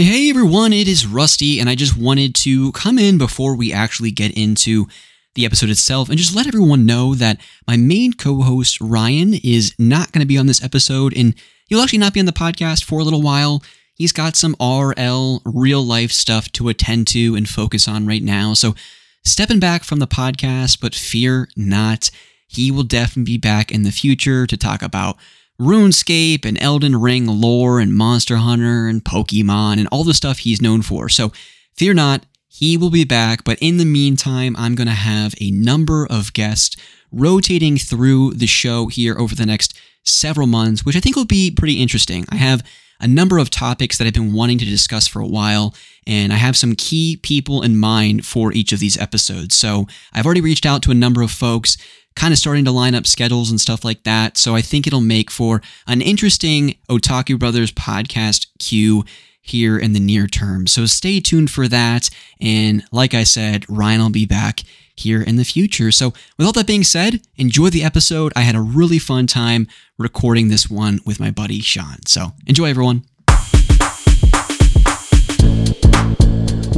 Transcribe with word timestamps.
Hey, 0.00 0.30
everyone, 0.30 0.72
it 0.72 0.86
is 0.86 1.08
Rusty, 1.08 1.58
and 1.58 1.68
I 1.68 1.74
just 1.74 1.98
wanted 1.98 2.32
to 2.36 2.70
come 2.70 3.00
in 3.00 3.18
before 3.18 3.56
we 3.56 3.72
actually 3.72 4.12
get 4.12 4.30
into 4.38 4.86
the 5.34 5.44
episode 5.44 5.70
itself 5.70 6.08
and 6.08 6.16
just 6.16 6.36
let 6.36 6.46
everyone 6.46 6.86
know 6.86 7.16
that 7.16 7.40
my 7.66 7.76
main 7.76 8.12
co 8.12 8.42
host, 8.42 8.80
Ryan, 8.80 9.34
is 9.34 9.74
not 9.76 10.12
going 10.12 10.20
to 10.20 10.28
be 10.28 10.38
on 10.38 10.46
this 10.46 10.62
episode, 10.62 11.16
and 11.16 11.34
he'll 11.66 11.80
actually 11.80 11.98
not 11.98 12.14
be 12.14 12.20
on 12.20 12.26
the 12.26 12.32
podcast 12.32 12.84
for 12.84 13.00
a 13.00 13.02
little 13.02 13.22
while. 13.22 13.60
He's 13.92 14.12
got 14.12 14.36
some 14.36 14.54
RL, 14.60 15.42
real 15.44 15.82
life 15.82 16.12
stuff 16.12 16.52
to 16.52 16.68
attend 16.68 17.08
to 17.08 17.34
and 17.34 17.48
focus 17.48 17.88
on 17.88 18.06
right 18.06 18.22
now. 18.22 18.54
So, 18.54 18.76
stepping 19.24 19.58
back 19.58 19.82
from 19.82 19.98
the 19.98 20.06
podcast, 20.06 20.80
but 20.80 20.94
fear 20.94 21.48
not. 21.56 22.12
He 22.46 22.70
will 22.70 22.84
definitely 22.84 23.32
be 23.32 23.38
back 23.38 23.72
in 23.72 23.82
the 23.82 23.90
future 23.90 24.46
to 24.46 24.56
talk 24.56 24.80
about 24.80 25.16
RuneScape 25.60 26.44
and 26.44 26.60
Elden 26.62 26.96
Ring 26.96 27.26
lore 27.26 27.80
and 27.80 27.94
Monster 27.94 28.36
Hunter 28.36 28.86
and 28.86 29.04
Pokemon 29.04 29.78
and 29.78 29.88
all 29.90 30.04
the 30.04 30.14
stuff 30.14 30.38
he's 30.38 30.62
known 30.62 30.82
for. 30.82 31.08
So 31.08 31.32
fear 31.76 31.94
not, 31.94 32.24
he 32.46 32.76
will 32.76 32.90
be 32.90 33.04
back. 33.04 33.42
But 33.44 33.58
in 33.60 33.76
the 33.76 33.84
meantime, 33.84 34.54
I'm 34.56 34.74
going 34.74 34.86
to 34.86 34.94
have 34.94 35.34
a 35.40 35.50
number 35.50 36.06
of 36.08 36.32
guests 36.32 36.76
rotating 37.10 37.76
through 37.76 38.34
the 38.34 38.46
show 38.46 38.86
here 38.86 39.18
over 39.18 39.34
the 39.34 39.46
next 39.46 39.78
several 40.04 40.46
months, 40.46 40.84
which 40.84 40.96
I 40.96 41.00
think 41.00 41.16
will 41.16 41.24
be 41.24 41.50
pretty 41.50 41.80
interesting. 41.80 42.24
I 42.30 42.36
have 42.36 42.62
a 43.00 43.08
number 43.08 43.38
of 43.38 43.50
topics 43.50 43.98
that 43.98 44.06
I've 44.06 44.12
been 44.12 44.32
wanting 44.32 44.58
to 44.58 44.64
discuss 44.64 45.06
for 45.06 45.20
a 45.20 45.26
while, 45.26 45.74
and 46.06 46.32
I 46.32 46.36
have 46.36 46.56
some 46.56 46.74
key 46.74 47.18
people 47.22 47.62
in 47.62 47.76
mind 47.76 48.26
for 48.26 48.52
each 48.52 48.72
of 48.72 48.80
these 48.80 48.98
episodes. 48.98 49.54
So 49.54 49.86
I've 50.12 50.26
already 50.26 50.40
reached 50.40 50.66
out 50.66 50.82
to 50.82 50.90
a 50.90 50.94
number 50.94 51.22
of 51.22 51.30
folks 51.30 51.76
kind 52.18 52.32
of 52.32 52.38
starting 52.38 52.64
to 52.64 52.72
line 52.72 52.96
up 52.96 53.06
schedules 53.06 53.48
and 53.48 53.60
stuff 53.60 53.84
like 53.84 54.02
that. 54.02 54.36
So 54.36 54.56
I 54.56 54.60
think 54.60 54.86
it'll 54.86 55.00
make 55.00 55.30
for 55.30 55.62
an 55.86 56.02
interesting 56.02 56.74
Otaku 56.90 57.38
Brothers 57.38 57.70
podcast 57.70 58.48
queue 58.58 59.04
here 59.40 59.78
in 59.78 59.92
the 59.92 60.00
near 60.00 60.26
term. 60.26 60.66
So 60.66 60.84
stay 60.84 61.20
tuned 61.20 61.48
for 61.48 61.68
that. 61.68 62.10
And 62.40 62.82
like 62.90 63.14
I 63.14 63.22
said, 63.22 63.64
Ryan 63.68 64.02
will 64.02 64.10
be 64.10 64.26
back 64.26 64.62
here 64.96 65.22
in 65.22 65.36
the 65.36 65.44
future. 65.44 65.92
So 65.92 66.12
with 66.36 66.44
all 66.44 66.52
that 66.54 66.66
being 66.66 66.82
said, 66.82 67.20
enjoy 67.36 67.70
the 67.70 67.84
episode. 67.84 68.32
I 68.34 68.40
had 68.40 68.56
a 68.56 68.60
really 68.60 68.98
fun 68.98 69.28
time 69.28 69.68
recording 69.96 70.48
this 70.48 70.68
one 70.68 70.98
with 71.06 71.20
my 71.20 71.30
buddy 71.30 71.60
Sean. 71.60 72.04
So 72.04 72.32
enjoy 72.48 72.70
everyone. 72.70 73.04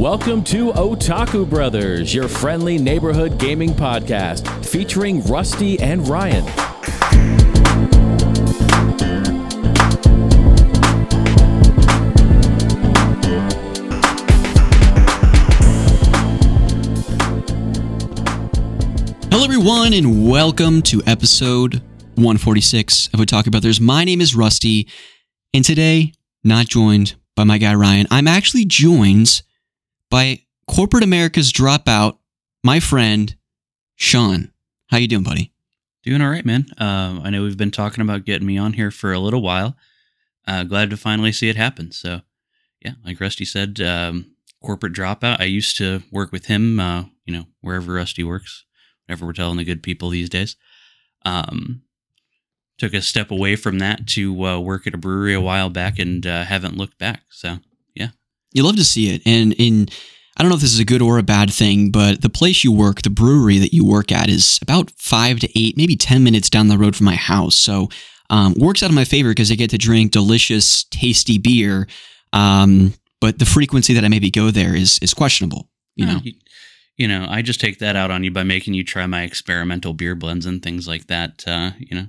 Welcome 0.01 0.43
to 0.45 0.71
Otaku 0.71 1.47
Brothers, 1.47 2.11
your 2.11 2.27
friendly 2.27 2.79
neighborhood 2.79 3.37
gaming 3.37 3.69
podcast 3.69 4.65
featuring 4.65 5.21
Rusty 5.25 5.79
and 5.79 6.07
Ryan. 6.07 6.43
Hello, 19.29 19.43
everyone, 19.43 19.93
and 19.93 20.27
welcome 20.27 20.81
to 20.81 21.03
episode 21.05 21.75
146 22.15 23.09
of 23.13 23.19
Otaku 23.19 23.51
Brothers. 23.51 23.79
My 23.79 24.03
name 24.03 24.19
is 24.19 24.33
Rusty, 24.33 24.87
and 25.53 25.63
today, 25.63 26.13
not 26.43 26.65
joined 26.65 27.13
by 27.35 27.43
my 27.43 27.59
guy 27.59 27.75
Ryan, 27.75 28.07
I'm 28.09 28.27
actually 28.27 28.65
joined 28.65 29.43
by 30.11 30.41
corporate 30.67 31.03
America's 31.03 31.51
dropout, 31.51 32.17
my 32.63 32.79
friend 32.79 33.35
Sean. 33.95 34.51
How 34.89 34.97
you 34.97 35.07
doing, 35.07 35.23
buddy? 35.23 35.53
Doing 36.03 36.21
all 36.21 36.29
right, 36.29 36.45
man. 36.45 36.65
Um, 36.77 37.21
I 37.23 37.29
know 37.29 37.43
we've 37.43 37.57
been 37.57 37.71
talking 37.71 38.01
about 38.01 38.25
getting 38.25 38.45
me 38.45 38.57
on 38.57 38.73
here 38.73 38.91
for 38.91 39.13
a 39.13 39.19
little 39.19 39.41
while. 39.41 39.75
Uh, 40.45 40.63
glad 40.63 40.89
to 40.89 40.97
finally 40.97 41.31
see 41.31 41.47
it 41.47 41.55
happen. 41.55 41.91
So, 41.91 42.21
yeah, 42.83 42.93
like 43.05 43.21
Rusty 43.21 43.45
said, 43.45 43.79
um, 43.79 44.35
corporate 44.61 44.93
dropout. 44.93 45.39
I 45.39 45.45
used 45.45 45.77
to 45.77 46.03
work 46.11 46.31
with 46.31 46.47
him, 46.47 46.79
uh, 46.79 47.05
you 47.25 47.33
know, 47.33 47.45
wherever 47.61 47.93
Rusty 47.93 48.23
works, 48.23 48.65
whenever 49.05 49.25
we're 49.25 49.33
telling 49.33 49.57
the 49.57 49.63
good 49.63 49.81
people 49.81 50.09
these 50.09 50.29
days. 50.29 50.57
Um, 51.23 51.83
took 52.77 52.93
a 52.93 53.01
step 53.01 53.31
away 53.31 53.55
from 53.55 53.79
that 53.79 54.07
to 54.07 54.45
uh, 54.45 54.59
work 54.59 54.87
at 54.87 54.95
a 54.95 54.97
brewery 54.97 55.35
a 55.35 55.41
while 55.41 55.69
back 55.69 55.99
and 55.99 56.27
uh, 56.27 56.43
haven't 56.43 56.75
looked 56.75 56.97
back. 56.97 57.21
So. 57.29 57.59
You 58.51 58.63
love 58.63 58.75
to 58.77 58.85
see 58.85 59.13
it. 59.13 59.21
And 59.25 59.53
in 59.53 59.89
I 60.37 60.43
don't 60.43 60.49
know 60.49 60.55
if 60.55 60.61
this 60.61 60.73
is 60.73 60.79
a 60.79 60.85
good 60.85 61.01
or 61.01 61.17
a 61.17 61.23
bad 61.23 61.51
thing, 61.51 61.91
but 61.91 62.21
the 62.21 62.29
place 62.29 62.63
you 62.63 62.71
work, 62.71 63.01
the 63.01 63.09
brewery 63.09 63.59
that 63.59 63.73
you 63.73 63.85
work 63.85 64.11
at, 64.11 64.29
is 64.29 64.59
about 64.61 64.89
five 64.91 65.39
to 65.41 65.59
eight, 65.59 65.75
maybe 65.77 65.95
10 65.95 66.23
minutes 66.23 66.49
down 66.49 66.67
the 66.67 66.77
road 66.77 66.95
from 66.95 67.05
my 67.05 67.15
house. 67.15 67.55
So, 67.55 67.89
um, 68.29 68.53
works 68.57 68.81
out 68.81 68.89
in 68.89 68.95
my 68.95 69.03
favor 69.03 69.29
because 69.29 69.51
I 69.51 69.55
get 69.55 69.69
to 69.71 69.77
drink 69.77 70.11
delicious, 70.11 70.85
tasty 70.85 71.37
beer. 71.37 71.87
Um, 72.31 72.93
but 73.19 73.39
the 73.39 73.45
frequency 73.45 73.93
that 73.93 74.05
I 74.05 74.07
maybe 74.07 74.31
go 74.31 74.51
there 74.51 74.73
is 74.73 74.97
is 74.99 75.13
questionable. 75.13 75.69
You 75.95 76.05
know, 76.05 76.19
you, 76.23 76.33
you 76.97 77.07
know, 77.07 77.27
I 77.29 77.41
just 77.41 77.59
take 77.59 77.79
that 77.79 77.95
out 77.95 78.09
on 78.09 78.23
you 78.23 78.31
by 78.31 78.43
making 78.43 78.73
you 78.73 78.83
try 78.83 79.05
my 79.05 79.23
experimental 79.23 79.93
beer 79.93 80.15
blends 80.15 80.45
and 80.45 80.63
things 80.63 80.87
like 80.87 81.07
that. 81.07 81.43
Uh, 81.45 81.71
you 81.77 81.95
know, 81.95 82.07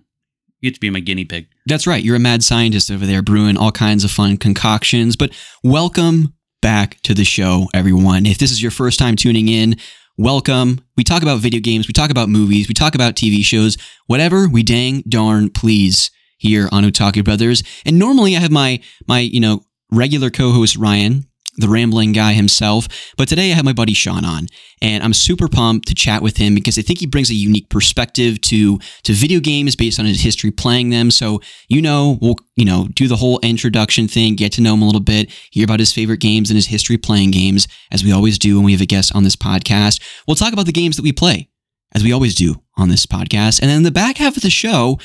you 0.63 0.71
get 0.71 0.75
to 0.75 0.81
be 0.81 0.91
my 0.91 1.01
guinea 1.01 1.25
pig. 1.25 1.49
That's 1.67 1.87
right. 1.87 2.03
You're 2.03 2.17
a 2.17 2.21
mad 2.21 2.45
scientist 2.45 2.91
over 2.91 3.05
there 3.05 3.21
brewing 3.21 3.57
all 3.57 3.73
kinds 3.73 4.05
of 4.05 4.11
fun 4.11 4.37
concoctions. 4.37 5.17
But 5.17 5.33
welcome 5.65 6.35
back 6.63 7.01
to 7.03 7.15
the 7.15 7.25
show, 7.25 7.69
everyone. 7.75 8.27
If 8.27 8.39
this 8.39 8.53
is 8.53 8.63
your 8.63 8.71
first 8.71 8.99
time 8.99 9.17
tuning 9.17 9.49
in, 9.49 9.75
welcome. 10.17 10.81
We 10.97 11.03
talk 11.03 11.23
about 11.23 11.41
video 11.41 11.61
games, 11.61 11.89
we 11.89 11.93
talk 11.93 12.11
about 12.11 12.29
movies, 12.29 12.69
we 12.69 12.75
talk 12.75 12.95
about 12.95 13.17
TV 13.17 13.45
shows, 13.45 13.77
whatever 14.07 14.49
we 14.49 14.63
dang 14.63 15.03
darn 15.09 15.51
please 15.51 16.13
here 16.39 16.69
on 16.71 16.85
Otaku 16.85 17.25
Brothers. 17.25 17.65
And 17.85 17.99
normally 17.99 18.37
I 18.37 18.41
have 18.41 18.53
my 18.53 18.81
my, 19.09 19.19
you 19.19 19.41
know, 19.41 19.65
regular 19.91 20.31
co-host 20.31 20.77
Ryan 20.77 21.27
the 21.57 21.69
rambling 21.69 22.13
guy 22.13 22.33
himself. 22.33 22.89
But 23.17 23.29
today 23.29 23.53
I 23.53 23.55
have 23.55 23.65
my 23.65 23.73
buddy 23.73 23.95
Sean 23.95 24.25
on, 24.25 24.47
and 24.81 25.03
I'm 25.03 25.13
super 25.13 25.49
pumped 25.49 25.89
to 25.89 25.95
chat 25.95 26.23
with 26.23 26.37
him 26.37 26.55
because 26.55 26.79
I 26.79 26.83
think 26.83 27.01
he 27.01 27.07
brings 27.07 27.31
a 27.31 27.35
unique 27.35 27.69
perspective 27.69 28.41
to 28.43 28.79
to 29.05 29.13
video 29.13 29.41
games 29.41 29.77
based 29.77 30.01
on 30.01 30.07
his 30.07 30.21
history 30.21 30.51
playing 30.51 30.91
them. 30.91 31.11
So 31.11 31.41
you 31.69 31.83
know, 31.83 32.19
we'll 32.21 32.37
you 32.57 32.65
know 32.65 32.89
do 32.95 33.09
the 33.09 33.17
whole 33.17 33.39
introduction 33.41 34.09
thing, 34.09 34.37
get 34.37 34.53
to 34.53 34.61
know 34.63 34.75
him 34.75 34.83
a 34.83 34.87
little 34.87 35.01
bit, 35.01 35.31
hear 35.51 35.65
about 35.65 35.81
his 35.81 35.93
favorite 35.93 36.21
games 36.21 36.51
and 36.51 36.57
his 36.57 36.67
history 36.67 36.97
playing 36.97 37.31
games, 37.33 37.69
as 37.91 38.03
we 38.03 38.13
always 38.13 38.39
do 38.39 38.57
when 38.57 38.65
we 38.65 38.73
have 38.73 38.81
a 38.81 38.87
guest 38.87 39.15
on 39.15 39.25
this 39.25 39.37
podcast. 39.37 40.01
We'll 40.27 40.37
talk 40.37 40.53
about 40.53 40.67
the 40.67 40.73
games 40.73 40.97
that 40.97 41.03
we 41.03 41.13
play. 41.13 41.49
As 41.95 42.03
we 42.03 42.13
always 42.13 42.35
do 42.35 42.63
on 42.79 42.89
this 42.89 43.05
podcast. 43.05 43.61
And 43.61 43.69
then 43.69 43.79
in 43.79 43.83
the 43.83 43.91
back 43.91 44.17
half 44.17 44.37
of 44.37 44.43
the 44.43 44.49
show, 44.49 44.99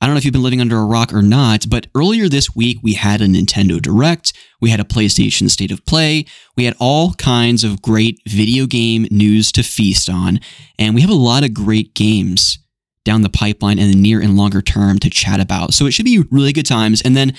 I 0.00 0.06
don't 0.06 0.14
know 0.14 0.18
if 0.18 0.24
you've 0.24 0.32
been 0.32 0.44
living 0.44 0.60
under 0.60 0.78
a 0.78 0.84
rock 0.84 1.12
or 1.12 1.22
not, 1.22 1.68
but 1.68 1.88
earlier 1.94 2.28
this 2.28 2.54
week 2.54 2.78
we 2.82 2.94
had 2.94 3.20
a 3.20 3.26
Nintendo 3.26 3.82
Direct, 3.82 4.32
we 4.60 4.70
had 4.70 4.78
a 4.78 4.84
PlayStation 4.84 5.50
State 5.50 5.72
of 5.72 5.84
Play, 5.86 6.24
we 6.56 6.64
had 6.64 6.76
all 6.78 7.14
kinds 7.14 7.64
of 7.64 7.82
great 7.82 8.20
video 8.26 8.66
game 8.66 9.08
news 9.10 9.50
to 9.52 9.64
feast 9.64 10.08
on, 10.08 10.38
and 10.78 10.94
we 10.94 11.00
have 11.00 11.10
a 11.10 11.14
lot 11.14 11.42
of 11.42 11.52
great 11.52 11.94
games 11.94 12.60
down 13.04 13.22
the 13.22 13.28
pipeline 13.28 13.80
in 13.80 13.90
the 13.90 13.96
near 13.96 14.20
and 14.20 14.36
longer 14.36 14.62
term 14.62 15.00
to 15.00 15.10
chat 15.10 15.40
about. 15.40 15.74
So 15.74 15.86
it 15.86 15.92
should 15.92 16.04
be 16.04 16.22
really 16.30 16.52
good 16.52 16.66
times. 16.66 17.02
And 17.02 17.16
then 17.16 17.34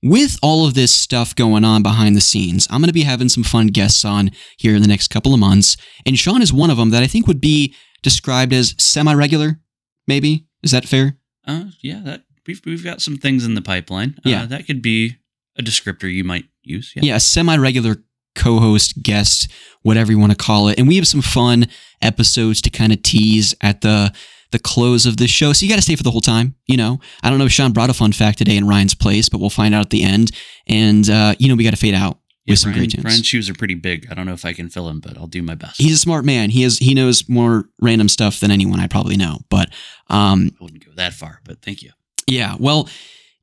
with 0.00 0.38
all 0.40 0.66
of 0.66 0.74
this 0.74 0.94
stuff 0.94 1.34
going 1.34 1.64
on 1.64 1.82
behind 1.82 2.14
the 2.14 2.20
scenes, 2.20 2.68
I'm 2.70 2.80
going 2.80 2.88
to 2.88 2.92
be 2.92 3.02
having 3.02 3.28
some 3.28 3.42
fun 3.42 3.68
guests 3.68 4.04
on 4.04 4.30
here 4.58 4.76
in 4.76 4.82
the 4.82 4.88
next 4.88 5.08
couple 5.08 5.32
of 5.32 5.40
months. 5.40 5.76
And 6.06 6.16
Sean 6.16 6.42
is 6.42 6.52
one 6.52 6.70
of 6.70 6.76
them 6.76 6.90
that 6.90 7.02
I 7.02 7.06
think 7.06 7.26
would 7.26 7.40
be 7.40 7.74
described 8.02 8.52
as 8.52 8.74
semi 8.78 9.14
regular, 9.14 9.60
maybe. 10.06 10.46
Is 10.62 10.70
that 10.72 10.86
fair? 10.86 11.16
Uh, 11.46 11.64
yeah, 11.80 12.00
that 12.04 12.22
we've 12.46 12.60
we've 12.64 12.84
got 12.84 13.00
some 13.00 13.16
things 13.16 13.44
in 13.44 13.54
the 13.54 13.62
pipeline. 13.62 14.18
Yeah. 14.24 14.42
uh, 14.42 14.46
that 14.46 14.66
could 14.66 14.82
be 14.82 15.16
a 15.58 15.62
descriptor 15.62 16.12
you 16.12 16.24
might 16.24 16.46
use. 16.62 16.92
Yeah, 16.96 17.02
yeah, 17.04 17.16
a 17.16 17.20
semi-regular 17.20 17.96
co-host, 18.34 19.02
guest, 19.02 19.50
whatever 19.82 20.10
you 20.10 20.18
want 20.18 20.32
to 20.32 20.36
call 20.36 20.68
it. 20.68 20.78
And 20.78 20.88
we 20.88 20.96
have 20.96 21.06
some 21.06 21.22
fun 21.22 21.66
episodes 22.02 22.60
to 22.62 22.70
kind 22.70 22.92
of 22.92 23.02
tease 23.02 23.54
at 23.60 23.80
the 23.80 24.12
the 24.50 24.58
close 24.58 25.04
of 25.04 25.16
the 25.16 25.26
show. 25.26 25.52
So 25.52 25.64
you 25.64 25.70
got 25.70 25.76
to 25.76 25.82
stay 25.82 25.96
for 25.96 26.04
the 26.04 26.12
whole 26.12 26.20
time. 26.20 26.54
You 26.66 26.76
know, 26.76 27.00
I 27.22 27.30
don't 27.30 27.38
know 27.38 27.46
if 27.46 27.52
Sean 27.52 27.72
brought 27.72 27.90
a 27.90 27.94
fun 27.94 28.12
fact 28.12 28.38
today 28.38 28.56
in 28.56 28.68
Ryan's 28.68 28.94
place, 28.94 29.28
but 29.28 29.40
we'll 29.40 29.50
find 29.50 29.74
out 29.74 29.80
at 29.80 29.90
the 29.90 30.04
end. 30.04 30.30
And 30.66 31.08
uh, 31.10 31.34
you 31.38 31.48
know, 31.48 31.54
we 31.54 31.64
got 31.64 31.70
to 31.70 31.76
fade 31.76 31.94
out 31.94 32.18
Yeah, 32.44 32.52
with 32.52 32.58
some 32.58 32.72
Brian, 32.72 32.80
great 32.80 32.90
tunes. 32.90 33.02
Brian's 33.02 33.26
shoes 33.26 33.48
are 33.48 33.54
pretty 33.54 33.74
big. 33.74 34.06
I 34.10 34.14
don't 34.14 34.26
know 34.26 34.34
if 34.34 34.44
I 34.44 34.52
can 34.52 34.68
fill 34.68 34.88
him, 34.88 35.00
but 35.00 35.16
I'll 35.16 35.26
do 35.26 35.42
my 35.42 35.54
best. 35.54 35.80
He's 35.80 35.94
a 35.94 35.98
smart 35.98 36.24
man. 36.24 36.50
He 36.50 36.62
has 36.62 36.78
he 36.78 36.92
knows 36.92 37.28
more 37.28 37.64
random 37.80 38.08
stuff 38.08 38.40
than 38.40 38.50
anyone 38.50 38.80
I 38.80 38.86
probably 38.86 39.16
know. 39.16 39.38
But 39.48 39.70
um, 40.08 40.50
I 40.60 40.64
wouldn't 40.64 40.84
go 40.84 40.92
that 40.96 41.14
far, 41.14 41.40
but 41.44 41.62
thank 41.62 41.82
you. 41.82 41.90
Yeah. 42.26 42.56
Well, 42.58 42.88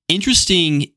interesting 0.08 0.88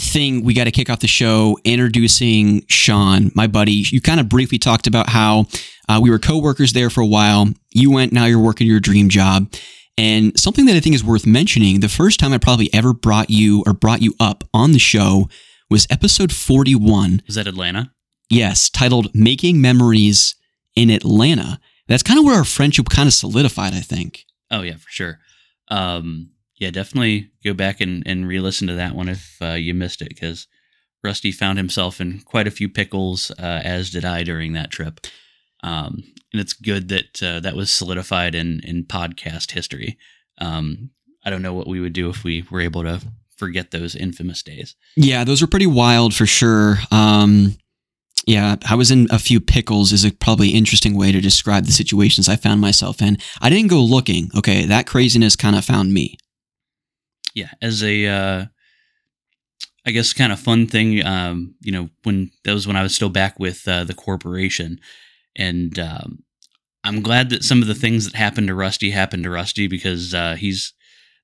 thing 0.00 0.44
we 0.44 0.54
got 0.54 0.64
to 0.64 0.70
kick 0.70 0.90
off 0.90 1.00
the 1.00 1.08
show 1.08 1.58
introducing 1.64 2.64
Sean, 2.68 3.30
my 3.34 3.46
buddy. 3.46 3.84
You 3.88 4.00
kind 4.00 4.20
of 4.20 4.28
briefly 4.28 4.58
talked 4.58 4.86
about 4.86 5.08
how 5.08 5.46
uh, 5.88 5.98
we 6.02 6.10
were 6.10 6.18
co-workers 6.18 6.72
there 6.72 6.90
for 6.90 7.00
a 7.00 7.06
while. 7.06 7.48
You 7.70 7.90
went, 7.90 8.12
now 8.12 8.26
you're 8.26 8.38
working 8.38 8.66
your 8.66 8.80
dream 8.80 9.08
job. 9.08 9.52
And 9.96 10.38
something 10.38 10.66
that 10.66 10.76
I 10.76 10.80
think 10.80 10.94
is 10.94 11.02
worth 11.02 11.26
mentioning, 11.26 11.80
the 11.80 11.88
first 11.88 12.20
time 12.20 12.32
I 12.32 12.38
probably 12.38 12.72
ever 12.72 12.92
brought 12.92 13.30
you 13.30 13.64
or 13.66 13.72
brought 13.72 14.00
you 14.00 14.14
up 14.20 14.44
on 14.54 14.70
the 14.70 14.78
show 14.78 15.28
was 15.70 15.86
episode 15.90 16.32
41. 16.32 17.22
Is 17.26 17.34
that 17.34 17.46
Atlanta? 17.46 17.92
Yes, 18.30 18.70
titled 18.70 19.14
Making 19.14 19.60
Memories 19.60 20.34
in 20.74 20.90
Atlanta. 20.90 21.60
That's 21.86 22.02
kind 22.02 22.18
of 22.18 22.24
where 22.24 22.36
our 22.36 22.44
friendship 22.44 22.88
kind 22.88 23.06
of 23.06 23.14
solidified, 23.14 23.74
I 23.74 23.80
think. 23.80 24.24
Oh 24.50 24.62
yeah, 24.62 24.76
for 24.76 24.88
sure. 24.88 25.18
Um, 25.68 26.30
yeah, 26.56 26.70
definitely 26.70 27.30
go 27.44 27.54
back 27.54 27.80
and, 27.80 28.02
and 28.06 28.26
re-listen 28.26 28.66
to 28.68 28.74
that 28.74 28.94
one 28.94 29.08
if 29.08 29.36
uh, 29.40 29.52
you 29.52 29.74
missed 29.74 30.02
it 30.02 30.08
because 30.08 30.46
Rusty 31.04 31.30
found 31.30 31.58
himself 31.58 32.00
in 32.00 32.20
quite 32.20 32.46
a 32.46 32.52
few 32.52 32.68
pickles, 32.68 33.30
uh, 33.38 33.60
as 33.64 33.90
did 33.90 34.04
I 34.04 34.22
during 34.22 34.54
that 34.54 34.70
trip. 34.70 35.06
Um, 35.62 36.02
and 36.32 36.40
it's 36.40 36.52
good 36.52 36.88
that 36.88 37.22
uh, 37.22 37.40
that 37.40 37.56
was 37.56 37.70
solidified 37.70 38.34
in 38.34 38.60
in 38.60 38.84
podcast 38.84 39.52
history. 39.52 39.98
Um, 40.40 40.90
I 41.24 41.30
don't 41.30 41.42
know 41.42 41.54
what 41.54 41.66
we 41.66 41.80
would 41.80 41.92
do 41.92 42.08
if 42.10 42.24
we 42.24 42.44
were 42.50 42.60
able 42.60 42.82
to 42.82 43.00
forget 43.38 43.70
those 43.70 43.94
infamous 43.94 44.42
days. 44.42 44.76
Yeah, 44.96 45.24
those 45.24 45.40
were 45.40 45.48
pretty 45.48 45.66
wild 45.66 46.14
for 46.14 46.26
sure. 46.26 46.78
Um, 46.90 47.56
yeah, 48.26 48.56
I 48.68 48.74
was 48.74 48.90
in 48.90 49.06
a 49.10 49.18
few 49.18 49.40
pickles 49.40 49.92
is 49.92 50.04
a 50.04 50.12
probably 50.12 50.48
interesting 50.48 50.94
way 50.94 51.12
to 51.12 51.20
describe 51.20 51.64
the 51.64 51.72
situations 51.72 52.28
I 52.28 52.36
found 52.36 52.60
myself 52.60 53.00
in. 53.00 53.16
I 53.40 53.48
didn't 53.48 53.70
go 53.70 53.80
looking. 53.80 54.30
Okay, 54.36 54.66
that 54.66 54.86
craziness 54.86 55.36
kind 55.36 55.56
of 55.56 55.64
found 55.64 55.94
me. 55.94 56.18
Yeah, 57.34 57.50
as 57.62 57.82
a 57.82 58.06
uh, 58.06 58.46
I 59.86 59.90
guess 59.92 60.12
kind 60.12 60.32
of 60.32 60.40
fun 60.40 60.66
thing. 60.66 61.04
Um, 61.04 61.54
you 61.62 61.72
know, 61.72 61.88
when 62.02 62.30
that 62.44 62.52
was 62.52 62.66
when 62.66 62.76
I 62.76 62.82
was 62.82 62.94
still 62.94 63.08
back 63.08 63.38
with 63.38 63.66
uh, 63.66 63.84
the 63.84 63.94
corporation, 63.94 64.80
and 65.34 65.78
um, 65.78 66.24
I'm 66.84 67.00
glad 67.00 67.30
that 67.30 67.44
some 67.44 67.62
of 67.62 67.68
the 67.68 67.74
things 67.74 68.04
that 68.04 68.14
happened 68.14 68.48
to 68.48 68.54
Rusty 68.54 68.90
happened 68.90 69.24
to 69.24 69.30
Rusty 69.30 69.68
because 69.68 70.12
uh, 70.12 70.34
he's 70.34 70.74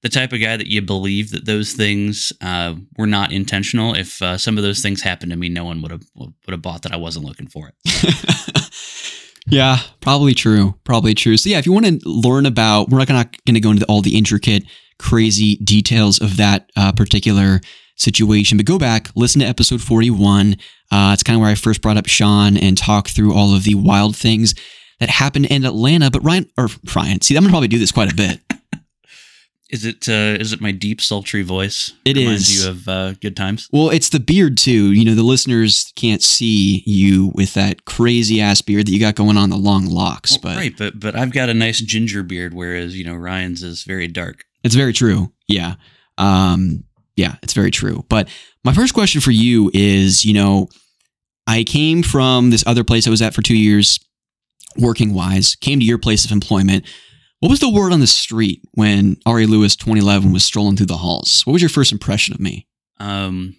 the 0.05 0.11
type 0.11 0.35
of 0.35 0.41
guy 0.41 0.55
that 0.55 0.67
you 0.67 0.83
believe 0.83 1.31
that 1.31 1.47
those 1.47 1.73
things 1.73 2.31
uh, 2.43 2.75
were 2.99 3.06
not 3.06 3.33
intentional. 3.33 3.95
If 3.95 4.21
uh, 4.21 4.37
some 4.37 4.59
of 4.59 4.62
those 4.62 4.83
things 4.83 5.01
happened 5.01 5.31
to 5.33 5.37
me, 5.37 5.49
no 5.49 5.65
one 5.65 5.81
would 5.81 5.91
have 5.91 6.05
would 6.15 6.35
have 6.47 6.61
bought 6.61 6.83
that 6.83 6.93
I 6.93 6.97
wasn't 6.97 7.25
looking 7.25 7.47
for 7.47 7.71
it. 7.71 8.71
yeah, 9.47 9.79
probably 10.01 10.35
true. 10.35 10.75
Probably 10.85 11.15
true. 11.15 11.39
So 11.39 11.49
yeah, 11.49 11.59
if 11.59 11.65
you 11.65 11.73
want 11.73 11.87
to 11.87 11.99
learn 12.05 12.45
about, 12.45 12.91
we're 12.91 12.99
not 12.99 13.09
going 13.47 13.55
to 13.55 13.61
go 13.61 13.71
into 13.71 13.87
all 13.87 14.03
the 14.03 14.17
intricate, 14.17 14.65
crazy 14.99 15.56
details 15.56 16.21
of 16.21 16.37
that 16.37 16.71
uh, 16.77 16.93
particular 16.93 17.62
situation, 17.97 18.59
but 18.59 18.67
go 18.67 18.79
back, 18.79 19.09
listen 19.17 19.41
to 19.41 19.47
episode 19.47 19.81
forty 19.81 20.11
one. 20.11 20.56
Uh, 20.93 21.12
it's 21.15 21.23
kind 21.23 21.35
of 21.35 21.41
where 21.41 21.51
I 21.51 21.55
first 21.55 21.81
brought 21.81 21.97
up 21.97 22.06
Sean 22.06 22.59
and 22.59 22.77
talked 22.77 23.12
through 23.12 23.33
all 23.33 23.56
of 23.56 23.65
the 23.65 23.75
wild 23.75 24.17
things 24.17 24.55
that 25.01 25.09
happened 25.09 25.47
in 25.47 25.65
Atlanta. 25.65 26.11
But 26.11 26.23
Ryan 26.25 26.51
or 26.59 26.69
Ryan, 26.95 27.23
see, 27.23 27.39
I'm 27.39 27.43
gonna 27.43 27.53
probably 27.53 27.69
do 27.69 27.79
this 27.79 27.91
quite 27.91 28.12
a 28.12 28.15
bit. 28.15 28.43
Is 29.71 29.85
it 29.85 30.09
uh, 30.09 30.39
is 30.41 30.53
it 30.53 30.61
my 30.61 30.73
deep 30.73 31.01
sultry 31.01 31.43
voice? 31.43 31.93
It 32.05 32.17
Reminds 32.17 32.51
is. 32.51 32.65
you 32.65 32.71
of 32.71 32.89
uh, 32.89 33.13
good 33.15 33.35
times. 33.37 33.69
Well, 33.73 33.89
it's 33.91 34.11
the 34.11 34.21
beard 34.21 34.59
too. 34.59 34.93
You 34.93 35.05
know, 35.07 35.15
the 35.15 35.23
listeners 35.23 35.91
can't 35.97 36.23
see 36.23 36.83
you 36.87 37.33
with 37.35 37.55
that 37.55 37.87
crazy 37.87 38.41
ass 38.41 38.61
beard 38.61 38.87
that 38.87 38.93
you 38.93 39.01
got 39.01 39.15
going 39.15 39.39
on, 39.39 39.49
the 39.51 39.57
long 39.57 39.87
locks. 39.87 40.33
Well, 40.33 40.55
but 40.55 40.57
right, 40.59 40.75
but 40.77 41.01
but 41.01 41.17
I've 41.17 41.33
got 41.33 41.49
a 41.49 41.55
nice 41.55 41.81
ginger 41.81 42.23
beard, 42.23 42.53
whereas 42.53 42.97
you 42.97 43.05
know 43.05 43.15
Ryan's 43.15 43.63
is 43.63 43.85
very 43.85 44.07
dark. 44.07 44.45
it's 44.63 44.75
very 44.75 44.93
true. 44.93 45.33
Yeah. 45.49 45.75
Um, 46.19 46.85
yeah, 47.17 47.37
it's 47.43 47.53
very 47.53 47.71
true. 47.71 48.05
But 48.09 48.29
my 48.65 48.73
first 48.73 48.95
question 48.95 49.21
for 49.21 49.31
you 49.31 49.71
is, 49.73 50.25
you 50.25 50.35
know, 50.35 50.69
I 51.47 51.65
came 51.65 52.03
from 52.03 52.51
this 52.51 52.65
other 52.67 52.85
place 52.85 53.07
I 53.07 53.11
was 53.11 53.23
at 53.23 53.35
for 53.35 53.43
two 53.43 53.57
years, 53.57 53.99
working 54.77 55.15
wise, 55.15 55.55
came 55.57 55.79
to 55.81 55.85
your 55.85 55.99
place 55.99 56.25
of 56.25 56.33
employment. 56.33 56.85
What 57.44 57.50
was 57.50 57.61
the 57.61 57.69
word 57.69 57.93
on 57.93 58.00
the 58.00 58.06
street 58.06 58.62
when 58.73 59.19
Ari 59.26 59.44
Lewis 59.44 59.76
2011 59.76 60.32
was 60.32 60.43
strolling 60.43 60.76
through 60.76 60.87
the 60.87 60.96
halls? 60.96 61.43
What 61.44 61.52
was 61.52 61.61
your 61.61 61.69
first 61.69 61.93
impression 61.93 62.32
of 62.32 62.41
me? 62.41 62.67
Um, 62.99 63.55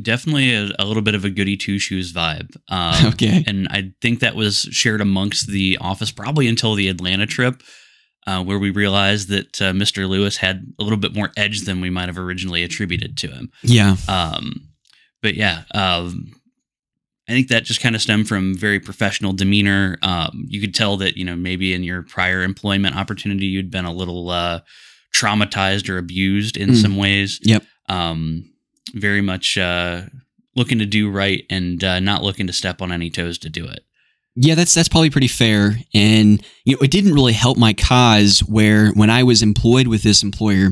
definitely 0.00 0.54
a, 0.54 0.70
a 0.78 0.84
little 0.84 1.02
bit 1.02 1.16
of 1.16 1.24
a 1.24 1.30
goody 1.30 1.56
two 1.56 1.80
shoes 1.80 2.12
vibe. 2.12 2.54
Um, 2.68 3.06
Okay. 3.14 3.42
and 3.48 3.66
I 3.68 3.90
think 4.00 4.20
that 4.20 4.36
was 4.36 4.60
shared 4.70 5.00
amongst 5.00 5.48
the 5.48 5.76
office 5.80 6.12
probably 6.12 6.46
until 6.46 6.76
the 6.76 6.86
Atlanta 6.86 7.26
trip, 7.26 7.64
uh, 8.28 8.44
where 8.44 8.60
we 8.60 8.70
realized 8.70 9.28
that 9.30 9.60
uh, 9.60 9.72
Mr. 9.72 10.08
Lewis 10.08 10.36
had 10.36 10.64
a 10.78 10.84
little 10.84 10.96
bit 10.96 11.12
more 11.12 11.32
edge 11.36 11.62
than 11.62 11.80
we 11.80 11.90
might 11.90 12.06
have 12.06 12.16
originally 12.16 12.62
attributed 12.62 13.16
to 13.16 13.26
him. 13.26 13.50
Yeah. 13.64 13.96
Um, 14.06 14.68
but 15.20 15.34
yeah, 15.34 15.64
um, 15.74 16.39
I 17.30 17.32
think 17.32 17.48
that 17.48 17.64
just 17.64 17.80
kind 17.80 17.94
of 17.94 18.02
stemmed 18.02 18.26
from 18.28 18.56
very 18.56 18.80
professional 18.80 19.32
demeanor. 19.32 19.96
Um, 20.02 20.44
you 20.48 20.60
could 20.60 20.74
tell 20.74 20.96
that 20.98 21.16
you 21.16 21.24
know 21.24 21.36
maybe 21.36 21.72
in 21.74 21.82
your 21.84 22.02
prior 22.02 22.42
employment 22.42 22.96
opportunity 22.96 23.46
you'd 23.46 23.70
been 23.70 23.84
a 23.84 23.92
little 23.92 24.30
uh, 24.30 24.60
traumatized 25.14 25.88
or 25.88 25.98
abused 25.98 26.56
in 26.56 26.70
Mm. 26.70 26.82
some 26.82 26.96
ways. 26.96 27.38
Yep. 27.42 27.64
Um, 27.88 28.50
very 28.94 29.20
much 29.20 29.56
uh, 29.58 30.02
looking 30.56 30.78
to 30.80 30.86
do 30.86 31.08
right 31.10 31.44
and 31.50 31.82
uh, 31.84 32.00
not 32.00 32.22
looking 32.22 32.46
to 32.48 32.52
step 32.52 32.82
on 32.82 32.90
any 32.92 33.10
toes 33.10 33.38
to 33.38 33.48
do 33.48 33.64
it. 33.66 33.84
Yeah, 34.36 34.54
that's 34.54 34.74
that's 34.74 34.88
probably 34.88 35.10
pretty 35.10 35.28
fair. 35.28 35.76
And 35.94 36.42
you 36.64 36.74
know, 36.76 36.82
it 36.82 36.90
didn't 36.90 37.14
really 37.14 37.32
help 37.32 37.58
my 37.58 37.72
cause 37.72 38.40
where 38.40 38.90
when 38.92 39.10
I 39.10 39.22
was 39.22 39.42
employed 39.42 39.86
with 39.88 40.02
this 40.02 40.22
employer, 40.22 40.70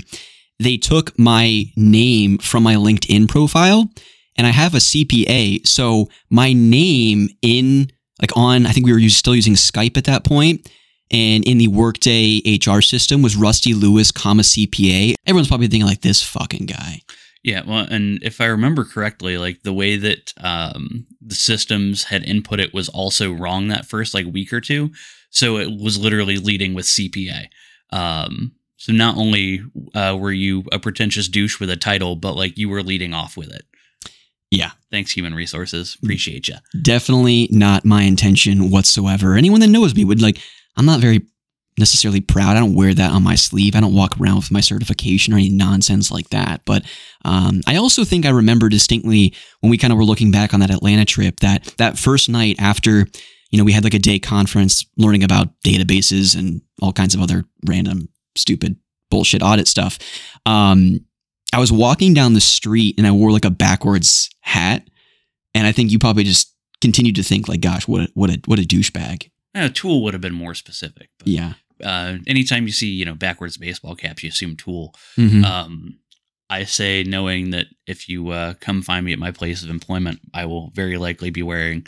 they 0.59 0.77
took 0.77 1.17
my 1.19 1.65
name 1.77 2.39
from 2.39 2.63
my 2.65 2.75
LinkedIn 2.77 3.29
profile 3.29 3.91
and 4.39 4.47
I 4.47 4.51
have 4.51 4.75
a 4.75 4.79
CPA. 4.79 5.67
So 5.67 6.09
my 6.31 6.53
name 6.55 7.29
in 7.43 7.91
like 8.23 8.35
on 8.37 8.65
I 8.65 8.71
think 8.71 8.87
we 8.87 8.93
were 8.93 9.09
still 9.11 9.35
using 9.35 9.55
Skype 9.55 9.97
at 9.97 10.05
that 10.05 10.25
point, 10.25 10.71
and 11.11 11.47
in 11.47 11.59
the 11.59 11.69
Workday 11.69 12.41
HR 12.65 12.81
system 12.81 13.21
was 13.21 13.37
Rusty 13.37 13.75
Lewis, 13.75 14.11
comma 14.11 14.43
CPA. 14.43 15.15
Everyone's 15.27 15.49
probably 15.49 15.67
thinking 15.67 15.87
like 15.87 16.01
this 16.01 16.23
fucking 16.23 16.67
guy. 16.67 17.03
Yeah, 17.45 17.63
well, 17.67 17.87
and 17.89 18.23
if 18.23 18.41
I 18.41 18.47
remember 18.47 18.85
correctly, 18.85 19.39
like 19.39 19.63
the 19.63 19.73
way 19.73 19.97
that 19.97 20.33
um, 20.39 21.07
the 21.21 21.37
systems 21.37 22.05
had 22.05 22.25
input 22.25 22.61
it 22.61 22.75
was 22.75 22.89
also 22.89 23.33
wrong 23.33 23.69
that 23.69 23.87
first 23.87 24.13
like 24.13 24.27
week 24.27 24.53
or 24.53 24.61
two. 24.61 24.91
So 25.31 25.57
it 25.59 25.71
was 25.71 25.99
literally 25.99 26.39
leading 26.39 26.75
with 26.75 26.87
CPA. 26.87 27.47
Um, 27.91 28.53
so 28.77 28.93
not 28.93 29.17
only 29.17 29.63
uh, 29.95 30.17
were 30.19 30.33
you 30.33 30.65
a 30.73 30.79
pretentious 30.79 31.29
douche 31.29 31.61
with 31.61 31.71
a 31.71 31.77
title, 31.77 32.17
but 32.17 32.35
like 32.35 32.59
you 32.59 32.69
were 32.69 32.83
leading 32.83 33.15
off 33.15 33.37
with 33.37 33.53
it. 33.53 33.65
Yeah. 34.51 34.71
Thanks, 34.91 35.11
human 35.13 35.35
resources. 35.35 35.97
Appreciate 36.03 36.49
you. 36.49 36.55
definitely 36.83 37.49
not 37.51 37.85
my 37.85 38.03
intention 38.03 38.71
whatsoever. 38.71 39.35
Anyone 39.35 39.61
that 39.61 39.69
knows 39.69 39.95
me 39.95 40.05
would 40.05 40.23
like, 40.23 40.39
I'm 40.77 40.87
not 40.87 41.01
very 41.01 41.27
necessarily 41.79 42.21
proud. 42.21 42.57
I 42.57 42.61
don't 42.61 42.75
wear 42.75 42.93
that 42.95 43.13
on 43.13 43.23
my 43.23 43.35
sleeve. 43.37 43.77
I 43.77 43.81
don't 43.81 43.95
walk 43.95 44.19
around 44.21 44.37
with 44.37 44.51
my 44.51 44.61
certification 44.61 45.33
or 45.33 45.37
any 45.37 45.49
nonsense 45.51 46.11
like 46.11 46.29
that. 46.31 46.63
But 46.65 46.85
um, 47.25 47.61
I 47.67 47.77
also 47.77 48.05
think 48.05 48.27
I 48.27 48.31
remember 48.31 48.69
distinctly 48.69 49.35
when 49.61 49.71
we 49.71 49.79
kind 49.79 49.93
of 49.93 49.99
were 49.99 50.05
looking 50.05 50.31
back 50.31 50.53
on 50.55 50.61
that 50.61 50.71
Atlanta 50.71 51.05
trip 51.05 51.41
that 51.41 51.65
that 51.79 51.99
first 51.99 52.29
night 52.29 52.57
after, 52.59 53.07
you 53.51 53.59
know, 53.59 53.65
we 53.65 53.73
had 53.73 53.85
like 53.85 53.95
a 53.95 53.99
day 53.99 54.19
conference 54.19 54.85
learning 54.97 55.23
about 55.23 55.49
databases 55.65 56.37
and 56.37 56.63
all 56.83 56.93
kinds 56.93 57.15
of 57.15 57.21
other 57.21 57.45
random, 57.67 58.09
stupid 58.37 58.77
bullshit 59.11 59.43
audit 59.43 59.69
stuff. 59.69 59.99
Um, 60.47 61.01
I 61.53 61.59
was 61.59 61.73
walking 61.73 62.15
down 62.15 62.35
the 62.35 62.41
street 62.41 62.97
and 62.99 63.07
I 63.07 63.13
wore 63.13 63.33
like 63.33 63.45
a 63.45 63.51
backwards 63.51 64.29
hat. 64.41 64.87
And 65.55 65.67
I 65.67 65.73
think 65.73 65.91
you 65.91 65.99
probably 65.99 66.25
just 66.25 66.55
continued 66.81 67.17
to 67.17 67.23
think 67.23 67.49
like, 67.49 67.61
gosh, 67.61 67.89
what 67.89 68.03
a, 68.03 68.09
what 68.15 68.31
a, 68.31 68.41
what 68.47 68.59
a 68.59 68.63
douchebag. 68.63 69.31
Uh, 69.55 69.69
tool 69.73 70.03
would 70.05 70.15
have 70.15 70.21
been 70.21 70.35
more 70.35 70.55
specific. 70.55 71.09
But, 71.19 71.29
Yeah. 71.29 71.55
uh, 71.83 72.19
anytime 72.27 72.67
you 72.67 72.73
see, 72.73 72.89
you 72.89 73.05
know, 73.05 73.15
backwards 73.15 73.57
baseball 73.57 73.95
caps, 73.97 74.23
you 74.23 74.29
assume 74.29 74.57
tool. 74.57 74.95
Mhm. 75.17 75.45
Um, 75.45 75.99
I 76.51 76.65
say, 76.65 77.03
knowing 77.03 77.51
that 77.51 77.67
if 77.87 78.09
you 78.09 78.29
uh, 78.31 78.55
come 78.61 78.81
find 78.83 79.05
me 79.05 79.13
at 79.13 79.19
my 79.19 79.31
place 79.33 79.63
of 79.63 79.71
employment, 79.71 80.21
I 80.33 80.45
will 80.47 80.71
very 80.75 80.97
likely 80.97 81.31
be 81.31 81.43
wearing 81.43 81.87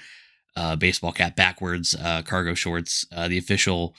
uh, 0.56 0.74
baseball 0.76 1.12
cap 1.12 1.36
backwards, 1.36 1.94
uh, 1.94 2.22
cargo 2.22 2.54
shorts, 2.54 3.06
uh, 3.12 3.28
the 3.28 3.38
official 3.38 3.94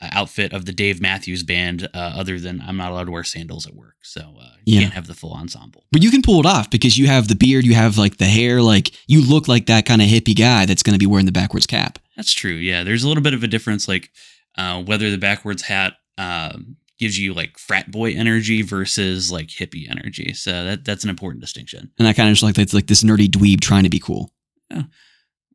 outfit 0.00 0.52
of 0.52 0.64
the 0.64 0.72
Dave 0.72 1.00
Matthews 1.00 1.42
Band. 1.42 1.88
Uh, 1.94 1.98
other 1.98 2.38
than 2.38 2.60
I'm 2.60 2.76
not 2.76 2.90
allowed 2.92 3.04
to 3.04 3.10
wear 3.10 3.24
sandals 3.24 3.66
at 3.66 3.74
work, 3.74 3.96
so 4.02 4.20
uh, 4.40 4.50
you 4.64 4.76
Yeah. 4.76 4.80
can't 4.82 4.94
have 4.94 5.06
the 5.06 5.14
full 5.14 5.32
ensemble. 5.34 5.84
but 5.92 6.02
you 6.02 6.10
can 6.10 6.22
pull 6.22 6.40
it 6.40 6.46
off 6.46 6.70
because 6.70 6.96
you 6.98 7.06
have 7.06 7.28
the 7.28 7.34
beard, 7.34 7.64
you 7.64 7.74
have 7.74 7.98
like 7.98 8.18
the 8.18 8.26
hair, 8.26 8.62
like 8.62 8.92
you 9.06 9.20
look 9.20 9.48
like 9.48 9.66
that 9.66 9.86
kind 9.86 10.00
of 10.02 10.08
hippie 10.08 10.36
guy 10.36 10.66
that's 10.66 10.82
going 10.82 10.94
to 10.94 10.98
be 10.98 11.06
wearing 11.06 11.26
the 11.26 11.32
backwards 11.32 11.66
cap. 11.66 11.98
That's 12.16 12.32
true. 12.32 12.52
Yeah, 12.54 12.84
there's 12.84 13.04
a 13.04 13.08
little 13.08 13.22
bit 13.22 13.34
of 13.34 13.42
a 13.42 13.48
difference, 13.48 13.86
like 13.88 14.10
uh, 14.56 14.82
whether 14.82 15.10
the 15.10 15.18
backwards 15.18 15.62
hat 15.62 15.94
um, 16.18 16.76
gives 16.98 17.16
you 17.18 17.32
like 17.32 17.56
frat 17.58 17.90
boy 17.92 18.12
energy 18.12 18.62
versus 18.62 19.30
like 19.30 19.46
hippie 19.48 19.88
energy. 19.88 20.32
So 20.34 20.64
that 20.64 20.84
that's 20.84 21.04
an 21.04 21.10
important 21.10 21.40
distinction. 21.40 21.90
And 21.98 22.08
I 22.08 22.12
kind 22.12 22.28
of 22.28 22.32
just 22.34 22.42
like 22.42 22.56
that's 22.56 22.74
like 22.74 22.88
this 22.88 23.04
nerdy 23.04 23.28
dweeb 23.28 23.60
trying 23.60 23.84
to 23.84 23.88
be 23.90 24.00
cool. 24.00 24.32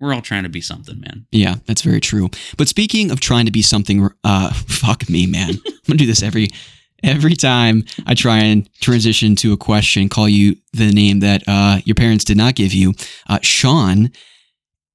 We're 0.04 0.14
all 0.14 0.22
trying 0.22 0.44
to 0.44 0.50
be 0.50 0.60
something, 0.60 1.00
man. 1.00 1.26
Yeah, 1.32 1.56
that's 1.66 1.82
very 1.82 2.02
true. 2.02 2.30
But 2.58 2.68
speaking 2.68 3.10
of 3.10 3.22
trying 3.22 3.46
to 3.46 3.54
be 3.54 3.62
something, 3.62 4.10
uh, 4.26 4.52
fuck 4.68 5.10
me, 5.10 5.26
man. 5.26 5.52
I'm 5.66 5.80
gonna 5.88 5.98
do 5.98 6.06
this 6.06 6.22
every 6.22 6.50
every 7.02 7.36
time 7.36 7.86
I 8.06 8.14
try 8.14 8.40
and 8.40 8.70
transition 8.82 9.38
to 9.38 9.54
a 9.54 9.58
question, 9.58 10.10
call 10.10 10.28
you 10.28 10.58
the 10.74 10.92
name 10.92 11.22
that 11.22 11.44
uh, 11.48 11.80
your 11.86 11.96
parents 11.96 12.26
did 12.26 12.36
not 12.36 12.56
give 12.56 12.74
you, 12.74 12.94
uh, 13.30 13.40
Sean. 13.42 14.12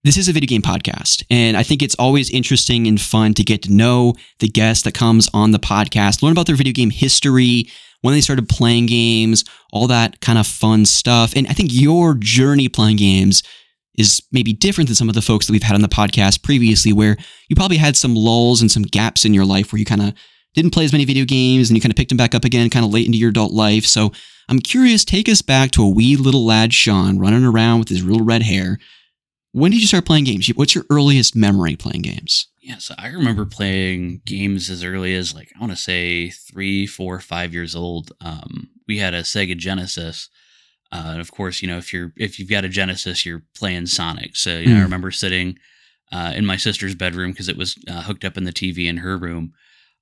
This 0.04 0.18
is 0.18 0.28
a 0.28 0.32
video 0.34 0.46
game 0.46 0.60
podcast, 0.60 1.24
and 1.30 1.56
I 1.56 1.62
think 1.62 1.82
it's 1.82 1.94
always 1.94 2.30
interesting 2.30 2.86
and 2.86 3.00
fun 3.00 3.32
to 3.32 3.42
get 3.42 3.62
to 3.62 3.72
know 3.72 4.12
the 4.40 4.48
guest 4.48 4.84
that 4.84 4.92
comes 4.92 5.26
on 5.32 5.52
the 5.52 5.58
podcast, 5.58 6.22
learn 6.22 6.32
about 6.32 6.46
their 6.46 6.54
video 6.54 6.74
game 6.74 6.90
history, 6.90 7.66
when 8.02 8.12
they 8.12 8.20
started 8.20 8.46
playing 8.46 8.86
games, 8.86 9.46
all 9.72 9.86
that 9.86 10.20
kind 10.20 10.38
of 10.38 10.46
fun 10.46 10.84
stuff. 10.84 11.32
And 11.34 11.46
I 11.46 11.54
think 11.54 11.70
your 11.72 12.14
journey 12.14 12.68
playing 12.68 12.98
games 12.98 13.42
is 13.98 14.22
maybe 14.32 14.52
different 14.52 14.88
than 14.88 14.94
some 14.94 15.08
of 15.08 15.14
the 15.14 15.22
folks 15.22 15.46
that 15.46 15.52
we've 15.52 15.62
had 15.62 15.74
on 15.74 15.82
the 15.82 15.88
podcast 15.88 16.42
previously, 16.42 16.92
where 16.92 17.16
you 17.48 17.56
probably 17.56 17.76
had 17.76 17.96
some 17.96 18.14
lulls 18.14 18.60
and 18.60 18.70
some 18.70 18.84
gaps 18.84 19.24
in 19.24 19.34
your 19.34 19.44
life 19.44 19.72
where 19.72 19.78
you 19.78 19.84
kind 19.84 20.02
of 20.02 20.14
didn't 20.54 20.72
play 20.72 20.84
as 20.84 20.92
many 20.92 21.04
video 21.04 21.24
games 21.24 21.68
and 21.68 21.76
you 21.76 21.80
kind 21.80 21.92
of 21.92 21.96
picked 21.96 22.08
them 22.08 22.16
back 22.16 22.34
up 22.34 22.44
again 22.44 22.70
kind 22.70 22.84
of 22.84 22.92
late 22.92 23.06
into 23.06 23.18
your 23.18 23.30
adult 23.30 23.52
life. 23.52 23.84
So 23.84 24.12
I'm 24.48 24.60
curious, 24.60 25.04
take 25.04 25.28
us 25.28 25.42
back 25.42 25.72
to 25.72 25.82
a 25.82 25.88
wee 25.88 26.16
little 26.16 26.46
lad, 26.46 26.72
Sean, 26.72 27.18
running 27.18 27.44
around 27.44 27.80
with 27.80 27.88
his 27.88 28.02
real 28.02 28.24
red 28.24 28.42
hair. 28.42 28.78
When 29.52 29.70
did 29.70 29.80
you 29.80 29.86
start 29.86 30.06
playing 30.06 30.24
games? 30.24 30.48
What's 30.48 30.74
your 30.74 30.84
earliest 30.90 31.34
memory 31.34 31.74
playing 31.74 32.02
games? 32.02 32.48
Yeah, 32.60 32.76
so 32.78 32.94
I 32.98 33.08
remember 33.08 33.46
playing 33.46 34.22
games 34.24 34.68
as 34.70 34.84
early 34.84 35.14
as 35.14 35.34
like 35.34 35.52
I 35.56 35.60
want 35.60 35.72
to 35.72 35.76
say 35.76 36.30
three, 36.30 36.86
four, 36.86 37.18
five 37.18 37.54
years 37.54 37.74
old. 37.74 38.12
Um, 38.20 38.68
we 38.86 38.98
had 38.98 39.14
a 39.14 39.22
Sega 39.22 39.56
Genesis, 39.56 40.28
uh, 40.92 41.10
and 41.12 41.20
of 41.20 41.30
course, 41.32 41.60
you 41.62 41.68
know 41.68 41.78
if 41.78 41.92
you're 41.92 42.12
if 42.16 42.38
you've 42.38 42.50
got 42.50 42.64
a 42.64 42.68
Genesis, 42.68 43.24
you're 43.26 43.42
playing 43.56 43.86
Sonic. 43.86 44.36
So 44.36 44.58
you 44.58 44.68
know, 44.70 44.76
I 44.76 44.80
Mm. 44.80 44.84
remember 44.84 45.10
sitting 45.10 45.58
uh, 46.12 46.32
in 46.34 46.46
my 46.46 46.56
sister's 46.56 46.94
bedroom 46.94 47.32
because 47.32 47.48
it 47.48 47.56
was 47.56 47.76
uh, 47.88 48.02
hooked 48.02 48.24
up 48.24 48.36
in 48.36 48.44
the 48.44 48.52
TV 48.52 48.86
in 48.88 48.98
her 48.98 49.18
room, 49.18 49.52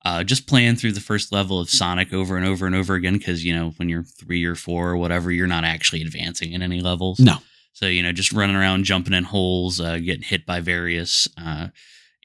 uh, 0.04 0.22
just 0.22 0.46
playing 0.46 0.76
through 0.76 0.92
the 0.92 1.00
first 1.00 1.32
level 1.32 1.58
of 1.58 1.68
Sonic 1.68 2.12
over 2.12 2.36
and 2.36 2.46
over 2.46 2.64
and 2.66 2.74
over 2.76 2.94
again. 2.94 3.18
Because 3.18 3.44
you 3.44 3.52
know 3.54 3.70
when 3.78 3.88
you're 3.88 4.04
three 4.04 4.44
or 4.44 4.54
four 4.54 4.90
or 4.90 4.96
whatever, 4.96 5.32
you're 5.32 5.46
not 5.48 5.64
actually 5.64 6.02
advancing 6.02 6.52
in 6.52 6.62
any 6.62 6.80
levels. 6.80 7.18
No. 7.18 7.38
So 7.72 7.86
you 7.86 8.02
know, 8.02 8.12
just 8.12 8.32
running 8.32 8.56
around, 8.56 8.84
jumping 8.84 9.12
in 9.14 9.24
holes, 9.24 9.80
uh, 9.80 9.98
getting 9.98 10.22
hit 10.22 10.46
by 10.46 10.60
various 10.60 11.26
uh, 11.36 11.68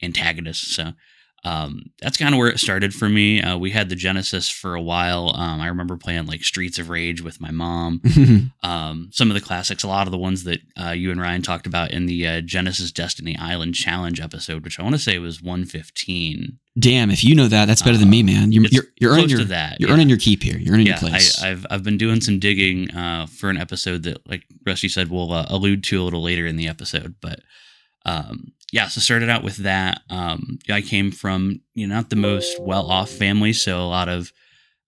antagonists. 0.04 0.76
So 0.76 0.94
um, 1.44 1.86
that's 2.00 2.18
kind 2.18 2.36
of 2.36 2.38
where 2.38 2.50
it 2.50 2.60
started 2.60 2.94
for 2.94 3.10
me. 3.10 3.42
Uh, 3.42 3.58
we 3.58 3.72
had 3.72 3.90
the 3.90 3.96
Genesis 3.96 4.48
for 4.48 4.76
a 4.76 4.82
while. 4.82 5.34
Um, 5.36 5.60
I 5.60 5.68
remember 5.68 5.98
playing 5.98 6.28
like 6.28 6.44
Streets 6.44 6.78
of 6.78 6.90
Rage 6.90 7.22
with 7.22 7.42
my 7.42 7.52
mom. 7.52 8.02
Um, 8.64 9.10
some 9.12 9.30
of 9.30 9.34
the 9.34 9.42
classics, 9.42 9.84
a 9.84 9.88
lot 9.88 10.08
of 10.08 10.12
the 10.12 10.18
ones 10.18 10.44
that 10.44 10.60
uh, 10.80 10.92
you 10.92 11.12
and 11.12 11.20
Ryan 11.20 11.42
talked 11.42 11.66
about 11.66 11.92
in 11.92 12.06
the 12.06 12.28
uh, 12.28 12.42
Genesis 12.42 12.92
Destiny 12.92 13.36
Island 13.38 13.74
Challenge 13.74 14.20
episode, 14.22 14.64
which 14.64 14.80
I 14.80 14.84
want 14.84 14.94
to 14.94 15.02
say 15.02 15.18
was 15.18 15.42
115. 15.42 16.60
Damn, 16.80 17.10
if 17.10 17.24
you 17.24 17.36
know 17.36 17.48
that, 17.48 17.66
that's 17.66 17.82
better 17.82 17.98
than 17.98 18.10
me, 18.10 18.24
man. 18.24 18.52
You're 18.52 18.66
you're, 18.70 18.84
you're 19.00 19.12
earning 19.14 19.30
your 19.30 19.44
that. 19.46 19.80
you're 19.80 19.90
yeah. 19.90 19.96
earning 19.96 20.10
your 20.10 20.20
keep 20.20 20.44
here. 20.44 20.58
You're 20.58 20.76
earning 20.76 20.88
yeah, 20.88 21.00
your 21.02 21.10
place. 21.10 21.42
I, 21.42 21.50
I've 21.50 21.66
I've 21.70 21.84
been 21.84 21.98
doing 21.98 22.22
some 22.22 22.40
digging 22.40 22.92
uh, 22.92 23.26
for 23.26 23.50
an 23.50 23.58
episode 23.58 24.04
that, 24.04 24.28
like 24.30 24.44
Rusty 24.66 24.88
said, 24.88 25.10
we'll 25.10 25.34
uh, 25.34 25.48
allude 25.50 25.84
to 25.86 26.02
a 26.02 26.04
little 26.04 26.22
later 26.22 26.46
in 26.46 26.56
the 26.56 26.68
episode. 26.68 27.16
But 27.20 27.40
um, 28.06 28.54
yeah, 28.72 28.88
so 28.88 29.02
started 29.02 29.30
out 29.30 29.44
with 29.44 29.58
that. 29.58 30.02
Um, 30.10 30.60
I 30.70 30.82
came 30.82 31.12
from 31.12 31.62
you 31.74 31.88
know 31.88 31.96
not 31.96 32.10
the 32.10 32.16
most 32.16 32.60
well 32.62 32.90
off 32.90 33.10
family, 33.10 33.54
so 33.54 33.80
a 33.80 33.84
lot 33.88 34.10
of 34.10 34.32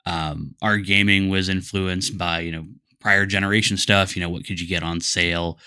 um, 0.06 0.56
our 0.62 0.78
gaming 0.78 1.30
was 1.30 1.50
influenced 1.50 2.18
by 2.18 2.40
you 2.40 2.52
know 2.52 2.66
prior 3.00 3.26
generation 3.26 3.78
stuff. 3.78 4.16
You 4.16 4.22
know 4.22 4.30
what 4.30 4.46
could 4.46 4.60
you 4.60 4.68
get 4.68 4.84
on 4.84 5.02
sale? 5.02 5.60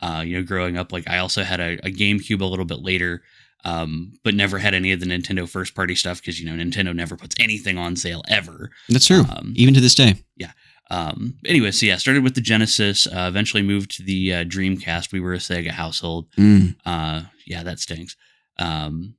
Uh, 0.00 0.22
you 0.24 0.36
know, 0.36 0.42
growing 0.42 0.76
up, 0.76 0.92
like 0.92 1.08
I 1.08 1.18
also 1.18 1.42
had 1.42 1.60
a, 1.60 1.74
a 1.86 1.90
GameCube 1.90 2.40
a 2.40 2.44
little 2.44 2.64
bit 2.64 2.80
later. 2.80 3.22
Um, 3.66 4.12
but 4.22 4.34
never 4.34 4.58
had 4.58 4.74
any 4.74 4.92
of 4.92 5.00
the 5.00 5.06
Nintendo 5.06 5.48
first 5.48 5.74
party 5.74 5.94
stuff 5.94 6.20
because 6.20 6.38
you 6.38 6.44
know 6.44 6.62
Nintendo 6.62 6.94
never 6.94 7.16
puts 7.16 7.34
anything 7.40 7.78
on 7.78 7.96
sale 7.96 8.22
ever. 8.28 8.70
that's 8.90 9.06
true. 9.06 9.22
um, 9.22 9.54
Even 9.56 9.72
to 9.72 9.80
this 9.80 9.94
day. 9.94 10.16
Yeah. 10.36 10.52
Um, 10.90 11.38
anyway, 11.46 11.70
so 11.70 11.86
yeah, 11.86 11.96
started 11.96 12.22
with 12.22 12.34
the 12.34 12.42
Genesis. 12.42 13.06
Uh, 13.06 13.26
eventually 13.26 13.62
moved 13.62 13.90
to 13.96 14.02
the 14.02 14.34
uh, 14.34 14.44
Dreamcast. 14.44 15.12
We 15.12 15.20
were 15.20 15.32
a 15.32 15.38
Sega 15.38 15.70
household. 15.70 16.30
Mm. 16.32 16.76
Uh, 16.84 17.22
yeah, 17.46 17.62
that 17.62 17.78
stinks. 17.80 18.16
Um, 18.58 19.14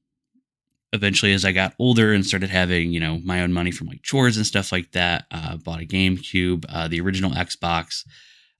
eventually, 0.93 1.33
as 1.33 1.43
I 1.45 1.51
got 1.51 1.73
older 1.79 2.13
and 2.13 2.25
started 2.25 2.49
having 2.49 2.91
you 2.91 2.99
know 2.99 3.19
my 3.23 3.41
own 3.41 3.53
money 3.53 3.71
from 3.71 3.87
like 3.87 4.01
chores 4.03 4.37
and 4.37 4.45
stuff 4.45 4.71
like 4.71 4.91
that, 4.93 5.25
uh, 5.31 5.57
bought 5.57 5.81
a 5.81 5.85
GameCube, 5.85 6.65
uh, 6.69 6.87
the 6.87 7.01
original 7.01 7.31
Xbox. 7.31 8.03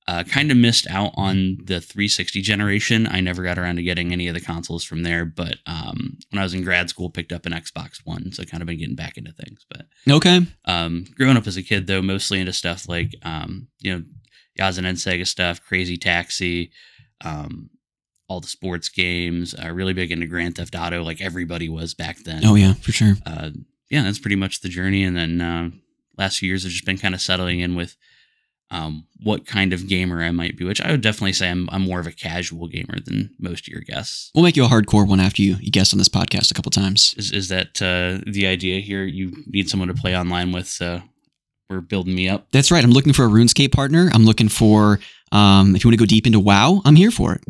Uh, 0.07 0.23
kind 0.23 0.51
of 0.51 0.57
missed 0.57 0.85
out 0.91 1.11
on 1.15 1.57
the 1.63 1.81
360 1.81 2.39
generation. 2.41 3.07
I 3.09 3.21
never 3.21 3.41
got 3.41 3.57
around 3.57 3.77
to 3.77 3.81
getting 3.81 4.11
any 4.13 4.27
of 4.27 4.35
the 4.35 4.39
consoles 4.39 4.83
from 4.83 5.01
there, 5.01 5.25
but 5.25 5.55
um, 5.65 6.19
when 6.29 6.39
I 6.39 6.43
was 6.43 6.53
in 6.53 6.63
grad 6.63 6.91
school, 6.91 7.09
picked 7.09 7.31
up 7.31 7.47
an 7.47 7.53
Xbox 7.53 8.01
One, 8.05 8.31
so 8.31 8.43
kind 8.43 8.61
of 8.61 8.67
been 8.67 8.77
getting 8.77 8.93
back 8.93 9.17
into 9.17 9.31
things. 9.31 9.65
But 9.67 9.87
Okay. 10.07 10.45
um, 10.65 11.07
growing 11.17 11.37
up 11.37 11.47
as 11.47 11.57
a 11.57 11.63
kid, 11.63 11.87
though, 11.87 12.03
mostly 12.03 12.39
into 12.39 12.53
stuff 12.53 12.87
like, 12.87 13.15
um, 13.23 13.67
you 13.79 13.95
know, 13.95 14.03
Yazen 14.59 14.85
and 14.85 14.95
Sega 14.99 15.25
stuff, 15.25 15.59
Crazy 15.65 15.97
Taxi, 15.97 16.69
um, 17.21 17.71
all 18.27 18.39
the 18.39 18.47
sports 18.47 18.89
games, 18.89 19.53
uh, 19.53 19.71
really 19.71 19.93
big 19.93 20.11
into 20.11 20.25
Grand 20.27 20.55
Theft 20.55 20.75
Auto, 20.75 21.03
like 21.03 21.21
everybody 21.21 21.69
was 21.69 21.93
back 21.93 22.17
then. 22.19 22.43
Oh 22.45 22.55
yeah, 22.55 22.73
for 22.73 22.91
sure. 22.91 23.15
Uh, 23.25 23.51
yeah, 23.89 24.03
that's 24.03 24.19
pretty 24.19 24.35
much 24.35 24.61
the 24.61 24.69
journey. 24.69 25.03
And 25.03 25.15
then 25.15 25.41
uh, 25.41 25.69
last 26.17 26.39
few 26.39 26.47
years 26.47 26.63
have 26.63 26.71
just 26.71 26.85
been 26.85 26.97
kind 26.97 27.13
of 27.13 27.21
settling 27.21 27.59
in 27.59 27.75
with 27.75 27.95
um, 28.71 29.05
what 29.21 29.45
kind 29.45 29.73
of 29.73 29.87
gamer 29.87 30.23
I 30.23 30.31
might 30.31 30.57
be, 30.57 30.65
which 30.65 30.81
I 30.81 30.91
would 30.91 31.01
definitely 31.01 31.33
say 31.33 31.49
I'm, 31.49 31.69
I'm 31.71 31.83
more 31.83 31.99
of 31.99 32.07
a 32.07 32.11
casual 32.11 32.67
gamer 32.67 32.99
than 33.05 33.29
most 33.39 33.67
of 33.67 33.73
your 33.73 33.81
guests. 33.81 34.31
We'll 34.33 34.43
make 34.43 34.57
you 34.57 34.65
a 34.65 34.67
hardcore 34.67 35.07
one 35.07 35.19
after 35.19 35.43
you 35.43 35.55
you 35.59 35.71
guest 35.71 35.93
on 35.93 35.99
this 35.99 36.09
podcast 36.09 36.49
a 36.49 36.55
couple 36.55 36.71
times. 36.71 37.13
Is, 37.17 37.31
is 37.31 37.49
that 37.49 37.81
uh, 37.81 38.23
the 38.29 38.47
idea 38.47 38.79
here? 38.79 39.03
You 39.03 39.33
need 39.45 39.69
someone 39.69 39.87
to 39.89 39.93
play 39.93 40.17
online 40.17 40.51
with, 40.51 40.67
so 40.67 41.01
we're 41.69 41.81
building 41.81 42.15
me 42.15 42.27
up. 42.27 42.47
That's 42.51 42.71
right. 42.71 42.83
I'm 42.83 42.91
looking 42.91 43.13
for 43.13 43.25
a 43.25 43.29
RuneScape 43.29 43.71
partner. 43.71 44.09
I'm 44.13 44.25
looking 44.25 44.49
for 44.49 44.99
um, 45.31 45.75
if 45.75 45.83
you 45.83 45.89
want 45.89 45.99
to 45.99 46.03
go 46.03 46.07
deep 46.07 46.25
into 46.25 46.39
WoW, 46.39 46.81
I'm 46.85 46.95
here 46.95 47.11
for 47.11 47.33
it. 47.33 47.43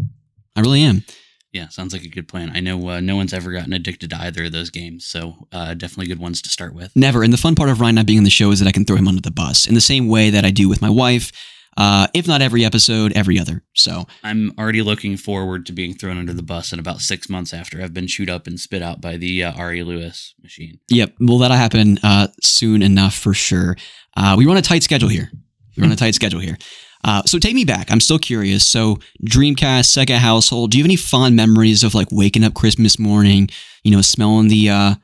I 0.56 0.62
really 0.62 0.82
am. 0.82 1.04
Yeah, 1.52 1.70
sounds 1.70 1.94
like 1.94 2.04
a 2.04 2.10
good 2.10 2.28
plan. 2.28 2.52
I 2.54 2.60
know 2.60 2.90
uh, 2.90 3.00
no 3.00 3.16
one's 3.16 3.34
ever 3.34 3.54
gotten 3.54 3.72
addicted 3.72 4.10
to 4.10 4.18
either 4.20 4.46
of 4.46 4.52
those 4.52 4.70
games, 4.70 5.06
so 5.06 5.48
uh, 5.54 5.74
definitely 5.74 6.08
good 6.08 6.20
ones 6.20 6.42
to 6.42 6.50
start 6.50 6.76
with. 6.76 6.92
Never. 6.98 7.24
And 7.24 7.32
the 7.32 7.38
fun 7.38 7.56
part 7.56 7.70
of 7.70 7.80
Ryan 7.80 7.96
not 7.96 8.06
being 8.06 8.18
on 8.18 8.26
the 8.26 8.30
show 8.30 8.52
is 8.52 8.60
that 8.60 8.68
I 8.68 8.74
can 8.74 8.84
throw 8.84 8.98
him 8.98 9.08
under 9.08 9.22
the 9.22 9.32
bus 9.32 9.66
in 9.66 9.74
the 9.74 9.80
same 9.80 10.10
way 10.10 10.30
that 10.32 10.44
I 10.44 10.52
do 10.52 10.68
with 10.68 10.82
my 10.82 10.90
wife. 10.90 11.32
Uh, 11.78 12.08
if 12.14 12.28
not 12.28 12.42
every 12.42 12.64
episode, 12.64 13.12
every 13.16 13.40
other. 13.40 13.64
So 13.74 14.06
I'm 14.24 14.54
already 14.58 14.82
looking 14.82 15.18
forward 15.18 15.66
to 15.66 15.74
being 15.74 15.94
thrown 15.94 16.18
under 16.18 16.34
the 16.34 16.44
bus 16.44 16.72
in 16.72 16.80
about 16.80 17.02
six 17.02 17.30
months 17.30 17.54
after 17.54 17.82
I've 17.82 17.94
been 17.94 18.08
chewed 18.08 18.30
up 18.30 18.48
and 18.48 18.60
spit 18.60 18.82
out 18.82 19.02
by 19.02 19.18
the 19.18 19.44
uh, 19.44 19.54
Ari 19.54 19.84
Lewis 19.84 20.34
machine. 20.42 20.80
Yep. 20.90 21.16
Well, 21.20 21.38
that'll 21.38 21.58
happen 21.58 22.00
uh, 22.02 22.28
soon 22.42 22.82
enough 22.82 23.14
for 23.14 23.34
sure. 23.34 23.76
Uh, 24.16 24.36
we 24.38 24.46
run 24.46 24.58
a 24.58 24.62
tight 24.62 24.84
schedule 24.84 25.10
here. 25.10 25.30
We 25.76 25.84
run 25.84 25.92
a 25.92 25.98
tight 25.98 26.16
schedule 26.16 26.40
here. 26.40 26.58
Uh, 27.06 27.22
so 27.28 27.38
take 27.38 27.54
me 27.54 27.64
back. 27.64 27.92
I'm 27.92 28.00
still 28.00 28.18
curious. 28.20 28.66
So 28.68 28.98
Dreamcast, 29.24 29.86
Sega 29.96 30.18
household. 30.18 30.72
Do 30.72 30.78
you 30.78 30.84
have 30.84 30.88
any 30.88 30.96
fond 30.96 31.36
memories 31.36 31.84
of 31.84 31.94
like 31.94 32.08
waking 32.12 32.44
up 32.44 32.56
Christmas 32.56 32.98
morning? 32.98 33.48
You 33.84 33.92
know, 33.92 34.02
smelling 34.02 34.48
the 34.48 34.70
uh, 34.70 34.96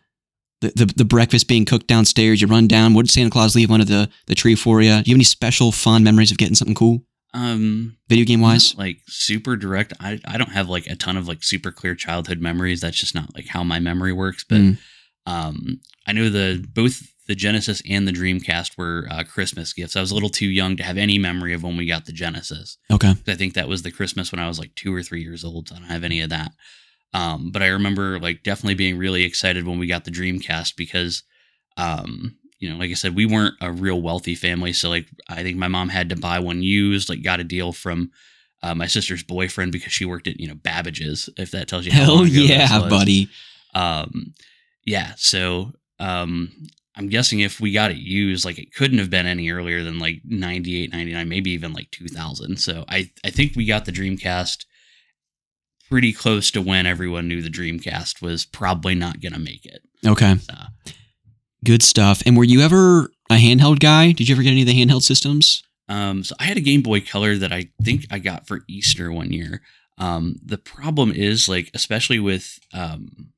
the, 0.61 0.69
the 0.75 0.85
the 0.97 1.05
breakfast 1.05 1.47
being 1.47 1.63
cooked 1.65 1.85
downstairs. 1.87 2.41
You 2.41 2.47
run 2.47 2.67
down. 2.67 2.95
What 2.95 3.05
did 3.05 3.11
Santa 3.11 3.29
Claus 3.29 3.55
leave 3.55 3.69
under 3.71 3.85
the 3.85 4.09
the 4.25 4.33
tree 4.35 4.55
for 4.55 4.81
you? 4.81 4.89
Do 4.89 4.95
you 5.09 5.13
have 5.13 5.17
any 5.17 5.23
special 5.23 5.71
fond 5.71 6.03
memories 6.03 6.31
of 6.31 6.37
getting 6.39 6.55
something 6.55 6.73
cool, 6.75 7.03
Um, 7.35 7.97
video 8.09 8.25
game 8.25 8.41
wise? 8.41 8.75
like 8.77 8.97
super 9.07 9.55
direct. 9.55 9.93
I, 9.99 10.19
I 10.25 10.37
don't 10.39 10.51
have 10.51 10.69
like 10.69 10.87
a 10.87 10.95
ton 10.95 11.17
of 11.17 11.27
like 11.27 11.43
super 11.43 11.71
clear 11.71 11.93
childhood 11.93 12.41
memories. 12.41 12.81
That's 12.81 12.97
just 12.99 13.13
not 13.13 13.35
like 13.35 13.45
how 13.47 13.63
my 13.63 13.79
memory 13.79 14.11
works. 14.13 14.43
But 14.43 14.57
Mm. 14.61 14.77
um, 15.27 15.79
I 16.07 16.13
know 16.13 16.29
the 16.29 16.65
both 16.73 17.01
the 17.31 17.35
Genesis 17.35 17.81
and 17.89 18.05
the 18.05 18.11
Dreamcast 18.11 18.77
were 18.77 19.07
uh, 19.09 19.23
Christmas 19.23 19.71
gifts. 19.71 19.95
I 19.95 20.01
was 20.01 20.11
a 20.11 20.13
little 20.13 20.27
too 20.27 20.49
young 20.49 20.75
to 20.75 20.83
have 20.83 20.97
any 20.97 21.17
memory 21.17 21.53
of 21.53 21.63
when 21.63 21.77
we 21.77 21.85
got 21.85 22.05
the 22.05 22.11
Genesis. 22.11 22.77
Okay. 22.91 23.13
I 23.25 23.35
think 23.35 23.53
that 23.53 23.69
was 23.69 23.83
the 23.83 23.91
Christmas 23.91 24.33
when 24.33 24.41
I 24.41 24.49
was 24.49 24.59
like 24.59 24.75
two 24.75 24.93
or 24.93 25.01
three 25.01 25.21
years 25.21 25.45
old. 25.45 25.69
So 25.69 25.75
I 25.75 25.79
don't 25.79 25.87
have 25.87 26.03
any 26.03 26.19
of 26.19 26.29
that. 26.31 26.51
Um, 27.13 27.49
but 27.53 27.63
I 27.63 27.67
remember 27.67 28.19
like 28.19 28.43
definitely 28.43 28.75
being 28.75 28.97
really 28.97 29.23
excited 29.23 29.65
when 29.65 29.79
we 29.79 29.87
got 29.87 30.03
the 30.03 30.11
Dreamcast 30.11 30.75
because, 30.75 31.23
um, 31.77 32.35
you 32.59 32.69
know, 32.69 32.75
like 32.75 32.91
I 32.91 32.95
said, 32.95 33.15
we 33.15 33.25
weren't 33.25 33.55
a 33.61 33.71
real 33.71 34.01
wealthy 34.01 34.35
family. 34.35 34.73
So 34.73 34.89
like 34.89 35.07
I 35.29 35.41
think 35.41 35.55
my 35.55 35.69
mom 35.69 35.87
had 35.87 36.09
to 36.09 36.17
buy 36.17 36.39
one 36.39 36.61
used, 36.61 37.07
like 37.07 37.23
got 37.23 37.39
a 37.39 37.45
deal 37.45 37.71
from 37.71 38.11
uh, 38.61 38.75
my 38.75 38.87
sister's 38.87 39.23
boyfriend 39.23 39.71
because 39.71 39.93
she 39.93 40.03
worked 40.03 40.27
at 40.27 40.37
you 40.37 40.49
know 40.49 40.55
Babbage's. 40.55 41.29
If 41.37 41.51
that 41.51 41.69
tells 41.69 41.85
you 41.85 41.93
how 41.93 42.03
Hell 42.03 42.15
long 42.15 42.25
ago 42.25 42.33
this 42.33 42.49
yeah, 42.49 42.89
buddy. 42.89 43.29
Um, 43.73 44.33
yeah. 44.85 45.13
So 45.15 45.71
um, 45.97 46.51
I'm 47.01 47.09
guessing 47.09 47.39
if 47.39 47.59
we 47.59 47.71
got 47.71 47.89
it 47.89 47.97
used, 47.97 48.45
like 48.45 48.59
it 48.59 48.73
couldn't 48.75 48.99
have 48.99 49.09
been 49.09 49.25
any 49.25 49.49
earlier 49.49 49.83
than 49.83 49.97
like 49.97 50.21
98, 50.23 50.91
99, 50.91 51.27
maybe 51.27 51.51
even 51.51 51.73
like 51.73 51.89
2000. 51.91 52.57
So 52.57 52.85
I, 52.87 53.09
I 53.25 53.31
think 53.31 53.55
we 53.55 53.65
got 53.65 53.85
the 53.85 53.91
Dreamcast 53.91 54.65
pretty 55.89 56.13
close 56.13 56.51
to 56.51 56.61
when 56.61 56.85
everyone 56.85 57.27
knew 57.27 57.41
the 57.41 57.49
Dreamcast 57.49 58.21
was 58.21 58.45
probably 58.45 58.93
not 58.93 59.19
going 59.19 59.33
to 59.33 59.39
make 59.39 59.65
it. 59.65 59.81
Okay. 60.05 60.35
Uh, 60.47 60.67
Good 61.65 61.81
stuff. 61.81 62.21
And 62.25 62.37
were 62.37 62.43
you 62.43 62.61
ever 62.61 63.11
a 63.29 63.35
handheld 63.35 63.79
guy? 63.79 64.11
Did 64.11 64.29
you 64.29 64.35
ever 64.35 64.43
get 64.43 64.51
any 64.51 64.61
of 64.61 64.67
the 64.67 64.79
handheld 64.79 65.03
systems? 65.03 65.63
Um, 65.89 66.23
so 66.23 66.35
I 66.39 66.43
had 66.43 66.57
a 66.57 66.61
Game 66.61 66.83
Boy 66.83 67.01
Color 67.01 67.37
that 67.37 67.51
I 67.51 67.69
think 67.83 68.05
I 68.11 68.19
got 68.19 68.47
for 68.47 68.61
Easter 68.67 69.11
one 69.11 69.33
year. 69.33 69.61
Um, 69.97 70.35
the 70.43 70.57
problem 70.57 71.11
is 71.11 71.49
like, 71.49 71.71
especially 71.73 72.19
with 72.19 72.59
um, 72.73 73.31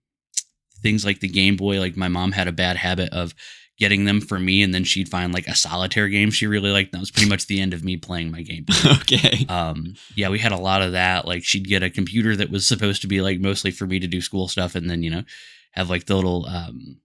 things 0.83 1.03
like 1.03 1.19
the 1.21 1.27
Game 1.27 1.55
Boy, 1.55 1.79
like 1.79 1.97
my 1.97 2.07
mom 2.09 2.33
had 2.33 2.47
a 2.47 2.51
bad 2.51 2.77
habit 2.77 3.11
of 3.11 3.33
getting 3.79 4.05
them 4.05 4.21
for 4.21 4.37
me, 4.37 4.61
and 4.61 4.71
then 4.73 4.83
she'd 4.83 5.09
find 5.09 5.33
like 5.33 5.47
a 5.47 5.55
solitaire 5.55 6.07
game 6.07 6.29
she 6.29 6.45
really 6.45 6.69
liked. 6.69 6.91
That 6.91 6.99
was 6.99 7.09
pretty 7.09 7.27
much 7.29 7.47
the 7.47 7.59
end 7.59 7.73
of 7.73 7.83
me 7.83 7.97
playing 7.97 8.29
my 8.29 8.43
Game 8.43 8.65
Boy. 8.65 8.75
okay. 9.01 9.45
um, 9.49 9.95
yeah, 10.15 10.29
we 10.29 10.37
had 10.37 10.51
a 10.51 10.57
lot 10.57 10.83
of 10.83 10.91
that. 10.91 11.25
Like 11.25 11.43
she'd 11.43 11.67
get 11.67 11.81
a 11.81 11.89
computer 11.89 12.35
that 12.35 12.51
was 12.51 12.67
supposed 12.67 13.01
to 13.01 13.07
be 13.07 13.21
like 13.21 13.39
mostly 13.39 13.71
for 13.71 13.87
me 13.87 13.97
to 13.99 14.07
do 14.07 14.21
school 14.21 14.47
stuff, 14.47 14.75
and 14.75 14.87
then 14.89 15.01
you 15.01 15.09
know 15.09 15.23
have 15.71 15.89
like 15.89 16.05
the 16.05 16.15
little 16.15 16.45
um, 16.45 16.97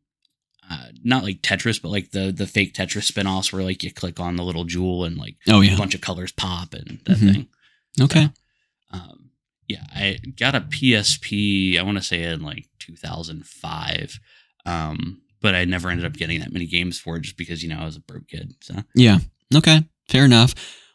uh, 0.70 0.88
not 1.02 1.22
like 1.24 1.40
Tetris, 1.40 1.80
but 1.80 1.88
like 1.88 2.10
the 2.10 2.30
the 2.30 2.46
fake 2.46 2.74
Tetris 2.74 3.10
spinoffs 3.10 3.50
where 3.52 3.62
like 3.62 3.82
you 3.82 3.90
click 3.90 4.20
on 4.20 4.36
the 4.36 4.44
little 4.44 4.64
jewel 4.64 5.04
and 5.04 5.16
like 5.16 5.36
Oh 5.48 5.62
a 5.62 5.74
bunch 5.76 5.94
of 5.94 6.02
colors 6.02 6.32
pop 6.32 6.74
and 6.74 7.00
that 7.06 7.16
Mhm. 7.16 7.32
thing. 7.32 7.46
Okay. 8.02 8.28
Um, 8.90 9.30
yeah, 9.66 9.84
I 9.94 10.18
got 10.38 10.54
a 10.54 10.60
PSP. 10.60 11.78
I 11.78 11.82
want 11.82 11.96
to 11.98 12.04
say 12.04 12.22
in 12.22 12.42
like 12.42 12.67
2005. 12.88 14.18
Um, 14.66 15.22
but 15.40 15.54
I 15.54 15.64
never 15.64 15.88
ended 15.88 16.06
up 16.06 16.14
getting 16.14 16.40
that 16.40 16.52
many 16.52 16.66
games 16.66 16.98
for 16.98 17.16
it 17.16 17.22
just 17.22 17.36
because 17.36 17.62
you 17.62 17.68
know 17.68 17.78
I 17.78 17.84
was 17.84 17.96
a 17.96 18.00
broke 18.00 18.28
kid. 18.28 18.54
So 18.60 18.74
Yeah. 18.94 19.18
Okay. 19.54 19.84
Fair 20.08 20.24
enough. 20.24 20.54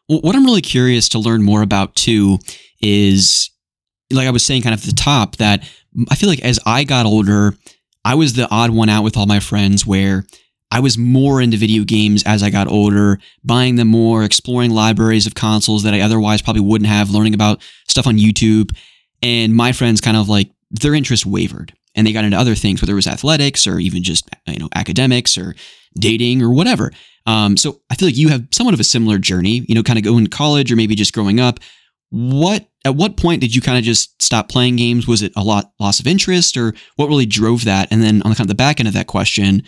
Well, 0.09 0.19
what 0.21 0.35
I'm 0.35 0.45
really 0.45 0.62
curious 0.62 1.07
to 1.09 1.19
learn 1.19 1.43
more 1.43 1.62
about 1.62 1.95
too 1.95 2.39
is, 2.81 3.50
like 4.12 4.27
I 4.27 4.31
was 4.31 4.45
saying, 4.45 4.63
kind 4.63 4.73
of 4.73 4.81
at 4.81 4.85
the 4.85 4.95
top, 4.95 5.38
that 5.38 5.67
I 6.09 6.15
feel 6.15 6.29
like 6.29 6.43
as 6.43 6.59
I 6.65 6.83
got 6.83 7.05
older, 7.05 7.55
I 8.03 8.15
was 8.15 8.33
the 8.33 8.50
odd 8.51 8.71
one 8.71 8.89
out 8.89 9.03
with 9.03 9.15
all 9.15 9.25
my 9.25 9.39
friends 9.39 9.85
where 9.85 10.25
I 10.71 10.79
was 10.79 10.97
more 10.97 11.39
into 11.39 11.55
video 11.55 11.83
games 11.83 12.23
as 12.23 12.43
I 12.43 12.50
got 12.50 12.67
older, 12.67 13.19
buying 13.43 13.75
them 13.75 13.88
more, 13.89 14.23
exploring 14.23 14.71
libraries 14.71 15.27
of 15.27 15.35
consoles 15.35 15.83
that 15.83 15.93
I 15.93 16.01
otherwise 16.01 16.41
probably 16.41 16.63
wouldn't 16.63 16.89
have, 16.89 17.12
learning 17.12 17.35
about 17.35 17.62
stuff 17.88 18.07
on 18.07 18.17
YouTube. 18.17 18.75
And 19.21 19.55
my 19.55 19.71
friends 19.71 20.01
kind 20.01 20.17
of 20.17 20.27
like 20.27 20.50
their 20.71 20.95
interest 20.95 21.25
wavered 21.25 21.73
and 21.95 22.05
they 22.05 22.13
got 22.13 22.25
into 22.25 22.38
other 22.38 22.55
things, 22.55 22.81
whether 22.81 22.93
it 22.93 22.95
was 22.95 23.07
athletics 23.07 23.67
or 23.67 23.79
even 23.79 24.03
just, 24.03 24.29
you 24.47 24.59
know, 24.59 24.69
academics 24.75 25.38
or 25.38 25.55
dating 25.95 26.41
or 26.41 26.53
whatever. 26.53 26.91
Um, 27.25 27.55
so 27.55 27.81
I 27.89 27.95
feel 27.95 28.07
like 28.07 28.17
you 28.17 28.29
have 28.29 28.47
somewhat 28.51 28.73
of 28.73 28.79
a 28.79 28.85
similar 28.85 29.17
journey, 29.17 29.65
you 29.67 29.75
know, 29.75 29.83
kind 29.83 29.97
of 29.97 30.03
going 30.03 30.25
to 30.25 30.29
college 30.29 30.71
or 30.71 30.75
maybe 30.75 30.95
just 30.95 31.13
growing 31.13 31.39
up. 31.39 31.59
What 32.09 32.67
at 32.85 32.95
what 32.95 33.17
point 33.17 33.41
did 33.41 33.55
you 33.55 33.62
kind 33.62 33.77
of 33.77 33.83
just 33.83 34.21
stop 34.21 34.50
playing 34.50 34.75
games? 34.75 35.07
Was 35.07 35.21
it 35.21 35.31
a 35.35 35.43
lot 35.43 35.71
loss 35.79 36.00
of 36.00 36.05
interest, 36.07 36.57
or 36.57 36.73
what 36.95 37.07
really 37.07 37.25
drove 37.25 37.65
that? 37.65 37.91
And 37.91 38.03
then 38.03 38.21
on 38.23 38.29
the 38.29 38.35
kind 38.35 38.41
of 38.45 38.50
the 38.50 38.55
back 38.55 38.79
end 38.79 38.88
of 38.88 38.93
that 38.93 39.07
question, 39.07 39.63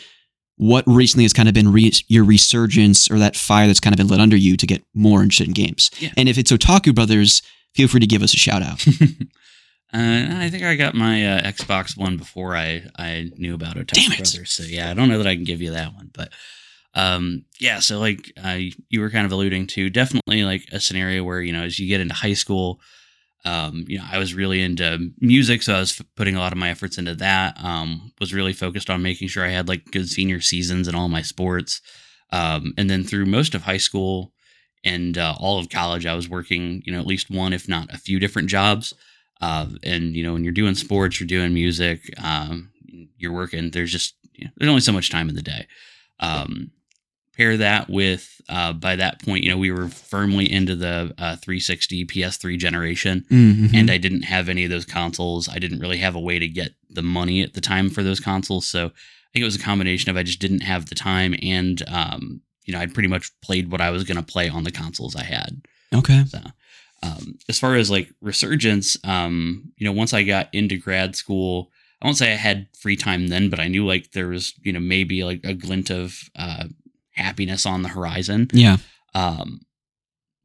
what 0.57 0.83
recently 0.85 1.23
has 1.23 1.33
kind 1.33 1.47
of 1.47 1.55
been 1.55 1.71
re- 1.71 1.91
your 2.07 2.23
resurgence 2.23 3.09
or 3.09 3.17
that 3.19 3.35
fire 3.35 3.67
that's 3.67 3.79
kind 3.79 3.93
of 3.93 3.97
been 3.97 4.07
lit 4.07 4.19
under 4.19 4.37
you 4.37 4.57
to 4.57 4.67
get 4.67 4.83
more 4.93 5.23
interested 5.23 5.47
in 5.47 5.53
games? 5.53 5.89
Yeah. 5.99 6.09
And 6.17 6.29
if 6.29 6.37
it's 6.37 6.51
Otaku 6.51 6.93
Brothers, 6.93 7.41
feel 7.73 7.87
free 7.87 7.99
to 7.99 8.07
give 8.07 8.21
us 8.21 8.33
a 8.33 8.37
shout 8.37 8.61
out. 8.61 8.85
Uh, 9.93 10.27
I 10.41 10.49
think 10.49 10.63
I 10.63 10.75
got 10.75 10.93
my 10.93 11.25
uh, 11.25 11.41
Xbox 11.41 11.97
One 11.97 12.17
before 12.17 12.55
I 12.55 12.83
I 12.97 13.29
knew 13.37 13.53
about 13.53 13.75
Otaku 13.75 13.93
Damn 13.93 14.11
it. 14.13 14.17
Brothers. 14.17 14.51
So 14.51 14.63
yeah, 14.63 14.91
I 14.91 14.93
don't 14.93 15.09
know 15.09 15.17
that 15.19 15.27
I 15.27 15.35
can 15.35 15.43
give 15.45 15.61
you 15.61 15.71
that 15.71 15.93
one, 15.93 16.09
but 16.13 16.31
um, 16.95 17.45
yeah. 17.59 17.79
So 17.79 17.99
like 17.99 18.31
uh, 18.43 18.57
you 18.89 19.01
were 19.01 19.09
kind 19.09 19.25
of 19.25 19.31
alluding 19.31 19.67
to, 19.67 19.89
definitely 19.89 20.43
like 20.43 20.65
a 20.71 20.79
scenario 20.79 21.23
where 21.23 21.41
you 21.41 21.53
know 21.53 21.63
as 21.63 21.77
you 21.77 21.87
get 21.87 22.01
into 22.01 22.13
high 22.13 22.33
school, 22.33 22.79
um, 23.43 23.85
you 23.87 23.97
know 23.97 24.05
I 24.09 24.17
was 24.17 24.33
really 24.33 24.61
into 24.61 25.11
music, 25.19 25.61
so 25.61 25.75
I 25.75 25.79
was 25.79 25.99
f- 25.99 26.05
putting 26.15 26.35
a 26.35 26.39
lot 26.39 26.51
of 26.51 26.57
my 26.57 26.69
efforts 26.69 26.97
into 26.97 27.15
that. 27.15 27.61
Um, 27.63 28.11
was 28.19 28.33
really 28.33 28.53
focused 28.53 28.89
on 28.89 29.01
making 29.01 29.27
sure 29.27 29.45
I 29.45 29.49
had 29.49 29.67
like 29.67 29.91
good 29.91 30.09
senior 30.09 30.41
seasons 30.41 30.87
in 30.87 30.95
all 30.95 31.09
my 31.09 31.21
sports, 31.21 31.81
um, 32.31 32.73
and 32.77 32.89
then 32.89 33.03
through 33.03 33.27
most 33.27 33.53
of 33.55 33.63
high 33.63 33.77
school 33.77 34.33
and 34.83 35.17
uh, 35.17 35.35
all 35.39 35.59
of 35.59 35.69
college, 35.69 36.05
I 36.05 36.15
was 36.15 36.27
working 36.27 36.81
you 36.85 36.91
know 36.91 36.99
at 36.99 37.07
least 37.07 37.29
one, 37.29 37.53
if 37.53 37.69
not 37.69 37.93
a 37.93 37.97
few 37.97 38.19
different 38.19 38.49
jobs. 38.49 38.93
Uh, 39.41 39.67
and 39.83 40.15
you 40.15 40.23
know, 40.23 40.33
when 40.33 40.43
you're 40.43 40.53
doing 40.53 40.75
sports, 40.75 41.19
you're 41.19 41.27
doing 41.27 41.53
music, 41.53 42.01
um, 42.23 42.71
you're 43.17 43.33
working. 43.33 43.71
There's 43.71 43.91
just 43.91 44.15
you 44.33 44.45
know, 44.45 44.51
there's 44.57 44.69
only 44.69 44.81
so 44.81 44.91
much 44.91 45.09
time 45.09 45.29
in 45.29 45.35
the 45.35 45.41
day. 45.41 45.65
Um, 46.19 46.71
pair 47.37 47.57
that 47.57 47.89
with 47.89 48.39
uh, 48.47 48.71
by 48.71 48.95
that 48.95 49.21
point, 49.21 49.43
you 49.43 49.49
know, 49.49 49.57
we 49.57 49.71
were 49.71 49.89
firmly 49.89 50.49
into 50.49 50.75
the 50.75 51.13
uh, 51.17 51.35
360 51.35 52.05
PS3 52.05 52.57
generation, 52.57 53.25
Mhm. 53.29 53.73
and 53.73 53.91
I 53.91 53.97
didn't 53.97 54.21
have 54.23 54.47
any 54.47 54.63
of 54.63 54.69
those 54.69 54.85
consoles. 54.85 55.49
I 55.49 55.59
didn't 55.59 55.79
really 55.79 55.97
have 55.97 56.15
a 56.15 56.19
way 56.19 56.39
to 56.39 56.47
get 56.47 56.73
the 56.89 57.01
money 57.03 57.41
at 57.41 57.53
the 57.53 57.61
time 57.61 57.89
for 57.89 58.03
those 58.03 58.19
consoles, 58.21 58.65
so 58.65 58.85
I 58.87 58.89
think 59.33 59.41
it 59.41 59.43
was 59.43 59.55
a 59.57 59.59
combination 59.59 60.09
of 60.09 60.15
I 60.17 60.23
just 60.23 60.39
didn't 60.39 60.61
have 60.61 60.85
the 60.85 60.95
time, 60.95 61.35
and 61.41 61.83
um, 61.89 62.41
you 62.65 62.73
know, 62.73 62.79
I'd 62.79 62.93
pretty 62.93 63.09
much 63.09 63.29
played 63.41 63.69
what 63.69 63.81
I 63.81 63.89
was 63.91 64.05
going 64.05 64.17
to 64.17 64.23
play 64.23 64.47
on 64.47 64.63
the 64.63 64.71
consoles 64.71 65.15
I 65.15 65.23
had. 65.23 65.61
okay. 65.93 66.23
So, 66.27 66.39
um, 67.05 67.37
as 67.49 67.59
far 67.59 67.75
as 67.75 67.91
like 67.91 68.09
resurgence, 68.21 68.97
um, 69.03 69.71
you 69.77 69.85
know, 69.85 69.91
once 69.91 70.13
I 70.13 70.23
got 70.23 70.53
into 70.53 70.77
grad 70.77 71.15
school, 71.15 71.71
I 72.01 72.05
won't 72.05 72.17
say 72.17 72.31
I 72.31 72.35
had 72.35 72.67
free 72.79 72.95
time 72.95 73.27
then, 73.27 73.49
but 73.49 73.59
I 73.59 73.67
knew 73.67 73.85
like 73.85 74.11
there 74.11 74.27
was, 74.27 74.53
you 74.63 74.73
know, 74.73 74.79
maybe 74.79 75.23
like 75.23 75.41
a 75.43 75.53
glint 75.53 75.89
of 75.89 76.17
uh, 76.35 76.65
happiness 77.11 77.65
on 77.65 77.83
the 77.83 77.89
horizon. 77.89 78.47
Yeah. 78.53 78.77
Um, 79.13 79.61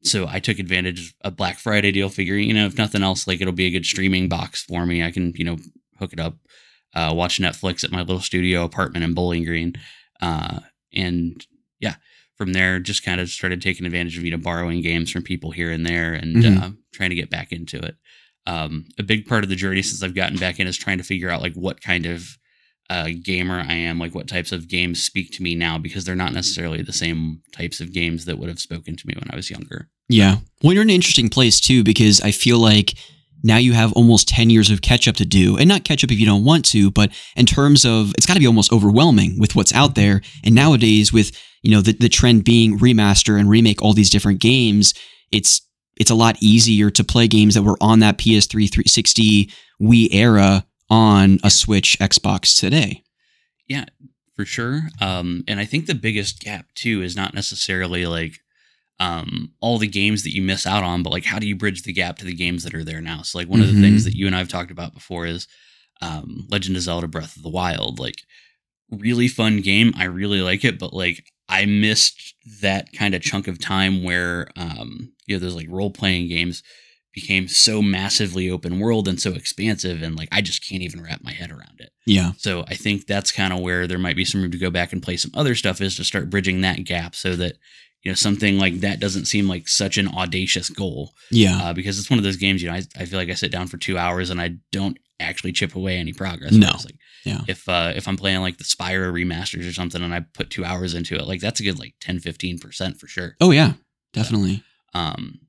so 0.02 0.26
I 0.28 0.40
took 0.40 0.58
advantage 0.58 1.00
of 1.00 1.14
a 1.24 1.30
Black 1.30 1.58
Friday 1.58 1.92
deal, 1.92 2.08
figuring, 2.08 2.48
you 2.48 2.54
know, 2.54 2.66
if 2.66 2.78
nothing 2.78 3.02
else, 3.02 3.26
like 3.26 3.40
it'll 3.40 3.52
be 3.52 3.66
a 3.66 3.70
good 3.70 3.84
streaming 3.84 4.28
box 4.28 4.64
for 4.64 4.86
me. 4.86 5.04
I 5.04 5.10
can, 5.10 5.32
you 5.36 5.44
know, 5.44 5.56
hook 5.98 6.12
it 6.12 6.20
up, 6.20 6.36
uh, 6.94 7.12
watch 7.14 7.38
Netflix 7.38 7.84
at 7.84 7.92
my 7.92 8.00
little 8.00 8.20
studio 8.20 8.64
apartment 8.64 9.04
in 9.04 9.14
Bowling 9.14 9.44
Green. 9.44 9.74
Uh, 10.20 10.60
and 10.94 11.44
yeah, 11.80 11.96
from 12.40 12.54
there, 12.54 12.78
just 12.80 13.04
kind 13.04 13.20
of 13.20 13.28
started 13.28 13.60
taking 13.60 13.84
advantage 13.84 14.16
of, 14.16 14.24
you 14.24 14.30
know, 14.30 14.38
borrowing 14.38 14.80
games 14.80 15.10
from 15.10 15.22
people 15.22 15.50
here 15.50 15.70
and 15.70 15.84
there 15.84 16.14
and 16.14 16.36
Mhm. 16.36 16.62
uh, 16.62 16.70
trying 16.90 17.10
to 17.10 17.14
get 17.14 17.28
back 17.28 17.52
into 17.52 17.76
it. 17.76 17.96
Um, 18.46 18.86
a 18.98 19.02
big 19.02 19.26
part 19.26 19.44
of 19.44 19.50
the 19.50 19.56
journey 19.56 19.82
since 19.82 20.02
I've 20.02 20.14
gotten 20.14 20.38
back 20.38 20.58
in 20.58 20.66
is 20.66 20.78
trying 20.78 20.96
to 20.96 21.04
figure 21.04 21.28
out 21.28 21.42
like 21.42 21.52
what 21.52 21.82
kind 21.82 22.06
of 22.06 22.38
uh, 22.88 23.10
gamer 23.22 23.60
I 23.60 23.74
am, 23.74 23.98
like 23.98 24.14
what 24.14 24.26
types 24.26 24.52
of 24.52 24.68
games 24.68 25.04
speak 25.04 25.32
to 25.32 25.42
me 25.42 25.54
now, 25.54 25.76
because 25.76 26.04
they're 26.06 26.16
not 26.16 26.32
necessarily 26.32 26.80
the 26.82 26.94
same 26.94 27.42
types 27.52 27.78
of 27.80 27.92
games 27.92 28.24
that 28.24 28.38
would 28.38 28.48
have 28.48 28.58
spoken 28.58 28.96
to 28.96 29.06
me 29.06 29.12
when 29.16 29.30
I 29.30 29.36
was 29.36 29.50
younger. 29.50 29.90
Yeah. 30.08 30.38
Well, 30.62 30.72
you're 30.72 30.82
in 30.82 30.88
an 30.90 30.94
interesting 30.96 31.28
place 31.28 31.60
too, 31.60 31.84
because 31.84 32.22
I 32.22 32.30
feel 32.32 32.58
like 32.58 32.94
now 33.42 33.56
you 33.56 33.72
have 33.72 33.92
almost 33.92 34.28
10 34.28 34.50
years 34.50 34.70
of 34.70 34.82
catch 34.82 35.08
up 35.08 35.16
to 35.16 35.24
do. 35.24 35.56
And 35.56 35.68
not 35.68 35.84
catch 35.84 36.04
up 36.04 36.10
if 36.10 36.18
you 36.18 36.26
don't 36.26 36.44
want 36.44 36.64
to, 36.66 36.90
but 36.90 37.10
in 37.36 37.46
terms 37.46 37.84
of 37.84 38.12
it's 38.16 38.26
got 38.26 38.34
to 38.34 38.40
be 38.40 38.46
almost 38.46 38.72
overwhelming 38.72 39.38
with 39.38 39.54
what's 39.54 39.74
out 39.74 39.94
there. 39.94 40.20
And 40.44 40.54
nowadays, 40.54 41.12
with 41.12 41.32
you 41.62 41.70
know 41.70 41.80
the, 41.80 41.92
the 41.92 42.08
trend 42.08 42.44
being 42.44 42.78
remaster 42.78 43.38
and 43.38 43.48
remake 43.48 43.82
all 43.82 43.92
these 43.92 44.10
different 44.10 44.40
games, 44.40 44.94
it's 45.30 45.62
it's 45.96 46.10
a 46.10 46.14
lot 46.14 46.36
easier 46.40 46.90
to 46.90 47.04
play 47.04 47.28
games 47.28 47.54
that 47.54 47.62
were 47.62 47.76
on 47.80 48.00
that 48.00 48.18
PS3 48.18 48.70
360 48.70 49.50
Wii 49.80 50.08
era 50.12 50.64
on 50.88 51.38
a 51.44 51.50
Switch 51.50 51.98
Xbox 51.98 52.58
today. 52.58 53.04
Yeah, 53.68 53.84
for 54.34 54.44
sure. 54.44 54.88
Um, 55.00 55.44
and 55.46 55.60
I 55.60 55.64
think 55.64 55.86
the 55.86 55.94
biggest 55.94 56.40
gap 56.40 56.66
too 56.74 57.02
is 57.02 57.16
not 57.16 57.34
necessarily 57.34 58.06
like 58.06 58.38
um, 59.00 59.52
all 59.60 59.78
the 59.78 59.88
games 59.88 60.22
that 60.22 60.34
you 60.34 60.42
miss 60.42 60.66
out 60.66 60.84
on, 60.84 61.02
but 61.02 61.10
like 61.10 61.24
how 61.24 61.38
do 61.40 61.46
you 61.48 61.56
bridge 61.56 61.82
the 61.82 61.92
gap 61.92 62.18
to 62.18 62.24
the 62.24 62.34
games 62.34 62.62
that 62.64 62.74
are 62.74 62.84
there 62.84 63.00
now? 63.00 63.22
So 63.22 63.38
like 63.38 63.48
one 63.48 63.60
of 63.60 63.66
Mhm. 63.68 63.74
the 63.74 63.80
things 63.80 64.04
that 64.04 64.14
you 64.14 64.26
and 64.26 64.36
I've 64.36 64.48
talked 64.48 64.70
about 64.70 64.94
before 64.94 65.26
is 65.26 65.48
um, 66.02 66.46
Legend 66.48 66.76
of 66.76 66.82
Zelda: 66.82 67.08
Breath 67.08 67.36
of 67.36 67.42
the 67.42 67.48
Wild. 67.50 67.98
Like 67.98 68.22
really 68.90 69.28
fun 69.28 69.60
game. 69.60 69.92
I 69.96 70.04
really 70.04 70.40
like 70.42 70.64
it, 70.64 70.78
but 70.78 70.92
like 70.92 71.24
I 71.48 71.64
missed 71.66 72.34
that 72.60 72.92
kind 72.92 73.14
of 73.14 73.22
chunk 73.22 73.48
of 73.48 73.58
time 73.58 74.02
where 74.02 74.48
um, 74.56 75.12
you 75.26 75.34
know 75.36 75.40
those 75.40 75.54
like 75.56 75.66
role 75.70 75.90
playing 75.90 76.28
games 76.28 76.62
became 77.12 77.48
so 77.48 77.82
massively 77.82 78.48
open 78.48 78.78
world 78.78 79.08
and 79.08 79.20
so 79.20 79.32
expansive, 79.32 80.02
and 80.02 80.16
like 80.16 80.28
I 80.32 80.40
just 80.40 80.66
can't 80.68 80.82
even 80.82 81.02
wrap 81.02 81.22
my 81.24 81.32
head 81.32 81.50
around 81.50 81.80
it. 81.80 81.90
Yeah. 82.06 82.32
So 82.38 82.64
I 82.68 82.74
think 82.74 83.06
that's 83.06 83.32
kind 83.32 83.52
of 83.52 83.60
where 83.60 83.86
there 83.86 83.98
might 83.98 84.16
be 84.16 84.24
some 84.24 84.42
room 84.42 84.50
to 84.52 84.58
go 84.58 84.70
back 84.70 84.92
and 84.92 85.02
play 85.02 85.16
some 85.16 85.32
other 85.34 85.54
stuff 85.54 85.80
is 85.80 85.96
to 85.96 86.04
start 86.04 86.30
bridging 86.30 86.60
that 86.62 86.84
gap 86.84 87.14
so 87.14 87.34
that 87.36 87.56
you 88.02 88.10
know 88.10 88.14
something 88.16 88.58
like 88.58 88.80
that 88.80 88.98
doesn't 89.00 89.26
seem 89.26 89.46
like 89.48 89.68
such 89.68 89.98
an 89.98 90.08
audacious 90.08 90.70
goal 90.70 91.12
Yeah. 91.30 91.58
uh, 91.62 91.72
because 91.74 91.98
it's 91.98 92.08
one 92.10 92.18
of 92.18 92.24
those 92.24 92.36
games 92.36 92.62
you 92.62 92.68
know 92.68 92.74
I, 92.76 92.82
I 92.98 93.04
feel 93.04 93.18
like 93.18 93.30
I 93.30 93.34
sit 93.34 93.52
down 93.52 93.66
for 93.68 93.76
two 93.76 93.98
hours 93.98 94.30
and 94.30 94.40
I 94.40 94.56
don't 94.72 94.98
actually 95.18 95.52
chip 95.52 95.74
away 95.76 95.98
any 95.98 96.14
progress. 96.14 96.52
No. 96.52 96.70
Like 96.84 96.96
Yeah. 97.26 97.42
if 97.46 97.68
uh, 97.68 97.92
if 97.94 98.08
I'm 98.08 98.16
playing 98.16 98.40
like 98.40 98.56
the 98.56 98.64
Spyro 98.64 99.12
remasters 99.12 99.68
or 99.68 99.72
something 99.72 100.02
and 100.02 100.14
I 100.14 100.20
put 100.20 100.48
two 100.48 100.64
hours 100.64 100.94
into 100.94 101.14
it 101.16 101.26
like 101.26 101.40
that's 101.40 101.60
a 101.60 101.62
good 101.62 101.78
like 101.78 101.94
10 102.00 102.20
15 102.20 102.58
percent 102.58 102.98
for 102.98 103.06
sure. 103.06 103.36
Oh 103.40 103.50
yeah. 103.50 103.74
Definitely. 104.14 104.62
Um, 104.94 105.40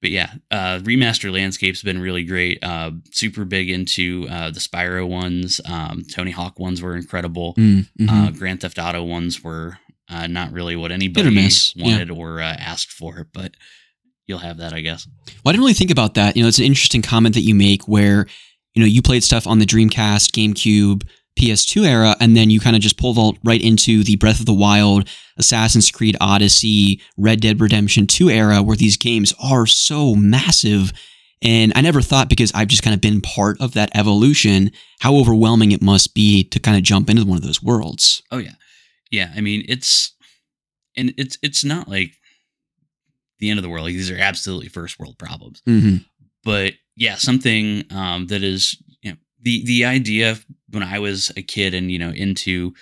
but 0.00 0.10
yeah, 0.10 0.30
uh, 0.50 0.78
remaster 0.78 1.32
landscape's 1.32 1.82
been 1.82 2.00
really 2.00 2.24
great. 2.24 2.58
Uh, 2.62 2.92
super 3.10 3.44
big 3.44 3.68
into 3.68 4.26
uh, 4.30 4.50
the 4.50 4.60
Spyro 4.60 5.06
ones. 5.08 5.60
Um, 5.66 6.04
Tony 6.10 6.30
Hawk 6.30 6.58
ones 6.60 6.80
were 6.80 6.96
incredible. 6.96 7.54
Mm, 7.54 7.86
mhm. 8.00 8.08
Uh, 8.08 8.30
Grand 8.30 8.60
Theft 8.60 8.78
Auto 8.78 9.02
ones 9.02 9.42
were 9.42 9.78
uh, 10.10 10.26
not 10.26 10.52
really 10.52 10.76
what 10.76 10.92
anybody 10.92 11.30
miss, 11.30 11.74
yeah. 11.76 11.84
wanted 11.84 12.10
or 12.10 12.40
uh, 12.40 12.56
asked 12.58 12.92
for, 12.92 13.28
but 13.32 13.54
you'll 14.26 14.38
have 14.38 14.58
that, 14.58 14.72
I 14.72 14.80
guess. 14.80 15.06
Well, 15.26 15.50
I 15.50 15.52
didn't 15.52 15.62
really 15.62 15.74
think 15.74 15.90
about 15.90 16.14
that. 16.14 16.36
You 16.36 16.42
know, 16.42 16.48
it's 16.48 16.58
an 16.58 16.64
interesting 16.64 17.02
comment 17.02 17.34
that 17.34 17.42
you 17.42 17.54
make 17.54 17.88
where, 17.88 18.26
you 18.74 18.82
know, 18.82 18.86
you 18.86 19.02
played 19.02 19.24
stuff 19.24 19.46
on 19.46 19.58
the 19.58 19.66
Dreamcast, 19.66 20.30
GameCube, 20.32 21.02
PS2 21.38 21.86
era, 21.86 22.16
and 22.20 22.36
then 22.36 22.50
you 22.50 22.60
kind 22.60 22.76
of 22.76 22.82
just 22.82 22.98
pull 22.98 23.12
vault 23.12 23.38
right 23.44 23.62
into 23.62 24.02
the 24.02 24.16
Breath 24.16 24.40
of 24.40 24.46
the 24.46 24.54
Wild, 24.54 25.08
Assassin's 25.36 25.90
Creed 25.90 26.16
Odyssey, 26.20 27.00
Red 27.16 27.40
Dead 27.40 27.60
Redemption 27.60 28.06
2 28.06 28.28
era, 28.28 28.62
where 28.62 28.76
these 28.76 28.96
games 28.96 29.32
are 29.42 29.66
so 29.66 30.14
massive. 30.14 30.92
And 31.40 31.72
I 31.76 31.80
never 31.80 32.02
thought, 32.02 32.28
because 32.28 32.50
I've 32.54 32.68
just 32.68 32.82
kind 32.82 32.94
of 32.94 33.00
been 33.00 33.20
part 33.20 33.60
of 33.60 33.74
that 33.74 33.90
evolution, 33.94 34.72
how 35.00 35.14
overwhelming 35.16 35.70
it 35.70 35.80
must 35.80 36.14
be 36.14 36.42
to 36.44 36.58
kind 36.58 36.76
of 36.76 36.82
jump 36.82 37.08
into 37.08 37.24
one 37.24 37.38
of 37.38 37.44
those 37.44 37.62
worlds. 37.62 38.22
Oh 38.32 38.38
yeah, 38.38 38.54
yeah. 39.10 39.32
I 39.36 39.40
mean, 39.40 39.64
it's 39.68 40.14
and 40.96 41.14
it's 41.16 41.38
it's 41.42 41.64
not 41.64 41.88
like 41.88 42.12
the 43.38 43.50
end 43.50 43.58
of 43.58 43.62
the 43.62 43.68
world. 43.68 43.84
Like 43.84 43.94
these 43.94 44.10
are 44.10 44.18
absolutely 44.18 44.68
first 44.68 44.98
world 44.98 45.18
problems. 45.18 45.62
Mm-hmm. 45.66 45.98
but 46.44 46.74
yeah, 46.96 47.14
something 47.14 47.84
um, 47.92 48.26
that 48.26 48.42
is 48.42 48.76
you 49.02 49.12
know 49.12 49.16
the 49.40 49.64
the 49.64 49.84
idea 49.84 50.36
when 50.70 50.82
I 50.82 50.98
was 50.98 51.30
a 51.36 51.42
kid 51.42 51.74
and 51.74 51.90
you 51.90 51.98
know 51.98 52.10
into 52.10 52.74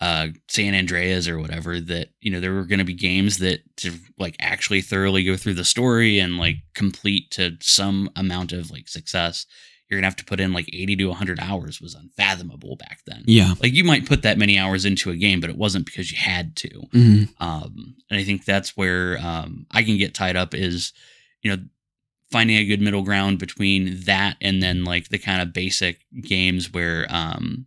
uh, 0.00 0.28
San 0.48 0.74
Andreas 0.74 1.28
or 1.28 1.38
whatever 1.38 1.80
that 1.80 2.08
you 2.20 2.30
know 2.30 2.40
there 2.40 2.52
were 2.52 2.64
going 2.64 2.80
to 2.80 2.84
be 2.84 2.94
games 2.94 3.38
that 3.38 3.60
to 3.78 3.92
like 4.18 4.36
actually 4.40 4.82
thoroughly 4.82 5.24
go 5.24 5.36
through 5.36 5.54
the 5.54 5.64
story 5.64 6.18
and 6.18 6.38
like 6.38 6.56
complete 6.74 7.30
to 7.32 7.56
some 7.60 8.10
amount 8.16 8.52
of 8.52 8.70
like 8.70 8.88
success. 8.88 9.46
You're 9.92 10.00
gonna 10.00 10.06
have 10.06 10.16
to 10.16 10.24
put 10.24 10.40
in 10.40 10.54
like 10.54 10.68
80 10.72 10.96
to 10.96 11.04
100 11.08 11.38
hours 11.38 11.80
was 11.80 11.94
unfathomable 11.94 12.76
back 12.76 13.00
then. 13.06 13.24
Yeah. 13.26 13.52
Like 13.62 13.74
you 13.74 13.84
might 13.84 14.06
put 14.06 14.22
that 14.22 14.38
many 14.38 14.58
hours 14.58 14.86
into 14.86 15.10
a 15.10 15.16
game, 15.16 15.38
but 15.38 15.50
it 15.50 15.56
wasn't 15.58 15.84
because 15.84 16.10
you 16.10 16.16
had 16.18 16.56
to. 16.56 16.68
hmm 16.92 17.24
Um, 17.38 17.96
and 18.10 18.18
I 18.18 18.24
think 18.24 18.44
that's 18.46 18.74
where 18.76 19.18
um, 19.18 19.66
I 19.70 19.82
can 19.82 19.98
get 19.98 20.14
tied 20.14 20.34
up 20.36 20.54
is, 20.54 20.94
you 21.42 21.54
know, 21.54 21.62
finding 22.30 22.56
a 22.56 22.64
good 22.64 22.80
middle 22.80 23.02
ground 23.02 23.38
between 23.38 24.00
that 24.04 24.36
and 24.40 24.62
then 24.62 24.84
like 24.84 25.10
the 25.10 25.18
kind 25.18 25.42
of 25.42 25.52
basic 25.52 25.98
games 26.22 26.72
where, 26.72 27.06
um, 27.10 27.66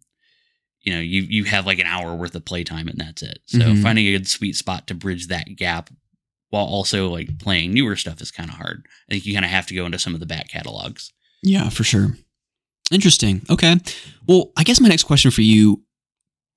you 0.82 0.94
know, 0.94 1.00
you 1.00 1.22
you 1.30 1.44
have 1.46 1.66
like 1.68 1.78
an 1.80 1.86
hour 1.88 2.16
worth 2.16 2.34
of 2.36 2.46
playtime 2.46 2.88
and 2.88 3.00
that's 3.00 3.22
it. 3.22 3.40
So 3.46 3.60
Mhm. 3.60 3.84
finding 3.84 4.08
a 4.08 4.12
good 4.14 4.28
sweet 4.28 4.56
spot 4.56 4.88
to 4.88 4.96
bridge 4.96 5.28
that 5.28 5.56
gap 5.56 5.92
while 6.50 6.66
also 6.66 7.10
like 7.10 7.38
playing 7.40 7.74
newer 7.74 7.96
stuff 7.96 8.22
is 8.22 8.32
kind 8.32 8.50
of 8.50 8.56
hard. 8.56 8.88
I 9.10 9.14
think 9.14 9.26
you 9.28 9.34
kind 9.34 9.46
of 9.46 9.52
have 9.52 9.68
to 9.68 9.76
go 9.76 9.86
into 9.86 10.00
some 10.00 10.14
of 10.16 10.20
the 10.20 10.26
back 10.26 10.48
catalogs. 10.50 11.12
Yeah, 11.46 11.70
for 11.70 11.84
sure. 11.84 12.18
Interesting. 12.92 13.44
Okay. 13.50 13.76
Well, 14.28 14.52
I 14.58 14.64
guess 14.64 14.82
my 14.82 14.90
next 14.90 15.04
question 15.04 15.30
for 15.30 15.42
you, 15.42 15.84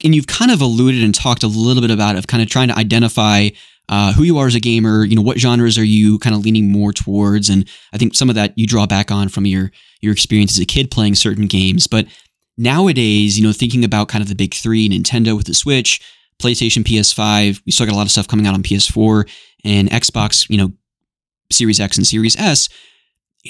and 0.03 0.15
you've 0.15 0.27
kind 0.27 0.51
of 0.51 0.63
alluded 0.63 1.05
and 1.05 1.15
talked 1.15 1.43
a 1.43 1.47
little 1.47 1.83
bit 1.83 1.91
about 1.91 2.17
it, 2.17 2.19
of 2.19 2.27
kind 2.27 2.43
of 2.43 2.49
trying 2.49 2.69
to 2.69 2.77
identify 2.77 3.51
uh, 3.91 4.13
who 4.15 4.23
you 4.23 4.39
are 4.39 4.47
as 4.47 4.55
a 4.55 4.61
gamer. 4.61 5.05
You 5.05 5.17
know, 5.17 5.23
what 5.23 5.39
genres 5.39 5.77
are 5.77 5.85
you 5.85 6.19
kind 6.19 6.35
of 6.35 6.43
leaning 6.43 6.73
more 6.73 6.93
towards? 6.93 7.51
And 7.51 7.69
I 7.93 7.99
think 7.99 8.15
some 8.15 8.31
of 8.31 8.35
that 8.37 8.57
you 8.57 8.67
draw 8.67 8.87
back 8.87 9.11
on 9.11 9.29
from 9.29 9.47
your 9.47 9.71
your 10.01 10.13
experience 10.13 10.53
as 10.53 10.63
a 10.63 10.67
kid 10.67 10.91
playing 10.91 11.17
certain 11.17 11.47
games. 11.47 11.87
But 11.87 12.07
nowadays, 12.57 13.39
you 13.39 13.47
know, 13.47 13.53
thinking 13.53 13.85
about 13.85 14.09
kind 14.09 14.23
of 14.23 14.29
the 14.29 14.35
big 14.35 14.55
three, 14.55 14.89
Nintendo 14.89 15.37
with 15.37 15.47
the 15.47 15.55
Switch, 15.55 16.01
PlayStation, 16.41 16.83
PS5, 16.83 17.61
we 17.67 17.73
still 17.73 17.87
got 17.87 17.95
a 17.95 17.97
lot 17.97 18.07
of 18.07 18.13
stuff 18.13 18.29
coming 18.29 18.47
out 18.47 18.55
on 18.55 18.63
PS4 18.63 19.29
and 19.65 19.91
Xbox. 19.91 20.49
You 20.49 20.57
know, 20.57 20.73
Series 21.51 21.81
X 21.81 21.99
and 21.99 22.07
Series 22.07 22.37
S. 22.37 22.69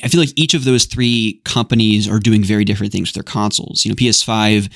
I 0.03 0.09
feel 0.09 0.21
like 0.21 0.33
each 0.37 0.55
of 0.55 0.65
those 0.65 0.85
three 0.85 1.41
companies 1.45 2.09
are 2.09 2.19
doing 2.19 2.45
very 2.45 2.65
different 2.65 2.93
things 2.93 3.09
with 3.09 3.15
their 3.15 3.23
consoles. 3.23 3.85
You 3.85 3.91
know, 3.91 3.97
PS5 3.97 4.71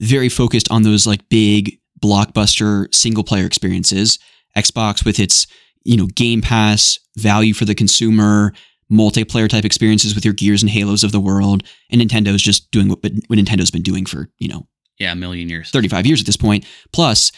very 0.00 0.28
focused 0.28 0.70
on 0.70 0.82
those 0.82 1.06
like 1.06 1.28
big 1.28 1.78
blockbuster 2.00 2.92
single 2.94 3.24
player 3.24 3.46
experiences. 3.46 4.18
Xbox 4.56 5.04
with 5.04 5.20
its, 5.20 5.46
you 5.84 5.96
know, 5.96 6.06
Game 6.06 6.40
Pass, 6.40 6.98
value 7.16 7.54
for 7.54 7.64
the 7.64 7.74
consumer, 7.74 8.52
multiplayer 8.90 9.48
type 9.48 9.64
experiences 9.64 10.14
with 10.14 10.24
your 10.24 10.34
Gears 10.34 10.62
and 10.62 10.70
Halos 10.70 11.04
of 11.04 11.12
the 11.12 11.20
world, 11.20 11.62
and 11.90 12.00
Nintendo's 12.00 12.42
just 12.42 12.70
doing 12.70 12.88
what, 12.88 13.00
what 13.02 13.38
Nintendo's 13.38 13.70
been 13.70 13.82
doing 13.82 14.06
for, 14.06 14.28
you 14.38 14.48
know, 14.48 14.66
Yeah, 14.98 15.12
a 15.12 15.16
million 15.16 15.48
years. 15.48 15.70
35 15.70 16.06
years 16.06 16.20
at 16.20 16.26
this 16.26 16.36
point. 16.36 16.64
Plus, 16.92 17.32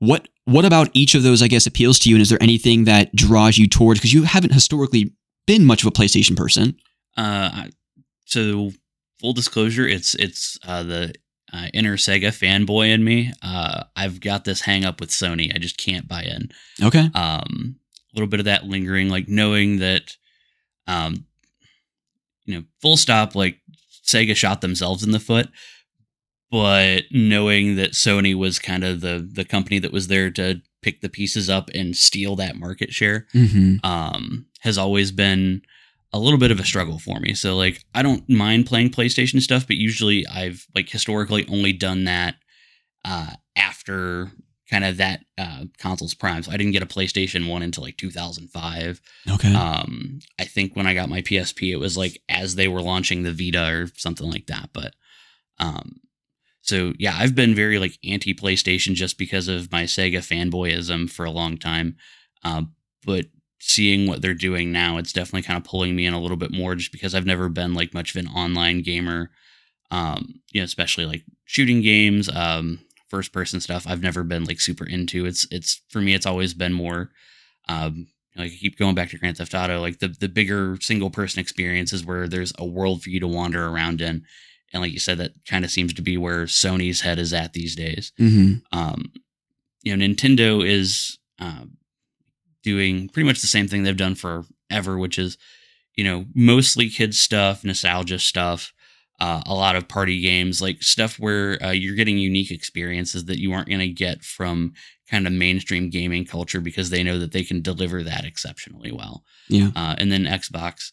what 0.00 0.28
what 0.44 0.64
about 0.64 0.90
each 0.92 1.14
of 1.14 1.22
those 1.22 1.40
I 1.40 1.48
guess 1.48 1.66
appeals 1.66 1.98
to 2.00 2.10
you 2.10 2.16
and 2.16 2.22
is 2.22 2.28
there 2.28 2.42
anything 2.42 2.84
that 2.84 3.14
draws 3.14 3.56
you 3.56 3.66
towards 3.66 4.00
because 4.00 4.12
you 4.12 4.24
haven't 4.24 4.52
historically 4.52 5.14
been 5.46 5.64
much 5.64 5.82
of 5.82 5.88
a 5.88 5.92
PlayStation 5.92 6.36
person? 6.36 6.76
Uh, 7.16 7.64
so 8.24 8.70
full 9.20 9.32
disclosure, 9.32 9.86
it's 9.86 10.14
it's 10.14 10.58
uh, 10.66 10.82
the 10.82 11.14
uh, 11.52 11.68
inner 11.72 11.96
Sega 11.96 12.28
fanboy 12.28 12.92
in 12.92 13.04
me. 13.04 13.32
Uh, 13.42 13.84
I've 13.94 14.20
got 14.20 14.44
this 14.44 14.62
hang 14.62 14.84
up 14.84 15.00
with 15.00 15.10
Sony. 15.10 15.54
I 15.54 15.58
just 15.58 15.78
can't 15.78 16.08
buy 16.08 16.22
in. 16.22 16.50
Okay. 16.82 17.10
Um, 17.14 17.76
a 18.12 18.14
little 18.14 18.28
bit 18.28 18.40
of 18.40 18.46
that 18.46 18.64
lingering, 18.64 19.08
like 19.08 19.28
knowing 19.28 19.78
that, 19.78 20.16
um, 20.86 21.26
you 22.44 22.56
know, 22.56 22.64
full 22.80 22.96
stop, 22.96 23.34
like 23.34 23.60
Sega 24.04 24.36
shot 24.36 24.60
themselves 24.60 25.02
in 25.02 25.12
the 25.12 25.20
foot, 25.20 25.48
but 26.50 27.04
knowing 27.10 27.76
that 27.76 27.92
Sony 27.92 28.34
was 28.34 28.58
kind 28.58 28.84
of 28.84 29.00
the 29.00 29.28
the 29.32 29.44
company 29.44 29.78
that 29.78 29.92
was 29.92 30.08
there 30.08 30.30
to 30.32 30.60
pick 30.82 31.00
the 31.00 31.08
pieces 31.08 31.48
up 31.48 31.70
and 31.74 31.96
steal 31.96 32.36
that 32.36 32.56
market 32.56 32.92
share 32.92 33.26
hmm 33.32 33.76
um, 33.82 34.44
has 34.64 34.78
always 34.78 35.12
been 35.12 35.62
a 36.12 36.18
little 36.18 36.38
bit 36.38 36.50
of 36.50 36.58
a 36.58 36.64
struggle 36.64 36.98
for 36.98 37.20
me. 37.20 37.34
So 37.34 37.54
like 37.54 37.84
I 37.94 38.02
don't 38.02 38.28
mind 38.28 38.66
playing 38.66 38.90
PlayStation 38.90 39.40
stuff, 39.40 39.66
but 39.66 39.76
usually 39.76 40.26
I've 40.26 40.66
like 40.74 40.88
historically 40.88 41.46
only 41.48 41.72
done 41.72 42.04
that 42.04 42.36
uh, 43.04 43.32
after 43.54 44.32
kind 44.70 44.84
of 44.84 44.96
that 44.96 45.20
uh, 45.36 45.64
console's 45.78 46.14
prime. 46.14 46.42
So 46.42 46.50
I 46.50 46.56
didn't 46.56 46.72
get 46.72 46.82
a 46.82 46.86
PlayStation 46.86 47.48
One 47.48 47.62
until 47.62 47.84
like 47.84 47.98
2005. 47.98 49.00
Okay. 49.32 49.54
Um, 49.54 50.20
I 50.38 50.44
think 50.44 50.74
when 50.74 50.86
I 50.86 50.94
got 50.94 51.10
my 51.10 51.20
PSP, 51.20 51.70
it 51.70 51.76
was 51.76 51.98
like 51.98 52.18
as 52.30 52.54
they 52.54 52.68
were 52.68 52.80
launching 52.80 53.22
the 53.22 53.32
Vita 53.32 53.70
or 53.70 53.88
something 53.96 54.30
like 54.30 54.46
that. 54.46 54.70
But 54.72 54.94
um, 55.58 56.00
so 56.62 56.94
yeah, 56.98 57.14
I've 57.18 57.34
been 57.34 57.54
very 57.54 57.78
like 57.78 57.98
anti 58.02 58.32
PlayStation 58.32 58.94
just 58.94 59.18
because 59.18 59.48
of 59.48 59.70
my 59.70 59.82
Sega 59.82 60.20
fanboyism 60.20 61.10
for 61.10 61.26
a 61.26 61.30
long 61.30 61.58
time. 61.58 61.96
Um, 62.42 62.72
but 63.04 63.26
seeing 63.66 64.06
what 64.06 64.20
they're 64.20 64.34
doing 64.34 64.70
now, 64.70 64.98
it's 64.98 65.12
definitely 65.12 65.42
kind 65.42 65.56
of 65.56 65.64
pulling 65.64 65.96
me 65.96 66.04
in 66.04 66.12
a 66.12 66.20
little 66.20 66.36
bit 66.36 66.52
more 66.52 66.74
just 66.74 66.92
because 66.92 67.14
I've 67.14 67.26
never 67.26 67.48
been 67.48 67.72
like 67.74 67.94
much 67.94 68.14
of 68.14 68.22
an 68.22 68.30
online 68.30 68.82
gamer. 68.82 69.30
Um, 69.90 70.40
you 70.52 70.60
know, 70.60 70.64
especially 70.64 71.06
like 71.06 71.22
shooting 71.44 71.80
games, 71.80 72.28
um, 72.28 72.80
first 73.08 73.32
person 73.32 73.60
stuff. 73.60 73.86
I've 73.88 74.02
never 74.02 74.22
been 74.22 74.44
like 74.44 74.60
super 74.60 74.86
into. 74.86 75.24
It's 75.24 75.46
it's 75.50 75.80
for 75.88 76.00
me, 76.00 76.14
it's 76.14 76.26
always 76.26 76.54
been 76.54 76.72
more 76.72 77.10
um 77.68 78.08
like 78.36 78.52
I 78.52 78.56
keep 78.56 78.76
going 78.76 78.94
back 78.94 79.10
to 79.10 79.18
Grand 79.18 79.38
Theft 79.38 79.54
Auto, 79.54 79.80
like 79.80 80.00
the 80.00 80.08
the 80.08 80.28
bigger 80.28 80.76
single 80.80 81.10
person 81.10 81.40
experiences 81.40 82.04
where 82.04 82.28
there's 82.28 82.52
a 82.58 82.66
world 82.66 83.02
for 83.02 83.10
you 83.10 83.20
to 83.20 83.28
wander 83.28 83.66
around 83.66 84.00
in. 84.00 84.24
And 84.72 84.82
like 84.82 84.92
you 84.92 84.98
said, 84.98 85.18
that 85.18 85.32
kind 85.48 85.64
of 85.64 85.70
seems 85.70 85.94
to 85.94 86.02
be 86.02 86.16
where 86.16 86.46
Sony's 86.46 87.00
head 87.00 87.18
is 87.18 87.32
at 87.32 87.52
these 87.52 87.76
days 87.76 88.12
hmm 88.18 88.54
um, 88.72 89.12
you 89.84 89.96
know, 89.96 90.04
Nintendo 90.04 90.66
is 90.66 91.18
uh, 91.38 91.66
doing 92.64 93.08
pretty 93.08 93.26
much 93.26 93.40
the 93.40 93.46
same 93.46 93.68
thing 93.68 93.84
they've 93.84 93.96
done 93.96 94.16
forever, 94.16 94.98
which 94.98 95.18
is, 95.18 95.38
you 95.94 96.02
know, 96.02 96.24
mostly 96.34 96.88
kids 96.88 97.18
stuff, 97.18 97.62
nostalgia 97.62 98.18
stuff, 98.18 98.72
uh, 99.20 99.42
a 99.46 99.54
lot 99.54 99.76
of 99.76 99.86
party 99.86 100.20
games, 100.20 100.60
like 100.60 100.82
stuff 100.82 101.18
where 101.20 101.62
uh, 101.62 101.70
you're 101.70 101.94
getting 101.94 102.18
unique 102.18 102.50
experiences 102.50 103.26
that 103.26 103.38
you 103.38 103.52
aren't 103.52 103.68
going 103.68 103.78
to 103.78 103.88
get 103.88 104.24
from 104.24 104.72
kind 105.08 105.26
of 105.26 105.32
mainstream 105.32 105.90
gaming 105.90 106.24
culture 106.24 106.60
because 106.60 106.90
they 106.90 107.04
know 107.04 107.18
that 107.18 107.30
they 107.30 107.44
can 107.44 107.62
deliver 107.62 108.02
that 108.02 108.24
exceptionally 108.24 108.90
well. 108.90 109.22
Yeah. 109.48 109.68
Uh, 109.76 109.94
and 109.98 110.10
then 110.10 110.24
Xbox, 110.24 110.90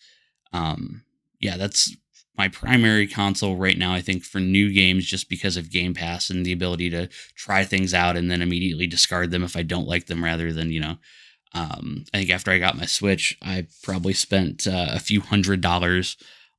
um, 0.54 1.04
yeah, 1.40 1.58
that's 1.58 1.96
my 2.38 2.48
primary 2.48 3.08
console 3.08 3.56
right 3.56 3.78
now. 3.78 3.94
I 3.94 4.02
think 4.02 4.24
for 4.24 4.40
new 4.40 4.72
games, 4.72 5.06
just 5.06 5.30
because 5.30 5.58
of 5.58 5.72
Game 5.72 5.94
Pass 5.94 6.30
and 6.30 6.46
the 6.46 6.54
ability 6.54 6.90
to 6.92 7.08
try 7.36 7.64
things 7.64 7.94
out 7.94 8.18
and 8.18 8.30
then 8.30 8.42
immediately 8.42 8.88
discard 8.88 9.32
them 9.32 9.44
if 9.44 9.56
I 9.56 9.64
don't 9.64 9.88
like 9.88 10.06
them, 10.06 10.24
rather 10.24 10.54
than 10.54 10.72
you 10.72 10.80
know. 10.80 10.98
Um, 11.54 12.06
I 12.14 12.20
think 12.20 12.30
after 12.30 12.52
I 12.52 12.60
got 12.60 12.78
my 12.78 12.86
Switch, 12.86 13.38
I 13.42 13.68
probably 13.84 14.14
spent 14.14 14.68
uh, 14.68 14.88
a 14.92 15.00
few 15.00 15.22
hundred 15.22 15.62
dollars 15.62 16.18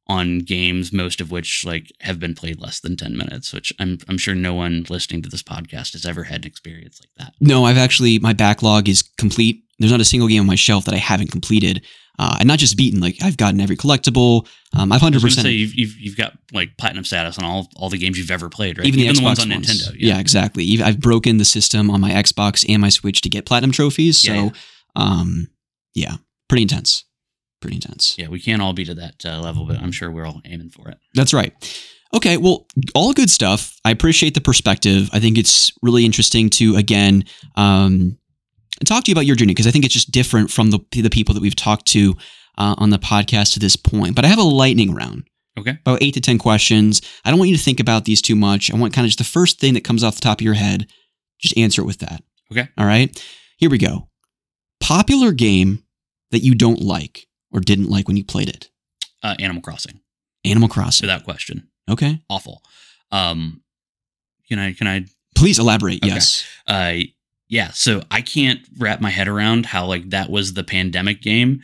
on 0.08 0.40
games, 0.40 0.92
most 0.92 1.20
of 1.20 1.30
which 1.30 1.64
like 1.64 1.90
have 2.00 2.18
been 2.18 2.34
played 2.34 2.60
less 2.60 2.80
than 2.80 2.96
ten 2.96 3.16
minutes. 3.16 3.52
Which 3.52 3.72
I'm 3.78 3.98
I'm 4.08 4.18
sure 4.18 4.34
no 4.34 4.54
one 4.54 4.84
listening 4.88 5.22
to 5.22 5.28
this 5.28 5.42
podcast 5.42 5.92
has 5.92 6.04
ever 6.04 6.24
had 6.24 6.42
an 6.42 6.46
experience 6.46 7.00
like 7.00 7.10
that. 7.18 7.34
No, 7.40 7.64
I've 7.64 7.78
actually 7.78 8.18
my 8.18 8.32
backlog 8.32 8.88
is 8.88 9.02
complete. 9.16 9.64
There's 9.78 9.92
not 9.92 10.00
a 10.00 10.04
single 10.04 10.28
game 10.28 10.40
on 10.40 10.46
my 10.46 10.54
shelf 10.54 10.84
that 10.84 10.94
I 10.94 10.98
haven't 10.98 11.32
completed, 11.32 11.84
uh, 12.18 12.36
and 12.38 12.46
not 12.46 12.58
just 12.58 12.76
beaten. 12.76 13.00
Like 13.00 13.16
I've 13.22 13.36
gotten 13.36 13.60
every 13.60 13.76
collectible. 13.76 14.46
Um, 14.76 14.92
I've 14.92 15.00
hundred 15.00 15.22
percent. 15.22 15.48
you've, 15.48 15.74
you've 15.74 15.96
you've 15.98 16.16
got 16.16 16.34
like 16.52 16.76
platinum 16.76 17.04
status 17.04 17.38
on 17.38 17.44
all 17.44 17.68
all 17.76 17.88
the 17.88 17.98
games 17.98 18.18
you've 18.18 18.30
ever 18.30 18.48
played, 18.48 18.78
right? 18.78 18.86
Even 18.86 19.00
the 19.00 19.08
Xbox 19.08 19.22
ones 19.22 19.40
on 19.40 19.50
ones. 19.50 19.66
Nintendo. 19.66 19.96
Yeah. 19.96 20.18
exactly. 20.18 20.82
I've 20.82 21.00
broken 21.00 21.38
the 21.38 21.44
system 21.44 21.90
on 21.90 22.00
my 22.00 22.10
Xbox 22.10 22.64
and 22.68 22.80
my 22.82 22.90
Switch 22.90 23.22
to 23.22 23.28
get 23.28 23.46
platinum 23.46 23.72
trophies. 23.72 24.18
So, 24.18 24.32
Yeah, 24.32 24.50
um, 24.96 25.48
yeah, 25.94 26.16
pretty 26.48 26.62
intense. 26.62 27.04
Pretty 27.60 27.76
intense. 27.76 28.16
yeah, 28.18 28.26
we 28.28 28.40
can't 28.40 28.60
all 28.60 28.72
be 28.72 28.84
to 28.84 28.94
that 28.94 29.24
uh, 29.24 29.40
level, 29.40 29.64
but 29.66 29.78
I'm 29.78 29.92
sure 29.92 30.10
we're 30.10 30.26
all 30.26 30.40
aiming 30.44 30.70
for 30.70 30.88
it. 30.88 30.98
That's 31.14 31.32
right. 31.32 31.52
Okay, 32.14 32.36
well, 32.36 32.66
all 32.94 33.12
good 33.12 33.30
stuff. 33.30 33.78
I 33.84 33.90
appreciate 33.92 34.34
the 34.34 34.40
perspective. 34.40 35.08
I 35.12 35.20
think 35.20 35.38
it's 35.38 35.70
really 35.80 36.04
interesting 36.04 36.50
to 36.50 36.76
again 36.76 37.24
um, 37.56 38.18
talk 38.84 39.04
to 39.04 39.10
you 39.10 39.14
about 39.14 39.26
your 39.26 39.36
journey 39.36 39.52
because 39.52 39.66
I 39.68 39.70
think 39.70 39.84
it's 39.84 39.94
just 39.94 40.10
different 40.10 40.50
from 40.50 40.70
the 40.70 40.80
the 40.90 41.08
people 41.08 41.34
that 41.34 41.40
we've 41.40 41.54
talked 41.56 41.86
to 41.88 42.14
uh, 42.58 42.74
on 42.78 42.90
the 42.90 42.98
podcast 42.98 43.52
to 43.54 43.60
this 43.60 43.76
point. 43.76 44.16
But 44.16 44.24
I 44.24 44.28
have 44.28 44.38
a 44.40 44.42
lightning 44.42 44.92
round, 44.94 45.22
Okay. 45.56 45.78
about 45.86 46.02
eight 46.02 46.14
to 46.14 46.20
ten 46.20 46.38
questions. 46.38 47.00
I 47.24 47.30
don't 47.30 47.38
want 47.38 47.50
you 47.50 47.56
to 47.56 47.62
think 47.62 47.78
about 47.80 48.04
these 48.06 48.20
too 48.20 48.34
much. 48.36 48.72
I 48.72 48.76
want 48.76 48.92
kind 48.92 49.04
of 49.04 49.08
just 49.08 49.18
the 49.18 49.24
first 49.24 49.60
thing 49.60 49.74
that 49.74 49.84
comes 49.84 50.02
off 50.02 50.16
the 50.16 50.20
top 50.20 50.40
of 50.40 50.44
your 50.44 50.54
head. 50.54 50.88
Just 51.38 51.56
answer 51.56 51.80
it 51.80 51.86
with 51.86 51.98
that. 52.00 52.22
Okay. 52.50 52.68
All 52.76 52.84
right. 52.86 53.08
Here 53.56 53.70
we 53.70 53.78
go. 53.78 54.08
Popular 54.82 55.32
game 55.32 55.84
that 56.30 56.40
you 56.42 56.54
don't 56.54 56.80
like 56.80 57.26
or 57.52 57.60
didn't 57.60 57.88
like 57.88 58.08
when 58.08 58.16
you 58.16 58.24
played 58.24 58.48
it. 58.48 58.70
Uh, 59.22 59.34
Animal 59.38 59.62
Crossing, 59.62 60.00
Animal 60.44 60.68
Crossing. 60.68 61.06
without 61.06 61.24
question, 61.24 61.68
Okay. 61.88 62.20
awful. 62.28 62.62
Um, 63.10 63.62
can 64.48 64.58
I 64.58 64.72
can 64.72 64.86
I 64.86 65.04
Please 65.34 65.58
elaborate. 65.58 66.02
Okay. 66.04 66.12
Yes. 66.14 66.44
uh 66.66 66.92
yeah 67.48 67.70
so 67.72 68.02
i 68.10 68.20
can't 68.22 68.60
wrap 68.78 69.00
my 69.00 69.10
head 69.10 69.28
around 69.28 69.66
how 69.66 69.84
like 69.86 70.08
that 70.10 70.30
was 70.30 70.54
the 70.54 70.62
pandemic 70.64 71.20
game 71.20 71.60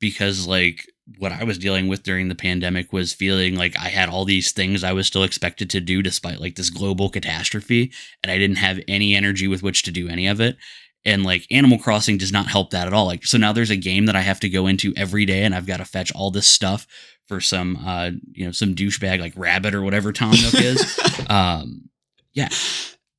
because 0.00 0.46
like 0.46 0.86
what 1.18 1.32
i 1.32 1.42
was 1.42 1.58
dealing 1.58 1.88
with 1.88 2.02
during 2.04 2.28
the 2.28 2.34
pandemic 2.34 2.92
was 2.92 3.12
feeling 3.12 3.56
like 3.56 3.76
i 3.78 3.88
had 3.88 4.08
all 4.08 4.24
these 4.24 4.52
things 4.52 4.84
i 4.84 4.92
was 4.92 5.06
still 5.06 5.24
expected 5.24 5.68
to 5.70 5.80
do 5.80 6.00
despite 6.02 6.40
like 6.40 6.54
this 6.54 6.70
global 6.70 7.08
catastrophe 7.08 7.90
and 8.22 8.30
i 8.30 8.38
didn't 8.38 8.56
have 8.56 8.78
any 8.86 9.14
energy 9.16 9.48
with 9.48 9.62
which 9.64 9.82
to 9.82 9.90
do 9.90 10.08
any 10.08 10.26
of 10.28 10.40
it 10.40 10.56
And 11.04 11.24
like 11.24 11.46
Animal 11.50 11.78
Crossing 11.78 12.18
does 12.18 12.32
not 12.32 12.46
help 12.46 12.70
that 12.70 12.86
at 12.86 12.92
all. 12.92 13.06
Like 13.06 13.24
so 13.24 13.38
now 13.38 13.52
there's 13.52 13.70
a 13.70 13.76
game 13.76 14.06
that 14.06 14.16
I 14.16 14.20
have 14.20 14.40
to 14.40 14.48
go 14.48 14.66
into 14.66 14.92
every 14.96 15.24
day 15.24 15.42
and 15.42 15.54
I've 15.54 15.66
got 15.66 15.78
to 15.78 15.84
fetch 15.84 16.12
all 16.14 16.30
this 16.30 16.46
stuff 16.46 16.86
for 17.26 17.40
some 17.40 17.78
uh 17.84 18.10
you 18.32 18.44
know 18.44 18.52
some 18.52 18.74
douchebag 18.74 19.20
like 19.20 19.32
rabbit 19.36 19.74
or 19.74 19.82
whatever 19.82 20.12
Tom 20.12 20.30
Nook 20.30 20.54
is. 20.54 20.98
um 21.28 21.88
yeah. 22.32 22.48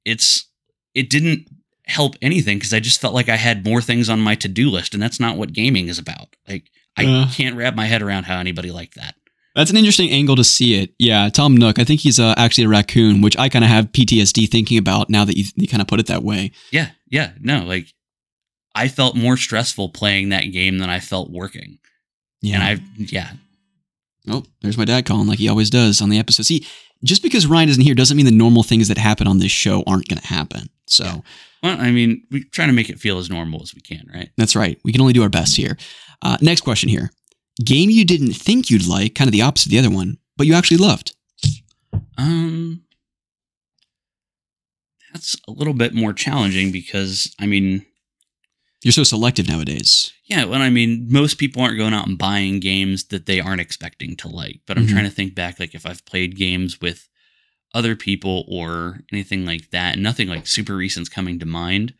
It's 0.06 0.50
it 0.94 1.10
didn't 1.10 1.48
help 1.86 2.16
anything 2.22 2.58
because 2.58 2.74
I 2.74 2.80
just 2.80 3.02
felt 3.02 3.14
like 3.14 3.28
I 3.28 3.36
had 3.36 3.66
more 3.66 3.82
things 3.82 4.10
on 4.10 4.22
my 4.22 4.36
to-do 4.36 4.70
list 4.70 4.94
and 4.94 5.04
that's 5.04 5.20
not 5.20 5.38
what 5.38 5.52
gaming 5.52 5.88
is 5.90 6.00
about. 6.00 6.36
Like 6.48 6.70
I 6.96 7.04
can't 7.34 7.58
wrap 7.58 7.76
my 7.76 7.86
head 7.86 8.02
around 8.02 8.24
how 8.24 8.38
anybody 8.38 8.72
liked 8.72 8.96
that. 8.96 9.16
That's 9.56 9.70
an 9.70 9.78
interesting 9.78 10.10
angle 10.10 10.36
to 10.36 10.44
see 10.44 10.82
it. 10.82 10.94
Yeah, 10.98 11.30
Tom 11.30 11.56
Nook. 11.56 11.78
I 11.78 11.84
think 11.84 12.02
he's 12.02 12.20
uh, 12.20 12.34
actually 12.38 12.64
a 12.64 12.70
raccoon, 12.70 13.22
which 13.22 13.38
I 13.38 13.50
kind 13.50 13.64
of 13.64 13.70
have 13.70 13.92
PTSD 13.92 14.50
thinking 14.50 14.78
about 14.78 15.10
now 15.10 15.26
that 15.26 15.38
you, 15.38 15.46
you 15.56 15.68
kind 15.68 15.82
of 15.82 15.88
put 15.88 16.00
it 16.00 16.08
that 16.08 16.24
way. 16.24 16.52
Yeah, 16.72 16.90
yeah, 17.10 17.34
no, 17.40 17.64
like 17.64 17.94
I 18.74 18.88
felt 18.88 19.16
more 19.16 19.38
stressful 19.38 19.90
playing 19.90 20.30
that 20.30 20.52
game 20.52 20.80
than 20.80 20.90
I 20.90 21.00
felt 21.00 21.30
working. 21.30 21.78
Yeah. 22.42 22.56
And 22.56 22.64
I, 22.64 22.84
yeah, 22.98 23.34
Oh, 24.28 24.44
there's 24.62 24.78
my 24.78 24.86
dad 24.86 25.06
calling 25.06 25.28
like 25.28 25.40
he 25.40 25.50
always 25.50 25.70
does 25.70 26.02
on 26.02 26.10
the 26.10 26.18
episode. 26.18 26.46
See, 26.46 26.66
just 27.04 27.22
because 27.22 27.46
Ryan 27.46 27.70
isn't 27.70 27.84
here 27.84 27.96
doesn't 27.96 28.16
mean 28.16 28.26
the 28.26 28.32
normal 28.32 28.64
things 28.64 28.88
that 28.88 28.98
happen 28.98 29.28
on 29.28 29.40
this 29.40 29.52
show 29.52 29.84
aren't 29.86 30.08
going 30.08 30.20
to 30.20 30.28
happen. 30.28 30.70
So 30.88 31.24
well, 31.62 31.80
I 31.80 31.92
mean, 31.92 32.24
we're 32.32 32.44
trying 32.52 32.70
to 32.70 32.74
make 32.74 32.90
it 32.90 33.00
feel 33.00 33.18
as 33.20 33.30
normal 33.30 33.62
as 33.62 33.74
we 33.76 33.82
can, 33.82 34.10
right? 34.14 34.30
that's 34.38 34.56
right. 34.56 34.80
We 34.84 34.92
can 34.92 35.02
only 35.02 35.14
do 35.14 35.24
our 35.24 35.30
best 35.30 35.56
here. 35.56 35.78
Uh, 36.22 36.38
next 36.42 36.62
question 36.62 36.88
here. 36.90 37.12
Game 37.64 37.90
you 37.90 38.06
didn't 38.06 38.34
think 38.34 38.70
you'd 38.70 38.88
like, 38.88 39.16
kind 39.16 39.28
of 39.28 39.32
the 39.32 39.42
opposite 39.42 39.68
of 39.68 39.72
the 39.72 39.80
other 39.80 39.92
one, 39.92 40.18
but 40.38 40.48
you 40.48 40.54
actually 40.54 40.78
loved. 40.78 41.16
Um, 42.18 42.84
that's 45.14 45.36
a 45.48 45.52
little 45.52 45.74
bit 45.74 45.94
more 45.94 46.14
challenging 46.14 46.72
because, 46.72 47.34
I 47.40 47.46
mean, 47.46 47.86
You're 48.84 48.92
so 48.92 49.04
selective 49.04 49.48
nowadays. 49.48 50.12
yeah, 50.26 50.44
well, 50.46 50.62
I 50.62 50.70
mean, 50.70 51.08
most 51.10 51.38
people 51.38 51.62
aren't 51.62 51.78
going 51.78 51.94
out 51.94 52.08
and 52.08 52.18
buying 52.18 52.60
games 52.60 53.06
that 53.06 53.28
they 53.28 53.40
aren't 53.40 53.62
expecting 53.62 54.16
to 54.18 54.28
like. 54.28 54.60
But 54.66 54.78
I'm 54.78 54.86
Mhm. 54.88 54.92
trying 54.92 55.04
to 55.06 55.10
think 55.10 55.36
back, 55.36 55.60
like 55.60 55.74
if 55.76 55.86
I've 55.86 56.04
played 56.06 56.36
games 56.36 56.82
with 56.82 57.08
other 57.74 57.96
people 57.96 58.44
or 58.48 59.02
anything 59.12 59.46
like 59.46 59.70
that, 59.72 59.94
and 59.94 60.04
nothing 60.04 60.28
like 60.28 60.48
super 60.48 60.76
recent's 60.76 61.08
coming 61.10 61.40
to 61.40 61.46
mind. 61.46 61.94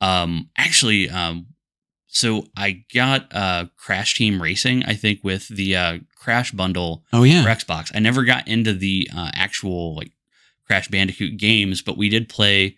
Um, 0.00 0.48
actually, 0.56 1.10
um, 1.10 1.46
so 2.12 2.46
I 2.56 2.84
got 2.94 3.34
uh 3.34 3.66
Crash 3.76 4.14
Team 4.14 4.42
Racing, 4.42 4.84
I 4.84 4.94
think, 4.94 5.20
with 5.22 5.48
the 5.48 5.76
uh, 5.76 5.98
Crash 6.16 6.52
bundle 6.52 7.04
Oh 7.12 7.22
yeah. 7.22 7.42
for 7.42 7.48
Xbox. 7.50 7.90
I 7.94 7.98
never 8.00 8.24
got 8.24 8.46
into 8.48 8.72
the 8.72 9.08
uh, 9.16 9.30
actual 9.34 9.94
like 9.96 10.12
Crash 10.66 10.88
Bandicoot 10.88 11.36
games, 11.38 11.82
but 11.82 11.96
we 11.96 12.08
did 12.08 12.28
play 12.28 12.76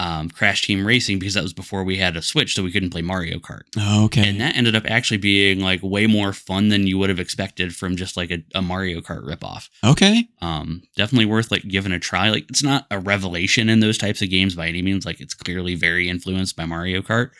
um, 0.00 0.30
Crash 0.30 0.62
Team 0.62 0.86
Racing 0.86 1.18
because 1.18 1.34
that 1.34 1.42
was 1.42 1.52
before 1.52 1.82
we 1.82 1.96
had 1.96 2.16
a 2.16 2.22
Switch, 2.22 2.54
so 2.54 2.62
we 2.62 2.70
couldn't 2.70 2.90
play 2.90 3.02
Mario 3.02 3.38
Kart. 3.38 3.62
Oh, 3.76 4.04
okay. 4.04 4.28
And 4.28 4.40
that 4.40 4.56
ended 4.56 4.76
up 4.76 4.84
actually 4.86 5.16
being 5.18 5.58
like 5.60 5.80
way 5.82 6.06
more 6.06 6.32
fun 6.32 6.68
than 6.68 6.86
you 6.86 6.98
would 6.98 7.10
have 7.10 7.18
expected 7.18 7.74
from 7.74 7.96
just 7.96 8.16
like 8.16 8.30
a, 8.30 8.38
a 8.54 8.62
Mario 8.62 9.00
Kart 9.00 9.24
ripoff. 9.24 9.68
okay. 9.84 10.28
Um, 10.40 10.82
definitely 10.96 11.26
worth 11.26 11.50
like 11.50 11.66
giving 11.66 11.90
a 11.90 11.98
try. 11.98 12.30
Like 12.30 12.48
it's 12.48 12.62
not 12.62 12.86
a 12.92 13.00
revelation 13.00 13.68
in 13.68 13.80
those 13.80 13.98
types 13.98 14.22
of 14.22 14.30
games 14.30 14.54
by 14.54 14.68
any 14.68 14.82
means. 14.82 15.04
Like 15.04 15.20
it's 15.20 15.34
clearly 15.34 15.74
very 15.74 16.08
influenced 16.08 16.54
by 16.54 16.64
Mario 16.64 17.02
Kart, 17.02 17.30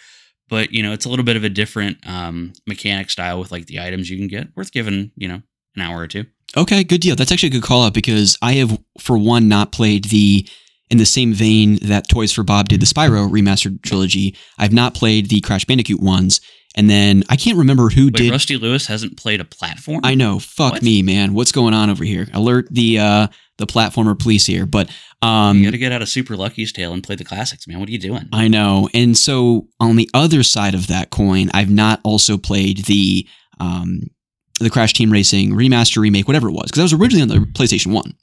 but 0.49 0.73
you 0.73 0.83
know 0.83 0.93
it's 0.93 1.05
a 1.05 1.09
little 1.09 1.25
bit 1.25 1.37
of 1.37 1.45
a 1.45 1.49
different 1.49 1.99
um, 2.07 2.53
mechanic 2.67 3.11
style 3.11 3.39
with 3.39 3.53
like 3.53 3.67
the 3.67 3.81
items 3.81 4.11
you 4.11 4.17
can 4.17 4.29
get. 4.29 4.49
Worth 4.57 4.73
giving 4.73 5.13
you 5.17 5.29
know 5.29 5.43
an 5.77 5.83
hour 5.83 5.99
or 6.01 6.07
two. 6.09 6.25
Okay, 6.57 6.83
good 6.85 7.01
deal. 7.01 7.15
That's 7.17 7.31
actually 7.31 7.51
a 7.51 7.53
good 7.53 7.63
call 7.63 7.83
out 7.85 7.93
because 7.95 8.39
I 8.41 8.55
have, 8.55 8.79
for 8.99 9.19
one, 9.19 9.49
not 9.49 9.71
played 9.71 10.05
the 10.05 10.49
in 10.91 10.97
the 10.97 11.05
same 11.05 11.35
vein 11.35 11.79
that 11.83 12.09
Toys 12.09 12.33
for 12.33 12.43
Bob 12.43 12.69
did 12.69 12.81
the 12.81 12.87
Spyro 12.87 13.31
remastered 13.31 13.83
trilogy. 13.83 14.35
I've 14.59 14.73
not 14.73 14.95
played 14.95 15.29
the 15.29 15.43
Crash 15.43 15.67
Bandicoot 15.67 16.01
ones, 16.01 16.41
and 16.75 16.89
then 16.89 17.25
I 17.29 17.37
can't 17.37 17.59
remember 17.59 17.91
who 17.91 18.07
Wait, 18.07 18.15
did. 18.15 18.31
Rusty 18.31 18.57
Lewis 18.57 18.87
hasn't 18.87 19.19
played 19.19 19.41
a 19.41 19.45
platform. 19.45 20.01
I 20.03 20.15
know. 20.15 20.39
Fuck 20.39 20.73
What? 20.73 20.83
me, 20.83 21.03
man. 21.03 21.35
What's 21.35 21.53
going 21.53 21.75
on 21.75 21.91
over 21.91 22.05
here? 22.05 22.27
Alert 22.33 22.69
the 22.71 22.99
uh 22.99 23.27
the 23.59 23.67
platformer 23.67 24.19
police 24.19 24.47
here. 24.47 24.67
But 24.67 24.91
um 25.21 25.59
you 25.59 25.65
got 25.65 25.73
to 25.73 25.79
get 25.79 25.93
out 25.93 26.03
of 26.03 26.09
Super 26.09 26.37
Lucky's 26.37 26.73
Tale 26.73 26.93
and 26.93 27.03
play 27.03 27.17
the 27.17 27.25
classics, 27.25 27.67
man. 27.67 27.79
What 27.81 27.89
are 27.89 27.93
you 27.93 27.99
doing? 27.99 28.29
I 28.33 28.49
know. 28.49 28.89
And 28.95 29.17
so 29.17 29.69
on 29.81 29.97
the 29.97 30.09
other 30.15 30.43
side 30.43 30.75
of 30.75 30.87
that 30.87 31.11
coin, 31.11 31.51
I've 31.53 31.71
not 31.71 32.01
also 32.05 32.39
played 32.39 32.85
the 32.87 33.27
um 33.61 34.03
the 34.61 34.71
Crash 34.71 34.93
Team 34.93 35.13
Racing 35.13 35.53
remaster 35.53 35.99
remake, 35.99 36.27
whatever 36.27 36.49
it 36.49 36.53
was, 36.53 36.65
because 36.65 36.79
that 36.79 36.83
was 36.83 36.93
originally 36.93 37.23
on 37.23 37.29
the 37.29 37.47
PlayStation 37.47 37.93
One. 37.93 38.15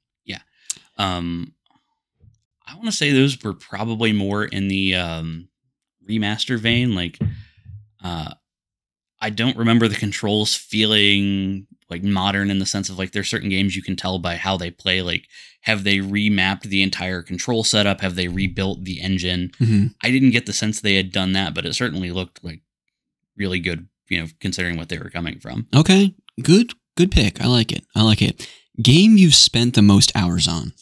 Um, 0.97 1.53
I 2.65 2.75
want 2.75 2.85
to 2.85 2.91
say 2.91 3.11
those 3.11 3.41
were 3.43 3.53
probably 3.53 4.11
more 4.11 4.45
in 4.45 4.67
the 4.67 4.95
um, 4.95 5.49
remaster 6.09 6.57
vein. 6.59 6.95
Like, 6.95 7.19
uh, 8.03 8.33
I 9.19 9.29
don't 9.29 9.57
remember 9.57 9.87
the 9.87 9.95
controls 9.95 10.55
feeling 10.55 11.67
like 11.89 12.03
modern 12.03 12.49
in 12.49 12.59
the 12.59 12.65
sense 12.65 12.89
of 12.89 12.97
like 12.97 13.11
there's 13.11 13.29
certain 13.29 13.49
games 13.49 13.75
you 13.75 13.83
can 13.83 13.95
tell 13.95 14.17
by 14.19 14.35
how 14.37 14.57
they 14.57 14.71
play. 14.71 15.01
Like, 15.01 15.25
have 15.61 15.83
they 15.83 15.97
remapped 15.97 16.63
the 16.63 16.81
entire 16.81 17.21
control 17.21 17.63
setup? 17.63 18.01
Have 18.01 18.15
they 18.15 18.27
rebuilt 18.27 18.83
the 18.83 19.01
engine? 19.01 19.51
Mm-hmm. 19.59 19.87
I 20.03 20.11
didn't 20.11 20.31
get 20.31 20.45
the 20.45 20.53
sense 20.53 20.79
they 20.81 20.95
had 20.95 21.11
done 21.11 21.33
that, 21.33 21.53
but 21.53 21.65
it 21.65 21.73
certainly 21.75 22.11
looked 22.11 22.43
like 22.43 22.61
really 23.37 23.59
good. 23.59 23.87
You 24.09 24.21
know, 24.21 24.27
considering 24.39 24.77
what 24.77 24.89
they 24.89 24.99
were 24.99 25.09
coming 25.09 25.39
from. 25.39 25.67
Okay, 25.75 26.13
good, 26.43 26.73
good 26.95 27.09
pick. 27.11 27.41
I 27.43 27.47
like 27.47 27.71
it. 27.71 27.85
I 27.95 28.03
like 28.03 28.21
it. 28.21 28.47
Game 28.81 29.17
you've 29.17 29.33
spent 29.33 29.73
the 29.73 29.81
most 29.81 30.11
hours 30.15 30.47
on 30.47 30.73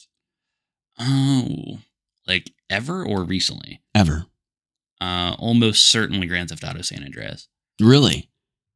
Oh, 0.99 1.79
like 2.27 2.51
ever 2.69 3.03
or 3.05 3.23
recently? 3.23 3.81
ever? 3.95 4.25
Uh, 5.01 5.35
almost 5.39 5.89
certainly 5.89 6.27
Grand 6.27 6.49
Theft 6.49 6.63
Auto 6.63 6.81
San 6.81 7.03
Andreas. 7.03 7.47
Really? 7.79 8.29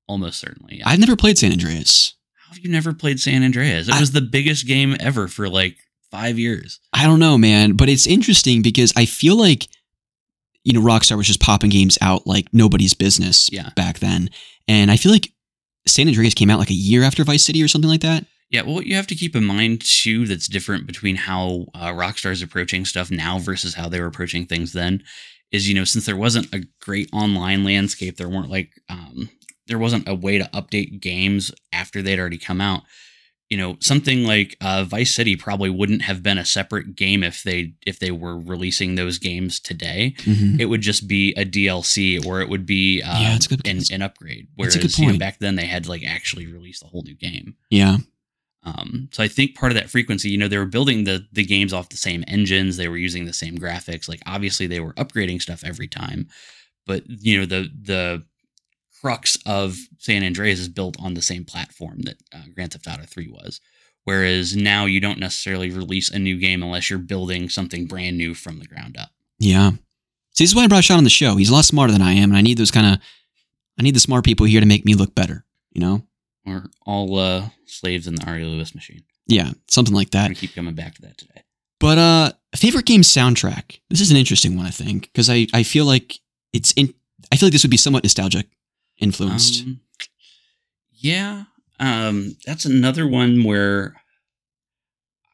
Almost 0.08 0.40
certainly. 0.40 0.78
Yeah. 0.78 0.90
I've 0.90 1.00
never 1.00 1.16
played 1.16 1.38
San 1.38 1.52
Andreas. 1.52 2.16
How 2.48 2.54
have 2.56 2.60
you 2.64 2.70
never 2.72 2.94
played 2.94 3.20
San 3.20 3.44
Andreas? 3.44 3.88
It 3.90 3.94
I- 3.96 4.00
was 4.00 4.12
the 4.14 4.22
biggest 4.22 4.66
game 4.68 4.96
ever 5.00 5.28
for 5.28 5.50
like 5.50 5.76
five 6.12 6.40
years. 6.40 6.80
I 6.94 7.06
don't 7.06 7.20
know, 7.20 7.38
man, 7.38 7.74
but 7.74 7.90
it's 7.90 8.08
interesting 8.08 8.62
because 8.62 8.94
I 8.96 9.06
feel 9.06 9.36
like 9.38 9.68
you 10.64 10.74
know 10.74 10.82
Rockstar 10.82 11.18
was 11.18 11.28
just 11.28 11.42
popping 11.42 11.70
games 11.70 11.98
out 12.02 12.26
like 12.28 12.48
nobody's 12.54 12.94
business 12.94 13.50
Yeah. 13.52 13.70
back 13.76 14.00
then, 14.00 14.30
and 14.68 14.90
I 14.92 14.98
feel 14.98 15.12
like 15.12 15.32
San 15.86 16.08
Andreas 16.08 16.34
came 16.34 16.50
out 16.50 16.60
like 16.60 16.70
a 16.70 16.74
year 16.74 17.04
after 17.04 17.24
Vice 17.24 17.44
City 17.46 17.62
or 17.64 17.68
something 17.68 17.90
like 17.90 18.02
that. 18.02 18.26
Yeah, 18.50 18.62
well, 18.62 18.76
what 18.76 18.86
you 18.86 18.96
have 18.96 19.08
to 19.08 19.16
keep 19.16 19.36
in 19.36 19.44
mind 19.44 19.82
too 19.82 20.26
that's 20.26 20.48
different 20.48 20.88
between 20.88 21.18
how 21.18 21.66
uh, 21.74 21.88
Rockstar 21.92 22.32
is 22.32 22.42
approaching 22.42 22.86
stuff 22.86 23.12
now 23.12 23.40
versus 23.40 23.74
how 23.74 23.90
they 23.90 24.00
were 24.00 24.08
approaching 24.08 24.46
things 24.46 24.72
then 24.72 25.04
is, 25.52 25.68
you 25.68 25.76
know, 25.76 25.84
since 25.84 26.06
there 26.06 26.16
wasn't 26.16 26.54
a 26.54 26.64
great 26.82 27.10
online 27.14 27.64
landscape, 27.66 28.16
there 28.18 28.28
weren't 28.30 28.50
like, 28.50 28.72
um, 28.90 29.30
there 29.68 29.80
wasn't 29.80 30.08
a 30.08 30.16
way 30.16 30.38
to 30.38 30.46
update 30.54 31.00
games 31.02 31.52
after 31.74 32.02
they'd 32.02 32.20
already 32.20 32.38
come 32.38 32.62
out. 32.62 32.84
You 33.50 33.56
know, 33.58 33.78
something 33.80 34.26
like 34.26 34.58
uh, 34.60 34.84
Vice 34.84 35.16
City 35.16 35.38
probably 35.38 35.70
wouldn't 35.70 36.02
have 36.02 36.22
been 36.22 36.38
a 36.38 36.44
separate 36.44 36.96
game 36.98 37.24
if 37.24 37.44
they 37.44 37.76
if 37.86 37.98
they 38.00 38.12
were 38.12 38.38
releasing 38.38 38.96
those 38.96 39.18
games 39.20 39.60
today. 39.62 40.16
Mhm. 40.24 40.60
It 40.60 40.66
would 40.66 40.82
just 40.82 41.08
be 41.08 41.34
a 41.38 41.46
DLC 41.46 42.20
or 42.26 42.42
it 42.42 42.50
would 42.50 42.66
be 42.66 43.02
uh, 43.02 43.22
Yeah, 43.22 43.36
it's 43.38 43.46
a 43.46 43.50
good- 43.56 43.66
an, 43.68 43.80
an 43.92 44.02
upgrade. 44.02 44.48
Whereas 44.56 44.76
a 44.76 44.80
good 44.80 44.98
You 44.98 45.06
know, 45.06 45.12
point. 45.12 45.20
back 45.22 45.40
then 45.40 45.56
they 45.56 45.66
had 45.66 45.86
to 45.86 45.90
like 45.90 46.04
actually 46.06 46.46
release 46.48 46.82
the 46.82 46.88
whole 46.88 47.04
new 47.04 47.16
game. 47.16 47.56
Yeah, 47.70 47.98
Um, 48.64 49.08
so 49.14 49.24
I 49.24 49.30
think 49.30 49.56
part 49.56 49.72
of 49.72 49.78
that 49.78 49.90
frequency, 49.90 50.30
you 50.30 50.38
know, 50.38 50.50
they 50.50 50.58
were 50.58 50.66
building 50.66 51.06
the 51.06 51.26
the 51.32 51.46
games 51.46 51.72
off 51.72 51.88
the 51.88 51.96
same 51.96 52.26
engines, 52.28 52.76
they 52.76 52.90
were 52.90 52.98
using 52.98 53.26
the 53.26 53.34
same 53.34 53.58
graphics. 53.58 54.10
Like 54.10 54.22
obviously 54.26 54.68
they 54.68 54.82
were 54.82 54.94
upgrading 54.96 55.42
stuff 55.42 55.64
every 55.64 55.88
time, 55.88 56.28
but 56.86 57.04
you 57.08 57.40
know 57.40 57.46
the 57.46 57.70
the 57.82 58.26
crux 59.02 59.38
of 59.46 59.78
San 59.98 60.24
Andreas 60.24 60.60
is 60.60 60.70
built 60.70 60.98
on 61.00 61.14
the 61.14 61.22
same 61.22 61.46
platform 61.46 62.00
that 62.02 62.18
uh, 62.34 62.44
Grand 62.54 62.74
Theft 62.74 62.88
Auto 62.88 63.06
3 63.06 63.30
was. 63.30 63.62
Whereas 64.04 64.56
now 64.56 64.86
you 64.86 65.02
don't 65.02 65.20
necessarily 65.20 65.70
release 65.70 66.10
a 66.10 66.20
new 66.20 66.38
game 66.38 66.64
unless 66.64 66.90
you're 66.90 67.00
building 67.00 67.50
something 67.50 67.88
brand 67.88 68.18
new 68.18 68.34
from 68.34 68.60
the 68.60 68.66
ground 68.66 68.98
up. 68.98 69.10
yeah. 69.40 69.72
See, 70.34 70.44
this 70.44 70.52
is 70.52 70.56
why 70.56 70.66
I 70.66 70.68
brought 70.68 70.84
Sean 70.84 71.00
on 71.00 71.04
the 71.04 71.10
show. 71.10 71.36
He's 71.36 71.50
a 71.50 71.54
lot 71.54 71.66
smarter 71.66 71.92
than 71.92 72.04
I 72.04 72.12
am, 72.12 72.30
and 72.30 72.38
I 72.38 72.42
need 72.42 72.60
those 72.60 72.70
kind 72.70 72.86
of, 72.86 73.02
I 73.80 73.82
need 73.82 73.96
the 73.96 74.00
smart 74.00 74.24
people 74.24 74.46
here 74.46 74.60
to 74.60 74.68
make 74.68 74.86
me 74.86 74.94
look 74.94 75.16
better. 75.16 75.46
You 75.72 75.82
know? 75.82 76.04
We're 76.46 76.66
all 76.86 77.18
uh, 77.18 77.50
slaves 77.66 78.06
in 78.06 78.14
the 78.14 78.26
Ari 78.28 78.46
Lewis 78.46 78.76
machine. 78.76 79.02
Yeah, 79.26 79.52
something 79.68 79.96
like 79.96 80.12
that. 80.12 80.26
gonna 80.26 80.36
keep 80.36 80.54
coming 80.54 80.76
back 80.76 80.94
to 80.96 81.02
that 81.02 81.18
today. 81.18 81.44
But 81.80 81.98
uh 81.98 82.32
favorite 82.56 82.86
game 82.86 83.02
soundtrack. 83.02 83.80
This 83.90 84.02
is 84.02 84.10
an 84.10 84.18
interesting 84.18 84.56
one, 84.56 84.66
I 84.66 84.72
think, 84.72 85.04
because 85.04 85.30
I 85.30 85.48
I 85.54 85.64
feel 85.64 85.86
like 85.86 86.20
it's 86.54 86.72
in. 86.74 86.94
I 87.32 87.36
feel 87.36 87.48
like 87.48 87.54
this 87.54 87.64
would 87.64 87.72
be 87.72 87.78
somewhat 87.78 88.04
nostalgic 88.04 88.48
influenced. 89.00 89.64
Um, 89.64 89.82
yeah, 90.92 91.44
um, 91.80 92.36
that's 92.46 92.66
another 92.66 93.08
one 93.08 93.44
where 93.44 93.96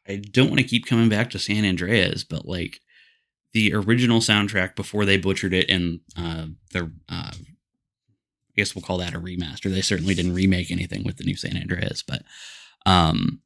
I 0.06 0.16
don't 0.16 0.48
want 0.48 0.60
to 0.60 0.66
keep 0.66 0.86
coming 0.86 1.08
back 1.08 1.30
to 1.30 1.38
San 1.38 1.64
Andreas, 1.64 2.24
but 2.24 2.46
like 2.46 2.80
the 3.52 3.72
original 3.72 4.20
soundtrack 4.20 4.76
before 4.76 5.04
they 5.04 5.16
butchered 5.16 5.54
it 5.54 5.70
and 5.70 6.00
uh, 6.18 6.46
the, 6.72 6.90
uh, 7.08 7.30
I 7.32 8.52
guess 8.56 8.74
we'll 8.74 8.82
call 8.82 8.98
that 8.98 9.14
a 9.14 9.20
remaster. 9.20 9.72
They 9.72 9.80
certainly 9.80 10.14
didn't 10.14 10.34
remake 10.34 10.70
anything 10.70 11.04
with 11.04 11.16
the 11.16 11.24
new 11.24 11.36
San 11.36 11.56
Andreas, 11.56 12.02
but 12.02 12.22
um, 12.84 13.40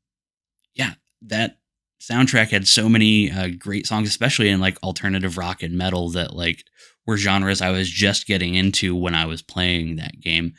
yeah, 0.75 0.95
that 1.23 1.59
soundtrack 2.01 2.51
had 2.51 2.67
so 2.67 2.89
many 2.89 3.31
uh, 3.31 3.49
great 3.59 3.87
songs, 3.87 4.09
especially 4.09 4.49
in 4.49 4.61
like 4.61 4.83
alternative 4.83 5.37
rock 5.37 5.63
and 5.63 5.77
metal 5.77 6.11
that 6.11 6.35
like 6.35 6.65
were 7.09 7.17
genres 7.17 7.63
I 7.63 7.71
was 7.71 7.89
just 7.89 8.27
getting 8.27 8.55
into 8.55 8.95
when 8.95 9.15
I 9.15 9.25
was 9.25 9.41
playing 9.41 9.97
that 9.97 10.21
game. 10.21 10.53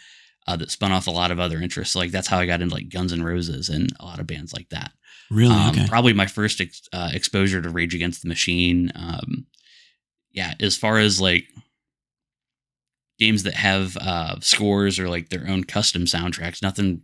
Uh, 0.48 0.56
that 0.56 0.72
spun 0.72 0.92
off 0.92 1.06
a 1.06 1.12
lot 1.12 1.30
of 1.30 1.40
other 1.40 1.62
interests. 1.62 1.96
Like 1.96 2.10
that's 2.10 2.28
how 2.28 2.40
I 2.40 2.48
got 2.48 2.60
into 2.60 2.74
like 2.74 2.90
Guns 2.90 3.14
N' 3.14 3.22
Roses 3.22 3.70
and 3.70 3.94
a 4.00 4.06
lot 4.06 4.20
of 4.20 4.26
bands 4.26 4.52
like 4.52 4.68
that. 4.70 4.92
Really? 5.30 5.54
Um, 5.54 5.70
okay. 5.70 5.86
Probably 5.88 6.12
my 6.12 6.26
first 6.26 6.60
ex- 6.60 6.90
uh, 6.92 7.12
exposure 7.14 7.62
to 7.62 7.70
Rage 7.70 7.94
Against 7.94 8.24
the 8.24 8.30
Machine. 8.30 8.92
Um, 8.96 9.46
yeah, 10.32 10.56
as 10.60 10.76
far 10.76 10.98
as 10.98 11.22
like 11.22 11.44
games 13.20 13.44
that 13.44 13.54
have 13.54 13.96
uh, 13.98 14.40
scores 14.40 14.98
or 14.98 15.08
like 15.08 15.30
their 15.30 15.48
own 15.48 15.66
custom 15.66 16.06
soundtracks, 16.06 16.64
nothing 16.64 17.04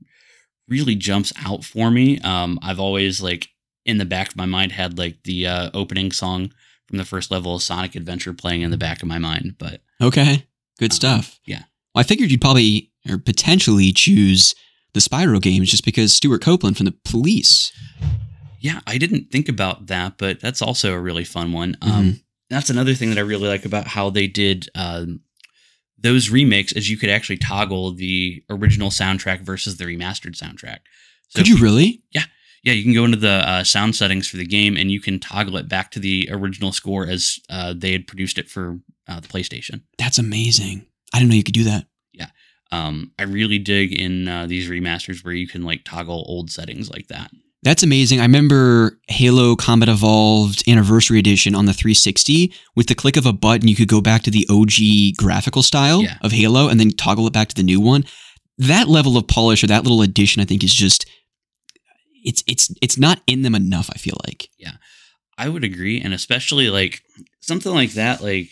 really 0.67 0.95
jumps 0.95 1.31
out 1.45 1.63
for 1.63 1.91
me. 1.91 2.19
Um, 2.21 2.57
I've 2.63 2.79
always 2.79 3.21
like 3.21 3.49
in 3.85 3.99
the 3.99 4.05
back 4.05 4.29
of 4.29 4.37
my 4.37 4.47
mind 4.47 4.71
had 4.71 4.97
like 4.97 5.21
the 5.23 5.45
uh, 5.45 5.69
opening 5.75 6.11
song 6.11 6.51
from 6.87 6.97
the 6.97 7.05
first 7.05 7.31
level 7.31 7.55
of 7.55 7.63
Sonic 7.63 7.95
Adventure 7.95 8.33
playing 8.33 8.61
in 8.61 8.71
the 8.71 8.77
back 8.77 9.01
of 9.01 9.07
my 9.07 9.17
mind, 9.17 9.55
but 9.57 9.81
Okay. 10.01 10.45
Good 10.79 10.91
Um, 10.91 10.95
stuff. 10.95 11.39
yeah. 11.45 11.63
Well, 11.93 12.01
I 12.01 12.03
figured 12.03 12.29
you'd 12.31 12.41
probably 12.41 12.91
or 13.09 13.17
potentially 13.17 13.91
choose 13.93 14.53
the 14.93 14.99
Spyro 14.99 15.41
games 15.41 15.69
just 15.69 15.85
because 15.85 16.13
Stewart 16.13 16.41
Copeland 16.41 16.75
from 16.77 16.85
the 16.85 16.95
police. 17.05 17.71
Yeah, 18.59 18.79
I 18.87 18.97
didn't 18.97 19.31
think 19.31 19.47
about 19.47 19.87
that, 19.87 20.17
but 20.17 20.39
that's 20.39 20.61
also 20.61 20.91
a 20.93 20.99
really 20.99 21.23
fun 21.23 21.51
one. 21.51 21.77
Um, 21.81 22.21
That's 22.49 22.69
another 22.69 22.93
thing 22.93 23.09
that 23.09 23.17
I 23.17 23.21
really 23.21 23.47
like 23.47 23.65
about 23.65 23.87
how 23.87 24.09
they 24.11 24.27
did 24.27 24.69
um, 24.75 25.21
those 25.97 26.29
remakes 26.29 26.71
is 26.73 26.89
you 26.89 26.97
could 26.97 27.09
actually 27.09 27.37
toggle 27.37 27.91
the 27.91 28.43
original 28.49 28.89
soundtrack 28.89 29.41
versus 29.41 29.77
the 29.77 29.85
remastered 29.85 30.35
soundtrack. 30.35 30.79
So 31.29 31.37
Could 31.39 31.47
you 31.47 31.57
really? 31.57 32.03
Yeah, 32.11 32.23
you 32.73 32.83
can 32.83 32.93
go 32.93 33.05
into 33.05 33.17
the 33.17 33.47
uh, 33.49 33.63
sound 33.63 33.95
settings 33.95 34.27
for 34.27 34.37
the 34.37 34.45
game 34.45 34.75
and 34.77 34.91
you 34.91 34.99
can 34.99 35.19
toggle 35.19 35.57
it 35.57 35.67
back 35.69 35.91
to 35.91 35.99
the 35.99 36.27
original 36.31 36.71
score 36.71 37.07
as 37.07 37.39
uh, 37.49 37.73
they 37.77 37.91
had 37.91 38.07
produced 38.07 38.37
it 38.37 38.49
for 38.49 38.79
uh, 39.07 39.19
the 39.19 39.27
PlayStation. 39.27 39.81
That's 39.97 40.17
amazing. 40.17 40.85
I 41.13 41.19
didn't 41.19 41.29
know 41.29 41.35
you 41.35 41.43
could 41.43 41.53
do 41.53 41.63
that. 41.65 41.85
Yeah. 42.13 42.27
Um, 42.71 43.11
I 43.19 43.23
really 43.23 43.59
dig 43.59 43.93
in 43.93 44.27
uh, 44.27 44.47
these 44.47 44.69
remasters 44.69 45.23
where 45.23 45.33
you 45.33 45.47
can 45.47 45.63
like 45.63 45.83
toggle 45.85 46.25
old 46.27 46.49
settings 46.49 46.89
like 46.89 47.07
that. 47.07 47.29
That's 47.63 47.81
amazing. 47.83 48.19
I 48.19 48.23
remember 48.23 48.99
Halo 49.07 49.55
Combat 49.55 49.89
Evolved 49.89 50.67
Anniversary 50.69 51.17
Edition 51.17 51.55
on 51.55 51.65
the 51.65 51.73
360. 51.73 52.53
With 52.75 52.87
the 52.87 52.93
click 52.95 53.17
of 53.17 53.25
a 53.25 53.33
button, 53.33 53.67
you 53.67 53.75
could 53.75 53.87
go 53.87 54.01
back 54.01 54.21
to 54.23 54.29
the 54.31 54.45
OG 54.51 55.17
graphical 55.17 55.63
style 55.63 56.03
Yeah. 56.03 56.17
of 56.21 56.31
Halo 56.31 56.67
and 56.67 56.79
then 56.79 56.91
toggle 56.91 57.25
it 57.25 57.33
back 57.33 57.47
to 57.49 57.55
the 57.55 57.63
new 57.63 57.81
one. 57.81 58.05
That 58.59 58.87
level 58.87 59.17
of 59.17 59.27
polish 59.27 59.63
or 59.63 59.67
that 59.67 59.83
little 59.83 60.01
addition, 60.03 60.41
I 60.41 60.45
think, 60.45 60.63
is 60.63 60.73
just 60.73 61.05
it's 62.25 62.43
it's 62.47 62.73
it's 62.81 62.97
not 62.97 63.21
in 63.27 63.43
them 63.43 63.55
enough. 63.55 63.89
I 63.93 63.97
feel 63.97 64.17
like. 64.27 64.49
Yeah, 64.57 64.73
I 65.37 65.47
would 65.49 65.63
agree, 65.63 66.01
and 66.01 66.13
especially 66.13 66.69
like 66.69 67.01
something 67.39 67.73
like 67.73 67.91
that. 67.93 68.21
Like, 68.21 68.49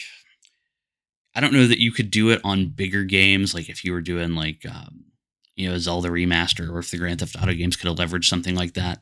I 1.35 1.41
don't 1.41 1.53
know 1.53 1.67
that 1.67 1.81
you 1.81 1.91
could 1.91 2.11
do 2.11 2.29
it 2.29 2.41
on 2.43 2.69
bigger 2.69 3.03
games. 3.03 3.53
Like 3.53 3.69
if 3.69 3.83
you 3.83 3.91
were 3.91 4.01
doing 4.01 4.35
like 4.35 4.65
um, 4.65 5.05
you 5.55 5.69
know 5.69 5.77
Zelda 5.77 6.09
remaster, 6.09 6.69
or 6.69 6.79
if 6.79 6.91
the 6.91 6.97
Grand 6.97 7.19
Theft 7.19 7.35
Auto 7.41 7.53
games 7.53 7.75
could 7.75 7.87
have 7.87 7.97
leveraged 7.97 8.25
something 8.25 8.55
like 8.55 8.73
that 8.75 8.99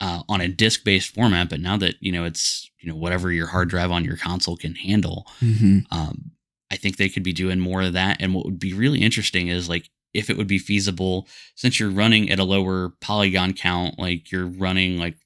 uh, 0.00 0.22
on 0.28 0.40
a 0.40 0.48
disc-based 0.48 1.14
format. 1.14 1.50
But 1.50 1.60
now 1.60 1.76
that 1.76 1.96
you 2.00 2.12
know 2.12 2.24
it's 2.24 2.70
you 2.80 2.90
know 2.90 2.96
whatever 2.96 3.30
your 3.30 3.48
hard 3.48 3.68
drive 3.68 3.90
on 3.90 4.04
your 4.04 4.16
console 4.16 4.56
can 4.56 4.74
handle, 4.74 5.26
Mm-hmm. 5.42 5.80
um, 5.90 6.30
I 6.70 6.76
think 6.76 6.96
they 6.96 7.08
could 7.08 7.22
be 7.22 7.32
doing 7.32 7.60
more 7.60 7.82
of 7.82 7.92
that. 7.92 8.16
And 8.20 8.34
what 8.34 8.44
would 8.44 8.58
be 8.58 8.72
really 8.74 9.00
interesting 9.02 9.48
is 9.48 9.68
like 9.68 9.88
if 10.16 10.30
it 10.30 10.36
would 10.36 10.46
be 10.46 10.58
feasible, 10.58 11.26
since 11.54 11.78
you're 11.78 11.90
running 11.90 12.30
at 12.30 12.38
a 12.38 12.44
lower 12.44 12.92
polygon 13.00 13.52
count, 13.52 13.98
like 13.98 14.30
you're 14.32 14.46
running 14.46 14.98
like 14.98 15.16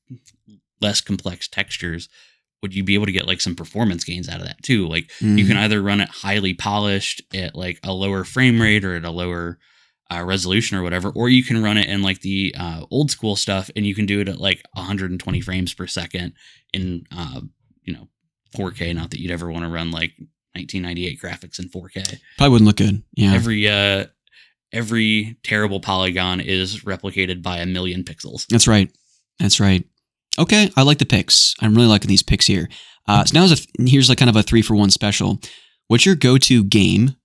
less 0.80 1.00
complex 1.00 1.48
textures, 1.48 2.08
would 2.62 2.74
you 2.74 2.84
be 2.84 2.94
able 2.94 3.06
to 3.06 3.12
get 3.12 3.26
like 3.26 3.40
some 3.40 3.54
performance 3.56 4.04
gains 4.04 4.28
out 4.28 4.40
of 4.40 4.46
that 4.46 4.62
too? 4.62 4.86
Like 4.88 5.08
Mm-hmm. 5.20 5.38
you 5.38 5.46
can 5.46 5.56
either 5.56 5.80
run 5.82 6.00
it 6.00 6.08
highly 6.08 6.54
polished 6.54 7.22
at 7.34 7.54
like 7.54 7.78
a 7.84 7.92
lower 7.92 8.24
frame 8.24 8.60
rate 8.60 8.84
or 8.84 8.94
at 8.96 9.04
a 9.04 9.10
lower 9.10 9.58
uh, 10.12 10.24
resolution 10.24 10.76
or 10.76 10.82
whatever, 10.82 11.10
or 11.10 11.28
you 11.28 11.44
can 11.44 11.62
run 11.62 11.78
it 11.78 11.88
in 11.88 12.02
like 12.02 12.20
the 12.20 12.54
uh, 12.58 12.84
old 12.90 13.10
school 13.10 13.36
stuff 13.36 13.70
and 13.76 13.86
you 13.86 13.94
can 13.94 14.06
do 14.06 14.20
it 14.20 14.28
at 14.28 14.40
like 14.40 14.62
120 14.74 15.40
frames 15.40 15.72
per 15.72 15.86
second 15.86 16.32
in 16.72 17.04
uh, 17.16 17.40
you 17.84 17.94
know 17.94 18.08
4K. 18.56 18.94
Not 18.94 19.10
that 19.10 19.20
you'd 19.20 19.30
ever 19.30 19.50
want 19.50 19.64
to 19.64 19.70
run 19.70 19.90
like 19.92 20.12
1998 20.54 21.20
graphics 21.20 21.58
in 21.60 21.68
4K. 21.68 22.18
probably 22.36 22.50
wouldn't 22.52 22.66
look 22.66 22.76
good. 22.76 23.02
Yeah. 23.14 23.34
Every 23.34 23.68
uh, 23.68 24.06
every 24.72 25.36
terrible 25.42 25.80
polygon 25.80 26.40
is 26.40 26.80
replicated 26.80 27.42
by 27.42 27.58
a 27.58 27.66
million 27.66 28.04
pixels. 28.04 28.46
That's 28.48 28.68
right. 28.68 28.90
That's 29.38 29.60
right. 29.60 29.84
Okay, 30.38 30.70
I 30.76 30.82
like 30.82 30.98
the 30.98 31.06
picks. 31.06 31.54
I'm 31.60 31.74
really 31.74 31.88
liking 31.88 32.08
these 32.08 32.22
picks 32.22 32.46
here. 32.46 32.68
Uh, 33.06 33.24
so 33.24 33.38
now 33.38 33.46
a, 33.46 33.56
here's 33.82 34.08
like 34.08 34.18
kind 34.18 34.30
of 34.30 34.36
a 34.36 34.42
three 34.42 34.62
for 34.62 34.74
one 34.74 34.90
special. 34.90 35.40
What's 35.88 36.06
your 36.06 36.14
go-to 36.14 36.62
game, 36.62 37.16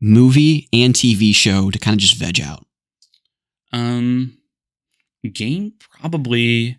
movie, 0.00 0.68
and 0.72 0.94
TV 0.94 1.34
show 1.34 1.70
to 1.70 1.78
kind 1.78 1.94
of 1.94 2.00
just 2.00 2.16
veg 2.16 2.40
out? 2.40 2.66
Um, 3.72 4.38
game 5.32 5.72
probably 5.80 6.78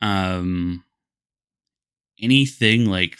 um 0.00 0.82
anything 2.20 2.86
like 2.86 3.18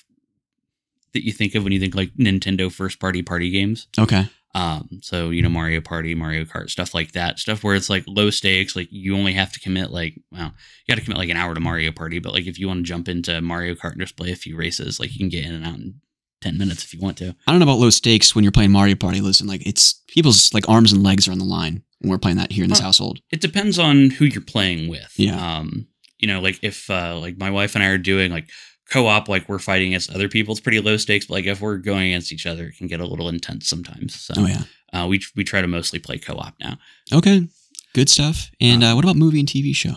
that 1.13 1.25
you 1.25 1.33
think 1.33 1.55
of 1.55 1.63
when 1.63 1.73
you 1.73 1.81
think 1.81 1.95
like 1.95 2.13
Nintendo 2.15 2.73
first 2.73 2.99
party 2.99 3.23
party 3.23 3.51
games. 3.51 3.87
Okay. 3.99 4.29
Um, 4.55 5.01
so 5.03 5.31
you 5.31 5.43
know 5.43 5.49
Mario 5.49 5.81
Party, 5.81 6.15
Mario 6.15 6.45
Kart, 6.45 6.71
stuff 6.71 6.95
like 6.95 7.13
that. 7.13 7.39
Stuff 7.39 7.65
where 7.65 7.75
it's 7.75 7.91
like 7.91 8.05
low 8.07 8.31
stakes, 8.31 8.77
like 8.77 8.89
you 8.91 9.17
only 9.17 9.33
have 9.33 9.53
to 9.53 9.61
commit 9.61 9.91
like 9.91 10.21
well, 10.31 10.53
you 10.87 10.93
got 10.93 10.99
to 10.99 11.05
commit 11.05 11.19
like 11.19 11.29
an 11.29 11.37
hour 11.37 11.55
to 11.55 11.61
Mario 11.61 11.91
Party, 11.91 12.21
but 12.21 12.33
like 12.33 12.47
if 12.47 12.59
you 12.59 12.69
want 12.69 12.79
to 12.79 12.85
jump 12.85 13.09
into 13.09 13.41
Mario 13.41 13.75
Kart 13.75 13.93
and 13.93 14.01
just 14.01 14.17
play 14.17 14.31
a 14.31 14.37
few 14.37 14.57
races, 14.57 15.01
like 15.01 15.13
you 15.13 15.19
can 15.19 15.29
get 15.29 15.45
in 15.45 15.55
and 15.55 15.67
out 15.67 15.75
in 15.77 16.01
ten 16.41 16.57
minutes 16.57 16.85
if 16.85 16.95
you 16.95 17.01
want 17.01 17.17
to. 17.19 17.35
I 17.47 17.51
don't 17.51 17.59
know 17.59 17.65
about 17.65 17.79
low 17.81 17.91
stakes 17.91 18.35
when 18.35 18.45
you're 18.45 18.53
playing 18.53 18.71
Mario 18.71 18.95
Party. 18.95 19.21
Listen, 19.21 19.47
like 19.49 19.67
it's 19.67 20.01
people's 20.07 20.55
like 20.55 20.69
arms 20.69 20.93
and 20.93 21.03
legs 21.03 21.27
are 21.27 21.33
on 21.33 21.39
the 21.39 21.45
line 21.45 21.83
when 21.99 22.11
we're 22.11 22.19
playing 22.19 22.37
that 22.37 22.53
here 22.53 22.65
in 22.65 22.71
this 22.71 22.81
household. 22.81 23.21
it 23.33 23.41
depends 23.41 23.79
on 23.79 24.11
who 24.11 24.25
you're 24.27 24.43
playing 24.43 24.89
with. 24.89 25.13
Yeah. 25.17 25.59
Um, 25.59 25.89
you 26.19 26.29
know, 26.29 26.41
like 26.41 26.61
if 26.63 26.89
uh 26.91 27.19
like 27.19 27.39
my 27.39 27.51
wife 27.51 27.75
and 27.75 27.83
I 27.83 27.89
are 27.89 27.99
doing 27.99 28.31
like 28.31 28.49
co-op, 28.91 29.29
like 29.29 29.49
we're 29.49 29.59
fighting 29.59 29.89
against 29.89 30.11
other 30.11 30.29
people, 30.29 30.53
it's 30.53 30.61
pretty 30.61 30.81
low 30.81 30.97
stakes. 30.97 31.27
But 31.27 31.35
like 31.35 31.47
if 31.47 31.61
we're 31.61 31.77
going 31.79 32.09
against 32.09 32.33
each 32.33 32.47
other, 32.47 32.67
it 32.67 32.77
can 32.77 32.87
get 32.87 33.01
a 33.01 33.07
little 33.07 33.29
intense 33.29 33.69
sometimes. 33.69 34.15
So 34.21 34.35
Oh 34.37 34.47
yeah. 34.47 34.63
uh, 34.93 35.07
we 35.07 35.21
we 35.37 35.45
try 35.45 35.61
to 35.61 35.69
mostly 35.69 35.99
play 35.99 36.19
co-op 36.19 36.55
now. 36.61 36.79
Okay. 37.13 37.47
Good 37.95 38.09
stuff. 38.09 38.51
And 38.61 38.83
uh, 38.83 38.93
what 38.95 39.05
about 39.05 39.17
movie 39.17 39.39
and 39.41 39.49
TV 39.49 39.75
show? 39.75 39.95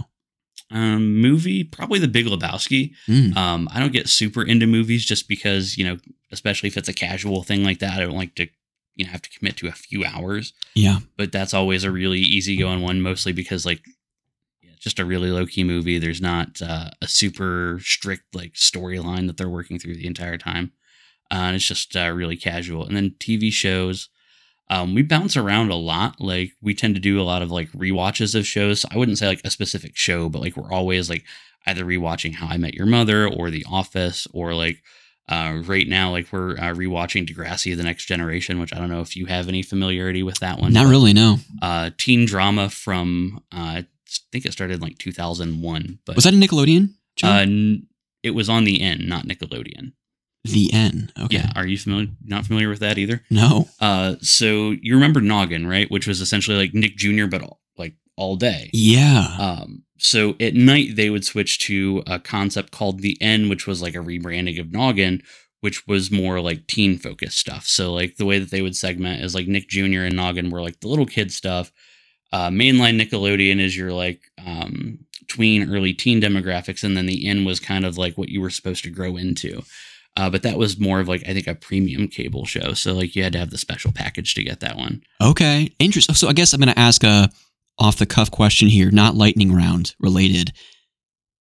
Um, 0.69 1.19
movie 1.21 1.63
probably 1.63 2.00
The 2.00 2.08
Big 2.10 2.26
Lebowski. 2.26 2.91
Mm. 3.08 3.36
Um, 3.38 3.69
I 3.71 3.80
don't 3.80 3.93
get 3.93 4.10
super 4.10 4.43
into 4.43 4.67
movies 4.67 5.06
just 5.06 5.28
because 5.30 5.78
you 5.78 5.86
know, 5.86 5.97
especially 6.32 6.67
if 6.67 6.78
it's 6.78 6.89
a 6.89 6.93
casual 6.93 7.43
thing 7.43 7.63
like 7.63 7.80
that, 7.80 7.93
I 7.93 8.02
don't 8.06 8.17
like 8.17 8.36
to 8.36 8.47
you 8.95 9.06
know 9.06 9.12
have 9.12 9.21
to 9.21 9.30
commit 9.30 9.56
to 9.58 9.67
a 9.67 9.71
few 9.71 10.04
hours. 10.04 10.54
Yeah. 10.76 11.00
but 11.17 11.32
that's 11.32 11.54
always 11.54 11.84
a 11.84 11.91
really 11.91 12.19
easygoing 12.19 12.82
one, 12.82 13.02
mostly 13.02 13.32
because 13.32 13.65
like 13.65 13.82
just 14.79 14.99
a 14.99 15.05
really 15.05 15.31
low 15.31 15.45
key 15.45 15.63
movie. 15.63 15.99
There's 15.99 16.21
not 16.21 16.61
uh, 16.61 16.91
a 17.01 17.07
super 17.07 17.79
strict 17.81 18.35
like 18.35 18.53
storyline 18.53 19.27
that 19.27 19.37
they're 19.37 19.49
working 19.49 19.79
through 19.79 19.95
the 19.95 20.07
entire 20.07 20.37
time. 20.37 20.71
Uh, 21.31 21.35
and 21.35 21.55
it's 21.55 21.67
just 21.67 21.95
uh, 21.95 22.11
really 22.13 22.37
casual. 22.37 22.85
And 22.85 22.95
then 22.95 23.15
TV 23.19 23.51
shows, 23.51 24.09
um, 24.69 24.95
we 24.95 25.01
bounce 25.01 25.35
around 25.35 25.71
a 25.71 25.75
lot. 25.75 26.19
Like 26.19 26.51
we 26.61 26.73
tend 26.73 26.95
to 26.95 27.01
do 27.01 27.19
a 27.19 27.23
lot 27.23 27.41
of 27.41 27.51
like 27.51 27.71
rewatches 27.71 28.35
of 28.35 28.47
shows. 28.47 28.81
So 28.81 28.89
I 28.91 28.97
wouldn't 28.97 29.17
say 29.17 29.27
like 29.27 29.41
a 29.43 29.49
specific 29.49 29.95
show, 29.95 30.29
but 30.29 30.41
like 30.41 30.55
we're 30.55 30.71
always 30.71 31.09
like 31.09 31.25
either 31.65 31.83
rewatching 31.83 32.35
How 32.35 32.47
I 32.47 32.57
Met 32.57 32.73
Your 32.73 32.85
Mother 32.85 33.27
or 33.27 33.49
The 33.49 33.65
Office 33.69 34.27
or 34.33 34.53
like 34.53 34.81
uh, 35.29 35.61
right 35.65 35.87
now, 35.87 36.11
like 36.11 36.31
we're 36.31 36.51
uh, 36.51 36.73
rewatching 36.73 37.27
Degrassi: 37.27 37.75
The 37.75 37.83
Next 37.83 38.05
Generation, 38.05 38.59
which 38.59 38.73
I 38.73 38.79
don't 38.79 38.89
know 38.89 39.01
if 39.01 39.15
you 39.15 39.25
have 39.25 39.49
any 39.49 39.61
familiarity 39.61 40.23
with 40.23 40.39
that 40.39 40.59
one. 40.59 40.71
Not 40.71 40.85
but, 40.85 40.91
really. 40.91 41.13
No. 41.13 41.37
Uh, 41.61 41.89
teen 41.97 42.25
drama 42.25 42.69
from 42.69 43.43
uh, 43.51 43.81
think 44.31 44.45
it 44.45 44.51
started 44.53 44.75
in 44.75 44.79
like 44.81 44.97
2001, 44.97 45.99
but 46.05 46.15
Was 46.15 46.23
that 46.25 46.33
a 46.33 46.37
Nickelodeon? 46.37 46.89
Uh, 47.23 47.27
n- 47.41 47.87
it 48.23 48.31
was 48.31 48.49
on 48.49 48.63
the 48.63 48.81
N, 48.81 49.07
not 49.07 49.25
Nickelodeon. 49.25 49.93
the 50.43 50.71
N. 50.73 51.11
Okay. 51.19 51.37
Yeah, 51.37 51.51
are 51.55 51.65
you 51.67 51.77
familiar? 51.77 52.07
Not 52.23 52.45
familiar 52.45 52.69
with 52.69 52.79
that 52.79 52.97
either? 52.97 53.23
No. 53.29 53.67
Uh, 53.79 54.15
so 54.21 54.71
you 54.71 54.93
remember 54.95 55.19
Noggin, 55.21 55.67
right? 55.67 55.89
Which 55.91 56.07
was 56.07 56.21
essentially 56.21 56.57
like 56.57 56.73
Nick 56.73 56.95
Jr., 56.97 57.25
but 57.27 57.41
all, 57.41 57.59
like 57.77 57.95
all 58.15 58.35
day. 58.35 58.69
Yeah. 58.73 59.35
Um, 59.39 59.83
so 59.97 60.35
at 60.39 60.53
night 60.53 60.95
they 60.95 61.09
would 61.09 61.25
switch 61.25 61.59
to 61.67 62.03
a 62.07 62.19
concept 62.19 62.71
called 62.71 63.01
the 63.01 63.17
N, 63.21 63.49
which 63.49 63.65
was 63.67 63.81
like 63.81 63.95
a 63.95 63.99
rebranding 63.99 64.59
of 64.59 64.71
Noggin, 64.71 65.21
which 65.61 65.87
was 65.87 66.11
more 66.11 66.39
like 66.39 66.67
teen 66.67 66.97
focused 66.99 67.39
stuff. 67.39 67.65
So 67.65 67.91
like 67.93 68.17
the 68.17 68.25
way 68.25 68.37
that 68.39 68.51
they 68.51 68.61
would 68.61 68.75
segment 68.75 69.23
is 69.23 69.33
like 69.35 69.47
Nick 69.47 69.67
Jr. 69.69 70.03
and 70.03 70.15
Noggin 70.15 70.49
were 70.51 70.62
like 70.62 70.79
the 70.81 70.87
little 70.87 71.05
kid 71.08 71.31
stuff. 71.31 71.71
Uh, 72.32 72.50
mainline 72.50 73.02
Nickelodeon 73.02 73.60
is 73.60 73.75
your 73.78 73.94
like 73.94 74.21
um, 74.46 75.00
tween, 75.28 75.73
early 75.73 75.94
teen 75.94 76.21
demographics, 76.21 76.84
and 76.84 76.96
then 76.98 77.06
the 77.06 77.28
N 77.28 77.46
was 77.46 77.60
kind 77.60 77.86
of 77.86 77.98
like 77.98 78.17
what 78.17 78.30
you 78.30 78.42
were 78.42 78.50
supposed 78.50 78.84
to 78.84 78.90
grow 78.90 79.15
into. 79.17 79.62
Uh, 80.17 80.30
but 80.30 80.42
that 80.42 80.58
was 80.58 80.80
more 80.80 81.00
of 81.00 81.08
like 81.08 81.21
I 81.28 81.34
think 81.34 81.48
a 81.48 81.56
premium 81.56 82.08
cable 82.08 82.46
show, 82.46 82.73
so 82.73 82.94
like 82.94 83.15
you 83.15 83.23
had 83.23 83.34
to 83.34 83.40
have 83.40 83.52
the 83.52 83.58
special 83.58 83.92
package 83.92 84.34
to 84.36 84.44
get 84.44 84.60
that 84.62 84.75
one. 84.75 85.04
Okay, 85.21 85.69
interesting. 85.80 86.15
So 86.15 86.28
I 86.28 86.34
guess 86.34 86.54
I'm 86.54 86.60
going 86.60 86.73
to 86.73 86.80
ask 86.80 87.04
a 87.04 87.30
off 87.80 87.98
the 87.98 88.08
cuff 88.08 88.32
question 88.32 88.67
here, 88.67 88.90
not 88.90 89.13
lightning 89.15 89.54
round 89.54 89.94
related. 90.00 90.52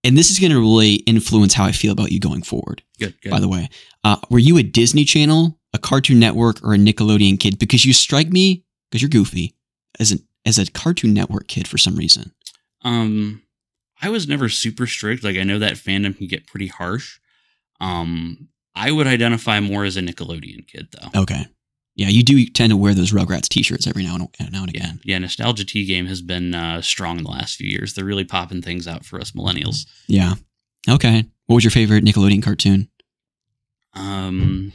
and 0.04 0.16
this 0.16 0.30
is 0.30 0.38
going 0.38 0.52
to 0.52 0.60
really 0.60 0.96
influence 1.06 1.54
how 1.54 1.64
I 1.64 1.72
feel 1.72 1.92
about 1.92 2.12
you 2.12 2.20
going 2.20 2.42
forward. 2.42 2.82
Good, 2.98 3.20
good. 3.22 3.30
By 3.30 3.40
the 3.40 3.48
way, 3.48 3.68
uh, 4.04 4.16
were 4.28 4.38
you 4.38 4.58
a 4.58 4.62
Disney 4.62 5.04
Channel, 5.04 5.58
a 5.72 5.78
Cartoon 5.78 6.20
Network, 6.20 6.62
or 6.62 6.74
a 6.74 6.78
Nickelodeon 6.78 7.40
kid? 7.40 7.58
Because 7.58 7.86
you 7.86 7.94
strike 7.94 8.28
me 8.28 8.62
because 8.90 9.00
you're 9.00 9.08
goofy 9.08 9.56
as 9.98 10.12
an 10.12 10.18
as 10.46 10.58
a 10.58 10.70
Cartoon 10.70 11.12
Network 11.12 11.48
kid 11.48 11.68
for 11.68 11.76
some 11.76 11.96
reason. 11.96 12.32
Um, 12.82 13.42
I 14.00 14.08
was 14.10 14.28
never 14.28 14.48
super 14.48 14.86
strict. 14.86 15.24
Like 15.24 15.36
I 15.36 15.42
know 15.42 15.58
that 15.58 15.74
fandom 15.74 16.16
can 16.16 16.28
get 16.28 16.46
pretty 16.46 16.68
harsh. 16.68 17.18
Um, 17.80 18.48
I 18.74 18.92
would 18.92 19.06
identify 19.06 19.60
more 19.60 19.84
as 19.84 19.96
a 19.96 20.00
Nickelodeon 20.00 20.66
kid 20.66 20.88
though. 20.92 21.22
Okay. 21.22 21.46
Yeah, 21.94 22.08
you 22.08 22.22
do 22.22 22.44
tend 22.46 22.70
to 22.70 22.76
wear 22.76 22.92
those 22.92 23.12
Rugrats 23.12 23.48
T-shirts 23.48 23.86
every 23.86 24.04
now 24.04 24.16
and 24.38 24.52
now 24.52 24.60
and 24.60 24.68
again. 24.68 25.00
yeah. 25.02 25.18
Nostalgia 25.18 25.64
T 25.64 25.86
game 25.86 26.04
has 26.06 26.20
been 26.20 26.54
uh, 26.54 26.82
strong 26.82 27.16
in 27.16 27.24
the 27.24 27.30
last 27.30 27.56
few 27.56 27.68
years. 27.68 27.94
They're 27.94 28.04
really 28.04 28.24
popping 28.24 28.60
things 28.60 28.86
out 28.86 29.06
for 29.06 29.18
us 29.18 29.30
millennials. 29.32 29.86
Yeah. 30.06 30.34
Okay. 30.88 31.24
What 31.46 31.54
was 31.54 31.64
your 31.64 31.70
favorite 31.70 32.04
Nickelodeon 32.04 32.42
cartoon? 32.42 32.90
Um, 33.94 34.74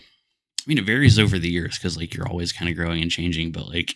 I 0.61 0.63
mean, 0.65 0.79
it 0.79 0.85
varies 0.85 1.19
over 1.19 1.37
the 1.37 1.49
years 1.49 1.77
because 1.77 1.95
like 1.95 2.13
you're 2.15 2.27
always 2.27 2.51
kind 2.51 2.69
of 2.69 2.75
growing 2.75 3.03
and 3.03 3.11
changing. 3.11 3.51
But 3.51 3.67
like, 3.67 3.95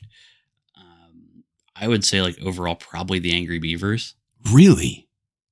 I 1.76 1.88
would 1.88 2.06
say 2.06 2.22
like 2.22 2.40
overall 2.42 2.76
probably 2.76 3.20
the 3.20 3.34
Angry 3.34 3.60
Beavers. 3.60 4.16
Really? 4.52 5.08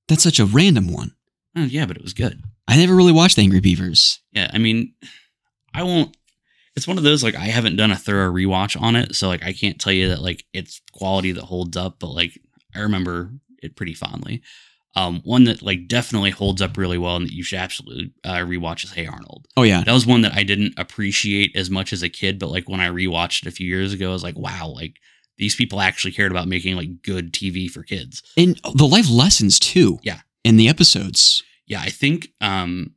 That's 0.08 0.22
such 0.22 0.38
a 0.38 0.46
random 0.46 0.92
one. 0.92 1.14
Oh 1.56 1.64
yeah, 1.64 1.86
but 1.86 1.96
it 1.96 2.02
was 2.02 2.14
good. 2.14 2.42
I 2.66 2.76
never 2.76 2.94
really 2.94 3.12
watched 3.12 3.38
Angry 3.38 3.60
Beavers. 3.60 4.20
Yeah, 4.32 4.50
I 4.52 4.58
mean, 4.58 4.94
I 5.74 5.82
won't. 5.82 6.16
It's 6.76 6.88
one 6.88 6.98
of 6.98 7.04
those 7.04 7.22
like 7.22 7.34
I 7.36 7.46
haven't 7.46 7.76
done 7.76 7.92
a 7.92 7.96
thorough 7.96 8.32
rewatch 8.32 8.80
on 8.80 8.96
it, 8.96 9.14
so 9.14 9.28
like 9.28 9.44
I 9.44 9.52
can't 9.52 9.80
tell 9.80 9.92
you 9.92 10.08
that 10.08 10.22
like 10.22 10.44
it's 10.52 10.80
quality 10.92 11.32
that 11.32 11.44
holds 11.44 11.76
up, 11.76 11.96
but 12.00 12.08
like 12.08 12.38
I 12.74 12.80
remember 12.80 13.30
it 13.62 13.76
pretty 13.76 13.94
fondly. 13.94 14.42
Um, 14.96 15.22
one 15.24 15.44
that 15.44 15.60
like 15.62 15.88
definitely 15.88 16.30
holds 16.30 16.62
up 16.62 16.76
really 16.76 16.98
well 16.98 17.16
and 17.16 17.26
that 17.26 17.34
you 17.34 17.42
should 17.42 17.58
absolutely 17.58 18.12
uh, 18.22 18.38
rewatch 18.38 18.84
is 18.84 18.92
Hey 18.92 19.06
Arnold. 19.06 19.46
Oh 19.56 19.62
yeah. 19.62 19.82
That 19.82 19.92
was 19.92 20.06
one 20.06 20.20
that 20.20 20.34
I 20.34 20.44
didn't 20.44 20.74
appreciate 20.76 21.56
as 21.56 21.68
much 21.68 21.92
as 21.92 22.04
a 22.04 22.08
kid, 22.08 22.38
but 22.38 22.50
like 22.50 22.68
when 22.68 22.80
I 22.80 22.88
rewatched 22.88 23.42
it 23.42 23.48
a 23.48 23.52
few 23.52 23.66
years 23.66 23.92
ago, 23.92 24.10
I 24.10 24.12
was 24.12 24.22
like, 24.22 24.38
wow, 24.38 24.68
like 24.68 25.00
these 25.38 25.56
people 25.56 25.80
actually 25.80 26.12
cared 26.12 26.30
about 26.30 26.46
making 26.48 26.76
like 26.76 27.02
good 27.02 27.32
TV 27.32 27.68
for 27.68 27.82
kids. 27.82 28.22
And 28.36 28.58
the 28.74 28.86
life 28.86 29.10
lessons 29.10 29.58
too. 29.58 29.98
Yeah. 30.02 30.20
In 30.44 30.56
the 30.56 30.68
episodes. 30.68 31.42
yeah, 31.66 31.80
I 31.80 31.90
think 31.90 32.28
um 32.40 32.94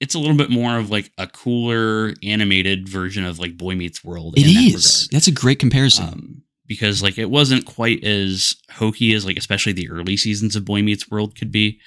it's 0.00 0.14
a 0.14 0.18
little 0.18 0.36
bit 0.36 0.50
more 0.50 0.76
of 0.76 0.90
like 0.90 1.10
a 1.18 1.26
cooler 1.26 2.12
animated 2.22 2.88
version 2.88 3.24
of 3.24 3.38
like 3.38 3.56
Boy 3.56 3.74
Meets 3.76 4.04
World. 4.04 4.34
It 4.36 4.46
in 4.46 4.54
that 4.54 4.74
is. 4.74 5.08
That's 5.12 5.28
a 5.28 5.32
great 5.32 5.58
comparison. 5.60 6.04
Um, 6.04 6.42
because 6.66 7.02
like 7.02 7.16
it 7.18 7.30
wasn't 7.30 7.64
quite 7.64 8.02
as 8.04 8.56
hokey 8.72 9.14
as 9.14 9.24
like 9.24 9.36
especially 9.38 9.72
the 9.72 9.88
early 9.90 10.16
seasons 10.16 10.56
of 10.56 10.64
Boy 10.64 10.82
Meets 10.82 11.10
World 11.10 11.38
could 11.38 11.52
be. 11.52 11.80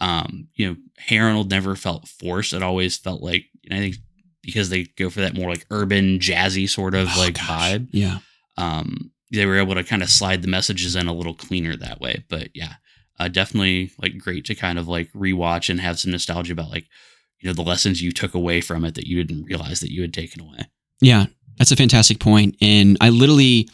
Um, 0.00 0.48
you 0.54 0.68
know, 0.68 0.76
Hey 0.98 1.18
Arnold 1.18 1.50
never 1.50 1.76
felt 1.76 2.08
forced. 2.08 2.54
It 2.54 2.62
always 2.62 2.96
felt 2.96 3.22
like 3.22 3.44
I 3.70 3.76
think 3.78 3.96
because 4.42 4.70
they 4.70 4.84
go 4.96 5.10
for 5.10 5.20
that 5.20 5.34
more 5.34 5.50
like 5.50 5.66
urban 5.70 6.18
jazzy 6.18 6.68
sort 6.68 6.94
of 6.94 7.08
Oh, 7.14 7.18
like 7.20 7.34
gosh. 7.34 7.46
vibe. 7.46 7.88
Yeah. 7.92 8.18
Um, 8.56 9.10
they 9.30 9.46
were 9.46 9.58
able 9.58 9.74
to 9.74 9.84
kind 9.84 10.02
of 10.02 10.10
slide 10.10 10.42
the 10.42 10.48
messages 10.48 10.96
in 10.96 11.06
a 11.06 11.14
little 11.14 11.34
cleaner 11.34 11.76
that 11.76 12.00
way. 12.00 12.24
But 12.28 12.48
yeah, 12.54 12.74
uh, 13.18 13.28
definitely 13.28 13.92
like 13.98 14.18
great 14.18 14.44
to 14.46 14.54
kind 14.54 14.78
of 14.78 14.88
like 14.88 15.12
rewatch 15.12 15.68
and 15.68 15.80
have 15.80 15.98
some 15.98 16.10
nostalgia 16.10 16.52
about 16.52 16.70
like 16.70 16.86
you 17.40 17.48
know 17.48 17.54
the 17.54 17.62
lessons 17.62 18.02
you 18.02 18.12
took 18.12 18.34
away 18.34 18.60
from 18.60 18.84
it 18.84 18.94
that 18.94 19.06
you 19.06 19.22
didn't 19.22 19.44
realize 19.44 19.80
that 19.80 19.92
you 19.92 20.02
had 20.02 20.14
taken 20.14 20.42
away. 20.42 20.68
Yeah. 21.00 21.26
That's 21.58 21.72
a 21.72 21.76
fantastic 21.76 22.20
point. 22.20 22.56
And 22.62 22.96
I 23.00 23.10
literally 23.10 23.68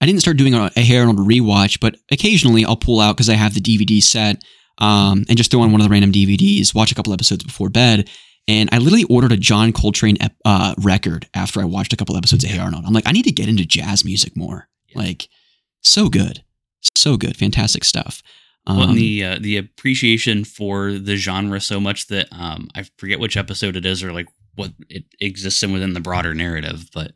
I 0.00 0.06
didn't 0.06 0.20
start 0.20 0.36
doing 0.36 0.54
a, 0.54 0.70
a 0.76 0.80
Hey 0.80 0.98
Arnold 0.98 1.18
rewatch, 1.18 1.80
but 1.80 1.96
occasionally 2.10 2.64
I'll 2.64 2.76
pull 2.76 3.00
out 3.00 3.16
because 3.16 3.28
I 3.28 3.34
have 3.34 3.54
the 3.54 3.60
DVD 3.60 4.02
set 4.02 4.42
um, 4.78 5.24
and 5.28 5.36
just 5.36 5.50
throw 5.50 5.60
on 5.60 5.72
one 5.72 5.80
of 5.80 5.84
the 5.84 5.92
random 5.92 6.12
DVDs, 6.12 6.74
watch 6.74 6.92
a 6.92 6.94
couple 6.94 7.12
episodes 7.12 7.44
before 7.44 7.68
bed. 7.68 8.08
And 8.48 8.68
I 8.72 8.78
literally 8.78 9.04
ordered 9.04 9.32
a 9.32 9.36
John 9.36 9.72
Coltrane 9.72 10.16
ep- 10.20 10.36
uh, 10.44 10.74
record 10.78 11.28
after 11.34 11.60
I 11.60 11.64
watched 11.64 11.92
a 11.92 11.96
couple 11.96 12.16
episodes 12.16 12.44
of 12.44 12.50
Hey 12.50 12.58
Arnold. 12.58 12.84
I'm 12.86 12.92
like, 12.92 13.06
I 13.06 13.12
need 13.12 13.24
to 13.24 13.32
get 13.32 13.48
into 13.48 13.64
jazz 13.64 14.04
music 14.04 14.36
more. 14.36 14.68
Yeah. 14.88 14.98
Like, 14.98 15.28
so 15.80 16.08
good, 16.08 16.44
so 16.96 17.16
good, 17.16 17.36
fantastic 17.36 17.84
stuff. 17.84 18.22
Um, 18.66 18.76
well, 18.78 18.94
the 18.94 19.24
uh, 19.24 19.38
the 19.40 19.56
appreciation 19.56 20.44
for 20.44 20.92
the 20.92 21.16
genre 21.16 21.60
so 21.60 21.80
much 21.80 22.06
that 22.08 22.28
um, 22.30 22.68
I 22.74 22.84
forget 22.96 23.18
which 23.18 23.36
episode 23.36 23.76
it 23.76 23.84
is 23.84 24.02
or 24.04 24.12
like 24.12 24.28
what 24.54 24.72
it 24.88 25.04
exists 25.20 25.62
in 25.62 25.72
within 25.72 25.94
the 25.94 26.00
broader 26.00 26.34
narrative. 26.34 26.88
But 26.94 27.12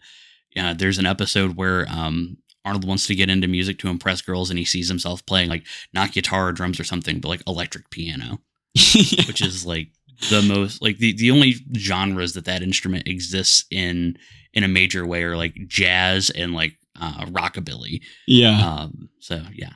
yeah, 0.54 0.74
there's 0.74 0.98
an 0.98 1.06
episode 1.06 1.56
where 1.56 1.86
um, 1.88 2.38
Arnold 2.64 2.86
wants 2.86 3.06
to 3.06 3.14
get 3.14 3.30
into 3.30 3.46
music 3.46 3.78
to 3.80 3.88
impress 3.88 4.22
girls, 4.22 4.50
and 4.50 4.58
he 4.58 4.64
sees 4.64 4.88
himself 4.88 5.24
playing 5.24 5.48
like 5.48 5.64
not 5.92 6.12
guitar 6.12 6.48
or 6.48 6.52
drums 6.52 6.80
or 6.80 6.84
something, 6.84 7.20
but 7.20 7.28
like 7.28 7.42
electric 7.46 7.90
piano. 7.90 8.40
which 9.26 9.40
is 9.40 9.64
like 9.64 9.88
the 10.30 10.42
most 10.42 10.82
like 10.82 10.98
the, 10.98 11.12
the 11.16 11.30
only 11.30 11.54
genres 11.76 12.34
that 12.34 12.44
that 12.44 12.62
instrument 12.62 13.06
exists 13.06 13.64
in 13.70 14.16
in 14.52 14.64
a 14.64 14.68
major 14.68 15.06
way 15.06 15.22
are 15.22 15.36
like 15.36 15.54
jazz 15.66 16.30
and 16.30 16.54
like 16.54 16.74
uh 17.00 17.24
rockabilly 17.26 18.00
yeah. 18.26 18.82
um 18.82 19.08
so 19.20 19.42
yeah 19.52 19.72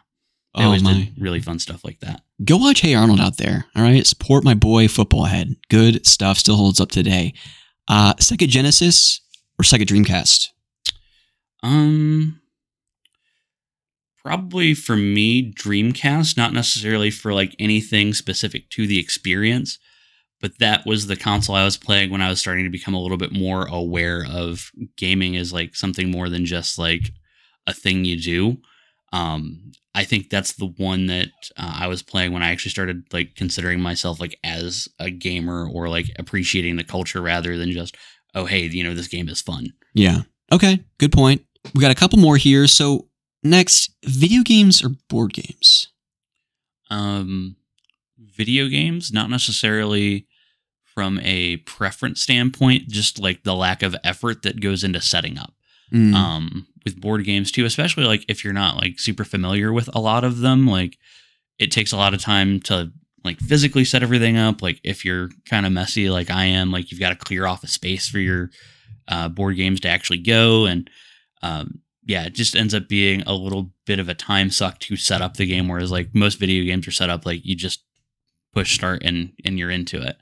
they 0.55 0.63
oh 0.63 0.67
always 0.67 0.83
my. 0.83 0.95
did 0.95 1.13
really 1.19 1.41
fun 1.41 1.59
stuff 1.59 1.85
like 1.85 2.01
that 2.01 2.23
Go 2.43 2.57
watch 2.57 2.81
Hey 2.81 2.95
Arnold 2.95 3.21
out 3.21 3.37
there. 3.37 3.67
All 3.77 3.83
right. 3.83 4.07
Support 4.07 4.45
my 4.45 4.55
boy 4.55 4.89
Football 4.89 5.27
Head. 5.27 5.57
Good 5.69 6.07
stuff. 6.07 6.39
Still 6.39 6.57
holds 6.57 6.81
up 6.81 6.91
today. 6.91 7.35
Uh, 7.87 8.15
Sega 8.15 8.49
Genesis 8.49 9.21
or 9.59 9.63
Sega 9.63 9.83
Dreamcast? 9.83 10.47
um 11.63 12.41
probably 14.23 14.75
for 14.75 14.97
me 14.97 15.53
dreamcast 15.53 16.37
not 16.37 16.53
necessarily 16.53 17.11
for 17.11 17.33
like 17.33 17.55
anything 17.59 18.13
specific 18.15 18.69
to 18.71 18.87
the 18.87 18.99
experience 18.99 19.79
but 20.41 20.59
that 20.59 20.85
was 20.87 21.07
the 21.07 21.17
console 21.17 21.55
i 21.55 21.65
was 21.65 21.77
playing 21.77 22.11
when 22.11 22.23
i 22.23 22.29
was 22.29 22.41
starting 22.41 22.65
to 22.65 22.71
become 22.71 22.95
a 22.95 23.01
little 23.01 23.17
bit 23.17 23.33
more 23.33 23.67
aware 23.67 24.25
of 24.31 24.71
gaming 24.97 25.37
as 25.37 25.53
like 25.53 25.75
something 25.75 26.11
more 26.11 26.29
than 26.29 26.45
just 26.45 26.79
like 26.79 27.11
a 27.67 27.73
thing 27.73 28.05
you 28.05 28.21
do 28.21 28.57
um 29.13 29.73
i 29.95 30.05
think 30.05 30.31
that's 30.31 30.53
the 30.55 30.73
one 30.79 31.07
that 31.07 31.29
uh, 31.57 31.75
i 31.81 31.87
was 31.87 32.03
playing 32.03 32.33
when 32.33 32.43
i 32.43 32.51
actually 32.51 32.71
started 32.71 33.03
like 33.13 33.35
considering 33.35 33.81
myself 33.81 34.21
like 34.21 34.39
as 34.45 34.89
a 34.99 35.11
gamer 35.11 35.69
or 35.69 35.89
like 35.89 36.07
appreciating 36.19 36.77
the 36.77 36.85
culture 36.85 37.21
rather 37.21 37.57
than 37.57 37.71
just 37.71 37.97
oh 38.35 38.45
hey 38.45 38.63
you 38.63 38.85
know 38.85 38.95
this 38.95 39.09
game 39.09 39.29
is 39.29 39.41
fun 39.41 39.67
Yeah. 39.95 40.23
Okay. 40.53 40.81
Good 40.99 41.13
point. 41.13 41.45
We 41.75 41.81
got 41.81 41.93
a 41.93 41.95
couple 41.97 42.19
more 42.19 42.37
here. 42.37 42.67
So 42.67 43.07
next, 43.45 43.95
video 44.05 44.43
games 44.43 44.83
or 44.83 44.91
board 45.09 45.33
games? 45.33 45.89
um 46.91 47.57
video 48.19 48.67
games 48.69 49.13
not 49.13 49.31
necessarily 49.31 50.27
from 50.95 51.21
a 51.23 51.57
preference 51.59 52.21
standpoint 52.21 52.89
just 52.89 53.19
like 53.19 53.43
the 53.45 53.55
lack 53.55 53.83
of 53.83 53.95
effort 54.05 54.43
that 54.43 54.61
goes 54.61 54.85
into 54.85 55.01
setting 55.01 55.39
up 55.39 55.55
Mm, 55.93 56.15
um 56.15 56.69
with 56.85 57.01
board 57.01 57.25
games 57.25 57.51
too 57.51 57.65
especially 57.65 58.05
like 58.05 58.25
if 58.29 58.45
you're 58.45 58.53
not 58.53 58.77
like 58.77 59.01
super 59.01 59.25
familiar 59.25 59.73
with 59.73 59.91
a 59.93 59.99
lot 60.01 60.23
of 60.23 60.39
them 60.39 60.69
like 60.69 60.97
it 61.59 61.73
takes 61.73 61.91
a 61.91 61.97
lot 61.97 62.15
of 62.15 62.21
time 62.23 62.61
to 62.61 62.93
like 63.25 63.39
physically 63.41 63.85
set 63.85 64.03
everything 64.05 64.37
up 64.37 64.63
like 64.63 64.81
if 64.85 65.05
you're 65.05 65.31
kind 65.49 65.67
of 65.67 65.73
messy 65.73 66.09
like 66.09 66.31
i 66.31 66.45
am 66.45 66.71
like 66.71 66.93
you've 66.93 67.01
got 67.01 67.09
to 67.11 67.17
clear 67.17 67.45
off 67.45 67.65
a 67.65 67.67
space 67.67 68.09
for 68.09 68.21
your 68.21 68.51
uh, 69.09 69.29
board 69.29 69.57
games 69.57 69.81
to 69.81 69.89
actually 69.89 70.21
go 70.21 70.65
and 70.65 70.89
um 71.43 71.81
yeah 72.07 72.23
it 72.25 72.35
just 72.35 72.55
ends 72.55 72.73
up 72.73 72.89
being 72.89 73.23
a 73.23 73.35
little 73.35 73.73
bit 73.85 73.99
of 73.99 74.09
a 74.09 74.15
time 74.15 74.49
suck 74.49 74.79
to 74.79 74.97
set 74.97 75.21
up 75.21 75.37
the 75.39 75.47
game 75.47 75.67
whereas 75.67 75.91
like 75.91 76.15
most 76.15 76.39
video 76.39 76.63
games 76.65 76.87
are 76.87 76.93
set 76.93 77.11
up 77.11 77.27
like 77.27 77.45
you 77.45 77.57
just 77.57 77.83
push 78.55 78.75
start 78.77 79.03
and 79.03 79.33
and 79.45 79.59
you're 79.59 79.71
into 79.71 80.01
it 80.01 80.17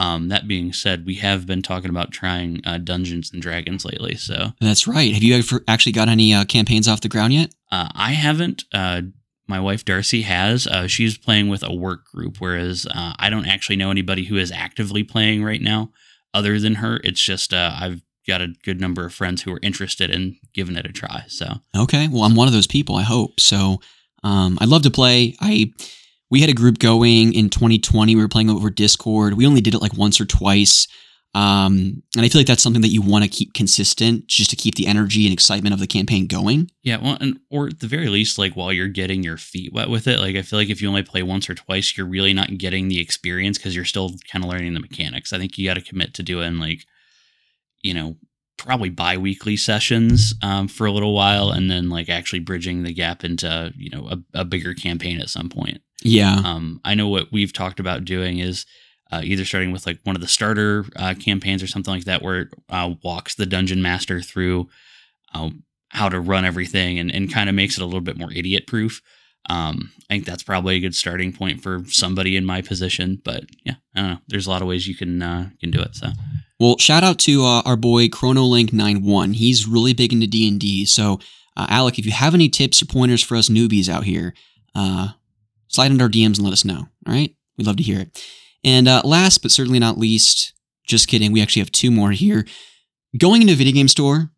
um 0.00 0.28
that 0.28 0.48
being 0.48 0.72
said 0.72 1.06
we 1.06 1.14
have 1.16 1.46
been 1.46 1.62
talking 1.62 1.90
about 1.90 2.10
trying 2.10 2.60
uh, 2.64 2.78
dungeons 2.78 3.30
and 3.32 3.40
dragons 3.40 3.84
lately 3.84 4.16
so 4.16 4.50
that's 4.60 4.86
right. 4.86 5.12
Have 5.14 5.22
you 5.22 5.36
ever 5.36 5.62
actually 5.68 5.92
got 5.92 6.08
any 6.08 6.34
uh, 6.34 6.44
campaigns 6.44 6.88
off 6.88 7.00
the 7.00 7.08
ground 7.08 7.32
yet? 7.32 7.54
Uh, 7.70 7.88
I 7.94 8.12
haven't. 8.12 8.64
Uh, 8.72 9.02
my 9.46 9.60
wife 9.60 9.84
Darcy 9.84 10.22
has. 10.22 10.66
Uh, 10.66 10.86
she's 10.86 11.18
playing 11.18 11.48
with 11.48 11.62
a 11.62 11.74
work 11.74 12.04
group, 12.06 12.36
whereas 12.38 12.86
uh, 12.86 13.14
I 13.18 13.30
don't 13.30 13.46
actually 13.46 13.76
know 13.76 13.90
anybody 13.90 14.24
who 14.24 14.36
is 14.36 14.52
actively 14.52 15.02
playing 15.02 15.42
right 15.44 15.60
now, 15.60 15.90
other 16.32 16.58
than 16.60 16.76
her. 16.76 17.00
It's 17.02 17.20
just 17.20 17.52
uh, 17.52 17.72
I've 17.74 18.02
got 18.26 18.40
a 18.40 18.54
good 18.64 18.80
number 18.80 19.04
of 19.04 19.12
friends 19.14 19.42
who 19.42 19.52
are 19.52 19.60
interested 19.62 20.10
in 20.10 20.38
giving 20.54 20.76
it 20.76 20.86
a 20.86 20.92
try. 20.92 21.24
So 21.28 21.46
Okay. 21.76 22.08
Well, 22.08 22.22
I'm 22.22 22.36
one 22.36 22.48
of 22.48 22.54
those 22.54 22.66
people. 22.66 22.94
I 22.96 23.02
hope 23.02 23.40
so. 23.40 23.80
Um, 24.22 24.58
I'd 24.60 24.68
love 24.68 24.82
to 24.82 24.90
play. 24.90 25.34
I 25.40 25.72
we 26.30 26.40
had 26.40 26.50
a 26.50 26.54
group 26.54 26.78
going 26.78 27.34
in 27.34 27.50
2020. 27.50 28.14
We 28.14 28.22
were 28.22 28.28
playing 28.28 28.50
over 28.50 28.70
Discord. 28.70 29.34
We 29.34 29.46
only 29.46 29.60
did 29.60 29.74
it 29.74 29.82
like 29.82 29.96
once 29.96 30.20
or 30.20 30.24
twice. 30.24 30.86
Um, 31.32 32.02
and 32.16 32.24
I 32.24 32.28
feel 32.28 32.40
like 32.40 32.48
that's 32.48 32.62
something 32.62 32.82
that 32.82 32.88
you 32.88 33.02
want 33.02 33.22
to 33.22 33.30
keep 33.30 33.54
consistent, 33.54 34.26
just 34.26 34.50
to 34.50 34.56
keep 34.56 34.74
the 34.74 34.88
energy 34.88 35.26
and 35.26 35.32
excitement 35.32 35.72
of 35.72 35.78
the 35.78 35.86
campaign 35.86 36.26
going. 36.26 36.70
yeah, 36.82 36.96
well, 36.96 37.18
and 37.20 37.38
or 37.50 37.68
at 37.68 37.78
the 37.78 37.86
very 37.86 38.08
least, 38.08 38.36
like 38.36 38.54
while 38.54 38.72
you're 38.72 38.88
getting 38.88 39.22
your 39.22 39.36
feet 39.36 39.72
wet 39.72 39.90
with 39.90 40.08
it, 40.08 40.18
like 40.18 40.34
I 40.34 40.42
feel 40.42 40.58
like 40.58 40.70
if 40.70 40.82
you 40.82 40.88
only 40.88 41.04
play 41.04 41.22
once 41.22 41.48
or 41.48 41.54
twice, 41.54 41.96
you're 41.96 42.06
really 42.06 42.34
not 42.34 42.58
getting 42.58 42.88
the 42.88 43.00
experience 43.00 43.58
because 43.58 43.76
you're 43.76 43.84
still 43.84 44.10
kind 44.30 44.44
of 44.44 44.50
learning 44.50 44.74
the 44.74 44.80
mechanics. 44.80 45.32
I 45.32 45.38
think 45.38 45.56
you 45.56 45.68
got 45.68 45.74
to 45.74 45.80
commit 45.80 46.14
to 46.14 46.24
doing 46.24 46.58
like, 46.58 46.84
you 47.82 47.94
know, 47.94 48.16
probably 48.56 48.90
bi-weekly 48.90 49.56
sessions 49.56 50.34
um, 50.42 50.68
for 50.68 50.86
a 50.86 50.92
little 50.92 51.14
while 51.14 51.50
and 51.50 51.70
then 51.70 51.88
like 51.88 52.10
actually 52.10 52.40
bridging 52.40 52.82
the 52.82 52.92
gap 52.92 53.24
into 53.24 53.72
you 53.74 53.88
know 53.88 54.06
a, 54.08 54.40
a 54.40 54.44
bigger 54.44 54.74
campaign 54.74 55.18
at 55.18 55.30
some 55.30 55.48
point 55.48 55.80
Yeah. 56.02 56.40
Um, 56.44 56.80
I 56.84 56.94
know 56.94 57.08
what 57.08 57.30
we've 57.32 57.52
talked 57.52 57.80
about 57.80 58.04
doing 58.04 58.38
is 58.38 58.66
uh, 59.12 59.22
either 59.24 59.44
starting 59.44 59.72
with 59.72 59.86
like 59.86 59.98
one 60.04 60.16
of 60.16 60.22
the 60.22 60.28
starter 60.28 60.84
uh, 60.96 61.14
campaigns 61.14 61.62
or 61.62 61.66
something 61.66 61.92
like 61.92 62.04
that, 62.04 62.22
where 62.22 62.42
it 62.42 62.48
uh, 62.68 62.94
walks 63.02 63.34
the 63.34 63.46
dungeon 63.46 63.82
master 63.82 64.20
through 64.20 64.68
uh, 65.34 65.50
how 65.90 66.08
to 66.08 66.20
run 66.20 66.44
everything 66.44 66.98
and, 66.98 67.12
and 67.12 67.32
kind 67.32 67.48
of 67.48 67.54
makes 67.54 67.76
it 67.76 67.82
a 67.82 67.86
little 67.86 68.00
bit 68.00 68.16
more 68.16 68.32
idiot 68.32 68.66
proof. 68.66 69.02
Um, 69.48 69.90
I 70.08 70.14
think 70.14 70.26
that's 70.26 70.42
probably 70.42 70.76
a 70.76 70.80
good 70.80 70.94
starting 70.94 71.32
point 71.32 71.62
for 71.62 71.82
somebody 71.86 72.36
in 72.36 72.44
my 72.44 72.62
position. 72.62 73.20
But 73.24 73.44
yeah, 73.64 73.74
I 73.94 74.00
don't 74.00 74.10
know. 74.10 74.18
There's 74.28 74.46
a 74.46 74.50
lot 74.50 74.62
of 74.62 74.68
ways 74.68 74.86
you 74.86 74.94
can 74.94 75.22
uh, 75.22 75.50
can 75.60 75.70
do 75.70 75.80
it. 75.80 75.96
So 75.96 76.08
Well, 76.58 76.76
shout 76.78 77.02
out 77.02 77.18
to 77.20 77.44
uh, 77.44 77.62
our 77.64 77.76
boy 77.76 78.08
ChronoLink91. 78.08 79.34
He's 79.34 79.66
really 79.66 79.94
big 79.94 80.12
into 80.12 80.26
D&D. 80.26 80.84
So, 80.84 81.20
uh, 81.56 81.66
Alec, 81.68 81.98
if 81.98 82.06
you 82.06 82.12
have 82.12 82.34
any 82.34 82.48
tips 82.48 82.82
or 82.82 82.86
pointers 82.86 83.22
for 83.22 83.36
us 83.36 83.48
newbies 83.48 83.88
out 83.88 84.04
here, 84.04 84.34
uh, 84.74 85.08
slide 85.70 85.90
into 85.90 86.04
our 86.04 86.10
DMs 86.10 86.36
and 86.36 86.44
let 86.44 86.52
us 86.52 86.64
know. 86.64 86.86
All 87.06 87.12
right? 87.14 87.34
We'd 87.56 87.66
love 87.66 87.76
to 87.76 87.82
hear 87.82 88.00
it. 88.00 88.22
And 88.62 88.86
uh, 88.88 89.02
last 89.04 89.38
but 89.38 89.50
certainly 89.50 89.78
not 89.78 89.98
least, 89.98 90.52
just 90.86 91.08
kidding, 91.08 91.32
we 91.32 91.40
actually 91.40 91.60
have 91.60 91.72
two 91.72 91.90
more 91.90 92.10
here. 92.10 92.46
Going 93.18 93.40
into 93.42 93.54
a 93.54 93.56
video 93.56 93.72
game 93.72 93.88
store, 93.88 94.30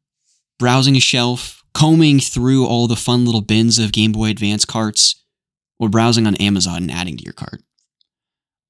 browsing 0.59 0.97
a 0.97 1.01
shelf, 1.01 1.63
combing 1.75 2.21
through 2.21 2.67
all 2.67 2.87
the 2.87 2.97
fun 2.97 3.25
little 3.25 3.41
bins 3.41 3.79
of 3.79 3.93
Game 3.93 4.13
Boy 4.13 4.31
Advance 4.31 4.65
carts, 4.65 5.23
or 5.79 5.89
browsing 5.89 6.27
on 6.27 6.37
Amazon 6.37 6.83
and 6.83 6.91
adding 6.91 7.17
to 7.17 7.25
your 7.25 7.33
cart. 7.35 7.63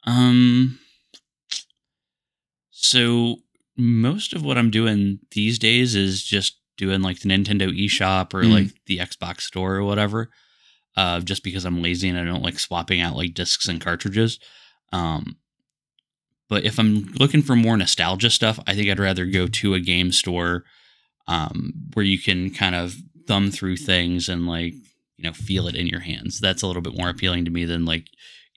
Um. 0.07 0.79
So 2.71 3.37
most 3.77 4.33
of 4.35 4.43
what 4.45 4.59
I'm 4.59 4.71
doing 4.71 5.21
these 5.33 5.59
days 5.59 5.95
is 5.95 6.23
just 6.25 6.59
doing 6.77 7.01
like 7.03 7.21
the 7.21 7.29
Nintendo 7.29 7.69
eShop 7.71 8.35
or 8.35 8.43
Mm. 8.43 8.53
like 8.53 8.69
the 8.87 8.99
Xbox 8.99 9.43
Store 9.43 9.75
or 9.77 9.85
whatever. 9.85 10.31
Uh, 10.97 11.21
just 11.21 11.43
because 11.43 11.65
I'm 11.65 11.83
lazy 11.83 12.09
and 12.09 12.19
I 12.19 12.25
don't 12.25 12.43
like 12.43 12.59
swapping 12.59 13.01
out 13.01 13.17
like 13.17 13.33
discs 13.33 13.67
and 13.67 13.81
cartridges. 13.81 14.39
Um, 14.93 15.37
but 16.51 16.65
if 16.65 16.79
I'm 16.79 17.11
looking 17.19 17.41
for 17.41 17.57
more 17.57 17.79
nostalgia 17.79 18.29
stuff, 18.29 18.61
I 18.67 18.75
think 18.75 18.91
I'd 18.91 19.01
rather 19.01 19.25
go 19.25 19.47
to 19.47 19.73
a 19.73 19.81
game 19.81 20.13
store 20.13 20.65
um, 21.27 21.73
where 21.95 22.05
you 22.05 22.19
can 22.19 22.51
kind 22.51 22.75
of 22.75 22.95
thumb 23.27 23.51
through 23.51 23.77
things 23.77 24.29
and 24.29 24.47
like 24.47 24.75
you 25.17 25.25
know 25.25 25.33
feel 25.33 25.67
it 25.67 25.75
in 25.75 25.87
your 25.87 26.01
hands. 26.01 26.41
That's 26.41 26.63
a 26.63 26.67
little 26.67 26.83
bit 26.83 26.97
more 26.97 27.09
appealing 27.09 27.47
to 27.47 27.51
me 27.51 27.65
than 27.65 27.85
like 27.85 28.07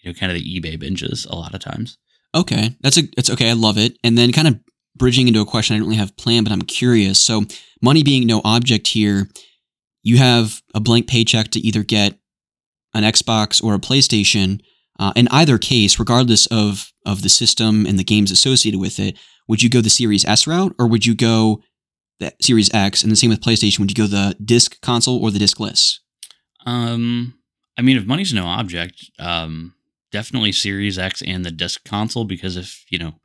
you 0.01 0.09
know 0.09 0.13
kind 0.13 0.31
of 0.31 0.37
the 0.37 0.59
eBay 0.59 0.77
binges 0.77 1.25
a 1.29 1.35
lot 1.35 1.53
of 1.53 1.61
times. 1.61 1.97
Okay, 2.35 2.75
that's 2.81 2.97
a 2.97 3.03
that's 3.15 3.29
okay. 3.29 3.49
I 3.49 3.53
love 3.53 3.77
it. 3.77 3.97
And 4.03 4.17
then 4.17 4.33
kind 4.33 4.47
of 4.49 4.59
bridging 4.95 5.27
into 5.27 5.41
a 5.41 5.45
question 5.45 5.75
I 5.75 5.79
don't 5.79 5.87
really 5.87 5.99
have 5.99 6.17
planned, 6.17 6.45
but 6.45 6.51
I'm 6.51 6.63
curious. 6.63 7.19
So, 7.19 7.43
money 7.81 8.03
being 8.03 8.27
no 8.27 8.41
object 8.43 8.87
here, 8.87 9.29
you 10.03 10.17
have 10.17 10.61
a 10.73 10.79
blank 10.79 11.07
paycheck 11.07 11.51
to 11.51 11.59
either 11.59 11.83
get 11.83 12.17
an 12.95 13.03
Xbox 13.03 13.63
or 13.63 13.75
a 13.75 13.79
PlayStation. 13.79 14.61
Uh, 14.97 15.11
in 15.15 15.27
either 15.29 15.57
case, 15.57 15.99
regardless 15.99 16.47
of 16.47 16.91
of 17.05 17.21
the 17.21 17.29
system 17.29 17.85
and 17.85 17.99
the 17.99 18.03
games 18.03 18.31
associated 18.31 18.79
with 18.79 18.99
it, 18.99 19.17
would 19.47 19.61
you 19.61 19.69
go 19.69 19.81
the 19.81 19.89
Series 19.89 20.25
S 20.25 20.47
route 20.47 20.73
or 20.79 20.87
would 20.87 21.05
you 21.05 21.13
go 21.13 21.61
the 22.19 22.33
Series 22.41 22.73
X? 22.73 23.03
And 23.03 23.11
the 23.11 23.15
same 23.15 23.29
with 23.29 23.41
PlayStation. 23.41 23.79
Would 23.79 23.95
you 23.95 24.07
go 24.07 24.07
the 24.07 24.35
disc 24.43 24.81
console 24.81 25.23
or 25.23 25.31
the 25.31 25.39
discless? 25.39 25.99
Um, 26.65 27.35
I 27.77 27.81
mean, 27.81 27.97
if 27.97 28.05
money's 28.05 28.33
no 28.33 28.45
object, 28.45 29.11
um, 29.19 29.75
definitely 30.11 30.53
Series 30.53 30.97
X 30.97 31.21
and 31.21 31.45
the 31.45 31.51
disc 31.51 31.83
console 31.83 32.23
because 32.23 32.55
if 32.55 32.85
you 32.89 32.97
know 32.97 33.15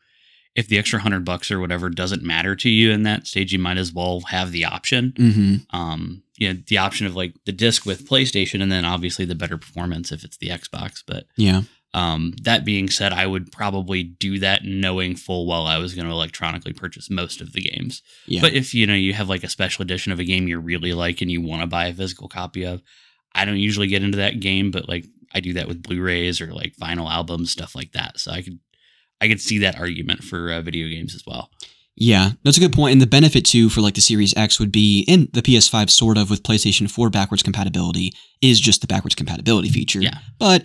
if 0.55 0.67
the 0.67 0.79
extra 0.79 0.99
hundred 0.99 1.25
bucks 1.25 1.51
or 1.51 1.61
whatever 1.61 1.89
doesn't 1.89 2.23
matter 2.23 2.57
to 2.57 2.69
you 2.69 2.91
in 2.91 3.05
that 3.05 3.27
stage, 3.27 3.53
you 3.53 3.59
might 3.59 3.79
as 3.79 3.93
well 3.93 4.21
have 4.29 4.51
the 4.51 4.65
option. 4.65 5.13
Mm-hmm. 5.13 5.77
Um, 5.77 6.23
you 6.41 6.53
know, 6.53 6.61
the 6.67 6.79
option 6.79 7.07
of 7.07 7.15
like 7.15 7.35
the 7.47 7.53
disc 7.53 7.87
with 7.87 8.09
PlayStation, 8.09 8.61
and 8.63 8.73
then 8.73 8.85
obviously 8.85 9.25
the 9.25 9.37
better 9.37 9.59
performance 9.59 10.11
if 10.11 10.25
it's 10.25 10.39
the 10.39 10.49
Xbox. 10.49 11.03
But 11.07 11.27
Yeah. 11.37 11.63
um, 11.95 12.33
that 12.43 12.65
being 12.65 12.89
said, 12.89 13.13
I 13.13 13.27
would 13.27 13.53
probably 13.53 14.03
do 14.03 14.39
that 14.41 14.65
knowing 14.65 15.15
full 15.17 15.47
well 15.47 15.67
I 15.67 15.79
was 15.79 15.95
going 15.95 16.07
to 16.07 16.13
electronically 16.13 16.73
purchase 16.73 17.11
most 17.11 17.41
of 17.41 17.53
the 17.53 17.61
games. 17.61 18.03
Yeah. 18.27 18.41
But 18.41 18.55
if 18.55 18.75
you 18.75 18.87
know 18.87 18.95
you 18.95 19.13
have 19.13 19.29
like 19.29 19.45
a 19.45 19.49
special 19.49 19.83
edition 19.83 20.11
of 20.13 20.19
a 20.19 20.25
game 20.25 20.49
you 20.49 20.59
really 20.59 20.95
like 20.95 21.21
and 21.21 21.31
you 21.31 21.41
want 21.43 21.61
to 21.63 21.67
buy 21.67 21.87
a 21.87 21.95
physical 21.95 22.29
copy 22.29 22.65
of, 22.65 22.83
I 23.35 23.45
don't 23.45 23.59
usually 23.59 23.87
get 23.89 24.03
into 24.03 24.19
that 24.19 24.41
game, 24.41 24.71
but 24.71 24.89
like 24.89 25.05
I 25.35 25.41
do 25.41 25.53
that 25.53 25.69
with 25.69 25.83
Blu-rays 25.83 26.41
or 26.41 26.53
like 26.53 26.75
vinyl 26.77 27.09
albums, 27.11 27.51
stuff 27.53 27.77
like 27.77 27.93
that. 27.93 28.19
So 28.19 28.33
I 28.33 28.43
could 28.43 28.59
I 29.21 29.29
could 29.29 29.41
see 29.41 29.59
that 29.59 29.79
argument 29.79 30.25
for 30.25 30.51
uh, 30.51 30.63
video 30.63 30.89
games 30.89 31.15
as 31.15 31.25
well. 31.27 31.51
Yeah, 32.03 32.31
that's 32.43 32.57
a 32.57 32.61
good 32.61 32.73
point. 32.73 32.93
And 32.93 33.03
the 33.03 33.07
benefit 33.07 33.45
too 33.45 33.69
for 33.69 33.83
like 33.83 33.95
the 33.95 34.01
Series 34.01 34.35
X 34.35 34.59
would 34.59 34.73
be 34.73 35.05
in 35.07 35.29
the 35.35 35.43
PS5 35.43 35.91
sort 35.91 36.17
of 36.17 36.31
with 36.31 36.43
PlayStation 36.43 36.91
4 36.91 37.11
backwards 37.11 37.43
compatibility 37.43 38.15
is 38.41 38.59
just 38.59 38.81
the 38.81 38.87
backwards 38.87 39.15
compatibility 39.15 39.69
feature. 39.69 40.01
Yeah. 40.01 40.17
But 40.39 40.65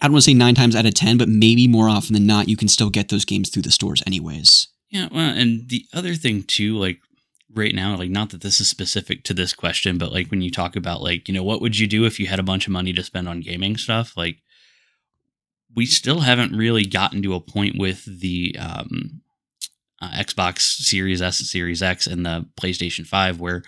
I 0.00 0.06
don't 0.06 0.12
want 0.12 0.24
to 0.24 0.30
say 0.30 0.34
nine 0.34 0.54
times 0.54 0.74
out 0.74 0.86
of 0.86 0.94
10, 0.94 1.18
but 1.18 1.28
maybe 1.28 1.68
more 1.68 1.90
often 1.90 2.14
than 2.14 2.26
not, 2.26 2.48
you 2.48 2.56
can 2.56 2.68
still 2.68 2.88
get 2.88 3.10
those 3.10 3.26
games 3.26 3.50
through 3.50 3.64
the 3.64 3.70
stores 3.70 4.02
anyways. 4.06 4.68
Yeah, 4.88 5.08
well, 5.12 5.28
and 5.28 5.68
the 5.68 5.84
other 5.92 6.14
thing 6.14 6.42
too, 6.42 6.78
like 6.78 7.00
right 7.54 7.74
now, 7.74 7.94
like 7.94 8.08
not 8.08 8.30
that 8.30 8.40
this 8.40 8.62
is 8.62 8.68
specific 8.70 9.24
to 9.24 9.34
this 9.34 9.52
question, 9.52 9.98
but 9.98 10.10
like 10.10 10.28
when 10.30 10.40
you 10.40 10.50
talk 10.50 10.74
about 10.74 11.02
like, 11.02 11.28
you 11.28 11.34
know, 11.34 11.42
what 11.42 11.60
would 11.60 11.78
you 11.78 11.86
do 11.86 12.06
if 12.06 12.18
you 12.18 12.28
had 12.28 12.38
a 12.38 12.44
bunch 12.44 12.66
of 12.66 12.72
money 12.72 12.94
to 12.94 13.02
spend 13.02 13.28
on 13.28 13.42
gaming 13.42 13.76
stuff? 13.76 14.16
Like 14.16 14.38
we 15.76 15.84
still 15.84 16.20
haven't 16.20 16.56
really 16.56 16.86
gotten 16.86 17.22
to 17.24 17.34
a 17.34 17.40
point 17.40 17.78
with 17.78 18.06
the 18.06 18.56
um 18.58 19.20
uh, 20.00 20.10
Xbox 20.10 20.60
Series 20.60 21.20
S 21.22 21.40
and 21.40 21.46
Series 21.46 21.82
X 21.82 22.06
and 22.06 22.24
the 22.24 22.46
PlayStation 22.60 23.06
5 23.06 23.40
where 23.40 23.62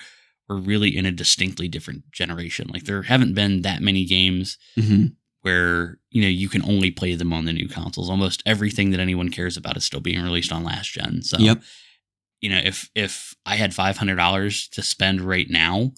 we're 0.48 0.56
really 0.58 0.96
in 0.96 1.06
a 1.06 1.12
distinctly 1.12 1.68
different 1.68 2.10
generation. 2.12 2.68
Like 2.72 2.84
there 2.84 3.02
haven't 3.02 3.34
been 3.34 3.62
that 3.62 3.82
many 3.82 4.04
games 4.04 4.58
hmm 4.76 5.06
where 5.42 5.96
you 6.10 6.20
know 6.20 6.28
you 6.28 6.50
can 6.50 6.62
only 6.64 6.90
play 6.90 7.14
them 7.14 7.32
on 7.32 7.46
the 7.46 7.52
new 7.52 7.66
consoles. 7.66 8.10
Almost 8.10 8.42
everything 8.44 8.90
that 8.90 9.00
anyone 9.00 9.30
cares 9.30 9.56
about 9.56 9.76
is 9.76 9.84
still 9.84 10.00
being 10.00 10.22
released 10.22 10.52
on 10.52 10.64
last 10.64 10.92
gen. 10.92 11.22
So, 11.22 11.38
Yep. 11.38 11.62
you 12.42 12.50
know, 12.50 12.60
if 12.62 12.90
if 12.94 13.34
I 13.46 13.56
had 13.56 13.72
five 13.74 13.96
hundred 13.96 14.16
dollars 14.16 14.68
to 14.72 14.82
spend 14.82 15.22
right 15.22 15.48
now, 15.48 15.92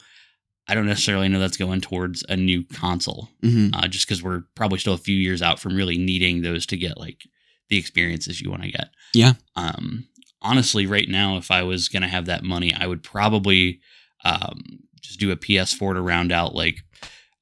I 0.69 0.75
don't 0.77 0.87
necessarily 0.87 1.29
know 1.29 1.41
that's 1.41 1.57
going 1.57 1.81
towards 1.81 2.25
a 2.29 2.37
new 2.37 2.63
console, 2.63 3.31
hmm 3.43 3.71
uh, 3.75 3.89
just 3.89 4.07
because 4.07 4.23
we're 4.23 4.45
probably 4.55 4.79
still 4.79 4.95
a 4.95 4.99
few 4.99 5.17
years 5.17 5.43
out 5.43 5.59
from 5.59 5.75
really 5.75 5.99
needing 5.99 6.43
those 6.43 6.65
to 6.67 6.77
get 6.77 6.97
like 6.97 7.23
the 7.69 7.79
experiences 7.79 8.41
you 8.41 8.49
want 8.49 8.63
to 8.63 8.71
get. 8.71 8.91
Yeah. 9.13 9.33
Um, 9.57 10.07
honestly, 10.43 10.87
right 10.87 11.09
now, 11.09 11.37
if 11.37 11.51
I 11.51 11.63
was 11.63 11.89
gonna 11.89 12.09
have 12.09 12.27
that 12.27 12.45
money, 12.45 12.75
I 12.75 12.87
would 12.87 13.03
probably 13.03 13.81
um, 14.25 14.81
just 15.01 15.19
do 15.19 15.31
a 15.31 15.37
PS4 15.37 15.95
to 15.95 16.01
round 16.01 16.33
out 16.33 16.55
like 16.55 16.83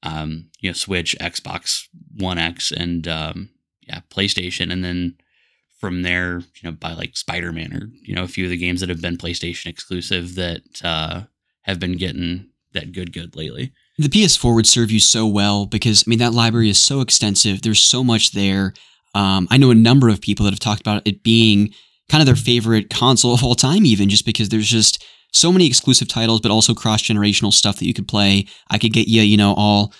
um, 0.03 0.49
you 0.59 0.69
know 0.69 0.73
Switch, 0.73 1.15
Xbox 1.19 1.87
One 2.17 2.37
X, 2.37 2.71
and 2.71 3.07
um, 3.07 3.49
yeah, 3.87 4.01
PlayStation, 4.09 4.71
and 4.71 4.83
then 4.83 5.15
from 5.79 6.03
there, 6.03 6.39
you 6.39 6.63
know, 6.63 6.71
buy 6.71 6.93
like 6.93 7.17
Spider 7.17 7.51
Man 7.51 7.73
or 7.73 7.89
you 8.03 8.15
know 8.15 8.23
a 8.23 8.27
few 8.27 8.45
of 8.45 8.51
the 8.51 8.57
games 8.57 8.79
that 8.79 8.89
have 8.89 9.01
been 9.01 9.17
PlayStation 9.17 9.67
exclusive 9.67 10.35
that 10.35 10.61
uh, 10.83 11.23
have 11.63 11.79
been 11.79 11.97
getting 11.97 12.49
that 12.73 12.91
good 12.91 13.13
good 13.13 13.35
lately. 13.35 13.73
The 13.97 14.09
PS4 14.09 14.55
would 14.55 14.67
serve 14.67 14.89
you 14.89 14.99
so 14.99 15.27
well 15.27 15.65
because, 15.65 16.03
I 16.05 16.09
mean, 16.09 16.19
that 16.19 16.33
library 16.33 16.69
is 16.69 16.81
so 16.81 17.01
extensive. 17.01 17.61
There's 17.61 17.79
so 17.79 18.03
much 18.03 18.31
there. 18.31 18.73
Um, 19.13 19.47
I 19.51 19.57
know 19.57 19.69
a 19.69 19.75
number 19.75 20.09
of 20.09 20.21
people 20.21 20.45
that 20.45 20.53
have 20.53 20.59
talked 20.59 20.81
about 20.81 21.05
it 21.05 21.21
being 21.21 21.73
kind 22.11 22.21
of 22.21 22.25
their 22.25 22.35
favorite 22.35 22.89
console 22.89 23.33
of 23.33 23.41
all 23.41 23.55
time, 23.55 23.85
even 23.85 24.09
just 24.09 24.25
because 24.25 24.49
there's 24.49 24.67
just 24.67 25.03
so 25.31 25.49
many 25.49 25.65
exclusive 25.65 26.09
titles, 26.09 26.41
but 26.41 26.51
also 26.51 26.73
cross 26.73 27.01
generational 27.01 27.53
stuff 27.53 27.79
that 27.79 27.85
you 27.85 27.93
could 27.93 28.07
play. 28.07 28.45
I 28.69 28.77
could 28.77 28.91
get 28.91 29.07
you, 29.07 29.21
you 29.21 29.37
know, 29.37 29.53
all 29.55 29.93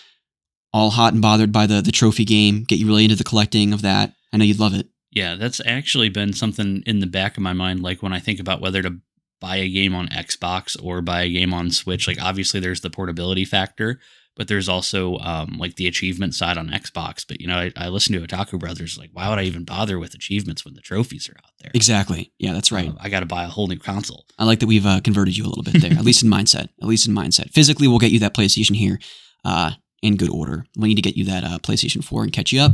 all 0.74 0.90
hot 0.90 1.14
and 1.14 1.22
bothered 1.22 1.54
by 1.54 1.66
the 1.68 1.82
the 1.82 1.92
trophy 1.92 2.26
game, 2.26 2.64
get 2.64 2.80
you 2.80 2.86
really 2.86 3.06
into 3.06 3.16
the 3.16 3.24
collecting 3.24 3.72
of 3.72 3.82
that. 3.84 4.14
I 4.34 4.38
know 4.38 4.44
you'd 4.44 4.60
love 4.60 4.74
it. 4.74 4.90
Yeah, 5.12 5.36
that's 5.36 5.62
actually 5.66 6.10
been 6.10 6.34
something 6.34 6.84
in 6.86 7.00
the 7.00 7.08
back 7.08 7.38
of 7.38 7.44
my 7.44 7.54
mind. 7.54 7.82
Like 7.82 8.04
when 8.04 8.14
I 8.14 8.20
think 8.20 8.42
about 8.42 8.62
whether 8.62 8.82
to 8.82 8.98
buy 9.40 9.56
a 9.58 9.70
game 9.70 9.96
on 9.96 10.10
Xbox 10.10 10.78
or 10.84 11.02
buy 11.02 11.22
a 11.22 11.32
game 11.32 11.54
on 11.54 11.72
Switch, 11.72 12.08
like 12.08 12.22
obviously 12.22 12.60
there's 12.60 12.82
the 12.82 12.90
portability 12.90 13.46
factor, 13.46 14.00
but 14.36 14.48
there's 14.48 14.70
also 14.70 15.18
um, 15.18 15.58
like 15.60 15.76
the 15.76 15.88
achievement 15.88 16.34
side 16.36 16.58
on 16.58 16.70
Xbox. 16.70 17.26
But 17.28 17.42
you 17.42 17.48
know, 17.48 17.58
I, 17.58 17.72
I 17.76 17.90
listened 17.90 18.16
to 18.20 18.26
Otaku 18.26 18.58
Brothers, 18.60 18.98
like, 18.98 19.10
why 19.14 19.30
would 19.30 19.40
I 19.40 19.44
even 19.44 19.66
bother 19.66 20.00
with 20.00 20.14
achievements 20.14 20.64
when 20.66 20.74
the 20.74 20.82
trophies 20.82 21.30
are 21.30 21.38
out 21.38 21.52
there? 21.62 21.72
Exactly. 21.74 22.32
Yeah, 22.40 22.54
that's 22.54 22.72
right. 22.72 22.90
Uh, 22.90 22.94
I 23.00 23.10
got 23.10 23.20
to 23.22 23.26
buy 23.26 23.44
a 23.44 23.48
whole 23.48 23.68
new 23.68 23.78
console. 23.80 24.26
I 24.40 24.46
like 24.46 24.60
that 24.60 24.68
we've 24.68 24.86
uh, 24.86 25.02
converted 25.02 25.36
you 25.38 25.46
a 25.46 25.50
little 25.50 25.64
bit 25.64 25.82
there, 25.82 25.92
at 25.94 26.04
least 26.06 26.24
in 26.24 26.30
mindset. 26.30 26.70
At 26.82 26.88
least 26.88 27.08
in 27.08 27.14
mindset. 27.14 27.52
Physically, 27.52 27.88
we'll 27.88 28.00
get 28.00 28.12
you 28.12 28.20
that 28.20 28.34
PlayStation 28.36 28.76
here 28.76 29.00
uh, 29.46 29.72
in 30.02 30.16
good 30.18 30.30
order. 30.30 30.66
We 30.78 30.88
need 30.88 30.96
to 30.96 31.02
get 31.02 31.18
you 31.18 31.26
that 31.26 31.44
uh, 31.44 31.60
PlayStation 31.60 32.04
4 32.04 32.24
and 32.24 32.34
catch 32.34 32.52
you 32.52 32.62
up. 32.62 32.74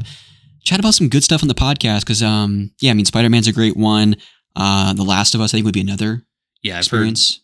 Chat 0.63 0.79
about 0.79 0.93
some 0.93 1.09
good 1.09 1.23
stuff 1.23 1.41
on 1.43 1.47
the 1.47 1.53
podcast 1.55 2.01
because, 2.01 2.21
um, 2.21 2.71
yeah, 2.81 2.91
I 2.91 2.93
mean, 2.93 3.05
Spider 3.05 3.29
Man's 3.29 3.47
a 3.47 3.53
great 3.53 3.77
one. 3.77 4.15
Uh, 4.55 4.93
the 4.93 5.03
Last 5.03 5.33
of 5.35 5.41
Us, 5.41 5.53
I 5.53 5.57
think, 5.57 5.65
would 5.65 5.73
be 5.73 5.81
another 5.81 6.23
Yeah, 6.61 6.73
I've 6.75 6.79
experience. 6.79 7.35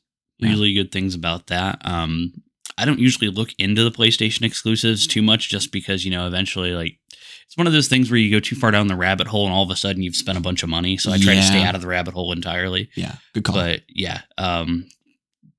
heard 0.42 0.50
really 0.50 0.74
good 0.74 0.92
things 0.92 1.16
about 1.16 1.48
that. 1.48 1.80
Um, 1.86 2.34
I 2.78 2.86
don't 2.86 3.00
usually 3.00 3.30
look 3.30 3.50
into 3.58 3.84
the 3.84 3.92
PlayStation 3.92 4.44
exclusives 4.44 5.08
too 5.08 5.22
much 5.22 5.50
just 5.50 5.72
because, 5.72 6.06
you 6.06 6.12
know, 6.12 6.28
eventually, 6.28 6.72
like, 6.72 6.98
it's 7.46 7.58
one 7.58 7.68
of 7.68 7.74
those 7.74 7.88
things 7.88 8.10
where 8.10 8.20
you 8.20 8.32
go 8.32 8.40
too 8.40 8.56
far 8.56 8.72
down 8.72 8.88
the 8.88 8.96
rabbit 8.96 9.28
hole 9.28 9.46
and 9.46 9.54
all 9.54 9.64
of 9.64 9.70
a 9.70 9.76
sudden 9.76 10.02
you've 10.02 10.16
spent 10.16 10.38
a 10.38 10.42
bunch 10.42 10.64
of 10.64 10.70
money. 10.70 10.98
So 10.98 11.12
I 11.12 11.20
try 11.20 11.36
to 11.36 11.44
stay 11.44 11.62
out 11.62 11.76
of 11.76 11.82
the 11.82 11.88
rabbit 11.88 12.14
hole 12.14 12.32
entirely. 12.32 12.90
Yeah, 12.96 13.16
good 13.34 13.44
call. 13.44 13.56
But 13.56 13.82
yeah, 13.88 14.22
um, 14.38 14.88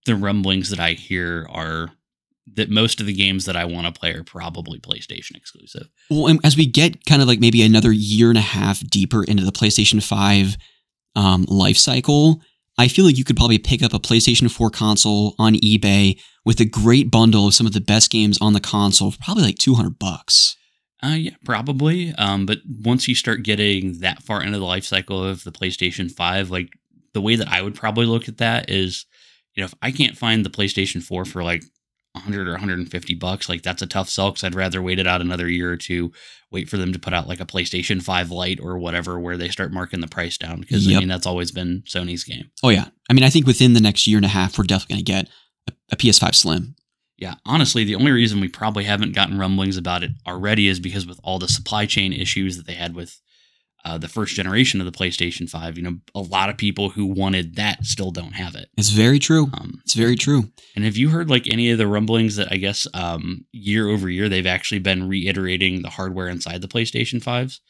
the 0.07 0.17
rumblings 0.17 0.71
that 0.71 0.81
I 0.81 0.93
hear 0.93 1.47
are 1.51 1.91
that 2.55 2.71
most 2.71 3.01
of 3.01 3.07
the 3.07 3.15
games 3.15 3.45
that 3.47 3.57
I 3.57 3.65
want 3.65 3.87
to 3.87 3.99
play 3.99 4.12
are 4.12 4.25
probably 4.25 4.79
PlayStation 4.79 5.37
exclusive. 5.37 5.89
Well, 6.11 6.27
and 6.27 6.41
as 6.45 6.57
we 6.57 6.67
get 6.67 7.05
kind 7.05 7.23
of 7.23 7.29
like 7.29 7.41
maybe 7.41 7.62
another 7.62 7.93
year 7.93 8.29
and 8.29 8.39
a 8.39 8.43
half 8.43 8.81
deeper 8.81 9.25
into 9.25 9.45
the 9.45 9.53
PlayStation 9.53 10.03
5 10.03 10.57
um, 11.17 11.45
life 11.49 11.77
cycle, 11.77 12.41
I 12.77 12.89
feel 12.89 13.05
like 13.05 13.16
you 13.16 13.25
could 13.25 13.37
probably 13.37 13.59
pick 13.59 13.83
up 13.83 13.95
a 13.95 14.01
PlayStation 14.01 14.51
4 14.51 14.70
console 14.70 15.35
on 15.39 15.55
eBay 15.55 16.20
with 16.45 16.61
a 16.61 16.64
great 16.64 17.11
bundle 17.11 17.47
of 17.47 17.55
some 17.55 17.66
of 17.66 17.72
the 17.72 17.81
best 17.81 18.11
games 18.11 18.39
on 18.41 18.53
the 18.53 18.61
console 18.61 19.12
for 19.12 19.18
probably 19.22 19.45
like 19.45 19.59
200 19.59 19.99
bucks. 19.99 20.57
Uh, 21.03 21.14
yeah, 21.16 21.35
probably. 21.45 22.12
Um, 22.14 22.47
but 22.47 22.59
once 22.66 23.07
you 23.07 23.14
start 23.14 23.43
getting 23.43 24.01
that 24.01 24.22
far 24.22 24.43
into 24.43 24.59
the 24.59 24.64
life 24.64 24.85
cycle 24.85 25.22
of 25.22 25.45
the 25.45 25.53
PlayStation 25.53 26.11
5, 26.11 26.51
like 26.51 26.70
the 27.12 27.20
way 27.20 27.37
that 27.37 27.49
I 27.49 27.62
would 27.62 27.75
probably 27.75 28.07
look 28.07 28.29
at 28.29 28.39
that 28.39 28.70
is, 28.70 29.07
you 29.55 29.61
know, 29.61 29.66
if 29.66 29.75
I 29.83 29.93
can't 29.93 30.16
find 30.16 30.45
the 30.45 30.51
PlayStation 30.51 31.03
4 31.03 31.25
for 31.25 31.45
like 31.45 31.62
100 32.15 32.47
or 32.47 32.53
150 32.53 33.15
bucks, 33.17 33.49
like 33.49 33.62
that's 33.62 33.83
a 33.83 33.87
tough 33.87 34.09
sell 34.09 34.31
because 34.31 34.45
I'd 34.45 34.55
rather 34.55 34.81
wait 34.81 34.99
it 34.99 35.07
out 35.07 35.21
another 35.21 35.49
year 35.49 35.73
or 35.73 35.77
two, 35.77 36.12
wait 36.51 36.69
for 36.69 36.77
them 36.77 36.93
to 36.93 36.99
put 36.99 37.12
out 37.12 37.27
like 37.27 37.41
a 37.41 37.47
PlayStation 37.47 38.03
5 38.03 38.31
Lite 38.31 38.61
or 38.61 38.79
whatever, 38.79 39.19
where 39.19 39.37
they 39.37 39.49
start 39.49 39.73
marking 39.73 40.01
the 40.01 40.07
price 40.07 40.39
down. 40.39 40.61
Because 40.61 40.87
I 40.87 40.99
mean, 40.99 41.09
that's 41.09 41.27
always 41.27 41.51
been 41.51 41.83
Sony's 41.87 42.25
game. 42.25 42.51
Oh, 42.62 42.69
yeah. 42.69 42.87
I 43.11 43.12
mean, 43.12 43.25
I 43.25 43.31
think 43.31 43.47
within 43.47 43.73
the 43.73 43.81
next 43.81 44.07
year 44.07 44.17
and 44.17 44.25
a 44.25 44.29
half, 44.29 44.57
we're 44.57 44.65
definitely 44.65 45.03
going 45.03 45.05
to 45.05 45.12
get 45.12 45.29
a, 45.69 45.95
a 45.95 45.97
PS5 45.97 46.35
Slim. 46.35 46.77
Yeah, 47.17 47.35
honestly, 47.47 47.85
the 47.85 47.95
only 47.95 48.12
reason 48.12 48.41
we 48.41 48.49
probably 48.49 48.85
haven't 48.85 49.15
gotten 49.15 49.39
rumblings 49.39 49.77
about 49.77 50.03
it 50.03 50.11
already 50.27 50.69
is 50.69 50.81
because 50.81 51.07
with 51.07 51.21
all 51.23 51.39
the 51.39 51.49
supply 51.49 51.87
chain 51.87 52.12
issues 52.12 52.57
that 52.57 52.67
they 52.67 52.75
had 52.75 52.95
with 52.95 53.21
uh, 53.85 53.99
the 53.99 54.09
first 54.09 54.35
generation 54.35 54.80
of 54.80 54.87
the 54.87 54.93
PlayStation 54.99 55.49
5, 55.49 55.76
you 55.76 55.82
know, 55.85 55.99
a 56.14 56.20
lot 56.20 56.49
of 56.49 56.57
people 56.57 56.89
who 56.91 57.05
wanted 57.05 57.57
that 57.57 57.85
still 57.85 58.11
don't 58.11 58.32
have 58.32 58.55
it. 58.55 58.68
It's 58.78 58.91
very 58.91 59.18
true. 59.18 59.51
Um, 59.53 59.80
It's 59.85 59.95
very 59.95 60.16
true. 60.16 60.51
and 60.74 60.85
have 60.85 60.97
you 60.97 61.11
heard 61.11 61.28
like 61.28 61.47
any 61.51 61.70
of 61.70 61.78
the 61.78 61.87
rumblings 61.87 62.37
that 62.37 62.51
I 62.51 62.57
guess 62.57 62.87
um, 62.95 63.45
year 63.53 63.89
over 63.89 64.09
year 64.09 64.28
they've 64.28 64.47
actually 64.47 64.78
been 64.80 65.07
reiterating 65.09 65.82
the 65.82 65.91
hardware 65.91 66.28
inside 66.28 66.62
the 66.62 66.68
PlayStation 66.68 67.22
5s? 67.22 67.61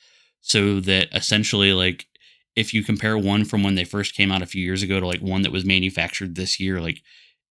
So 0.40 0.78
that 0.80 1.08
essentially, 1.12 1.72
like, 1.72 2.06
if 2.54 2.72
you 2.72 2.84
compare 2.84 3.18
one 3.18 3.44
from 3.44 3.62
when 3.64 3.74
they 3.74 3.84
first 3.84 4.14
came 4.14 4.30
out 4.30 4.42
a 4.42 4.46
few 4.46 4.62
years 4.62 4.82
ago 4.82 5.00
to 5.00 5.06
like 5.06 5.20
one 5.20 5.42
that 5.42 5.50
was 5.52 5.64
manufactured 5.64 6.34
this 6.36 6.60
year, 6.60 6.80
like, 6.80 7.02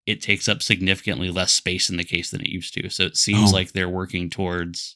it 0.05 0.21
takes 0.21 0.47
up 0.47 0.61
significantly 0.61 1.29
less 1.29 1.51
space 1.51 1.89
in 1.89 1.97
the 1.97 2.03
case 2.03 2.31
than 2.31 2.39
it 2.41 2.49
used 2.49 2.73
to. 2.75 2.89
So 2.89 3.03
it 3.05 3.17
seems 3.17 3.51
Oh. 3.51 3.53
like 3.55 3.71
they're 3.73 3.89
working 3.89 4.29
towards 4.29 4.95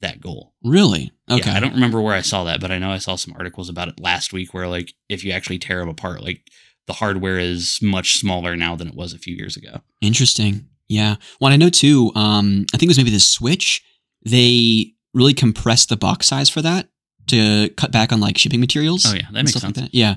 that 0.00 0.20
goal. 0.20 0.54
Really? 0.64 1.12
Okay. 1.30 1.48
Yeah, 1.50 1.56
I 1.56 1.60
don't 1.60 1.74
remember 1.74 2.00
where 2.00 2.14
I 2.14 2.22
saw 2.22 2.44
that, 2.44 2.60
but 2.60 2.70
I 2.70 2.78
know 2.78 2.90
I 2.90 2.98
saw 2.98 3.16
some 3.16 3.34
articles 3.36 3.68
about 3.68 3.88
it 3.88 4.00
last 4.00 4.32
week 4.32 4.54
where, 4.54 4.66
like, 4.68 4.94
if 5.08 5.24
you 5.24 5.32
actually 5.32 5.58
tear 5.58 5.80
them 5.80 5.88
apart, 5.88 6.22
like, 6.22 6.42
the 6.86 6.94
hardware 6.94 7.38
is 7.38 7.78
much 7.82 8.14
smaller 8.18 8.56
now 8.56 8.74
than 8.74 8.88
it 8.88 8.94
was 8.94 9.12
a 9.12 9.18
few 9.18 9.34
years 9.36 9.56
ago. 9.56 9.80
Interesting. 10.00 10.68
Yeah. 10.88 11.16
Well, 11.40 11.52
I 11.52 11.56
know 11.56 11.68
too. 11.70 12.10
Um, 12.16 12.66
I 12.74 12.78
think 12.78 12.88
it 12.88 12.90
was 12.90 12.96
maybe 12.98 13.10
the 13.10 13.20
Switch. 13.20 13.82
They 14.24 14.94
really 15.14 15.34
compressed 15.34 15.88
the 15.88 15.96
box 15.96 16.26
size 16.26 16.48
for 16.48 16.62
that 16.62 16.88
to 17.28 17.68
cut 17.76 17.92
back 17.92 18.12
on 18.12 18.18
like 18.20 18.36
shipping 18.38 18.58
materials. 18.60 19.06
Oh, 19.06 19.10
yeah, 19.14 19.20
that 19.22 19.26
and 19.28 19.34
makes 19.36 19.50
stuff 19.52 19.62
like 19.64 19.74
sense. 19.76 19.86
that. 19.90 19.94
Yeah. 19.94 20.16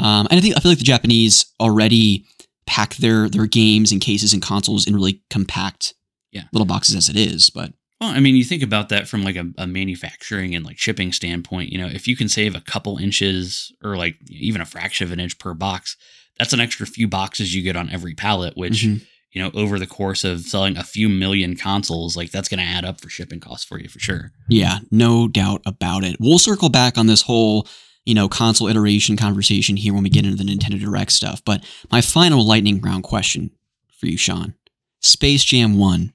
Um, 0.00 0.26
and 0.30 0.38
I 0.38 0.40
think 0.40 0.56
I 0.56 0.60
feel 0.60 0.70
like 0.72 0.78
the 0.78 0.84
Japanese 0.84 1.46
already 1.60 2.24
pack 2.66 2.96
their 2.96 3.28
their 3.28 3.46
games 3.46 3.92
and 3.92 4.00
cases 4.00 4.32
and 4.32 4.42
consoles 4.42 4.86
in 4.88 4.94
really 4.96 5.22
compact 5.30 5.94
Yeah. 6.32 6.44
little 6.52 6.66
boxes 6.66 6.96
as 6.96 7.08
it 7.08 7.16
is. 7.16 7.48
But 7.50 7.72
Well, 8.00 8.10
I 8.10 8.20
mean, 8.20 8.36
you 8.36 8.44
think 8.44 8.62
about 8.62 8.90
that 8.90 9.08
from 9.08 9.22
like 9.24 9.36
a, 9.36 9.46
a 9.58 9.66
manufacturing 9.66 10.54
and 10.54 10.64
like 10.64 10.78
shipping 10.78 11.12
standpoint. 11.12 11.70
You 11.72 11.78
know, 11.78 11.88
if 11.88 12.06
you 12.06 12.16
can 12.16 12.28
save 12.28 12.54
a 12.54 12.60
couple 12.60 12.96
inches 12.98 13.72
or 13.82 13.96
like 13.96 14.16
even 14.28 14.60
a 14.60 14.64
fraction 14.66 15.06
of 15.06 15.12
an 15.12 15.18
inch 15.20 15.38
per 15.38 15.52
box, 15.54 15.96
that's 16.38 16.52
an 16.52 16.60
extra 16.60 16.86
few 16.86 17.08
boxes 17.08 17.54
you 17.54 17.62
get 17.62 17.74
on 17.76 17.90
every 17.90 18.14
pallet. 18.14 18.56
Which 18.56 18.84
Mhm. 18.84 19.02
you 19.32 19.42
know, 19.42 19.50
over 19.54 19.78
the 19.78 19.86
course 19.86 20.22
of 20.24 20.42
selling 20.42 20.76
a 20.76 20.84
few 20.84 21.08
million 21.08 21.56
consoles, 21.56 22.16
like 22.16 22.30
that's 22.30 22.48
going 22.48 22.60
to 22.60 22.64
add 22.64 22.84
up 22.84 23.00
for 23.00 23.08
shipping 23.10 23.40
costs 23.40 23.64
for 23.64 23.80
you 23.80 23.88
for 23.88 23.98
sure. 23.98 24.32
yeah, 24.48 24.78
no 24.92 25.26
doubt 25.28 25.62
about 25.66 26.04
it. 26.04 26.16
We'll 26.20 26.38
circle 26.38 26.68
back 26.68 26.96
on 26.96 27.06
this 27.08 27.22
whole 27.22 27.66
you 28.06 28.14
know 28.14 28.28
console 28.28 28.68
iteration 28.68 29.16
conversation 29.16 29.76
here 29.76 29.92
when 29.92 30.04
we 30.04 30.08
get 30.10 30.24
into 30.24 30.42
the 30.42 30.48
Nintendo 30.50 30.78
Direct 30.78 31.10
stuff. 31.12 31.42
But 31.44 31.64
my 31.90 32.00
final 32.00 32.46
lightning 32.46 32.80
round 32.80 33.02
question 33.02 33.50
for 33.98 34.06
you, 34.06 34.16
Sean: 34.16 34.54
Space 35.00 35.42
Jam 35.44 35.76
One, 35.76 36.12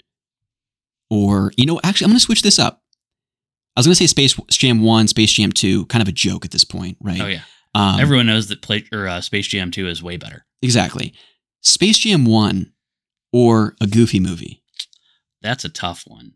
or 1.09 1.51
you 1.57 1.65
know, 1.65 1.79
actually, 1.83 2.05
I'm 2.05 2.11
going 2.11 2.19
to 2.19 2.25
switch 2.25 2.41
this 2.41 2.59
up. 2.59 2.81
I 3.75 3.79
was 3.79 3.87
going 3.87 3.93
to 3.93 3.99
say 3.99 4.07
Space 4.07 4.35
Jam 4.49 4.81
One, 4.83 5.07
Space 5.07 5.31
Jam 5.31 5.51
Two, 5.51 5.85
kind 5.87 6.01
of 6.01 6.07
a 6.07 6.11
joke 6.13 6.45
at 6.45 6.51
this 6.51 6.63
point, 6.63 6.97
right? 7.01 7.21
Oh 7.21 7.27
yeah, 7.27 7.41
Um, 7.75 7.99
everyone 7.99 8.27
knows 8.27 8.47
that 8.47 8.61
play 8.61 8.85
or 8.91 9.07
uh, 9.07 9.21
Space 9.21 9.47
Jam 9.47 9.71
Two 9.71 9.87
is 9.87 10.03
way 10.03 10.17
better. 10.17 10.45
exactly. 10.61 11.13
Space 11.61 11.97
Jam 11.99 12.25
One, 12.25 12.73
or 13.31 13.75
a 13.81 13.87
Goofy 13.87 14.19
movie. 14.19 14.61
That's 15.41 15.65
a 15.65 15.69
tough 15.69 16.03
one. 16.07 16.33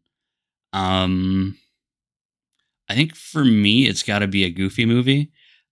Um, 0.74 1.58
I 2.90 2.96
think 2.96 3.16
for 3.16 3.44
me, 3.46 3.88
it's 3.88 4.04
got 4.04 4.20
to 4.20 4.28
be 4.28 4.44
a 4.46 4.50
goofy 4.50 4.86
movie. 4.86 5.32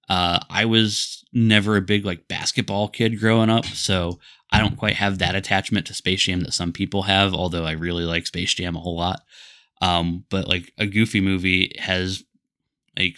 Uh, 0.10 0.40
I 0.50 0.66
was 0.66 1.24
never 1.34 1.76
a 1.78 1.82
big 1.82 2.06
like 2.06 2.28
basketball 2.28 2.88
kid 2.90 3.20
growing 3.20 3.50
up, 3.50 3.66
so 3.66 4.20
I 4.56 4.60
don't 4.60 4.78
quite 4.78 4.96
have 4.96 5.20
that 5.20 5.36
attachment 5.36 5.86
to 5.88 5.94
Space 5.94 6.24
Jam 6.24 6.42
that 6.42 6.54
some 6.54 6.72
people 6.74 7.04
have. 7.04 7.34
Although 7.34 7.66
I 7.66 7.72
really 7.74 8.04
like 8.06 8.26
Space 8.28 8.54
Jam 8.54 8.76
a 8.76 8.80
whole 8.80 8.98
lot. 8.98 9.22
Um, 9.82 10.26
but 10.30 10.48
like 10.48 10.72
a 10.78 10.86
goofy 10.86 11.22
movie 11.22 11.76
has 11.80 12.24
like 12.98 13.18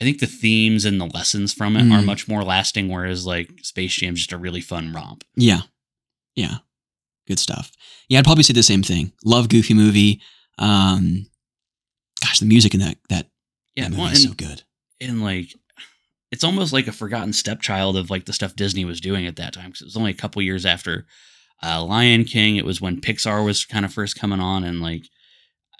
I 0.00 0.04
think 0.04 0.20
the 0.20 0.26
themes 0.26 0.84
and 0.84 1.00
the 1.00 1.06
lessons 1.06 1.54
from 1.54 1.74
it 1.76 1.82
are 1.90 2.02
Mm. 2.02 2.04
much 2.04 2.28
more 2.28 2.44
lasting, 2.44 2.88
whereas 2.88 3.24
like 3.26 3.50
Space 3.62 3.94
Jam's 3.94 4.18
just 4.20 4.32
a 4.32 4.36
really 4.38 4.60
fun 4.60 4.92
romp. 4.92 5.24
Yeah. 5.34 5.62
Yeah. 6.34 6.56
Good 7.26 7.38
stuff. 7.38 7.72
Yeah, 8.08 8.18
I'd 8.18 8.24
probably 8.24 8.42
say 8.44 8.52
the 8.52 8.62
same 8.62 8.82
thing. 8.82 9.12
Love 9.24 9.48
Goofy 9.48 9.72
movie. 9.74 10.20
Um 10.58 11.26
gosh, 12.20 12.38
the 12.40 12.46
music 12.46 12.74
in 12.74 12.80
that 12.80 12.98
that, 13.08 13.28
Yeah, 13.74 13.84
that 13.84 13.90
movie 13.90 14.02
well, 14.02 14.12
is 14.12 14.22
so 14.24 14.32
good. 14.34 14.62
and 15.00 15.22
like 15.22 15.54
it's 16.32 16.44
almost 16.44 16.72
like 16.72 16.86
a 16.88 16.92
forgotten 16.92 17.32
stepchild 17.32 17.96
of 17.96 18.10
like 18.10 18.24
the 18.26 18.32
stuff 18.32 18.56
Disney 18.56 18.84
was 18.84 19.00
doing 19.00 19.26
at 19.26 19.36
that 19.36 19.52
time 19.52 19.66
because 19.66 19.82
it 19.82 19.86
was 19.86 19.96
only 19.96 20.10
a 20.10 20.14
couple 20.14 20.42
years 20.42 20.66
after 20.66 21.06
uh, 21.62 21.82
Lion 21.84 22.24
King. 22.24 22.56
It 22.56 22.64
was 22.64 22.80
when 22.80 23.00
Pixar 23.00 23.44
was 23.44 23.64
kind 23.64 23.84
of 23.84 23.92
first 23.92 24.18
coming 24.18 24.40
on, 24.40 24.64
and 24.64 24.80
like 24.80 25.04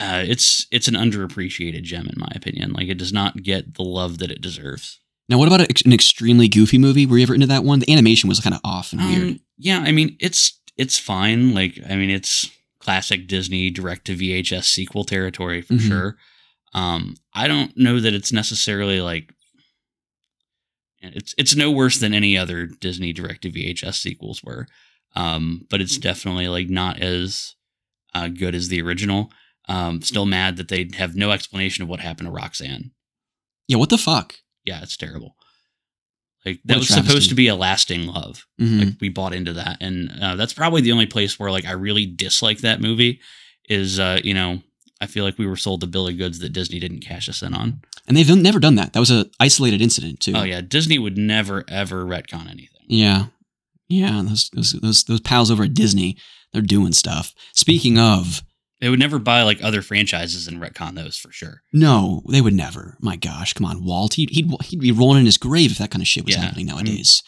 uh, 0.01 0.22
it's 0.26 0.66
it's 0.70 0.88
an 0.88 0.94
underappreciated 0.94 1.82
gem 1.82 2.07
in 2.07 2.14
my 2.18 2.28
opinion. 2.34 2.72
Like 2.72 2.88
it 2.88 2.99
does 2.99 3.12
not 3.12 3.42
get 3.42 3.74
the 3.74 3.82
love 3.82 4.18
that 4.18 4.30
it 4.30 4.40
deserves. 4.40 5.01
Now, 5.28 5.38
what 5.38 5.49
about 5.49 5.61
an 5.84 5.92
extremely 5.92 6.47
goofy 6.49 6.78
movie? 6.78 7.05
Were 7.07 7.16
you 7.18 7.24
ever 7.24 7.34
into 7.34 7.49
that 7.49 7.64
one? 7.64 7.80
The 7.80 7.92
animation 7.92 8.28
was 8.28 8.38
kind 8.40 8.55
of 8.55 8.61
off 8.62 8.92
and 8.92 9.01
weird. 9.03 9.22
Um, 9.28 9.40
yeah, 9.59 9.80
I 9.80 9.90
mean 9.92 10.16
it's 10.20 10.61
it's 10.76 10.99
fine. 10.99 11.53
Like 11.55 11.78
I 11.88 11.97
mean 11.97 12.11
it's 12.11 12.49
classic 12.78 13.26
Disney 13.26 13.70
direct 13.70 14.05
to 14.07 14.14
VHS 14.16 14.64
sequel 14.64 15.03
territory 15.05 15.61
for 15.62 15.74
Mhm. 15.74 15.88
sure. 15.88 16.16
Um, 16.74 17.16
I 17.34 17.49
don't 17.49 17.76
know 17.76 17.99
that 18.01 18.14
it's 18.14 18.32
necessarily 18.32 19.01
like 19.01 19.32
it's 21.14 21.34
it's 21.38 21.57
no 21.57 21.70
worse 21.70 21.98
than 21.98 22.14
any 22.14 22.36
other 22.36 22.66
Disney 22.66 23.12
direct 23.12 23.42
to 23.42 23.50
VHS 23.50 23.94
sequels 23.94 24.42
were. 24.42 24.66
Um, 25.14 25.66
but 25.70 25.80
it's 25.80 25.96
definitely 25.98 26.48
like 26.48 26.68
not 26.68 27.00
as 27.00 27.54
uh, 28.14 28.28
good 28.28 28.54
as 28.54 28.68
the 28.68 28.82
original. 28.82 29.30
Um, 29.68 30.00
still 30.02 30.26
mad 30.26 30.57
that 30.59 30.68
they 30.68 30.88
have 30.96 31.16
no 31.16 31.30
explanation 31.32 31.82
of 31.82 31.88
what 31.88 32.00
happened 32.00 32.26
to 32.28 32.32
Roxanne. 32.32 32.92
Yeah, 33.66 33.78
what 33.78 33.88
the 33.90 33.98
fuck? 33.98 34.34
Yeah, 34.64 34.80
it's 34.82 34.96
terrible. 34.96 35.34
Like 36.44 36.61
that 36.66 36.78
was 36.78 36.86
travesty. 36.86 37.09
supposed 37.09 37.28
to 37.30 37.34
be 37.34 37.48
a 37.48 37.57
lasting 37.57 38.07
love 38.07 38.46
Mhm. 38.61 38.78
like 38.84 38.94
we 39.00 39.09
bought 39.09 39.34
into 39.34 39.52
that 39.54 39.78
and 39.80 40.12
uh, 40.22 40.36
that's 40.36 40.54
probably 40.54 40.80
the 40.80 40.92
only 40.92 41.07
place 41.07 41.38
where 41.40 41.50
like 41.50 41.64
i 41.64 41.72
really 41.72 42.07
dislike 42.07 42.59
that 42.59 42.80
movie 42.80 43.20
is 43.68 43.98
uh 43.98 44.20
you 44.22 44.32
know 44.32 44.62
i 45.01 45.07
feel 45.07 45.24
like 45.24 45.38
we 45.38 45.47
were 45.47 45.57
sold 45.57 45.80
the 45.80 45.86
bill 45.86 46.09
of 46.09 46.16
goods 46.18 46.38
that 46.38 46.53
disney 46.53 46.78
didn't 46.78 47.01
cash 47.01 47.28
us 47.28 47.42
in 47.42 47.55
on 47.55 47.80
and 48.09 48.16
they've 48.16 48.36
never 48.36 48.61
done 48.61 48.76
that. 48.76 48.92
That 48.92 49.01
was 49.01 49.11
a 49.11 49.26
isolated 49.40 49.82
incident 49.82 50.20
too. 50.20 50.32
oh 50.36 50.44
yeah 50.44 50.61
disney 50.61 50.99
would 50.99 51.18
never 51.18 51.64
ever 51.68 52.05
retcon 52.05 52.51
anything 52.51 52.80
Yeah. 52.86 53.26
Yeah, 53.88 54.20
those 54.24 54.51
those 54.51 54.72
those, 54.72 55.05
those 55.05 55.20
pals 55.20 55.49
over 55.49 55.62
at 55.62 55.72
Disney, 55.74 56.16
they're 56.53 56.61
doing 56.61 56.92
stuff. 56.92 57.32
Speaking 57.53 58.01
of, 58.01 58.42
they 58.80 58.88
would 58.90 58.99
never 58.99 59.20
buy 59.20 59.42
like 59.44 59.62
other 59.62 59.80
franchises 59.80 60.49
and 60.49 60.61
retcon 60.61 60.97
those 60.97 61.16
for 61.16 61.30
sure 61.30 61.62
no, 61.72 62.22
they 62.28 62.40
would 62.40 62.53
never. 62.53 62.97
My 63.01 63.14
gosh, 63.14 63.53
come 63.53 63.64
on, 63.64 63.84
Walt. 63.84 64.14
He'd 64.14 64.30
he'd, 64.30 64.51
he'd 64.64 64.80
be 64.80 64.90
rolling 64.90 65.20
in 65.20 65.26
his 65.26 65.36
grave 65.38 65.70
if 65.70 65.78
that 65.78 65.92
kind 65.92 66.03
of 66.03 66.09
shit 66.09 66.24
was 66.24 66.34
Yeah, 66.34 66.42
happening 66.42 66.68
I'm- 66.68 66.78
nowadays. 66.78 67.22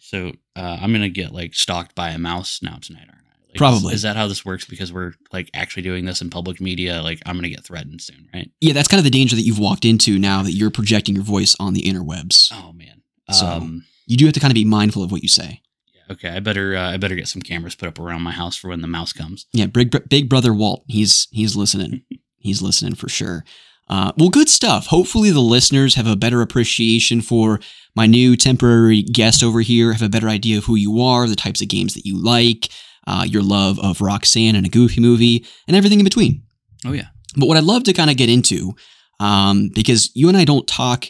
so 0.00 0.32
uh, 0.56 0.78
i'm 0.80 0.92
gonna 0.92 1.08
get 1.08 1.32
like 1.32 1.54
stalked 1.54 1.94
by 1.94 2.10
a 2.10 2.18
mouse 2.18 2.60
now 2.60 2.78
tonight 2.82 3.06
like, 3.50 3.58
Probably. 3.58 3.88
is, 3.92 3.96
is 3.96 4.02
that 4.02 4.16
how 4.16 4.26
this 4.26 4.44
works 4.44 4.64
because 4.64 4.92
we're 4.92 5.12
like 5.32 5.50
actually 5.54 5.82
doing 5.82 6.04
this 6.04 6.20
in 6.22 6.30
public 6.30 6.60
media 6.60 7.02
like 7.02 7.20
i'm 7.26 7.36
gonna 7.36 7.48
get 7.48 7.64
threatened 7.64 8.00
soon 8.00 8.28
right 8.34 8.50
Yeah, 8.60 8.72
that's 8.72 8.88
kind 8.88 8.98
of 8.98 9.04
the 9.04 9.10
danger 9.10 9.36
that 9.36 9.42
you've 9.42 9.58
walked 9.58 9.84
into 9.84 10.18
now 10.18 10.42
that 10.42 10.52
you're 10.52 10.70
projecting 10.70 11.14
your 11.14 11.24
voice 11.24 11.56
on 11.60 11.74
the 11.74 11.82
interwebs. 11.82 12.50
oh 12.52 12.72
man 12.72 13.02
So- 13.30 13.46
um 13.46 13.84
You 14.06 14.16
do 14.16 14.24
have 14.26 14.34
to 14.34 14.40
kind 14.40 14.50
of 14.52 14.54
be 14.56 14.64
mindful 14.64 15.02
of 15.02 15.10
what 15.12 15.22
you 15.22 15.28
say. 15.28 15.62
yeah, 15.94 16.12
okay 16.12 16.28
i 16.30 16.40
better 16.40 16.76
uh, 16.76 16.92
i 16.92 16.96
better 16.96 17.14
get 17.16 17.28
some 17.28 17.42
cameras 17.42 17.74
put 17.74 17.88
up 17.88 17.98
around 17.98 18.22
my 18.22 18.32
house 18.32 18.56
for 18.56 18.68
when 18.68 18.80
the 18.82 18.88
mouse 18.88 19.12
comes 19.12 19.46
Yeah, 19.52 19.66
big 19.66 20.08
big 20.08 20.28
brother 20.28 20.52
Walt, 20.54 20.84
he's 20.88 21.28
he's 21.30 21.56
listening. 21.56 22.02
he's 22.38 22.62
listening 22.62 22.94
for 22.94 23.08
sure. 23.08 23.44
Uh, 23.88 24.12
well, 24.16 24.28
good 24.28 24.48
stuff. 24.48 24.86
Hopefully, 24.86 25.32
the 25.32 25.40
listeners 25.40 25.96
have 25.96 26.06
a 26.06 26.14
better 26.14 26.42
appreciation 26.42 27.20
for 27.20 27.58
my 27.96 28.06
new 28.06 28.36
temporary 28.36 29.02
guest 29.02 29.42
over 29.42 29.62
here. 29.62 29.92
Have 29.92 30.00
a 30.02 30.08
better 30.08 30.28
idea 30.28 30.58
of 30.58 30.64
who 30.66 30.76
you 30.76 31.00
are, 31.00 31.26
the 31.26 31.34
types 31.34 31.60
of 31.60 31.66
games 31.66 31.94
that 31.94 32.06
you 32.06 32.16
like. 32.16 32.68
Uh, 33.06 33.24
your 33.26 33.42
love 33.42 33.78
of 33.80 34.00
Roxanne 34.00 34.56
and 34.56 34.66
a 34.66 34.70
Goofy 34.70 35.00
movie, 35.00 35.46
and 35.66 35.76
everything 35.76 36.00
in 36.00 36.04
between. 36.04 36.42
Oh 36.84 36.92
yeah. 36.92 37.08
But 37.36 37.46
what 37.46 37.56
I'd 37.56 37.64
love 37.64 37.84
to 37.84 37.92
kind 37.92 38.10
of 38.10 38.16
get 38.16 38.28
into, 38.28 38.74
um, 39.20 39.70
because 39.74 40.10
you 40.14 40.28
and 40.28 40.36
I 40.36 40.44
don't 40.44 40.66
talk 40.66 41.06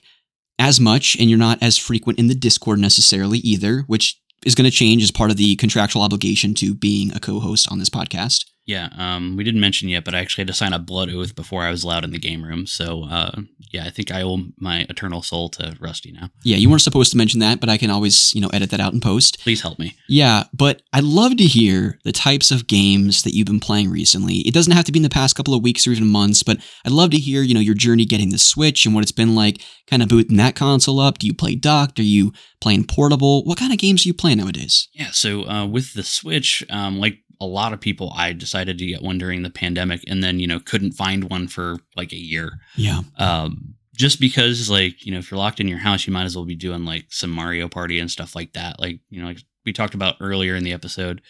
as 0.58 0.78
much, 0.78 1.16
and 1.18 1.30
you're 1.30 1.38
not 1.38 1.62
as 1.62 1.78
frequent 1.78 2.18
in 2.18 2.26
the 2.26 2.34
Discord 2.34 2.78
necessarily 2.78 3.38
either, 3.38 3.84
which 3.86 4.20
is 4.44 4.54
going 4.54 4.70
to 4.70 4.76
change 4.76 5.02
as 5.02 5.10
part 5.10 5.30
of 5.30 5.36
the 5.36 5.56
contractual 5.56 6.02
obligation 6.02 6.54
to 6.54 6.74
being 6.74 7.14
a 7.14 7.20
co-host 7.20 7.70
on 7.70 7.78
this 7.78 7.90
podcast. 7.90 8.44
Yeah, 8.66 8.88
um, 8.96 9.36
we 9.36 9.42
didn't 9.42 9.60
mention 9.60 9.88
yet, 9.88 10.04
but 10.04 10.14
I 10.14 10.20
actually 10.20 10.42
had 10.42 10.48
to 10.48 10.54
sign 10.54 10.72
a 10.72 10.78
blood 10.78 11.10
oath 11.10 11.34
before 11.34 11.62
I 11.62 11.70
was 11.70 11.82
allowed 11.82 12.04
in 12.04 12.12
the 12.12 12.18
game 12.18 12.44
room. 12.44 12.66
So, 12.66 13.04
uh, 13.04 13.40
yeah, 13.72 13.84
I 13.84 13.90
think 13.90 14.12
I 14.12 14.22
owe 14.22 14.38
my 14.58 14.86
eternal 14.88 15.22
soul 15.22 15.48
to 15.50 15.76
Rusty 15.80 16.12
now. 16.12 16.30
Yeah, 16.44 16.56
you 16.56 16.68
weren't 16.68 16.82
supposed 16.82 17.10
to 17.12 17.16
mention 17.16 17.40
that, 17.40 17.58
but 17.58 17.68
I 17.68 17.78
can 17.78 17.90
always, 17.90 18.32
you 18.34 18.40
know, 18.40 18.50
edit 18.52 18.70
that 18.70 18.80
out 18.80 18.92
in 18.92 19.00
post. 19.00 19.40
Please 19.40 19.62
help 19.62 19.78
me. 19.78 19.96
Yeah, 20.08 20.44
but 20.52 20.82
I'd 20.92 21.04
love 21.04 21.36
to 21.38 21.44
hear 21.44 21.98
the 22.04 22.12
types 22.12 22.50
of 22.50 22.66
games 22.66 23.22
that 23.22 23.34
you've 23.34 23.46
been 23.46 23.60
playing 23.60 23.90
recently. 23.90 24.38
It 24.40 24.54
doesn't 24.54 24.72
have 24.72 24.84
to 24.84 24.92
be 24.92 24.98
in 24.98 25.04
the 25.04 25.08
past 25.08 25.34
couple 25.34 25.54
of 25.54 25.62
weeks 25.62 25.86
or 25.86 25.90
even 25.90 26.06
months, 26.06 26.42
but 26.42 26.58
I'd 26.84 26.92
love 26.92 27.10
to 27.10 27.18
hear, 27.18 27.42
you 27.42 27.54
know, 27.54 27.60
your 27.60 27.74
journey 27.74 28.04
getting 28.04 28.30
the 28.30 28.38
Switch 28.38 28.86
and 28.86 28.94
what 28.94 29.02
it's 29.02 29.12
been 29.12 29.34
like 29.34 29.62
kind 29.88 30.02
of 30.02 30.08
booting 30.08 30.36
that 30.36 30.54
console 30.54 31.00
up. 31.00 31.18
Do 31.18 31.26
you 31.26 31.34
play 31.34 31.56
docked? 31.56 31.98
Are 31.98 32.04
you 32.04 32.32
playing 32.60 32.84
portable? 32.84 33.42
What 33.44 33.58
kind 33.58 33.72
of 33.72 33.78
games 33.78 34.04
are 34.04 34.08
you 34.08 34.14
playing 34.14 34.38
nowadays? 34.38 34.88
Yeah, 34.92 35.10
so 35.10 35.48
uh, 35.48 35.66
with 35.66 35.94
the 35.94 36.04
Switch, 36.04 36.64
um, 36.70 36.98
like 37.00 37.18
a 37.40 37.46
lot 37.46 37.72
of 37.72 37.80
people, 37.80 38.12
I 38.14 38.32
decided 38.32 38.78
to 38.78 38.86
get 38.86 39.02
one 39.02 39.18
during 39.18 39.42
the 39.42 39.50
pandemic 39.50 40.02
and 40.06 40.22
then, 40.22 40.38
you 40.38 40.46
know, 40.46 40.60
couldn't 40.60 40.92
find 40.92 41.30
one 41.30 41.48
for 41.48 41.76
like 41.96 42.12
a 42.12 42.16
year. 42.16 42.60
Yeah. 42.76 43.00
Um, 43.16 43.74
just 43.94 44.20
because, 44.20 44.70
like, 44.70 45.04
you 45.04 45.12
know, 45.12 45.18
if 45.18 45.30
you're 45.30 45.38
locked 45.38 45.60
in 45.60 45.68
your 45.68 45.78
house, 45.78 46.06
you 46.06 46.12
might 46.12 46.24
as 46.24 46.36
well 46.36 46.44
be 46.44 46.54
doing 46.54 46.84
like 46.84 47.06
some 47.08 47.30
Mario 47.30 47.68
Party 47.68 47.98
and 47.98 48.10
stuff 48.10 48.34
like 48.36 48.52
that. 48.52 48.78
Like, 48.78 49.00
you 49.08 49.20
know, 49.20 49.28
like 49.28 49.38
we 49.64 49.72
talked 49.72 49.94
about 49.94 50.16
earlier 50.20 50.54
in 50.54 50.64
the 50.64 50.72
episode, 50.72 51.22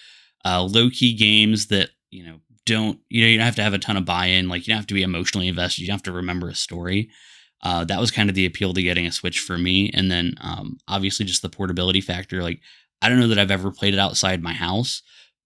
uh, 0.45 0.63
low 0.63 0.91
key 0.91 1.15
games 1.15 1.69
that, 1.69 1.91
you 2.11 2.25
know, 2.25 2.41
don't, 2.67 3.01
you 3.09 3.23
know, 3.23 3.29
you 3.29 3.37
don't 3.39 3.47
have 3.47 3.57
to 3.57 3.63
have 3.63 3.75
a 3.75 3.79
ton 3.79 3.97
of 3.97 4.05
buy 4.05 4.27
in. 4.27 4.49
Like, 4.49 4.67
you 4.67 4.73
don't 4.73 4.79
have 4.79 4.87
to 4.89 4.95
be 4.95 5.03
emotionally 5.03 5.49
invested. 5.49 5.81
You 5.81 5.87
don't 5.89 5.95
have 5.95 6.03
to 6.05 6.13
remember 6.13 6.49
a 6.49 6.55
story. 6.55 7.11
Uh, 7.63 7.85
that 7.85 8.01
was 8.01 8.11
kind 8.11 8.29
of 8.29 8.35
the 8.35 8.47
appeal 8.47 8.73
to 8.73 8.83
getting 8.83 9.07
a 9.07 9.13
Switch 9.13 9.41
for 9.41 9.59
me. 9.59 9.91
And 9.93 10.11
then, 10.11 10.35
um, 10.41 10.79
obviously, 10.89 11.27
just 11.27 11.43
the 11.43 11.49
portability 11.49 12.01
factor. 12.01 12.43
Like, 12.43 12.61
I 13.03 13.09
don't 13.09 13.19
know 13.19 13.29
that 13.29 13.39
I've 13.39 13.51
ever 13.51 13.71
played 13.71 13.95
it 13.95 14.01
outside 14.01 14.43
my 14.43 14.53
house, 14.53 15.03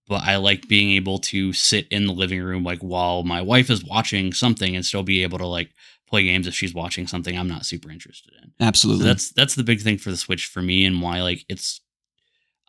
but 0.07 0.23
I 0.23 0.37
like 0.37 0.67
being 0.67 0.91
able 0.91 1.17
to 1.19 1.53
sit 1.53 1.87
in 1.89 2.05
the 2.05 2.13
living 2.13 2.41
room 2.41 2.63
like 2.63 2.79
while 2.79 3.23
my 3.23 3.41
wife 3.41 3.69
is 3.69 3.83
watching 3.83 4.33
something 4.33 4.75
and 4.75 4.85
still 4.85 5.03
be 5.03 5.23
able 5.23 5.37
to 5.39 5.47
like 5.47 5.71
play 6.07 6.23
games 6.23 6.47
if 6.47 6.53
she's 6.53 6.73
watching 6.73 7.07
something 7.07 7.37
I'm 7.37 7.47
not 7.47 7.65
super 7.65 7.91
interested 7.91 8.33
in. 8.41 8.51
Absolutely. 8.59 9.03
So 9.03 9.07
that's 9.07 9.31
that's 9.31 9.55
the 9.55 9.63
big 9.63 9.81
thing 9.81 9.97
for 9.97 10.11
the 10.11 10.17
Switch 10.17 10.45
for 10.45 10.61
me 10.61 10.85
and 10.85 11.01
why 11.01 11.21
like 11.21 11.43
it's 11.49 11.81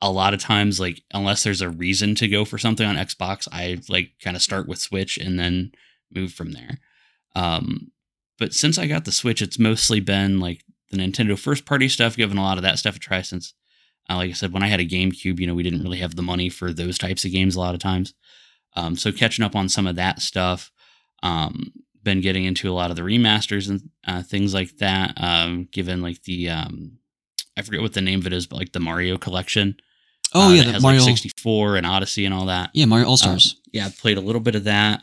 a 0.03 0.11
lot 0.11 0.35
of 0.35 0.41
times 0.41 0.81
like 0.81 1.03
unless 1.13 1.43
there's 1.43 1.61
a 1.61 1.71
reason 1.71 2.15
to 2.17 2.29
go 2.29 2.45
for 2.45 2.59
something 2.59 2.87
on 2.87 2.97
Xbox, 2.97 3.49
I 3.53 3.79
like 3.89 4.13
kind 4.23 4.37
of 4.37 4.43
start 4.43 4.69
with 4.69 4.79
Switch 4.79 5.19
and 5.19 5.39
then 5.39 5.73
move 6.15 6.33
from 6.33 6.53
there. 6.53 6.79
Um 7.35 7.93
but 8.39 8.53
since 8.53 8.79
I 8.79 8.87
got 8.87 9.05
the 9.05 9.13
Switch, 9.13 9.41
it's 9.41 9.59
mostly 9.59 10.01
been 10.01 10.41
like 10.41 10.63
the 10.91 10.99
Nintendo 10.99 11.39
first 11.39 11.67
party 11.67 11.89
stuff, 11.89 12.17
given 12.17 12.39
a 12.39 12.43
lot 12.43 12.59
of 12.59 12.63
that 12.63 12.79
stuff 12.79 12.97
a 12.97 12.99
try 12.99 13.23
since 13.23 13.55
uh, 14.11 14.17
like 14.17 14.31
I 14.31 14.35
said, 14.35 14.53
when 14.53 14.63
I 14.63 14.69
had 14.69 14.81
a 14.81 14.87
GameCube, 14.87 15.41
you 15.41 15.47
know, 15.47 15.55
we 15.55 15.63
didn't 15.63 15.83
really 15.83 15.99
have 15.99 16.15
the 16.17 16.23
money 16.23 16.49
for 16.49 16.73
those 16.73 16.99
types 16.99 17.25
of 17.25 17.33
games 17.33 17.57
a 17.57 17.61
lot 17.61 17.75
of 17.75 17.81
times. 17.81 18.15
Um, 18.75 18.97
so 18.97 19.11
catching 19.13 19.45
up 19.45 19.57
on 19.57 19.69
some 19.69 19.87
of 19.87 19.97
that 19.97 20.21
stuff, 20.21 20.71
um, 21.23 21.73
been 22.03 22.21
getting 22.21 22.45
into 22.45 22.71
a 22.71 22.75
lot 22.75 22.91
of 22.91 22.97
the 22.97 23.03
remasters 23.03 23.69
and 23.69 23.91
uh, 24.07 24.23
things 24.23 24.55
like 24.55 24.77
that. 24.79 25.15
Um, 25.17 25.69
given 25.73 26.03
like 26.03 26.23
the, 26.25 26.51
um, 26.51 26.99
I 27.57 27.63
forget 27.63 27.81
what 27.81 27.95
the 27.95 28.01
name 28.03 28.21
of 28.21 28.27
it 28.27 28.33
is, 28.33 28.47
but 28.47 28.57
like 28.59 28.73
the 28.73 28.81
Mario 28.81 29.17
collection. 29.19 29.77
oh 30.35 30.49
uh, 30.49 30.53
yeah, 30.53 30.71
the 30.73 30.81
Mario. 30.81 31.01
like 31.01 31.09
64 31.17 31.77
and 31.77 31.87
Odyssey 31.87 32.25
and 32.27 32.35
all 32.35 32.47
that. 32.47 32.71
yeah, 32.75 32.85
Mario 32.85 33.07
All 33.07 33.13
Um, 33.15 33.17
Stars. 33.19 33.57
yeah, 33.73 33.87
I've 33.87 33.99
played 33.99 34.19
a 34.19 34.21
little 34.21 34.41
bit 34.43 34.55
of 34.55 34.65
that. 34.65 35.03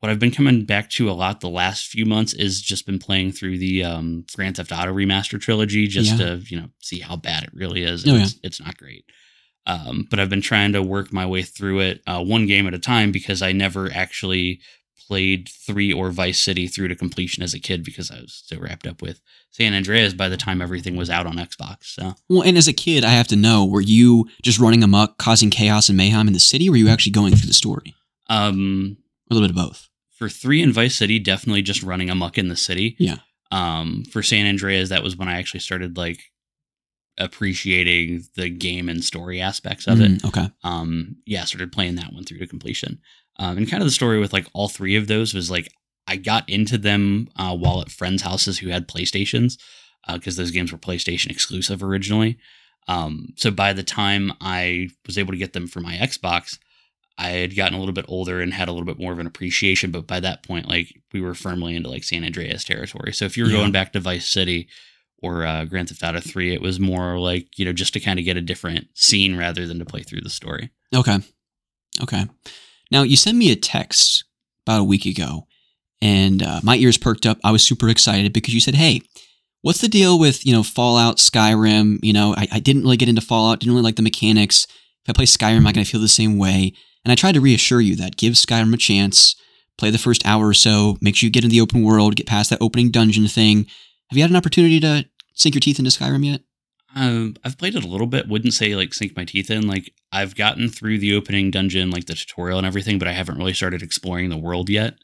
What 0.00 0.10
I've 0.10 0.20
been 0.20 0.30
coming 0.30 0.64
back 0.64 0.90
to 0.90 1.10
a 1.10 1.12
lot 1.12 1.40
the 1.40 1.48
last 1.48 1.86
few 1.88 2.06
months 2.06 2.32
is 2.32 2.62
just 2.62 2.86
been 2.86 3.00
playing 3.00 3.32
through 3.32 3.58
the 3.58 3.82
um, 3.82 4.24
Grand 4.34 4.56
Theft 4.56 4.70
Auto 4.70 4.94
remaster 4.94 5.40
trilogy 5.40 5.88
just 5.88 6.12
Yeah. 6.12 6.16
to 6.18 6.42
you 6.48 6.60
know 6.60 6.68
see 6.80 7.00
how 7.00 7.16
bad 7.16 7.42
it 7.44 7.50
really 7.52 7.82
is. 7.82 8.06
Oh, 8.06 8.10
And 8.10 8.18
yeah. 8.18 8.24
it's, 8.24 8.38
it's 8.44 8.60
not 8.60 8.76
great. 8.78 9.04
Um, 9.66 10.06
but 10.08 10.18
I've 10.20 10.30
been 10.30 10.40
trying 10.40 10.72
to 10.72 10.82
work 10.82 11.12
my 11.12 11.26
way 11.26 11.42
through 11.42 11.80
it 11.80 12.02
uh, 12.06 12.22
one 12.22 12.46
game 12.46 12.66
at 12.66 12.74
a 12.74 12.78
time 12.78 13.12
because 13.12 13.42
I 13.42 13.52
never 13.52 13.90
actually 13.92 14.60
played 15.06 15.48
three 15.48 15.92
or 15.92 16.10
Vice 16.10 16.38
City 16.38 16.68
through 16.68 16.88
to 16.88 16.94
completion 16.94 17.42
as 17.42 17.52
a 17.54 17.58
kid 17.58 17.82
because 17.84 18.10
I 18.10 18.20
was 18.20 18.42
so 18.46 18.58
wrapped 18.58 18.86
up 18.86 19.02
with 19.02 19.20
San 19.50 19.74
Andreas 19.74 20.12
by 20.14 20.28
the 20.28 20.36
time 20.36 20.60
everything 20.62 20.96
was 20.96 21.10
out 21.10 21.26
on 21.26 21.36
Xbox. 21.36 21.76
So 21.84 22.14
Well, 22.28 22.42
and 22.42 22.56
as 22.56 22.68
a 22.68 22.72
kid, 22.72 23.04
I 23.04 23.10
have 23.10 23.28
to 23.28 23.36
know, 23.36 23.64
were 23.64 23.80
you 23.80 24.28
just 24.42 24.58
running 24.58 24.82
amok, 24.84 25.18
causing 25.18 25.50
chaos 25.50 25.88
and 25.88 25.96
mayhem 25.98 26.28
in 26.28 26.34
the 26.34 26.40
city, 26.40 26.68
or 26.68 26.72
were 26.72 26.76
you 26.76 26.88
actually 26.88 27.12
going 27.12 27.34
through 27.34 27.48
the 27.48 27.54
story? 27.54 27.94
um, 28.30 28.96
A 29.30 29.34
little 29.34 29.48
bit 29.48 29.56
of 29.58 29.66
both. 29.68 29.87
For 30.18 30.28
three 30.28 30.62
in 30.62 30.72
Vice 30.72 30.96
City, 30.96 31.18
definitely 31.18 31.62
just 31.62 31.82
running 31.82 32.10
amok 32.10 32.38
in 32.38 32.48
the 32.48 32.56
city. 32.56 32.96
Yeah. 32.98 33.18
Um, 33.52 34.04
for 34.10 34.22
San 34.22 34.46
Andreas, 34.46 34.88
that 34.88 35.02
was 35.02 35.16
when 35.16 35.28
I 35.28 35.38
actually 35.38 35.60
started 35.60 35.96
like 35.96 36.20
appreciating 37.16 38.24
the 38.36 38.48
game 38.48 38.88
and 38.88 39.02
story 39.02 39.40
aspects 39.40 39.86
of 39.86 40.00
it. 40.00 40.10
Mm, 40.10 40.24
okay. 40.26 40.50
Um, 40.64 41.16
yeah, 41.24 41.44
started 41.44 41.72
playing 41.72 41.94
that 41.96 42.12
one 42.12 42.24
through 42.24 42.38
to 42.38 42.46
completion. 42.46 43.00
Um, 43.38 43.56
and 43.56 43.70
kind 43.70 43.82
of 43.82 43.86
the 43.86 43.92
story 43.92 44.18
with 44.18 44.32
like 44.32 44.46
all 44.52 44.68
three 44.68 44.96
of 44.96 45.06
those 45.06 45.32
was 45.34 45.50
like 45.50 45.72
I 46.08 46.16
got 46.16 46.48
into 46.48 46.78
them 46.78 47.28
uh, 47.36 47.56
while 47.56 47.80
at 47.80 47.90
friends' 47.90 48.22
houses 48.22 48.58
who 48.58 48.68
had 48.68 48.88
PlayStations 48.88 49.56
because 50.12 50.36
those 50.36 50.50
games 50.50 50.72
were 50.72 50.78
PlayStation 50.78 51.30
exclusive 51.30 51.82
originally. 51.82 52.38
Um, 52.88 53.34
so 53.36 53.50
by 53.50 53.74
the 53.74 53.82
time 53.82 54.32
I 54.40 54.88
was 55.06 55.18
able 55.18 55.32
to 55.32 55.38
get 55.38 55.52
them 55.52 55.66
for 55.66 55.80
my 55.80 55.94
Xbox, 55.96 56.58
I 57.18 57.30
had 57.30 57.56
gotten 57.56 57.74
a 57.74 57.78
little 57.80 57.92
bit 57.92 58.04
older 58.08 58.40
and 58.40 58.54
had 58.54 58.68
a 58.68 58.72
little 58.72 58.86
bit 58.86 58.98
more 58.98 59.12
of 59.12 59.18
an 59.18 59.26
appreciation. 59.26 59.90
But 59.90 60.06
by 60.06 60.20
that 60.20 60.42
point, 60.44 60.68
like 60.68 60.94
we 61.12 61.20
were 61.20 61.34
firmly 61.34 61.74
into 61.74 61.90
like 61.90 62.04
San 62.04 62.24
Andreas 62.24 62.62
territory. 62.64 63.12
So 63.12 63.24
if 63.24 63.36
you 63.36 63.44
were 63.44 63.50
Yeah. 63.50 63.58
going 63.58 63.72
back 63.72 63.92
to 63.94 64.00
Vice 64.00 64.30
City 64.30 64.68
or 65.20 65.44
uh, 65.44 65.64
Grand 65.64 65.88
Theft 65.88 66.02
Auto 66.04 66.20
Three, 66.20 66.54
it 66.54 66.62
was 66.62 66.78
more 66.78 67.18
like 67.18 67.58
you 67.58 67.64
know 67.64 67.72
just 67.72 67.92
to 67.94 68.00
kind 68.00 68.18
of 68.18 68.24
get 68.24 68.36
a 68.36 68.40
different 68.40 68.86
scene 68.94 69.36
rather 69.36 69.66
than 69.66 69.78
to 69.80 69.84
play 69.84 70.02
through 70.02 70.20
the 70.20 70.30
story. 70.30 70.70
Okay. 70.94 71.18
Okay. 72.02 72.24
Now, 72.90 73.02
you 73.02 73.16
sent 73.16 73.36
me 73.36 73.50
a 73.50 73.56
text 73.56 74.24
about 74.64 74.80
a 74.80 74.84
week 74.84 75.04
ago, 75.04 75.46
and 76.00 76.42
uh, 76.42 76.60
my 76.62 76.76
ears 76.76 76.96
perked 76.98 77.26
up. 77.26 77.38
I 77.42 77.50
was 77.50 77.62
super 77.62 77.88
excited 77.88 78.32
because 78.32 78.54
you 78.54 78.60
said, 78.60 78.76
hey, 78.76 79.02
what's 79.62 79.80
the 79.80 79.88
deal 79.88 80.18
with, 80.18 80.46
you 80.46 80.52
know, 80.52 80.62
Fallout, 80.62 81.16
Skyrim? 81.16 81.98
You 82.02 82.12
know, 82.12 82.34
I, 82.36 82.46
I 82.52 82.60
didn't 82.60 82.82
really 82.82 82.96
get 82.96 83.08
into 83.08 83.20
Fallout, 83.20 83.58
didn't 83.60 83.72
really 83.74 83.82
like 83.84 83.96
the 83.96 84.02
mechanics. 84.02 84.66
If 85.04 85.10
I 85.10 85.12
play 85.12 85.24
Skyrim, 85.26 85.56
am 85.56 85.66
I 85.66 85.72
going 85.72 85.84
to 85.84 85.90
feel 85.90 86.00
the 86.00 86.08
same 86.08 86.38
way? 86.38 86.72
And 87.08 87.12
I 87.12 87.14
tried 87.14 87.36
to 87.36 87.40
reassure 87.40 87.80
you 87.80 87.96
that 87.96 88.18
give 88.18 88.34
Skyrim 88.34 88.74
a 88.74 88.76
chance, 88.76 89.34
play 89.78 89.88
the 89.90 89.96
first 89.96 90.26
hour 90.26 90.46
or 90.46 90.52
so, 90.52 90.98
make 91.00 91.16
sure 91.16 91.26
you 91.26 91.30
get 91.30 91.42
in 91.42 91.48
the 91.48 91.62
open 91.62 91.82
world, 91.82 92.16
get 92.16 92.26
past 92.26 92.50
that 92.50 92.60
opening 92.60 92.90
dungeon 92.90 93.26
thing. 93.28 93.64
Have 94.10 94.18
you 94.18 94.22
had 94.22 94.28
an 94.28 94.36
opportunity 94.36 94.78
to 94.80 95.06
sink 95.32 95.54
your 95.54 95.60
teeth 95.60 95.78
into 95.78 95.90
Skyrim 95.90 96.26
yet? 96.26 96.42
Um, 96.94 97.34
I've 97.42 97.56
played 97.56 97.76
it 97.76 97.82
a 97.82 97.88
little 97.88 98.06
bit. 98.06 98.28
Wouldn't 98.28 98.52
say 98.52 98.76
like 98.76 98.92
sink 98.92 99.16
my 99.16 99.24
teeth 99.24 99.50
in. 99.50 99.66
Like 99.66 99.94
I've 100.12 100.34
gotten 100.34 100.68
through 100.68 100.98
the 100.98 101.14
opening 101.14 101.50
dungeon, 101.50 101.90
like 101.90 102.04
the 102.04 102.14
tutorial 102.14 102.58
and 102.58 102.66
everything, 102.66 102.98
but 102.98 103.08
I 103.08 103.12
haven't 103.12 103.38
really 103.38 103.54
started 103.54 103.82
exploring 103.82 104.28
the 104.28 104.36
world 104.36 104.68
yet. 104.68 104.96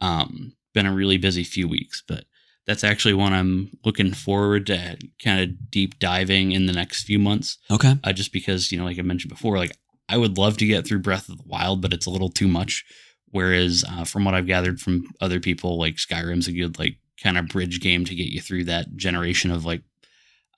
Um, 0.00 0.54
been 0.72 0.86
a 0.86 0.94
really 0.94 1.18
busy 1.18 1.44
few 1.44 1.68
weeks, 1.68 2.02
but 2.08 2.24
that's 2.66 2.82
actually 2.82 3.12
one 3.12 3.34
I'm 3.34 3.72
looking 3.84 4.14
forward 4.14 4.68
to 4.68 4.96
kind 5.22 5.40
of 5.40 5.70
deep 5.70 5.98
diving 5.98 6.52
in 6.52 6.64
the 6.64 6.72
next 6.72 7.04
few 7.04 7.18
months. 7.18 7.58
Okay. 7.70 7.98
Uh, 8.02 8.14
just 8.14 8.32
because 8.32 8.72
you 8.72 8.78
know, 8.78 8.86
like 8.86 8.98
I 8.98 9.02
mentioned 9.02 9.30
before, 9.30 9.58
like 9.58 9.76
I 10.08 10.16
would 10.16 10.36
love 10.38 10.56
to 10.58 10.66
get 10.66 10.86
through 10.86 11.00
Breath 11.00 11.28
of 11.28 11.38
the 11.38 11.44
Wild, 11.46 11.80
but 11.80 11.92
it's 11.92 12.06
a 12.06 12.10
little 12.10 12.28
too 12.28 12.48
much. 12.48 12.84
Whereas 13.30 13.84
uh, 13.88 14.04
from 14.04 14.24
what 14.24 14.34
I've 14.34 14.46
gathered 14.46 14.80
from 14.80 15.04
other 15.20 15.40
people, 15.40 15.78
like 15.78 15.96
Skyrim's 15.96 16.48
a 16.48 16.52
good 16.52 16.78
like 16.78 16.96
kind 17.22 17.38
of 17.38 17.48
bridge 17.48 17.80
game 17.80 18.04
to 18.04 18.14
get 18.14 18.28
you 18.28 18.40
through 18.40 18.64
that 18.64 18.94
generation 18.96 19.50
of 19.50 19.64
like 19.64 19.82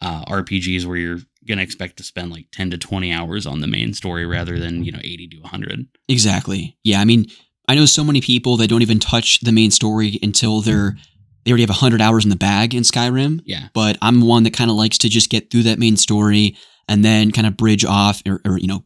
uh, 0.00 0.24
RPGs 0.24 0.84
where 0.84 0.96
you're 0.96 1.20
gonna 1.46 1.62
expect 1.62 1.96
to 1.98 2.02
spend 2.02 2.32
like 2.32 2.46
10 2.52 2.70
to 2.70 2.78
20 2.78 3.12
hours 3.12 3.46
on 3.46 3.60
the 3.60 3.66
main 3.66 3.94
story 3.94 4.26
rather 4.26 4.58
than 4.58 4.84
you 4.84 4.90
know 4.90 4.98
80 5.02 5.28
to 5.28 5.40
100. 5.40 5.86
Exactly. 6.08 6.76
Yeah, 6.82 7.00
I 7.00 7.04
mean, 7.04 7.26
I 7.68 7.74
know 7.74 7.86
so 7.86 8.04
many 8.04 8.20
people 8.20 8.56
that 8.58 8.68
don't 8.68 8.82
even 8.82 8.98
touch 8.98 9.40
the 9.40 9.52
main 9.52 9.70
story 9.70 10.18
until 10.22 10.60
they're 10.60 10.96
they 11.44 11.50
already 11.50 11.62
have 11.62 11.70
100 11.70 12.00
hours 12.00 12.24
in 12.24 12.30
the 12.30 12.36
bag 12.36 12.74
in 12.74 12.82
Skyrim, 12.82 13.40
Yeah, 13.44 13.68
but 13.74 13.98
I'm 14.02 14.20
one 14.22 14.44
that 14.44 14.54
kind 14.54 14.70
of 14.70 14.76
likes 14.76 14.98
to 14.98 15.08
just 15.08 15.30
get 15.30 15.50
through 15.50 15.64
that 15.64 15.78
main 15.78 15.96
story 15.96 16.56
and 16.88 17.04
then 17.04 17.30
kind 17.30 17.46
of 17.46 17.56
bridge 17.56 17.84
off 17.84 18.22
or, 18.26 18.40
or 18.44 18.58
you 18.58 18.66
know, 18.66 18.82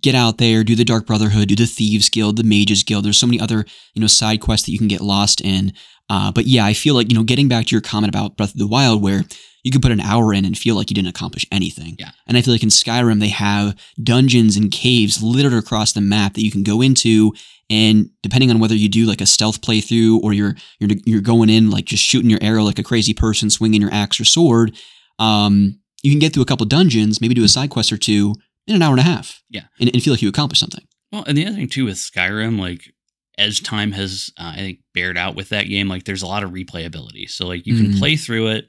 get 0.00 0.14
out 0.14 0.38
there, 0.38 0.64
do 0.64 0.74
the 0.74 0.84
Dark 0.84 1.06
Brotherhood, 1.06 1.48
do 1.48 1.56
the 1.56 1.66
Thieves 1.66 2.08
Guild, 2.08 2.36
the 2.36 2.44
Mages 2.44 2.82
Guild. 2.82 3.04
There's 3.04 3.18
so 3.18 3.26
many 3.26 3.40
other, 3.40 3.64
you 3.94 4.00
know, 4.00 4.06
side 4.06 4.40
quests 4.40 4.66
that 4.66 4.72
you 4.72 4.78
can 4.78 4.88
get 4.88 5.00
lost 5.00 5.40
in. 5.40 5.72
Uh, 6.10 6.32
but 6.32 6.46
yeah, 6.46 6.64
I 6.64 6.72
feel 6.72 6.94
like, 6.94 7.10
you 7.10 7.16
know, 7.16 7.24
getting 7.24 7.48
back 7.48 7.66
to 7.66 7.74
your 7.74 7.80
comment 7.80 8.10
about 8.10 8.36
Breath 8.36 8.52
of 8.52 8.58
the 8.58 8.66
Wild 8.66 9.02
where 9.02 9.24
you 9.64 9.70
could 9.70 9.82
put 9.82 9.92
an 9.92 10.00
hour 10.00 10.32
in 10.32 10.44
and 10.44 10.56
feel 10.56 10.74
like 10.76 10.90
you 10.90 10.94
didn't 10.94 11.08
accomplish 11.08 11.44
anything. 11.52 11.96
Yeah. 11.98 12.10
And 12.26 12.36
I 12.36 12.42
feel 12.42 12.54
like 12.54 12.62
in 12.62 12.70
Skyrim, 12.70 13.20
they 13.20 13.28
have 13.28 13.76
dungeons 14.02 14.56
and 14.56 14.70
caves 14.70 15.22
littered 15.22 15.52
across 15.52 15.92
the 15.92 16.00
map 16.00 16.34
that 16.34 16.42
you 16.42 16.50
can 16.50 16.62
go 16.62 16.80
into. 16.80 17.32
And 17.68 18.08
depending 18.22 18.50
on 18.50 18.60
whether 18.60 18.74
you 18.74 18.88
do 18.88 19.04
like 19.04 19.20
a 19.20 19.26
stealth 19.26 19.60
playthrough 19.60 20.22
or 20.22 20.32
you're 20.32 20.54
you're 20.78 20.90
you're 21.04 21.20
going 21.20 21.50
in 21.50 21.70
like 21.70 21.84
just 21.84 22.02
shooting 22.02 22.30
your 22.30 22.42
arrow 22.42 22.62
like 22.62 22.78
a 22.78 22.84
crazy 22.84 23.12
person, 23.12 23.50
swinging 23.50 23.82
your 23.82 23.92
axe 23.92 24.18
or 24.18 24.24
sword, 24.24 24.74
um, 25.18 25.78
you 26.02 26.10
can 26.10 26.18
get 26.18 26.32
through 26.32 26.44
a 26.44 26.46
couple 26.46 26.64
dungeons, 26.64 27.20
maybe 27.20 27.34
do 27.34 27.44
a 27.44 27.48
side 27.48 27.70
quest 27.70 27.92
or 27.92 27.98
two, 27.98 28.34
in 28.68 28.76
an 28.76 28.82
hour 28.82 28.92
and 28.92 29.00
a 29.00 29.04
half. 29.04 29.42
Yeah. 29.50 29.64
And, 29.80 29.90
and 29.92 30.02
feel 30.02 30.12
like 30.12 30.22
you 30.22 30.28
accomplished 30.28 30.60
something. 30.60 30.84
Well, 31.10 31.24
and 31.26 31.36
the 31.36 31.46
other 31.46 31.56
thing 31.56 31.68
too 31.68 31.86
with 31.86 31.96
Skyrim, 31.96 32.58
like 32.60 32.92
as 33.38 33.60
time 33.60 33.92
has, 33.92 34.30
uh, 34.38 34.52
I 34.54 34.56
think, 34.56 34.78
bared 34.94 35.16
out 35.16 35.34
with 35.36 35.48
that 35.50 35.64
game, 35.68 35.88
like 35.88 36.04
there's 36.04 36.22
a 36.22 36.26
lot 36.26 36.42
of 36.42 36.50
replayability. 36.50 37.28
So 37.30 37.46
like 37.46 37.66
you 37.66 37.76
can 37.76 37.92
Mhm. 37.92 37.98
play 37.98 38.16
through 38.16 38.48
it 38.48 38.68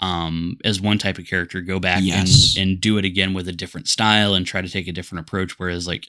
um, 0.00 0.56
as 0.64 0.80
one 0.80 0.98
type 0.98 1.18
of 1.18 1.26
character, 1.26 1.60
go 1.60 1.78
back 1.78 2.02
Yes. 2.02 2.56
and 2.56 2.62
and 2.72 2.80
do 2.80 2.98
it 2.98 3.04
again 3.04 3.34
with 3.34 3.46
a 3.48 3.52
different 3.52 3.88
style 3.88 4.34
and 4.34 4.46
try 4.46 4.60
to 4.60 4.68
take 4.68 4.88
a 4.88 4.92
different 4.92 5.26
approach. 5.26 5.58
Whereas 5.58 5.86
like 5.86 6.08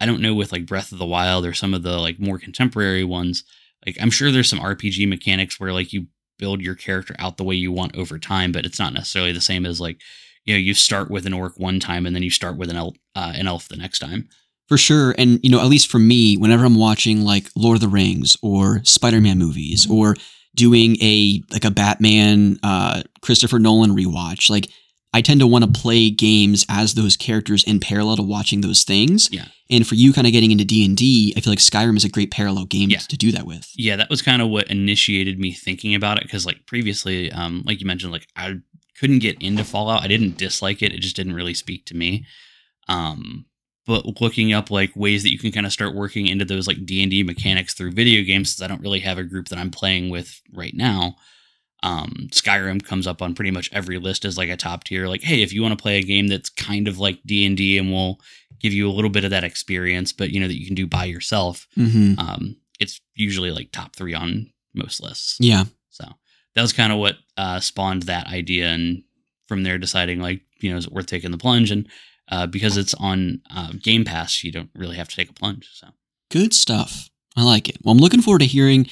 I 0.00 0.06
don't 0.06 0.20
know 0.22 0.34
with 0.34 0.52
like 0.52 0.66
Breath 0.66 0.92
of 0.92 0.98
the 0.98 1.06
Wild 1.06 1.44
or 1.46 1.52
some 1.52 1.74
of 1.74 1.82
the 1.82 1.98
like 1.98 2.18
more 2.20 2.38
contemporary 2.38 3.04
ones, 3.04 3.44
like 3.84 3.96
I'm 4.00 4.10
sure 4.10 4.30
there's 4.30 4.48
some 4.48 4.60
RPG 4.60 5.06
mechanics 5.08 5.58
where 5.60 5.72
like 5.72 5.92
you 5.92 6.06
build 6.38 6.60
your 6.60 6.74
character 6.74 7.14
out 7.18 7.36
the 7.36 7.44
way 7.44 7.54
you 7.54 7.70
want 7.70 7.96
over 7.96 8.18
time, 8.18 8.50
but 8.52 8.64
it's 8.66 8.78
not 8.78 8.92
necessarily 8.94 9.32
the 9.32 9.40
same 9.40 9.66
as 9.66 9.80
like 9.80 10.00
you 10.44 10.54
know 10.54 10.58
you 10.58 10.74
start 10.74 11.10
with 11.10 11.26
an 11.26 11.32
orc 11.32 11.58
one 11.58 11.78
time 11.80 12.06
and 12.06 12.14
then 12.14 12.22
you 12.22 12.30
start 12.30 12.56
with 12.56 12.70
an 12.70 12.76
elf 12.76 12.94
uh, 13.14 13.32
an 13.36 13.46
elf 13.46 13.68
the 13.68 13.76
next 13.76 13.98
time. 13.98 14.28
For 14.68 14.78
sure. 14.78 15.14
And, 15.18 15.38
you 15.42 15.50
know, 15.50 15.60
at 15.60 15.66
least 15.66 15.90
for 15.90 15.98
me, 15.98 16.36
whenever 16.38 16.64
I'm 16.64 16.76
watching 16.76 17.22
like 17.22 17.48
Lord 17.54 17.74
of 17.76 17.80
the 17.82 17.88
Rings 17.88 18.38
or 18.42 18.80
Spider 18.84 19.20
Man 19.20 19.36
movies 19.38 19.86
or 19.90 20.16
doing 20.54 20.96
a 21.02 21.42
like 21.50 21.64
a 21.66 21.70
Batman 21.70 22.58
uh 22.62 23.02
Christopher 23.20 23.58
Nolan 23.58 23.90
rewatch, 23.94 24.48
like 24.48 24.68
I 25.12 25.20
tend 25.20 25.40
to 25.40 25.46
want 25.46 25.64
to 25.64 25.80
play 25.80 26.08
games 26.08 26.64
as 26.70 26.94
those 26.94 27.18
characters 27.18 27.62
in 27.64 27.80
parallel 27.80 28.16
to 28.16 28.22
watching 28.22 28.62
those 28.62 28.82
things. 28.82 29.28
Yeah. 29.30 29.46
And 29.68 29.86
for 29.86 29.94
you 29.94 30.12
kind 30.12 30.26
of 30.26 30.32
getting 30.32 30.50
into 30.52 30.64
D&D, 30.64 31.34
I 31.36 31.40
feel 31.40 31.50
like 31.50 31.58
Skyrim 31.58 31.96
is 31.96 32.04
a 32.04 32.08
great 32.08 32.30
parallel 32.30 32.64
game 32.66 32.88
Yeah. 32.90 32.98
to 32.98 33.16
do 33.16 33.30
that 33.32 33.44
with. 33.46 33.70
yeah 33.76 33.96
that 33.96 34.08
was 34.08 34.22
kind 34.22 34.40
of 34.40 34.48
what 34.48 34.68
initiated 34.68 35.38
me 35.38 35.52
thinking 35.52 35.94
about 35.94 36.16
it 36.16 36.22
because 36.24 36.46
like 36.46 36.64
previously 36.66 37.30
um 37.32 37.62
like 37.66 37.80
you 37.80 37.86
mentioned 37.86 38.12
like 38.12 38.26
i 38.36 38.54
couldn't 38.98 39.20
get 39.20 39.40
into 39.42 39.64
fallout. 39.64 40.02
I 40.02 40.08
didn't 40.08 40.36
dislike 40.36 40.82
it. 40.82 40.92
It 40.92 41.00
just 41.00 41.16
didn't 41.16 41.34
really 41.34 41.54
speak 41.54 41.84
to 41.86 41.96
me. 41.96 42.26
Um 42.88 43.46
but 43.84 44.20
looking 44.20 44.52
up 44.52 44.70
like 44.70 44.94
ways 44.94 45.24
that 45.24 45.32
you 45.32 45.38
can 45.38 45.50
kind 45.50 45.66
of 45.66 45.72
start 45.72 45.94
working 45.94 46.28
into 46.28 46.44
those 46.44 46.68
like 46.68 46.86
d&d 46.86 47.24
mechanics 47.24 47.74
through 47.74 47.90
video 47.90 48.22
games 48.22 48.54
since 48.54 48.64
i 48.64 48.68
don't 48.68 48.80
really 48.80 49.00
have 49.00 49.18
a 49.18 49.24
group 49.24 49.48
that 49.48 49.58
i'm 49.58 49.72
playing 49.72 50.08
with 50.08 50.40
right 50.52 50.74
now 50.74 51.16
um 51.82 52.28
skyrim 52.30 52.80
comes 52.84 53.08
up 53.08 53.20
on 53.20 53.34
pretty 53.34 53.50
much 53.50 53.68
every 53.72 53.98
list 53.98 54.24
as 54.24 54.38
like 54.38 54.48
a 54.48 54.56
top 54.56 54.84
tier. 54.84 55.08
Like 55.08 55.22
hey 55.22 55.42
if 55.42 55.52
you 55.52 55.62
want 55.62 55.76
to 55.76 55.82
play 55.82 55.98
a 55.98 56.02
game 56.02 56.28
that's 56.28 56.48
kind 56.48 56.86
of 56.86 57.00
like 57.00 57.18
d&d 57.26 57.76
and 57.76 57.90
will 57.90 58.20
give 58.60 58.72
you 58.72 58.88
a 58.88 58.92
little 58.92 59.10
bit 59.10 59.24
of 59.24 59.30
that 59.30 59.42
experience 59.42 60.12
but 60.12 60.30
you 60.30 60.38
know 60.38 60.46
that 60.46 60.60
you 60.60 60.66
can 60.66 60.76
do 60.76 60.86
by 60.86 61.04
yourself 61.04 61.66
hmm 61.74 62.14
um, 62.18 62.56
it's 62.78 63.00
usually 63.14 63.50
like 63.50 63.72
top 63.72 63.96
three 63.96 64.14
on 64.14 64.50
most 64.74 65.02
lists. 65.02 65.36
Yeah. 65.40 65.64
So 65.90 66.04
that 66.54 66.62
was 66.62 66.72
kind 66.72 66.92
of 66.92 66.98
what 66.98 67.16
uh, 67.36 67.60
spawned 67.60 68.04
that 68.04 68.26
idea, 68.26 68.68
and 68.68 69.02
from 69.48 69.62
there 69.62 69.78
deciding 69.78 70.20
like 70.20 70.42
you 70.60 70.70
know 70.70 70.76
is 70.76 70.86
it 70.86 70.92
worth 70.92 71.06
taking 71.06 71.30
the 71.30 71.38
plunge, 71.38 71.70
and 71.70 71.88
uh, 72.30 72.46
because 72.46 72.76
it's 72.76 72.94
on 72.94 73.40
uh, 73.54 73.72
Game 73.82 74.04
Pass, 74.04 74.42
you 74.44 74.52
don't 74.52 74.70
really 74.74 74.96
have 74.96 75.08
to 75.08 75.16
take 75.16 75.30
a 75.30 75.34
plunge. 75.34 75.68
So 75.72 75.88
Good 76.32 76.54
stuff. 76.54 77.10
I 77.36 77.42
like 77.44 77.68
it. 77.68 77.76
Well, 77.82 77.92
I'm 77.92 77.98
looking 77.98 78.22
forward 78.22 78.38
to 78.38 78.46
hearing 78.46 78.86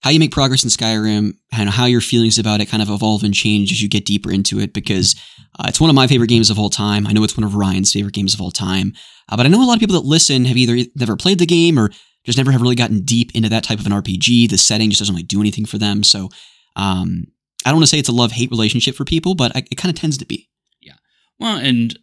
how 0.00 0.08
you 0.08 0.18
make 0.18 0.32
progress 0.32 0.64
in 0.64 0.70
Skyrim 0.70 1.34
and 1.52 1.68
how 1.68 1.84
your 1.84 2.00
feelings 2.00 2.38
about 2.38 2.62
it 2.62 2.70
kind 2.70 2.82
of 2.82 2.88
evolve 2.88 3.22
and 3.22 3.34
change 3.34 3.70
as 3.70 3.82
you 3.82 3.88
get 3.88 4.06
deeper 4.06 4.30
into 4.30 4.58
it 4.60 4.72
because 4.72 5.14
uh, 5.58 5.64
it's 5.68 5.80
one 5.80 5.90
of 5.90 5.96
my 5.96 6.06
favorite 6.06 6.28
games 6.28 6.48
of 6.48 6.58
all 6.58 6.70
time. 6.70 7.06
I 7.06 7.12
know 7.12 7.22
it's 7.22 7.36
one 7.36 7.44
of 7.44 7.54
Ryan's 7.54 7.92
favorite 7.92 8.14
games 8.14 8.32
of 8.32 8.40
all 8.40 8.50
time. 8.50 8.94
Uh, 9.28 9.36
but 9.36 9.44
I 9.44 9.50
know 9.50 9.62
a 9.62 9.66
lot 9.66 9.74
of 9.74 9.80
people 9.80 10.00
that 10.00 10.08
listen 10.08 10.46
have 10.46 10.56
either 10.56 10.88
never 10.94 11.16
played 11.16 11.38
the 11.38 11.44
game 11.44 11.78
or 11.78 11.90
just 12.24 12.38
never 12.38 12.50
have 12.50 12.62
really 12.62 12.76
gotten 12.76 13.00
deep 13.00 13.34
into 13.34 13.50
that 13.50 13.64
type 13.64 13.78
of 13.78 13.84
an 13.84 13.92
RPG. 13.92 14.48
The 14.48 14.56
setting 14.56 14.88
just 14.88 15.00
doesn't 15.00 15.14
really 15.14 15.26
do 15.26 15.40
anything 15.40 15.66
for 15.66 15.76
them. 15.76 16.02
So 16.02 16.30
um, 16.76 17.26
I 17.64 17.70
don't 17.70 17.76
want 17.78 17.82
to 17.84 17.88
say 17.88 17.98
it's 17.98 18.08
a 18.08 18.12
love 18.12 18.32
hate 18.32 18.50
relationship 18.50 18.94
for 18.94 19.04
people, 19.04 19.34
but 19.34 19.54
I, 19.56 19.64
it 19.70 19.76
kind 19.76 19.92
of 19.94 20.00
tends 20.00 20.16
to 20.18 20.24
be. 20.26 20.48
Yeah. 20.80 20.92
Well, 21.40 21.56
and 21.56 21.98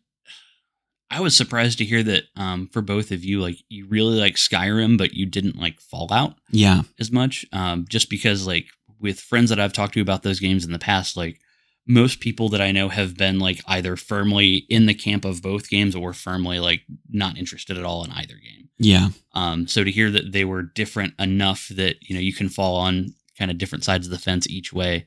I 1.10 1.20
was 1.22 1.38
surprised 1.38 1.78
to 1.78 1.86
hear 1.86 2.02
that 2.04 2.24
um, 2.36 2.68
for 2.74 2.82
both 2.82 3.12
of 3.12 3.24
you, 3.24 3.40
like 3.40 3.58
you 3.70 3.86
really 3.88 4.20
like 4.20 4.36
Skyrim, 4.36 4.98
but 4.98 5.14
you 5.14 5.26
didn't 5.26 5.58
like 5.58 5.80
Fallout. 5.80 6.36
Yeah. 6.50 6.82
as 7.00 7.12
much 7.12 7.46
um, 7.54 7.86
just 7.88 8.10
because 8.10 8.46
like 8.48 8.66
with 9.00 9.20
friends 9.20 9.50
that 9.50 9.60
i've 9.60 9.74
talked 9.74 9.94
to 9.96 10.00
about 10.02 10.24
those 10.24 10.40
games 10.40 10.64
in 10.64 10.72
the 10.72 10.80
past 10.80 11.18
like 11.18 11.38
most 11.86 12.22
people 12.22 12.48
that 12.48 12.62
i 12.62 12.72
know 12.72 12.88
have 12.88 13.18
been 13.18 13.38
like 13.38 13.60
either 13.68 13.98
firmly 13.98 14.66
in 14.70 14.86
the 14.86 14.94
camp 14.94 15.26
of 15.26 15.42
both 15.42 15.70
games 15.70 15.94
or 15.94 16.14
firmly 16.14 16.58
like 16.58 16.84
not 17.10 17.38
interested 17.38 17.78
at 17.78 17.84
all 17.84 18.06
in 18.06 18.12
either 18.12 18.36
game 18.36 18.70
Yeah. 18.78 19.10
um, 19.34 19.68
so 19.68 19.84
to 19.84 19.92
hear 19.92 20.10
that 20.12 20.32
they 20.32 20.46
were 20.46 20.62
different 20.62 21.16
enough 21.20 21.68
that 21.76 21.98
you 22.08 22.16
know 22.16 22.22
you 22.22 22.32
can 22.34 22.48
fall 22.48 22.78
on 22.78 23.14
kind 23.38 23.52
of 23.52 23.58
different 23.58 23.84
sides 23.84 24.08
of 24.08 24.12
the 24.12 24.20
fence 24.20 24.48
each 24.50 24.72
way 24.74 25.06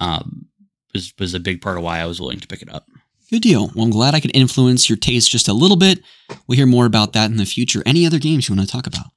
um, 0.00 0.46
was 0.94 1.12
was 1.18 1.34
a 1.34 1.40
big 1.40 1.60
part 1.60 1.76
of 1.76 1.82
why 1.82 1.98
i 2.00 2.06
was 2.06 2.20
willing 2.20 2.40
to 2.40 2.46
pick 2.48 2.62
it 2.62 2.72
up 2.72 2.86
Good 3.30 3.42
deal. 3.42 3.70
Well, 3.74 3.84
I'm 3.84 3.90
glad 3.90 4.14
I 4.14 4.20
could 4.20 4.34
influence 4.34 4.88
your 4.88 4.96
taste 4.96 5.30
just 5.30 5.48
a 5.48 5.52
little 5.52 5.76
bit. 5.76 6.00
We'll 6.46 6.56
hear 6.56 6.64
more 6.64 6.86
about 6.86 7.12
that 7.12 7.30
in 7.30 7.36
the 7.36 7.44
future. 7.44 7.82
Any 7.84 8.06
other 8.06 8.18
games 8.18 8.48
you 8.48 8.54
want 8.56 8.66
to 8.66 8.72
talk 8.72 8.86
about? 8.86 9.08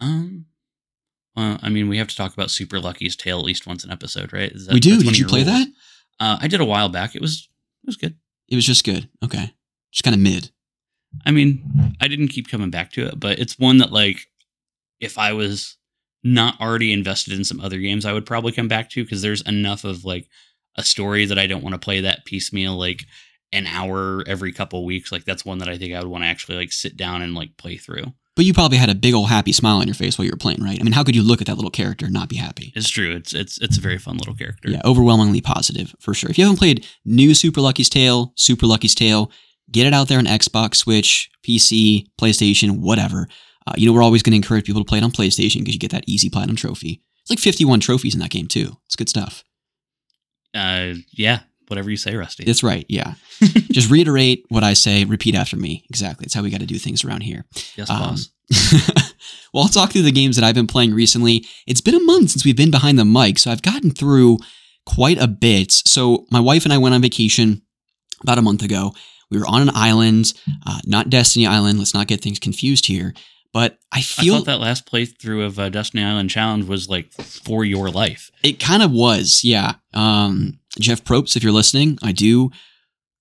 um 0.00 0.46
well, 1.36 1.56
I 1.62 1.68
mean, 1.68 1.88
we 1.88 1.98
have 1.98 2.08
to 2.08 2.16
talk 2.16 2.32
about 2.32 2.50
Super 2.50 2.80
Lucky's 2.80 3.14
Tale 3.14 3.38
at 3.38 3.44
least 3.44 3.64
once 3.64 3.84
an 3.84 3.92
episode, 3.92 4.32
right? 4.32 4.50
Is 4.50 4.66
that- 4.66 4.74
we 4.74 4.80
do. 4.80 5.00
Did 5.00 5.16
you 5.16 5.26
play 5.26 5.44
rules. 5.44 5.52
that? 5.52 5.68
Uh, 6.18 6.38
I 6.40 6.48
did 6.48 6.60
a 6.60 6.64
while 6.64 6.88
back. 6.88 7.14
It 7.14 7.20
was 7.22 7.48
it 7.84 7.86
was 7.86 7.96
good. 7.96 8.16
It 8.48 8.56
was 8.56 8.66
just 8.66 8.84
good. 8.84 9.08
Okay. 9.24 9.54
Just 9.92 10.02
kind 10.02 10.14
of 10.16 10.20
mid. 10.20 10.50
I 11.24 11.30
mean, 11.30 11.94
I 12.00 12.08
didn't 12.08 12.28
keep 12.28 12.48
coming 12.48 12.70
back 12.70 12.90
to 12.94 13.06
it, 13.06 13.20
but 13.20 13.38
it's 13.38 13.60
one 13.60 13.78
that 13.78 13.92
like 13.92 14.26
if 14.98 15.18
I 15.18 15.34
was 15.34 15.75
not 16.26 16.60
already 16.60 16.92
invested 16.92 17.32
in 17.32 17.44
some 17.44 17.60
other 17.60 17.78
games, 17.78 18.04
I 18.04 18.12
would 18.12 18.26
probably 18.26 18.52
come 18.52 18.68
back 18.68 18.90
to 18.90 19.04
because 19.04 19.22
there's 19.22 19.42
enough 19.42 19.84
of 19.84 20.04
like 20.04 20.28
a 20.76 20.82
story 20.82 21.24
that 21.24 21.38
I 21.38 21.46
don't 21.46 21.62
want 21.62 21.74
to 21.74 21.78
play 21.78 22.00
that 22.00 22.24
piecemeal 22.24 22.76
like 22.76 23.04
an 23.52 23.66
hour 23.68 24.24
every 24.26 24.52
couple 24.52 24.84
weeks. 24.84 25.12
Like 25.12 25.24
that's 25.24 25.44
one 25.44 25.58
that 25.58 25.68
I 25.68 25.78
think 25.78 25.94
I 25.94 26.00
would 26.00 26.08
want 26.08 26.24
to 26.24 26.28
actually 26.28 26.56
like 26.56 26.72
sit 26.72 26.96
down 26.96 27.22
and 27.22 27.34
like 27.34 27.56
play 27.56 27.76
through. 27.76 28.12
But 28.34 28.44
you 28.44 28.52
probably 28.52 28.76
had 28.76 28.90
a 28.90 28.94
big 28.94 29.14
old 29.14 29.28
happy 29.28 29.52
smile 29.52 29.76
on 29.76 29.86
your 29.86 29.94
face 29.94 30.18
while 30.18 30.26
you 30.26 30.32
were 30.32 30.36
playing, 30.36 30.62
right? 30.62 30.78
I 30.78 30.82
mean, 30.82 30.92
how 30.92 31.04
could 31.04 31.16
you 31.16 31.22
look 31.22 31.40
at 31.40 31.46
that 31.46 31.54
little 31.54 31.70
character 31.70 32.06
and 32.06 32.12
not 32.12 32.28
be 32.28 32.36
happy? 32.36 32.72
It's 32.74 32.90
true. 32.90 33.14
It's 33.14 33.32
it's 33.32 33.58
it's 33.62 33.78
a 33.78 33.80
very 33.80 33.96
fun 33.96 34.18
little 34.18 34.34
character. 34.34 34.68
Yeah, 34.68 34.82
overwhelmingly 34.84 35.40
positive 35.40 35.94
for 36.00 36.12
sure. 36.12 36.28
If 36.28 36.38
you 36.38 36.44
haven't 36.44 36.58
played 36.58 36.86
new 37.04 37.34
Super 37.34 37.60
Lucky's 37.60 37.88
Tale, 37.88 38.32
Super 38.36 38.66
Lucky's 38.66 38.94
Tale, 38.94 39.30
get 39.70 39.86
it 39.86 39.94
out 39.94 40.08
there 40.08 40.18
on 40.18 40.26
Xbox, 40.26 40.76
Switch, 40.76 41.30
PC, 41.46 42.08
PlayStation, 42.20 42.80
whatever. 42.80 43.26
Uh, 43.66 43.72
you 43.76 43.86
know, 43.86 43.92
we're 43.92 44.02
always 44.02 44.22
going 44.22 44.32
to 44.32 44.36
encourage 44.36 44.64
people 44.64 44.80
to 44.82 44.88
play 44.88 44.98
it 44.98 45.04
on 45.04 45.10
PlayStation 45.10 45.58
because 45.60 45.74
you 45.74 45.80
get 45.80 45.90
that 45.90 46.04
easy 46.06 46.30
platinum 46.30 46.56
trophy. 46.56 47.02
It's 47.22 47.30
like 47.30 47.38
51 47.40 47.80
trophies 47.80 48.14
in 48.14 48.20
that 48.20 48.30
game 48.30 48.46
too. 48.46 48.76
It's 48.86 48.96
good 48.96 49.08
stuff. 49.08 49.42
Uh, 50.54 50.94
yeah. 51.12 51.40
Whatever 51.68 51.90
you 51.90 51.96
say, 51.96 52.14
Rusty. 52.14 52.44
That's 52.44 52.62
right. 52.62 52.86
Yeah. 52.88 53.14
Just 53.72 53.90
reiterate 53.90 54.44
what 54.50 54.62
I 54.62 54.74
say. 54.74 55.04
Repeat 55.04 55.34
after 55.34 55.56
me. 55.56 55.84
Exactly. 55.90 56.24
It's 56.24 56.34
how 56.34 56.42
we 56.42 56.50
got 56.50 56.60
to 56.60 56.66
do 56.66 56.78
things 56.78 57.04
around 57.04 57.22
here. 57.22 57.44
yes, 57.74 57.90
Um, 57.90 57.98
boss. 57.98 58.30
well, 59.52 59.64
I'll 59.64 59.68
talk 59.68 59.90
through 59.90 60.02
the 60.02 60.12
games 60.12 60.36
that 60.36 60.44
I've 60.44 60.54
been 60.54 60.68
playing 60.68 60.94
recently. 60.94 61.44
It's 61.66 61.80
been 61.80 61.96
a 61.96 62.00
month 62.04 62.30
since 62.30 62.44
we've 62.44 62.56
been 62.56 62.70
behind 62.70 62.98
the 63.00 63.04
mic, 63.04 63.40
so 63.40 63.50
I've 63.50 63.62
gotten 63.62 63.90
through 63.90 64.38
quite 64.84 65.20
a 65.20 65.26
bit. 65.26 65.72
So, 65.72 66.26
my 66.30 66.38
wife 66.38 66.64
and 66.64 66.72
I 66.72 66.78
went 66.78 66.94
on 66.94 67.02
vacation 67.02 67.62
about 68.22 68.38
a 68.38 68.42
month 68.42 68.62
ago. 68.62 68.94
We 69.28 69.38
were 69.40 69.46
on 69.48 69.62
an 69.62 69.70
island, 69.74 70.32
uh, 70.64 70.78
not 70.84 71.10
Destiny 71.10 71.48
Island. 71.48 71.80
Let's 71.80 71.94
not 71.94 72.06
get 72.06 72.20
things 72.20 72.38
confused 72.38 72.86
here. 72.86 73.12
But 73.56 73.78
I 73.90 74.00
I 74.00 74.02
feel 74.02 74.36
thought 74.36 74.44
that 74.44 74.60
last 74.60 74.84
playthrough 74.84 75.46
of 75.46 75.58
uh, 75.58 75.70
Destiny 75.70 76.02
Island 76.02 76.28
Challenge 76.28 76.66
was 76.66 76.90
like 76.90 77.10
for 77.10 77.64
your 77.64 77.88
life. 77.88 78.30
it 78.42 78.60
kind 78.60 78.82
of 78.82 78.90
was, 78.90 79.40
yeah. 79.44 79.76
Um, 79.94 80.58
Jeff 80.78 81.02
Probst, 81.02 81.36
if 81.36 81.42
you're 81.42 81.54
listening, 81.54 81.98
I 82.02 82.12
do 82.12 82.50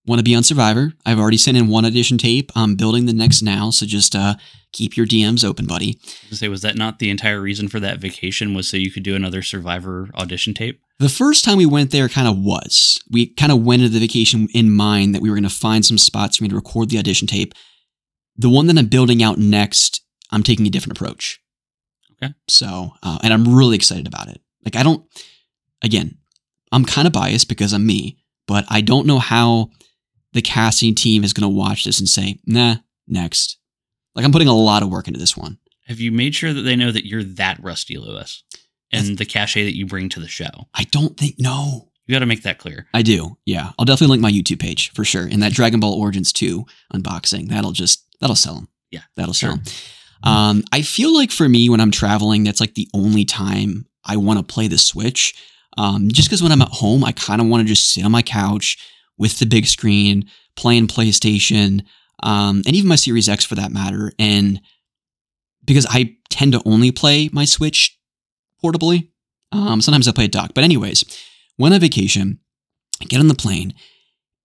want 0.06 0.20
to 0.20 0.26
be 0.26 0.36
on 0.36 0.44
Survivor. 0.44 0.92
I've 1.06 1.20
already 1.22 1.38
sent 1.38 1.56
in 1.56 1.70
one 1.70 1.86
audition 1.86 2.18
tape. 2.18 2.52
I'm 2.54 2.76
building 2.76 3.06
the 3.06 3.14
next 3.14 3.44
now, 3.44 3.70
so 3.70 3.86
just 3.86 4.14
uh, 4.14 4.36
keep 4.74 4.98
your 4.98 5.06
DMs 5.06 5.46
open, 5.46 5.68
buddy. 5.68 6.02
say, 6.32 6.50
was 6.50 6.64
that 6.64 6.76
not 6.76 7.00
the 7.00 7.10
entire 7.10 7.40
reason 7.40 7.70
for 7.70 7.80
that 7.80 8.00
vacation? 8.00 8.54
Was 8.54 8.68
so 8.68 8.76
you 8.76 8.92
could 8.92 9.04
do 9.04 9.16
another 9.16 9.42
Survivor 9.42 10.10
audition 10.16 10.54
tape? 10.54 10.82
The 11.00 11.08
first 11.08 11.46
time 11.46 11.56
we 11.56 11.66
went 11.66 11.92
there 11.92 12.10
kind 12.10 12.28
of 12.28 12.38
was. 12.38 13.02
We 13.10 13.28
kind 13.28 13.54
of 13.54 13.64
went 13.64 13.84
into 13.84 13.94
the 13.94 14.06
vacation 14.06 14.50
in 14.54 14.70
mind 14.70 15.16
that 15.16 15.22
we 15.22 15.30
were 15.30 15.38
going 15.38 15.44
to 15.44 15.50
find 15.50 15.86
some 15.86 15.98
spots 15.98 16.36
for 16.36 16.44
me 16.44 16.50
to 16.50 16.56
record 16.56 16.90
the 16.90 17.00
audition 17.00 17.26
tape. 17.26 17.54
The 18.36 18.50
one 18.50 18.68
that 18.68 18.78
I'm 18.78 18.88
building 18.88 19.24
out 19.24 19.38
next, 19.38 20.02
I'm 20.36 20.44
taking 20.44 20.68
a 20.68 20.70
different 20.70 20.98
approach. 21.00 21.42
Okay. 22.22 22.34
So, 22.48 22.92
uh, 23.02 23.18
and 23.24 23.34
I'm 23.34 23.56
really 23.56 23.76
excited 23.76 24.06
about 24.08 24.28
it. 24.28 24.40
Like, 24.64 24.76
I 24.76 24.84
don't, 24.84 25.04
again, 25.84 26.18
I'm 26.72 26.86
kind 26.86 27.08
of 27.08 27.14
biased 27.14 27.48
because 27.50 27.74
I'm 27.74 27.86
me, 27.86 28.18
but 28.48 28.66
I 28.70 28.82
don't 28.82 29.08
know 29.08 29.20
how 29.20 29.70
the 30.34 30.42
casting 30.42 30.94
team 30.96 31.24
is 31.24 31.34
going 31.34 31.50
to 31.50 31.58
watch 31.58 31.84
this 31.86 32.00
and 32.00 32.08
say, 32.10 32.40
nah, 32.46 32.76
next. 33.08 33.58
Like, 34.14 34.26
I'm 34.26 34.32
putting 34.32 34.48
a 34.48 34.56
lot 34.56 34.84
of 34.84 34.90
work 34.90 35.08
into 35.08 35.20
this 35.20 35.36
one. 35.38 35.58
Have 35.88 36.00
you 36.00 36.12
made 36.12 36.36
sure 36.36 36.54
that 36.54 36.62
they 36.64 36.76
know 36.76 36.92
that 36.92 37.06
you're 37.08 37.24
that 37.24 37.62
Rusty 37.62 37.98
Lewis 37.98 38.44
and 38.92 39.18
the 39.18 39.26
cachet 39.26 39.64
that 39.66 39.76
you 39.78 39.86
bring 39.86 40.10
to 40.10 40.20
the 40.20 40.28
show? 40.28 40.50
I 40.74 40.84
don't 40.86 41.18
think, 41.18 41.36
no. 41.40 41.90
You 42.08 42.14
got 42.14 42.20
to 42.20 42.26
make 42.28 42.44
that 42.44 42.60
clear. 42.60 42.88
I 42.94 43.02
do. 43.02 43.38
Yeah. 43.46 43.72
I'll 43.80 43.86
definitely 43.86 44.18
link 44.18 44.22
my 44.22 44.32
YouTube 44.32 44.60
page 44.60 44.92
for 44.94 45.04
sure. 45.04 45.24
And 45.26 45.42
that 45.42 45.54
Dragon 45.54 45.80
Ball 45.80 45.94
Origins 45.94 46.32
2 46.34 46.66
unboxing, 46.94 47.50
that'll 47.50 47.72
just, 47.72 48.06
that'll 48.22 48.36
sell 48.36 48.56
them. 48.56 48.68
Yeah, 48.92 49.02
That'll 49.16 49.34
sure. 49.34 49.50
sell 49.52 49.58
'em. 49.60 49.64
Um, 50.24 50.64
I 50.72 50.82
feel 50.82 51.14
like 51.14 51.32
for 51.32 51.48
me, 51.48 51.70
when 51.70 51.82
I'm 51.82 51.92
traveling, 51.92 52.44
that's 52.44 52.60
like 52.62 52.74
the 52.74 52.90
only 52.94 53.26
time 53.26 53.86
I 54.04 54.18
want 54.18 54.40
to 54.40 54.54
play 54.54 54.68
the 54.68 54.78
Switch. 54.78 55.34
Um, 55.78 56.10
just 56.10 56.30
because 56.30 56.42
when 56.42 56.52
I'm 56.52 56.62
at 56.62 56.70
home, 56.70 57.04
I 57.04 57.12
kind 57.12 57.42
of 57.42 57.48
want 57.48 57.62
to 57.62 57.68
just 57.68 57.92
sit 57.94 58.06
on 58.06 58.12
my 58.12 58.22
couch 58.22 58.78
with 59.18 59.40
the 59.40 59.46
big 59.46 59.66
screen, 59.66 60.30
playing 60.56 60.88
PlayStation. 60.88 61.84
um, 62.24 62.64
and 62.66 62.76
even 62.76 62.88
my 62.90 62.96
Series 62.96 63.30
X 63.30 63.46
for 63.46 63.56
that 63.56 63.72
matter. 63.72 64.12
And 64.18 64.62
because 65.64 65.86
I 65.90 66.16
tend 66.30 66.54
to 66.54 66.62
only 66.66 66.92
play 66.92 67.30
my 67.34 67.46
Switch 67.46 67.98
portably, 68.64 69.10
um, 69.52 69.82
sometimes 69.82 70.08
I 70.08 70.12
play 70.12 70.26
a 70.26 70.30
dock. 70.30 70.52
But 70.54 70.64
anyways, 70.64 71.04
when 71.58 71.74
on 71.74 71.80
vacation, 71.80 72.40
I 73.02 73.06
get 73.06 73.20
on 73.20 73.28
the 73.28 73.36
plane, 73.36 73.74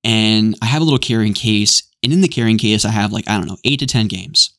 and 0.03 0.57
I 0.61 0.67
have 0.67 0.83
a 0.83 0.85
little 0.85 0.99
carrying 0.99 1.35
case. 1.35 1.83
And 2.03 2.13
in 2.13 2.23
the 2.23 2.29
carrying 2.29 2.59
case, 2.59 2.85
I 2.85 2.91
have 2.91 3.13
like 3.13 3.29
I 3.29 3.37
don't 3.37 3.47
know 3.47 3.59
eight 3.65 3.79
to 3.81 3.87
ten 3.87 4.09
games. 4.09 4.51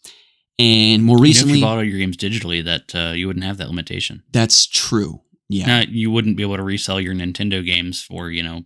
And 0.59 1.03
more 1.03 1.15
You 1.17 1.19
know, 1.19 1.23
if 1.23 1.27
recently, 1.29 1.59
you 1.59 1.65
bought 1.65 1.77
all 1.77 1.83
your 1.83 1.97
games 1.97 2.17
digitally, 2.17 2.63
that 2.63 2.93
uh, 2.95 3.13
you 3.13 3.27
wouldn't 3.27 3.45
have 3.45 3.57
that 3.57 3.67
limitation. 3.69 4.23
that's 4.31 4.67
true. 4.67 5.21
Yeah, 5.49 5.65
Now, 5.65 5.83
you 5.89 6.09
wouldn't 6.11 6.37
be 6.37 6.43
able 6.43 6.55
to 6.55 6.63
resell 6.63 7.01
your 7.01 7.13
Nintendo 7.13 7.65
games 7.65 8.01
for 8.01 8.29
you 8.29 8.41
know 8.43 8.63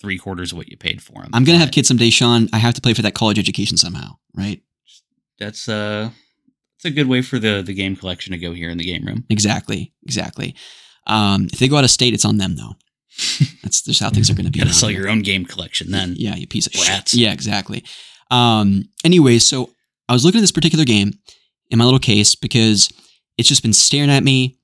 three 0.00 0.18
quarters 0.18 0.50
of 0.52 0.58
what 0.58 0.68
you 0.68 0.76
paid 0.76 1.00
for 1.02 1.22
them. 1.22 1.30
I'm 1.32 1.44
gonna 1.44 1.58
have 1.58 1.70
kids 1.70 1.88
someday, 1.88 2.10
Sean. 2.10 2.48
I 2.52 2.58
have 2.58 2.74
to 2.74 2.80
play 2.80 2.94
for 2.94 3.02
that 3.02 3.14
college 3.14 3.38
education 3.38 3.76
somehow, 3.76 4.16
right? 4.36 4.60
That's 5.38 5.68
uh, 5.68 6.10
it's 6.76 6.84
a 6.84 6.90
good 6.90 7.06
way 7.06 7.22
for 7.22 7.38
the 7.38 7.62
the 7.64 7.74
game 7.74 7.94
collection 7.96 8.32
to 8.32 8.38
go 8.38 8.52
here 8.52 8.70
in 8.70 8.78
the 8.78 8.84
game 8.84 9.04
room. 9.04 9.24
Exactly, 9.30 9.92
exactly. 10.02 10.54
Um, 11.06 11.48
if 11.52 11.58
they 11.60 11.68
go 11.68 11.76
out 11.76 11.84
of 11.84 11.90
state, 11.90 12.12
it's 12.14 12.24
on 12.24 12.38
them 12.38 12.56
though. 12.56 12.74
That's 13.62 13.82
just 13.82 14.00
how 14.00 14.10
things 14.10 14.28
are 14.28 14.34
going 14.34 14.46
to 14.46 14.50
be. 14.50 14.58
You 14.58 14.64
got 14.64 14.70
to 14.72 14.76
sell 14.76 14.90
your 14.90 15.08
own 15.08 15.22
game 15.22 15.44
collection 15.44 15.90
then. 15.90 16.14
Yeah, 16.18 16.34
you 16.34 16.46
piece 16.46 16.66
of 16.66 16.74
Rats. 16.74 17.12
shit. 17.12 17.20
Yeah, 17.20 17.32
exactly. 17.32 17.84
Um, 18.30 18.88
anyway, 19.04 19.38
so 19.38 19.70
I 20.08 20.12
was 20.12 20.24
looking 20.24 20.38
at 20.38 20.42
this 20.42 20.52
particular 20.52 20.84
game 20.84 21.12
in 21.70 21.78
my 21.78 21.84
little 21.84 21.98
case 22.00 22.34
because 22.34 22.90
it's 23.38 23.48
just 23.48 23.62
been 23.62 23.72
staring 23.72 24.10
at 24.10 24.22
me, 24.22 24.58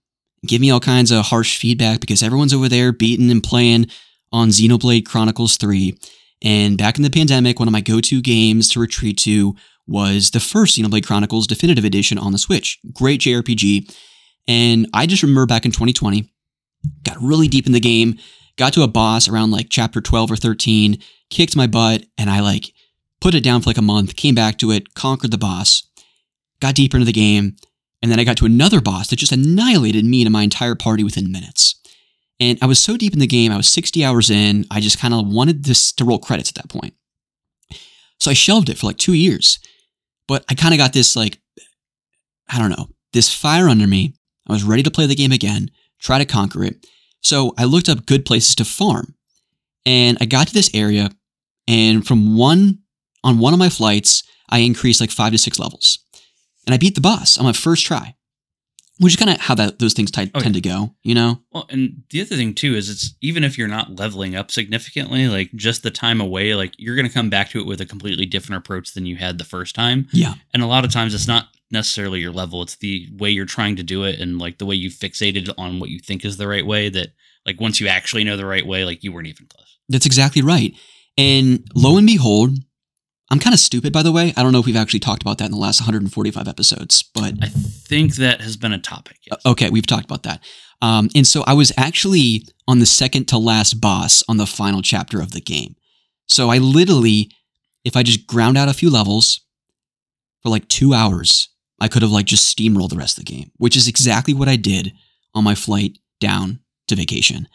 giving 0.46 0.62
me 0.62 0.70
all 0.70 0.80
kinds 0.80 1.10
of 1.10 1.26
harsh 1.26 1.58
feedback 1.58 2.00
because 2.00 2.22
everyone's 2.22 2.54
over 2.54 2.68
there 2.68 2.92
beating 2.92 3.30
and 3.30 3.42
playing 3.42 3.86
on 4.32 4.48
Xenoblade 4.48 5.06
Chronicles 5.06 5.56
3. 5.56 5.96
And 6.42 6.78
back 6.78 6.96
in 6.96 7.02
the 7.02 7.10
pandemic, 7.10 7.58
one 7.58 7.68
of 7.68 7.72
my 7.72 7.80
go-to 7.80 8.20
games 8.20 8.68
to 8.70 8.80
retreat 8.80 9.18
to 9.18 9.54
was 9.86 10.30
the 10.30 10.40
first 10.40 10.76
Xenoblade 10.76 11.06
Chronicles 11.06 11.46
Definitive 11.46 11.84
Edition 11.84 12.18
on 12.18 12.32
the 12.32 12.38
Switch. 12.38 12.78
Great 12.92 13.20
JRPG. 13.20 13.94
And 14.48 14.88
I 14.92 15.06
just 15.06 15.22
remember 15.22 15.46
back 15.46 15.64
in 15.64 15.70
2020, 15.70 16.28
got 17.04 17.20
really 17.20 17.48
deep 17.48 17.66
in 17.66 17.72
the 17.72 17.80
game, 17.80 18.18
got 18.56 18.72
to 18.72 18.82
a 18.82 18.88
boss 18.88 19.28
around 19.28 19.50
like 19.50 19.68
chapter 19.70 20.00
12 20.00 20.32
or 20.32 20.36
13, 20.36 20.98
kicked 21.30 21.56
my 21.56 21.66
butt, 21.66 22.04
and 22.18 22.28
I 22.28 22.40
like 22.40 22.72
put 23.22 23.34
it 23.36 23.44
down 23.44 23.62
for 23.62 23.70
like 23.70 23.78
a 23.78 23.82
month, 23.82 24.16
came 24.16 24.34
back 24.34 24.58
to 24.58 24.72
it, 24.72 24.94
conquered 24.94 25.30
the 25.30 25.38
boss, 25.38 25.84
got 26.60 26.74
deeper 26.74 26.96
into 26.96 27.06
the 27.06 27.12
game, 27.12 27.54
and 28.02 28.10
then 28.10 28.18
I 28.18 28.24
got 28.24 28.36
to 28.38 28.46
another 28.46 28.80
boss 28.80 29.08
that 29.08 29.16
just 29.16 29.30
annihilated 29.30 30.04
me 30.04 30.22
and 30.22 30.32
my 30.32 30.42
entire 30.42 30.74
party 30.74 31.04
within 31.04 31.30
minutes. 31.30 31.80
And 32.40 32.58
I 32.60 32.66
was 32.66 32.80
so 32.80 32.96
deep 32.96 33.12
in 33.12 33.20
the 33.20 33.28
game, 33.28 33.52
I 33.52 33.56
was 33.56 33.68
60 33.68 34.04
hours 34.04 34.28
in, 34.28 34.66
I 34.72 34.80
just 34.80 34.98
kind 34.98 35.14
of 35.14 35.28
wanted 35.28 35.64
this 35.64 35.92
to 35.92 36.04
roll 36.04 36.18
credits 36.18 36.50
at 36.50 36.56
that 36.56 36.68
point. 36.68 36.94
So 38.18 38.32
I 38.32 38.34
shelved 38.34 38.68
it 38.68 38.78
for 38.78 38.86
like 38.86 38.98
two 38.98 39.14
years. 39.14 39.60
But 40.26 40.44
I 40.48 40.54
kind 40.54 40.74
of 40.74 40.78
got 40.78 40.92
this 40.92 41.14
like, 41.14 41.38
I 42.48 42.58
don't 42.58 42.70
know, 42.70 42.88
this 43.12 43.32
fire 43.32 43.68
under 43.68 43.86
me. 43.86 44.14
I 44.48 44.52
was 44.52 44.64
ready 44.64 44.82
to 44.82 44.90
play 44.90 45.06
the 45.06 45.14
game 45.14 45.30
again, 45.30 45.70
try 46.00 46.18
to 46.18 46.24
conquer 46.24 46.64
it. 46.64 46.84
So 47.20 47.54
I 47.56 47.64
looked 47.64 47.88
up 47.88 48.06
good 48.06 48.24
places 48.24 48.56
to 48.56 48.64
farm. 48.64 49.14
And 49.86 50.18
I 50.20 50.24
got 50.24 50.48
to 50.48 50.54
this 50.54 50.70
area, 50.74 51.10
and 51.66 52.06
from 52.06 52.36
one 52.36 52.81
on 53.24 53.38
one 53.38 53.52
of 53.52 53.58
my 53.58 53.68
flights, 53.68 54.22
I 54.48 54.58
increased 54.58 55.00
like 55.00 55.10
five 55.10 55.32
to 55.32 55.38
six 55.38 55.58
levels. 55.58 55.98
And 56.66 56.74
I 56.74 56.78
beat 56.78 56.94
the 56.94 57.00
boss 57.00 57.36
on 57.36 57.44
my 57.44 57.52
first 57.52 57.84
try. 57.84 58.14
Which 58.98 59.14
is 59.14 59.16
kind 59.16 59.30
of 59.30 59.40
how 59.40 59.54
that 59.56 59.80
those 59.80 59.94
things 59.94 60.12
t- 60.12 60.30
Oh, 60.32 60.40
tend 60.40 60.54
to 60.54 60.60
go, 60.60 60.94
you 61.02 61.14
know? 61.14 61.40
Well, 61.50 61.66
and 61.70 62.04
the 62.10 62.20
other 62.20 62.36
thing 62.36 62.54
too 62.54 62.74
is 62.76 62.88
it's 62.88 63.14
even 63.20 63.42
if 63.42 63.58
you're 63.58 63.66
not 63.66 63.98
leveling 63.98 64.36
up 64.36 64.52
significantly, 64.52 65.26
like 65.28 65.50
just 65.54 65.82
the 65.82 65.90
time 65.90 66.20
away, 66.20 66.54
like 66.54 66.74
you're 66.76 66.94
going 66.94 67.08
to 67.08 67.12
come 67.12 67.30
back 67.30 67.48
to 67.50 67.60
it 67.60 67.66
with 67.66 67.80
a 67.80 67.86
completely 67.86 68.26
different 68.26 68.62
approach 68.62 68.92
than 68.92 69.06
you 69.06 69.16
had 69.16 69.38
the 69.38 69.44
first 69.44 69.74
time. 69.74 70.06
Yeah. 70.12 70.34
And 70.54 70.62
a 70.62 70.66
lot 70.66 70.84
of 70.84 70.92
times 70.92 71.14
it's 71.14 71.26
not 71.26 71.46
necessarily 71.72 72.20
your 72.20 72.30
level, 72.32 72.62
it's 72.62 72.76
the 72.76 73.08
way 73.16 73.30
you're 73.30 73.46
trying 73.46 73.74
to 73.76 73.82
do 73.82 74.04
it 74.04 74.20
and 74.20 74.38
like 74.38 74.58
the 74.58 74.66
way 74.66 74.76
you 74.76 74.90
fixated 74.90 75.52
on 75.58 75.80
what 75.80 75.88
you 75.88 75.98
think 75.98 76.24
is 76.24 76.36
the 76.36 76.46
right 76.46 76.66
way 76.66 76.88
that 76.90 77.08
like 77.46 77.60
once 77.60 77.80
you 77.80 77.88
actually 77.88 78.22
know 78.22 78.36
the 78.36 78.46
right 78.46 78.66
way, 78.66 78.84
like 78.84 79.02
you 79.02 79.10
weren't 79.10 79.26
even 79.26 79.46
close. 79.46 79.78
That's 79.88 80.06
exactly 80.06 80.42
right. 80.42 80.74
And 81.18 81.66
lo 81.74 81.96
and 81.96 82.06
behold, 82.06 82.58
I'm 83.32 83.38
kind 83.38 83.54
of 83.54 83.60
stupid, 83.60 83.94
by 83.94 84.02
the 84.02 84.12
way. 84.12 84.34
I 84.36 84.42
don't 84.42 84.52
know 84.52 84.58
if 84.58 84.66
we've 84.66 84.76
actually 84.76 85.00
talked 85.00 85.22
about 85.22 85.38
that 85.38 85.46
in 85.46 85.52
the 85.52 85.56
last 85.56 85.80
145 85.80 86.46
episodes, 86.46 87.02
but 87.14 87.32
I 87.40 87.46
think 87.46 88.16
that 88.16 88.42
has 88.42 88.58
been 88.58 88.74
a 88.74 88.78
topic. 88.78 89.16
Yes. 89.22 89.40
okay, 89.46 89.70
we've 89.70 89.86
talked 89.86 90.04
about 90.04 90.24
that. 90.24 90.42
Um, 90.82 91.08
and 91.14 91.26
so 91.26 91.42
I 91.46 91.54
was 91.54 91.72
actually 91.78 92.46
on 92.68 92.78
the 92.78 92.84
second 92.84 93.28
to 93.28 93.38
last 93.38 93.80
boss 93.80 94.22
on 94.28 94.36
the 94.36 94.44
final 94.44 94.82
chapter 94.82 95.18
of 95.22 95.32
the 95.32 95.40
game. 95.40 95.76
So 96.26 96.50
I 96.50 96.58
literally, 96.58 97.30
if 97.86 97.96
I 97.96 98.02
just 98.02 98.26
ground 98.26 98.58
out 98.58 98.68
a 98.68 98.74
few 98.74 98.90
levels 98.90 99.40
for 100.42 100.50
like 100.50 100.68
two 100.68 100.92
hours, 100.92 101.48
I 101.80 101.88
could 101.88 102.02
have 102.02 102.10
like 102.10 102.26
just 102.26 102.54
steamrolled 102.54 102.90
the 102.90 102.98
rest 102.98 103.16
of 103.16 103.24
the 103.24 103.32
game, 103.32 103.50
which 103.56 103.78
is 103.78 103.88
exactly 103.88 104.34
what 104.34 104.48
I 104.48 104.56
did 104.56 104.92
on 105.34 105.42
my 105.42 105.54
flight 105.54 105.96
down 106.20 106.60
to 106.88 106.96
vacation. 106.96 107.48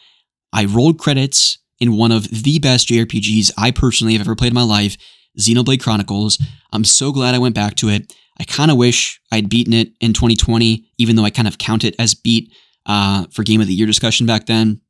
I 0.52 0.64
rolled 0.64 0.98
credits 0.98 1.58
in 1.78 1.96
one 1.96 2.10
of 2.10 2.28
the 2.42 2.58
best 2.58 2.88
JRPGs 2.88 3.52
I 3.56 3.70
personally 3.70 4.14
have 4.14 4.22
ever 4.22 4.34
played 4.34 4.50
in 4.50 4.54
my 4.54 4.62
life, 4.64 4.96
Xenoblade 5.38 5.82
Chronicles. 5.82 6.42
I'm 6.72 6.84
so 6.84 7.12
glad 7.12 7.34
I 7.34 7.38
went 7.38 7.54
back 7.54 7.74
to 7.76 7.88
it. 7.88 8.14
I 8.40 8.44
kind 8.44 8.70
of 8.70 8.76
wish 8.76 9.20
I'd 9.32 9.48
beaten 9.48 9.72
it 9.72 9.92
in 10.00 10.12
2020, 10.12 10.84
even 10.98 11.16
though 11.16 11.24
I 11.24 11.30
kind 11.30 11.48
of 11.48 11.58
count 11.58 11.84
it 11.84 11.94
as 11.98 12.14
beat 12.14 12.52
uh, 12.86 13.26
for 13.32 13.42
Game 13.42 13.60
of 13.60 13.66
the 13.66 13.74
Year 13.74 13.86
discussion 13.86 14.26
back 14.26 14.46
then. 14.46 14.80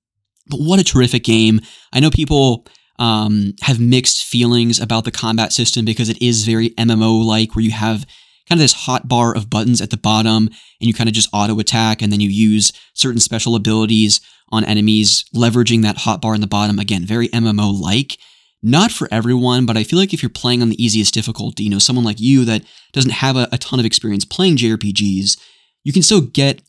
But 0.49 0.61
what 0.61 0.81
a 0.81 0.85
terrific 0.85 1.25
game. 1.25 1.61
I 1.93 2.01
know 2.01 2.11
people 2.11 2.67
um, 2.99 3.55
have 3.63 3.81
mixed 3.81 4.25
feelings 4.25 4.81
about 4.81 5.05
the 5.05 5.11
combat 5.11 5.53
system 5.53 5.85
because 5.85 6.09
it 6.09 6.21
is 6.21 6.45
very 6.45 6.71
MMO 6.71 7.25
like, 7.25 7.55
where 7.55 7.65
you 7.65 7.71
have 7.71 8.07
kind 8.49 8.59
of 8.59 8.65
this 8.65 8.73
hot 8.73 9.09
bar 9.09 9.37
of 9.37 9.51
buttons 9.51 9.81
at 9.81 9.91
the 9.91 9.97
bottom 9.97 10.47
and 10.47 10.87
you 10.87 10.95
kind 10.95 11.09
of 11.09 11.15
just 11.15 11.29
auto 11.33 11.59
attack 11.59 12.01
and 12.01 12.11
then 12.11 12.21
you 12.21 12.31
use 12.31 12.73
certain 12.95 13.21
special 13.21 13.55
abilities 13.55 14.21
on 14.51 14.65
enemies, 14.65 15.25
leveraging 15.35 15.83
that 15.83 15.99
hot 15.99 16.23
bar 16.23 16.35
in 16.35 16.41
the 16.41 16.47
bottom. 16.47 16.79
Again, 16.79 17.05
very 17.05 17.29
MMO 17.29 17.79
like. 17.79 18.19
Not 18.63 18.91
for 18.91 19.09
everyone, 19.11 19.67
but 19.67 19.77
I 19.77 19.85
feel 19.85 19.99
like 19.99 20.13
if 20.13 20.23
you're 20.23 20.31
playing 20.31 20.63
on 20.63 20.69
the 20.69 20.83
easiest 20.83 21.15
difficulty, 21.15 21.65
you 21.65 21.71
know, 21.71 21.79
someone 21.79 22.05
like 22.05 22.21
you 22.21 22.45
that 22.45 22.63
doesn't 22.93 23.13
have 23.13 23.37
a, 23.37 23.49
a 23.53 23.59
ton 23.59 23.79
of 23.79 23.87
experience 23.87 24.25
playing 24.25 24.57
JRPGs, 24.57 25.39
you 25.85 25.93
can 25.93 26.03
still 26.03 26.21
get 26.21 26.61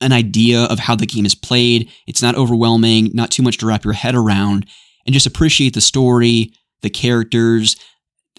an 0.00 0.12
idea 0.12 0.64
of 0.64 0.80
how 0.80 0.96
the 0.96 1.06
game 1.06 1.26
is 1.26 1.34
played. 1.34 1.90
It's 2.06 2.22
not 2.22 2.36
overwhelming, 2.36 3.10
not 3.14 3.30
too 3.30 3.42
much 3.42 3.58
to 3.58 3.66
wrap 3.66 3.84
your 3.84 3.94
head 3.94 4.14
around, 4.14 4.66
and 5.06 5.14
just 5.14 5.26
appreciate 5.26 5.74
the 5.74 5.80
story, 5.80 6.52
the 6.82 6.90
characters, 6.90 7.76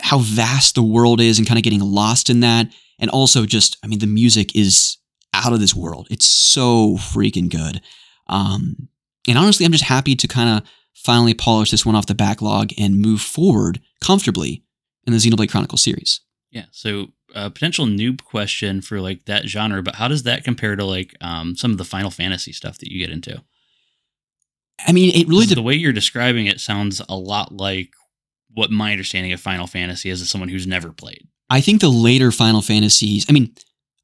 how 0.01 0.20
vast 0.20 0.76
the 0.76 0.84
world 0.84 1.22
is, 1.22 1.38
and 1.38 1.47
kind 1.47 1.57
of 1.57 1.63
getting 1.63 1.82
lost 1.82 2.30
in 2.30 2.41
that. 2.41 2.67
And 2.99 3.09
also, 3.09 3.45
just, 3.45 3.78
I 3.84 3.88
mean, 3.88 3.99
the 3.99 4.07
music 4.07 4.55
is 4.55 4.97
out 5.34 5.53
of 5.53 5.59
this 5.59 5.76
world. 5.76 6.07
It's 6.09 6.26
so 6.26 6.95
freaking 6.97 7.49
good. 7.49 7.82
Um, 8.28 8.89
and 9.28 9.38
honestly, 9.38 9.65
I'm 9.65 9.72
just 9.72 9.84
happy 9.86 10.15
to 10.15 10.28
kind 10.28 10.57
of 10.57 10.70
finally 11.04 11.34
polish 11.34 11.72
this 11.72 11.86
one 11.86 11.95
off 11.95 12.06
the 12.06 12.16
backlog 12.16 12.72
and 12.78 13.00
move 13.00 13.22
forward 13.22 13.82
comfortably 14.02 14.64
in 15.06 15.14
the 15.14 15.20
Xenoblade 15.20 15.50
Chronicles 15.50 15.84
series. 15.84 16.22
Yeah. 16.52 16.66
So 16.72 17.08
a 17.36 17.50
potential 17.50 17.86
noob 17.86 18.24
question 18.24 18.82
for 18.82 19.00
like 19.00 19.26
that 19.26 19.45
genre, 19.45 19.84
but 19.84 19.95
how 19.95 20.08
does 20.08 20.24
that 20.24 20.43
compare 20.43 20.76
to 20.76 20.86
like 20.86 21.16
um, 21.22 21.56
some 21.56 21.72
of 21.72 21.78
the 21.78 21.86
Final 21.86 22.12
Fantasy 22.12 22.52
stuff 22.52 22.80
that 22.80 22.91
you 22.91 23.00
get 23.00 23.14
into? 23.14 23.43
I 24.86 24.91
mean, 24.91 25.14
it 25.14 25.28
really 25.28 25.45
de- 25.45 25.56
the 25.56 25.62
way 25.62 25.74
you're 25.74 25.93
describing 25.93 26.47
it 26.47 26.60
sounds 26.60 27.02
a 27.10 27.16
lot 27.16 27.52
like 27.52 27.89
what 28.54 28.72
my 28.72 28.91
understanding 28.91 29.32
of 29.34 29.39
Final 29.39 29.68
Fantasy 29.68 30.10
is 30.10 30.22
as 30.22 30.30
someone 30.30 30.50
who's 30.50 30.68
never 30.68 30.91
played. 30.91 31.28
I 31.50 31.62
think 31.62 31.82
the 31.82 31.89
later 31.89 32.32
Final 32.32 32.62
Fantasies, 32.62 33.26
I 33.30 33.34
mean, 33.34 33.54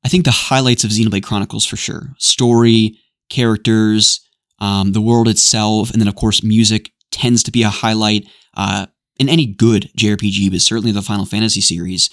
I 0.04 0.10
think 0.10 0.26
the 0.26 0.32
highlights 0.32 0.84
of 0.84 0.92
Xenoblade 0.92 1.24
Chronicles 1.24 1.66
for 1.66 1.78
sure. 1.78 2.14
Story, 2.18 2.98
characters, 3.30 4.22
um, 4.60 4.94
the 4.94 5.02
world 5.02 5.28
itself, 5.28 5.92
and 5.92 6.02
then 6.02 6.08
of 6.08 6.16
course 6.16 6.44
music 6.44 6.92
tends 7.12 7.44
to 7.44 7.52
be 7.52 7.64
a 7.64 7.70
highlight 7.70 8.28
uh, 8.56 8.86
in 9.18 9.30
any 9.30 9.46
good 9.46 9.90
JRPG, 9.98 10.52
but 10.52 10.62
certainly 10.62 10.92
the 10.92 11.02
Final 11.02 11.26
Fantasy 11.26 11.62
series. 11.62 12.10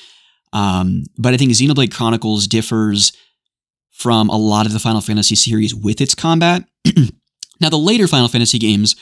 Um, 0.52 1.04
but 1.18 1.34
I 1.34 1.36
think 1.36 1.52
Xenoblade 1.52 1.94
Chronicles 1.94 2.46
differs 2.46 3.12
from 3.90 4.28
a 4.28 4.36
lot 4.36 4.66
of 4.66 4.72
the 4.72 4.78
Final 4.78 5.00
Fantasy 5.00 5.34
series 5.34 5.74
with 5.74 6.00
its 6.00 6.14
combat. 6.14 6.64
now, 7.60 7.68
the 7.68 7.76
later 7.76 8.06
Final 8.06 8.28
Fantasy 8.28 8.58
games, 8.58 8.96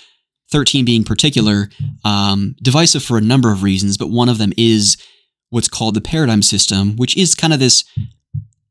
13 0.50 0.84
being 0.84 1.04
particular, 1.04 1.68
um, 2.04 2.54
divisive 2.62 3.02
for 3.02 3.18
a 3.18 3.22
number 3.22 3.52
of 3.52 3.62
reasons, 3.62 3.96
but 3.96 4.10
one 4.10 4.28
of 4.28 4.38
them 4.38 4.52
is 4.56 4.96
what's 5.50 5.68
called 5.68 5.94
the 5.94 6.00
paradigm 6.00 6.42
system, 6.42 6.96
which 6.96 7.16
is 7.16 7.34
kind 7.34 7.52
of 7.52 7.58
this 7.58 7.84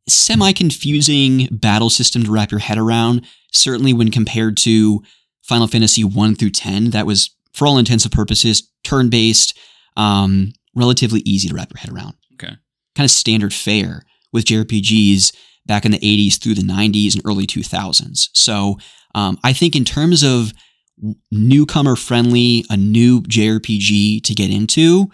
semi 0.08 0.52
confusing 0.54 1.48
battle 1.52 1.90
system 1.90 2.24
to 2.24 2.32
wrap 2.32 2.52
your 2.52 2.60
head 2.60 2.78
around. 2.78 3.26
Certainly, 3.52 3.94
when 3.94 4.12
compared 4.12 4.58
to 4.58 5.04
Final 5.42 5.68
Fantasy 5.68 6.04
1 6.04 6.36
through 6.36 6.52
10, 6.52 6.92
that 6.92 7.06
was, 7.06 7.36
for 7.54 7.68
all 7.68 7.78
intents 7.78 8.06
and 8.06 8.12
purposes, 8.12 8.70
turn 8.84 9.10
based, 9.10 9.58
um, 9.98 10.54
relatively 10.76 11.22
easy 11.22 11.48
to 11.48 11.56
wrap 11.56 11.72
your 11.72 11.80
head 11.80 11.92
around. 11.92 12.16
Okay. 12.34 12.54
Kind 12.96 13.06
of 13.06 13.12
standard 13.12 13.54
fare 13.54 14.04
with 14.32 14.46
JRPGs 14.46 15.36
back 15.66 15.86
in 15.86 15.92
the 15.92 16.00
80s 16.00 16.42
through 16.42 16.56
the 16.56 16.62
90s 16.62 17.14
and 17.14 17.22
early 17.26 17.46
2000s. 17.46 18.30
So 18.34 18.78
um, 19.16 19.38
I 19.44 19.54
think, 19.54 19.76
in 19.76 19.86
terms 19.86 20.24
of 20.24 20.54
newcomer 21.32 21.96
friendly, 21.96 22.66
a 22.70 22.78
new 22.78 23.22
JRPG 23.22 24.24
to 24.24 24.34
get 24.34 24.52
into, 24.52 25.10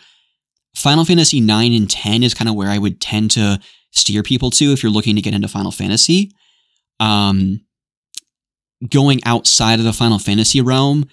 Final 0.76 1.06
Fantasy 1.06 1.40
9 1.40 1.74
and 1.74 1.90
10 1.90 2.24
is 2.24 2.34
kind 2.34 2.50
of 2.50 2.56
where 2.56 2.70
I 2.70 2.78
would 2.78 3.00
tend 3.00 3.32
to 3.32 3.60
steer 3.92 4.24
people 4.24 4.50
to 4.52 4.74
if 4.74 4.84
you're 4.84 4.92
looking 4.92 5.16
to 5.16 5.22
get 5.22 5.34
into 5.34 5.48
Final 5.48 5.72
Fantasy. 5.72 6.32
Um, 7.00 7.62
going 8.90 9.22
outside 9.26 9.80
of 9.80 9.86
the 9.86 9.94
Final 9.94 10.20
Fantasy 10.20 10.62
realm, 10.62 11.08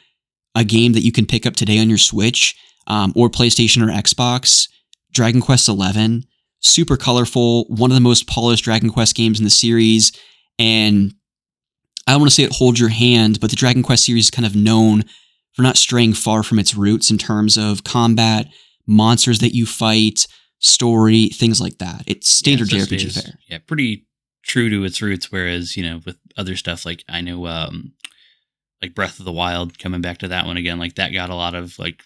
a 0.54 0.64
game 0.64 0.92
that 0.92 1.02
you 1.02 1.12
can 1.12 1.26
pick 1.26 1.46
up 1.46 1.56
today 1.56 1.78
on 1.78 1.88
your 1.88 1.98
Switch 1.98 2.54
um, 2.86 3.12
or 3.16 3.28
PlayStation 3.28 3.82
or 3.82 3.90
Xbox, 3.90 4.68
Dragon 5.12 5.40
Quest 5.40 5.66
XI, 5.66 6.26
super 6.60 6.96
colorful, 6.96 7.64
one 7.64 7.90
of 7.90 7.94
the 7.94 8.00
most 8.00 8.26
polished 8.26 8.64
Dragon 8.64 8.90
Quest 8.90 9.14
games 9.14 9.38
in 9.38 9.44
the 9.44 9.50
series, 9.50 10.12
and 10.58 11.14
I 12.06 12.12
don't 12.12 12.20
want 12.20 12.30
to 12.30 12.34
say 12.34 12.42
it 12.42 12.52
holds 12.52 12.80
your 12.80 12.88
hand, 12.88 13.40
but 13.40 13.50
the 13.50 13.56
Dragon 13.56 13.82
Quest 13.82 14.04
series 14.04 14.24
is 14.24 14.30
kind 14.30 14.46
of 14.46 14.56
known 14.56 15.04
for 15.52 15.62
not 15.62 15.76
straying 15.76 16.14
far 16.14 16.42
from 16.42 16.58
its 16.58 16.74
roots 16.74 17.10
in 17.10 17.18
terms 17.18 17.56
of 17.56 17.84
combat, 17.84 18.48
monsters 18.86 19.38
that 19.40 19.54
you 19.54 19.66
fight, 19.66 20.26
story, 20.58 21.28
things 21.28 21.60
like 21.60 21.78
that. 21.78 22.02
It's 22.06 22.28
standard 22.28 22.72
Yeah, 22.72 22.82
it 22.82 22.88
JRPG 22.88 23.22
fare. 23.22 23.38
Yeah, 23.48 23.58
pretty 23.66 24.06
true 24.42 24.70
to 24.70 24.84
its 24.84 25.00
roots. 25.02 25.30
Whereas 25.30 25.76
you 25.76 25.84
know, 25.84 26.00
with 26.04 26.16
other 26.36 26.56
stuff 26.56 26.84
like 26.86 27.04
I 27.08 27.20
know, 27.20 27.46
um, 27.46 27.92
like 28.80 28.94
Breath 28.94 29.18
of 29.18 29.24
the 29.24 29.32
Wild, 29.32 29.78
coming 29.78 30.00
back 30.00 30.18
to 30.18 30.28
that 30.28 30.46
one 30.46 30.56
again, 30.56 30.78
like 30.78 30.94
that 30.96 31.12
got 31.12 31.30
a 31.30 31.34
lot 31.34 31.54
of 31.54 31.78
like 31.78 32.02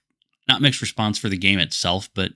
not 0.49 0.61
mixed 0.61 0.81
response 0.81 1.18
for 1.18 1.29
the 1.29 1.37
game 1.39 1.59
itself, 1.59 2.09
but 2.14 2.33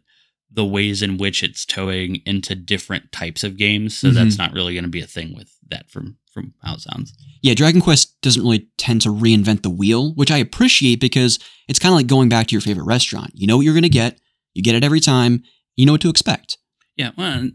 the 0.52 0.64
ways 0.64 1.00
in 1.02 1.16
which 1.16 1.42
it's 1.44 1.64
towing 1.64 2.16
into 2.26 2.54
different 2.56 3.12
types 3.12 3.44
of 3.44 3.56
games. 3.56 3.96
So 3.96 4.08
Mhm. 4.08 4.14
that's 4.14 4.36
not 4.38 4.52
really 4.52 4.74
going 4.74 4.84
to 4.84 4.90
be 4.90 5.00
a 5.00 5.06
thing 5.06 5.34
with 5.34 5.54
that 5.68 5.90
from 5.90 6.16
from 6.32 6.54
how 6.62 6.74
it 6.74 6.80
sounds. 6.80 7.12
Yeah, 7.42 7.54
Dragon 7.54 7.80
Quest 7.80 8.20
doesn't 8.20 8.42
really 8.42 8.68
tend 8.78 9.02
to 9.02 9.08
reinvent 9.08 9.62
the 9.62 9.70
wheel, 9.70 10.14
which 10.14 10.30
I 10.30 10.36
appreciate 10.38 11.00
because 11.00 11.40
it's 11.66 11.78
kind 11.80 11.92
of 11.92 11.96
like 11.96 12.06
going 12.06 12.28
back 12.28 12.46
to 12.48 12.52
your 12.54 12.60
favorite 12.60 12.84
restaurant. 12.84 13.32
You 13.34 13.48
know 13.48 13.56
what 13.56 13.64
you're 13.64 13.74
going 13.74 13.82
to 13.82 13.88
get, 13.88 14.20
you 14.54 14.62
get 14.62 14.76
it 14.76 14.84
every 14.84 15.00
time, 15.00 15.42
you 15.76 15.86
know 15.86 15.92
what 15.92 16.00
to 16.02 16.08
expect. 16.08 16.56
Yeah, 16.96 17.10
well, 17.16 17.50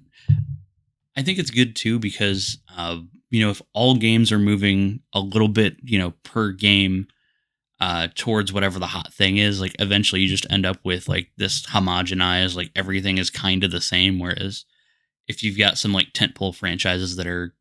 I 1.16 1.22
think 1.24 1.40
it's 1.40 1.52
good 1.52 1.76
too 1.76 2.00
because 2.00 2.58
uh, 2.76 3.00
you 3.36 3.44
know 3.44 3.52
if 3.52 3.62
all 3.74 3.96
games 3.96 4.32
are 4.32 4.40
moving 4.40 5.02
a 5.12 5.20
little 5.20 5.50
bit, 5.50 5.76
you 5.84 6.00
know, 6.00 6.12
per 6.24 6.54
game 6.54 7.08
uh, 7.82 8.08
towards 8.16 8.54
whatever 8.54 8.80
the 8.80 8.88
hot 8.88 9.14
thing 9.14 9.36
is, 9.36 9.60
like 9.60 9.76
eventually 9.78 10.22
you 10.22 10.30
just 10.30 10.48
end 10.50 10.66
up 10.66 10.78
with 10.86 11.10
like 11.10 11.32
this 11.36 11.66
homogenized, 11.66 12.56
like 12.56 12.72
everything 12.78 13.18
is 13.18 13.30
kind 13.30 13.66
of 13.66 13.72
the 13.72 13.82
same. 13.82 14.20
Whereas 14.20 14.64
if 15.28 15.44
you've 15.44 15.58
got 15.58 15.78
some 15.78 15.92
like 15.92 16.14
tentpole 16.14 16.56
franchises 16.56 17.18
that 17.18 17.28
are 17.28 17.54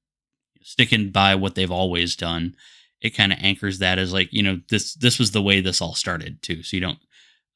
sticking 0.62 1.10
by 1.10 1.34
what 1.34 1.56
they've 1.56 1.72
always 1.72 2.14
done, 2.14 2.54
it 3.00 3.10
kind 3.10 3.32
of 3.32 3.40
anchors 3.42 3.80
that 3.80 3.98
as 3.98 4.12
like 4.12 4.32
you 4.32 4.44
know 4.44 4.60
this 4.70 4.94
this 4.94 5.18
was 5.18 5.32
the 5.32 5.42
way 5.42 5.60
this 5.60 5.80
all 5.80 5.96
started 5.96 6.40
too. 6.40 6.62
So 6.62 6.76
you 6.76 6.82
don't 6.82 7.00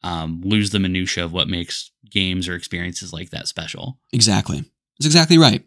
um, 0.02 0.40
lose 0.44 0.70
the 0.70 0.80
minutia 0.80 1.24
of 1.24 1.32
what 1.32 1.46
makes 1.46 1.92
games 2.10 2.48
or 2.48 2.56
experiences 2.56 3.12
like 3.12 3.30
that 3.30 3.46
special. 3.46 4.00
Exactly. 4.12 4.64
That's 4.98 5.06
exactly 5.06 5.38
right. 5.38 5.64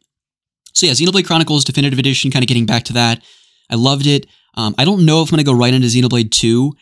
So 0.73 0.85
yeah, 0.85 0.93
Xenoblade 0.93 1.25
Chronicles 1.25 1.63
Definitive 1.63 1.99
Edition, 1.99 2.31
kind 2.31 2.43
of 2.43 2.47
getting 2.47 2.65
back 2.65 2.83
to 2.83 2.93
that. 2.93 3.23
I 3.69 3.75
loved 3.75 4.07
it. 4.07 4.27
Um, 4.55 4.75
I 4.77 4.85
don't 4.85 5.05
know 5.05 5.21
if 5.21 5.29
I'm 5.29 5.37
going 5.37 5.45
to 5.45 5.51
go 5.51 5.57
right 5.57 5.73
into 5.73 5.87
Xenoblade 5.87 6.31
2, 6.31 6.73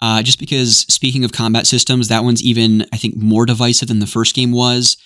uh, 0.00 0.22
just 0.22 0.40
because 0.40 0.78
speaking 0.92 1.24
of 1.24 1.32
combat 1.32 1.66
systems, 1.66 2.08
that 2.08 2.24
one's 2.24 2.42
even, 2.42 2.84
I 2.92 2.96
think, 2.96 3.16
more 3.16 3.46
divisive 3.46 3.88
than 3.88 4.00
the 4.00 4.06
first 4.06 4.34
game 4.34 4.50
was. 4.50 4.96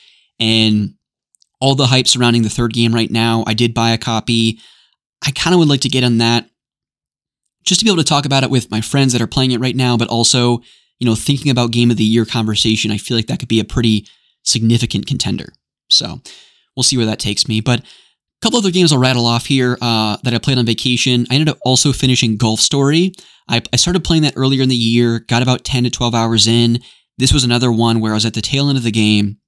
And 0.40 0.94
all 1.60 1.74
the 1.74 1.86
hype 1.86 2.06
surrounding 2.06 2.42
the 2.42 2.48
third 2.48 2.72
game 2.72 2.94
right 2.94 3.10
now, 3.10 3.44
I 3.46 3.54
did 3.54 3.74
buy 3.74 3.90
a 3.90 3.98
copy. 3.98 4.58
I 5.26 5.30
kind 5.30 5.54
of 5.54 5.58
would 5.58 5.68
like 5.68 5.80
to 5.82 5.88
get 5.88 6.04
on 6.04 6.18
that 6.18 6.48
just 7.66 7.80
to 7.80 7.84
be 7.84 7.90
able 7.90 8.02
to 8.02 8.08
talk 8.08 8.24
about 8.24 8.44
it 8.44 8.50
with 8.50 8.70
my 8.70 8.80
friends 8.80 9.12
that 9.12 9.20
are 9.20 9.26
playing 9.26 9.50
it 9.50 9.60
right 9.60 9.76
now, 9.76 9.96
but 9.96 10.08
also, 10.08 10.62
you 10.98 11.06
know, 11.06 11.14
thinking 11.16 11.50
about 11.50 11.72
game 11.72 11.90
of 11.90 11.96
the 11.96 12.04
year 12.04 12.24
conversation, 12.24 12.92
I 12.92 12.96
feel 12.96 13.16
like 13.16 13.26
that 13.26 13.40
could 13.40 13.48
be 13.48 13.60
a 13.60 13.64
pretty 13.64 14.06
significant 14.44 15.06
contender. 15.06 15.52
So 15.88 16.20
we'll 16.76 16.84
see 16.84 16.96
where 16.96 17.06
that 17.06 17.18
takes 17.18 17.48
me. 17.48 17.60
But 17.60 17.82
couple 18.42 18.58
other 18.58 18.70
games 18.70 18.92
I'll 18.92 18.98
rattle 18.98 19.26
off 19.26 19.46
here 19.46 19.78
uh, 19.80 20.16
that 20.22 20.34
I 20.34 20.38
played 20.38 20.58
on 20.58 20.66
vacation. 20.66 21.26
I 21.30 21.34
ended 21.34 21.48
up 21.48 21.58
also 21.64 21.92
finishing 21.92 22.36
Golf 22.36 22.60
Story. 22.60 23.12
I, 23.48 23.62
I 23.72 23.76
started 23.76 24.04
playing 24.04 24.22
that 24.22 24.34
earlier 24.36 24.62
in 24.62 24.68
the 24.68 24.76
year, 24.76 25.20
got 25.20 25.42
about 25.42 25.64
10 25.64 25.84
to 25.84 25.90
12 25.90 26.14
hours 26.14 26.46
in. 26.46 26.80
This 27.18 27.32
was 27.32 27.44
another 27.44 27.72
one 27.72 28.00
where 28.00 28.12
I 28.12 28.16
was 28.16 28.26
at 28.26 28.34
the 28.34 28.42
tail 28.42 28.68
end 28.68 28.76
of 28.76 28.84
the 28.84 28.90
game, 28.90 29.38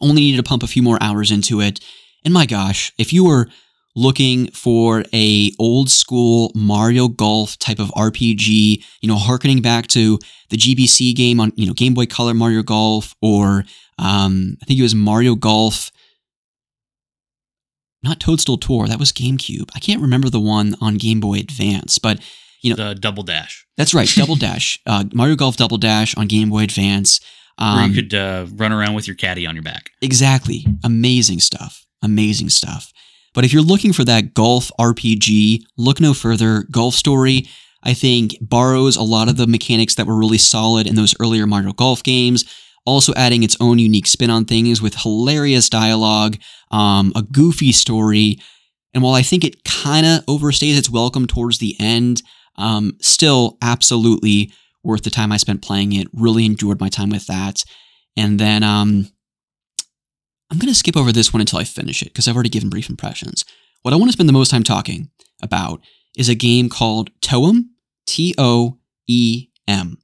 only 0.00 0.22
needed 0.22 0.36
to 0.38 0.42
pump 0.42 0.62
a 0.62 0.68
few 0.68 0.82
more 0.82 0.98
hours 1.00 1.30
into 1.30 1.60
it. 1.60 1.80
And 2.24 2.34
my 2.34 2.44
gosh, 2.44 2.92
if 2.98 3.12
you 3.12 3.24
were 3.24 3.48
looking 3.94 4.50
for 4.50 5.04
a 5.14 5.50
old 5.58 5.88
school 5.88 6.52
Mario 6.54 7.08
Golf 7.08 7.58
type 7.58 7.78
of 7.78 7.88
RPG, 7.92 8.84
you 9.00 9.08
know, 9.08 9.16
harkening 9.16 9.62
back 9.62 9.86
to 9.88 10.18
the 10.50 10.56
GBC 10.56 11.14
game 11.16 11.40
on, 11.40 11.52
you 11.56 11.66
know, 11.66 11.72
Game 11.72 11.94
Boy 11.94 12.04
Color 12.04 12.34
Mario 12.34 12.62
Golf 12.62 13.14
or 13.22 13.64
um, 13.98 14.58
I 14.62 14.66
think 14.66 14.78
it 14.78 14.82
was 14.82 14.94
Mario 14.94 15.34
Golf 15.34 15.90
not 18.06 18.20
Toadstool 18.20 18.58
Tour, 18.58 18.88
that 18.88 18.98
was 18.98 19.12
GameCube. 19.12 19.70
I 19.74 19.78
can't 19.80 20.00
remember 20.00 20.30
the 20.30 20.40
one 20.40 20.74
on 20.80 20.96
Game 20.96 21.20
Boy 21.20 21.38
Advance, 21.38 21.98
but 21.98 22.20
you 22.62 22.74
know, 22.74 22.88
The 22.88 22.94
double 22.94 23.22
dash. 23.22 23.66
that's 23.76 23.94
right, 23.94 24.08
Double 24.14 24.36
Dash, 24.46 24.78
uh, 24.86 25.04
Mario 25.12 25.36
Golf 25.36 25.56
Double 25.56 25.78
Dash 25.78 26.16
on 26.16 26.26
Game 26.26 26.50
Boy 26.50 26.62
Advance. 26.64 27.20
where 27.58 27.68
Um, 27.68 27.90
you 27.92 28.02
could 28.02 28.14
uh, 28.14 28.46
run 28.54 28.72
around 28.72 28.94
with 28.94 29.06
your 29.06 29.16
caddy 29.16 29.46
on 29.46 29.54
your 29.54 29.62
back. 29.62 29.90
Exactly. 30.02 30.66
Amazing 30.82 31.40
stuff. 31.40 31.84
Amazing 32.02 32.50
stuff. 32.50 32.92
But 33.34 33.44
if 33.44 33.52
you're 33.52 33.62
looking 33.62 33.92
for 33.92 34.04
that 34.04 34.32
golf 34.34 34.70
RPG, 34.80 35.62
look 35.76 36.00
no 36.00 36.14
further. 36.14 36.64
Golf 36.70 36.94
Story, 36.94 37.46
I 37.82 37.92
think, 37.94 38.36
borrows 38.40 38.96
a 38.96 39.02
lot 39.02 39.28
of 39.28 39.36
the 39.36 39.46
mechanics 39.46 39.94
that 39.96 40.06
were 40.06 40.16
really 40.18 40.38
solid 40.38 40.86
in 40.86 40.94
those 40.94 41.14
earlier 41.20 41.46
Mario 41.46 41.72
Golf 41.72 42.02
games, 42.02 42.44
also 42.86 43.12
adding 43.14 43.42
its 43.42 43.56
own 43.60 43.78
unique 43.78 44.06
spin 44.06 44.30
on 44.30 44.44
things 44.44 44.80
with 44.80 44.94
hilarious 44.94 45.68
dialogue, 45.68 46.36
um, 46.70 47.12
a 47.14 47.22
goofy 47.22 47.72
story. 47.72 48.38
And 48.94 49.02
while 49.02 49.14
I 49.14 49.22
think 49.22 49.44
it 49.44 49.64
kind 49.64 50.06
of 50.06 50.24
overstays 50.26 50.78
its 50.78 50.88
welcome 50.88 51.26
towards 51.26 51.58
the 51.58 51.76
end, 51.78 52.22
um, 52.56 52.96
still 53.02 53.58
absolutely 53.60 54.52
worth 54.82 55.02
the 55.02 55.10
time 55.10 55.32
I 55.32 55.36
spent 55.36 55.62
playing 55.62 55.92
it. 55.92 56.08
Really 56.12 56.46
enjoyed 56.46 56.80
my 56.80 56.88
time 56.88 57.10
with 57.10 57.26
that. 57.26 57.62
And 58.16 58.38
then 58.38 58.62
um, 58.62 59.08
I'm 60.50 60.58
going 60.58 60.72
to 60.72 60.74
skip 60.74 60.96
over 60.96 61.12
this 61.12 61.32
one 61.32 61.40
until 61.40 61.58
I 61.58 61.64
finish 61.64 62.02
it 62.02 62.06
because 62.06 62.28
I've 62.28 62.34
already 62.34 62.48
given 62.48 62.70
brief 62.70 62.88
impressions. 62.88 63.44
What 63.82 63.92
I 63.92 63.96
want 63.96 64.08
to 64.08 64.12
spend 64.12 64.28
the 64.28 64.32
most 64.32 64.50
time 64.50 64.62
talking 64.62 65.10
about 65.42 65.80
is 66.16 66.28
a 66.28 66.34
game 66.34 66.68
called 66.68 67.10
Toem, 67.20 67.64
T 68.06 68.34
O 68.38 68.78
E 69.06 69.48
M. 69.68 69.98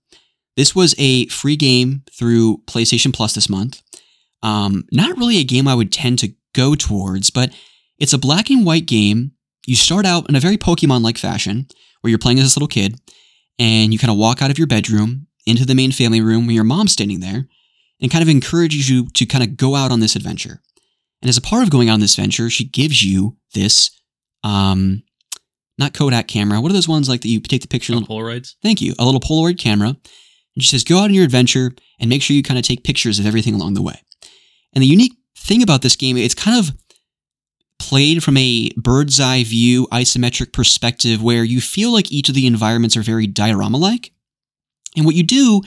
This 0.56 0.74
was 0.74 0.94
a 0.98 1.26
free 1.28 1.56
game 1.56 2.02
through 2.12 2.58
PlayStation 2.66 3.12
Plus 3.12 3.34
this 3.34 3.48
month. 3.48 3.82
Um, 4.42 4.84
not 4.92 5.16
really 5.16 5.38
a 5.38 5.44
game 5.44 5.68
I 5.68 5.74
would 5.74 5.92
tend 5.92 6.18
to 6.20 6.34
go 6.54 6.74
towards, 6.74 7.30
but 7.30 7.52
it's 7.98 8.12
a 8.12 8.18
black 8.18 8.50
and 8.50 8.66
white 8.66 8.86
game. 8.86 9.32
You 9.66 9.76
start 9.76 10.04
out 10.04 10.28
in 10.28 10.34
a 10.34 10.40
very 10.40 10.56
Pokemon 10.56 11.02
like 11.02 11.16
fashion 11.18 11.68
where 12.00 12.10
you're 12.10 12.18
playing 12.18 12.38
as 12.38 12.44
this 12.44 12.56
little 12.56 12.68
kid 12.68 13.00
and 13.58 13.92
you 13.92 13.98
kind 13.98 14.10
of 14.10 14.18
walk 14.18 14.42
out 14.42 14.50
of 14.50 14.58
your 14.58 14.66
bedroom 14.66 15.28
into 15.46 15.64
the 15.64 15.74
main 15.74 15.92
family 15.92 16.20
room 16.20 16.46
where 16.46 16.54
your 16.54 16.64
mom's 16.64 16.92
standing 16.92 17.20
there 17.20 17.46
and 18.00 18.10
kind 18.10 18.22
of 18.22 18.28
encourages 18.28 18.90
you 18.90 19.08
to 19.10 19.24
kind 19.24 19.44
of 19.44 19.56
go 19.56 19.76
out 19.76 19.92
on 19.92 20.00
this 20.00 20.16
adventure. 20.16 20.60
And 21.22 21.28
as 21.28 21.36
a 21.36 21.42
part 21.42 21.62
of 21.62 21.70
going 21.70 21.88
out 21.88 21.94
on 21.94 22.00
this 22.00 22.16
venture, 22.16 22.50
she 22.50 22.64
gives 22.64 23.04
you 23.04 23.36
this, 23.54 23.90
um, 24.42 25.04
not 25.78 25.94
Kodak 25.94 26.26
camera. 26.26 26.60
What 26.60 26.70
are 26.70 26.74
those 26.74 26.88
ones 26.88 27.08
like 27.08 27.20
that 27.20 27.28
you 27.28 27.40
take 27.40 27.62
the 27.62 27.68
picture? 27.68 27.92
Little- 27.94 28.08
Polaroids. 28.08 28.56
Thank 28.62 28.80
you. 28.80 28.94
A 28.98 29.04
little 29.04 29.20
Polaroid 29.20 29.58
camera. 29.58 29.96
And 30.54 30.62
she 30.62 30.68
says, 30.68 30.84
go 30.84 30.98
out 30.98 31.04
on 31.04 31.14
your 31.14 31.24
adventure 31.24 31.72
and 31.98 32.10
make 32.10 32.22
sure 32.22 32.36
you 32.36 32.42
kind 32.42 32.58
of 32.58 32.64
take 32.64 32.84
pictures 32.84 33.18
of 33.18 33.26
everything 33.26 33.54
along 33.54 33.74
the 33.74 33.82
way. 33.82 34.00
And 34.74 34.82
the 34.82 34.88
unique 34.88 35.14
thing 35.36 35.62
about 35.62 35.82
this 35.82 35.96
game, 35.96 36.16
it's 36.16 36.34
kind 36.34 36.58
of 36.58 36.74
played 37.78 38.22
from 38.22 38.36
a 38.36 38.70
bird's 38.76 39.20
eye 39.20 39.42
view, 39.42 39.86
isometric 39.88 40.52
perspective 40.52 41.22
where 41.22 41.42
you 41.42 41.60
feel 41.60 41.92
like 41.92 42.12
each 42.12 42.28
of 42.28 42.34
the 42.34 42.46
environments 42.46 42.96
are 42.96 43.02
very 43.02 43.26
diorama 43.26 43.76
like. 43.76 44.12
And 44.96 45.04
what 45.04 45.14
you 45.14 45.22
do 45.22 45.62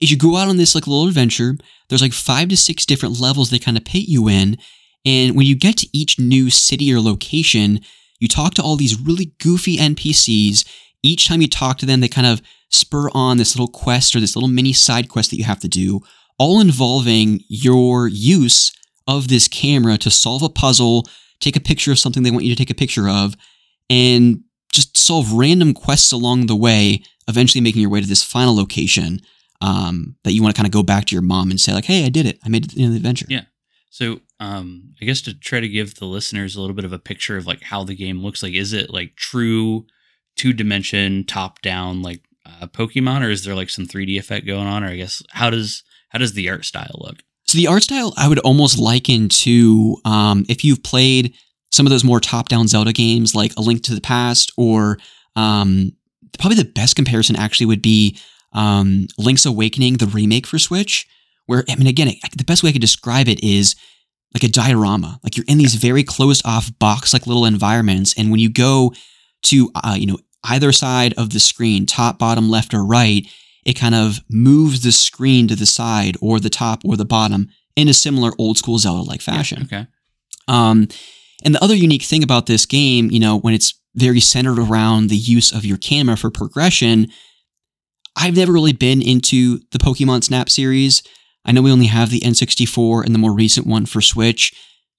is 0.00 0.10
you 0.10 0.16
go 0.16 0.36
out 0.36 0.48
on 0.48 0.56
this 0.56 0.74
like 0.74 0.86
little 0.86 1.08
adventure. 1.08 1.56
There's 1.88 2.02
like 2.02 2.12
five 2.12 2.48
to 2.48 2.56
six 2.56 2.86
different 2.86 3.20
levels 3.20 3.50
they 3.50 3.58
kind 3.58 3.76
of 3.76 3.84
pit 3.84 4.08
you 4.08 4.28
in. 4.28 4.56
And 5.04 5.36
when 5.36 5.46
you 5.46 5.56
get 5.56 5.76
to 5.78 5.88
each 5.92 6.18
new 6.18 6.50
city 6.50 6.92
or 6.92 7.00
location, 7.00 7.80
you 8.18 8.28
talk 8.28 8.54
to 8.54 8.62
all 8.62 8.76
these 8.76 9.00
really 9.00 9.32
goofy 9.38 9.76
NPCs. 9.76 10.66
Each 11.02 11.28
time 11.28 11.40
you 11.40 11.48
talk 11.48 11.78
to 11.78 11.86
them, 11.86 12.00
they 12.00 12.08
kind 12.08 12.26
of 12.26 12.42
spur 12.70 13.08
on 13.14 13.38
this 13.38 13.56
little 13.56 13.72
quest 13.72 14.14
or 14.14 14.20
this 14.20 14.36
little 14.36 14.48
mini 14.48 14.72
side 14.72 15.08
quest 15.08 15.30
that 15.30 15.36
you 15.36 15.44
have 15.44 15.60
to 15.60 15.68
do, 15.68 16.00
all 16.38 16.60
involving 16.60 17.40
your 17.48 18.08
use 18.08 18.72
of 19.06 19.28
this 19.28 19.48
camera 19.48 19.96
to 19.98 20.10
solve 20.10 20.42
a 20.42 20.48
puzzle, 20.48 21.08
take 21.40 21.56
a 21.56 21.60
picture 21.60 21.92
of 21.92 21.98
something 21.98 22.22
they 22.22 22.30
want 22.30 22.44
you 22.44 22.54
to 22.54 22.58
take 22.58 22.70
a 22.70 22.74
picture 22.74 23.08
of, 23.08 23.34
and 23.88 24.42
just 24.72 24.96
solve 24.96 25.32
random 25.32 25.72
quests 25.72 26.12
along 26.12 26.46
the 26.46 26.56
way, 26.56 27.02
eventually 27.26 27.60
making 27.60 27.80
your 27.80 27.90
way 27.90 28.00
to 28.00 28.06
this 28.06 28.22
final 28.22 28.54
location 28.54 29.20
um, 29.60 30.16
that 30.24 30.32
you 30.32 30.42
want 30.42 30.54
to 30.54 30.58
kind 30.58 30.66
of 30.66 30.72
go 30.72 30.82
back 30.82 31.06
to 31.06 31.14
your 31.14 31.22
mom 31.22 31.50
and 31.50 31.60
say, 31.60 31.72
like, 31.72 31.86
hey, 31.86 32.04
I 32.04 32.10
did 32.10 32.26
it. 32.26 32.38
I 32.44 32.48
made 32.48 32.66
it 32.66 32.72
of 32.72 32.90
the 32.90 32.96
adventure. 32.96 33.26
Yeah. 33.28 33.44
So, 33.90 34.20
um, 34.38 34.94
I 35.00 35.04
guess 35.04 35.22
to 35.22 35.34
try 35.34 35.60
to 35.60 35.68
give 35.68 35.96
the 35.96 36.04
listeners 36.04 36.54
a 36.54 36.60
little 36.60 36.76
bit 36.76 36.84
of 36.84 36.92
a 36.92 36.98
picture 36.98 37.36
of 37.36 37.46
like 37.46 37.62
how 37.62 37.82
the 37.82 37.96
game 37.96 38.22
looks 38.22 38.42
like, 38.42 38.52
is 38.52 38.72
it 38.72 38.90
like 38.90 39.16
true 39.16 39.86
two 40.38 40.54
dimension 40.54 41.24
top 41.24 41.60
down 41.60 42.00
like 42.00 42.22
uh, 42.46 42.66
Pokemon, 42.68 43.26
or 43.26 43.30
is 43.30 43.44
there 43.44 43.54
like 43.54 43.68
some 43.68 43.86
3D 43.86 44.18
effect 44.18 44.46
going 44.46 44.66
on? 44.66 44.82
Or 44.82 44.88
I 44.88 44.96
guess 44.96 45.22
how 45.30 45.50
does 45.50 45.82
how 46.08 46.18
does 46.18 46.32
the 46.32 46.48
art 46.48 46.64
style 46.64 46.96
look? 46.98 47.18
So 47.46 47.58
the 47.58 47.66
art 47.66 47.82
style 47.82 48.14
I 48.16 48.28
would 48.28 48.38
almost 48.40 48.78
liken 48.78 49.28
to 49.30 49.96
um, 50.04 50.46
if 50.48 50.64
you've 50.64 50.82
played 50.82 51.34
some 51.70 51.84
of 51.84 51.90
those 51.90 52.04
more 52.04 52.20
top-down 52.20 52.66
Zelda 52.66 52.94
games 52.94 53.34
like 53.34 53.52
A 53.56 53.60
Link 53.60 53.82
to 53.84 53.94
the 53.94 54.00
Past, 54.00 54.52
or 54.56 54.98
um, 55.36 55.92
probably 56.38 56.56
the 56.56 56.70
best 56.70 56.96
comparison 56.96 57.36
actually 57.36 57.66
would 57.66 57.82
be 57.82 58.18
um, 58.52 59.06
Link's 59.18 59.44
Awakening, 59.44 59.98
the 59.98 60.06
remake 60.06 60.46
for 60.46 60.58
Switch. 60.58 61.06
Where 61.46 61.64
I 61.68 61.76
mean, 61.76 61.86
again, 61.86 62.12
the 62.36 62.44
best 62.44 62.62
way 62.62 62.70
I 62.70 62.72
could 62.72 62.80
describe 62.80 63.28
it 63.28 63.42
is 63.42 63.76
like 64.34 64.44
a 64.44 64.52
diorama. 64.52 65.18
Like 65.22 65.36
you're 65.36 65.46
in 65.48 65.58
these 65.58 65.74
very 65.74 66.04
closed-off 66.04 66.70
box-like 66.78 67.26
little 67.26 67.46
environments, 67.46 68.14
and 68.16 68.30
when 68.30 68.40
you 68.40 68.50
go 68.50 68.92
to 69.44 69.70
uh, 69.74 69.96
you 69.98 70.06
know 70.06 70.18
either 70.44 70.72
side 70.72 71.14
of 71.14 71.30
the 71.30 71.40
screen, 71.40 71.86
top, 71.86 72.18
bottom, 72.18 72.48
left, 72.48 72.74
or 72.74 72.84
right, 72.84 73.26
it 73.64 73.74
kind 73.74 73.94
of 73.94 74.20
moves 74.30 74.82
the 74.82 74.92
screen 74.92 75.48
to 75.48 75.56
the 75.56 75.66
side 75.66 76.16
or 76.20 76.40
the 76.40 76.50
top 76.50 76.82
or 76.84 76.96
the 76.96 77.04
bottom 77.04 77.48
in 77.76 77.88
a 77.88 77.94
similar 77.94 78.32
old 78.38 78.58
school 78.58 78.78
Zelda 78.78 79.02
like 79.02 79.20
fashion. 79.20 79.62
Okay. 79.64 79.86
Um, 80.48 80.88
and 81.44 81.54
the 81.54 81.62
other 81.62 81.74
unique 81.74 82.02
thing 82.02 82.22
about 82.22 82.46
this 82.46 82.66
game, 82.66 83.10
you 83.10 83.20
know, 83.20 83.38
when 83.38 83.54
it's 83.54 83.74
very 83.94 84.20
centered 84.20 84.58
around 84.58 85.08
the 85.08 85.16
use 85.16 85.52
of 85.52 85.64
your 85.64 85.76
camera 85.76 86.16
for 86.16 86.30
progression, 86.30 87.08
I've 88.16 88.36
never 88.36 88.52
really 88.52 88.72
been 88.72 89.00
into 89.00 89.60
the 89.70 89.78
Pokemon 89.78 90.24
Snap 90.24 90.50
series. 90.50 91.02
I 91.44 91.52
know 91.52 91.62
we 91.62 91.70
only 91.70 91.86
have 91.86 92.10
the 92.10 92.20
N64 92.20 93.04
and 93.04 93.14
the 93.14 93.18
more 93.18 93.32
recent 93.32 93.66
one 93.66 93.86
for 93.86 94.00
Switch. 94.00 94.52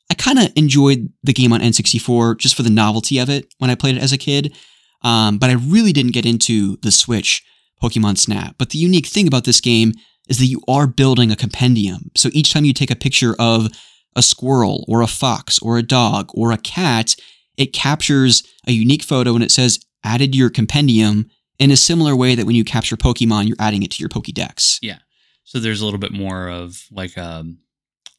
I 0.10 0.16
kind 0.16 0.40
of 0.40 0.52
enjoyed 0.56 1.11
the 1.22 1.34
game 1.34 1.53
on 1.53 1.60
N64 1.60 2.38
just 2.38 2.56
for 2.56 2.64
the 2.64 2.70
novelty 2.70 3.20
of 3.20 3.30
it 3.30 3.53
when 3.57 3.70
I 3.70 3.76
played 3.76 3.98
it 3.98 4.02
as 4.02 4.14
a 4.14 4.18
kid, 4.18 4.56
um, 5.01 5.38
but 5.38 5.49
I 5.49 5.53
really 5.53 5.93
didn't 5.93 6.13
get 6.13 6.26
into 6.26 6.77
the 6.77 6.91
Switch 6.91 7.43
Pokemon 7.81 8.17
Snap. 8.17 8.55
But 8.57 8.71
the 8.71 8.80
unique 8.80 9.07
thing 9.07 9.27
about 9.27 9.45
this 9.45 9.61
game 9.61 9.93
is 10.27 10.38
that 10.39 10.45
you 10.45 10.61
are 10.67 10.88
building 10.88 11.31
a 11.31 11.35
compendium. 11.35 12.11
So 12.15 12.30
each 12.34 12.53
time 12.53 12.65
you 12.65 12.73
take 12.73 12.91
a 12.91 12.95
picture 12.95 13.35
of 13.39 13.67
a 14.15 14.21
squirrel 14.21 14.85
or 14.88 15.01
a 15.01 15.07
fox 15.07 15.59
or 15.59 15.77
a 15.77 15.84
dog 15.84 16.30
or 16.34 16.51
a 16.51 16.57
cat, 16.57 17.15
it 17.57 17.73
captures 17.73 18.43
a 18.67 18.71
unique 18.71 19.03
photo 19.03 19.34
and 19.34 19.43
it 19.43 19.51
says 19.51 19.80
added 20.03 20.31
to 20.31 20.38
your 20.38 20.49
compendium 20.49 21.30
in 21.57 21.71
a 21.71 21.77
similar 21.77 22.15
way 22.15 22.35
that 22.35 22.45
when 22.45 22.55
you 22.55 22.63
capture 22.63 22.95
Pokemon, 22.95 23.47
you're 23.47 23.57
adding 23.59 23.84
it 23.84 23.91
to 23.91 23.99
your 23.99 24.09
Pokédex. 24.09 24.80
Yeah. 24.81 24.99
So 25.43 25.59
there's 25.59 25.81
a 25.81 25.85
little 25.85 25.99
bit 25.99 26.11
more 26.11 26.47
of 26.47 26.84
like 26.91 27.17
um 27.17 27.59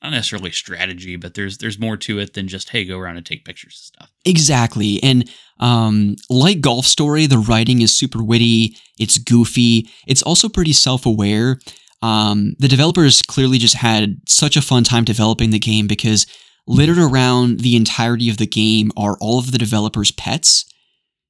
not 0.03 0.11
necessarily 0.11 0.51
strategy, 0.51 1.17
but 1.17 1.35
there's 1.35 1.59
there's 1.59 1.79
more 1.79 1.97
to 1.99 2.19
it 2.19 2.35
than 2.35 2.49
just 2.49 2.71
hey, 2.71 2.85
go 2.85 2.99
around 2.99 3.17
and 3.17 3.27
take 3.27 3.45
pictures 3.45 3.75
of 3.75 3.85
stuff. 3.85 4.13
Exactly. 4.25 5.03
And 5.03 5.31
um, 5.59 6.17
like 6.31 6.61
Golf 6.61 6.87
Story, 6.87 7.27
the 7.27 7.39
writing 7.39 7.83
is 7.83 7.97
super 7.97 8.23
witty, 8.23 8.77
it's 8.99 9.19
goofy, 9.19 9.89
it's 10.07 10.23
also 10.23 10.49
pretty 10.49 10.73
self 10.73 11.05
aware. 11.07 11.59
Um, 12.03 12.55
the 12.59 12.69
developers 12.69 13.21
clearly 13.21 13.59
just 13.59 13.75
had 13.77 14.17
such 14.27 14.57
a 14.57 14.63
fun 14.63 14.85
time 14.85 15.05
developing 15.05 15.51
the 15.51 15.59
game 15.59 15.87
because 15.87 16.27
littered 16.67 16.99
around 16.99 17.61
the 17.61 17.77
entirety 17.77 18.31
of 18.31 18.39
the 18.39 18.47
game 18.47 18.91
are 18.97 19.19
all 19.21 19.39
of 19.39 19.53
the 19.53 19.59
developers' 19.59 20.11
pets. 20.11 20.65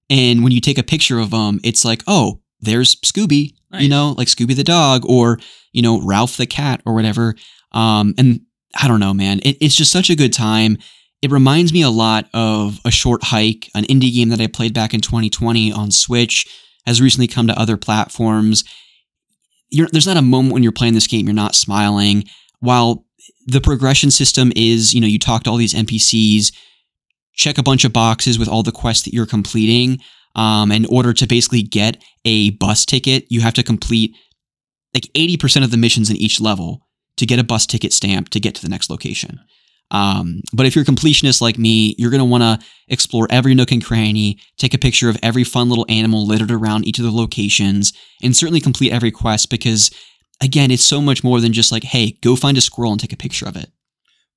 And 0.09 0.43
when 0.45 0.53
you 0.53 0.61
take 0.61 0.79
a 0.79 0.83
picture 0.85 1.19
of 1.19 1.31
them, 1.31 1.61
it's 1.65 1.85
like, 1.85 2.03
oh, 2.07 2.41
there's 2.61 2.95
Scooby, 2.97 3.55
Nice. 3.71 3.83
you 3.83 3.89
know, 3.89 4.15
like 4.17 4.29
Scooby 4.29 4.55
the 4.55 4.65
dog 4.65 5.03
or, 5.09 5.39
you 5.73 5.83
know, 5.83 6.01
Ralph 6.05 6.37
the 6.37 6.47
cat 6.47 6.83
or 6.85 6.95
whatever. 6.95 7.35
Um, 7.73 8.15
and 8.19 8.41
I 8.77 8.89
don't 8.89 9.01
know, 9.01 9.15
man. 9.15 9.41
It, 9.41 9.57
it's 9.61 9.75
just 9.75 9.93
such 9.93 10.11
a 10.11 10.17
good 10.17 10.33
time. 10.33 10.79
It 11.23 11.31
reminds 11.31 11.73
me 11.73 11.83
a 11.83 11.91
lot 11.91 12.29
of 12.33 12.81
a 12.85 12.91
short 12.91 13.25
hike, 13.25 13.69
an 13.75 13.85
indie 13.85 14.15
game 14.15 14.31
that 14.31 14.41
I 14.41 14.47
played 14.47 14.73
back 14.73 14.95
in 14.95 15.01
2020 15.01 15.73
on 15.73 15.91
Switch, 15.91 16.47
has 16.87 17.03
recently 17.03 17.27
come 17.27 17.47
to 17.47 17.59
other 17.59 17.77
platforms. 17.77 18.65
You're, 19.69 19.89
there's 19.93 20.07
not 20.07 20.17
a 20.17 20.23
moment 20.23 20.55
when 20.55 20.63
you're 20.63 20.73
playing 20.73 20.95
this 20.95 21.07
game 21.07 21.27
you're 21.27 21.35
not 21.35 21.55
smiling. 21.55 22.25
While 22.61 23.05
the 23.47 23.61
progression 23.61 24.11
system 24.11 24.53
is, 24.57 24.95
you 24.95 25.01
know, 25.01 25.07
you 25.07 25.19
talk 25.19 25.43
to 25.45 25.51
all 25.51 25.57
these 25.57 25.75
NPCs, 25.75 26.53
check 27.35 27.59
a 27.59 27.63
bunch 27.63 27.85
of 27.85 27.93
boxes 27.93 28.39
with 28.39 28.49
all 28.49 28.63
the 28.63 28.73
quests 28.73 29.05
that 29.05 29.15
you're 29.15 29.27
completing. 29.27 30.01
Um, 30.37 30.71
in 30.71 30.87
order 30.87 31.13
to 31.13 31.27
basically 31.27 31.63
get 31.63 32.03
a 32.25 32.51
bus 32.51 32.85
ticket, 32.85 33.27
you 33.31 33.41
have 33.41 33.55
to 33.55 33.63
complete 33.63 34.17
like 34.95 35.09
80% 35.15 35.65
of 35.65 35.71
the 35.71 35.77
missions 35.77 36.09
in 36.09 36.17
each 36.17 36.41
level 36.41 36.87
to 37.17 37.27
get 37.27 37.39
a 37.39 37.45
bus 37.45 37.67
ticket 37.67 37.93
stamp 37.93 38.29
to 38.31 38.41
get 38.41 38.55
to 38.55 38.63
the 38.63 38.69
next 38.69 38.91
location. 38.91 39.41
Um, 39.91 40.43
but 40.53 40.67
if 40.67 40.77
you're 40.77 40.85
a 40.85 40.87
completionist 40.87 41.41
like 41.41 41.59
me, 41.59 41.95
you're 41.99 42.11
going 42.11 42.21
to 42.21 42.25
want 42.25 42.43
to 42.43 42.67
explore 42.89 43.27
every 43.29 43.55
nook 43.55 43.73
and 43.73 43.85
cranny, 43.85 44.39
take 44.57 44.73
a 44.73 44.79
picture 44.79 45.09
of 45.09 45.19
every 45.23 45.43
fun 45.43 45.69
little 45.69 45.87
animal 45.89 46.27
littered 46.27 46.53
around 46.53 46.87
each 46.87 46.99
of 46.99 47.05
the 47.05 47.11
locations, 47.11 47.93
and 48.23 48.37
certainly 48.37 48.61
complete 48.61 48.93
every 48.93 49.11
quest 49.11 49.51
because, 49.51 49.91
again, 50.41 50.71
it's 50.71 50.85
so 50.85 51.01
much 51.01 51.25
more 51.25 51.41
than 51.41 51.53
just 51.53 51.73
like, 51.73 51.83
hey, 51.83 52.13
go 52.23 52.37
find 52.37 52.57
a 52.57 52.61
squirrel 52.61 52.93
and 52.93 53.01
take 53.01 53.13
a 53.13 53.17
picture 53.17 53.49
of 53.49 53.57
it. 53.57 53.71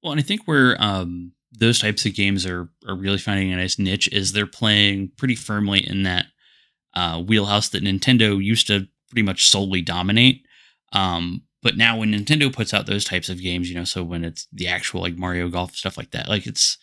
Well, 0.01 0.11
and 0.11 0.19
I 0.19 0.23
think 0.23 0.41
where 0.45 0.75
um, 0.79 1.33
those 1.51 1.79
types 1.79 2.05
of 2.05 2.15
games 2.15 2.45
are 2.45 2.69
are 2.87 2.95
really 2.95 3.19
finding 3.19 3.53
a 3.53 3.57
nice 3.57 3.77
niche 3.77 4.09
is 4.11 4.33
they're 4.33 4.47
playing 4.47 5.11
pretty 5.17 5.35
firmly 5.35 5.79
in 5.79 6.03
that 6.03 6.25
uh, 6.95 7.21
wheelhouse 7.21 7.69
that 7.69 7.83
Nintendo 7.83 8.43
used 8.43 8.67
to 8.67 8.87
pretty 9.09 9.23
much 9.23 9.45
solely 9.45 9.81
dominate. 9.81 10.41
Um, 10.93 11.42
but 11.63 11.77
now 11.77 11.97
when 11.97 12.11
Nintendo 12.11 12.53
puts 12.53 12.73
out 12.73 12.85
those 12.85 13.05
types 13.05 13.29
of 13.29 13.41
games, 13.41 13.69
you 13.69 13.75
know, 13.75 13.83
so 13.85 14.03
when 14.03 14.23
it's 14.23 14.47
the 14.51 14.67
actual 14.67 15.01
like 15.01 15.15
Mario 15.17 15.49
Golf 15.49 15.75
stuff 15.75 15.97
like 15.97 16.11
that, 16.11 16.27
like 16.29 16.45
it's 16.45 16.77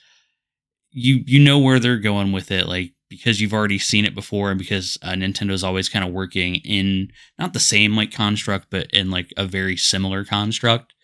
you 0.91 1.23
you 1.27 1.39
know 1.39 1.59
where 1.59 1.79
they're 1.79 1.99
going 1.99 2.33
with 2.33 2.51
it, 2.51 2.67
like 2.67 2.93
because 3.09 3.41
you've 3.41 3.53
already 3.55 3.79
seen 3.79 4.05
it 4.05 4.15
before, 4.15 4.51
and 4.51 4.59
because 4.59 4.97
uh, 5.03 5.11
Nintendo's 5.11 5.65
always 5.65 5.89
kind 5.89 6.05
of 6.05 6.13
working 6.13 6.57
in 6.57 7.09
not 7.39 7.53
the 7.53 7.61
same 7.61 7.97
like 7.97 8.13
construct, 8.13 8.69
but 8.71 8.89
in 8.93 9.11
like 9.11 9.33
a 9.37 9.47
very 9.47 9.77
similar 9.77 10.25
construct. 10.25 10.95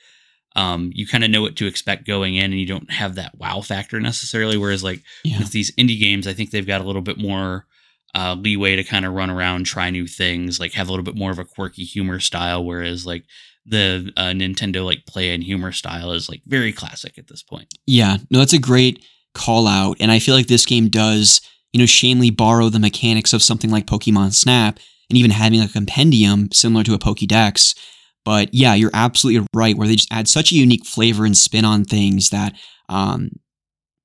Um, 0.54 0.90
you 0.94 1.06
kind 1.06 1.22
of 1.22 1.30
know 1.30 1.42
what 1.42 1.56
to 1.56 1.66
expect 1.66 2.06
going 2.06 2.36
in, 2.36 2.44
and 2.44 2.58
you 2.58 2.66
don't 2.66 2.90
have 2.90 3.16
that 3.16 3.36
wow 3.38 3.60
factor 3.60 4.00
necessarily. 4.00 4.56
Whereas 4.56 4.82
like 4.82 5.02
Yeah. 5.24 5.38
with 5.40 5.52
these 5.52 5.70
indie 5.76 6.00
games, 6.00 6.26
I 6.26 6.32
think 6.32 6.50
they've 6.50 6.66
got 6.66 6.80
a 6.80 6.84
little 6.84 7.02
bit 7.02 7.18
more 7.18 7.66
uh, 8.14 8.34
leeway 8.38 8.76
to 8.76 8.84
kind 8.84 9.04
of 9.04 9.12
run 9.12 9.28
around, 9.28 9.66
try 9.66 9.90
new 9.90 10.06
things, 10.06 10.58
like 10.58 10.72
have 10.72 10.88
a 10.88 10.90
little 10.90 11.04
bit 11.04 11.16
more 11.16 11.30
of 11.30 11.38
a 11.38 11.44
quirky 11.44 11.84
humor 11.84 12.18
style. 12.20 12.64
Whereas 12.64 13.04
like 13.04 13.24
the 13.66 14.12
uh, 14.16 14.26
Nintendo 14.26 14.84
like 14.84 15.06
play 15.06 15.34
and 15.34 15.42
humor 15.42 15.72
style 15.72 16.12
is 16.12 16.28
like 16.28 16.42
very 16.46 16.72
classic 16.72 17.18
at 17.18 17.28
this 17.28 17.42
point. 17.42 17.68
Yeah, 17.86 18.18
no, 18.30 18.38
that's 18.38 18.52
a 18.52 18.58
great 18.58 19.04
call 19.34 19.66
out. 19.66 19.96
And 20.00 20.10
I 20.10 20.18
feel 20.18 20.34
like 20.34 20.46
this 20.46 20.66
game 20.66 20.88
does, 20.88 21.40
you 21.72 21.80
know, 21.80 21.86
shamelessly 21.86 22.30
borrow 22.30 22.68
the 22.68 22.78
mechanics 22.78 23.32
of 23.32 23.42
something 23.42 23.70
like 23.70 23.86
Pokemon 23.86 24.34
Snap 24.34 24.78
and 25.10 25.18
even 25.18 25.30
having 25.30 25.60
a 25.60 25.68
compendium 25.68 26.50
similar 26.52 26.84
to 26.84 26.94
a 26.94 26.98
Pokédex. 26.98 27.76
But 28.24 28.52
yeah, 28.52 28.74
you're 28.74 28.90
absolutely 28.94 29.46
right, 29.54 29.76
where 29.76 29.86
they 29.86 29.96
just 29.96 30.12
add 30.12 30.28
such 30.28 30.50
a 30.50 30.56
unique 30.56 30.84
flavor 30.84 31.24
and 31.24 31.36
spin 31.36 31.64
on 31.64 31.84
things 31.84 32.30
that, 32.30 32.54
um, 32.88 33.30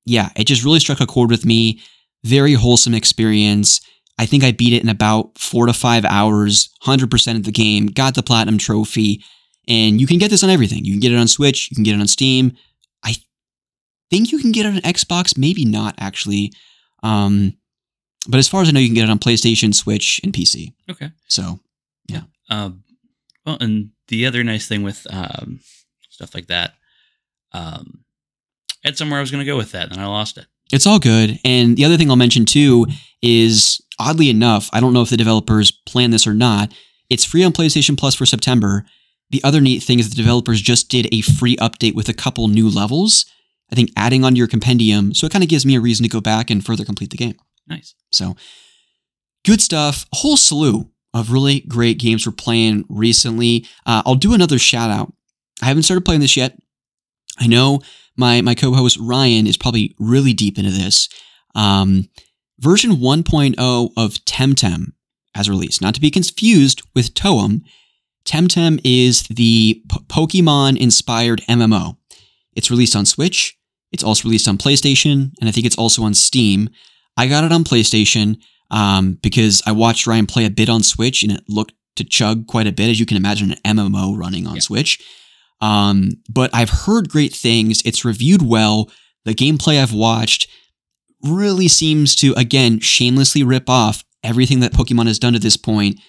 yeah, 0.06 0.30
it 0.36 0.46
just 0.46 0.64
really 0.64 0.80
struck 0.80 1.00
a 1.00 1.08
chord 1.08 1.32
with 1.32 1.46
me. 1.46 1.82
Very 2.24 2.54
wholesome 2.54 2.94
experience. 2.94 3.82
I 4.20 4.28
think 4.28 4.44
I 4.44 4.52
beat 4.52 4.74
it 4.74 4.84
in 4.84 4.90
about 4.90 5.40
four 5.40 5.66
to 5.66 5.74
five 5.74 6.06
hours, 6.06 6.70
100% 6.84 7.36
of 7.36 7.44
the 7.44 7.52
game, 7.52 7.88
got 7.88 8.14
the 8.14 8.22
Platinum 8.22 8.60
Trophy. 8.60 9.24
And 9.68 10.02
you 10.02 10.08
can 10.08 10.18
get 10.18 10.32
this 10.32 10.44
on 10.44 10.50
everything. 10.50 10.86
You 10.86 10.94
can 10.94 11.00
get 11.00 11.12
it 11.12 11.18
on 11.18 11.28
Switch, 11.28 11.70
you 11.70 11.76
can 11.76 11.84
get 11.84 11.96
it 11.96 12.02
on 12.02 12.08
Steam. 12.08 12.54
I 13.04 13.16
think 14.10 14.32
you 14.32 14.40
can 14.40 14.52
get 14.52 14.66
it 14.66 14.70
on 14.70 14.82
Xbox, 14.82 15.38
maybe 15.38 15.66
not 15.66 15.96
actually. 15.98 16.52
Um, 17.04 17.58
but 18.28 18.38
as 18.38 18.48
far 18.48 18.62
as 18.62 18.70
I 18.70 18.72
know, 18.72 18.80
you 18.80 18.88
can 18.88 18.96
get 18.96 19.06
it 19.06 19.10
on 19.10 19.20
PlayStation, 19.20 19.74
Switch, 19.74 20.20
and 20.24 20.34
PC. 20.34 20.74
Okay. 20.90 21.12
So 21.28 21.60
yeah. 22.08 22.24
Um, 22.50 22.84
well, 23.46 23.58
and 23.60 23.92
the 24.08 24.26
other 24.26 24.44
nice 24.44 24.68
thing 24.68 24.84
with 24.84 25.08
um, 25.10 25.62
stuff 26.10 26.36
like 26.36 26.48
that, 26.48 26.74
um, 27.54 28.04
I 28.84 28.90
had 28.90 28.98
somewhere 28.98 29.20
I 29.20 29.22
was 29.22 29.32
going 29.32 29.44
to 29.44 29.52
go 29.52 29.58
with 29.58 29.72
that, 29.72 29.84
and 29.84 29.94
then 29.94 30.04
I 30.04 30.08
lost 30.08 30.38
it. 30.38 30.46
it's 30.72 30.86
all 30.88 31.00
good. 31.00 31.40
And 31.44 31.78
the 31.78 31.86
other 31.86 31.98
thing 31.98 32.10
I'll 32.10 32.16
mention 32.16 32.46
too 32.46 32.88
is 33.22 33.82
oddly 34.00 34.30
enough, 34.30 34.70
I 34.74 34.80
don't 34.80 34.94
know 34.94 35.02
if 35.02 35.10
the 35.10 35.18
developers 35.18 35.72
plan 35.72 36.12
this 36.12 36.28
or 36.28 36.34
not. 36.34 36.72
It's 37.10 37.26
free 37.26 37.44
on 37.44 37.52
PlayStation 37.52 37.98
Plus 37.98 38.16
for 38.16 38.26
September. 38.26 38.86
The 39.32 39.44
other 39.44 39.62
neat 39.62 39.82
thing 39.82 40.00
is 40.00 40.10
the 40.10 40.16
developers 40.16 40.62
just 40.62 40.90
did 40.90 41.08
a 41.12 41.22
free 41.22 41.56
update 41.58 41.96
with 41.96 42.10
a 42.10 42.14
couple 42.14 42.48
new 42.48 42.70
levels. 42.70 43.26
I 43.72 43.76
think 43.76 43.92
adding 43.96 44.26
onto 44.26 44.38
your 44.38 44.48
compendium. 44.48 45.14
So 45.14 45.26
it 45.26 45.32
kind 45.32 45.44
of 45.44 45.50
gives 45.50 45.66
me 45.66 45.76
a 45.76 45.82
reason 45.82 46.04
to 46.04 46.10
go 46.10 46.22
back 46.22 46.50
and 46.50 46.66
further 46.66 46.84
complete 46.84 47.10
the 47.10 47.18
game. 47.18 47.36
Nice. 47.68 47.96
So 48.12 48.36
good 49.46 49.62
stuff. 49.62 50.06
A 50.14 50.18
whole 50.18 50.38
slew 50.38 50.90
of 51.14 51.32
really 51.32 51.62
great 51.62 51.98
games 51.98 52.26
we're 52.26 52.34
playing 52.34 52.86
recently. 52.90 53.66
Uh, 53.86 54.04
I'll 54.06 54.16
do 54.16 54.34
another 54.34 54.60
shout 54.60 54.90
out. 54.90 55.14
I 55.62 55.66
haven't 55.66 55.84
started 55.84 56.06
playing 56.06 56.22
this 56.22 56.38
yet. 56.38 56.58
I 57.40 57.48
know 57.48 57.82
my 58.18 58.42
my 58.42 58.56
co-host 58.56 58.98
Ryan 59.00 59.48
is 59.48 59.58
probably 59.58 59.96
really 60.00 60.34
deep 60.34 60.58
into 60.58 60.72
this. 60.72 61.08
Um, 61.56 62.10
version 62.60 62.92
1.0 62.92 63.92
of 63.98 64.14
Temtem 64.26 64.94
has 65.36 65.50
released, 65.50 65.82
not 65.82 65.96
to 65.96 66.02
be 66.02 66.12
confused 66.12 66.82
with 66.94 67.14
Toem. 67.14 67.62
Temtem 68.26 68.80
is 68.84 69.24
the 69.24 69.82
P- 69.90 70.00
Pokemon 70.08 70.78
inspired 70.78 71.42
MMO. 71.50 71.98
It's 72.56 72.70
released 72.70 72.96
on 72.96 73.06
Switch. 73.06 73.58
It's 73.92 74.04
also 74.04 74.26
released 74.28 74.48
on 74.48 74.58
PlayStation, 74.58 75.32
and 75.40 75.50
I 75.50 75.52
think 75.52 75.66
it's 75.66 75.78
also 75.78 76.04
on 76.04 76.14
Steam. 76.14 76.70
I 77.18 77.28
got 77.28 77.44
it 77.44 77.52
on 77.52 77.64
PlayStation 77.64 78.38
um, 78.70 79.18
because 79.22 79.62
I 79.66 79.72
watched 79.74 80.08
Ryan 80.08 80.28
play 80.28 80.46
a 80.46 80.50
bit 80.50 80.70
on 80.70 80.84
Switch, 80.84 81.24
and 81.24 81.32
it 81.32 81.44
looked 81.50 81.74
to 81.98 82.04
chug 82.06 82.48
quite 82.48 82.68
a 82.68 82.72
bit, 82.72 82.90
as 82.90 83.00
you 83.00 83.06
can 83.06 83.18
imagine, 83.18 83.52
an 83.64 83.76
MMO 83.78 84.18
running 84.18 84.48
on 84.48 84.56
Yeah. 84.56 84.62
Switch. 84.62 85.00
Um, 85.60 86.12
but 86.30 86.50
I've 86.54 86.70
heard 86.70 87.10
great 87.10 87.34
things. 87.34 87.82
It's 87.84 88.06
reviewed 88.06 88.42
well. 88.42 88.90
The 89.26 89.36
gameplay 89.36 89.82
I've 89.82 89.94
watched 89.94 90.48
really 91.24 91.68
seems 91.68 92.16
to, 92.18 92.34
again, 92.34 92.80
shamelessly 92.80 93.44
rip 93.44 93.70
off 93.70 94.04
everything 94.24 94.60
that 94.62 94.72
Pokemon 94.74 95.08
has 95.08 95.20
done 95.20 95.34
to 95.34 95.40
this 95.40 95.58
point, 95.58 96.00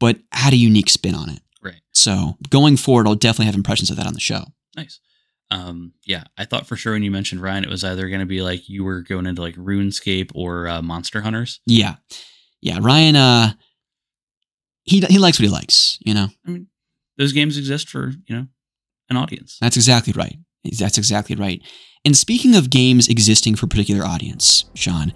but 0.00 0.18
add 0.32 0.52
a 0.52 0.56
unique 0.56 0.90
spin 0.90 1.14
on 1.14 1.30
it. 1.30 1.40
Right. 1.62 1.80
So 1.92 2.36
going 2.50 2.76
forward, 2.76 3.06
I'll 3.06 3.14
definitely 3.14 3.46
have 3.46 3.54
impressions 3.54 3.90
of 3.90 3.96
that 3.96 4.06
on 4.06 4.14
the 4.14 4.20
show. 4.20 4.44
Nice. 4.76 5.00
Um, 5.50 5.92
yeah, 6.04 6.24
I 6.36 6.44
thought 6.44 6.66
for 6.66 6.76
sure 6.76 6.92
when 6.92 7.02
you 7.02 7.10
mentioned 7.10 7.40
Ryan, 7.40 7.64
it 7.64 7.70
was 7.70 7.82
either 7.82 8.08
going 8.08 8.20
to 8.20 8.26
be 8.26 8.42
like 8.42 8.68
you 8.68 8.84
were 8.84 9.00
going 9.00 9.26
into 9.26 9.40
like 9.40 9.56
RuneScape 9.56 10.30
or 10.34 10.68
uh, 10.68 10.82
Monster 10.82 11.22
Hunters. 11.22 11.60
Yeah. 11.66 11.96
Yeah. 12.60 12.78
Ryan, 12.80 13.16
uh, 13.16 13.52
he, 14.84 15.00
he 15.00 15.18
likes 15.18 15.38
what 15.38 15.44
he 15.44 15.50
likes, 15.50 15.98
you 16.00 16.14
know? 16.14 16.28
I 16.46 16.50
mean, 16.50 16.66
those 17.16 17.32
games 17.32 17.56
exist 17.56 17.88
for, 17.88 18.12
you 18.26 18.36
know, 18.36 18.46
an 19.10 19.16
audience. 19.16 19.58
That's 19.60 19.76
exactly 19.76 20.12
right. 20.12 20.36
That's 20.78 20.98
exactly 20.98 21.34
right. 21.34 21.62
And 22.04 22.16
speaking 22.16 22.54
of 22.54 22.70
games 22.70 23.08
existing 23.08 23.56
for 23.56 23.66
a 23.66 23.68
particular 23.68 24.04
audience, 24.04 24.66
Sean, 24.74 25.12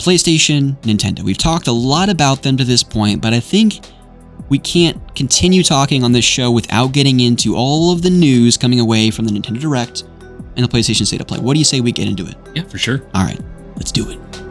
PlayStation, 0.00 0.80
Nintendo. 0.80 1.20
We've 1.20 1.36
talked 1.36 1.66
a 1.66 1.72
lot 1.72 2.08
about 2.08 2.42
them 2.42 2.56
to 2.56 2.64
this 2.64 2.82
point, 2.82 3.20
but 3.20 3.34
I 3.34 3.40
think 3.40 3.80
we 4.48 4.58
can't 4.58 5.14
continue 5.14 5.62
talking 5.62 6.02
on 6.02 6.12
this 6.12 6.24
show 6.24 6.50
without 6.50 6.92
getting 6.92 7.20
into 7.20 7.54
all 7.54 7.92
of 7.92 8.00
the 8.00 8.08
news 8.08 8.56
coming 8.56 8.80
away 8.80 9.10
from 9.10 9.26
the 9.26 9.30
Nintendo 9.30 9.60
Direct 9.60 10.04
and 10.56 10.64
the 10.64 10.68
PlayStation 10.68 11.06
State 11.06 11.20
of 11.20 11.26
Play. 11.26 11.38
What 11.38 11.52
do 11.52 11.58
you 11.58 11.66
say 11.66 11.82
we 11.82 11.92
get 11.92 12.08
into 12.08 12.26
it? 12.26 12.34
Yeah, 12.54 12.62
for 12.62 12.78
sure. 12.78 13.02
All 13.14 13.24
right, 13.24 13.38
let's 13.76 13.92
do 13.92 14.08
it. 14.10 14.49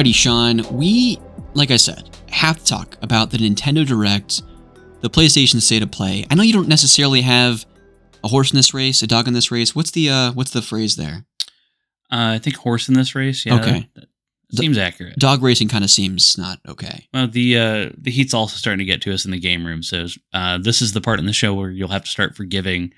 Alrighty, 0.00 0.14
Sean, 0.14 0.62
we, 0.78 1.18
like 1.52 1.70
I 1.70 1.76
said, 1.76 2.08
have 2.30 2.58
to 2.58 2.64
talk 2.64 2.96
about 3.02 3.30
the 3.32 3.36
Nintendo 3.36 3.86
Direct, 3.86 4.40
the 5.02 5.10
PlayStation 5.10 5.60
State 5.60 5.82
of 5.82 5.90
Play. 5.90 6.24
I 6.30 6.34
know 6.36 6.42
you 6.42 6.54
don't 6.54 6.68
necessarily 6.68 7.20
have 7.20 7.66
a 8.24 8.28
horse 8.28 8.50
in 8.50 8.56
this 8.56 8.72
race, 8.72 9.02
a 9.02 9.06
dog 9.06 9.28
in 9.28 9.34
this 9.34 9.50
race. 9.50 9.76
What's 9.76 9.90
the 9.90 10.08
uh, 10.08 10.32
what's 10.32 10.52
the 10.52 10.62
phrase 10.62 10.96
there? 10.96 11.26
Uh, 12.10 12.32
I 12.32 12.38
think 12.38 12.56
horse 12.56 12.88
in 12.88 12.94
this 12.94 13.14
race. 13.14 13.44
Yeah, 13.44 13.56
Okay. 13.60 13.90
that- 13.94 14.06
that 14.52 14.56
seems 14.62 14.78
accurate. 14.78 15.16
Dog 15.16 15.42
racing 15.42 15.68
kind 15.68 15.84
of 15.84 15.90
seems 15.90 16.36
not 16.38 16.58
okay. 16.66 17.06
Well, 17.12 17.28
the 17.28 17.58
uh, 17.58 17.90
the 17.98 18.10
heat's 18.10 18.32
also 18.32 18.56
starting 18.56 18.78
to 18.78 18.84
get 18.86 19.02
to 19.02 19.12
us 19.12 19.26
in 19.26 19.32
the 19.32 19.38
game 19.38 19.66
room. 19.66 19.82
So 19.82 20.06
uh, 20.32 20.56
this 20.56 20.80
is 20.80 20.92
the 20.94 21.02
part 21.02 21.18
in 21.20 21.26
the 21.26 21.32
show 21.34 21.52
where 21.54 21.70
you'll 21.70 21.88
have 21.88 22.04
to 22.04 22.10
start 22.10 22.34
forgiving 22.34 22.90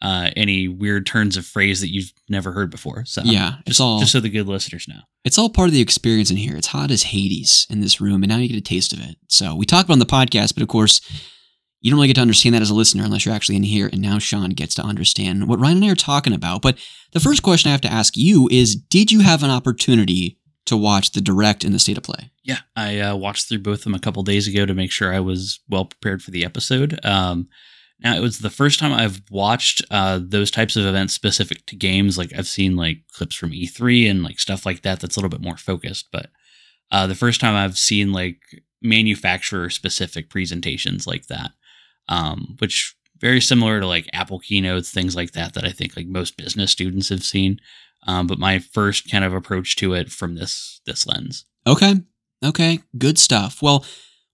uh, 0.00 0.30
any 0.36 0.68
weird 0.68 1.06
turns 1.06 1.36
of 1.36 1.44
phrase 1.44 1.80
that 1.80 1.92
you've 1.92 2.12
never 2.28 2.52
heard 2.52 2.70
before. 2.70 3.04
So 3.04 3.22
Yeah, 3.24 3.56
it's 3.60 3.78
just, 3.78 3.80
all 3.80 3.98
just 4.00 4.12
so 4.12 4.20
the 4.20 4.28
good 4.28 4.46
listeners 4.46 4.86
know. 4.86 5.00
it's 5.24 5.38
all 5.38 5.50
part 5.50 5.68
of 5.68 5.74
the 5.74 5.80
experience 5.80 6.30
in 6.30 6.36
here. 6.36 6.56
It's 6.56 6.68
hot 6.68 6.90
as 6.90 7.04
Hades 7.04 7.66
in 7.68 7.80
this 7.80 8.00
room, 8.00 8.22
and 8.22 8.30
now 8.30 8.36
you 8.38 8.48
get 8.48 8.56
a 8.56 8.60
taste 8.60 8.92
of 8.92 9.00
it. 9.00 9.16
So 9.28 9.54
we 9.54 9.66
talk 9.66 9.84
about 9.84 9.94
on 9.94 9.98
the 9.98 10.06
podcast, 10.06 10.54
but 10.54 10.62
of 10.62 10.68
course, 10.68 11.00
you 11.80 11.90
don't 11.90 11.98
really 11.98 12.08
get 12.08 12.14
to 12.14 12.22
understand 12.22 12.54
that 12.54 12.62
as 12.62 12.70
a 12.70 12.74
listener 12.74 13.04
unless 13.04 13.24
you're 13.24 13.34
actually 13.34 13.56
in 13.56 13.62
here. 13.62 13.88
And 13.92 14.02
now 14.02 14.18
Sean 14.18 14.50
gets 14.50 14.74
to 14.76 14.82
understand 14.82 15.48
what 15.48 15.60
Ryan 15.60 15.76
and 15.76 15.86
I 15.86 15.90
are 15.90 15.94
talking 15.94 16.32
about. 16.32 16.60
But 16.60 16.76
the 17.12 17.20
first 17.20 17.42
question 17.44 17.68
I 17.68 17.72
have 17.72 17.80
to 17.82 17.92
ask 17.92 18.16
you 18.16 18.48
is: 18.50 18.74
Did 18.74 19.12
you 19.12 19.20
have 19.20 19.42
an 19.42 19.50
opportunity 19.50 20.38
to 20.66 20.76
watch 20.76 21.12
the 21.12 21.20
direct 21.20 21.64
in 21.64 21.72
the 21.72 21.78
state 21.78 21.96
of 21.96 22.02
play? 22.02 22.30
Yeah, 22.42 22.58
I 22.76 22.98
uh, 22.98 23.16
watched 23.16 23.48
through 23.48 23.60
both 23.60 23.78
of 23.80 23.84
them 23.84 23.94
a 23.94 24.00
couple 24.00 24.22
days 24.22 24.48
ago 24.48 24.66
to 24.66 24.74
make 24.74 24.90
sure 24.90 25.12
I 25.14 25.20
was 25.20 25.60
well 25.68 25.84
prepared 25.84 26.22
for 26.22 26.30
the 26.30 26.44
episode. 26.44 26.98
Um, 27.04 27.48
now 28.00 28.16
it 28.16 28.20
was 28.20 28.38
the 28.38 28.50
first 28.50 28.78
time 28.78 28.92
I've 28.92 29.22
watched 29.30 29.82
uh, 29.90 30.20
those 30.22 30.50
types 30.50 30.76
of 30.76 30.86
events 30.86 31.14
specific 31.14 31.66
to 31.66 31.76
games. 31.76 32.16
Like 32.16 32.32
I've 32.36 32.46
seen 32.46 32.76
like 32.76 32.98
clips 33.12 33.34
from 33.34 33.50
E3 33.50 34.08
and 34.08 34.22
like 34.22 34.38
stuff 34.38 34.64
like 34.64 34.82
that. 34.82 35.00
That's 35.00 35.16
a 35.16 35.20
little 35.20 35.30
bit 35.30 35.42
more 35.42 35.56
focused. 35.56 36.08
But 36.12 36.30
uh, 36.92 37.06
the 37.06 37.16
first 37.16 37.40
time 37.40 37.54
I've 37.54 37.76
seen 37.76 38.12
like 38.12 38.40
manufacturer 38.80 39.68
specific 39.68 40.30
presentations 40.30 41.06
like 41.06 41.26
that, 41.26 41.50
um, 42.08 42.56
which 42.60 42.94
very 43.20 43.40
similar 43.40 43.80
to 43.80 43.86
like 43.86 44.08
Apple 44.12 44.38
keynotes, 44.38 44.92
things 44.92 45.16
like 45.16 45.32
that. 45.32 45.54
That 45.54 45.64
I 45.64 45.70
think 45.70 45.96
like 45.96 46.06
most 46.06 46.36
business 46.36 46.70
students 46.70 47.08
have 47.08 47.24
seen. 47.24 47.58
Um, 48.06 48.28
but 48.28 48.38
my 48.38 48.60
first 48.60 49.10
kind 49.10 49.24
of 49.24 49.34
approach 49.34 49.74
to 49.76 49.94
it 49.94 50.10
from 50.10 50.36
this 50.36 50.80
this 50.86 51.06
lens. 51.06 51.46
Okay. 51.66 51.94
Okay. 52.44 52.78
Good 52.96 53.18
stuff. 53.18 53.60
Well, 53.60 53.84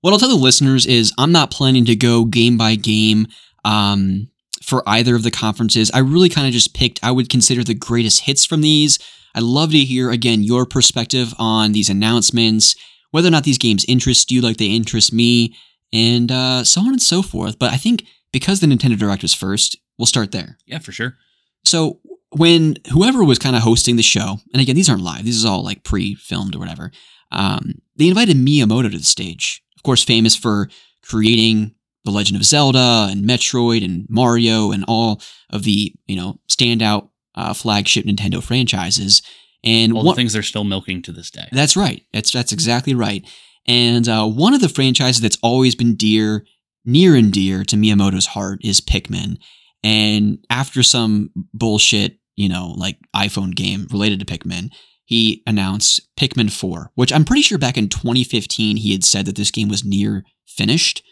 what 0.03 0.12
I'll 0.12 0.19
tell 0.19 0.28
the 0.28 0.35
listeners 0.35 0.85
is 0.85 1.15
I'm 1.16 1.32
not 1.32 1.51
planning 1.51 1.86
to 1.86 1.97
go 1.97 2.27
game 2.27 2.59
by 2.59 2.74
game 2.74 3.27
um, 3.65 4.28
for 4.62 4.82
either 4.86 5.15
of 5.15 5.23
the 5.23 5.31
conferences. 5.31 5.91
I 5.93 5.99
really 5.99 6.28
kind 6.28 6.47
of 6.47 6.53
just 6.53 6.74
picked, 6.74 7.01
I 7.03 7.11
would 7.11 7.28
consider 7.28 7.62
the 7.62 7.74
greatest 7.74 8.23
hits 8.23 8.45
from 8.45 8.61
these. 8.61 8.99
I'd 9.35 9.43
love 9.43 9.73
to 9.73 9.78
hear, 9.78 10.11
again, 10.11 10.43
your 10.43 10.65
perspective 10.65 11.35
on 11.39 11.73
these 11.73 11.91
announcements, 11.91 12.77
whether 13.11 13.28
or 13.28 13.32
not 13.32 13.45
these 13.45 13.59
games 13.59 13.85
interest 13.86 14.31
you 14.31 14.41
like 14.41 14.57
they 14.57 14.66
interest 14.66 15.12
me, 15.12 15.55
and 15.93 16.31
uh, 16.31 16.65
so 16.65 16.81
on 16.81 16.89
and 16.89 17.03
so 17.03 17.23
forth. 17.23 17.59
But 17.59 17.73
I 17.73 17.77
think 17.77 18.05
because 18.32 18.61
the 18.61 18.66
Nintendo 18.66 18.99
Direct 18.99 19.23
was 19.23 19.35
first, 19.35 19.77
we'll 19.99 20.07
start 20.07 20.32
there. 20.32 20.59
Yeah, 20.66 20.78
for 20.78 20.93
sure. 20.93 21.16
So 21.65 22.01
when 22.31 22.77
whoever 22.93 23.24
was 23.24 23.39
kind 23.39 23.57
of 23.57 23.62
hosting 23.62 23.97
the 23.97 24.03
show, 24.03 24.39
and 24.53 24.61
again, 24.61 24.77
these 24.77 24.89
aren't 24.89 25.03
live, 25.03 25.24
these 25.24 25.36
is 25.36 25.45
all 25.45 25.62
like 25.62 25.85
pre-filmed 25.85 26.55
or 26.55 26.59
whatever. 26.59 26.91
Um, 27.31 27.74
they 27.97 28.09
invited 28.09 28.36
Miyamoto 28.36 28.91
to 28.91 28.99
the 28.99 29.05
stage. 29.05 29.62
Of 29.77 29.82
course, 29.82 30.03
famous 30.03 30.35
for 30.36 30.69
creating 31.03 31.74
The 32.05 32.10
Legend 32.10 32.36
of 32.36 32.44
Zelda 32.44 33.09
and 33.10 33.24
Metroid 33.24 33.85
and 33.85 34.06
Mario 34.09 34.70
and 34.72 34.85
all 34.89 35.20
of 35.51 35.62
the 35.64 35.94
you 36.06 36.16
know 36.16 36.39
standout 36.48 37.09
uh, 37.35 37.55
flagship 37.55 38.05
Nintendo 38.05 38.43
franchises. 38.43 39.22
And 39.62 39.94
All 39.94 40.05
one- 40.05 40.14
the 40.14 40.16
things 40.16 40.35
they're 40.35 40.43
still 40.43 40.64
milking 40.64 41.01
to 41.02 41.12
this 41.12 41.31
day. 41.31 41.48
that's 41.51 41.76
right. 41.76 42.02
That's 42.12 42.31
that's 42.31 42.52
exactly 42.52 42.94
right. 42.94 43.26
And 43.66 44.06
uh, 44.06 44.26
one 44.26 44.52
of 44.52 44.60
the 44.60 44.68
franchises 44.68 45.22
that's 45.22 45.39
always 45.43 45.74
been 45.74 45.94
dear, 45.97 46.44
near 46.85 47.14
and 47.16 47.32
dear 47.32 47.64
to 47.64 47.76
Miyamoto's 47.76 48.26
heart 48.26 48.59
is 48.62 48.82
Pikmin. 48.82 49.39
And 49.82 50.39
after 50.51 50.82
some 50.82 51.31
bullshit, 51.55 52.18
you 52.36 52.48
know, 52.48 52.74
like 52.76 52.98
iPhone 53.16 53.55
game 53.55 53.86
related 53.90 54.18
to 54.20 54.26
Pikmin, 54.26 54.70
he 55.06 55.43
announced 55.47 56.01
Pikmin 56.18 56.51
4, 56.52 56.90
which 56.94 57.12
I'm 57.12 57.24
pretty 57.24 57.43
sure 57.43 57.56
back 57.59 57.78
in 57.78 57.89
2015 57.89 58.76
he 58.76 58.93
had 58.93 59.05
said 59.05 59.24
that 59.26 59.36
this 59.36 59.51
game 59.51 59.68
was 59.68 59.82
near 59.85 60.24
finished. 60.47 61.02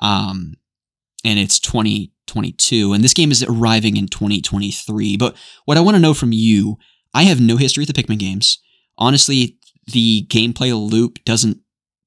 Um, 0.00 0.54
and 1.24 1.38
it's 1.38 1.60
2022, 1.60 2.92
and 2.92 3.04
this 3.04 3.14
game 3.14 3.30
is 3.30 3.42
arriving 3.42 3.96
in 3.96 4.08
2023. 4.08 5.16
But 5.16 5.36
what 5.66 5.76
I 5.76 5.80
want 5.80 5.96
to 5.96 6.00
know 6.00 6.14
from 6.14 6.32
you, 6.32 6.78
I 7.12 7.24
have 7.24 7.40
no 7.40 7.56
history 7.56 7.82
with 7.82 7.94
the 7.94 8.02
Pikmin 8.02 8.18
games. 8.18 8.58
Honestly, 8.96 9.58
the 9.86 10.26
gameplay 10.28 10.72
loop 10.74 11.22
doesn't 11.24 11.58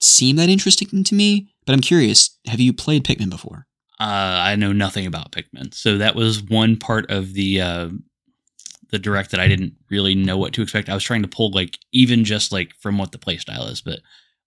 seem 0.02 0.36
that 0.38 0.49
interesting 0.49 1.03
to 1.03 1.15
me, 1.15 1.49
but 1.65 1.74
I'm 1.74 1.82
curious. 1.82 2.38
Have 2.48 2.60
you 2.60 2.74
played 2.74 3.03
Pikmin 3.03 3.30
before? 3.30 3.68
Uh, 3.99 4.41
I 4.44 4.56
know 4.56 4.74
nothing 4.74 5.06
about 5.06 5.32
Pikmin, 5.32 5.74
so 5.74 5.98
that 5.98 6.15
was 6.15 6.41
one 6.44 6.78
part 6.78 7.10
of 7.10 7.34
the 7.34 7.61
uh, 7.61 7.90
the 8.90 8.99
direct 8.99 9.32
that 9.32 9.40
I 9.40 9.48
didn't 9.48 9.74
really 9.90 10.14
know 10.15 10.38
what 10.38 10.53
to 10.53 10.61
expect. 10.61 10.90
I 10.90 10.94
was 10.94 11.03
trying 11.03 11.22
to 11.22 11.28
pull 11.28 11.52
like 11.52 11.80
even 11.91 12.24
just 12.24 12.52
like 12.52 12.74
from 12.80 12.98
what 12.98 13.11
the 13.11 13.18
playstyle 13.18 13.70
is, 13.70 13.82
but 13.82 13.99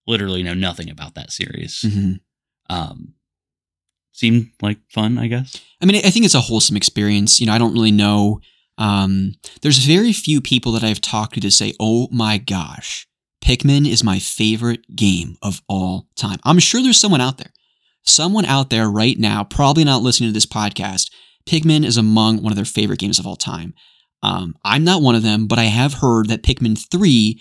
literally 0.06 0.42
know 0.42 0.54
nothing 0.54 0.90
about 0.90 1.14
that 1.14 1.32
series. 1.32 1.82
Mhm. 1.84 2.20
Um, 2.68 3.14
seemed 4.16 4.50
like 4.62 4.78
fun, 4.90 5.18
I 5.18 5.26
guess. 5.26 5.60
I 5.82 5.86
mean, 5.86 5.96
I 5.96 6.10
think 6.10 6.24
it's 6.24 6.34
a 6.34 6.40
wholesome 6.40 6.76
experience. 6.76 7.40
You 7.40 7.46
know, 7.46 7.52
I 7.52 7.58
don't 7.58 7.74
really 7.74 7.92
know. 7.92 8.40
Um, 8.78 9.34
there's 9.62 9.78
very 9.78 10.12
few 10.12 10.40
people 10.40 10.72
that 10.72 10.84
I've 10.84 11.00
talked 11.00 11.34
to 11.34 11.40
to 11.40 11.50
say, 11.50 11.74
"Oh 11.78 12.08
my 12.10 12.38
gosh, 12.38 13.06
Pikmin 13.44 13.86
is 13.88 14.02
my 14.02 14.18
favorite 14.18 14.96
game 14.96 15.36
of 15.42 15.62
all 15.68 16.08
time." 16.16 16.38
I'm 16.44 16.58
sure 16.58 16.82
there's 16.82 17.00
someone 17.00 17.20
out 17.20 17.38
there, 17.38 17.52
someone 18.02 18.44
out 18.44 18.70
there 18.70 18.88
right 18.90 19.18
now, 19.18 19.44
probably 19.44 19.84
not 19.84 20.02
listening 20.02 20.30
to 20.30 20.34
this 20.34 20.46
podcast. 20.46 21.10
Pikmin 21.46 21.84
is 21.84 21.96
among 21.96 22.42
one 22.42 22.52
of 22.52 22.56
their 22.56 22.64
favorite 22.64 22.98
games 22.98 23.18
of 23.18 23.26
all 23.26 23.36
time. 23.36 23.74
Um, 24.22 24.56
I'm 24.64 24.82
not 24.82 25.02
one 25.02 25.14
of 25.14 25.22
them, 25.22 25.46
but 25.46 25.58
I 25.58 25.64
have 25.64 25.94
heard 25.94 26.28
that 26.28 26.42
Pikmin 26.42 26.76
3 26.90 27.40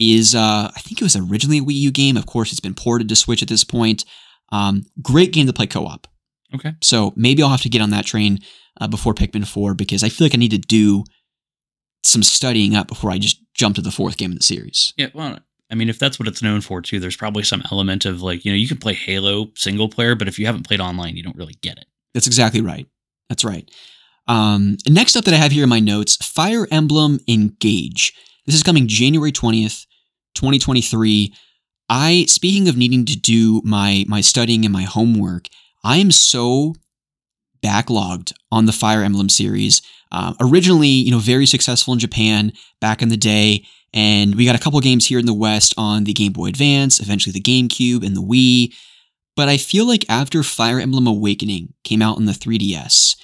is, 0.00 0.34
uh, 0.34 0.70
I 0.74 0.80
think 0.80 1.00
it 1.00 1.04
was 1.04 1.14
originally 1.14 1.58
a 1.58 1.62
Wii 1.62 1.74
U 1.74 1.90
game. 1.92 2.16
Of 2.16 2.26
course, 2.26 2.50
it's 2.50 2.60
been 2.60 2.74
ported 2.74 3.08
to 3.08 3.16
Switch 3.16 3.42
at 3.42 3.48
this 3.48 3.62
point. 3.62 4.04
Um, 4.50 4.84
great 5.00 5.32
game 5.32 5.46
to 5.46 5.52
play 5.52 5.68
co 5.68 5.86
op. 5.86 6.08
Okay. 6.54 6.72
So 6.82 7.12
maybe 7.16 7.42
I'll 7.42 7.48
have 7.48 7.62
to 7.62 7.68
get 7.68 7.82
on 7.82 7.90
that 7.90 8.06
train 8.06 8.40
uh, 8.80 8.88
before 8.88 9.14
Pikmin 9.14 9.46
4 9.46 9.74
because 9.74 10.04
I 10.04 10.08
feel 10.08 10.26
like 10.26 10.34
I 10.34 10.38
need 10.38 10.50
to 10.52 10.58
do 10.58 11.04
some 12.02 12.22
studying 12.22 12.76
up 12.76 12.86
before 12.86 13.10
I 13.10 13.18
just 13.18 13.40
jump 13.54 13.76
to 13.76 13.82
the 13.82 13.90
fourth 13.90 14.16
game 14.16 14.30
in 14.30 14.36
the 14.36 14.42
series. 14.42 14.92
Yeah, 14.96 15.08
well, 15.14 15.38
I 15.70 15.74
mean, 15.74 15.88
if 15.88 15.98
that's 15.98 16.18
what 16.18 16.28
it's 16.28 16.42
known 16.42 16.60
for 16.60 16.80
too, 16.80 17.00
there's 17.00 17.16
probably 17.16 17.42
some 17.42 17.62
element 17.72 18.04
of 18.04 18.22
like, 18.22 18.44
you 18.44 18.52
know, 18.52 18.56
you 18.56 18.68
can 18.68 18.76
play 18.76 18.94
Halo 18.94 19.50
single 19.56 19.88
player, 19.88 20.14
but 20.14 20.28
if 20.28 20.38
you 20.38 20.46
haven't 20.46 20.66
played 20.66 20.80
online, 20.80 21.16
you 21.16 21.22
don't 21.22 21.36
really 21.36 21.56
get 21.62 21.78
it. 21.78 21.86
That's 22.12 22.26
exactly 22.26 22.60
right. 22.60 22.86
That's 23.28 23.44
right. 23.44 23.68
Um, 24.26 24.76
next 24.88 25.16
up 25.16 25.24
that 25.24 25.34
I 25.34 25.38
have 25.38 25.52
here 25.52 25.64
in 25.64 25.68
my 25.68 25.80
notes 25.80 26.16
Fire 26.16 26.68
Emblem 26.70 27.18
Engage. 27.28 28.12
This 28.46 28.54
is 28.54 28.62
coming 28.62 28.86
January 28.86 29.32
20th, 29.32 29.86
2023. 30.34 31.34
I, 31.88 32.24
speaking 32.28 32.68
of 32.68 32.76
needing 32.76 33.04
to 33.06 33.16
do 33.16 33.60
my, 33.64 34.04
my 34.08 34.20
studying 34.20 34.64
and 34.64 34.72
my 34.72 34.82
homework, 34.82 35.48
I 35.84 35.98
am 35.98 36.10
so 36.10 36.74
backlogged 37.62 38.32
on 38.50 38.66
the 38.66 38.72
Fire 38.72 39.02
Emblem 39.02 39.28
series. 39.28 39.82
Uh, 40.10 40.34
originally, 40.40 40.88
you 40.88 41.10
know, 41.10 41.18
very 41.18 41.46
successful 41.46 41.92
in 41.92 42.00
Japan 42.00 42.52
back 42.80 43.02
in 43.02 43.10
the 43.10 43.16
day, 43.16 43.64
and 43.92 44.34
we 44.34 44.46
got 44.46 44.56
a 44.56 44.58
couple 44.58 44.80
games 44.80 45.06
here 45.06 45.18
in 45.18 45.26
the 45.26 45.34
West 45.34 45.74
on 45.76 46.04
the 46.04 46.12
Game 46.12 46.32
Boy 46.32 46.46
Advance, 46.46 47.00
eventually 47.00 47.32
the 47.32 47.40
GameCube 47.40 48.04
and 48.04 48.16
the 48.16 48.22
Wii. 48.22 48.74
But 49.36 49.48
I 49.48 49.56
feel 49.56 49.86
like 49.86 50.04
after 50.08 50.42
Fire 50.42 50.80
Emblem 50.80 51.06
Awakening 51.06 51.74
came 51.84 52.00
out 52.00 52.16
on 52.16 52.24
the 52.24 52.32
3DS, 52.32 53.16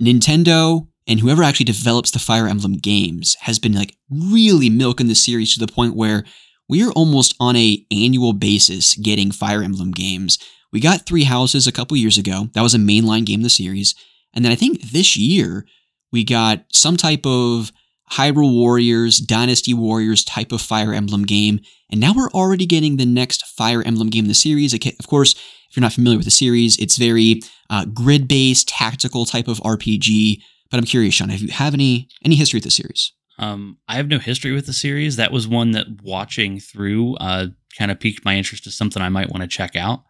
Nintendo 0.00 0.86
and 1.06 1.20
whoever 1.20 1.42
actually 1.42 1.64
develops 1.64 2.10
the 2.10 2.18
Fire 2.18 2.46
Emblem 2.46 2.74
games 2.74 3.36
has 3.40 3.58
been 3.58 3.72
like 3.72 3.96
really 4.10 4.68
milking 4.68 5.08
the 5.08 5.14
series 5.14 5.54
to 5.54 5.64
the 5.64 5.72
point 5.72 5.96
where 5.96 6.24
we 6.68 6.84
are 6.84 6.92
almost 6.92 7.34
on 7.40 7.56
a 7.56 7.84
annual 7.90 8.32
basis 8.32 8.94
getting 8.96 9.30
Fire 9.30 9.62
Emblem 9.62 9.92
games. 9.92 10.38
We 10.72 10.80
got 10.80 11.06
Three 11.06 11.24
Houses 11.24 11.66
a 11.66 11.72
couple 11.72 11.96
years 11.96 12.18
ago. 12.18 12.48
That 12.54 12.62
was 12.62 12.74
a 12.74 12.78
mainline 12.78 13.24
game 13.24 13.40
of 13.40 13.44
the 13.44 13.50
series. 13.50 13.94
And 14.34 14.44
then 14.44 14.52
I 14.52 14.56
think 14.56 14.80
this 14.82 15.16
year 15.16 15.66
we 16.12 16.24
got 16.24 16.64
some 16.72 16.96
type 16.96 17.24
of 17.24 17.72
Hyrule 18.12 18.54
Warriors, 18.54 19.18
Dynasty 19.18 19.74
Warriors 19.74 20.24
type 20.24 20.52
of 20.52 20.60
Fire 20.60 20.92
Emblem 20.92 21.24
game. 21.24 21.60
And 21.90 22.00
now 22.00 22.12
we're 22.14 22.30
already 22.30 22.66
getting 22.66 22.96
the 22.96 23.06
next 23.06 23.46
Fire 23.46 23.82
Emblem 23.82 24.10
game 24.10 24.24
in 24.24 24.28
the 24.28 24.34
series. 24.34 24.74
Of 24.74 25.06
course, 25.06 25.34
if 25.70 25.76
you're 25.76 25.82
not 25.82 25.92
familiar 25.92 26.18
with 26.18 26.26
the 26.26 26.30
series, 26.30 26.78
it's 26.78 26.96
very 26.96 27.42
uh, 27.70 27.84
grid 27.86 28.28
based, 28.28 28.68
tactical 28.68 29.24
type 29.24 29.48
of 29.48 29.58
RPG. 29.60 30.40
But 30.70 30.78
I'm 30.78 30.84
curious, 30.84 31.14
Sean, 31.14 31.28
have 31.28 31.40
you 31.40 31.48
have 31.48 31.74
any 31.74 32.08
any 32.24 32.34
history 32.34 32.58
with 32.58 32.64
the 32.64 32.70
series? 32.70 33.12
Um, 33.38 33.78
I 33.88 33.96
have 33.96 34.08
no 34.08 34.18
history 34.18 34.52
with 34.52 34.66
the 34.66 34.72
series. 34.72 35.16
That 35.16 35.32
was 35.32 35.46
one 35.46 35.72
that 35.72 35.86
watching 36.02 36.58
through 36.58 37.16
uh, 37.16 37.48
kind 37.76 37.90
of 37.90 38.00
piqued 38.00 38.24
my 38.24 38.36
interest 38.36 38.66
as 38.66 38.74
something 38.74 39.02
I 39.02 39.08
might 39.08 39.30
want 39.30 39.42
to 39.42 39.48
check 39.48 39.76
out. 39.76 40.04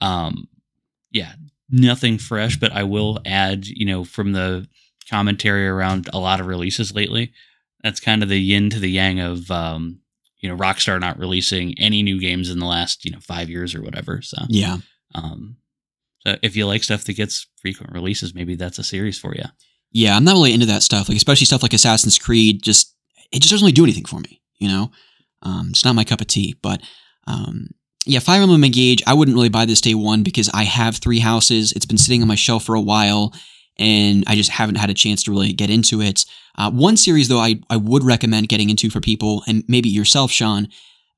Um, 0.00 0.48
yeah, 1.10 1.32
nothing 1.70 2.18
fresh, 2.18 2.56
but 2.56 2.72
I 2.72 2.82
will 2.84 3.20
add, 3.26 3.66
you 3.66 3.86
know, 3.86 4.04
from 4.04 4.32
the 4.32 4.66
commentary 5.10 5.66
around 5.66 6.08
a 6.12 6.18
lot 6.18 6.40
of 6.40 6.46
releases 6.46 6.94
lately, 6.94 7.32
that's 7.82 8.00
kind 8.00 8.22
of 8.22 8.28
the 8.28 8.40
yin 8.40 8.70
to 8.70 8.78
the 8.78 8.90
yang 8.90 9.20
of, 9.20 9.50
um, 9.50 10.00
you 10.40 10.48
know, 10.48 10.56
Rockstar 10.56 11.00
not 11.00 11.18
releasing 11.18 11.76
any 11.78 12.02
new 12.02 12.20
games 12.20 12.50
in 12.50 12.58
the 12.58 12.66
last, 12.66 13.04
you 13.04 13.10
know, 13.10 13.20
five 13.20 13.48
years 13.48 13.74
or 13.74 13.82
whatever. 13.82 14.20
So, 14.22 14.36
Yeah. 14.48 14.78
um, 15.14 15.56
so 16.26 16.36
if 16.42 16.56
you 16.56 16.66
like 16.66 16.84
stuff 16.84 17.04
that 17.04 17.14
gets 17.14 17.46
frequent 17.60 17.92
releases, 17.92 18.34
maybe 18.34 18.54
that's 18.54 18.78
a 18.78 18.84
series 18.84 19.18
for 19.18 19.34
you. 19.34 19.44
Yeah, 19.92 20.16
I'm 20.16 20.24
not 20.24 20.32
really 20.32 20.52
into 20.52 20.66
that 20.66 20.82
stuff. 20.82 21.08
Like 21.08 21.16
especially 21.16 21.46
stuff 21.46 21.62
like 21.62 21.72
Assassin's 21.72 22.18
Creed. 22.18 22.62
Just 22.62 22.94
it 23.32 23.40
just 23.40 23.50
doesn't 23.50 23.64
really 23.64 23.72
do 23.72 23.84
anything 23.84 24.04
for 24.04 24.20
me. 24.20 24.42
You 24.58 24.68
know, 24.68 24.90
um, 25.42 25.68
it's 25.70 25.84
not 25.84 25.94
my 25.94 26.04
cup 26.04 26.20
of 26.20 26.26
tea. 26.26 26.56
But 26.60 26.82
um, 27.26 27.68
yeah, 28.08 28.20
Fire 28.20 28.40
Emblem 28.40 28.64
Engage. 28.64 29.02
I 29.06 29.14
wouldn't 29.14 29.34
really 29.34 29.50
buy 29.50 29.66
this 29.66 29.80
day 29.80 29.94
one 29.94 30.22
because 30.22 30.48
I 30.54 30.64
have 30.64 30.96
three 30.96 31.18
houses. 31.18 31.72
It's 31.72 31.86
been 31.86 31.98
sitting 31.98 32.22
on 32.22 32.28
my 32.28 32.34
shelf 32.34 32.64
for 32.64 32.74
a 32.74 32.80
while, 32.80 33.34
and 33.78 34.24
I 34.26 34.34
just 34.34 34.50
haven't 34.50 34.76
had 34.76 34.88
a 34.88 34.94
chance 34.94 35.22
to 35.24 35.30
really 35.30 35.52
get 35.52 35.70
into 35.70 36.00
it. 36.00 36.24
Uh, 36.56 36.70
one 36.70 36.96
series 36.96 37.28
though, 37.28 37.38
I 37.38 37.60
I 37.68 37.76
would 37.76 38.02
recommend 38.02 38.48
getting 38.48 38.70
into 38.70 38.88
for 38.90 39.00
people, 39.00 39.44
and 39.46 39.62
maybe 39.68 39.88
yourself, 39.88 40.30
Sean. 40.30 40.68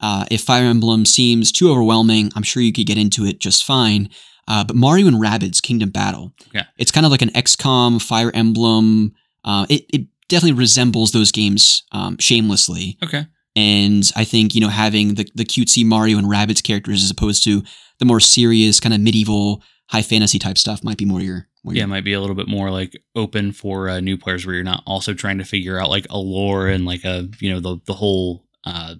Uh, 0.00 0.24
if 0.30 0.40
Fire 0.40 0.64
Emblem 0.64 1.04
seems 1.04 1.52
too 1.52 1.70
overwhelming, 1.70 2.32
I'm 2.34 2.42
sure 2.42 2.62
you 2.62 2.72
could 2.72 2.86
get 2.86 2.98
into 2.98 3.24
it 3.24 3.38
just 3.38 3.64
fine. 3.64 4.08
Uh, 4.48 4.64
but 4.64 4.74
Mario 4.74 5.06
and 5.06 5.16
Rabbids 5.16 5.62
Kingdom 5.62 5.90
Battle. 5.90 6.32
Yeah. 6.52 6.64
It's 6.76 6.90
kind 6.90 7.06
of 7.06 7.12
like 7.12 7.22
an 7.22 7.30
XCOM, 7.30 8.02
Fire 8.02 8.32
Emblem. 8.34 9.14
Uh, 9.44 9.66
it, 9.68 9.84
it 9.92 10.06
definitely 10.28 10.58
resembles 10.58 11.12
those 11.12 11.30
games 11.30 11.84
um, 11.92 12.16
shamelessly. 12.18 12.98
Okay. 13.04 13.26
And 13.56 14.08
I 14.14 14.24
think, 14.24 14.54
you 14.54 14.60
know, 14.60 14.68
having 14.68 15.14
the, 15.14 15.28
the 15.34 15.44
cutesy 15.44 15.84
Mario 15.84 16.18
and 16.18 16.26
Rabbids 16.26 16.62
characters 16.62 17.02
as 17.02 17.10
opposed 17.10 17.44
to 17.44 17.62
the 17.98 18.04
more 18.04 18.20
serious, 18.20 18.80
kind 18.80 18.94
of 18.94 19.00
medieval, 19.00 19.62
high 19.88 20.02
fantasy 20.02 20.38
type 20.38 20.58
stuff 20.58 20.84
might 20.84 20.98
be 20.98 21.04
more 21.04 21.20
your. 21.20 21.48
More 21.64 21.74
Yeah, 21.74 21.80
it 21.80 21.82
your 21.82 21.88
might 21.88 22.04
be 22.04 22.12
a 22.12 22.20
little 22.20 22.36
bit 22.36 22.48
more 22.48 22.70
like 22.70 22.98
open 23.14 23.52
for 23.52 23.88
uh, 23.88 24.00
new 24.00 24.16
players 24.16 24.46
where 24.46 24.54
you're 24.54 24.64
not 24.64 24.82
also 24.86 25.12
trying 25.12 25.38
to 25.38 25.44
figure 25.44 25.78
out 25.78 25.90
like 25.90 26.06
a 26.08 26.16
lore 26.16 26.68
and 26.68 26.86
like 26.86 27.04
a 27.04 27.28
you 27.38 27.52
know 27.52 27.60
the 27.60 27.78
the 27.84 27.92
whole 27.92 28.46
uh 28.64 28.94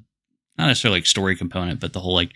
not 0.59 0.67
necessarily 0.67 0.99
like 0.99 1.07
story 1.07 1.37
component, 1.37 1.81
but 1.81 1.95
the 1.95 2.01
whole 2.01 2.15
like 2.15 2.33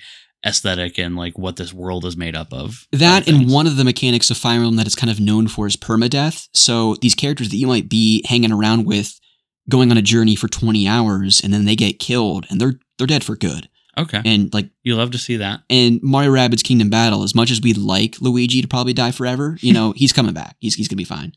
aesthetic 0.47 0.99
and 0.99 1.17
like 1.17 1.39
what 1.39 1.57
this 1.57 1.73
world 1.73 2.05
is 2.05 2.17
made 2.17 2.35
up 2.35 2.53
of. 2.53 2.87
That 2.93 3.29
and 3.29 3.51
one 3.51 3.67
of 3.67 3.77
the 3.77 3.85
mechanics 3.85 4.31
of 4.31 4.37
Fire 4.37 4.57
Emblem 4.57 4.77
that 4.77 4.87
it's 4.87 4.97
kind 4.97 5.11
of 5.11 5.21
known 5.21 5.49
for 5.49 5.67
is 5.67 5.77
permadeath. 5.77 6.49
So 6.53 6.97
these 7.01 7.15
characters 7.15 7.51
that 7.51 7.57
you 7.57 7.67
might 7.67 7.89
be 7.89 8.25
hanging 8.27 8.53
around 8.53 8.87
with, 8.87 9.21
going 9.69 9.91
on 9.91 9.97
a 9.97 10.03
journey 10.03 10.37
for 10.37 10.49
20 10.49 10.87
hours, 10.87 11.41
and 11.43 11.53
then 11.53 11.65
they 11.65 11.77
get 11.77 11.99
killed 11.99 12.47
and 12.51 12.61
they're 12.61 12.75
they're 12.99 13.07
dead 13.07 13.25
for 13.25 13.37
good. 13.37 13.69
Okay, 13.97 14.21
And 14.25 14.53
like 14.53 14.71
you 14.83 14.97
love 14.97 15.13
to 15.13 15.19
see 15.19 15.37
that. 15.37 15.61
and 15.71 16.03
Mario 16.03 16.33
Rabbids 16.33 16.65
Kingdom 16.65 16.91
Battle, 16.91 17.23
as 17.23 17.33
much 17.35 17.53
as 17.53 17.61
we'd 17.61 17.77
like 17.79 18.21
Luigi 18.21 18.61
to 18.61 18.67
probably 18.67 18.93
die 18.93 19.13
forever, 19.13 19.57
you 19.61 19.73
know, 19.73 19.93
he's 19.97 20.13
coming 20.13 20.35
back. 20.35 20.57
He's 20.59 20.75
he's 20.75 20.89
gonna 20.89 20.97
be 20.97 21.05
fine. 21.05 21.33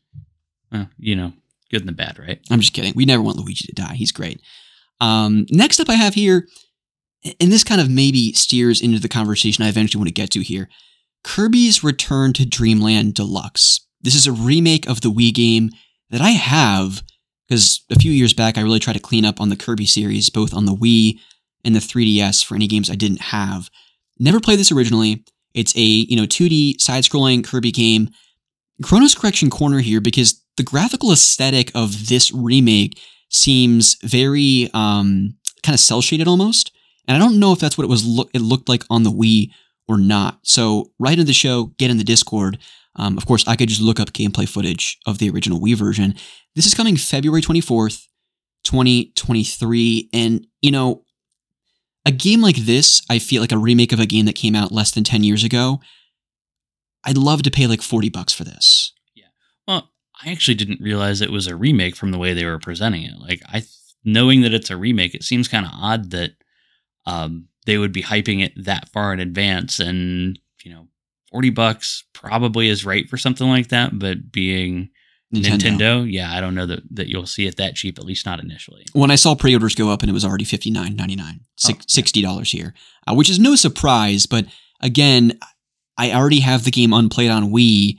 Well, 0.72 0.88
you 0.98 1.14
know, 1.14 1.32
good 1.70 1.80
and 1.82 1.88
the 1.88 1.92
bad, 1.92 2.18
right? 2.18 2.40
I'm 2.50 2.58
just 2.60 2.72
kidding. 2.72 2.92
We 2.96 3.04
never 3.04 3.22
want 3.22 3.36
Luigi 3.38 3.66
to 3.68 3.72
die. 3.74 3.94
He's 3.94 4.10
great. 4.12 4.40
Um, 5.00 5.46
next 5.50 5.78
up, 5.78 5.88
I 5.88 5.94
have 5.94 6.14
here, 6.14 6.48
and 7.40 7.52
this 7.52 7.62
kind 7.62 7.80
of 7.80 7.88
maybe 7.88 8.32
steers 8.32 8.80
into 8.80 8.98
the 8.98 9.08
conversation 9.08 9.62
I 9.64 9.68
eventually 9.68 10.00
want 10.00 10.08
to 10.08 10.14
get 10.14 10.30
to 10.30 10.40
here 10.40 10.68
Kirby's 11.22 11.84
Return 11.84 12.32
to 12.34 12.44
Dreamland 12.44 13.14
Deluxe. 13.14 13.86
This 14.00 14.14
is 14.16 14.26
a 14.26 14.32
remake 14.32 14.88
of 14.88 15.00
the 15.00 15.10
Wii 15.12 15.32
game 15.32 15.70
that 16.10 16.20
I 16.20 16.30
have 16.30 17.02
because 17.48 17.80
a 17.90 17.98
few 17.98 18.12
years 18.12 18.32
back 18.34 18.58
I 18.58 18.62
really 18.62 18.78
tried 18.78 18.94
to 18.94 19.00
clean 19.00 19.24
up 19.24 19.40
on 19.40 19.48
the 19.48 19.56
Kirby 19.56 19.86
series, 19.86 20.28
both 20.28 20.54
on 20.54 20.66
the 20.66 20.74
Wii 20.74 21.18
and 21.64 21.74
the 21.74 21.80
3DS 21.80 22.44
for 22.44 22.54
any 22.54 22.66
games 22.66 22.90
I 22.90 22.94
didn't 22.94 23.20
have. 23.20 23.70
Never 24.18 24.40
played 24.40 24.58
this 24.58 24.72
originally. 24.72 25.24
It's 25.54 25.74
a 25.76 25.80
you 25.80 26.16
know 26.16 26.24
2D 26.24 26.80
side-scrolling 26.80 27.44
Kirby 27.44 27.72
game. 27.72 28.10
Chronos 28.82 29.14
Correction 29.14 29.50
Corner 29.50 29.80
here 29.80 30.00
because 30.00 30.42
the 30.56 30.62
graphical 30.62 31.12
aesthetic 31.12 31.72
of 31.74 32.08
this 32.08 32.32
remake 32.32 33.00
seems 33.28 33.96
very 34.02 34.70
um, 34.74 35.34
kind 35.62 35.74
of 35.74 35.80
cel 35.80 36.00
shaded 36.00 36.28
almost, 36.28 36.72
and 37.06 37.16
I 37.16 37.20
don't 37.20 37.40
know 37.40 37.52
if 37.52 37.58
that's 37.58 37.76
what 37.76 37.84
it 37.84 37.90
was. 37.90 38.06
Look, 38.06 38.30
it 38.34 38.40
looked 38.40 38.68
like 38.68 38.84
on 38.90 39.02
the 39.02 39.10
Wii 39.10 39.50
or 39.88 39.98
not. 39.98 40.38
So 40.42 40.90
right 40.98 41.14
into 41.14 41.24
the 41.24 41.32
show, 41.32 41.72
get 41.78 41.90
in 41.90 41.98
the 41.98 42.04
Discord. 42.04 42.58
Um, 42.98 43.16
of 43.16 43.26
course, 43.26 43.46
I 43.46 43.56
could 43.56 43.68
just 43.68 43.80
look 43.80 44.00
up 44.00 44.12
gameplay 44.12 44.48
footage 44.48 44.98
of 45.06 45.18
the 45.18 45.30
original 45.30 45.60
Wii 45.60 45.76
version. 45.76 46.14
This 46.54 46.66
is 46.66 46.74
coming 46.74 46.96
February 46.96 47.40
twenty 47.40 47.60
fourth, 47.60 48.08
twenty 48.64 49.12
twenty 49.16 49.44
three, 49.44 50.08
and 50.12 50.46
you 50.60 50.70
know. 50.70 51.04
A 52.06 52.10
game 52.10 52.40
like 52.40 52.56
this, 52.56 53.02
I 53.10 53.18
feel 53.18 53.42
like 53.42 53.52
a 53.52 53.58
remake 53.58 53.92
of 53.92 54.00
a 54.00 54.06
game 54.06 54.24
that 54.26 54.34
came 54.34 54.54
out 54.54 54.72
less 54.72 54.90
than 54.90 55.04
10 55.04 55.24
years 55.24 55.44
ago. 55.44 55.80
I'd 57.04 57.18
love 57.18 57.42
to 57.42 57.50
pay 57.50 57.66
like 57.66 57.82
40 57.82 58.08
bucks 58.08 58.32
for 58.32 58.44
this. 58.44 58.94
Yeah. 59.14 59.26
Well, 59.66 59.90
I 60.24 60.30
actually 60.30 60.54
didn't 60.54 60.80
realize 60.80 61.20
it 61.20 61.30
was 61.30 61.46
a 61.46 61.56
remake 61.56 61.96
from 61.96 62.10
the 62.10 62.18
way 62.18 62.32
they 62.32 62.46
were 62.46 62.58
presenting 62.58 63.02
it. 63.02 63.18
Like 63.18 63.42
I, 63.46 63.62
knowing 64.04 64.40
that 64.42 64.54
it's 64.54 64.70
a 64.70 64.76
remake, 64.76 65.14
it 65.14 65.22
seems 65.22 65.48
kind 65.48 65.66
of 65.66 65.72
odd 65.74 66.10
that 66.12 66.30
um, 67.06 67.48
they 67.66 67.78
would 67.78 67.92
be 67.92 68.02
hyping 68.02 68.42
it 68.42 68.52
that 68.64 68.88
far 68.88 69.12
in 69.12 69.20
advance. 69.20 69.78
And 69.78 70.38
you 70.64 70.72
know, 70.72 70.88
forty 71.30 71.50
bucks 71.50 72.04
probably 72.12 72.68
is 72.68 72.84
right 72.84 73.08
for 73.08 73.16
something 73.16 73.48
like 73.48 73.68
that. 73.68 73.98
But 73.98 74.32
being 74.32 74.90
Nintendo. 75.34 76.10
yeah, 76.10 76.32
I 76.32 76.40
don't 76.40 76.54
know 76.54 76.64
that, 76.66 76.80
that 76.92 77.08
you'll 77.08 77.26
see 77.26 77.46
it 77.46 77.56
that 77.58 77.74
cheap, 77.74 77.98
at 77.98 78.04
least 78.04 78.24
not 78.24 78.40
initially. 78.40 78.86
When 78.94 79.10
I 79.10 79.16
saw 79.16 79.34
pre-orders 79.34 79.74
go 79.74 79.90
up 79.90 80.00
and 80.02 80.08
it 80.08 80.14
was 80.14 80.24
already 80.24 80.44
fifty 80.44 80.70
nine 80.70 80.96
ninety 80.96 81.16
nine, 81.16 81.40
Oh, 81.68 81.74
sixty 81.86 82.22
dollars 82.22 82.50
here, 82.52 82.74
uh, 83.06 83.14
which 83.14 83.28
is 83.30 83.38
no 83.38 83.54
surprise. 83.56 84.26
But 84.26 84.46
again, 84.80 85.38
I 85.98 86.12
already 86.12 86.40
have 86.40 86.64
the 86.64 86.70
game 86.70 86.92
unplayed 86.92 87.30
on 87.30 87.50
Wii. 87.50 87.98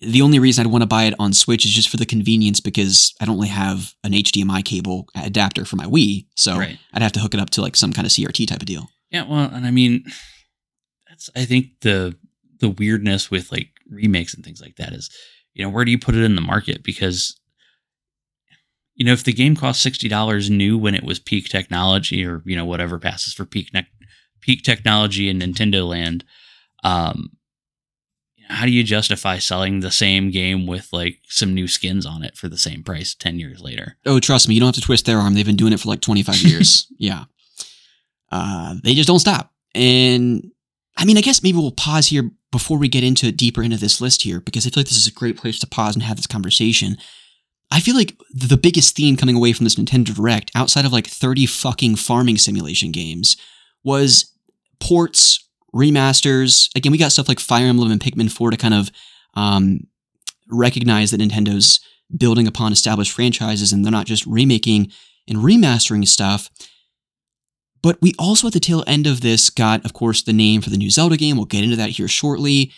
The 0.00 0.20
only 0.22 0.38
reason 0.38 0.64
I'd 0.66 0.70
want 0.72 0.82
to 0.82 0.86
buy 0.86 1.04
it 1.04 1.14
on 1.18 1.32
Switch 1.32 1.64
is 1.64 1.70
just 1.72 1.88
for 1.88 1.96
the 1.96 2.04
convenience 2.06 2.60
because 2.60 3.14
I 3.20 3.24
don't 3.24 3.36
really 3.36 3.48
have 3.48 3.94
an 4.04 4.12
HDMI 4.12 4.62
cable 4.64 5.08
adapter 5.16 5.64
for 5.64 5.76
my 5.76 5.86
Wii, 5.86 6.26
so 6.34 6.58
Right. 6.58 6.78
I'd 6.92 7.02
have 7.02 7.12
to 7.12 7.20
hook 7.20 7.32
it 7.34 7.40
up 7.40 7.48
to 7.50 7.62
like 7.62 7.76
some 7.76 7.92
kind 7.94 8.04
of 8.06 8.12
CRT 8.12 8.46
type 8.46 8.60
of 8.60 8.66
deal. 8.66 8.90
Yeah, 9.10 9.24
well, 9.28 9.50
and 9.52 9.66
I 9.66 9.70
mean, 9.70 10.04
that's 11.16 11.30
I 11.34 11.44
think 11.44 11.80
the 11.80 12.16
the 12.60 12.70
weirdness 12.70 13.30
with 13.30 13.50
like 13.52 13.68
remakes 13.88 14.34
and 14.34 14.44
things 14.44 14.60
like 14.60 14.76
that 14.76 14.92
is, 14.92 15.10
you 15.54 15.64
know, 15.64 15.70
where 15.70 15.84
do 15.84 15.90
you 15.90 15.98
put 15.98 16.14
it 16.14 16.24
in 16.24 16.34
the 16.34 16.40
market? 16.40 16.82
Because, 16.82 17.38
you 18.94 19.04
know, 19.04 19.12
if 19.12 19.24
the 19.24 19.32
game 19.32 19.56
cost 19.56 19.82
sixty 19.82 20.08
dollars 20.08 20.50
new 20.50 20.78
when 20.78 20.94
it 20.94 21.04
was 21.04 21.18
peak 21.18 21.48
technology, 21.48 22.24
or 22.24 22.42
you 22.44 22.56
know 22.56 22.64
whatever 22.64 22.98
passes 22.98 23.32
for 23.32 23.44
peak 23.44 23.72
ne- 23.72 23.88
peak 24.40 24.62
technology 24.62 25.28
in 25.28 25.38
Nintendo 25.38 25.88
Land, 25.88 26.24
um, 26.84 27.30
how 28.48 28.64
do 28.64 28.72
you 28.72 28.84
justify 28.84 29.38
selling 29.38 29.80
the 29.80 29.90
same 29.90 30.30
game 30.30 30.66
with 30.66 30.88
like 30.92 31.18
some 31.28 31.54
new 31.54 31.66
skins 31.66 32.06
on 32.06 32.22
it 32.22 32.36
for 32.36 32.48
the 32.48 32.58
same 32.58 32.82
price 32.82 33.14
ten 33.14 33.38
years 33.38 33.60
later? 33.60 33.96
Oh, 34.04 34.20
trust 34.20 34.48
me, 34.48 34.54
you 34.54 34.60
don't 34.60 34.68
have 34.68 34.82
to 34.82 34.86
twist 34.86 35.06
their 35.06 35.18
arm. 35.18 35.34
They've 35.34 35.46
been 35.46 35.56
doing 35.56 35.72
it 35.72 35.80
for 35.80 35.88
like 35.88 36.00
25 36.00 36.36
years. 36.42 36.86
yeah. 36.98 37.24
Uh, 38.30 38.74
they 38.82 38.94
just 38.94 39.06
don't 39.06 39.20
stop. 39.20 39.52
And 39.74 40.50
I 40.96 41.04
mean, 41.04 41.18
I 41.18 41.20
guess 41.20 41.42
maybe 41.42 41.58
we'll 41.58 41.72
pause 41.72 42.08
here 42.08 42.30
before 42.50 42.78
we 42.78 42.88
get 42.88 43.04
into 43.04 43.30
deeper 43.32 43.62
into 43.62 43.76
this 43.76 44.00
list 44.00 44.22
here, 44.22 44.40
because 44.40 44.66
I 44.66 44.70
feel 44.70 44.80
like 44.80 44.88
this 44.88 44.98
is 44.98 45.06
a 45.06 45.12
great 45.12 45.36
place 45.36 45.58
to 45.60 45.66
pause 45.66 45.94
and 45.94 46.02
have 46.02 46.16
this 46.16 46.26
conversation. 46.26 46.96
I 47.70 47.80
feel 47.80 47.96
like 47.96 48.16
the 48.32 48.56
biggest 48.56 48.96
theme 48.96 49.16
coming 49.16 49.34
away 49.34 49.52
from 49.52 49.64
this 49.64 49.74
Nintendo 49.74 50.14
Direct, 50.14 50.50
outside 50.54 50.84
of 50.84 50.92
like 50.92 51.06
30 51.06 51.46
fucking 51.46 51.96
farming 51.96 52.38
simulation 52.38 52.92
games, 52.92 53.36
was 53.84 54.32
ports, 54.80 55.48
remasters. 55.74 56.70
Again, 56.76 56.92
we 56.92 56.98
got 56.98 57.12
stuff 57.12 57.28
like 57.28 57.40
Fire 57.40 57.66
Emblem 57.66 57.90
and 57.90 58.00
Pikmin 58.00 58.30
4 58.30 58.52
to 58.52 58.56
kind 58.56 58.74
of 58.74 58.90
um, 59.34 59.80
recognize 60.50 61.10
that 61.10 61.20
Nintendo's 61.20 61.80
building 62.16 62.46
upon 62.46 62.72
established 62.72 63.12
franchises 63.12 63.72
and 63.72 63.84
they're 63.84 63.92
not 63.92 64.06
just 64.06 64.24
remaking 64.26 64.90
and 65.28 65.38
remastering 65.38 66.06
stuff. 66.06 66.48
But 67.86 68.02
we 68.02 68.14
also 68.18 68.48
at 68.48 68.52
the 68.52 68.58
tail 68.58 68.82
end 68.88 69.06
of 69.06 69.20
this 69.20 69.48
got, 69.48 69.84
of 69.84 69.92
course, 69.92 70.20
the 70.20 70.32
name 70.32 70.60
for 70.60 70.70
the 70.70 70.76
new 70.76 70.90
Zelda 70.90 71.16
game. 71.16 71.36
We'll 71.36 71.46
get 71.46 71.62
into 71.62 71.76
that 71.76 71.90
here 71.90 72.08
shortly. 72.08 72.72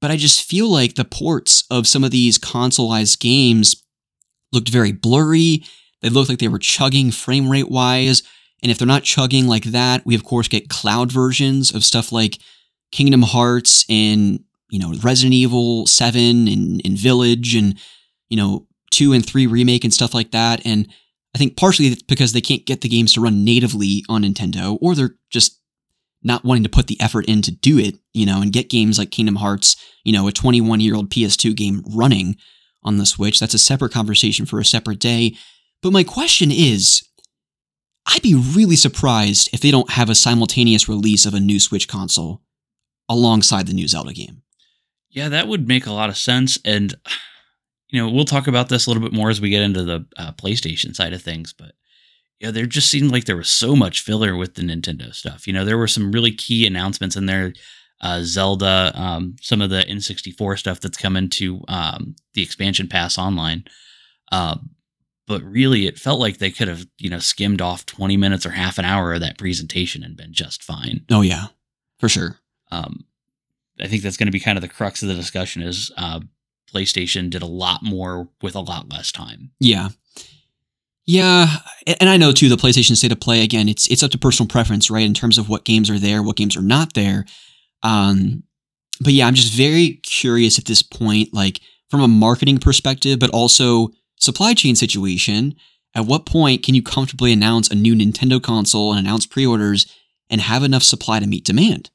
But 0.00 0.10
I 0.10 0.16
just 0.16 0.42
feel 0.48 0.66
like 0.66 0.94
the 0.94 1.04
ports 1.04 1.64
of 1.70 1.86
some 1.86 2.02
of 2.02 2.10
these 2.10 2.38
consoleized 2.38 3.20
games 3.20 3.84
looked 4.50 4.70
very 4.70 4.92
blurry. 4.92 5.62
They 6.00 6.08
looked 6.08 6.30
like 6.30 6.38
they 6.38 6.48
were 6.48 6.58
chugging 6.58 7.10
frame 7.10 7.50
rate 7.50 7.68
wise. 7.68 8.22
And 8.62 8.72
if 8.72 8.78
they're 8.78 8.88
not 8.88 9.02
chugging 9.02 9.46
like 9.46 9.64
that, 9.64 10.06
we 10.06 10.14
of 10.14 10.24
course 10.24 10.48
get 10.48 10.70
cloud 10.70 11.12
versions 11.12 11.74
of 11.74 11.84
stuff 11.84 12.10
like 12.10 12.38
Kingdom 12.92 13.20
Hearts 13.20 13.84
and, 13.90 14.42
you 14.70 14.78
know, 14.78 14.94
Resident 15.02 15.34
Evil 15.34 15.86
7 15.86 16.48
and, 16.48 16.80
and 16.82 16.96
Village 16.96 17.54
and, 17.54 17.78
you 18.30 18.38
know, 18.38 18.66
2 18.92 19.12
and 19.12 19.26
3 19.26 19.46
remake 19.46 19.84
and 19.84 19.92
stuff 19.92 20.14
like 20.14 20.30
that. 20.30 20.64
And 20.64 20.88
I 21.34 21.38
think 21.38 21.56
partially 21.56 21.88
it's 21.88 22.02
because 22.02 22.32
they 22.32 22.40
can't 22.40 22.66
get 22.66 22.80
the 22.80 22.88
games 22.88 23.12
to 23.14 23.20
run 23.20 23.44
natively 23.44 24.04
on 24.08 24.22
Nintendo, 24.22 24.76
or 24.80 24.94
they're 24.94 25.16
just 25.30 25.60
not 26.22 26.44
wanting 26.44 26.64
to 26.64 26.68
put 26.68 26.86
the 26.86 27.00
effort 27.00 27.24
in 27.26 27.40
to 27.42 27.50
do 27.50 27.78
it, 27.78 27.96
you 28.12 28.26
know, 28.26 28.42
and 28.42 28.52
get 28.52 28.68
games 28.68 28.98
like 28.98 29.10
Kingdom 29.10 29.36
Hearts, 29.36 29.76
you 30.04 30.12
know, 30.12 30.28
a 30.28 30.32
21 30.32 30.80
year 30.80 30.94
old 30.94 31.10
PS2 31.10 31.56
game 31.56 31.82
running 31.94 32.36
on 32.82 32.98
the 32.98 33.06
Switch. 33.06 33.38
That's 33.38 33.54
a 33.54 33.58
separate 33.58 33.92
conversation 33.92 34.44
for 34.46 34.58
a 34.58 34.64
separate 34.64 34.98
day. 34.98 35.36
But 35.82 35.92
my 35.92 36.04
question 36.04 36.50
is 36.50 37.02
I'd 38.06 38.22
be 38.22 38.34
really 38.34 38.76
surprised 38.76 39.50
if 39.52 39.60
they 39.60 39.70
don't 39.70 39.90
have 39.90 40.10
a 40.10 40.14
simultaneous 40.14 40.88
release 40.88 41.26
of 41.26 41.34
a 41.34 41.40
new 41.40 41.60
Switch 41.60 41.86
console 41.86 42.42
alongside 43.08 43.66
the 43.66 43.72
new 43.72 43.88
Zelda 43.88 44.12
game. 44.12 44.42
Yeah, 45.10 45.28
that 45.28 45.48
would 45.48 45.68
make 45.68 45.86
a 45.86 45.92
lot 45.92 46.08
of 46.08 46.16
sense. 46.16 46.58
And, 46.64 46.94
you 47.90 48.00
know, 48.00 48.10
we'll 48.10 48.24
talk 48.24 48.46
about 48.46 48.68
this 48.68 48.86
a 48.86 48.90
little 48.90 49.02
bit 49.02 49.12
more 49.12 49.30
as 49.30 49.40
we 49.40 49.50
get 49.50 49.62
into 49.62 49.84
the 49.84 50.06
uh, 50.16 50.32
PlayStation 50.32 50.94
side 50.94 51.12
of 51.12 51.22
things. 51.22 51.52
But, 51.52 51.72
you 52.38 52.46
know, 52.46 52.52
there 52.52 52.66
just 52.66 52.90
seemed 52.90 53.10
like 53.10 53.24
there 53.24 53.36
was 53.36 53.48
so 53.48 53.74
much 53.74 54.00
filler 54.00 54.36
with 54.36 54.54
the 54.54 54.62
Nintendo 54.62 55.14
stuff. 55.14 55.46
You 55.46 55.52
know, 55.52 55.64
there 55.64 55.78
were 55.78 55.88
some 55.88 56.12
really 56.12 56.32
key 56.32 56.66
announcements 56.66 57.16
in 57.16 57.26
there. 57.26 57.52
Uh, 58.00 58.20
Zelda, 58.22 58.92
um, 58.94 59.36
some 59.42 59.60
of 59.60 59.68
the 59.68 59.82
N64 59.82 60.58
stuff 60.58 60.80
that's 60.80 60.96
coming 60.96 61.28
to 61.30 61.62
um, 61.68 62.16
the 62.32 62.42
expansion 62.42 62.88
pass 62.88 63.18
online. 63.18 63.64
Uh, 64.32 64.56
but 65.26 65.42
really, 65.42 65.86
it 65.86 65.98
felt 65.98 66.18
like 66.18 66.38
they 66.38 66.50
could 66.50 66.66
have, 66.68 66.86
you 66.98 67.10
know, 67.10 67.18
skimmed 67.18 67.60
off 67.60 67.86
20 67.86 68.16
minutes 68.16 68.46
or 68.46 68.50
half 68.50 68.78
an 68.78 68.84
hour 68.84 69.12
of 69.12 69.20
that 69.20 69.38
presentation 69.38 70.02
and 70.02 70.16
been 70.16 70.32
just 70.32 70.62
fine. 70.62 71.02
Oh, 71.10 71.20
yeah, 71.20 71.48
for 71.98 72.08
sure. 72.08 72.38
Um, 72.72 73.04
I 73.78 73.86
think 73.86 74.02
that's 74.02 74.16
going 74.16 74.26
to 74.26 74.32
be 74.32 74.40
kind 74.40 74.56
of 74.56 74.62
the 74.62 74.68
crux 74.68 75.02
of 75.02 75.08
the 75.08 75.14
discussion 75.14 75.62
is 75.62 75.92
uh, 75.96 76.20
PlayStation 76.72 77.30
did 77.30 77.42
a 77.42 77.46
lot 77.46 77.82
more 77.82 78.28
with 78.42 78.54
a 78.54 78.60
lot 78.60 78.90
less 78.90 79.12
time. 79.12 79.50
Yeah. 79.60 79.88
Yeah, 81.06 81.48
and 81.98 82.08
I 82.08 82.16
know 82.16 82.30
too 82.30 82.48
the 82.48 82.56
PlayStation 82.56 82.96
State 82.96 83.10
of 83.10 83.18
Play 83.18 83.42
again. 83.42 83.68
It's 83.68 83.88
it's 83.88 84.04
up 84.04 84.12
to 84.12 84.18
personal 84.18 84.46
preference, 84.46 84.90
right? 84.90 85.04
In 85.04 85.14
terms 85.14 85.38
of 85.38 85.48
what 85.48 85.64
games 85.64 85.90
are 85.90 85.98
there, 85.98 86.22
what 86.22 86.36
games 86.36 86.56
are 86.56 86.62
not 86.62 86.94
there. 86.94 87.24
Um, 87.82 88.44
but 89.00 89.12
yeah, 89.12 89.26
I'm 89.26 89.34
just 89.34 89.52
very 89.52 89.94
curious 90.04 90.56
at 90.58 90.66
this 90.66 90.82
point, 90.82 91.34
like 91.34 91.60
from 91.88 92.00
a 92.00 92.06
marketing 92.06 92.58
perspective, 92.58 93.18
but 93.18 93.30
also 93.30 93.88
supply 94.20 94.54
chain 94.54 94.76
situation. 94.76 95.56
At 95.96 96.06
what 96.06 96.26
point 96.26 96.62
can 96.62 96.76
you 96.76 96.82
comfortably 96.82 97.32
announce 97.32 97.68
a 97.68 97.74
new 97.74 97.96
Nintendo 97.96 98.40
console 98.40 98.92
and 98.92 99.00
announce 99.00 99.26
pre-orders 99.26 99.92
and 100.28 100.40
have 100.40 100.62
enough 100.62 100.84
supply 100.84 101.18
to 101.18 101.26
meet 101.26 101.44
demand? 101.44 101.90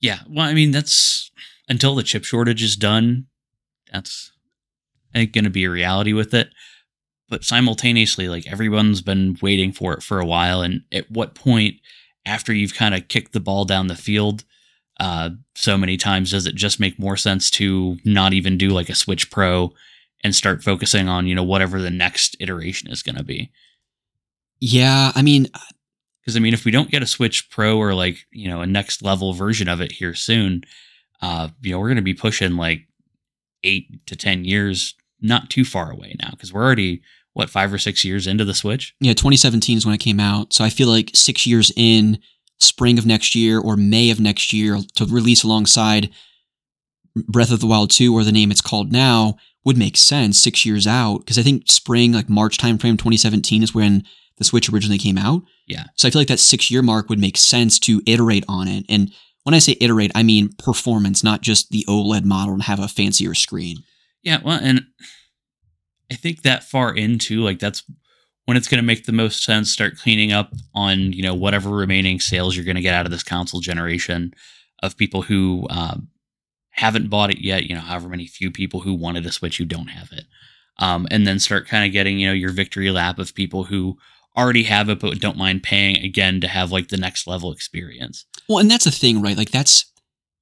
Yeah, 0.00 0.20
well, 0.28 0.46
I 0.46 0.54
mean 0.54 0.72
that's 0.72 1.30
until 1.68 1.94
the 1.94 2.02
chip 2.02 2.24
shortage 2.24 2.62
is 2.62 2.74
done. 2.74 3.26
That's 3.92 4.32
going 5.14 5.44
to 5.44 5.50
be 5.50 5.64
a 5.64 5.70
reality 5.70 6.12
with 6.12 6.32
it. 6.34 6.48
But 7.28 7.44
simultaneously, 7.44 8.28
like 8.28 8.46
everyone's 8.46 9.00
been 9.00 9.36
waiting 9.40 9.72
for 9.72 9.94
it 9.94 10.02
for 10.02 10.20
a 10.20 10.26
while, 10.26 10.60
and 10.62 10.82
at 10.92 11.10
what 11.10 11.34
point, 11.34 11.76
after 12.26 12.52
you've 12.52 12.74
kind 12.74 12.94
of 12.94 13.08
kicked 13.08 13.32
the 13.32 13.40
ball 13.40 13.64
down 13.64 13.86
the 13.86 13.94
field 13.94 14.44
uh, 15.00 15.30
so 15.54 15.78
many 15.78 15.96
times, 15.96 16.30
does 16.30 16.46
it 16.46 16.54
just 16.54 16.78
make 16.78 16.98
more 16.98 17.16
sense 17.16 17.50
to 17.52 17.96
not 18.04 18.32
even 18.32 18.58
do 18.58 18.68
like 18.68 18.88
a 18.88 18.94
Switch 18.94 19.30
Pro 19.30 19.72
and 20.22 20.34
start 20.34 20.62
focusing 20.62 21.08
on 21.08 21.26
you 21.26 21.34
know 21.34 21.42
whatever 21.42 21.80
the 21.80 21.90
next 21.90 22.36
iteration 22.38 22.90
is 22.90 23.02
going 23.02 23.16
to 23.16 23.24
be? 23.24 23.50
Yeah, 24.60 25.10
I 25.14 25.22
mean, 25.22 25.48
Because 26.20 26.36
I 26.36 26.40
mean, 26.40 26.54
if 26.54 26.64
we 26.64 26.70
don't 26.70 26.90
get 26.90 27.02
a 27.02 27.06
Switch 27.06 27.50
Pro 27.50 27.78
or 27.78 27.94
like 27.94 28.26
you 28.30 28.48
know 28.48 28.60
a 28.60 28.66
next 28.66 29.02
level 29.02 29.32
version 29.32 29.68
of 29.68 29.80
it 29.80 29.92
here 29.92 30.14
soon, 30.14 30.64
uh, 31.22 31.48
you 31.62 31.72
know 31.72 31.78
we're 31.80 31.88
going 31.88 31.96
to 31.96 32.02
be 32.02 32.14
pushing 32.14 32.56
like 32.56 32.86
eight 33.64 34.06
to 34.06 34.16
ten 34.16 34.44
years, 34.44 34.94
not 35.20 35.50
too 35.50 35.64
far 35.64 35.90
away 35.90 36.16
now, 36.20 36.30
because 36.30 36.52
we're 36.52 36.64
already 36.64 37.02
what 37.34 37.50
five 37.50 37.72
or 37.72 37.78
six 37.78 38.04
years 38.04 38.26
into 38.26 38.44
the 38.44 38.54
Switch. 38.54 38.94
yeah, 39.00 39.14
2017 39.14 39.78
is 39.78 39.86
when 39.86 39.94
it 39.94 39.98
came 39.98 40.20
out. 40.20 40.52
So 40.52 40.64
I 40.64 40.68
feel 40.68 40.88
like 40.88 41.10
six 41.14 41.46
years 41.46 41.72
in, 41.76 42.18
spring 42.60 42.98
of 42.98 43.06
next 43.06 43.34
year 43.34 43.58
or 43.58 43.76
May 43.76 44.10
of 44.10 44.20
next 44.20 44.52
year 44.52 44.78
to 44.94 45.04
release 45.06 45.42
alongside 45.42 46.10
Breath 47.14 47.50
of 47.50 47.60
the 47.60 47.66
Wild 47.66 47.90
2 47.90 48.14
or 48.14 48.24
the 48.24 48.32
name 48.32 48.50
it's 48.50 48.60
called 48.60 48.92
now 48.92 49.36
would 49.64 49.76
make 49.76 49.96
sense 49.96 50.38
six 50.38 50.64
years 50.64 50.86
out. 50.86 51.18
Because 51.18 51.38
I 51.38 51.42
think 51.42 51.70
spring, 51.70 52.12
like 52.12 52.28
March 52.28 52.58
timeframe 52.58 52.98
2017 52.98 53.62
is 53.62 53.74
when 53.74 54.04
the 54.38 54.44
Switch 54.44 54.70
originally 54.70 54.98
came 54.98 55.18
out. 55.18 55.42
Yeah. 55.66 55.84
So 55.96 56.08
I 56.08 56.10
feel 56.10 56.20
like 56.20 56.28
that 56.28 56.40
six 56.40 56.70
year 56.70 56.82
mark 56.82 57.08
would 57.08 57.18
make 57.18 57.36
sense 57.36 57.78
to 57.80 58.02
iterate 58.06 58.44
on 58.48 58.68
it. 58.68 58.84
And 58.88 59.12
when 59.44 59.54
I 59.54 59.58
say 59.58 59.76
iterate, 59.80 60.12
I 60.14 60.22
mean 60.22 60.50
performance, 60.58 61.24
not 61.24 61.40
just 61.40 61.70
the 61.70 61.84
OLED 61.88 62.24
model 62.24 62.54
and 62.54 62.62
have 62.62 62.80
a 62.80 62.88
fancier 62.88 63.34
screen. 63.34 63.78
Yeah, 64.22 64.38
well, 64.42 64.60
and 64.62 64.86
I 66.10 66.14
think 66.14 66.42
that 66.42 66.64
far 66.64 66.94
into 66.94 67.40
like 67.40 67.58
that's 67.58 67.82
when 68.44 68.56
it's 68.56 68.68
going 68.68 68.80
to 68.80 68.86
make 68.86 69.04
the 69.04 69.12
most 69.12 69.42
sense. 69.42 69.70
Start 69.70 69.98
cleaning 69.98 70.32
up 70.32 70.52
on 70.74 71.12
you 71.12 71.22
know 71.22 71.34
whatever 71.34 71.70
remaining 71.70 72.20
sales 72.20 72.54
you're 72.54 72.64
going 72.64 72.76
to 72.76 72.82
get 72.82 72.94
out 72.94 73.06
of 73.06 73.12
this 73.12 73.24
console 73.24 73.60
generation 73.60 74.32
of 74.82 74.96
people 74.96 75.22
who 75.22 75.66
um, 75.70 76.08
haven't 76.70 77.10
bought 77.10 77.30
it 77.30 77.40
yet. 77.40 77.64
You 77.64 77.74
know, 77.74 77.80
however 77.80 78.08
many 78.08 78.26
few 78.26 78.50
people 78.50 78.80
who 78.80 78.94
wanted 78.94 79.26
a 79.26 79.32
Switch 79.32 79.58
who 79.58 79.64
don't 79.64 79.88
have 79.88 80.12
it, 80.12 80.24
um, 80.78 81.08
and 81.10 81.26
then 81.26 81.38
start 81.40 81.66
kind 81.66 81.84
of 81.84 81.92
getting 81.92 82.18
you 82.18 82.28
know 82.28 82.32
your 82.34 82.52
victory 82.52 82.90
lap 82.90 83.18
of 83.18 83.34
people 83.34 83.64
who 83.64 83.96
already 84.36 84.64
have 84.64 84.88
it 84.88 85.00
but 85.00 85.20
don't 85.20 85.36
mind 85.36 85.62
paying 85.62 85.96
again 86.04 86.40
to 86.40 86.48
have 86.48 86.72
like 86.72 86.88
the 86.88 86.96
next 86.96 87.26
level 87.26 87.52
experience. 87.52 88.24
Well, 88.48 88.58
and 88.58 88.70
that's 88.70 88.84
the 88.84 88.90
thing, 88.90 89.22
right? 89.22 89.36
Like 89.36 89.50
that's 89.50 89.86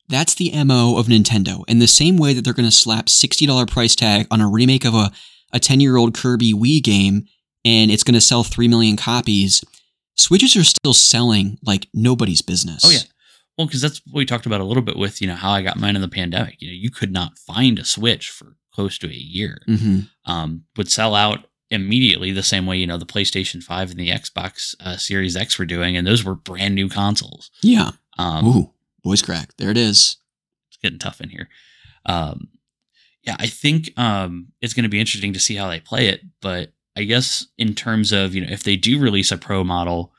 that's 0.08 0.34
the 0.34 0.50
MO 0.64 0.96
of 0.98 1.06
Nintendo. 1.06 1.62
In 1.68 1.78
the 1.78 1.86
same 1.86 2.16
way 2.16 2.34
that 2.34 2.42
they're 2.42 2.54
going 2.54 2.68
to 2.68 2.74
slap 2.74 3.06
$60 3.06 3.70
price 3.70 3.94
tag 3.94 4.26
on 4.30 4.40
a 4.40 4.48
remake 4.48 4.84
of 4.84 4.94
a 4.94 5.10
a 5.52 5.58
10-year-old 5.58 6.14
Kirby 6.14 6.52
Wii 6.52 6.80
game 6.82 7.24
and 7.64 7.90
it's 7.90 8.04
going 8.04 8.14
to 8.14 8.20
sell 8.20 8.44
3 8.44 8.68
million 8.68 8.96
copies, 8.96 9.64
Switches 10.16 10.54
are 10.56 10.64
still 10.64 10.92
selling 10.92 11.58
like 11.64 11.88
nobody's 11.94 12.42
business. 12.42 12.82
Oh 12.84 12.90
yeah. 12.90 12.98
Well, 13.56 13.66
because 13.66 13.80
that's 13.80 14.00
what 14.06 14.18
we 14.18 14.26
talked 14.26 14.46
about 14.46 14.60
a 14.60 14.64
little 14.64 14.82
bit 14.82 14.96
with, 14.96 15.20
you 15.20 15.26
know, 15.26 15.34
how 15.34 15.50
I 15.50 15.62
got 15.62 15.78
mine 15.78 15.96
in 15.96 16.02
the 16.02 16.08
pandemic. 16.08 16.56
You 16.60 16.68
know, 16.68 16.74
you 16.74 16.90
could 16.90 17.10
not 17.12 17.38
find 17.38 17.78
a 17.78 17.84
Switch 17.84 18.28
for 18.28 18.56
close 18.72 18.98
to 18.98 19.08
a 19.08 19.12
year. 19.12 19.58
hmm 19.66 20.00
Um, 20.26 20.64
would 20.76 20.90
sell 20.90 21.14
out 21.14 21.46
immediately 21.70 22.32
the 22.32 22.42
same 22.42 22.66
way 22.66 22.76
you 22.76 22.86
know 22.86 22.98
the 22.98 23.06
PlayStation 23.06 23.62
Five 23.62 23.90
and 23.90 23.98
the 23.98 24.10
Xbox 24.10 24.74
uh, 24.80 24.96
Series 24.96 25.36
X 25.36 25.58
were 25.58 25.66
doing, 25.66 25.96
and 25.96 26.06
those 26.06 26.24
were 26.24 26.34
brand 26.34 26.74
new 26.74 26.88
consoles. 26.88 27.50
Yeah. 27.62 27.92
Um, 28.18 28.46
Ooh, 28.46 28.70
voice 29.04 29.22
crack. 29.22 29.50
There 29.56 29.70
it 29.70 29.78
is. 29.78 30.16
it's 30.68 30.78
getting 30.82 30.98
tough 30.98 31.20
in 31.20 31.30
here. 31.30 31.48
Um, 32.06 32.48
yeah, 33.22 33.36
I 33.38 33.46
think 33.46 33.98
um, 33.98 34.48
it's 34.60 34.74
going 34.74 34.84
to 34.84 34.90
be 34.90 35.00
interesting 35.00 35.32
to 35.34 35.40
see 35.40 35.56
how 35.56 35.68
they 35.68 35.80
play 35.80 36.08
it. 36.08 36.22
But 36.40 36.72
I 36.96 37.04
guess 37.04 37.46
in 37.58 37.74
terms 37.74 38.12
of 38.12 38.34
you 38.34 38.42
know 38.44 38.52
if 38.52 38.62
they 38.62 38.76
do 38.76 38.98
release 38.98 39.30
a 39.30 39.36
pro 39.36 39.64
model 39.64 40.12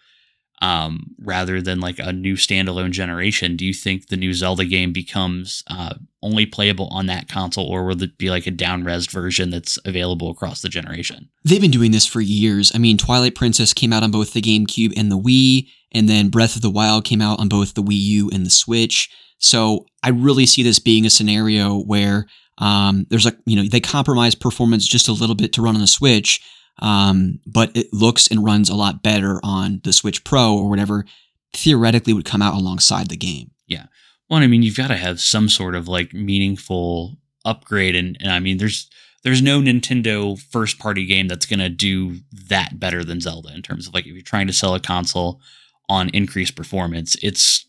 um, 0.62 1.16
rather 1.20 1.62
than 1.62 1.80
like 1.80 1.98
a 1.98 2.14
new 2.14 2.36
standalone 2.36 2.92
generation, 2.92 3.56
do 3.56 3.66
you 3.66 3.74
think 3.74 4.08
the 4.08 4.18
new 4.18 4.34
Zelda 4.34 4.66
game 4.66 4.94
becomes 4.94 5.64
uh, 5.68 5.96
only 6.22 6.46
playable 6.46 6.88
on 6.92 7.08
that 7.08 7.28
console, 7.28 7.66
or 7.66 7.84
will 7.84 8.02
it 8.02 8.18
be 8.18 8.30
like 8.30 8.46
a 8.46 8.52
down 8.52 8.84
res 8.84 9.08
version 9.08 9.50
that's 9.50 9.80
available 9.86 10.30
across 10.30 10.62
the 10.62 10.70
generation? 10.70 11.30
They've 11.44 11.62
been 11.62 11.72
doing 11.72 11.92
this 11.92 12.06
for 12.06 12.22
years. 12.22 12.72
I 12.76 12.78
mean, 12.78 12.98
Twilight 12.98 13.36
Princess 13.36 13.74
came 13.74 13.92
out 13.92 14.04
on 14.04 14.12
both 14.12 14.34
the 14.34 14.42
GameCube 14.42 14.94
and 14.96 15.12
the 15.12 15.18
Wii, 15.18 15.68
and 15.92 16.08
then 16.08 16.30
Breath 16.30 16.56
of 16.56 16.62
the 16.62 16.70
Wild 16.70 17.06
came 17.06 17.22
out 17.22 17.40
on 17.40 17.50
both 17.50 17.74
the 17.74 17.84
Wii 17.84 18.00
U 18.00 18.30
and 18.32 18.46
the 18.46 18.52
Switch. 18.52 19.10
So 19.40 19.88
I 20.04 20.10
really 20.10 20.46
see 20.46 20.62
this 20.62 20.78
being 20.78 21.08
a 21.08 21.10
scenario 21.10 21.82
where 21.82 22.28
um, 22.60 23.08
there's 23.10 23.26
like, 23.26 23.38
you 23.46 23.56
know, 23.56 23.68
they 23.68 23.80
compromise 23.80 24.36
performance 24.36 24.88
just 24.88 25.08
a 25.08 25.14
little 25.14 25.36
bit 25.36 25.54
to 25.54 25.64
run 25.64 25.74
on 25.74 25.82
the 25.82 25.88
Switch, 25.88 26.40
um, 26.80 27.40
but 27.46 27.76
it 27.76 27.88
looks 27.94 28.28
and 28.28 28.44
runs 28.44 28.70
a 28.70 28.76
lot 28.76 29.04
better 29.04 29.40
on 29.44 29.82
the 29.84 29.94
Switch 29.94 30.24
Pro 30.24 30.56
or 30.56 30.70
whatever 30.70 31.06
theoretically 31.54 32.14
would 32.14 32.26
come 32.26 32.42
out 32.42 32.56
alongside 32.56 33.10
the 33.10 33.18
game. 33.18 33.52
Yeah. 33.68 33.86
Well, 34.30 34.42
I 34.42 34.48
mean, 34.48 34.64
you've 34.64 34.78
got 34.78 34.88
to 34.88 34.96
have 34.96 35.20
some 35.20 35.50
sort 35.50 35.76
of 35.76 35.88
like 35.88 36.14
meaningful 36.14 37.18
upgrade, 37.44 37.96
and, 37.96 38.18
and 38.20 38.32
I 38.32 38.40
mean, 38.40 38.58
there's 38.58 38.90
there's 39.24 39.42
no 39.42 39.60
Nintendo 39.60 40.40
first 40.40 40.80
party 40.80 41.06
game 41.06 41.28
that's 41.28 41.46
gonna 41.46 41.70
do 41.70 42.20
that 42.48 42.80
better 42.80 43.04
than 43.04 43.22
Zelda 43.22 43.54
in 43.54 43.62
terms 43.62 43.88
of 43.88 43.94
like 43.94 44.06
if 44.06 44.14
you're 44.14 44.22
trying 44.22 44.48
to 44.48 44.54
sell 44.54 44.74
a 44.74 44.80
console 44.80 45.42
on 45.90 46.10
increased 46.10 46.56
performance, 46.56 47.18
it's 47.22 47.66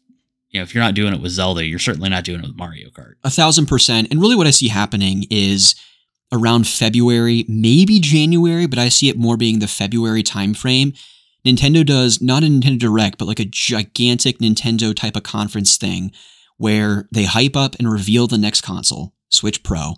you 0.50 0.60
know 0.60 0.62
if 0.62 0.74
you're 0.74 0.84
not 0.84 0.94
doing 0.94 1.12
it 1.12 1.20
with 1.20 1.32
Zelda, 1.32 1.64
you're 1.64 1.78
certainly 1.78 2.08
not 2.08 2.24
doing 2.24 2.40
it 2.40 2.46
with 2.46 2.56
Mario 2.56 2.90
Kart. 2.90 3.14
A 3.24 3.30
thousand 3.30 3.66
percent. 3.66 4.08
And 4.10 4.20
really, 4.20 4.36
what 4.36 4.46
I 4.46 4.50
see 4.50 4.68
happening 4.68 5.24
is 5.30 5.74
around 6.32 6.66
February, 6.66 7.44
maybe 7.48 8.00
January, 8.00 8.66
but 8.66 8.78
I 8.78 8.88
see 8.88 9.08
it 9.08 9.18
more 9.18 9.36
being 9.36 9.58
the 9.58 9.68
February 9.68 10.22
timeframe. 10.22 10.98
Nintendo 11.46 11.84
does 11.84 12.22
not 12.22 12.42
a 12.42 12.46
Nintendo 12.46 12.78
Direct, 12.78 13.18
but 13.18 13.28
like 13.28 13.40
a 13.40 13.44
gigantic 13.44 14.38
Nintendo 14.38 14.94
type 14.94 15.16
of 15.16 15.22
conference 15.22 15.76
thing 15.76 16.12
where 16.56 17.08
they 17.12 17.24
hype 17.24 17.56
up 17.56 17.74
and 17.78 17.90
reveal 17.90 18.26
the 18.26 18.38
next 18.38 18.60
console, 18.60 19.12
Switch 19.30 19.62
Pro. 19.62 19.94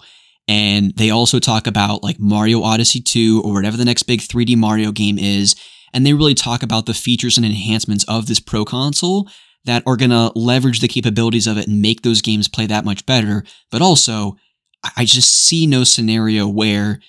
And 0.48 0.94
they 0.96 1.10
also 1.10 1.38
talk 1.38 1.66
about 1.66 2.02
like 2.02 2.18
Mario 2.18 2.62
Odyssey 2.62 3.00
2 3.00 3.42
or 3.44 3.52
whatever 3.52 3.76
the 3.76 3.84
next 3.84 4.04
big 4.04 4.20
3D 4.20 4.56
Mario 4.56 4.92
game 4.92 5.18
is. 5.18 5.54
And 5.92 6.04
they 6.04 6.12
really 6.12 6.34
talk 6.34 6.62
about 6.62 6.86
the 6.86 6.94
features 6.94 7.36
and 7.36 7.46
enhancements 7.46 8.04
of 8.04 8.26
this 8.26 8.40
Pro 8.40 8.64
console 8.64 9.28
that 9.64 9.82
are 9.86 9.96
going 9.96 10.10
to 10.10 10.32
leverage 10.34 10.80
the 10.80 10.88
capabilities 10.88 11.46
of 11.46 11.56
it 11.56 11.68
and 11.68 11.80
make 11.80 12.02
those 12.02 12.20
games 12.20 12.48
play 12.48 12.66
that 12.66 12.84
much 12.84 13.06
better. 13.06 13.44
But 13.70 13.80
also, 13.80 14.36
I- 14.96 15.04
just 15.04 15.30
see 15.34 15.66
no 15.66 15.84
scenario 15.84 16.46
where 16.48 17.00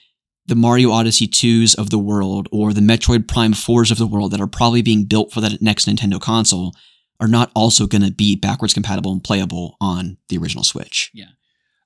the 0.47 0.55
Mario 0.55 0.91
Odyssey 0.91 1.27
2s 1.27 1.75
of 1.75 1.89
the 1.89 1.97
world 1.97 2.47
or 2.51 2.71
the 2.71 2.81
Metroid 2.81 3.27
Prime 3.27 3.53
4s 3.53 3.91
of 3.91 3.97
the 3.97 4.05
world 4.07 4.31
that 4.31 4.41
are 4.41 4.47
probably 4.47 4.81
being 4.81 5.05
built 5.05 5.31
for 5.33 5.41
that 5.41 5.61
next 5.61 5.87
Nintendo 5.87 6.19
console 6.21 6.73
are 7.19 7.27
not 7.27 7.51
also 7.55 7.87
going 7.87 8.03
to 8.03 8.11
be 8.11 8.35
backwards 8.35 8.73
compatible 8.73 9.11
and 9.11 9.23
playable 9.23 9.77
on 9.81 10.17
the 10.29 10.37
original 10.37 10.63
Switch. 10.63 11.11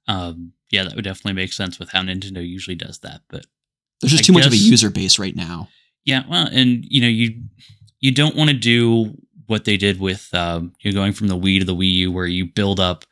Um, 0.07 0.53
yeah, 0.71 0.83
that 0.83 0.95
would 0.95 1.03
definitely 1.03 1.33
make 1.33 1.53
sense 1.53 1.77
with 1.79 1.89
how 1.91 2.01
Nintendo 2.01 2.45
usually 2.45 2.75
does 2.75 2.99
that, 2.99 3.21
but 3.29 3.45
There's 4.01 4.11
just 4.11 4.23
I 4.23 4.25
too 4.25 4.33
much 4.33 4.47
of 4.47 4.53
a 4.53 4.57
user 4.57 4.89
base 4.89 5.19
right 5.19 5.35
now. 5.35 5.69
Yeah, 6.03 6.23
well, 6.27 6.47
and 6.51 6.83
you 6.87 7.01
know, 7.01 7.07
you 7.07 7.43
you 7.99 8.11
don't 8.11 8.35
want 8.35 8.49
to 8.49 8.55
do 8.55 9.13
what 9.45 9.65
they 9.65 9.77
did 9.77 9.99
with 9.99 10.33
um, 10.33 10.73
you're 10.79 10.93
going 10.93 11.13
from 11.13 11.27
the 11.27 11.37
Wii 11.37 11.59
to 11.59 11.65
the 11.65 11.75
Wii 11.75 11.91
U, 11.93 12.11
where 12.11 12.25
you 12.25 12.45
build 12.45 12.79
up 12.79 13.05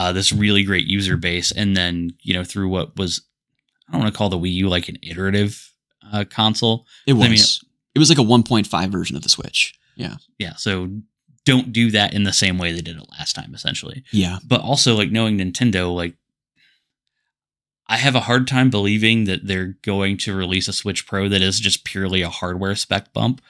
uh, 0.00 0.12
this 0.12 0.32
really 0.32 0.62
great 0.64 0.86
user 0.86 1.16
base, 1.16 1.52
and 1.52 1.76
then 1.76 2.10
you 2.22 2.32
know 2.32 2.44
through 2.44 2.68
what 2.68 2.96
was 2.96 3.20
I 3.88 3.92
don't 3.92 4.00
want 4.02 4.14
to 4.14 4.16
call 4.18 4.30
the 4.30 4.38
Wii 4.38 4.52
U 4.54 4.68
like 4.68 4.88
an 4.88 4.96
iterative 5.02 5.72
uh, 6.12 6.24
console. 6.30 6.86
It 7.06 7.12
was. 7.12 7.26
I 7.26 7.28
mean- 7.28 7.40
it 7.92 7.98
was 7.98 8.08
like 8.08 8.18
a 8.18 8.22
1.5 8.22 8.88
version 8.90 9.16
of 9.16 9.22
the 9.22 9.28
Switch. 9.28 9.74
Yeah. 9.96 10.14
Yeah, 10.38 10.54
so 10.54 10.88
don't 11.44 11.72
do 11.72 11.90
that 11.90 12.14
in 12.14 12.22
the 12.22 12.32
same 12.32 12.56
way 12.56 12.72
they 12.72 12.80
did 12.80 12.96
it 12.96 13.10
last 13.18 13.32
time, 13.34 13.52
essentially. 13.52 14.04
Yeah. 14.12 14.38
But 14.46 14.60
also, 14.60 14.94
like 14.94 15.10
knowing 15.10 15.38
Nintendo, 15.38 15.92
like 15.92 16.14
I 17.88 17.96
have 17.96 18.14
a 18.14 18.20
hard 18.20 18.46
time 18.46 18.70
believing 18.70 19.24
that 19.24 19.46
they're 19.46 19.76
going 19.82 20.16
to 20.18 20.36
release 20.36 20.68
a 20.68 20.72
Switch 20.72 21.04
Pro 21.06 21.28
that 21.28 21.42
is 21.42 21.58
just 21.58 21.84
purely 21.84 22.22
a 22.22 22.28
hardware 22.28 22.76
spec 22.76 23.12
bump. 23.12 23.42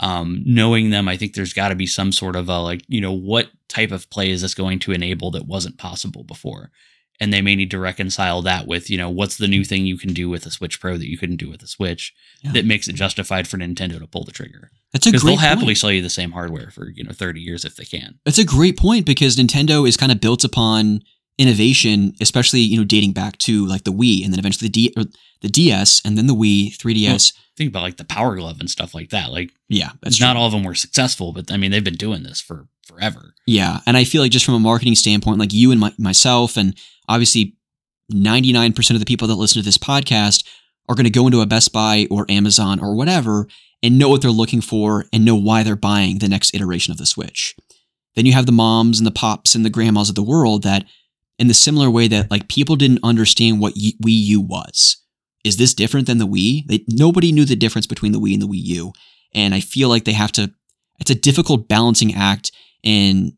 Um, 0.00 0.42
knowing 0.46 0.88
them, 0.90 1.06
I 1.08 1.16
think 1.18 1.34
there's 1.34 1.52
got 1.52 1.68
to 1.68 1.74
be 1.76 1.86
some 1.86 2.10
sort 2.10 2.34
of 2.36 2.48
a 2.48 2.60
like, 2.60 2.82
you 2.88 3.00
know, 3.02 3.12
what 3.12 3.50
type 3.74 3.90
of 3.92 4.08
play 4.10 4.30
is 4.30 4.42
this 4.42 4.54
going 4.54 4.78
to 4.80 4.92
enable 4.92 5.30
that 5.32 5.46
wasn't 5.46 5.78
possible 5.78 6.24
before? 6.24 6.70
And 7.20 7.32
they 7.32 7.42
may 7.42 7.54
need 7.54 7.70
to 7.70 7.78
reconcile 7.78 8.42
that 8.42 8.66
with, 8.66 8.90
you 8.90 8.98
know, 8.98 9.08
what's 9.08 9.36
the 9.36 9.46
new 9.46 9.60
mm-hmm. 9.60 9.68
thing 9.68 9.86
you 9.86 9.96
can 9.96 10.12
do 10.12 10.28
with 10.28 10.46
a 10.46 10.50
Switch 10.50 10.80
Pro 10.80 10.96
that 10.96 11.08
you 11.08 11.16
couldn't 11.16 11.36
do 11.36 11.48
with 11.48 11.62
a 11.62 11.68
Switch 11.68 12.12
Yeah. 12.42 12.50
that 12.52 12.64
makes 12.64 12.88
it 12.88 12.94
justified 12.96 13.46
for 13.46 13.56
Nintendo 13.56 14.00
to 14.00 14.06
pull 14.08 14.24
the 14.24 14.32
trigger? 14.32 14.72
That's 14.92 15.06
a 15.06 15.10
Because 15.10 15.22
great 15.22 15.32
they'll 15.32 15.38
happily 15.48 15.66
point. 15.66 15.78
sell 15.78 15.92
you 15.92 16.02
the 16.02 16.10
same 16.10 16.32
hardware 16.32 16.70
for, 16.70 16.90
you 16.90 17.04
know, 17.04 17.12
30 17.12 17.40
years 17.40 17.64
if 17.64 17.76
they 17.76 17.84
can. 17.84 18.18
That's 18.24 18.38
a 18.38 18.44
great 18.44 18.76
point 18.76 19.06
because 19.06 19.36
Nintendo 19.36 19.86
is 19.88 19.96
kind 19.96 20.10
of 20.10 20.20
built 20.20 20.42
upon 20.42 21.02
innovation, 21.38 22.14
especially 22.20 22.60
you 22.60 22.78
know 22.78 22.84
dating 22.84 23.12
back 23.12 23.38
to 23.38 23.66
like 23.66 23.84
the 23.84 23.92
Wii 23.92 24.24
and 24.24 24.32
then 24.32 24.38
eventually 24.38 24.68
the 24.68 24.72
D- 24.72 24.94
or 24.96 25.04
the 25.40 25.48
DS 25.48 26.00
and 26.04 26.16
then 26.16 26.26
the 26.26 26.34
Wii, 26.34 26.76
3DS. 26.76 27.32
Think 27.56 27.70
about 27.70 27.82
like 27.82 27.96
the 27.96 28.04
Power 28.04 28.36
Glove 28.36 28.60
and 28.60 28.70
stuff 28.70 28.94
like 28.94 29.10
that. 29.10 29.30
Like, 29.30 29.50
yeah, 29.68 29.90
that's 30.00 30.20
not 30.20 30.32
true. 30.32 30.40
all 30.40 30.46
of 30.46 30.52
them 30.52 30.64
were 30.64 30.74
successful, 30.74 31.32
but 31.32 31.50
I 31.52 31.56
mean, 31.56 31.70
they've 31.70 31.84
been 31.84 31.94
doing 31.94 32.22
this 32.22 32.40
for 32.40 32.66
forever. 32.86 33.34
Yeah, 33.46 33.80
and 33.86 33.96
I 33.96 34.04
feel 34.04 34.22
like 34.22 34.32
just 34.32 34.44
from 34.44 34.54
a 34.54 34.60
marketing 34.60 34.94
standpoint, 34.94 35.38
like 35.38 35.52
you 35.52 35.70
and 35.70 35.80
my, 35.80 35.92
myself, 35.98 36.56
and 36.56 36.76
obviously 37.08 37.56
99% 38.12 38.90
of 38.90 39.00
the 39.00 39.06
people 39.06 39.28
that 39.28 39.34
listen 39.34 39.60
to 39.60 39.64
this 39.64 39.78
podcast 39.78 40.44
are 40.88 40.94
going 40.94 41.04
to 41.04 41.10
go 41.10 41.26
into 41.26 41.40
a 41.40 41.46
Best 41.46 41.72
Buy 41.72 42.06
or 42.10 42.26
Amazon 42.28 42.80
or 42.80 42.94
whatever 42.94 43.46
and 43.82 43.98
know 43.98 44.08
what 44.08 44.22
they're 44.22 44.30
looking 44.30 44.60
for 44.60 45.06
and 45.12 45.24
know 45.24 45.36
why 45.36 45.62
they're 45.62 45.76
buying 45.76 46.18
the 46.18 46.28
next 46.28 46.54
iteration 46.54 46.90
of 46.90 46.98
the 46.98 47.06
Switch. 47.06 47.54
Then 48.14 48.26
you 48.26 48.32
have 48.32 48.46
the 48.46 48.52
moms 48.52 48.98
and 48.98 49.06
the 49.06 49.10
pops 49.10 49.54
and 49.54 49.64
the 49.64 49.70
grandmas 49.70 50.08
of 50.08 50.14
the 50.14 50.22
world 50.22 50.62
that, 50.62 50.84
in 51.38 51.48
the 51.48 51.54
similar 51.54 51.90
way 51.90 52.08
that 52.08 52.30
like 52.30 52.48
people 52.48 52.76
didn't 52.76 53.00
understand 53.02 53.60
what 53.60 53.74
Wii 53.74 53.96
U 54.04 54.40
was. 54.40 54.98
Is 55.42 55.56
this 55.56 55.74
different 55.74 56.06
than 56.06 56.18
the 56.18 56.26
Wii? 56.26 56.66
They, 56.66 56.84
nobody 56.88 57.32
knew 57.32 57.44
the 57.44 57.56
difference 57.56 57.86
between 57.86 58.12
the 58.12 58.20
Wii 58.20 58.34
and 58.34 58.42
the 58.42 58.46
Wii 58.46 58.64
U, 58.64 58.92
and 59.34 59.54
I 59.54 59.60
feel 59.60 59.88
like 59.88 60.04
they 60.04 60.12
have 60.12 60.32
to. 60.32 60.52
It's 61.00 61.10
a 61.10 61.14
difficult 61.14 61.68
balancing 61.68 62.14
act 62.14 62.52
and 62.84 63.32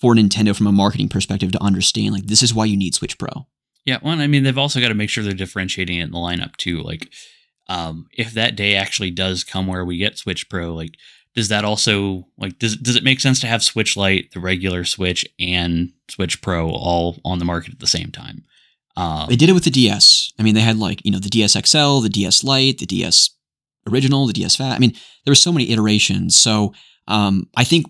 for 0.00 0.14
Nintendo 0.14 0.56
from 0.56 0.66
a 0.66 0.72
marketing 0.72 1.08
perspective 1.08 1.52
to 1.52 1.62
understand 1.62 2.14
like 2.14 2.26
this 2.26 2.42
is 2.42 2.54
why 2.54 2.64
you 2.64 2.76
need 2.76 2.94
Switch 2.94 3.18
Pro. 3.18 3.46
Yeah, 3.84 3.98
well, 4.02 4.20
I 4.20 4.26
mean, 4.26 4.42
they've 4.42 4.58
also 4.58 4.80
got 4.80 4.88
to 4.88 4.94
make 4.94 5.10
sure 5.10 5.24
they're 5.24 5.32
differentiating 5.32 5.98
it 5.98 6.04
in 6.04 6.10
the 6.10 6.18
lineup 6.18 6.56
too. 6.56 6.82
Like, 6.82 7.10
um, 7.68 8.06
if 8.16 8.32
that 8.32 8.56
day 8.56 8.74
actually 8.74 9.10
does 9.10 9.44
come 9.44 9.66
where 9.66 9.84
we 9.84 9.96
get 9.96 10.18
Switch 10.18 10.48
Pro, 10.48 10.74
like, 10.74 10.96
does 11.34 11.48
that 11.48 11.64
also 11.64 12.26
like 12.38 12.58
does 12.58 12.76
does 12.76 12.96
it 12.96 13.04
make 13.04 13.20
sense 13.20 13.40
to 13.40 13.46
have 13.46 13.62
Switch 13.62 13.96
Lite, 13.96 14.32
the 14.32 14.40
regular 14.40 14.84
Switch, 14.84 15.24
and 15.38 15.92
Switch 16.08 16.42
Pro 16.42 16.70
all 16.70 17.18
on 17.24 17.38
the 17.38 17.44
market 17.44 17.72
at 17.72 17.78
the 17.78 17.86
same 17.86 18.10
time? 18.10 18.44
Um, 18.96 19.28
They 19.28 19.36
did 19.36 19.48
it 19.48 19.54
with 19.54 19.64
the 19.64 19.70
DS. 19.70 20.32
I 20.38 20.42
mean, 20.42 20.54
they 20.54 20.60
had 20.60 20.76
like, 20.78 21.04
you 21.04 21.12
know, 21.12 21.20
the 21.20 21.28
DS 21.28 21.52
XL, 21.52 22.00
the 22.00 22.10
DS 22.10 22.42
Lite, 22.42 22.78
the 22.78 22.86
DS 22.86 23.30
original, 23.88 24.26
the 24.26 24.32
DS 24.32 24.56
Fat. 24.56 24.74
I 24.74 24.78
mean, 24.78 24.92
there 25.24 25.30
were 25.30 25.36
so 25.36 25.52
many 25.52 25.70
iterations. 25.70 26.36
So, 26.36 26.74
um, 27.06 27.48
I 27.56 27.64
think 27.64 27.86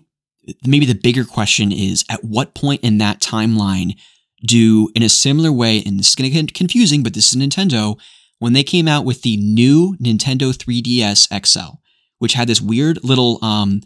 maybe 0.65 0.85
the 0.85 0.95
bigger 0.95 1.25
question 1.25 1.71
is 1.71 2.03
at 2.09 2.23
what 2.23 2.55
point 2.55 2.81
in 2.83 2.97
that 2.97 3.19
timeline 3.19 3.97
do, 4.45 4.89
in 4.95 5.03
a 5.03 5.09
similar 5.09 5.51
way, 5.51 5.83
and 5.85 5.99
this 5.99 6.09
is 6.09 6.15
going 6.15 6.29
to 6.29 6.41
get 6.41 6.53
confusing, 6.53 7.03
but 7.03 7.13
this 7.13 7.33
is 7.33 7.39
Nintendo, 7.39 7.99
when 8.39 8.53
they 8.53 8.63
came 8.63 8.87
out 8.87 9.05
with 9.05 9.21
the 9.21 9.37
new 9.37 9.95
Nintendo 10.01 10.51
3DS 10.51 11.45
XL, 11.45 11.75
which 12.17 12.33
had 12.33 12.47
this 12.47 12.61
weird 12.61 13.03
little, 13.03 13.43
um, 13.43 13.81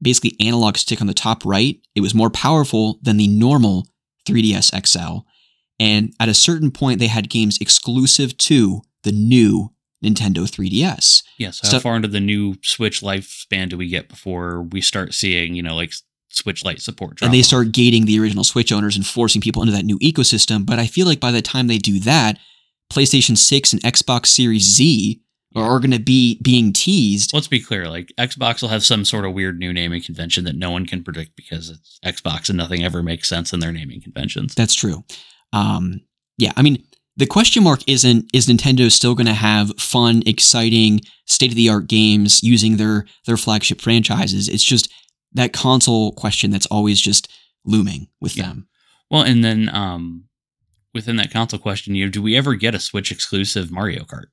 basically 0.00 0.36
analog 0.40 0.78
stick 0.78 1.00
on 1.00 1.06
the 1.06 1.14
top 1.14 1.44
right, 1.44 1.78
it 1.94 2.00
was 2.00 2.14
more 2.14 2.30
powerful 2.30 2.98
than 3.02 3.18
the 3.18 3.28
normal 3.28 3.86
3DS 4.26 4.86
XL. 4.86 5.26
And 5.78 6.14
at 6.18 6.28
a 6.28 6.34
certain 6.34 6.70
point, 6.70 6.98
they 6.98 7.08
had 7.08 7.28
games 7.28 7.58
exclusive 7.60 8.36
to 8.38 8.82
the 9.02 9.12
new 9.12 9.70
Nintendo 10.04 10.48
3DS. 10.48 11.22
yeah. 11.38 11.50
So, 11.50 11.68
so- 11.68 11.76
how 11.76 11.80
far 11.80 11.96
into 11.96 12.08
the 12.08 12.20
new 12.20 12.54
Switch 12.62 13.00
lifespan 13.00 13.68
do 13.68 13.76
we 13.76 13.88
get 13.88 14.08
before 14.08 14.62
we 14.62 14.80
start 14.80 15.14
seeing 15.14 15.54
you 15.54 15.62
know 15.62 15.76
like 15.76 15.92
Switch 16.28 16.64
Lite 16.64 16.80
support? 16.80 17.16
drop 17.16 17.26
and 17.26 17.34
they 17.34 17.40
off? 17.40 17.46
start 17.46 17.72
gating 17.72 18.06
the 18.06 18.18
original 18.20 18.44
Switch 18.44 18.72
owners 18.72 18.96
and 18.96 19.06
forcing 19.06 19.40
people 19.40 19.62
into 19.62 19.74
that 19.74 19.84
new 19.84 19.98
ecosystem. 19.98 20.64
But 20.64 20.78
I 20.78 20.86
feel 20.86 21.06
like 21.06 21.20
by 21.20 21.32
the 21.32 21.42
time 21.42 21.66
they 21.66 21.78
do 21.78 21.98
that, 22.00 22.38
PlayStation 22.92 23.36
6 23.36 23.72
and 23.72 23.82
Xbox 23.82 24.26
Series 24.26 24.62
Z 24.64 25.20
are, 25.56 25.80
going 25.80 25.90
to 25.90 25.98
be 25.98 26.38
being 26.42 26.72
teased. 26.72 27.34
Let's 27.34 27.48
be 27.48 27.60
clear, 27.60 27.88
like 27.88 28.12
Xbox 28.18 28.62
will 28.62 28.68
have 28.68 28.84
some 28.84 29.04
sort 29.04 29.24
of 29.24 29.32
weird 29.32 29.58
new 29.58 29.72
naming 29.72 30.00
convention 30.02 30.44
that 30.44 30.54
no 30.56 30.70
one 30.70 30.86
can 30.86 31.02
predict 31.02 31.34
because 31.36 31.70
it's 31.70 31.98
Xbox 32.04 32.48
and 32.48 32.56
nothing 32.56 32.84
ever 32.84 33.02
makes 33.02 33.28
sense 33.28 33.52
in 33.52 33.58
their 33.60 33.72
naming 33.72 34.00
conventions. 34.00 34.54
That's 34.54 34.74
true. 34.74 35.04
Um, 35.52 36.02
yeah, 36.38 36.52
I 36.56 36.62
mean, 36.62 36.84
the 37.16 37.26
question 37.26 37.62
mark 37.64 37.80
isn't 37.86 38.30
is 38.32 38.46
Nintendo 38.46 38.90
still 38.90 39.14
going 39.14 39.26
to 39.26 39.34
have 39.34 39.78
fun, 39.78 40.22
exciting, 40.26 41.00
state 41.26 41.50
of 41.50 41.56
the 41.56 41.68
art 41.68 41.86
games 41.88 42.42
using 42.42 42.76
their 42.76 43.06
their 43.26 43.36
flagship 43.36 43.80
franchises? 43.80 44.48
It's 44.48 44.64
just 44.64 44.90
that 45.32 45.52
console 45.52 46.12
question 46.12 46.50
that's 46.50 46.66
always 46.66 47.00
just 47.00 47.30
looming 47.64 48.08
with 48.20 48.36
Yeah. 48.36 48.44
them. 48.48 48.68
Well, 49.10 49.22
and 49.22 49.44
then 49.44 49.68
um, 49.74 50.24
within 50.94 51.16
that 51.16 51.32
console 51.32 51.58
question, 51.60 51.94
you 51.94 52.04
know, 52.06 52.10
do 52.10 52.22
we 52.22 52.36
ever 52.36 52.54
get 52.54 52.74
a 52.74 52.80
Switch 52.80 53.10
exclusive 53.12 53.70
Mario 53.70 54.04
Kart? 54.04 54.26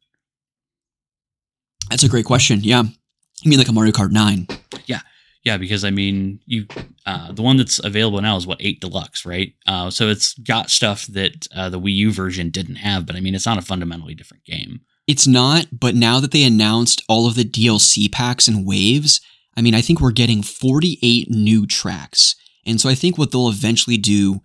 That's 1.90 2.04
a 2.04 2.10
great 2.10 2.26
question. 2.26 2.60
Yeah, 2.64 2.84
you 3.44 3.50
mean 3.50 3.60
like 3.60 3.68
a 3.70 3.74
Mario 3.74 3.92
Kart 3.92 4.12
Nine? 4.12 4.48
Yeah, 4.86 5.02
because 5.56 5.86
I 5.86 5.92
mean, 5.92 6.42
you 6.46 6.66
uh, 7.06 7.32
the 7.32 7.42
one 7.42 7.56
that's 7.56 7.80
available 7.82 8.20
now 8.20 8.36
is 8.36 8.46
what 8.46 8.62
eight 8.62 8.82
deluxe, 8.82 9.26
right? 9.26 9.54
Uh, 9.66 9.90
so 9.90 10.10
it's 10.10 10.34
got 10.40 10.70
stuff 10.70 11.06
that 11.08 11.48
uh, 11.56 11.70
the 11.70 11.80
Wii 11.80 11.96
U 11.96 12.12
version 12.12 12.50
didn't 12.50 12.76
have, 12.76 13.06
but 13.06 13.16
I 13.16 13.22
mean, 13.22 13.34
it's 13.34 13.46
not 13.46 13.58
a 13.58 13.62
fundamentally 13.62 14.16
different 14.16 14.44
game. 14.44 14.82
It's 15.08 15.26
not, 15.26 15.68
but 15.72 15.96
now 15.96 16.20
that 16.20 16.32
they 16.32 16.44
announced 16.44 17.02
all 17.08 17.28
of 17.28 17.36
the 17.36 17.46
DLC 17.46 18.12
packs 18.12 18.50
and 18.50 18.68
waves, 18.68 19.22
I 19.56 19.62
mean, 19.62 19.74
I 19.74 19.80
think 19.80 20.02
we're 20.02 20.12
getting 20.12 20.44
48 20.44 21.30
new 21.30 21.66
tracks. 21.66 22.36
And 22.66 22.82
so 22.82 22.90
I 22.90 22.96
think 22.96 23.18
what 23.18 23.32
they'll 23.32 23.48
eventually 23.48 23.98
do 23.98 24.42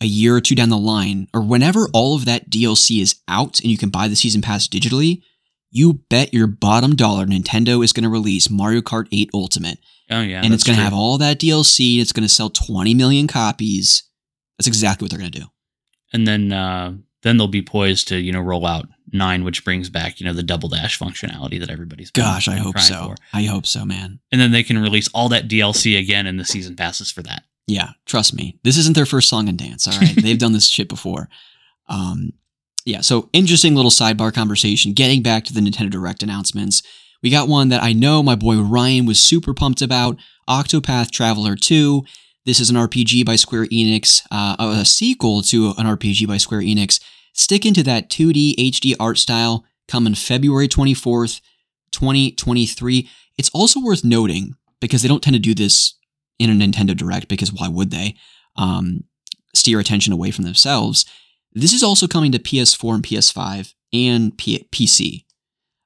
a 0.00 0.06
year 0.06 0.34
or 0.34 0.40
two 0.40 0.56
down 0.56 0.70
the 0.70 0.76
line, 0.76 1.28
or 1.32 1.40
whenever 1.40 1.88
all 1.92 2.16
of 2.16 2.24
that 2.24 2.50
DLC 2.50 3.00
is 3.00 3.14
out 3.28 3.60
and 3.60 3.70
you 3.70 3.78
can 3.78 3.90
buy 3.90 4.08
the 4.08 4.16
season 4.16 4.42
pass 4.42 4.66
digitally, 4.66 5.22
you 5.72 5.94
bet 6.08 6.32
your 6.32 6.46
bottom 6.46 6.94
dollar 6.94 7.26
Nintendo 7.26 7.82
is 7.82 7.92
going 7.92 8.04
to 8.04 8.10
release 8.10 8.48
Mario 8.50 8.80
Kart 8.82 9.08
8 9.10 9.30
Ultimate. 9.34 9.78
Oh 10.10 10.20
yeah, 10.20 10.42
and 10.44 10.52
it's 10.54 10.62
going 10.62 10.76
to 10.76 10.84
have 10.84 10.92
all 10.94 11.18
that 11.18 11.40
DLC. 11.40 11.98
It's 12.00 12.12
going 12.12 12.22
to 12.22 12.28
sell 12.28 12.50
20 12.50 12.94
million 12.94 13.26
copies. 13.26 14.04
That's 14.58 14.68
exactly 14.68 15.04
what 15.04 15.10
they're 15.10 15.18
going 15.18 15.32
to 15.32 15.40
do. 15.40 15.46
and 16.12 16.26
then 16.28 16.52
uh, 16.52 16.94
then 17.22 17.36
they'll 17.38 17.48
be 17.48 17.62
poised 17.62 18.08
to 18.08 18.18
you 18.18 18.30
know 18.32 18.40
roll 18.40 18.66
out 18.66 18.86
nine, 19.12 19.42
which 19.44 19.64
brings 19.64 19.88
back 19.90 20.20
you 20.20 20.26
know 20.26 20.32
the 20.34 20.42
double 20.42 20.68
dash 20.68 20.98
functionality 20.98 21.58
that 21.58 21.70
everybody's 21.70 22.10
been 22.10 22.24
Gosh, 22.24 22.48
I 22.48 22.56
hope 22.56 22.78
so. 22.78 23.06
for. 23.06 23.14
I 23.32 23.44
hope 23.44 23.66
so, 23.66 23.84
man. 23.84 24.20
And 24.30 24.40
then 24.40 24.52
they 24.52 24.62
can 24.62 24.78
release 24.78 25.08
all 25.14 25.28
that 25.30 25.48
DLC 25.48 25.98
again 25.98 26.26
in 26.26 26.36
the 26.36 26.44
season 26.44 26.76
passes 26.76 27.10
for 27.10 27.22
that. 27.22 27.44
Yeah, 27.66 27.90
trust 28.06 28.34
me. 28.34 28.58
This 28.64 28.76
isn't 28.76 28.94
their 28.96 29.06
first 29.06 29.28
song 29.28 29.48
and 29.48 29.56
dance, 29.56 29.86
all 29.86 29.98
right? 29.98 30.14
They've 30.22 30.38
done 30.38 30.52
this 30.52 30.68
shit 30.68 30.88
before. 30.88 31.28
Um, 31.88 32.32
yeah, 32.84 33.00
so 33.00 33.28
interesting 33.32 33.74
little 33.74 33.90
sidebar 33.90 34.32
conversation. 34.32 34.92
Getting 34.92 35.22
back 35.22 35.44
to 35.44 35.52
the 35.52 35.60
Nintendo 35.60 35.90
Direct 35.90 36.22
announcements, 36.22 36.82
we 37.22 37.30
got 37.30 37.48
one 37.48 37.68
that 37.68 37.82
I 37.82 37.92
know 37.92 38.22
my 38.22 38.34
boy 38.34 38.60
Ryan 38.60 39.06
was 39.06 39.20
super 39.20 39.54
pumped 39.54 39.82
about 39.82 40.16
Octopath 40.48 41.10
Traveler 41.10 41.54
2. 41.54 42.02
This 42.44 42.58
is 42.58 42.70
an 42.70 42.76
RPG 42.76 43.24
by 43.24 43.36
Square 43.36 43.66
Enix, 43.66 44.22
uh, 44.30 44.56
a 44.58 44.84
sequel 44.84 45.42
to 45.42 45.74
an 45.78 45.86
RPG 45.86 46.26
by 46.26 46.36
Square 46.36 46.62
Enix. 46.62 47.00
Stick 47.32 47.64
into 47.64 47.82
that 47.84 48.10
2D 48.10 48.56
HD 48.56 48.94
art 48.98 49.18
style, 49.18 49.64
coming 49.86 50.14
February 50.14 50.68
24th, 50.68 51.40
2023. 51.92 53.08
It's 53.38 53.50
also 53.50 53.80
worth 53.80 54.04
noting, 54.04 54.56
because 54.82 55.00
they 55.00 55.08
don't 55.08 55.22
tend 55.22 55.34
to 55.34 55.40
do 55.40 55.54
this 55.54 55.94
in 56.38 56.50
a 56.50 56.52
Nintendo 56.52 56.94
Direct 56.94 57.28
because 57.28 57.52
why 57.52 57.68
would 57.68 57.90
they 57.90 58.16
um, 58.56 59.04
steer 59.54 59.80
attention 59.80 60.12
away 60.12 60.30
from 60.30 60.44
themselves? 60.44 61.06
This 61.54 61.72
is 61.72 61.82
also 61.82 62.06
coming 62.06 62.32
to 62.32 62.38
PS4 62.38 62.94
and 62.94 63.04
PS5 63.04 63.74
and 63.92 64.36
P- 64.36 64.66
PC. 64.72 65.24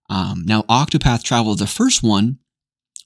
Um, 0.09 0.45
now, 0.47 0.63
Octopath 0.63 1.23
Traveler, 1.23 1.57
the 1.57 1.67
first 1.67 2.03
one, 2.03 2.39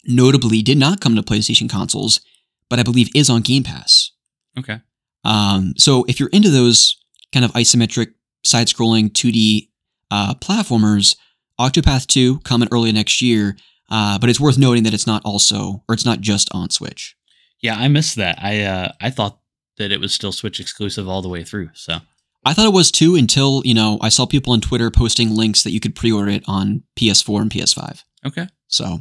notably 0.04 0.62
did 0.62 0.78
not 0.78 1.00
come 1.00 1.16
to 1.16 1.22
PlayStation 1.22 1.68
consoles, 1.68 2.20
but 2.68 2.78
I 2.78 2.82
believe 2.82 3.08
is 3.14 3.30
on 3.30 3.42
Game 3.42 3.62
Pass. 3.62 4.12
Okay. 4.58 4.80
Um, 5.24 5.74
so 5.76 6.04
if 6.08 6.20
you're 6.20 6.28
into 6.30 6.50
those 6.50 6.96
kind 7.32 7.44
of 7.44 7.52
isometric, 7.52 8.12
side-scrolling 8.42 9.10
2D 9.10 9.68
uh, 10.10 10.34
platformers, 10.34 11.16
Octopath 11.58 12.06
2 12.06 12.40
coming 12.40 12.68
early 12.72 12.90
next 12.92 13.20
year. 13.20 13.56
Uh, 13.90 14.18
but 14.18 14.30
it's 14.30 14.40
worth 14.40 14.56
noting 14.56 14.84
that 14.84 14.94
it's 14.94 15.06
not 15.06 15.22
also, 15.24 15.82
or 15.88 15.94
it's 15.94 16.04
not 16.04 16.20
just 16.20 16.48
on 16.54 16.70
Switch. 16.70 17.16
Yeah, 17.60 17.76
I 17.76 17.88
missed 17.88 18.16
that. 18.16 18.38
I 18.40 18.62
uh, 18.62 18.92
I 19.00 19.10
thought 19.10 19.40
that 19.78 19.90
it 19.90 20.00
was 20.00 20.14
still 20.14 20.32
Switch 20.32 20.60
exclusive 20.60 21.08
all 21.08 21.22
the 21.22 21.28
way 21.28 21.42
through. 21.42 21.70
So 21.74 21.98
I 22.44 22.54
thought 22.54 22.66
it 22.66 22.72
was 22.72 22.90
too 22.90 23.16
until, 23.16 23.62
you 23.64 23.74
know, 23.74 23.98
I 24.00 24.08
saw 24.08 24.24
people 24.26 24.52
on 24.52 24.60
Twitter 24.60 24.90
posting 24.90 25.30
links 25.30 25.62
that 25.62 25.72
you 25.72 25.80
could 25.80 25.94
pre 25.94 26.10
order 26.10 26.30
it 26.30 26.44
on 26.46 26.82
PS4 26.96 27.42
and 27.42 27.50
PS5. 27.50 28.04
okay. 28.26 28.48
So, 28.68 29.00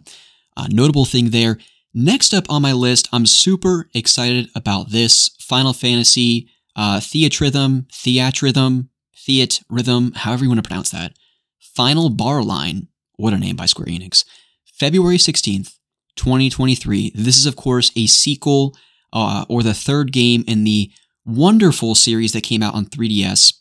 uh, 0.58 0.68
notable 0.70 1.06
thing 1.06 1.30
there. 1.30 1.58
Next 1.94 2.34
up 2.34 2.46
on 2.50 2.62
my 2.62 2.74
list, 2.74 3.08
I'm 3.14 3.26
super 3.26 3.90
excited 3.94 4.50
about 4.56 4.92
this 4.92 5.30
Final 5.40 5.74
Fantasy 5.74 6.50
uh, 6.76 7.00
Theatrhythm, 7.00 7.88
Theatrhythm, 7.88 8.88
Theat 9.18 9.62
Rhythm, 9.70 10.14
however 10.16 10.44
you 10.44 10.50
want 10.50 10.64
to 10.64 10.68
pronounce 10.68 10.92
that. 10.92 11.14
Final 11.60 12.10
Bar 12.10 12.44
Line. 12.44 12.88
What 13.16 13.34
a 13.34 13.38
name 13.38 13.56
by 13.56 13.66
Square 13.66 13.88
Enix. 13.88 14.24
February 14.66 15.18
16th, 15.18 15.78
2023. 16.16 17.12
This 17.16 17.38
is, 17.38 17.46
of 17.46 17.56
course, 17.56 17.92
a 17.96 18.08
sequel 18.08 18.78
uh, 19.12 19.46
or 19.50 19.62
the 19.62 19.74
third 19.74 20.12
game 20.12 20.44
in 20.48 20.64
the 20.64 20.92
wonderful 21.30 21.96
series 21.96 22.34
that 22.34 22.44
came 22.44 22.64
out 22.64 22.74
on 22.74 22.86
3DS, 22.86 23.54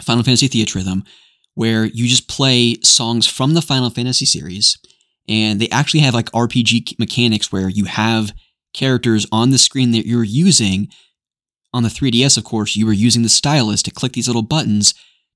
Final 0.00 0.24
Fantasy 0.24 0.48
Theatrhythm, 0.48 1.06
where 1.54 1.84
you 1.84 2.08
just 2.08 2.28
play 2.28 2.76
songs 2.82 3.26
from 3.26 3.54
the 3.54 3.62
Final 3.62 3.90
Fantasy 3.90 4.24
series. 4.24 4.78
And 5.28 5.60
they 5.60 5.68
actually 5.68 6.00
have 6.00 6.14
like 6.14 6.30
RPG 6.32 6.98
mechanics 6.98 7.52
where 7.52 7.68
you 7.68 7.84
have 7.84 8.32
characters 8.72 9.26
on 9.30 9.50
the 9.50 9.58
screen 9.58 9.90
that 9.92 10.06
you're 10.06 10.24
using. 10.24 10.88
On 11.74 11.82
the 11.82 11.88
3DS, 11.88 12.36
of 12.36 12.44
course, 12.44 12.76
you 12.76 12.86
were 12.86 12.92
using 12.92 13.22
the 13.22 13.28
stylus 13.28 13.82
to 13.82 13.90
click 13.90 14.12
these 14.12 14.28
little 14.28 14.42
buttons 14.42 14.94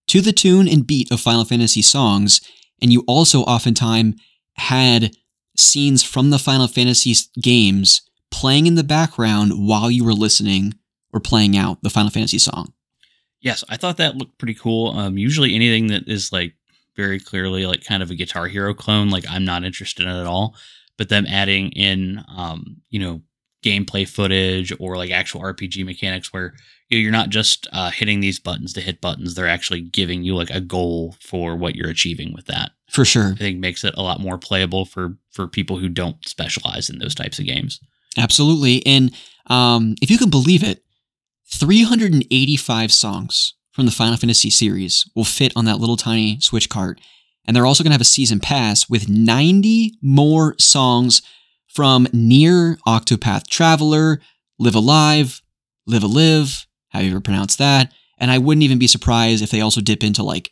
to 0.09 0.21
the 0.21 0.33
tune 0.33 0.69
and 0.69 0.87
beat 0.87 1.11
of 1.11 1.21
Final 1.21 1.45
Fantasy 1.45 1.83
songs. 1.83 2.41
And 2.81 2.93
you 2.93 3.05
also 3.07 3.41
oftentimes 3.43 4.21
had 4.55 5.17
scenes 5.57 6.03
from 6.03 6.31
the 6.31 6.39
Final 6.39 6.69
Fantasy 6.69 7.15
games 7.41 8.03
playing 8.31 8.67
in 8.67 8.75
the 8.75 8.85
background 8.85 9.53
while 9.55 9.91
you 9.91 10.05
were 10.05 10.13
listening 10.13 10.75
or 11.17 11.21
playing 11.21 11.57
out 11.57 11.83
the 11.83 11.91
Final 11.91 12.11
Fantasy 12.11 12.39
song. 12.39 12.73
Yes, 13.41 13.65
I 13.69 13.77
thought 13.77 13.97
that 13.97 14.17
looked 14.17 14.39
pretty 14.39 14.55
cool. 14.55 14.91
Um, 14.91 15.17
usually 15.17 15.55
anything 15.55 15.87
that 15.89 16.09
is 16.09 16.33
like 16.33 16.55
very 16.95 17.19
clearly 17.19 17.67
like 17.67 17.85
kind 17.85 18.03
of 18.03 18.11
a 18.11 18.15
Guitar 18.15 18.47
Hero 18.47 18.75
clone, 18.75 19.09
like 19.09 19.25
I'm 19.29 19.45
not 19.45 19.65
interested 19.65 20.05
in 20.05 20.15
at 20.15 20.27
all. 20.27 20.55
But 20.99 21.09
them 21.09 21.27
adding 21.27 21.71
in, 21.73 22.25
um, 22.29 22.79
you 22.89 22.99
know, 22.99 23.23
gameplay 23.63 24.09
footage 24.09 24.73
or 24.79 24.97
like 24.97 25.11
actual 25.11 25.41
RPG 25.41 25.85
mechanics 25.85 26.33
where 26.33 26.55
you're 26.89 27.13
not 27.13 27.31
just 27.31 27.67
uh, 27.73 27.91
hitting 27.91 28.21
these 28.21 28.39
buttons 28.39 28.73
to 28.75 28.81
hit 28.81 29.01
buttons; 29.01 29.35
they're 29.35 29.49
actually 29.49 29.83
giving 29.83 30.23
you 30.23 30.35
like 30.35 30.51
a 30.51 30.61
goal 30.61 31.17
for 31.21 31.57
what 31.57 31.75
you're 31.75 31.91
achieving 31.91 32.33
with 32.33 32.47
that. 32.47 32.71
For 32.89 33.05
sure. 33.05 33.33
I 33.33 33.35
think 33.37 33.59
makes 33.59 33.85
it 33.85 33.95
a 33.97 34.03
lot 34.03 34.21
more 34.21 34.39
playable 34.39 34.85
for 34.87 35.17
for 35.33 35.49
people 35.49 35.79
who 35.79 35.89
don't 35.89 36.27
specialize 36.27 36.89
in 36.89 36.99
those 36.99 37.15
types 37.15 37.39
of 37.39 37.47
games. 37.47 37.81
Absolutely. 38.17 38.85
And 38.87 39.15
um, 39.49 39.95
if 40.01 40.11
you 40.11 40.19
can 40.19 40.31
believe 40.31 40.63
it, 40.63 40.83
385 41.49 42.93
songs 42.93 43.55
from 43.73 43.87
the 43.87 43.93
Final 43.93 44.17
Fantasy 44.17 44.51
series 44.51 45.09
will 45.15 45.25
fit 45.25 45.53
on 45.55 45.65
that 45.67 45.79
little 45.79 45.97
tiny 45.97 46.41
Switch 46.41 46.69
cart. 46.69 47.01
And 47.45 47.55
they're 47.55 47.67
also 47.67 47.85
going 47.85 47.91
to 47.91 47.95
have 47.95 48.01
a 48.01 48.05
season 48.05 48.41
pass 48.41 48.89
with 48.89 49.09
90 49.09 49.93
more 50.03 50.57
songs 50.59 51.23
from 51.69 52.07
NieR 52.07 52.79
Octopath 52.87 53.47
Traveler, 53.49 54.21
Live 54.59 54.75
Alive, 54.75 55.43
Live 55.87 56.03
a 56.03 56.07
Live, 56.07 56.67
how 56.89 57.01
you 57.01 57.11
ever 57.11 57.21
pronounce 57.21 57.57
that. 57.57 57.93
And 58.19 58.31
I 58.31 58.39
wouldn't 58.39 58.65
even 58.65 58.79
be 58.79 58.87
surprised 58.87 59.43
if 59.43 59.51
they 59.51 59.61
also 59.61 59.81
dip 59.81 60.03
into 60.03 60.23
like 60.23 60.51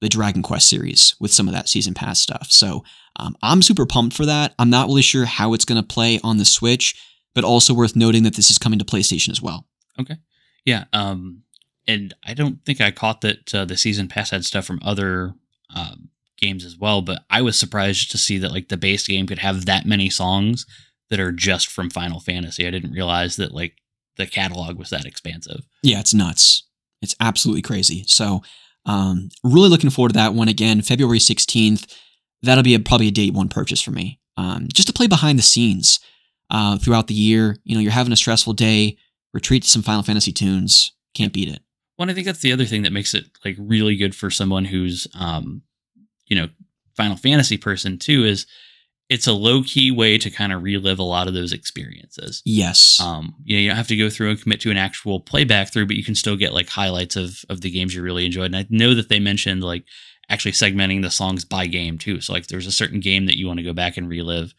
the 0.00 0.08
Dragon 0.08 0.42
Quest 0.42 0.68
series 0.68 1.14
with 1.20 1.32
some 1.32 1.48
of 1.48 1.54
that 1.54 1.68
season 1.68 1.94
pass 1.94 2.20
stuff. 2.20 2.50
So 2.50 2.84
um, 3.18 3.36
I'm 3.42 3.62
super 3.62 3.86
pumped 3.86 4.16
for 4.16 4.26
that. 4.26 4.54
I'm 4.58 4.70
not 4.70 4.88
really 4.88 5.02
sure 5.02 5.24
how 5.24 5.54
it's 5.54 5.64
going 5.64 5.80
to 5.80 5.86
play 5.86 6.20
on 6.22 6.36
the 6.36 6.44
Switch, 6.44 7.00
but 7.34 7.44
also 7.44 7.72
worth 7.72 7.96
noting 7.96 8.24
that 8.24 8.34
this 8.34 8.50
is 8.50 8.58
coming 8.58 8.78
to 8.78 8.84
PlayStation 8.84 9.30
as 9.30 9.40
well. 9.40 9.66
Yeah, 10.64 10.84
um, 10.92 11.42
and 11.86 12.14
I 12.24 12.34
don't 12.34 12.64
think 12.64 12.80
I 12.80 12.90
caught 12.90 13.20
that 13.20 13.54
uh, 13.54 13.64
the 13.64 13.76
season 13.76 14.08
pass 14.08 14.30
had 14.30 14.44
stuff 14.44 14.64
from 14.66 14.80
other 14.82 15.34
um, 15.74 16.08
games 16.36 16.64
as 16.64 16.76
well. 16.76 17.02
But 17.02 17.22
I 17.30 17.42
was 17.42 17.58
surprised 17.58 18.10
to 18.10 18.18
see 18.18 18.38
that 18.38 18.52
like 18.52 18.68
the 18.68 18.76
base 18.76 19.06
game 19.06 19.26
could 19.26 19.38
have 19.38 19.66
that 19.66 19.86
many 19.86 20.10
songs 20.10 20.66
that 21.10 21.20
are 21.20 21.32
just 21.32 21.68
from 21.68 21.90
Final 21.90 22.20
Fantasy. 22.20 22.66
I 22.66 22.70
didn't 22.70 22.92
realize 22.92 23.36
that 23.36 23.52
like 23.52 23.74
the 24.16 24.26
catalog 24.26 24.78
was 24.78 24.90
that 24.90 25.04
expansive. 25.04 25.66
Yeah, 25.82 26.00
it's 26.00 26.14
nuts. 26.14 26.64
It's 27.02 27.14
absolutely 27.20 27.62
crazy. 27.62 28.04
So, 28.06 28.42
um, 28.86 29.28
really 29.44 29.68
looking 29.68 29.90
forward 29.90 30.10
to 30.10 30.18
that 30.18 30.34
one 30.34 30.48
again, 30.48 30.82
February 30.82 31.18
16th. 31.18 31.92
That'll 32.42 32.64
be 32.64 32.74
a, 32.74 32.80
probably 32.80 33.08
a 33.08 33.12
day 33.12 33.30
one 33.30 33.48
purchase 33.48 33.82
for 33.82 33.90
me. 33.90 34.20
Um, 34.36 34.68
just 34.72 34.88
to 34.88 34.94
play 34.94 35.06
behind 35.06 35.38
the 35.38 35.42
scenes 35.42 36.00
uh, 36.50 36.78
throughout 36.78 37.06
the 37.06 37.14
year. 37.14 37.56
You 37.64 37.74
know, 37.74 37.80
you're 37.80 37.92
having 37.92 38.12
a 38.12 38.16
stressful 38.16 38.52
day, 38.54 38.96
retreat 39.36 39.62
to 39.64 39.68
some 39.68 39.82
Final 39.82 40.02
Fantasy 40.02 40.32
tunes. 40.32 40.92
Can't 41.14 41.32
beat 41.32 41.50
it. 41.50 41.60
Well, 41.98 42.10
I 42.10 42.14
think 42.14 42.26
that's 42.26 42.40
the 42.40 42.52
other 42.52 42.64
thing 42.64 42.82
that 42.82 42.92
makes 42.92 43.12
it 43.12 43.26
like 43.44 43.54
really 43.58 43.96
good 43.96 44.14
for 44.14 44.30
someone 44.30 44.64
who's, 44.64 45.06
um, 45.14 45.60
you 46.26 46.36
know, 46.36 46.48
Final 46.96 47.18
Fantasy 47.18 47.58
person 47.58 47.98
too. 47.98 48.24
Is 48.24 48.46
it's 49.10 49.26
a 49.26 49.34
low 49.34 49.62
key 49.62 49.90
way 49.90 50.16
to 50.16 50.30
kind 50.30 50.54
of 50.54 50.62
relive 50.62 50.98
a 50.98 51.02
lot 51.02 51.28
of 51.28 51.34
those 51.34 51.52
experiences. 51.52 52.42
Yes. 52.46 52.98
Um, 53.00 53.34
you 53.44 53.56
know, 53.56 53.60
you 53.60 53.68
don't 53.68 53.76
have 53.76 53.88
to 53.88 53.96
go 53.96 54.08
through 54.08 54.30
and 54.30 54.40
commit 54.40 54.60
to 54.62 54.70
an 54.70 54.78
actual 54.78 55.20
playback 55.20 55.70
through, 55.70 55.86
but 55.86 55.96
you 55.96 56.02
can 56.02 56.14
still 56.14 56.36
get 56.36 56.54
like 56.54 56.68
highlights 56.70 57.14
of 57.14 57.44
of 57.50 57.60
the 57.60 57.70
games 57.70 57.94
you 57.94 58.02
really 58.02 58.24
enjoyed. 58.24 58.46
And 58.46 58.56
I 58.56 58.66
know 58.70 58.94
that 58.94 59.10
they 59.10 59.20
mentioned 59.20 59.62
like 59.62 59.84
actually 60.30 60.52
segmenting 60.52 61.02
the 61.02 61.10
songs 61.10 61.44
by 61.44 61.66
game 61.66 61.98
too. 61.98 62.22
So 62.22 62.32
like, 62.32 62.46
there's 62.46 62.66
a 62.66 62.72
certain 62.72 63.00
game 63.00 63.26
that 63.26 63.38
you 63.38 63.46
want 63.46 63.58
to 63.58 63.64
go 63.64 63.74
back 63.74 63.98
and 63.98 64.08
relive. 64.08 64.54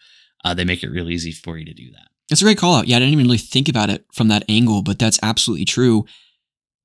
Uh, 0.46 0.54
they 0.54 0.66
make 0.66 0.84
it 0.84 0.92
real 0.92 1.10
easy 1.10 1.32
for 1.32 1.58
you 1.58 1.66
to 1.66 1.74
do 1.74 1.92
that. 1.92 2.10
It's 2.30 2.42
a 2.42 2.46
great 2.46 2.58
call 2.58 2.76
out. 2.76 2.88
Yeah, 2.88 2.98
I 2.98 3.00
didn't 3.00 3.14
even 3.14 3.26
really 3.26 3.38
think 3.38 3.70
about 3.70 3.90
it 3.90 4.06
from 4.14 4.28
that 4.28 4.44
angle, 4.50 4.82
but 4.82 5.00
that's 5.00 5.20
absolutely 5.24 5.66
true. 5.66 6.06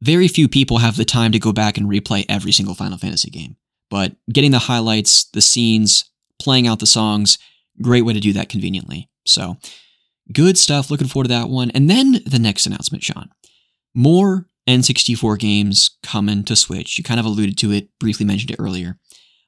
Very 0.01 0.29
few 0.29 0.49
people 0.49 0.79
have 0.79 0.97
the 0.97 1.05
time 1.05 1.33
to 1.33 1.39
go 1.39 1.53
back 1.53 1.77
and 1.77 1.89
replay 1.89 2.25
every 2.29 2.53
single 2.53 2.75
Final 2.75 2.99
Fantasy 2.99 3.31
game, 3.31 3.57
but 3.91 4.15
getting 4.33 4.51
the 4.51 4.59
highlights, 4.61 5.25
the 5.31 5.41
scenes, 5.41 6.05
playing 6.41 6.67
out 6.67 6.81
the 6.81 6.87
songs, 6.87 7.39
great 7.81 8.03
way 8.03 8.13
to 8.13 8.21
do 8.21 8.33
that 8.33 8.49
conveniently. 8.49 9.09
So, 9.25 9.57
good 10.33 10.59
stuff. 10.59 10.91
Looking 10.91 11.07
forward 11.07 11.25
to 11.25 11.35
that 11.35 11.49
one. 11.49 11.71
And 11.71 11.89
then 11.89 12.21
the 12.27 12.39
next 12.39 12.67
announcement, 12.67 13.05
Sean. 13.05 13.31
More 13.95 14.49
N64 14.69 15.39
games 15.39 15.99
coming 16.03 16.45
to 16.45 16.57
Switch. 16.57 16.99
You 16.99 17.05
kind 17.05 17.21
of 17.21 17.27
alluded 17.27 17.59
to 17.59 17.73
it, 17.73 17.89
briefly 17.99 18.27
mentioned 18.27 18.51
it 18.51 18.61
earlier. 18.61 18.99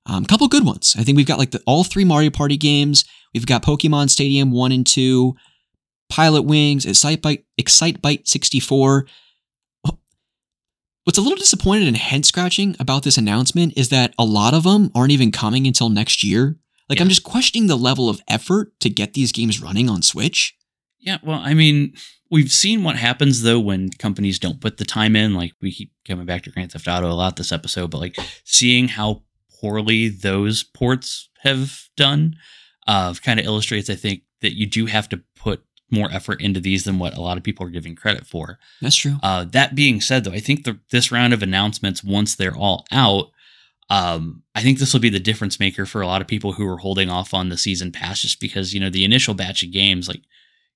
A 0.09 0.13
um, 0.13 0.25
couple 0.25 0.47
good 0.49 0.67
ones. 0.67 0.95
I 0.99 1.03
think 1.03 1.17
we've 1.17 1.27
got 1.27 1.39
like 1.39 1.53
the 1.53 1.63
all 1.67 1.85
three 1.85 2.05
Mario 2.05 2.31
Party 2.31 2.57
games. 2.57 3.05
We've 3.33 3.47
got 3.47 3.63
Pokemon 3.63 4.11
Stadium 4.11 4.51
1 4.51 4.73
and 4.73 4.87
2, 4.87 5.35
Pilotwings, 6.15 6.87
Excitebike, 6.87 7.45
Excitebike 7.61 8.27
64. 8.29 9.07
What's 11.03 11.19
a 11.19 11.21
little 11.21 11.37
disappointed 11.37 11.89
and 11.89 11.97
head 11.97 12.25
scratching 12.25 12.77
about 12.79 13.03
this 13.03 13.19
announcement 13.19 13.75
is 13.77 13.89
that 13.89 14.15
a 14.19 14.25
lot 14.25 14.55
of 14.55 14.63
them 14.63 14.91
aren't 14.95 15.11
even 15.11 15.33
coming 15.33 15.67
until 15.67 15.91
next 15.91 16.23
year. 16.23 16.57
Like, 16.89 16.99
yeah. 16.99 17.03
I'm 17.03 17.09
just 17.09 17.25
questioning 17.25 17.67
the 17.67 17.77
level 17.77 18.09
of 18.09 18.23
effort 18.29 18.79
to 18.81 18.89
get 18.89 19.15
these 19.15 19.33
games 19.33 19.61
running 19.61 19.91
on 19.91 20.03
Switch. 20.03 20.57
Yeah, 21.01 21.19
well, 21.23 21.41
I 21.43 21.53
mean, 21.53 21.95
we've 22.31 22.53
seen 22.53 22.85
what 22.85 22.97
happens 22.97 23.43
though 23.43 23.61
when 23.61 23.91
companies 23.91 24.39
don't 24.39 24.61
put 24.61 24.77
the 24.77 24.85
time 24.85 25.17
in. 25.17 25.35
Like, 25.35 25.53
we 25.61 25.73
keep 25.73 25.91
coming 26.07 26.27
back 26.27 26.43
to 26.45 26.51
Grand 26.51 26.73
Theft 26.73 26.87
Auto 26.87 27.11
a 27.11 27.13
lot 27.13 27.37
this 27.37 27.53
episode, 27.53 27.91
but 27.91 28.01
like 28.01 28.17
seeing 28.45 28.89
how 28.89 29.25
poorly 29.61 30.09
those 30.09 30.63
ports 30.63 31.29
have 31.41 31.89
done 31.97 32.37
uh, 32.87 33.15
kind 33.15 33.41
of 33.41 33.47
illustrates, 33.47 33.91
I 33.91 33.95
think, 33.95 34.23
that 34.41 34.57
you 34.57 34.67
do 34.67 34.87
have 34.87 35.09
to 35.11 35.23
more 35.95 36.11
effort 36.13 36.43
into 36.43 36.61
these 36.61 36.85
than 36.85 36.99
what 36.99 37.17
a 37.17 37.21
lot 37.21 37.37
of 37.37 37.43
people 37.43 37.67
are 37.67 37.71
giving 37.71 37.95
credit 37.95 38.27
for. 38.27 38.59
That's 38.81 38.97
true. 38.97 39.17
Uh, 39.23 39.45
that 39.45 39.75
being 39.75 40.01
said, 40.01 40.25
though, 40.25 40.33
I 40.33 40.41
think 40.41 40.65
the, 40.65 40.79
this 40.91 41.13
round 41.13 41.33
of 41.33 41.43
announcements, 41.43 42.05
once 42.05 42.35
they're 42.35 42.57
all 42.57 42.85
out, 42.91 43.31
um, 43.91 44.43
I 44.55 44.63
think 44.63 44.79
this 44.79 44.93
will 44.93 45.01
be 45.01 45.11
the 45.11 45.21
difference 45.21 45.61
maker 45.61 45.87
for 45.87 46.01
a 46.01 46.07
lot 46.07 46.21
of 46.21 46.27
people 46.27 46.53
who 46.53 46.67
are 46.67 46.79
holding 46.79 47.11
off 47.11 47.35
on 47.35 47.49
the 47.49 47.59
season 47.59 47.93
pass, 47.93 48.23
just 48.23 48.41
because 48.41 48.75
you 48.75 48.81
know 48.81 48.91
the 48.91 49.05
initial 49.05 49.35
batch 49.35 49.63
of 49.63 49.73
games, 49.73 50.09
like 50.09 50.23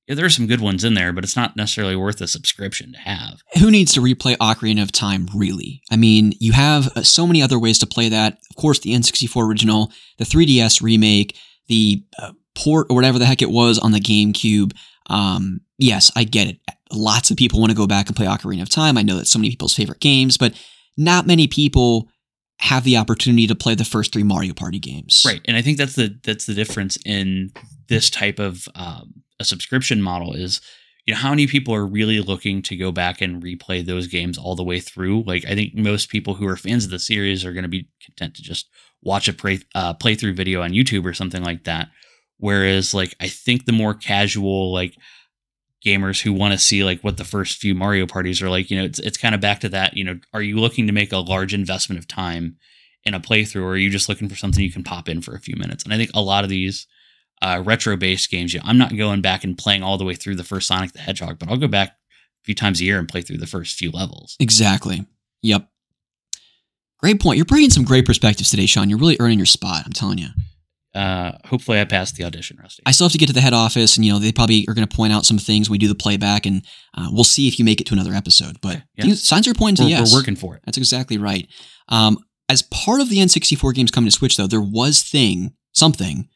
yeah, 0.08 0.14
there 0.14 0.24
are 0.24 0.30
some 0.30 0.46
good 0.46 0.62
ones 0.62 0.84
in 0.84 0.94
there, 0.94 1.12
but 1.12 1.22
it's 1.22 1.36
not 1.36 1.54
necessarily 1.54 1.94
worth 1.94 2.20
a 2.22 2.26
subscription 2.26 2.92
to 2.92 2.98
have. 2.98 3.42
Who 3.60 3.70
needs 3.70 3.92
to 3.92 4.00
replay 4.00 4.36
Ocarina 4.38 4.82
of 4.82 4.90
Time, 4.90 5.28
really? 5.34 5.82
I 5.90 5.96
mean, 5.96 6.32
you 6.40 6.52
have 6.52 6.88
uh, 6.96 7.02
so 7.02 7.26
many 7.26 7.42
other 7.42 7.58
ways 7.58 7.78
to 7.80 7.86
play 7.86 8.08
that. 8.08 8.38
Of 8.50 8.56
course, 8.56 8.78
the 8.78 8.92
N64 8.92 9.46
original, 9.46 9.92
the 10.16 10.24
3DS 10.24 10.80
remake, 10.80 11.36
the 11.66 12.02
uh, 12.18 12.32
port 12.54 12.86
or 12.88 12.96
whatever 12.96 13.18
the 13.18 13.26
heck 13.26 13.42
it 13.42 13.50
was 13.50 13.78
on 13.78 13.92
the 13.92 14.00
GameCube. 14.00 14.72
Um, 15.08 15.60
yes, 15.78 16.10
I 16.16 16.24
get 16.24 16.48
it. 16.48 16.58
Lots 16.92 17.30
of 17.30 17.36
people 17.36 17.60
want 17.60 17.70
to 17.70 17.76
go 17.76 17.86
back 17.86 18.06
and 18.06 18.16
play 18.16 18.26
Ocarina 18.26 18.62
of 18.62 18.70
Time. 18.70 18.96
I 18.96 19.02
know 19.02 19.16
that's 19.16 19.30
so 19.30 19.38
many 19.38 19.50
people's 19.50 19.74
favorite 19.74 20.00
games, 20.00 20.36
but 20.36 20.54
not 20.96 21.26
many 21.26 21.46
people 21.46 22.08
have 22.60 22.84
the 22.84 22.96
opportunity 22.96 23.46
to 23.46 23.54
play 23.54 23.74
the 23.74 23.84
first 23.84 24.12
three 24.12 24.22
Mario 24.22 24.52
Party 24.52 24.78
games. 24.78 25.22
Right, 25.26 25.40
and 25.44 25.56
I 25.56 25.62
think 25.62 25.78
that's 25.78 25.94
the 25.94 26.18
that's 26.24 26.46
the 26.46 26.54
difference 26.54 26.98
in 27.04 27.52
this 27.88 28.10
type 28.10 28.38
of 28.38 28.68
um, 28.74 29.22
a 29.40 29.44
subscription 29.44 30.02
model 30.02 30.34
is 30.34 30.60
you 31.06 31.14
know 31.14 31.20
how 31.20 31.30
many 31.30 31.46
people 31.46 31.74
are 31.74 31.86
really 31.86 32.20
looking 32.20 32.60
to 32.62 32.76
go 32.76 32.92
back 32.92 33.20
and 33.20 33.42
replay 33.42 33.84
those 33.84 34.06
games 34.06 34.36
all 34.36 34.54
the 34.54 34.64
way 34.64 34.80
through 34.80 35.22
like 35.22 35.44
i 35.46 35.54
think 35.54 35.74
most 35.74 36.10
people 36.10 36.34
who 36.34 36.46
are 36.46 36.56
fans 36.56 36.84
of 36.84 36.90
the 36.90 36.98
series 36.98 37.44
are 37.44 37.52
going 37.52 37.62
to 37.62 37.68
be 37.68 37.88
content 38.04 38.34
to 38.34 38.42
just 38.42 38.68
watch 39.02 39.28
a 39.28 39.32
play, 39.32 39.58
uh, 39.74 39.94
playthrough 39.94 40.36
video 40.36 40.60
on 40.62 40.72
youtube 40.72 41.06
or 41.06 41.14
something 41.14 41.42
like 41.42 41.64
that 41.64 41.88
Whereas, 42.38 42.94
like, 42.94 43.14
I 43.20 43.28
think 43.28 43.64
the 43.66 43.72
more 43.72 43.94
casual, 43.94 44.72
like, 44.72 44.96
gamers 45.84 46.22
who 46.22 46.32
want 46.32 46.52
to 46.52 46.58
see 46.58 46.82
like 46.82 47.00
what 47.02 47.16
the 47.16 47.24
first 47.24 47.58
few 47.58 47.74
Mario 47.74 48.06
parties 48.06 48.42
are 48.42 48.50
like, 48.50 48.70
you 48.70 48.76
know, 48.76 48.84
it's 48.84 48.98
it's 48.98 49.18
kind 49.18 49.34
of 49.34 49.40
back 49.40 49.60
to 49.60 49.68
that. 49.68 49.96
You 49.96 50.04
know, 50.04 50.18
are 50.32 50.42
you 50.42 50.58
looking 50.58 50.86
to 50.86 50.92
make 50.92 51.12
a 51.12 51.18
large 51.18 51.54
investment 51.54 51.98
of 51.98 52.08
time 52.08 52.56
in 53.04 53.14
a 53.14 53.20
playthrough, 53.20 53.62
or 53.62 53.70
are 53.70 53.76
you 53.76 53.90
just 53.90 54.08
looking 54.08 54.28
for 54.28 54.36
something 54.36 54.62
you 54.62 54.72
can 54.72 54.84
pop 54.84 55.08
in 55.08 55.20
for 55.20 55.34
a 55.34 55.40
few 55.40 55.56
minutes? 55.56 55.84
And 55.84 55.92
I 55.92 55.96
think 55.96 56.10
a 56.14 56.20
lot 56.20 56.44
of 56.44 56.50
these 56.50 56.86
uh, 57.42 57.62
retro 57.64 57.96
based 57.96 58.30
games, 58.30 58.52
you 58.52 58.60
know, 58.60 58.66
I'm 58.66 58.78
not 58.78 58.96
going 58.96 59.20
back 59.20 59.44
and 59.44 59.56
playing 59.56 59.82
all 59.82 59.98
the 59.98 60.04
way 60.04 60.14
through 60.14 60.36
the 60.36 60.44
first 60.44 60.66
Sonic 60.66 60.92
the 60.92 60.98
Hedgehog, 60.98 61.38
but 61.38 61.48
I'll 61.48 61.56
go 61.56 61.68
back 61.68 61.90
a 61.90 62.44
few 62.44 62.54
times 62.54 62.80
a 62.80 62.84
year 62.84 62.98
and 62.98 63.08
play 63.08 63.22
through 63.22 63.38
the 63.38 63.46
first 63.46 63.76
few 63.76 63.90
levels. 63.90 64.36
Exactly. 64.40 65.06
Yep. 65.42 65.68
Great 66.98 67.20
point. 67.20 67.36
You're 67.36 67.44
bringing 67.44 67.70
some 67.70 67.84
great 67.84 68.04
perspectives 68.04 68.50
today, 68.50 68.66
Sean. 68.66 68.90
You're 68.90 68.98
really 68.98 69.16
earning 69.20 69.38
your 69.38 69.46
spot. 69.46 69.82
I'm 69.86 69.92
telling 69.92 70.18
you 70.18 70.28
uh, 70.94 71.32
hopefully 71.44 71.80
I 71.80 71.84
passed 71.84 72.16
the 72.16 72.24
audition, 72.24 72.56
Rusty. 72.60 72.82
I 72.86 72.92
still 72.92 73.06
have 73.06 73.12
to 73.12 73.18
get 73.18 73.26
to 73.26 73.32
the 73.32 73.40
head 73.40 73.52
office, 73.52 73.96
and 73.96 74.04
you 74.04 74.12
know 74.12 74.18
they 74.18 74.32
probably 74.32 74.64
are 74.68 74.74
going 74.74 74.86
to 74.86 74.96
point 74.96 75.12
out 75.12 75.26
some 75.26 75.38
things 75.38 75.68
when 75.68 75.74
we 75.74 75.78
do 75.78 75.88
the 75.88 75.94
playback, 75.94 76.46
and 76.46 76.64
uh, 76.96 77.08
we'll 77.10 77.24
see 77.24 77.46
if 77.46 77.58
you 77.58 77.64
make 77.64 77.80
it 77.80 77.86
to 77.88 77.94
another 77.94 78.14
episode. 78.14 78.60
But 78.60 78.82
yeah. 78.96 79.04
things, 79.04 79.26
signs 79.26 79.46
are 79.46 79.54
pointing 79.54 79.76
to 79.76 79.82
we're, 79.84 79.98
yes. 79.98 80.12
We're 80.12 80.18
working 80.18 80.36
for 80.36 80.56
it. 80.56 80.62
That's 80.64 80.78
exactly 80.78 81.18
right. 81.18 81.46
Um, 81.88 82.18
as 82.48 82.62
part 82.62 83.00
of 83.00 83.10
the 83.10 83.18
N64 83.18 83.74
games 83.74 83.90
coming 83.90 84.10
to 84.10 84.16
Switch, 84.16 84.36
though, 84.36 84.46
there 84.46 84.60
was 84.60 85.02
thing 85.02 85.52
something 85.72 86.28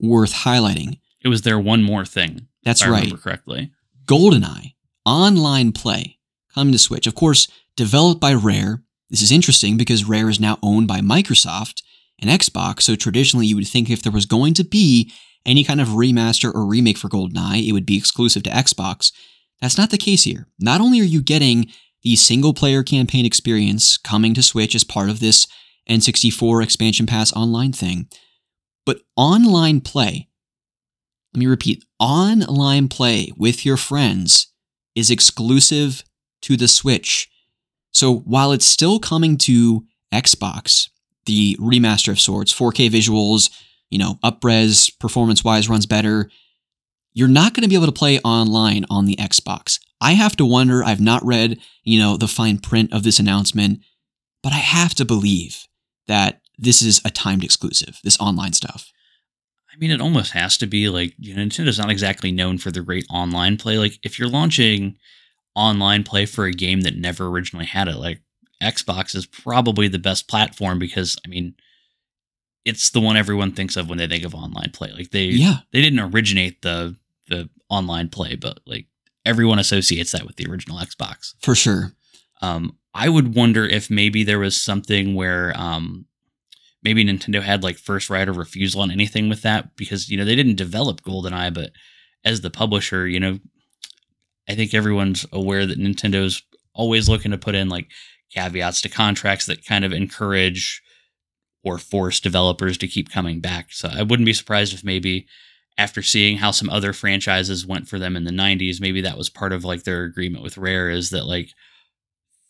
worth 0.00 0.32
highlighting. 0.32 0.98
It 1.24 1.28
was 1.28 1.42
there 1.42 1.58
one 1.58 1.82
more 1.82 2.04
thing. 2.04 2.48
That's 2.64 2.86
right. 2.86 3.12
correctly. 3.20 3.72
GoldenEye 4.04 4.74
online 5.06 5.72
play 5.72 6.18
coming 6.52 6.72
to 6.72 6.78
Switch. 6.78 7.06
Of 7.06 7.14
course, 7.14 7.48
developed 7.76 8.20
by 8.20 8.34
Rare. 8.34 8.82
This 9.10 9.22
is 9.22 9.30
interesting 9.30 9.76
because 9.76 10.04
Rare 10.04 10.28
is 10.28 10.40
now 10.40 10.58
owned 10.62 10.88
by 10.88 11.00
Microsoft 11.00 11.82
an 12.22 12.28
Xbox, 12.28 12.82
so 12.82 12.94
traditionally 12.94 13.46
you 13.46 13.56
would 13.56 13.66
think 13.66 13.90
if 13.90 14.02
there 14.02 14.12
was 14.12 14.26
going 14.26 14.54
to 14.54 14.64
be 14.64 15.12
any 15.44 15.64
kind 15.64 15.80
of 15.80 15.88
remaster 15.88 16.54
or 16.54 16.64
remake 16.64 16.96
for 16.96 17.08
GoldenEye, 17.08 17.66
it 17.66 17.72
would 17.72 17.84
be 17.84 17.98
exclusive 17.98 18.44
to 18.44 18.50
Xbox. 18.50 19.12
That's 19.60 19.76
not 19.76 19.90
the 19.90 19.98
case 19.98 20.24
here. 20.24 20.46
Not 20.58 20.80
only 20.80 21.00
are 21.00 21.04
you 21.04 21.22
getting 21.22 21.66
the 22.02 22.16
single 22.16 22.54
player 22.54 22.82
campaign 22.82 23.26
experience 23.26 23.96
coming 23.96 24.34
to 24.34 24.42
Switch 24.42 24.74
as 24.74 24.84
part 24.84 25.08
of 25.08 25.20
this 25.20 25.46
N64 25.90 26.62
expansion 26.62 27.06
pass 27.06 27.32
online 27.32 27.72
thing, 27.72 28.08
but 28.86 29.00
online 29.16 29.80
play, 29.80 30.28
let 31.34 31.40
me 31.40 31.46
repeat, 31.46 31.84
online 31.98 32.88
play 32.88 33.32
with 33.36 33.64
your 33.64 33.76
friends 33.76 34.48
is 34.94 35.10
exclusive 35.10 36.04
to 36.42 36.56
the 36.56 36.68
Switch. 36.68 37.28
So 37.92 38.16
while 38.20 38.52
it's 38.52 38.66
still 38.66 38.98
coming 38.98 39.38
to 39.38 39.84
Xbox 40.12 40.88
the 41.26 41.56
remaster 41.60 42.08
of 42.08 42.20
sorts, 42.20 42.52
4K 42.52 42.90
visuals, 42.90 43.50
you 43.90 43.98
know, 43.98 44.18
upres 44.24 44.90
performance 44.98 45.44
wise 45.44 45.68
runs 45.68 45.86
better. 45.86 46.30
You're 47.14 47.28
not 47.28 47.54
going 47.54 47.62
to 47.62 47.68
be 47.68 47.74
able 47.74 47.86
to 47.86 47.92
play 47.92 48.18
online 48.20 48.86
on 48.88 49.04
the 49.04 49.16
Xbox. 49.16 49.78
I 50.00 50.12
have 50.12 50.34
to 50.36 50.46
wonder, 50.46 50.82
I've 50.82 51.00
not 51.00 51.24
read, 51.24 51.58
you 51.84 51.98
know, 51.98 52.16
the 52.16 52.26
fine 52.28 52.58
print 52.58 52.92
of 52.92 53.02
this 53.02 53.20
announcement, 53.20 53.80
but 54.42 54.52
I 54.52 54.56
have 54.56 54.94
to 54.94 55.04
believe 55.04 55.66
that 56.06 56.40
this 56.58 56.82
is 56.82 57.00
a 57.04 57.10
timed 57.10 57.44
exclusive, 57.44 58.00
this 58.02 58.18
online 58.18 58.52
stuff. 58.52 58.90
I 59.72 59.78
mean, 59.78 59.90
it 59.90 60.00
almost 60.00 60.32
has 60.32 60.56
to 60.58 60.66
be 60.66 60.88
like, 60.88 61.14
you 61.18 61.34
know, 61.34 61.42
Nintendo's 61.42 61.78
not 61.78 61.90
exactly 61.90 62.32
known 62.32 62.58
for 62.58 62.70
the 62.70 62.82
great 62.82 63.06
online 63.10 63.56
play. 63.56 63.78
Like, 63.78 63.98
if 64.02 64.18
you're 64.18 64.28
launching 64.28 64.96
online 65.54 66.04
play 66.04 66.26
for 66.26 66.44
a 66.44 66.52
game 66.52 66.82
that 66.82 66.96
never 66.96 67.26
originally 67.26 67.66
had 67.66 67.88
it, 67.88 67.96
like 67.96 68.20
Xbox 68.62 69.14
is 69.14 69.26
probably 69.26 69.88
the 69.88 69.98
best 69.98 70.28
platform 70.28 70.78
because 70.78 71.16
I 71.24 71.28
mean 71.28 71.54
it's 72.64 72.90
the 72.90 73.00
one 73.00 73.16
everyone 73.16 73.52
thinks 73.52 73.76
of 73.76 73.88
when 73.88 73.98
they 73.98 74.06
think 74.06 74.24
of 74.24 74.34
online 74.34 74.70
play. 74.72 74.92
Like 74.92 75.10
they 75.10 75.24
yeah. 75.24 75.58
they 75.72 75.82
didn't 75.82 76.00
originate 76.00 76.62
the 76.62 76.96
the 77.28 77.48
online 77.68 78.08
play, 78.08 78.36
but 78.36 78.60
like 78.66 78.86
everyone 79.24 79.58
associates 79.58 80.12
that 80.12 80.26
with 80.26 80.36
the 80.36 80.46
original 80.46 80.78
Xbox. 80.78 81.34
For 81.42 81.54
sure. 81.54 81.92
Um 82.40 82.76
I 82.94 83.08
would 83.08 83.34
wonder 83.34 83.64
if 83.64 83.90
maybe 83.90 84.22
there 84.22 84.38
was 84.38 84.60
something 84.60 85.14
where 85.14 85.52
um 85.56 86.06
maybe 86.82 87.04
Nintendo 87.04 87.42
had 87.42 87.62
like 87.62 87.78
first 87.78 88.10
right 88.10 88.28
of 88.28 88.36
refusal 88.36 88.82
on 88.82 88.90
anything 88.90 89.28
with 89.28 89.42
that 89.42 89.76
because 89.76 90.08
you 90.08 90.16
know 90.16 90.24
they 90.24 90.36
didn't 90.36 90.56
develop 90.56 91.02
GoldenEye, 91.02 91.54
but 91.54 91.72
as 92.24 92.40
the 92.40 92.50
publisher, 92.50 93.06
you 93.06 93.18
know, 93.20 93.38
I 94.48 94.54
think 94.54 94.74
everyone's 94.74 95.26
aware 95.32 95.66
that 95.66 95.78
Nintendo's 95.78 96.42
always 96.74 97.08
looking 97.08 97.30
to 97.30 97.38
put 97.38 97.54
in 97.54 97.68
like 97.68 97.88
caveats 98.32 98.80
to 98.82 98.88
contracts 98.88 99.46
that 99.46 99.64
kind 99.64 99.84
of 99.84 99.92
encourage 99.92 100.82
or 101.64 101.78
force 101.78 102.20
developers 102.20 102.76
to 102.78 102.88
keep 102.88 103.10
coming 103.10 103.40
back. 103.40 103.72
So 103.72 103.88
I 103.92 104.02
wouldn't 104.02 104.26
be 104.26 104.32
surprised 104.32 104.74
if 104.74 104.84
maybe 104.84 105.26
after 105.78 106.02
seeing 106.02 106.38
how 106.38 106.50
some 106.50 106.68
other 106.68 106.92
franchises 106.92 107.66
went 107.66 107.88
for 107.88 107.98
them 107.98 108.16
in 108.16 108.24
the 108.24 108.30
90s, 108.30 108.80
maybe 108.80 109.00
that 109.02 109.16
was 109.16 109.30
part 109.30 109.52
of 109.52 109.64
like 109.64 109.84
their 109.84 110.04
agreement 110.04 110.42
with 110.42 110.58
Rare 110.58 110.90
is 110.90 111.10
that 111.10 111.24
like 111.24 111.50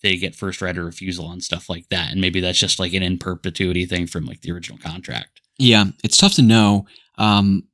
they 0.02 0.16
get 0.16 0.34
first 0.34 0.60
right 0.60 0.76
of 0.76 0.84
refusal 0.84 1.26
on 1.26 1.40
stuff 1.40 1.68
like 1.68 1.88
that. 1.90 2.10
And 2.10 2.20
maybe 2.20 2.40
that's 2.40 2.59
just 2.59 2.78
like 2.78 2.92
an 2.94 3.02
in 3.02 3.18
perpetuity 3.18 3.86
thing 3.86 4.06
from 4.06 4.24
like 4.24 4.40
the 4.40 4.50
original 4.50 4.78
contract. 4.78 5.40
Yeah, 5.59 5.84
it's 6.02 6.16
tough 6.16 6.34
to 6.34 6.42
know. 6.42 6.86
Um, 7.18 7.64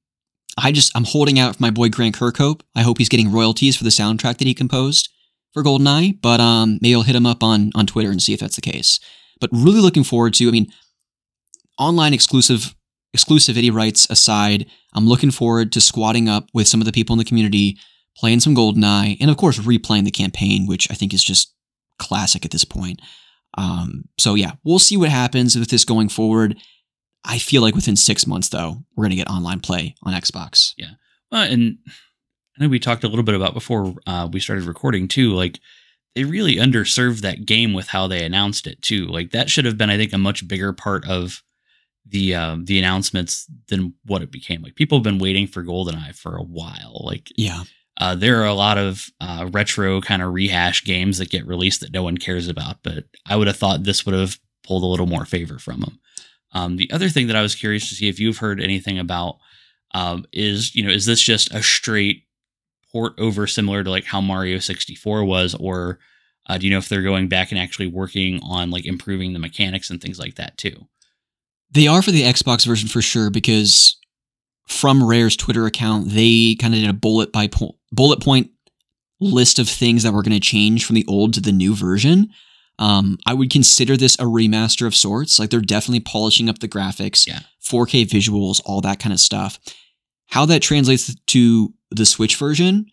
I 0.58 0.72
just 0.72 0.94
I'm 0.96 1.04
holding 1.04 1.38
out 1.38 1.56
for 1.56 1.62
my 1.62 1.70
boy 1.70 1.88
Grant 1.88 2.16
Kirkhope. 2.16 2.62
I 2.74 2.82
hope 2.82 2.98
he's 2.98 3.08
getting 3.08 3.32
royalties 3.32 3.76
for 3.76 3.84
the 3.84 3.90
soundtrack 3.90 4.38
that 4.38 4.46
he 4.46 4.54
composed 4.54 5.08
for 5.52 5.62
GoldenEye, 5.62 6.20
but 6.20 6.40
um, 6.40 6.78
maybe 6.80 6.94
I'll 6.94 7.02
hit 7.02 7.16
him 7.16 7.26
up 7.26 7.42
on 7.42 7.70
on 7.74 7.86
Twitter 7.86 8.10
and 8.10 8.22
see 8.22 8.34
if 8.34 8.40
that's 8.40 8.56
the 8.56 8.62
case. 8.62 9.00
But 9.40 9.50
really 9.52 9.80
looking 9.80 10.04
forward 10.04 10.34
to. 10.34 10.48
I 10.48 10.50
mean, 10.50 10.66
online 11.78 12.12
exclusive 12.12 12.74
exclusivity 13.16 13.72
rights 13.72 14.06
aside, 14.10 14.66
I'm 14.94 15.08
looking 15.08 15.30
forward 15.30 15.72
to 15.72 15.80
squatting 15.80 16.28
up 16.28 16.48
with 16.52 16.68
some 16.68 16.80
of 16.80 16.84
the 16.86 16.92
people 16.92 17.14
in 17.14 17.18
the 17.18 17.24
community, 17.24 17.78
playing 18.16 18.40
some 18.40 18.54
GoldenEye, 18.54 19.16
and 19.20 19.30
of 19.30 19.36
course 19.36 19.58
replaying 19.58 20.04
the 20.04 20.10
campaign, 20.10 20.66
which 20.66 20.90
I 20.90 20.94
think 20.94 21.14
is 21.14 21.22
just 21.22 21.54
classic 21.98 22.44
at 22.44 22.50
this 22.50 22.64
point. 22.64 23.00
Um, 23.56 24.04
so 24.18 24.34
yeah, 24.34 24.52
we'll 24.64 24.78
see 24.78 24.96
what 24.96 25.08
happens 25.08 25.56
with 25.56 25.70
this 25.70 25.84
going 25.84 26.08
forward. 26.08 26.56
I 27.24 27.38
feel 27.38 27.62
like 27.62 27.74
within 27.74 27.96
six 27.96 28.26
months, 28.26 28.48
though, 28.48 28.78
we're 28.94 29.08
to 29.08 29.16
get 29.16 29.28
online 29.28 29.60
play 29.60 29.94
on 30.02 30.12
Xbox. 30.12 30.74
Well, 31.30 31.42
and 31.42 31.78
I 32.58 32.64
know 32.64 32.68
we 32.68 32.78
talked 32.78 33.04
a 33.04 33.08
little 33.08 33.24
bit 33.24 33.34
about 33.34 33.54
before 33.54 33.94
uh, 34.06 34.28
we 34.32 34.40
started 34.40 34.64
recording 34.64 35.06
too. 35.08 35.32
Like 35.32 35.60
they 36.14 36.24
really 36.24 36.56
underserved 36.56 37.20
that 37.20 37.46
game 37.46 37.72
with 37.72 37.88
how 37.88 38.06
they 38.08 38.24
announced 38.24 38.66
it 38.66 38.82
too. 38.82 39.06
Like 39.06 39.30
that 39.30 39.48
should 39.50 39.64
have 39.64 39.78
been, 39.78 39.90
I 39.90 39.96
think, 39.96 40.12
a 40.12 40.18
much 40.18 40.46
bigger 40.48 40.72
part 40.72 41.06
of 41.08 41.42
the 42.06 42.34
uh, 42.34 42.56
the 42.62 42.78
announcements 42.78 43.46
than 43.68 43.94
what 44.06 44.22
it 44.22 44.32
became. 44.32 44.62
Like 44.62 44.74
people 44.74 44.98
have 44.98 45.04
been 45.04 45.18
waiting 45.18 45.46
for 45.46 45.62
GoldenEye 45.62 46.14
for 46.16 46.36
a 46.36 46.42
while. 46.42 47.02
Like 47.04 47.28
Yeah. 47.36 47.64
uh, 48.00 48.14
there 48.14 48.40
are 48.40 48.46
a 48.46 48.54
lot 48.54 48.78
of 48.78 49.06
uh, 49.20 49.48
retro 49.52 50.00
kind 50.00 50.22
of 50.22 50.32
rehash 50.32 50.84
games 50.84 51.18
that 51.18 51.30
get 51.30 51.46
released 51.46 51.80
that 51.82 51.92
no 51.92 52.02
one 52.02 52.16
cares 52.16 52.48
about, 52.48 52.78
but 52.82 53.04
I 53.26 53.36
would 53.36 53.46
have 53.46 53.56
thought 53.56 53.84
this 53.84 54.04
would 54.06 54.14
have 54.14 54.38
pulled 54.64 54.82
a 54.82 54.86
little 54.86 55.06
more 55.06 55.26
favor 55.26 55.58
from 55.58 55.80
them. 55.80 56.00
Um, 56.52 56.76
the 56.76 56.90
other 56.90 57.10
thing 57.10 57.26
that 57.26 57.36
I 57.36 57.42
was 57.42 57.54
curious 57.54 57.88
to 57.90 57.94
see 57.94 58.08
if 58.08 58.18
you've 58.18 58.38
heard 58.38 58.60
anything 58.60 58.98
about 58.98 59.36
um, 59.94 60.24
is, 60.32 60.74
you 60.74 60.82
know, 60.82 60.90
is 60.90 61.04
this 61.06 61.20
just 61.20 61.52
a 61.54 61.62
straight 61.62 62.22
port 62.98 63.12
over 63.18 63.46
similar 63.46 63.84
to 63.84 63.90
like 63.90 64.04
how 64.04 64.20
Mario 64.20 64.58
64 64.58 65.24
was, 65.24 65.54
or 65.54 65.98
uh, 66.48 66.58
do 66.58 66.66
you 66.66 66.72
know 66.72 66.78
if 66.78 66.88
they're 66.88 67.02
going 67.02 67.28
back 67.28 67.52
and 67.52 67.60
actually 67.60 67.86
working 67.86 68.40
on 68.42 68.70
like 68.70 68.84
improving 68.86 69.32
the 69.32 69.38
mechanics 69.38 69.88
and 69.90 70.00
things 70.00 70.18
like 70.18 70.34
that 70.34 70.58
too? 70.58 70.86
They 71.70 71.86
are 71.86 72.02
for 72.02 72.10
the 72.10 72.22
Xbox 72.22 72.66
version 72.66 72.88
for 72.88 73.00
sure 73.02 73.30
because 73.30 73.96
from 74.66 75.04
Rare's 75.04 75.36
Twitter 75.36 75.66
account, 75.66 76.08
they 76.08 76.56
kind 76.60 76.74
of 76.74 76.80
did 76.80 76.90
a 76.90 76.94
bullet 76.94 77.32
by 77.32 77.46
po- 77.46 77.76
bullet 77.92 78.20
point 78.20 78.50
list 79.20 79.58
of 79.58 79.68
things 79.68 80.02
that 80.02 80.12
were 80.12 80.22
going 80.22 80.32
to 80.32 80.40
change 80.40 80.84
from 80.84 80.94
the 80.94 81.06
old 81.08 81.34
to 81.34 81.40
the 81.40 81.52
new 81.52 81.74
version. 81.74 82.30
Um, 82.80 83.18
I 83.26 83.34
would 83.34 83.50
consider 83.50 83.96
this 83.96 84.14
a 84.16 84.22
remaster 84.24 84.86
of 84.86 84.94
sorts. 84.94 85.38
Like 85.38 85.50
they're 85.50 85.60
definitely 85.60 86.00
polishing 86.00 86.48
up 86.48 86.58
the 86.60 86.68
graphics, 86.68 87.26
Yeah. 87.26 87.40
4K 87.64 88.06
visuals, 88.06 88.60
all 88.64 88.80
that 88.80 88.98
kind 89.00 89.12
of 89.12 89.20
stuff. 89.20 89.58
How 90.28 90.46
that 90.46 90.62
translates 90.62 91.14
to 91.14 91.74
the 91.90 92.06
Switch 92.06 92.36
version, 92.36 92.86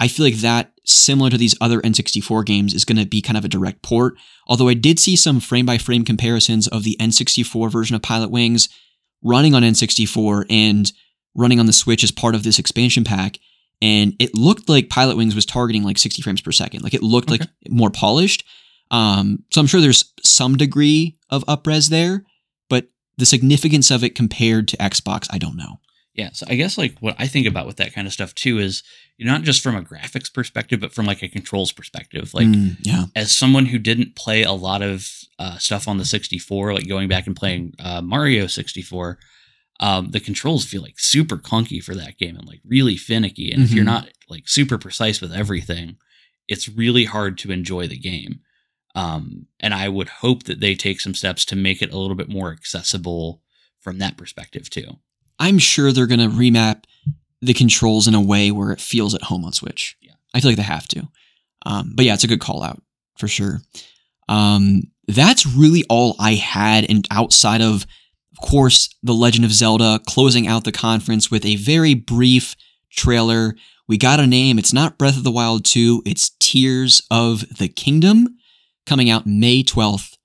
I 0.00 0.08
feel 0.08 0.24
like 0.24 0.36
that, 0.36 0.72
similar 0.84 1.28
to 1.30 1.36
these 1.36 1.54
other 1.60 1.80
N64 1.82 2.46
games, 2.46 2.72
is 2.72 2.86
going 2.86 2.98
to 2.98 3.06
be 3.06 3.20
kind 3.20 3.36
of 3.36 3.44
a 3.44 3.48
direct 3.48 3.82
port. 3.82 4.14
Although 4.46 4.68
I 4.68 4.74
did 4.74 4.98
see 4.98 5.14
some 5.14 5.40
frame 5.40 5.66
by 5.66 5.78
frame 5.78 6.04
comparisons 6.04 6.68
of 6.68 6.84
the 6.84 6.96
N64 6.98 7.70
version 7.70 7.94
of 7.94 8.02
Pilotwings 8.02 8.70
running 9.22 9.54
on 9.54 9.62
N64 9.62 10.46
and 10.48 10.90
running 11.34 11.60
on 11.60 11.66
the 11.66 11.72
Switch 11.72 12.02
as 12.02 12.10
part 12.10 12.34
of 12.34 12.42
this 12.42 12.58
expansion 12.58 13.04
pack. 13.04 13.38
And 13.82 14.14
it 14.18 14.34
looked 14.34 14.68
like 14.68 14.88
Pilotwings 14.88 15.34
was 15.34 15.46
targeting 15.46 15.82
like 15.82 15.98
60 15.98 16.22
frames 16.22 16.40
per 16.40 16.52
second. 16.52 16.82
Like 16.82 16.94
it 16.94 17.02
looked 17.02 17.30
like 17.30 17.42
more 17.68 17.90
polished. 17.90 18.44
Um, 18.90 19.44
so 19.50 19.60
I'm 19.60 19.66
sure 19.66 19.80
there's 19.80 20.12
some 20.22 20.56
degree 20.56 21.18
of 21.28 21.44
upres 21.44 21.90
there, 21.90 22.24
but 22.68 22.88
the 23.18 23.26
significance 23.26 23.90
of 23.90 24.02
it 24.02 24.14
compared 24.14 24.68
to 24.68 24.76
Xbox, 24.78 25.28
I 25.30 25.38
don't 25.38 25.56
know. 25.56 25.78
Yeah, 26.20 26.30
so 26.32 26.46
I 26.48 26.54
guess 26.56 26.76
like 26.78 26.94
what 27.00 27.16
I 27.18 27.26
think 27.26 27.46
about 27.46 27.66
with 27.66 27.76
that 27.78 27.92
kind 27.94 28.06
of 28.06 28.12
stuff 28.12 28.34
too 28.34 28.58
is 28.58 28.82
you 29.16 29.26
know, 29.26 29.32
not 29.32 29.42
just 29.42 29.62
from 29.62 29.76
a 29.76 29.82
graphics 29.82 30.32
perspective, 30.32 30.80
but 30.80 30.92
from 30.94 31.06
like 31.06 31.22
a 31.22 31.28
controls 31.28 31.72
perspective. 31.72 32.32
Like 32.32 32.46
Mm, 32.48 32.76
yeah. 32.82 33.04
as 33.14 33.30
someone 33.32 33.66
who 33.66 33.78
didn't 33.78 34.16
play 34.16 34.42
a 34.42 34.52
lot 34.52 34.82
of 34.82 35.06
uh, 35.38 35.58
stuff 35.58 35.86
on 35.88 35.98
the 35.98 36.04
64, 36.04 36.72
like 36.74 36.88
going 36.88 37.08
back 37.08 37.26
and 37.26 37.36
playing 37.36 37.74
uh, 37.78 38.00
Mario 38.02 38.46
64, 38.46 39.18
um, 39.80 40.10
the 40.10 40.20
controls 40.20 40.64
feel 40.64 40.82
like 40.82 40.98
super 40.98 41.36
clunky 41.38 41.82
for 41.82 41.94
that 41.94 42.18
game 42.18 42.36
and 42.36 42.46
like 42.46 42.60
really 42.64 42.96
finicky. 42.96 43.50
And 43.52 43.62
if 43.62 43.72
you're 43.72 43.84
Mhm. 43.84 43.94
not 43.94 44.08
like 44.28 44.48
super 44.48 44.78
precise 44.78 45.20
with 45.20 45.32
everything, 45.32 45.96
it's 46.48 46.68
really 46.68 47.04
hard 47.06 47.36
to 47.38 47.52
enjoy 47.52 47.86
the 47.88 47.98
game. 47.98 48.40
Um, 48.94 49.46
and 49.60 49.72
I 49.74 49.88
would 49.88 50.08
hope 50.24 50.44
that 50.44 50.60
they 50.60 50.74
take 50.74 51.00
some 51.00 51.14
steps 51.14 51.44
to 51.46 51.56
make 51.56 51.80
it 51.82 51.92
a 51.92 51.98
little 51.98 52.16
bit 52.16 52.28
more 52.28 52.50
accessible 52.52 53.42
from 53.80 53.98
that 53.98 54.16
perspective 54.16 54.68
too. 54.70 54.98
I'm 55.40 55.58
sure 55.58 55.90
they're 55.90 56.06
going 56.06 56.20
to 56.20 56.28
remap 56.28 56.84
the 57.40 57.54
controls 57.54 58.06
in 58.06 58.14
a 58.14 58.20
way 58.20 58.50
where 58.50 58.70
it 58.70 58.80
feels 58.80 59.14
at 59.14 59.22
home 59.22 59.44
on 59.44 59.52
Switch. 59.52 59.96
Yeah. 60.00 60.12
I 60.34 60.40
feel 60.40 60.50
like 60.50 60.58
they 60.58 60.62
have 60.62 60.86
to. 60.88 61.08
Um, 61.66 61.92
but 61.94 62.04
yeah, 62.04 62.14
it's 62.14 62.24
a 62.24 62.28
good 62.28 62.40
call 62.40 62.62
out 62.62 62.80
for 63.18 63.26
sure. 63.26 63.60
Um, 64.28 64.82
that's 65.08 65.46
really 65.46 65.84
all 65.88 66.14
I 66.18 66.34
had. 66.34 66.88
And 66.88 67.06
outside 67.10 67.62
of, 67.62 67.86
of 68.32 68.48
course, 68.48 68.88
The 69.02 69.14
Legend 69.14 69.44
of 69.44 69.52
Zelda 69.52 70.00
closing 70.06 70.46
out 70.46 70.64
the 70.64 70.72
conference 70.72 71.30
with 71.30 71.44
a 71.44 71.56
very 71.56 71.94
brief 71.94 72.54
trailer. 72.90 73.54
We 73.88 73.98
got 73.98 74.20
a 74.20 74.26
name. 74.26 74.58
It's 74.58 74.72
not 74.72 74.98
Breath 74.98 75.16
of 75.16 75.24
the 75.24 75.32
Wild 75.32 75.64
2, 75.64 76.02
it's 76.06 76.30
Tears 76.38 77.02
of 77.10 77.44
the 77.58 77.68
Kingdom 77.68 78.36
coming 78.86 79.10
out 79.10 79.26
May 79.26 79.62
12th, 79.62 80.16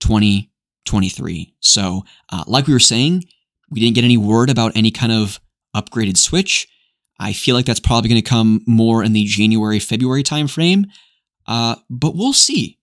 2023. 0.00 1.54
So, 1.60 2.04
uh, 2.30 2.44
like 2.46 2.66
we 2.66 2.72
were 2.72 2.78
saying, 2.78 3.24
we 3.70 3.80
didn't 3.80 3.94
get 3.94 4.04
any 4.04 4.16
word 4.16 4.50
about 4.50 4.76
any 4.76 4.90
kind 4.90 5.12
of 5.12 5.40
upgraded 5.76 6.16
Switch. 6.16 6.66
I 7.20 7.32
feel 7.32 7.54
like 7.56 7.66
that's 7.66 7.80
probably 7.80 8.08
going 8.08 8.22
to 8.22 8.28
come 8.28 8.60
more 8.66 9.02
in 9.02 9.12
the 9.12 9.24
January 9.24 9.78
February 9.80 10.22
timeframe. 10.22 10.84
Uh, 11.46 11.76
but 11.90 12.14
we'll 12.14 12.32
see. 12.32 12.78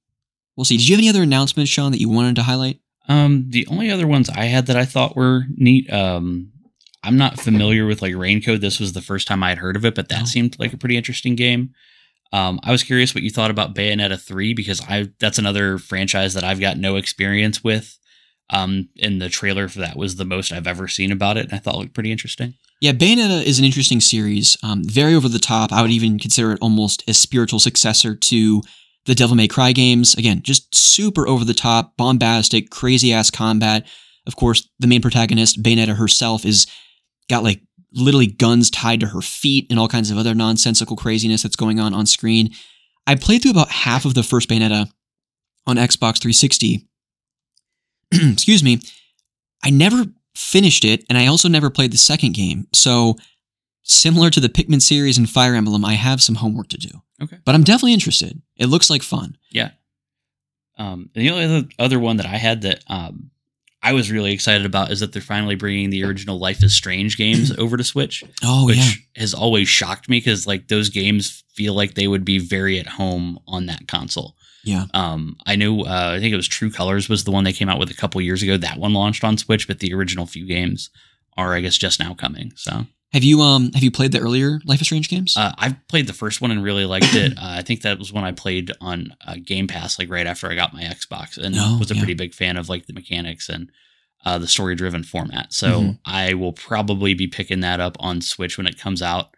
We'll 0.55 0.65
see. 0.65 0.77
Did 0.77 0.87
you 0.89 0.95
have 0.95 0.99
any 1.01 1.09
other 1.09 1.23
announcements, 1.23 1.71
Sean, 1.71 1.91
that 1.91 1.99
you 2.01 2.09
wanted 2.09 2.35
to 2.35 2.43
highlight? 2.43 2.79
Um, 3.07 3.45
the 3.49 3.67
only 3.67 3.91
other 3.91 4.07
ones 4.07 4.29
I 4.29 4.45
had 4.45 4.65
that 4.67 4.75
I 4.77 4.85
thought 4.85 5.15
were 5.15 5.43
neat. 5.55 5.91
Um, 5.93 6.51
I'm 7.03 7.17
not 7.17 7.39
familiar 7.39 7.85
with 7.85 8.01
like 8.01 8.13
Raincode. 8.13 8.61
This 8.61 8.79
was 8.79 8.93
the 8.93 9.01
first 9.01 9.27
time 9.27 9.43
I 9.43 9.49
had 9.49 9.59
heard 9.59 9.75
of 9.75 9.85
it, 9.85 9.93
but 9.95 10.09
that 10.09 10.23
Oh. 10.23 10.25
seemed 10.25 10.57
like 10.59 10.73
a 10.73 10.77
pretty 10.77 10.97
interesting 10.97 11.35
game. 11.35 11.69
Um, 12.33 12.59
I 12.63 12.71
was 12.71 12.83
curious 12.83 13.13
what 13.13 13.23
you 13.23 13.29
thought 13.29 13.51
about 13.51 13.75
Bayonetta 13.75 14.19
3 14.19 14.53
because 14.55 14.81
I 14.81 15.09
that's 15.19 15.37
another 15.37 15.77
franchise 15.77 16.33
that 16.33 16.43
I've 16.43 16.59
got 16.59 16.77
no 16.77 16.95
experience 16.95 17.63
with. 17.63 17.97
Um, 18.49 18.89
and 19.01 19.21
the 19.21 19.29
trailer 19.29 19.67
for 19.67 19.79
that 19.79 19.97
was 19.97 20.15
the 20.15 20.25
most 20.25 20.51
I've 20.51 20.67
ever 20.67 20.87
seen 20.87 21.11
about 21.11 21.37
it, 21.37 21.45
and 21.45 21.53
I 21.53 21.57
thought 21.57 21.75
it 21.75 21.79
looked 21.79 21.93
pretty 21.93 22.11
interesting. 22.11 22.53
Yeah, 22.81 22.91
Bayonetta 22.91 23.43
is 23.43 23.57
an 23.57 23.65
interesting 23.65 24.01
series. 24.01 24.57
Um, 24.61 24.83
very 24.83 25.15
over 25.15 25.29
the 25.29 25.39
top. 25.39 25.71
I 25.71 25.81
would 25.81 25.91
even 25.91 26.19
consider 26.19 26.51
it 26.51 26.59
almost 26.61 27.07
a 27.09 27.13
spiritual 27.13 27.59
successor 27.59 28.15
to 28.15 28.61
the 29.05 29.15
Devil 29.15 29.35
May 29.35 29.47
Cry 29.47 29.71
games. 29.71 30.13
Again, 30.15 30.41
just 30.43 30.75
super 30.75 31.27
over 31.27 31.45
the 31.45 31.53
top, 31.53 31.95
bombastic, 31.97 32.69
crazy 32.69 33.13
ass 33.13 33.31
combat. 33.31 33.87
Of 34.27 34.35
course, 34.35 34.67
the 34.79 34.87
main 34.87 35.01
protagonist, 35.01 35.63
Bayonetta 35.63 35.95
herself, 35.95 36.45
is 36.45 36.67
got 37.29 37.43
like 37.43 37.61
literally 37.93 38.27
guns 38.27 38.69
tied 38.69 38.99
to 38.99 39.07
her 39.07 39.21
feet 39.21 39.67
and 39.69 39.79
all 39.79 39.87
kinds 39.87 40.11
of 40.11 40.17
other 40.17 40.35
nonsensical 40.35 40.97
craziness 40.97 41.43
that's 41.43 41.55
going 41.55 41.79
on 41.79 41.93
on 41.93 42.05
screen. 42.05 42.51
I 43.07 43.15
played 43.15 43.41
through 43.41 43.51
about 43.51 43.69
half 43.69 44.05
of 44.05 44.15
the 44.15 44.23
first 44.23 44.49
Bayonetta 44.49 44.89
on 45.65 45.77
Xbox 45.77 46.19
360. 46.19 46.87
Excuse 48.11 48.63
me. 48.63 48.79
I 49.63 49.69
never 49.69 50.05
finished 50.35 50.85
it, 50.85 51.05
and 51.09 51.17
I 51.17 51.27
also 51.27 51.49
never 51.49 51.69
played 51.69 51.91
the 51.91 51.97
second 51.97 52.33
game. 52.33 52.67
So, 52.73 53.15
similar 53.83 54.29
to 54.29 54.39
the 54.39 54.49
Pikmin 54.49 54.81
series 54.81 55.17
and 55.17 55.29
Fire 55.29 55.55
Emblem, 55.55 55.85
I 55.85 55.93
have 55.93 56.21
some 56.21 56.35
homework 56.35 56.69
to 56.69 56.77
do. 56.77 57.01
Okay. 57.21 57.37
But 57.45 57.55
I'm 57.55 57.63
definitely 57.63 57.93
interested. 57.93 58.41
It 58.57 58.67
looks 58.67 58.89
like 58.89 59.01
fun. 59.01 59.37
Yeah. 59.51 59.71
Um, 60.77 61.09
and 61.15 61.23
the 61.23 61.29
only 61.29 61.45
other, 61.45 61.67
other 61.79 61.99
one 61.99 62.17
that 62.17 62.25
I 62.25 62.35
had 62.35 62.63
that 62.63 62.83
um, 62.87 63.31
I 63.81 63.93
was 63.93 64.11
really 64.11 64.33
excited 64.33 64.65
about 64.65 64.91
is 64.91 64.99
that 64.99 65.13
they're 65.13 65.21
finally 65.21 65.55
bringing 65.55 65.89
the 65.89 66.03
original 66.03 66.39
Life 66.39 66.63
is 66.63 66.73
Strange 66.73 67.17
games 67.17 67.55
over 67.57 67.77
to 67.77 67.83
Switch. 67.83 68.23
Oh, 68.43 68.65
which 68.65 68.77
yeah. 68.77 69.21
has 69.21 69.33
always 69.33 69.67
shocked 69.69 70.09
me 70.09 70.17
because 70.17 70.45
like 70.45 70.67
those 70.67 70.89
games 70.89 71.43
feel 71.53 71.73
like 71.73 71.93
they 71.93 72.07
would 72.07 72.25
be 72.25 72.39
very 72.39 72.79
at 72.79 72.87
home 72.87 73.39
on 73.47 73.67
that 73.67 73.87
console. 73.87 74.35
Yeah. 74.65 74.85
Um, 74.93 75.37
I 75.45 75.55
know. 75.55 75.81
Uh, 75.85 76.13
I 76.15 76.19
think 76.19 76.33
it 76.33 76.37
was 76.37 76.47
True 76.47 76.69
Colors 76.71 77.07
was 77.07 77.23
the 77.23 77.31
one 77.31 77.43
they 77.45 77.53
came 77.53 77.69
out 77.69 77.79
with 77.79 77.89
a 77.91 77.95
couple 77.95 78.19
years 78.21 78.43
ago. 78.43 78.57
That 78.57 78.77
one 78.79 78.93
launched 78.93 79.23
on 79.23 79.37
Switch, 79.37 79.67
but 79.67 79.79
the 79.79 79.93
original 79.93 80.25
few 80.25 80.45
games 80.45 80.89
are, 81.37 81.53
I 81.53 81.61
guess, 81.61 81.77
just 81.77 81.99
now 81.99 82.13
coming. 82.13 82.51
So 82.55 82.85
Have 83.13 83.23
you 83.23 83.41
um 83.41 83.71
have 83.73 83.83
you 83.83 83.91
played 83.91 84.11
the 84.11 84.19
earlier 84.19 84.59
Life 84.65 84.81
is 84.81 84.87
Strange 84.87 85.07
games? 85.09 85.35
uh, 85.37 85.53
I've 85.57 85.75
played 85.87 86.07
the 86.07 86.13
first 86.13 86.41
one 86.41 86.51
and 86.51 86.63
really 86.63 86.85
liked 86.85 87.13
it. 87.15 87.33
Uh, 87.37 87.55
I 87.59 87.61
think 87.61 87.81
that 87.83 87.99
was 87.99 88.11
when 88.11 88.23
I 88.23 88.31
played 88.31 88.71
on 88.81 89.15
uh, 89.25 89.35
Game 89.43 89.67
Pass, 89.67 89.99
like 89.99 90.09
right 90.09 90.25
after 90.27 90.49
I 90.51 90.55
got 90.55 90.73
my 90.73 90.83
Xbox, 90.83 91.37
and 91.37 91.55
Oh, 91.57 91.77
was 91.79 91.91
a 91.91 91.95
yeah. 91.95 92.01
pretty 92.01 92.13
big 92.15 92.33
fan 92.33 92.57
of 92.57 92.67
like 92.69 92.85
the 92.87 92.93
mechanics 92.93 93.49
and 93.49 93.69
uh, 94.25 94.37
the 94.39 94.47
story 94.47 94.73
driven 94.75 95.03
format. 95.03 95.53
So 95.53 95.67
Mhm. 95.81 95.99
I 96.05 96.33
will 96.33 96.53
probably 96.53 97.13
be 97.13 97.27
picking 97.27 97.59
that 97.59 97.79
up 97.79 97.95
on 97.99 98.21
Switch 98.21 98.57
when 98.57 98.65
it 98.65 98.79
comes 98.79 99.01
out, 99.03 99.35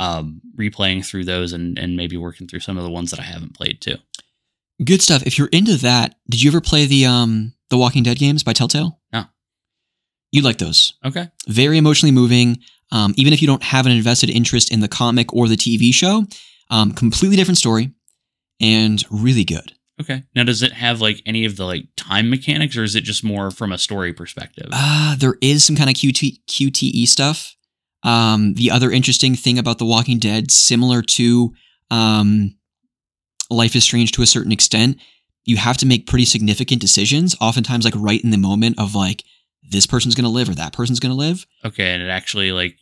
um, 0.00 0.40
replaying 0.56 1.04
through 1.06 1.24
those 1.24 1.52
and 1.52 1.78
and 1.78 1.96
maybe 1.96 2.16
working 2.16 2.46
through 2.48 2.60
some 2.60 2.76
of 2.76 2.82
the 2.84 2.90
ones 2.90 3.10
that 3.12 3.20
I 3.20 3.24
haven't 3.24 3.54
played 3.54 3.80
too. 3.80 3.96
Good 4.82 5.02
stuff. 5.02 5.22
If 5.24 5.38
you're 5.38 5.48
into 5.48 5.76
that, 5.78 6.16
did 6.28 6.42
you 6.42 6.50
ever 6.50 6.60
play 6.60 6.86
the 6.86 7.06
um 7.06 7.54
the 7.70 7.78
Walking 7.78 8.02
Dead 8.02 8.18
games 8.18 8.42
by 8.42 8.52
Telltale? 8.52 9.00
No. 9.12 9.24
You 10.32 10.42
like 10.42 10.58
those. 10.58 10.94
Okay. 11.04 11.28
Very 11.46 11.78
emotionally 11.78 12.12
moving. 12.12 12.58
Um, 12.90 13.14
even 13.16 13.32
if 13.32 13.40
you 13.40 13.48
don't 13.48 13.62
have 13.62 13.86
an 13.86 13.92
invested 13.92 14.30
interest 14.30 14.72
in 14.72 14.80
the 14.80 14.88
comic 14.88 15.32
or 15.32 15.48
the 15.48 15.56
TV 15.56 15.92
show, 15.92 16.24
um, 16.70 16.92
completely 16.92 17.36
different 17.36 17.58
story 17.58 17.92
and 18.60 19.04
really 19.10 19.44
good. 19.44 19.72
Okay. 20.00 20.24
Now, 20.34 20.42
does 20.42 20.62
it 20.62 20.72
have 20.72 21.00
like 21.00 21.22
any 21.24 21.44
of 21.44 21.56
the 21.56 21.64
like 21.64 21.84
time 21.96 22.28
mechanics, 22.28 22.76
or 22.76 22.82
is 22.82 22.96
it 22.96 23.02
just 23.02 23.22
more 23.22 23.50
from 23.50 23.72
a 23.72 23.78
story 23.78 24.12
perspective? 24.12 24.68
Uh, 24.72 25.14
there 25.16 25.36
is 25.40 25.64
some 25.64 25.76
kind 25.76 25.88
of 25.88 25.94
QT, 25.94 26.40
QTE 26.48 27.06
stuff. 27.06 27.54
Um, 28.02 28.54
the 28.54 28.70
other 28.70 28.90
interesting 28.90 29.34
thing 29.34 29.58
about 29.58 29.78
The 29.78 29.86
Walking 29.86 30.18
Dead, 30.18 30.50
similar 30.50 31.00
to 31.02 31.54
um, 31.90 32.56
Life 33.50 33.76
is 33.76 33.84
Strange 33.84 34.12
to 34.12 34.22
a 34.22 34.26
certain 34.26 34.52
extent, 34.52 34.98
you 35.44 35.56
have 35.58 35.76
to 35.78 35.86
make 35.86 36.06
pretty 36.06 36.24
significant 36.24 36.80
decisions, 36.80 37.36
oftentimes 37.40 37.84
like 37.84 37.94
right 37.96 38.22
in 38.22 38.30
the 38.30 38.38
moment 38.38 38.78
of 38.78 38.94
like, 38.94 39.24
this 39.70 39.86
person's 39.86 40.14
going 40.14 40.24
to 40.24 40.30
live 40.30 40.48
or 40.48 40.54
that 40.54 40.72
person's 40.72 41.00
going 41.00 41.12
to 41.12 41.16
live. 41.18 41.46
okay, 41.64 41.92
and 41.94 42.02
it 42.02 42.08
actually 42.08 42.52
like 42.52 42.76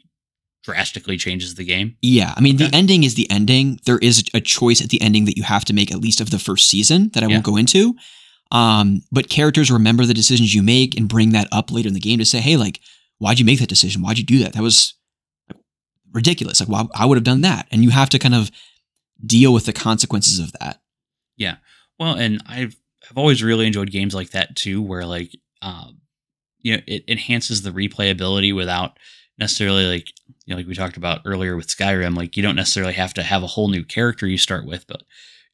drastically 0.65 1.17
changes 1.17 1.55
the 1.57 1.65
game. 1.65 1.97
Yeah, 2.03 2.33
I 2.37 2.41
mean, 2.41 2.57
the 2.57 2.71
ending 2.73 3.03
is 3.03 3.15
the 3.17 3.29
ending. 3.31 3.81
There 3.85 3.99
is 3.99 4.23
a 4.33 4.41
choice 4.41 4.81
at 4.81 4.91
the 4.91 5.01
ending 5.03 5.25
that 5.25 5.37
you 5.37 5.43
have 5.43 5.65
to 5.67 5.73
make 5.73 5.91
at 5.91 5.99
least 6.01 6.21
of 6.21 6.31
the 6.31 6.39
first 6.39 6.69
season 6.69 7.11
that 7.15 7.23
I 7.23 7.27
Yeah. 7.27 7.35
won't 7.35 7.45
go 7.45 7.57
into. 7.57 7.97
Um, 8.53 9.03
but 9.11 9.29
characters 9.29 9.71
remember 9.73 10.07
the 10.07 10.15
decisions 10.15 10.55
you 10.55 10.63
make 10.63 10.97
and 10.97 11.09
bring 11.09 11.31
that 11.31 11.49
up 11.51 11.73
later 11.73 11.89
in 11.89 11.95
the 11.95 12.01
game 12.01 12.19
to 12.21 12.25
say, 12.25 12.41
"Hey, 12.41 12.57
like, 12.57 12.81
why'd 13.19 13.39
you 13.41 13.45
make 13.45 13.59
that 13.61 13.69
decision? 13.69 14.03
Why'd 14.03 14.19
you 14.19 14.25
do 14.25 14.39
that? 14.41 14.53
That 14.53 14.63
was 14.63 14.95
ridiculous. 16.13 16.61
Like, 16.61 16.69
why 16.69 16.85
I 16.95 17.07
would 17.07 17.17
have 17.17 17.25
done 17.25 17.41
that." 17.43 17.67
And 17.71 17.83
you 17.83 17.91
have 17.91 18.09
to 18.11 18.19
kind 18.19 18.35
of 18.35 18.51
deal 19.25 19.53
with 19.53 19.67
the 19.67 19.73
consequences 19.73 20.39
of 20.39 20.53
that. 20.61 20.83
Yeah. 21.37 21.57
Well, 21.99 22.15
and 22.15 22.43
I've 22.47 22.77
I've 23.11 23.19
always 23.19 23.43
really 23.43 23.67
enjoyed 23.67 23.91
games 23.91 24.15
like 24.15 24.31
that 24.31 24.57
too, 24.57 24.81
where 24.83 25.05
like 25.07 25.31
um, 25.61 26.01
you 26.61 26.77
know 26.77 26.83
it 26.87 27.05
enhances 27.09 27.63
the 27.63 27.71
replayability 27.71 28.55
without 28.55 28.99
necessarily 29.39 29.87
like 29.87 30.09
you 30.45 30.53
know 30.55 30.57
like 30.57 30.67
we 30.67 30.75
talked 30.75 30.97
about 30.97 31.21
earlier 31.25 31.57
with 31.57 31.69
Skyrim. 31.69 32.17
Like 32.17 32.37
you 32.37 32.43
don't 32.43 32.57
necessarily 32.57 32.93
have 32.95 33.15
to 33.15 33.23
have 33.23 33.43
a 33.43 33.49
whole 33.49 33.69
new 33.69 33.85
character 33.85 34.27
you 34.27 34.39
start 34.39 34.67
with, 34.67 34.87
but 34.87 35.03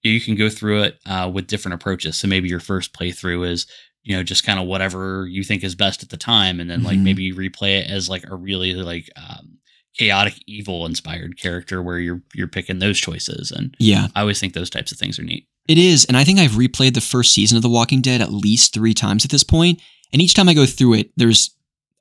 you 0.03 0.21
can 0.21 0.37
go 0.37 0.49
through 0.49 0.83
it 0.83 0.99
uh, 1.07 1.31
with 1.33 1.47
different 1.49 1.75
approaches. 1.75 2.19
So 2.19 2.29
maybe 2.29 2.49
your 2.49 2.61
first 2.61 2.93
playthrough 2.93 3.49
is 3.49 3.67
you 4.03 4.17
know 4.17 4.23
just 4.23 4.45
kind 4.45 4.59
of 4.59 4.67
whatever 4.67 5.27
you 5.29 5.43
think 5.43 5.63
is 5.65 5.75
best 5.75 6.03
at 6.03 6.09
the 6.11 6.17
time, 6.17 6.61
and 6.61 6.71
then 6.71 6.83
like 6.83 6.99
Mhm. 6.99 7.03
maybe 7.05 7.23
you 7.25 7.35
replay 7.35 7.81
it 7.81 7.91
as 7.91 8.09
like 8.09 8.25
a 8.29 8.35
really 8.35 8.75
like 8.75 9.09
um, 9.17 9.58
chaotic 9.99 10.35
evil 10.47 10.87
inspired 10.87 11.37
character 11.39 11.83
where 11.83 11.99
you're 11.99 12.23
you're 12.35 12.49
picking 12.49 12.79
those 12.79 12.99
choices 12.99 13.51
and 13.51 13.77
Yeah, 13.79 14.09
I 14.15 14.21
always 14.21 14.39
think 14.41 14.55
those 14.55 14.71
types 14.71 14.93
of 14.93 14.99
things 14.99 15.19
are 15.19 15.25
neat. 15.25 15.47
it 15.67 15.77
is, 15.79 16.05
and 16.07 16.17
I 16.17 16.25
think 16.25 16.39
I've 16.39 16.53
replayed 16.53 16.95
the 16.95 17.01
first 17.01 17.33
season 17.35 17.57
of 17.57 17.63
The 17.63 17.69
Walking 17.69 18.01
Dead 18.01 18.21
at 18.23 18.33
least 18.33 18.73
three 18.73 18.95
times 18.95 19.25
at 19.25 19.31
this 19.31 19.45
point. 19.45 19.81
And 20.13 20.23
each 20.23 20.33
time 20.35 20.49
I 20.49 20.55
go 20.55 20.65
through 20.67 20.95
it, 20.95 21.11
there's 21.17 21.51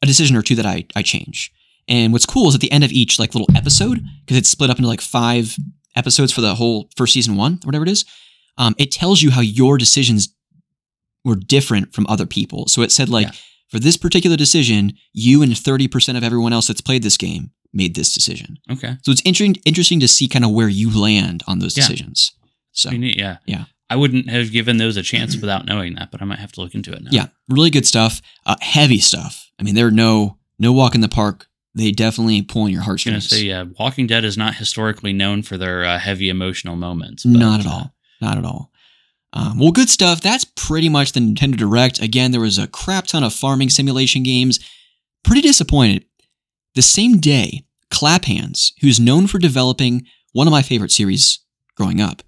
a 0.02 0.06
decision 0.06 0.36
or 0.38 0.41
two 0.41 0.56
that 0.56 0.65
I 0.65 0.86
I 0.95 1.02
change. 1.02 1.52
And 1.90 2.14
what's 2.14 2.26
cool 2.26 2.48
is 2.49 2.56
at 2.56 2.61
the 2.61 2.72
end 2.72 2.84
of 2.84 2.91
each 2.91 3.18
like 3.19 3.34
little 3.34 3.49
episode, 3.56 4.02
because 4.26 4.38
it's 4.38 4.49
split 4.49 4.69
up 4.69 4.78
into 4.78 4.88
like 4.88 5.02
five 5.02 5.56
episodes 5.95 6.32
for 6.32 6.41
the 6.41 6.56
whole 6.56 6.90
first 6.95 7.14
season 7.14 7.36
one, 7.36 7.53
or 7.64 7.68
whatever 7.68 7.84
it 7.84 7.90
is, 7.90 8.06
um, 8.57 8.76
it 8.78 8.91
tells 8.91 9.22
you 9.24 9.32
how 9.32 9.41
your 9.41 9.78
decisions 9.78 10.30
were 11.26 11.36
different 11.36 11.94
from 11.94 12.06
other 12.07 12.26
people. 12.26 12.68
So 12.68 12.82
it 12.84 12.91
said 12.91 13.10
like 13.10 13.28
Yeah. 13.28 13.34
for 13.69 13.80
this 13.80 13.98
particular 13.98 14.38
decision, 14.38 14.94
you 15.14 15.41
and 15.41 15.52
30% 15.53 16.15
of 16.18 16.24
everyone 16.24 16.53
else 16.53 16.68
that's 16.68 16.82
played 16.82 17.03
this 17.03 17.18
game 17.18 17.52
made 17.77 17.95
this 17.95 18.13
decision. 18.13 18.57
Okay. 18.71 18.97
So 19.03 19.11
it's 19.11 19.21
interesting 19.23 19.55
interesting 19.65 19.99
to 20.01 20.07
see 20.07 20.27
kind 20.27 20.43
of 20.43 20.51
where 20.51 20.67
you 20.67 20.89
land 20.99 21.43
on 21.47 21.59
those 21.59 21.77
Yeah. 21.77 21.83
decisions. 21.87 22.33
So 22.73 22.89
neat, 22.89 23.15
yeah. 23.17 23.37
Yeah. 23.45 23.65
I 23.89 23.95
wouldn't 23.95 24.29
have 24.29 24.51
given 24.51 24.75
those 24.77 24.97
a 24.97 25.01
chance 25.03 25.37
without 25.37 25.65
knowing 25.65 25.95
that, 25.95 26.11
but 26.11 26.21
I 26.21 26.25
might 26.25 26.39
have 26.39 26.51
to 26.53 26.61
look 26.61 26.75
into 26.75 26.91
it 26.91 27.01
now. 27.03 27.09
yeah, 27.13 27.27
really 27.47 27.69
good 27.69 27.85
stuff. 27.87 28.21
Uh, 28.45 28.57
heavy 28.59 28.99
stuff. 28.99 29.49
I 29.59 29.63
mean, 29.63 29.75
there 29.75 29.87
are 29.87 29.91
no 29.91 30.37
no 30.59 30.73
walk 30.73 30.93
in 30.95 31.01
the 31.01 31.07
park. 31.07 31.47
They 31.75 31.91
definitely 31.91 32.41
pull 32.41 32.63
on 32.63 32.71
your 32.71 32.81
heartstrings. 32.81 33.13
I 33.13 33.17
was 33.17 33.27
gonna 33.43 33.53
heartstrings. 33.53 33.73
say, 33.75 33.79
yeah, 33.79 33.85
Walking 33.85 34.07
Dead 34.07 34.25
is 34.25 34.37
not 34.37 34.55
historically 34.55 35.13
known 35.13 35.43
for 35.43 35.57
their 35.57 35.85
uh, 35.85 35.99
heavy 35.99 36.27
emotional 36.29 36.75
moments. 36.75 37.23
but, 37.23 37.37
Not 37.39 37.59
at 37.61 37.67
uh, 37.67 37.69
all. 37.69 37.93
Not 38.19 38.37
at 38.39 38.45
all. 38.45 38.71
Um, 39.33 39.59
well, 39.59 39.71
good 39.71 39.89
stuff. 39.89 40.19
That's 40.21 40.43
pretty 40.43 40.89
much 40.89 41.11
the 41.11 41.19
Nintendo 41.19 41.55
Direct. 41.55 42.01
Again, 42.01 42.31
there 42.31 42.41
was 42.41 42.57
a 42.57 42.65
crap 42.67 43.05
ton 43.07 43.23
of 43.23 43.33
farming 43.33 43.69
simulation 43.69 44.23
games. 44.23 44.59
Pretty 45.23 45.41
disappointed. 45.41 46.05
The 46.75 46.81
same 46.81 47.19
day, 47.19 47.63
Clap 47.89 48.26
Hanz, 48.26 48.73
who's 48.81 48.99
known 48.99 49.27
for 49.27 49.39
developing 49.39 50.05
one 50.34 50.47
of 50.47 50.51
my 50.51 50.61
favorite 50.61 50.91
series 50.91 51.39
growing 51.76 52.01
up, 52.01 52.22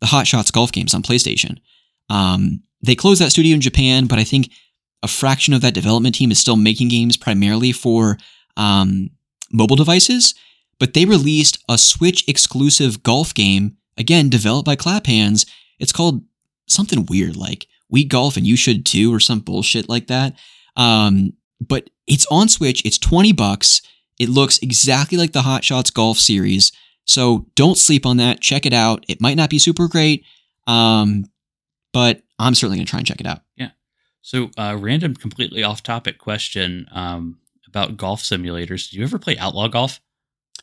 the 0.00 0.08
Hot 0.08 0.26
Shots 0.26 0.50
golf 0.50 0.72
games 0.72 0.94
on 0.94 1.02
PlayStation. 1.02 1.58
Um, 2.10 2.62
they 2.82 2.94
closed 2.94 3.20
that 3.20 3.30
studio 3.30 3.54
in 3.54 3.60
Japan, 3.60 4.06
but 4.06 4.18
I 4.18 4.24
think 4.24 4.50
a 5.02 5.08
fraction 5.08 5.54
of 5.54 5.60
that 5.62 5.74
development 5.74 6.14
team 6.14 6.30
is 6.30 6.38
still 6.38 6.56
making 6.56 6.88
games 6.88 7.16
primarily 7.16 7.72
for 7.72 8.18
um, 8.56 9.10
mobile 9.52 9.76
devices. 9.76 10.34
But 10.78 10.94
they 10.94 11.04
released 11.04 11.62
a 11.68 11.78
Switch 11.78 12.26
exclusive 12.28 13.02
golf 13.02 13.32
game, 13.32 13.76
again, 13.96 14.28
developed 14.28 14.66
by 14.66 14.76
Clap 14.76 15.06
Hanz. 15.06 15.46
It's 15.78 15.92
called 15.92 16.24
something 16.66 17.06
weird 17.06 17.36
like 17.36 17.66
We 17.88 18.04
Golf 18.04 18.36
and 18.36 18.46
You 18.46 18.56
Should 18.56 18.84
Too, 18.84 19.14
or 19.14 19.20
some 19.20 19.40
bullshit 19.40 19.88
like 19.88 20.08
that. 20.08 20.36
Um, 20.76 21.34
but 21.60 21.90
it's 22.06 22.26
on 22.30 22.48
Switch. 22.48 22.84
It's 22.84 22.98
20 22.98 23.32
bucks. 23.32 23.82
It 24.18 24.28
looks 24.28 24.58
exactly 24.62 25.18
like 25.18 25.32
the 25.32 25.42
Hot 25.42 25.64
Shots 25.64 25.90
Golf 25.90 26.18
series. 26.18 26.72
So 27.04 27.46
don't 27.54 27.76
sleep 27.76 28.06
on 28.06 28.16
that. 28.18 28.40
Check 28.40 28.64
it 28.66 28.72
out. 28.72 29.04
It 29.08 29.20
might 29.20 29.36
not 29.36 29.50
be 29.50 29.58
super 29.58 29.88
great, 29.88 30.24
um, 30.66 31.26
but 31.92 32.22
I'm 32.38 32.54
certainly 32.54 32.78
going 32.78 32.86
to 32.86 32.90
try 32.90 32.98
and 33.00 33.06
check 33.06 33.20
it 33.20 33.26
out. 33.26 33.40
Yeah. 33.56 33.70
So, 34.22 34.50
uh, 34.56 34.76
random, 34.80 35.14
completely 35.14 35.62
off 35.62 35.82
topic 35.82 36.18
question 36.18 36.86
um, 36.92 37.38
about 37.66 37.96
golf 37.96 38.22
simulators. 38.22 38.88
Did 38.88 38.94
you 38.94 39.04
ever 39.04 39.18
play 39.18 39.36
Outlaw 39.36 39.68
Golf? 39.68 40.00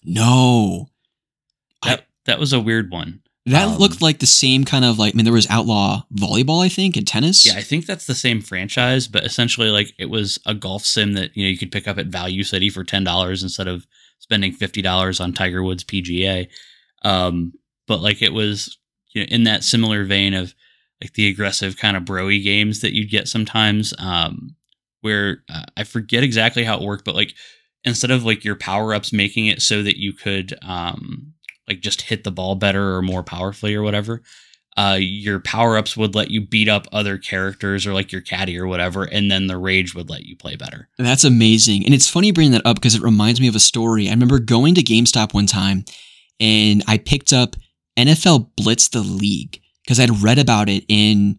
No, 0.03 0.89
That, 1.83 2.07
that 2.25 2.39
was 2.39 2.53
a 2.53 2.59
weird 2.59 2.89
one. 2.91 3.21
That 3.47 3.67
Um, 3.67 3.77
looked 3.77 4.01
like 4.01 4.19
the 4.19 4.27
same 4.27 4.65
kind 4.65 4.85
of 4.85 4.99
like, 4.99 5.13
I 5.13 5.17
mean, 5.17 5.23
there 5.25 5.33
was 5.33 5.49
outlaw 5.49 6.03
volleyball, 6.13 6.63
I 6.63 6.69
think, 6.69 6.95
and 6.95 7.07
tennis. 7.07 7.45
Yeah, 7.45 7.57
I 7.57 7.61
think 7.61 7.85
that's 7.85 8.05
the 8.05 8.15
same 8.15 8.41
franchise, 8.41 9.07
but 9.07 9.23
essentially, 9.23 9.69
like, 9.69 9.93
it 9.97 10.09
was 10.09 10.37
a 10.45 10.53
golf 10.53 10.85
sim 10.85 11.13
that 11.13 11.35
you 11.35 11.43
know 11.43 11.49
you 11.49 11.57
could 11.57 11.71
pick 11.71 11.87
up 11.87 11.97
at 11.97 12.07
Value 12.07 12.43
City 12.43 12.69
for 12.69 12.83
ten 12.83 13.03
dollars 13.03 13.41
instead 13.43 13.67
of 13.67 13.87
spending 14.19 14.51
fifty 14.51 14.81
dollars 14.81 15.19
on 15.19 15.33
Tiger 15.33 15.63
Woods 15.63 15.83
PGA. 15.83 16.47
Um, 17.03 17.53
but 17.87 18.01
like, 18.01 18.21
it 18.21 18.33
was 18.33 18.77
you 19.13 19.21
know 19.21 19.27
in 19.29 19.43
that 19.45 19.63
similar 19.63 20.03
vein 20.03 20.33
of 20.33 20.53
like 21.01 21.13
the 21.13 21.27
aggressive 21.27 21.77
kind 21.77 21.97
of 21.97 22.03
broy 22.03 22.43
games 22.43 22.81
that 22.81 22.93
you'd 22.93 23.09
get 23.09 23.27
sometimes. 23.27 23.93
Um, 23.97 24.55
where 25.01 25.43
uh, 25.49 25.63
I 25.75 25.83
forget 25.83 26.23
exactly 26.23 26.63
how 26.63 26.77
it 26.77 26.83
worked, 26.85 27.05
but 27.05 27.15
like 27.15 27.33
instead 27.83 28.11
of 28.11 28.23
like 28.23 28.45
your 28.45 28.55
power 28.55 28.93
ups 28.93 29.11
making 29.11 29.47
it 29.47 29.59
so 29.63 29.81
that 29.81 29.97
you 29.97 30.13
could 30.13 30.53
um 30.61 31.33
like 31.67 31.79
just 31.79 32.01
hit 32.01 32.23
the 32.23 32.31
ball 32.31 32.55
better 32.55 32.95
or 32.95 33.01
more 33.01 33.23
powerfully 33.23 33.75
or 33.75 33.83
whatever 33.83 34.21
uh, 34.77 34.97
your 34.99 35.39
power 35.39 35.77
ups 35.77 35.97
would 35.97 36.15
let 36.15 36.31
you 36.31 36.41
beat 36.41 36.69
up 36.69 36.87
other 36.91 37.17
characters 37.17 37.85
or 37.85 37.93
like 37.93 38.11
your 38.11 38.21
caddy 38.21 38.57
or 38.57 38.67
whatever, 38.67 39.03
and 39.03 39.29
then 39.29 39.47
the 39.47 39.57
rage 39.57 39.93
would 39.93 40.09
let 40.09 40.23
you 40.23 40.35
play 40.35 40.55
better. 40.55 40.87
That's 40.97 41.23
amazing. 41.23 41.85
And 41.85 41.93
it's 41.93 42.09
funny 42.09 42.31
bringing 42.31 42.53
that 42.53 42.65
up 42.65 42.77
because 42.77 42.95
it 42.95 43.01
reminds 43.01 43.41
me 43.41 43.47
of 43.47 43.55
a 43.55 43.59
story. 43.59 44.07
I 44.07 44.11
remember 44.11 44.39
going 44.39 44.75
to 44.75 44.83
GameStop 44.83 45.33
one 45.33 45.45
time 45.45 45.83
and 46.39 46.83
I 46.87 46.97
picked 46.97 47.33
up 47.33 47.55
NFL 47.97 48.51
Blitz 48.55 48.87
the 48.87 49.01
League 49.01 49.61
because 49.83 49.99
I'd 49.99 50.21
read 50.21 50.39
about 50.39 50.69
it 50.69 50.85
in 50.87 51.37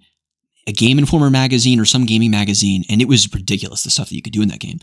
a 0.66 0.73
Game 0.73 0.99
Informer 0.99 1.31
magazine 1.31 1.81
or 1.81 1.86
some 1.86 2.05
gaming 2.05 2.31
magazine. 2.31 2.85
And 2.90 3.01
it 3.01 3.09
was 3.09 3.32
ridiculous, 3.32 3.82
the 3.82 3.90
stuff 3.90 4.11
that 4.11 4.15
you 4.15 4.23
could 4.23 4.35
do 4.35 4.43
in 4.43 4.49
that 4.49 4.61
game. 4.61 4.78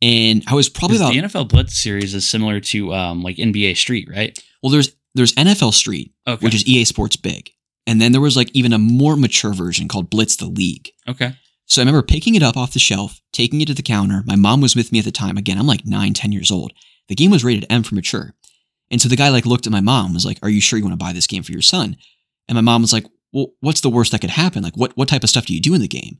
And 0.00 0.44
I 0.46 0.54
was 0.54 0.68
probably 0.68 0.96
about, 0.96 1.12
the 1.12 1.18
NFL 1.20 1.48
Blitz 1.48 1.80
series 1.82 2.14
is 2.14 2.28
similar 2.28 2.60
to 2.60 2.94
um, 2.94 3.22
like 3.22 3.36
NBA 3.36 3.76
Street, 3.76 4.08
right? 4.10 4.38
well, 4.62 4.70
there's, 4.70 4.94
there's 5.14 5.34
NFL 5.34 5.74
Street, 5.74 6.12
Okay. 6.26 6.44
which 6.44 6.54
is 6.54 6.66
EA 6.66 6.84
Sports 6.84 7.16
Big. 7.16 7.50
And 7.86 8.00
then 8.00 8.12
there 8.12 8.20
was 8.20 8.36
like 8.36 8.50
even 8.54 8.72
a 8.72 8.78
more 8.78 9.16
mature 9.16 9.52
version 9.54 9.88
called 9.88 10.10
Blitz 10.10 10.36
the 10.36 10.46
League. 10.46 10.90
okay. 11.08 11.34
So 11.70 11.80
I 11.80 11.84
remember 11.84 12.00
picking 12.02 12.34
it 12.34 12.42
up 12.42 12.56
off 12.56 12.72
the 12.72 12.78
shelf, 12.78 13.20
taking 13.30 13.60
it 13.60 13.66
to 13.68 13.74
the 13.74 13.82
counter. 13.82 14.22
My 14.24 14.36
mom 14.36 14.62
was 14.62 14.74
with 14.74 14.90
me 14.90 15.00
at 15.00 15.04
the 15.04 15.10
time. 15.12 15.36
Again, 15.36 15.58
I'm 15.58 15.66
like 15.66 15.84
nine, 15.84 16.14
10 16.14 16.32
years 16.32 16.50
old. 16.50 16.72
The 17.08 17.14
game 17.14 17.30
was 17.30 17.44
rated 17.44 17.66
M 17.68 17.82
for 17.82 17.94
mature. 17.94 18.32
And 18.90 19.02
so 19.02 19.08
the 19.10 19.16
guy 19.16 19.28
like 19.28 19.44
looked 19.44 19.66
at 19.66 19.72
my 19.72 19.82
mom 19.82 20.14
was 20.14 20.24
like, 20.24 20.38
Are 20.42 20.48
you 20.48 20.62
sure 20.62 20.78
you 20.78 20.84
want 20.86 20.98
to 20.98 21.04
buy 21.04 21.12
this 21.12 21.26
game 21.26 21.42
for 21.42 21.52
your 21.52 21.60
son? 21.60 21.98
And 22.48 22.56
my 22.56 22.62
mom 22.62 22.80
was 22.80 22.94
like, 22.94 23.04
Well, 23.34 23.48
what's 23.60 23.82
the 23.82 23.90
worst 23.90 24.12
that 24.12 24.22
could 24.22 24.30
happen? 24.30 24.62
Like, 24.62 24.78
what, 24.78 24.96
what 24.96 25.08
type 25.08 25.22
of 25.24 25.28
stuff 25.28 25.44
do 25.44 25.54
you 25.54 25.60
do 25.60 25.74
in 25.74 25.82
the 25.82 25.88
game? 25.88 26.16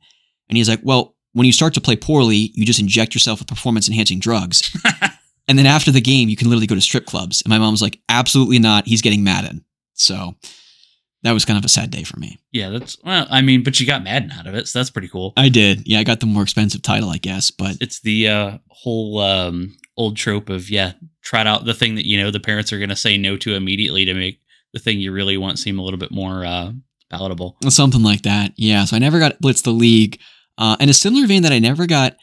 And 0.49 0.57
he's 0.57 0.69
like, 0.69 0.81
Well, 0.83 1.15
when 1.33 1.45
you 1.45 1.51
start 1.51 1.73
to 1.75 1.81
play 1.81 1.95
poorly, 1.95 2.51
you 2.53 2.65
just 2.65 2.79
inject 2.79 3.13
yourself 3.13 3.39
with 3.39 3.47
performance 3.47 3.87
enhancing 3.87 4.19
drugs. 4.19 4.75
and 5.47 5.57
then 5.57 5.65
after 5.65 5.91
the 5.91 6.01
game, 6.01 6.29
you 6.29 6.35
can 6.35 6.49
literally 6.49 6.67
go 6.67 6.75
to 6.75 6.81
strip 6.81 7.05
clubs. 7.05 7.41
And 7.41 7.49
my 7.49 7.59
mom 7.59 7.73
was 7.73 7.81
like, 7.81 7.99
Absolutely 8.09 8.59
not. 8.59 8.87
He's 8.87 9.01
getting 9.01 9.23
Madden. 9.23 9.63
So 9.93 10.35
that 11.23 11.33
was 11.33 11.45
kind 11.45 11.59
of 11.59 11.65
a 11.65 11.69
sad 11.69 11.91
day 11.91 12.03
for 12.03 12.17
me. 12.19 12.39
Yeah, 12.51 12.69
that's 12.69 12.97
well. 13.03 13.27
I 13.29 13.41
mean, 13.41 13.63
but 13.63 13.79
you 13.79 13.85
got 13.85 14.03
Madden 14.03 14.31
out 14.31 14.47
of 14.47 14.55
it, 14.55 14.67
so 14.67 14.79
that's 14.79 14.89
pretty 14.89 15.09
cool. 15.09 15.33
I 15.35 15.49
did. 15.49 15.87
Yeah, 15.87 15.99
I 15.99 16.03
got 16.03 16.19
the 16.21 16.25
more 16.25 16.43
expensive 16.43 16.81
title, 16.81 17.09
I 17.09 17.17
guess. 17.17 17.51
But 17.51 17.77
It's 17.81 17.99
the 17.99 18.29
uh, 18.29 18.57
whole 18.69 19.19
um, 19.19 19.75
old 19.97 20.15
trope 20.15 20.49
of 20.49 20.69
yeah, 20.69 20.93
trot 21.21 21.47
out 21.47 21.65
the 21.65 21.73
thing 21.73 21.95
that 21.95 22.07
you 22.07 22.21
know 22.21 22.31
the 22.31 22.39
parents 22.39 22.71
are 22.71 22.77
going 22.77 22.89
to 22.89 22.95
say 22.95 23.17
no 23.17 23.35
to 23.37 23.55
immediately 23.55 24.05
to 24.05 24.13
make 24.13 24.39
the 24.73 24.79
thing 24.79 24.99
you 24.99 25.11
really 25.11 25.37
want 25.37 25.59
seem 25.59 25.77
a 25.77 25.81
little 25.81 25.99
bit 25.99 26.11
more 26.11 26.45
uh, 26.45 26.71
palatable. 27.09 27.57
Something 27.67 28.03
like 28.03 28.21
that. 28.21 28.53
Yeah. 28.55 28.85
So 28.85 28.95
I 28.95 28.99
never 28.99 29.19
got 29.19 29.41
Blitz 29.41 29.61
the 29.61 29.71
League. 29.71 30.19
Uh, 30.59 30.75
in 30.79 30.89
a 30.89 30.93
similar 30.93 31.25
vein 31.25 31.41
that 31.41 31.51
I 31.51 31.57
never 31.59 31.87
got 31.87 32.17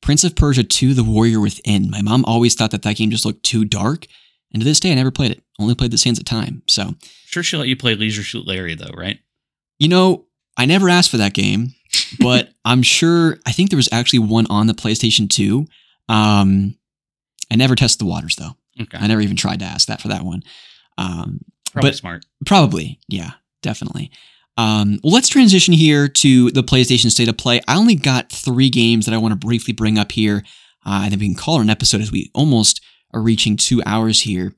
Prince 0.00 0.24
of 0.24 0.34
Persia 0.34 0.64
2 0.64 0.94
The 0.94 1.04
Warrior 1.04 1.38
Within. 1.40 1.90
My 1.90 2.02
mom 2.02 2.24
always 2.24 2.54
thought 2.56 2.72
that 2.72 2.82
that 2.82 2.96
game 2.96 3.10
just 3.10 3.24
looked 3.24 3.44
too 3.44 3.64
dark. 3.64 4.06
And 4.52 4.60
to 4.60 4.64
this 4.64 4.80
day, 4.80 4.90
I 4.90 4.94
never 4.94 5.10
played 5.12 5.30
it. 5.30 5.42
Only 5.60 5.74
played 5.76 5.90
the 5.92 5.98
Sands 5.98 6.18
of 6.18 6.24
Time. 6.24 6.62
So, 6.68 6.94
Sure, 7.26 7.42
she 7.44 7.56
let 7.56 7.68
you 7.68 7.76
play 7.76 7.94
Leisure 7.94 8.24
Suit 8.24 8.46
Larry 8.46 8.74
though, 8.74 8.92
right? 8.96 9.18
you 9.78 9.88
know, 9.88 10.26
I 10.56 10.64
never 10.66 10.88
asked 10.88 11.10
for 11.10 11.16
that 11.18 11.34
game, 11.34 11.74
but 12.20 12.50
I'm 12.64 12.82
sure, 12.82 13.38
I 13.46 13.52
think 13.52 13.70
there 13.70 13.76
was 13.76 13.88
actually 13.92 14.20
one 14.20 14.46
on 14.48 14.66
the 14.68 14.74
PlayStation 14.74 15.28
2. 15.28 15.66
Um, 16.08 16.76
I 17.50 17.56
never 17.56 17.74
tested 17.74 18.00
the 18.00 18.08
waters 18.10 18.36
though. 18.36 18.50
Okay, 18.80 18.98
I 18.98 19.06
never 19.06 19.20
even 19.20 19.36
tried 19.36 19.58
to 19.60 19.64
ask 19.66 19.88
that 19.88 20.00
for 20.00 20.08
that 20.08 20.22
one. 20.24 20.42
Um, 20.98 21.40
probably 21.72 21.90
but- 21.90 21.96
smart. 21.96 22.26
Probably, 22.46 23.00
yeah, 23.08 23.32
definitely. 23.62 24.10
Um, 24.56 24.98
well, 25.02 25.14
let's 25.14 25.28
transition 25.28 25.72
here 25.72 26.08
to 26.08 26.50
the 26.50 26.62
PlayStation 26.62 27.10
State 27.10 27.28
of 27.28 27.38
Play. 27.38 27.60
I 27.66 27.76
only 27.76 27.94
got 27.94 28.30
three 28.30 28.68
games 28.68 29.06
that 29.06 29.14
I 29.14 29.18
want 29.18 29.32
to 29.32 29.46
briefly 29.46 29.72
bring 29.72 29.98
up 29.98 30.12
here, 30.12 30.42
uh, 30.84 31.02
and 31.04 31.12
then 31.12 31.18
we 31.18 31.26
can 31.26 31.34
call 31.34 31.58
it 31.58 31.62
an 31.62 31.70
episode 31.70 32.00
as 32.00 32.12
we 32.12 32.30
almost 32.34 32.80
are 33.14 33.22
reaching 33.22 33.56
two 33.56 33.82
hours 33.86 34.22
here. 34.22 34.54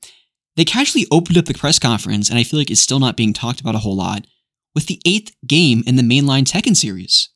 They 0.55 0.65
casually 0.65 1.05
opened 1.11 1.37
up 1.37 1.45
the 1.45 1.53
press 1.53 1.79
conference, 1.79 2.29
and 2.29 2.37
I 2.37 2.43
feel 2.43 2.59
like 2.59 2.71
it's 2.71 2.81
still 2.81 2.99
not 2.99 3.17
being 3.17 3.33
talked 3.33 3.61
about 3.61 3.75
a 3.75 3.79
whole 3.79 3.95
lot, 3.95 4.25
with 4.73 4.87
the 4.87 5.01
eighth 5.05 5.33
game 5.47 5.83
in 5.87 5.95
the 5.95 6.03
mainline 6.03 6.43
Tekken 6.43 6.75
series, 6.75 7.29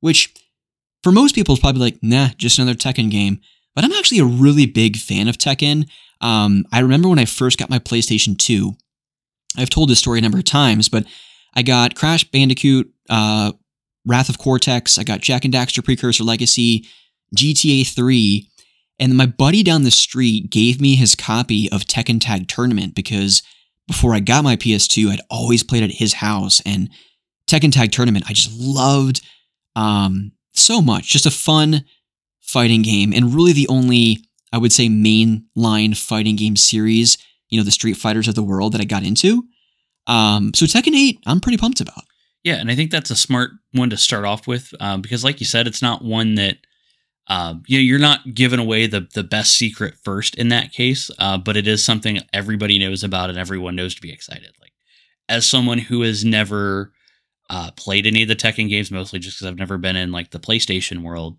which 0.00 0.32
for 1.02 1.12
most 1.12 1.34
people 1.34 1.54
is 1.54 1.60
probably 1.60 1.80
like, 1.80 1.98
nah, 2.02 2.28
just 2.38 2.58
another 2.58 2.76
Tekken 2.76 3.10
game. 3.10 3.40
But 3.74 3.84
I'm 3.84 3.92
actually 3.92 4.20
a 4.20 4.24
really 4.24 4.66
big 4.66 4.96
fan 4.96 5.26
of 5.26 5.36
Tekken. 5.36 5.88
Um, 6.20 6.64
I 6.72 6.78
remember 6.80 7.08
when 7.08 7.18
I 7.18 7.24
first 7.24 7.58
got 7.58 7.70
my 7.70 7.80
PlayStation 7.80 8.38
2, 8.38 8.72
I've 9.58 9.70
told 9.70 9.90
this 9.90 9.98
story 9.98 10.20
a 10.20 10.22
number 10.22 10.38
of 10.38 10.44
times, 10.44 10.88
but 10.88 11.04
I 11.56 11.62
got 11.62 11.94
Crash 11.94 12.24
Bandicoot, 12.24 12.90
uh, 13.08 13.52
Wrath 14.06 14.28
of 14.28 14.38
Cortex, 14.38 14.98
I 14.98 15.04
got 15.04 15.20
Jak 15.20 15.44
and 15.44 15.54
Daxter 15.54 15.84
Precursor 15.84 16.24
Legacy, 16.24 16.86
GTA 17.36 17.86
3, 17.86 18.48
and 18.98 19.16
my 19.16 19.26
buddy 19.26 19.62
down 19.62 19.82
the 19.82 19.90
street 19.90 20.50
gave 20.50 20.80
me 20.80 20.94
his 20.94 21.14
copy 21.14 21.70
of 21.72 21.82
Tekken 21.82 22.20
Tag 22.20 22.48
Tournament 22.48 22.94
because 22.94 23.42
before 23.86 24.14
I 24.14 24.20
got 24.20 24.44
my 24.44 24.56
PS2, 24.56 25.10
I'd 25.10 25.20
always 25.30 25.62
played 25.62 25.82
at 25.82 25.90
his 25.90 26.14
house, 26.14 26.60
and 26.64 26.90
Tekken 27.48 27.72
Tag 27.72 27.92
Tournament 27.92 28.24
I 28.28 28.32
just 28.32 28.52
loved 28.58 29.20
um, 29.76 30.32
so 30.52 30.80
much. 30.80 31.08
Just 31.08 31.26
a 31.26 31.30
fun 31.30 31.84
fighting 32.40 32.82
game, 32.82 33.12
and 33.12 33.34
really 33.34 33.52
the 33.52 33.68
only 33.68 34.18
I 34.52 34.58
would 34.58 34.72
say 34.72 34.88
mainline 34.88 35.96
fighting 35.96 36.36
game 36.36 36.56
series, 36.56 37.18
you 37.48 37.58
know, 37.58 37.64
the 37.64 37.72
Street 37.72 37.94
Fighters 37.94 38.28
of 38.28 38.36
the 38.36 38.42
world 38.42 38.72
that 38.72 38.80
I 38.80 38.84
got 38.84 39.02
into. 39.02 39.44
Um, 40.06 40.52
so 40.54 40.66
Tekken 40.66 40.94
8, 40.94 41.20
I'm 41.26 41.40
pretty 41.40 41.58
pumped 41.58 41.80
about. 41.80 42.04
Yeah, 42.42 42.56
and 42.56 42.70
I 42.70 42.74
think 42.74 42.90
that's 42.90 43.10
a 43.10 43.16
smart 43.16 43.52
one 43.72 43.90
to 43.90 43.96
start 43.96 44.26
off 44.26 44.46
with 44.46 44.74
um, 44.78 45.00
because, 45.00 45.24
like 45.24 45.40
you 45.40 45.46
said, 45.46 45.66
it's 45.66 45.80
not 45.80 46.04
one 46.04 46.34
that 46.34 46.58
um, 47.26 47.62
you 47.66 47.78
know 47.78 47.82
you're 47.82 47.98
not 47.98 48.34
giving 48.34 48.60
away 48.60 48.86
the 48.86 49.08
the 49.14 49.24
best 49.24 49.54
secret 49.54 49.94
first 50.04 50.34
in 50.34 50.48
that 50.50 50.70
case, 50.70 51.10
uh, 51.18 51.38
but 51.38 51.56
it 51.56 51.66
is 51.66 51.82
something 51.82 52.20
everybody 52.34 52.78
knows 52.78 53.02
about 53.02 53.30
and 53.30 53.38
everyone 53.38 53.74
knows 53.74 53.94
to 53.94 54.02
be 54.02 54.12
excited. 54.12 54.52
Like 54.60 54.72
as 55.26 55.46
someone 55.46 55.78
who 55.78 56.02
has 56.02 56.22
never 56.22 56.92
uh, 57.48 57.70
played 57.76 58.06
any 58.06 58.22
of 58.22 58.28
the 58.28 58.36
Tekken 58.36 58.68
games, 58.68 58.90
mostly 58.90 59.18
just 59.18 59.38
because 59.38 59.50
I've 59.50 59.58
never 59.58 59.78
been 59.78 59.96
in 59.96 60.12
like 60.12 60.30
the 60.30 60.40
PlayStation 60.40 61.02
world. 61.02 61.38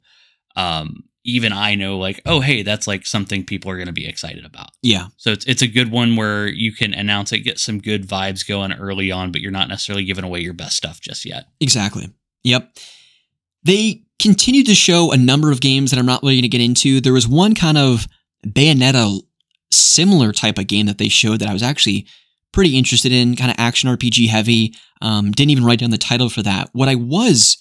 Um, 0.56 1.04
even 1.26 1.52
I 1.52 1.76
know, 1.76 1.98
like, 1.98 2.22
oh, 2.26 2.40
hey, 2.40 2.62
that's 2.62 2.88
like 2.88 3.06
something 3.06 3.44
people 3.44 3.70
are 3.72 3.76
going 3.76 3.88
to 3.88 3.94
be 3.94 4.08
excited 4.08 4.46
about. 4.46 4.70
Yeah, 4.82 5.08
So 5.18 5.32
it's 5.32 5.44
it's 5.46 5.62
a 5.62 5.68
good 5.68 5.92
one 5.92 6.16
where 6.16 6.48
you 6.48 6.72
can 6.72 6.94
announce 6.94 7.34
it, 7.34 7.40
get 7.40 7.60
some 7.60 7.80
good 7.80 8.08
vibes 8.08 8.48
going 8.48 8.72
early 8.74 9.12
on, 9.12 9.32
but 9.32 9.42
you're 9.42 9.52
not 9.52 9.68
necessarily 9.68 10.06
giving 10.06 10.24
away 10.24 10.40
your 10.40 10.54
best 10.54 10.78
stuff 10.78 11.02
just 11.02 11.26
yet. 11.26 11.48
exactly. 11.60 12.10
Yep. 12.44 12.78
They 13.64 14.04
continued 14.20 14.68
to 14.68 14.76
show 14.76 15.12
a 15.12 15.18
number 15.18 15.52
of 15.52 15.60
games 15.60 15.90
that 15.90 16.00
I'm 16.00 16.06
not 16.06 16.22
really 16.22 16.36
going 16.36 16.44
to 16.44 16.50
get 16.50 16.62
into. 16.62 17.02
There 17.02 17.12
was 17.12 17.28
one 17.28 17.56
kind 17.56 17.78
of 17.78 18.08
Bayonetta 18.46 19.20
similar 19.72 20.32
type 20.32 20.60
of 20.60 20.68
game 20.68 20.86
that 20.86 21.00
they 21.00 21.10
showed 21.10 21.40
that 21.40 21.50
I 21.50 21.54
was 21.54 21.64
actually 21.64 22.08
pretty 22.54 22.78
interested 22.78 23.12
in, 23.12 23.36
kind 23.36 23.50
of 23.50 23.58
action 23.58 23.90
RPG 23.90 24.30
heavy. 24.30 24.76
Um, 25.02 25.32
didn't 25.32 25.52
even 25.52 25.66
write 25.66 25.80
down 25.80 25.90
the 25.90 25.98
title 25.98 26.30
for 26.30 26.44
that. 26.44 26.70
What 26.74 26.88
I 26.88 26.96
was, 26.96 27.58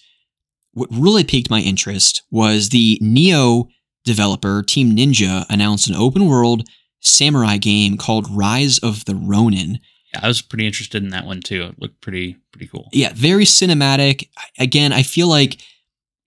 what 0.74 0.88
really 0.92 1.24
piqued 1.24 1.50
my 1.50 1.60
interest 1.60 2.22
was 2.30 2.68
the 2.68 2.98
Nioh 3.02 3.68
developer, 4.04 4.62
Team 4.62 4.94
Ninja, 4.94 5.44
announced 5.48 5.88
an 5.88 5.94
open 5.94 6.26
world 6.26 6.68
samurai 7.00 7.56
game 7.56 7.96
called 7.96 8.30
Rise 8.30 8.78
of 8.78 9.04
the 9.04 9.14
Ronin. 9.14 9.78
Yeah, 10.12 10.20
I 10.22 10.28
was 10.28 10.42
pretty 10.42 10.66
interested 10.66 11.02
in 11.02 11.10
that 11.10 11.26
one 11.26 11.40
too. 11.40 11.62
It 11.64 11.80
looked 11.80 12.00
pretty 12.00 12.36
pretty 12.52 12.66
cool. 12.66 12.88
Yeah, 12.92 13.12
very 13.14 13.44
cinematic. 13.44 14.28
Again, 14.58 14.92
I 14.92 15.02
feel 15.02 15.28
like 15.28 15.60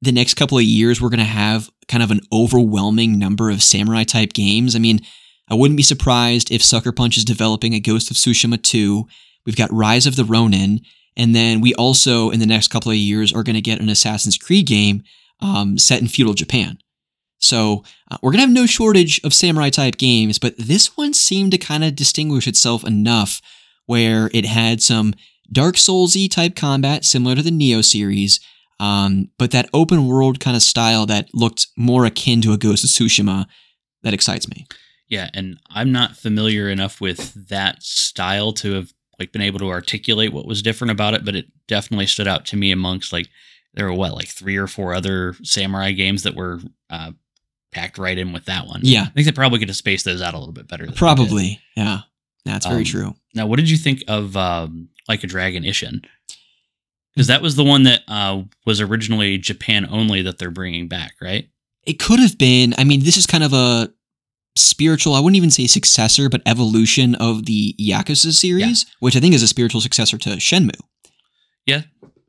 the 0.02 0.12
next 0.12 0.36
couple 0.36 0.58
of 0.58 0.64
years 0.64 1.02
we're 1.02 1.10
going 1.10 1.20
to 1.20 1.26
have 1.26 1.70
kind 1.88 2.04
of 2.04 2.12
an 2.12 2.22
overwhelming 2.32 3.18
number 3.18 3.50
of 3.50 3.64
samurai 3.64 4.04
type 4.04 4.34
games. 4.34 4.76
I 4.76 4.80
mean, 4.80 5.00
I 5.50 5.56
wouldn't 5.56 5.78
be 5.78 5.84
surprised 5.84 6.52
if 6.52 6.64
Sucker 6.64 6.92
Punch 6.92 7.18
is 7.18 7.26
developing 7.26 7.74
a 7.74 7.80
Ghost 7.80 8.12
of 8.12 8.18
Tsushima 8.18 8.62
2. 8.62 9.08
We've 9.46 9.56
got 9.56 9.72
Rise 9.72 10.06
of 10.06 10.18
the 10.18 10.26
Ronin, 10.26 10.82
and 11.18 11.36
then 11.36 11.60
we 11.60 11.74
also 11.74 12.30
in 12.30 12.40
the 12.40 12.46
next 12.46 12.70
couple 12.70 12.92
of 12.92 12.98
years 12.98 13.34
are 13.34 13.44
going 13.44 13.56
to 13.56 13.62
get 13.62 13.82
an 13.82 13.90
Assassin's 13.90 14.38
Creed 14.38 14.68
game 14.68 15.04
um, 15.42 15.78
set 15.78 16.00
in 16.00 16.08
feudal 16.08 16.34
Japan. 16.34 16.78
So 17.40 17.84
uh, 18.10 18.18
we're 18.22 18.32
going 18.32 18.40
to 18.40 18.48
have 18.48 18.54
no 18.54 18.66
shortage 18.66 19.20
of 19.24 19.34
samurai 19.34 19.70
type 19.70 19.98
games, 19.98 20.40
but 20.40 20.56
this 20.58 20.96
one 20.96 21.14
seemed 21.14 21.52
to 21.52 21.58
kind 21.58 21.84
of 21.84 21.96
distinguish 21.96 22.48
itself 22.48 22.86
enough 22.86 23.42
where 23.86 24.30
it 24.34 24.46
had 24.46 24.82
some 24.82 25.14
Dark 25.52 25.76
Soulsy 25.76 26.30
type 26.30 26.56
combat 26.56 27.06
similar 27.06 27.36
to 27.36 27.42
the 27.42 27.52
Nioh 27.52 27.84
series, 27.84 28.40
um, 28.80 29.30
but 29.38 29.52
that 29.52 29.70
open 29.74 30.08
world 30.08 30.40
kind 30.40 30.56
of 30.56 30.64
style 30.64 31.06
that 31.06 31.30
looked 31.34 31.68
more 31.78 32.06
akin 32.06 32.42
to 32.42 32.54
a 32.54 32.58
Ghost 32.58 32.84
of 32.84 32.90
Tsushima 32.90 33.46
that 34.04 34.14
excites 34.14 34.50
me. 34.50 34.68
Yeah, 35.08 35.30
and 35.34 35.58
I'm 35.70 35.92
not 35.92 36.18
familiar 36.18 36.70
enough 36.70 37.00
with 37.00 37.48
that 37.48 37.82
style 37.82 38.52
to 38.54 38.74
have 38.74 38.92
like 39.20 39.32
been 39.32 39.42
able 39.42 39.60
to 39.60 39.70
articulate 39.70 40.32
what 40.34 40.46
was 40.46 40.62
different 40.62 40.92
about 40.92 41.14
it, 41.14 41.26
but 41.26 41.36
it 41.36 41.46
definitely 41.68 42.08
stood 42.08 42.28
out 42.28 42.46
to 42.48 42.56
me 42.58 42.72
amongst 42.72 43.12
like 43.14 43.28
there 43.74 43.86
were 43.86 43.94
what 43.94 44.14
like 44.14 44.28
three 44.28 44.58
or 44.58 44.68
four 44.68 44.94
other 44.94 45.36
samurai 45.44 45.92
games 45.92 46.24
that 46.24 46.36
were 46.36 46.60
uh, 46.90 47.12
packed 47.72 47.98
right 47.98 48.18
in 48.18 48.34
with 48.34 48.46
that 48.46 48.66
one. 48.68 48.82
Yeah, 48.84 49.04
I 49.04 49.10
think 49.10 49.26
they 49.26 49.32
probably 49.32 49.60
could 49.60 49.70
have 49.70 49.76
spaced 49.78 50.06
those 50.06 50.22
out 50.22 50.34
a 50.34 50.38
little 50.40 50.54
bit 50.54 50.68
better. 50.68 50.86
than 50.86 50.96
probably. 50.96 51.60
Yeah, 51.76 52.02
that's 52.46 52.66
very 52.66 52.80
Um, 52.80 52.86
true. 52.86 53.16
Now, 53.34 53.46
what 53.48 53.58
did 53.58 53.70
you 53.70 53.78
think 53.78 54.04
of 54.08 54.36
um, 54.38 54.90
Like 55.08 55.24
a 55.24 55.28
Dragon 55.28 55.64
Ishin? 55.64 56.04
Because 57.14 57.28
that 57.28 57.42
was 57.42 57.56
the 57.56 57.64
one 57.64 57.84
that 57.84 58.02
uh, 58.08 58.44
was 58.66 58.80
originally 58.80 59.38
Japan 59.40 59.88
only 59.90 60.22
that 60.22 60.38
they're 60.38 60.52
bringing 60.52 60.88
back, 60.88 61.16
right? 61.22 61.50
It 61.84 61.94
could 62.00 62.20
have 62.20 62.38
been. 62.38 62.76
I 62.78 62.84
mean, 62.84 63.04
this 63.04 63.18
is 63.18 63.26
kind 63.26 63.44
of 63.44 63.54
a 63.54 63.92
spiritual. 64.58 65.14
I 65.14 65.20
wouldn't 65.20 65.38
even 65.38 65.52
say 65.52 65.68
successor, 65.68 66.30
but 66.30 66.42
evolution 66.46 67.16
of 67.16 67.46
the 67.46 67.76
Yakuza 67.80 68.32
series, 68.34 68.86
which 69.00 69.16
I 69.16 69.20
think 69.20 69.34
is 69.34 69.44
a 69.44 69.48
spiritual 69.48 69.82
successor 69.82 70.18
to 70.18 70.30
Shenmue. 70.32 70.80
Yeah, 71.66 71.84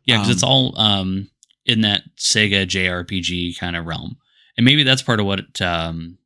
Yeah, 0.05 0.17
because 0.19 0.31
it's 0.31 0.43
Um, 0.43 0.49
all 0.49 0.79
um, 0.81 1.31
in 1.67 1.83
that 1.83 2.03
Sega 2.17 2.67
JRPG 2.67 3.59
kind 3.59 3.77
of 3.77 3.87
realm, 3.87 4.17
and 4.57 4.65
maybe 4.65 4.83
that's 4.83 5.03
part 5.03 5.21
of 5.21 5.27
what 5.27 5.61
um, 5.61 6.19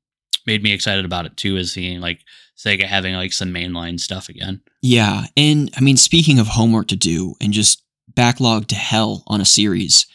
made 0.47 0.62
me 0.62 0.73
excited 0.73 1.05
about 1.05 1.27
it 1.27 1.37
too, 1.37 1.57
is 1.57 1.73
seeing 1.73 2.01
like 2.01 2.20
Sega 2.57 2.85
having 2.85 3.15
like 3.15 3.33
some 3.33 3.53
mainline 3.53 3.99
stuff 3.99 4.29
again. 4.29 4.61
Yeah, 4.83 5.27
and 5.37 5.70
I 5.77 5.81
mean, 5.81 5.97
speaking 5.97 6.39
of 6.39 6.49
homework 6.49 6.89
to 6.89 6.97
do 6.97 7.35
and 7.41 7.53
just 7.53 7.83
backlog 8.15 8.69
to 8.69 8.74
hell 8.74 9.24
on 9.27 9.41
a 9.41 9.45
series, 9.45 10.07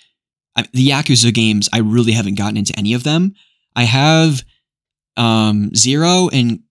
I, 0.55 0.65
the 0.73 0.89
Yakuza 0.89 1.33
games, 1.33 1.69
I 1.73 1.79
really 1.79 2.13
haven't 2.13 2.35
gotten 2.35 2.57
into 2.57 2.77
any 2.77 2.93
of 2.93 3.03
them. 3.03 3.35
I 3.75 3.83
have 3.83 4.43
um, 5.17 5.73
Zero 5.75 6.29
and 6.31 6.61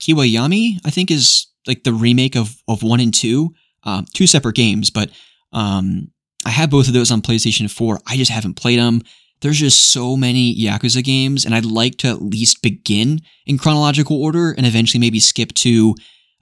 Kiwami, 0.00 0.78
I 0.84 0.90
think 0.90 1.10
is 1.10 1.46
like 1.66 1.84
the 1.84 1.92
remake 1.92 2.36
of 2.36 2.62
of 2.66 2.82
one 2.82 3.00
and 3.00 3.12
two, 3.12 3.54
um, 3.84 4.06
two 4.14 4.26
separate 4.26 4.56
games, 4.56 4.90
but 4.90 5.10
um, 5.52 6.10
I 6.46 6.50
have 6.50 6.70
both 6.70 6.88
of 6.88 6.94
those 6.94 7.10
on 7.10 7.20
PlayStation 7.20 7.70
Four. 7.70 8.00
I 8.06 8.16
just 8.16 8.30
haven't 8.30 8.54
played 8.54 8.78
them. 8.78 9.02
There's 9.40 9.58
just 9.58 9.92
so 9.92 10.16
many 10.16 10.56
Yakuza 10.56 11.02
games, 11.04 11.44
and 11.44 11.54
I'd 11.54 11.64
like 11.64 11.96
to 11.98 12.08
at 12.08 12.22
least 12.22 12.62
begin 12.62 13.20
in 13.46 13.58
chronological 13.58 14.20
order 14.20 14.52
and 14.52 14.66
eventually 14.66 15.00
maybe 15.00 15.20
skip 15.20 15.52
to 15.54 15.94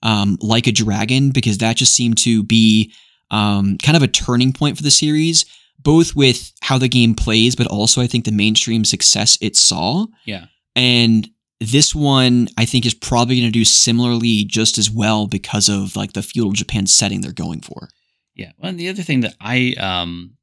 um, 0.03 0.39
Like 0.41 0.67
a 0.67 0.73
Dragon 0.73 1.31
because 1.31 1.59
that 1.59 1.77
just 1.77 1.95
seemed 1.95 2.19
to 2.19 2.43
be 2.43 2.93
um, 3.31 3.77
kind 3.83 3.97
of 3.97 4.03
a 4.03 4.09
turning 4.09 4.53
point 4.53 4.77
for 4.77 4.83
the 4.83 4.91
series, 4.91 5.45
both 5.79 6.17
with 6.17 6.53
how 6.63 6.79
the 6.79 6.89
game 6.89 7.15
plays, 7.15 7.55
but 7.55 7.67
also 7.67 8.01
I 8.01 8.07
think 8.07 8.25
the 8.25 8.33
mainstream 8.33 8.85
success 8.85 9.37
it 9.41 9.57
saw. 9.57 10.07
Yeah. 10.25 10.47
And 10.75 11.29
this 11.61 11.95
one 11.95 12.49
I 12.59 12.65
think 12.65 12.85
is 12.85 12.95
probably 12.95 13.37
going 13.41 13.49
to 13.51 13.59
do 13.59 13.65
similarly 13.65 14.45
just 14.45 14.79
as 14.79 14.91
well 14.91 15.27
because 15.27 15.69
of 15.69 15.97
like 15.97 16.13
the 16.13 16.23
feudal 16.23 16.53
Japan 16.53 16.87
setting 16.87 17.21
they're 17.21 17.33
going 17.33 17.61
for. 17.61 17.89
Yeah. 18.35 18.53
Well, 18.59 18.71
and 18.71 18.79
the 18.79 18.89
other 18.89 19.03
thing 19.03 19.21
that 19.21 19.35
I 19.41 19.75
um, 19.79 20.37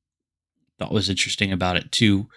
thought 0.80 0.92
was 0.92 1.10
interesting 1.10 1.52
about 1.52 1.78
it 1.78 1.92
too, 1.92 2.28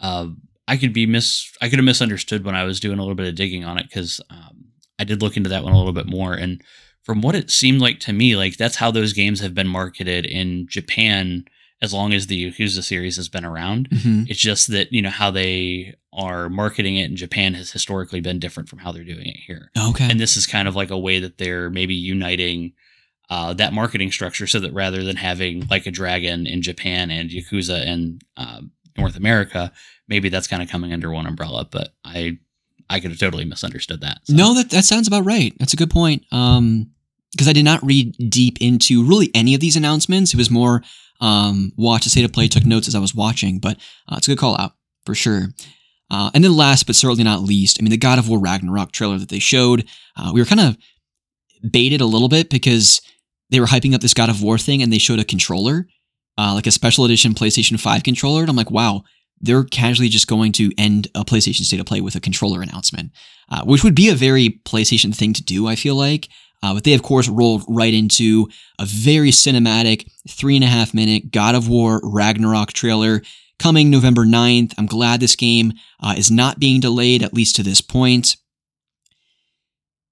uh, 0.00 0.28
I 0.66 0.76
could 0.76 0.92
be 0.92 1.06
mis 1.06 1.52
I 1.60 1.68
could 1.68 1.78
have 1.78 1.84
misunderstood 1.84 2.44
when 2.44 2.54
I 2.54 2.64
was 2.64 2.80
doing 2.80 2.98
a 2.98 3.02
little 3.02 3.14
bit 3.14 3.28
of 3.28 3.34
digging 3.34 3.64
on 3.64 3.78
it 3.78 3.86
because 3.88 4.20
um, 4.30 4.68
I 4.98 5.04
did 5.04 5.20
look 5.20 5.36
into 5.36 5.50
that 5.50 5.64
one 5.64 5.72
a 5.72 5.76
little 5.76 5.92
bit 5.92 6.06
more, 6.06 6.32
and 6.32 6.62
from 7.02 7.20
what 7.20 7.34
it 7.34 7.50
seemed 7.50 7.80
like 7.80 7.98
to 8.00 8.12
me, 8.12 8.36
like 8.36 8.56
that's 8.56 8.76
how 8.76 8.90
those 8.90 9.12
games 9.12 9.40
have 9.40 9.54
been 9.54 9.68
marketed 9.68 10.24
in 10.24 10.66
Japan 10.68 11.44
as 11.82 11.92
long 11.92 12.12
as 12.14 12.28
the 12.28 12.50
Yakuza 12.50 12.82
series 12.82 13.16
has 13.16 13.28
been 13.28 13.44
around. 13.44 13.90
Mhm. 13.90 14.30
It's 14.30 14.38
just 14.40 14.68
that 14.68 14.92
you 14.92 15.02
know 15.02 15.10
how 15.10 15.30
they 15.30 15.94
are 16.12 16.48
marketing 16.48 16.96
it 16.96 17.10
in 17.10 17.16
Japan 17.16 17.54
has 17.54 17.72
historically 17.72 18.20
been 18.20 18.38
different 18.38 18.68
from 18.68 18.78
how 18.78 18.92
they're 18.92 19.02
doing 19.04 19.26
it 19.26 19.36
here. 19.46 19.70
Okay. 19.76 20.08
And 20.08 20.20
this 20.20 20.36
is 20.36 20.46
kind 20.46 20.68
of 20.68 20.76
like 20.76 20.90
a 20.90 20.98
way 20.98 21.18
that 21.18 21.38
they're 21.38 21.68
maybe 21.70 21.94
uniting 21.94 22.72
uh, 23.30 23.52
that 23.54 23.72
marketing 23.72 24.12
structure 24.12 24.46
so 24.46 24.60
that 24.60 24.72
rather 24.74 25.02
than 25.02 25.16
having 25.16 25.66
like 25.70 25.86
a 25.86 25.90
dragon 25.90 26.46
in 26.46 26.60
Japan 26.62 27.10
and 27.10 27.30
Yakuza 27.30 27.84
in 27.86 28.18
uh, 28.36 28.60
North 28.98 29.16
America, 29.16 29.72
maybe 30.06 30.28
that's 30.28 30.46
kind 30.46 30.62
of 30.62 30.68
coming 30.68 30.92
under 30.92 31.10
one 31.10 31.26
umbrella. 31.26 31.66
But 31.70 31.94
I 32.04 32.38
I 32.90 33.00
could 33.00 33.10
have 33.10 33.18
totally 33.20 33.46
misunderstood 33.46 34.02
that. 34.02 34.18
so. 34.24 34.34
No, 34.34 34.54
that 34.54 34.70
that 34.70 34.84
sounds 34.84 35.08
about 35.08 35.24
right. 35.24 35.54
That's 35.58 35.72
a 35.72 35.76
good 35.78 35.90
point. 35.90 36.24
Um, 36.30 36.90
because 37.32 37.48
I 37.48 37.54
did 37.54 37.64
not 37.64 37.82
read 37.82 38.14
deep 38.28 38.58
into 38.60 39.02
really 39.02 39.30
any 39.34 39.54
of 39.54 39.60
these 39.60 39.74
announcements. 39.76 40.34
It 40.34 40.36
was 40.36 40.50
more 40.50 40.82
um, 41.22 41.72
watch 41.76 42.04
the 42.04 42.10
state 42.10 42.24
of 42.24 42.32
play, 42.32 42.48
took 42.48 42.66
notes 42.66 42.88
as 42.88 42.94
I 42.94 42.98
was 42.98 43.14
watching. 43.14 43.58
But 43.58 43.78
uh, 44.08 44.16
it's 44.18 44.28
a 44.28 44.32
good 44.32 44.38
call 44.38 44.60
out 44.60 44.72
for 45.06 45.14
sure. 45.14 45.48
Uh, 46.10 46.30
and 46.34 46.44
then 46.44 46.54
last 46.54 46.86
but 46.86 46.94
certainly 46.94 47.24
not 47.24 47.40
least, 47.40 47.78
I 47.80 47.82
mean 47.82 47.90
the 47.90 47.96
God 47.96 48.18
of 48.18 48.28
War 48.28 48.38
Ragnarok 48.38 48.92
trailer 48.92 49.18
that 49.18 49.30
they 49.30 49.38
showed. 49.38 49.88
Uh, 50.16 50.30
we 50.34 50.40
were 50.40 50.46
kind 50.46 50.60
of 50.60 50.76
baited 51.70 52.02
a 52.02 52.06
little 52.06 52.28
bit 52.28 52.50
because 52.50 53.00
they 53.48 53.60
were 53.60 53.66
hyping 53.66 53.94
up 53.94 54.02
this 54.02 54.14
God 54.14 54.28
of 54.28 54.42
War 54.42 54.58
thing, 54.58 54.82
and 54.82 54.92
they 54.92 54.98
showed 54.98 55.20
a 55.20 55.24
controller, 55.24 55.86
uh, 56.36 56.52
like 56.54 56.66
a 56.66 56.70
special 56.70 57.06
edition 57.06 57.32
PlayStation 57.32 57.80
Five 57.80 58.02
controller. 58.02 58.42
And 58.42 58.50
I'm 58.50 58.56
like, 58.56 58.70
wow, 58.70 59.04
they're 59.40 59.64
casually 59.64 60.10
just 60.10 60.26
going 60.26 60.52
to 60.52 60.70
end 60.76 61.08
a 61.14 61.24
PlayStation 61.24 61.62
State 61.62 61.80
of 61.80 61.86
Play 61.86 62.02
with 62.02 62.14
a 62.14 62.20
controller 62.20 62.60
announcement 62.60 63.12
uh, 63.52 63.62
which 63.64 63.84
would 63.84 63.94
be 63.94 64.08
a 64.08 64.14
very 64.14 64.60
PlayStation 64.64 65.14
thing 65.14 65.34
to 65.34 65.42
do, 65.42 65.68
I 65.68 65.76
feel 65.76 65.94
like. 65.94 66.28
Uh, 66.62 66.74
but 66.74 66.84
they, 66.84 66.94
of 66.94 67.02
course, 67.02 67.28
rolled 67.28 67.64
right 67.68 67.92
into 67.92 68.48
a 68.78 68.84
very 68.86 69.30
cinematic 69.30 70.08
three 70.28 70.54
and 70.54 70.64
a 70.64 70.68
half 70.68 70.94
minute 70.94 71.30
God 71.32 71.54
of 71.54 71.68
War 71.68 72.00
Ragnarok 72.04 72.72
trailer 72.72 73.22
coming 73.58 73.90
November 73.90 74.24
9th. 74.24 74.72
I'm 74.78 74.86
glad 74.86 75.20
this 75.20 75.36
game 75.36 75.72
uh, 76.00 76.14
is 76.16 76.30
not 76.30 76.60
being 76.60 76.80
delayed, 76.80 77.22
at 77.22 77.34
least 77.34 77.56
to 77.56 77.62
this 77.62 77.80
point. 77.80 78.36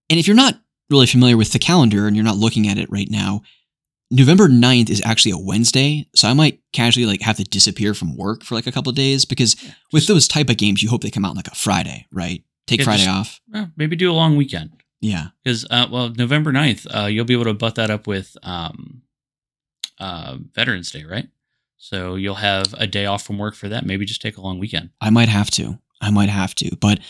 And 0.09 0.18
if 0.18 0.27
you're 0.27 0.36
not 0.36 0.60
really 0.89 1.06
familiar 1.06 1.36
with 1.36 1.52
the 1.52 1.59
calendar 1.59 2.06
and 2.06 2.16
you're 2.16 2.24
not 2.24 2.36
looking 2.36 2.66
at 2.68 2.78
it 2.78 2.90
right 2.90 3.09
now, 3.09 3.43
November 4.10 4.48
9th 4.48 4.90
is 4.90 5.01
actually 5.05 5.31
a 5.31 5.39
Wednesday, 5.39 6.09
so 6.16 6.27
I 6.28 6.32
might 6.32 6.59
casually 6.72 7.06
like 7.06 7.20
have 7.22 7.36
to 7.36 7.44
disappear 7.44 7.94
from 7.94 8.16
work 8.16 8.43
for 8.43 8.56
like 8.56 8.66
a 8.66 8.72
couple 8.72 8.90
of 8.90 8.97
days 8.97 9.24
because 9.24 9.55
with 9.93 10.09
those 10.09 10.27
type 10.27 10.51
of 10.51 10.56
games, 10.56 10.82
you 10.82 10.89
hope 10.89 11.02
they 11.02 11.10
come 11.12 11.24
out 11.24 11.31
on 11.31 11.36
like 11.36 11.47
a 11.47 11.55
Friday, 11.55 12.06
right? 12.10 12.43
Take 12.66 12.81
Yeah, 12.81 12.85
Friday 12.86 13.05
just- 13.05 13.09
off. 13.16 13.40
Well, 13.52 13.70
maybe 13.77 13.94
do 13.94 14.10
a 14.10 14.12
long 14.12 14.35
weekend. 14.36 14.80
Yeah. 15.01 15.28
Because, 15.43 15.66
uh, 15.70 15.89
well, 15.90 16.10
November 16.10 16.52
9th, 16.52 16.86
uh, 16.94 17.06
you'll 17.06 17.24
be 17.24 17.35
able 17.35 17.44
to 17.44 17.55
butt 17.55 17.77
that 17.77 17.90
up 17.90 18.06
with 18.06 18.36
um, 18.43 19.02
uh, 19.98 20.36
Veterans 20.55 20.90
Day, 20.90 21.05
right? 21.05 21.28
So 21.78 22.14
you'll 22.14 22.35
have 22.35 22.74
a 22.74 22.86
day 22.86 23.06
off 23.06 23.24
from 23.24 23.39
work 23.39 23.55
for 23.55 23.68
that. 23.68 23.86
Maybe 23.86 24.05
just 24.05 24.20
take 24.20 24.36
a 24.36 24.43
long 24.43 24.59
weekend. 24.59 24.90
I 25.01 25.09
might 25.10 25.31
have 25.31 25.51
to. 25.52 25.78
I 26.01 26.10
might 26.10 26.28
have 26.28 26.55
to. 26.56 26.77
But 26.77 27.01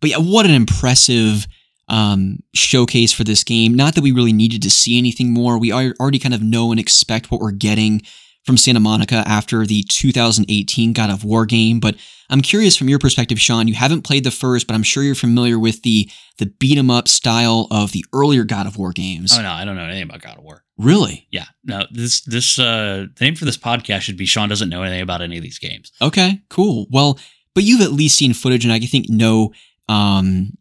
but 0.00 0.10
yeah, 0.10 0.18
what 0.18 0.46
an 0.46 0.52
impressive 0.52 1.46
um, 1.88 2.38
showcase 2.54 3.12
for 3.12 3.24
this 3.24 3.42
game. 3.42 3.74
Not 3.74 3.96
that 3.96 4.02
we 4.02 4.12
really 4.12 4.32
needed 4.32 4.62
to 4.62 4.70
see 4.70 4.96
anything 4.98 5.32
more. 5.32 5.58
We 5.58 5.72
al- 5.72 5.92
already 6.00 6.20
kind 6.20 6.32
of 6.32 6.42
know 6.42 6.70
and 6.70 6.78
expect 6.78 7.30
what 7.30 7.40
we're 7.40 7.50
getting 7.50 8.02
from 8.44 8.56
Santa 8.56 8.80
Monica 8.80 9.24
after 9.26 9.66
the 9.66 9.82
2018 9.88 10.92
God 10.92 11.10
of 11.10 11.24
War 11.24 11.44
game. 11.44 11.80
But 11.80 11.96
I'm 12.30 12.40
curious 12.42 12.76
from 12.76 12.88
your 12.88 12.98
perspective, 12.98 13.40
Sean. 13.40 13.68
You 13.68 13.74
haven't 13.74 14.02
played 14.02 14.24
the 14.24 14.30
first, 14.30 14.66
but 14.66 14.74
I'm 14.74 14.82
sure 14.82 15.02
you're 15.02 15.14
familiar 15.14 15.58
with 15.58 15.82
the 15.82 16.08
the 16.38 16.46
beat 16.46 16.78
'em 16.78 16.90
up 16.90 17.08
style 17.08 17.66
of 17.70 17.92
the 17.92 18.04
earlier 18.14 18.44
God 18.44 18.66
of 18.66 18.76
War 18.78 18.92
games. 18.92 19.32
Oh, 19.36 19.42
no, 19.42 19.50
I 19.50 19.64
don't 19.64 19.76
know 19.76 19.84
anything 19.84 20.04
about 20.04 20.22
God 20.22 20.38
of 20.38 20.44
War. 20.44 20.64
Really? 20.78 21.26
Yeah. 21.30 21.44
No, 21.64 21.86
this, 21.90 22.22
this, 22.22 22.58
uh, 22.58 23.06
the 23.16 23.24
name 23.24 23.34
for 23.36 23.44
this 23.44 23.58
podcast 23.58 24.00
should 24.00 24.16
be 24.16 24.24
Sean 24.24 24.48
doesn't 24.48 24.70
know 24.70 24.82
anything 24.82 25.02
about 25.02 25.20
any 25.20 25.36
of 25.36 25.42
these 25.42 25.58
games. 25.58 25.92
Okay, 26.00 26.40
cool. 26.48 26.86
Well, 26.90 27.18
but 27.54 27.64
you've 27.64 27.82
at 27.82 27.92
least 27.92 28.16
seen 28.16 28.32
footage, 28.32 28.64
and 28.64 28.72
I 28.72 28.78
think 28.80 29.10
know 29.10 29.52
um, 29.88 30.52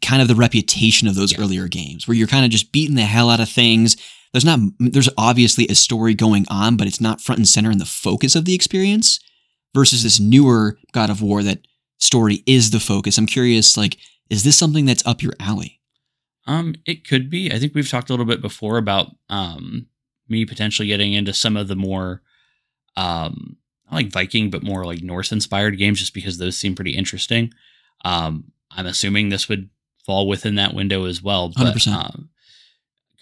kind 0.00 0.22
of 0.22 0.28
the 0.28 0.34
reputation 0.36 1.08
of 1.08 1.14
those 1.16 1.32
Yeah. 1.32 1.40
earlier 1.40 1.68
games, 1.68 2.06
where 2.08 2.16
you're 2.16 2.28
kind 2.28 2.44
of 2.44 2.50
just 2.50 2.72
beating 2.72 2.94
the 2.94 3.02
hell 3.04 3.28
out 3.28 3.40
of 3.40 3.48
things. 3.50 3.96
There's 4.32 4.44
not, 4.44 4.60
there's 4.78 5.08
obviously 5.18 5.66
a 5.68 5.74
story 5.74 6.14
going 6.14 6.46
on, 6.48 6.76
but 6.76 6.86
it's 6.86 7.00
not 7.00 7.20
front 7.20 7.40
and 7.40 7.48
center 7.48 7.70
in 7.70 7.78
the 7.78 7.84
focus 7.84 8.34
of 8.34 8.44
the 8.46 8.54
experience. 8.54 9.18
Versus 9.74 10.02
this 10.02 10.20
newer 10.20 10.78
God 10.92 11.08
of 11.08 11.22
War 11.22 11.42
that 11.42 11.66
story 11.98 12.42
is 12.46 12.70
the 12.70 12.80
focus. 12.80 13.16
I'm 13.16 13.26
curious, 13.26 13.76
like, 13.76 13.96
is 14.28 14.44
this 14.44 14.58
something 14.58 14.84
that's 14.84 15.06
up 15.06 15.22
your 15.22 15.32
alley? 15.40 15.80
Um, 16.46 16.74
it 16.86 17.06
could 17.06 17.30
be. 17.30 17.52
I 17.52 17.58
think 17.58 17.74
we've 17.74 17.88
talked 17.88 18.10
a 18.10 18.12
little 18.12 18.26
bit 18.26 18.42
before 18.42 18.76
about 18.78 19.14
um 19.30 19.86
me 20.28 20.44
potentially 20.44 20.88
getting 20.88 21.12
into 21.12 21.32
some 21.32 21.56
of 21.56 21.68
the 21.68 21.76
more 21.76 22.22
um 22.96 23.56
not 23.90 23.96
like 23.96 24.12
Viking, 24.12 24.50
but 24.50 24.62
more 24.62 24.84
like 24.84 25.02
Norse 25.02 25.32
inspired 25.32 25.78
games, 25.78 25.98
just 26.00 26.14
because 26.14 26.38
those 26.38 26.56
seem 26.56 26.74
pretty 26.74 26.92
interesting. 26.92 27.52
Um, 28.04 28.52
I'm 28.70 28.86
assuming 28.86 29.28
this 29.28 29.48
would 29.48 29.68
fall 30.04 30.26
within 30.26 30.54
that 30.56 30.74
window 30.74 31.04
as 31.04 31.22
well. 31.22 31.50
But 31.50 31.74
100%. 31.74 31.92
um, 31.92 32.30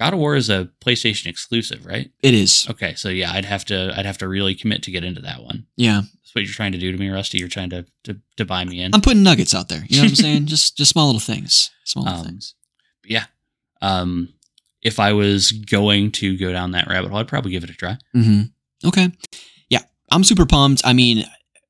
God 0.00 0.14
of 0.14 0.18
War 0.18 0.34
is 0.34 0.48
a 0.50 0.68
PlayStation 0.84 1.26
exclusive, 1.26 1.84
right? 1.84 2.10
It 2.22 2.32
is. 2.34 2.66
Okay, 2.70 2.94
so 2.94 3.08
yeah, 3.10 3.32
I'd 3.32 3.44
have 3.44 3.64
to 3.66 3.92
I'd 3.96 4.06
have 4.06 4.18
to 4.18 4.26
really 4.28 4.54
commit 4.54 4.82
to 4.84 4.90
get 4.90 5.04
into 5.04 5.20
that 5.20 5.42
one. 5.44 5.66
Yeah, 5.76 6.00
That's 6.00 6.34
what 6.34 6.42
you're 6.44 6.52
trying 6.54 6.72
to 6.72 6.78
do 6.78 6.90
to 6.90 6.96
me, 6.98 7.08
Rusty. 7.10 7.36
You're 7.38 7.48
trying 7.48 7.70
to 7.70 7.84
to, 8.04 8.16
to 8.38 8.44
buy 8.46 8.64
me 8.64 8.80
in. 8.80 8.94
I'm 8.94 9.02
putting 9.02 9.22
nuggets 9.22 9.54
out 9.54 9.68
there. 9.68 9.84
You 9.88 9.98
know 9.98 10.04
what 10.04 10.10
I'm 10.12 10.16
saying? 10.26 10.46
just, 10.46 10.76
just 10.78 10.90
small 10.90 11.06
little 11.06 11.20
things. 11.20 11.70
Small 11.84 12.04
little 12.06 12.20
Um, 12.20 12.24
things. 12.26 12.54
yeah. 13.04 13.24
Um, 13.82 14.32
if 14.82 14.98
I 14.98 15.12
was 15.12 15.52
going 15.52 16.10
to 16.12 16.36
go 16.38 16.50
down 16.50 16.70
that 16.70 16.88
rabbit 16.88 17.10
hole, 17.10 17.18
I'd 17.18 17.28
probably 17.28 17.50
give 17.52 17.62
it 17.64 17.70
a 17.70 17.74
try. 17.74 17.98
Mm-hmm. 18.16 18.88
Okay. 18.88 19.10
Yeah, 19.68 19.82
I'm 20.10 20.24
super 20.24 20.46
pumped. 20.46 20.80
I 20.84 20.94
mean, 20.94 21.24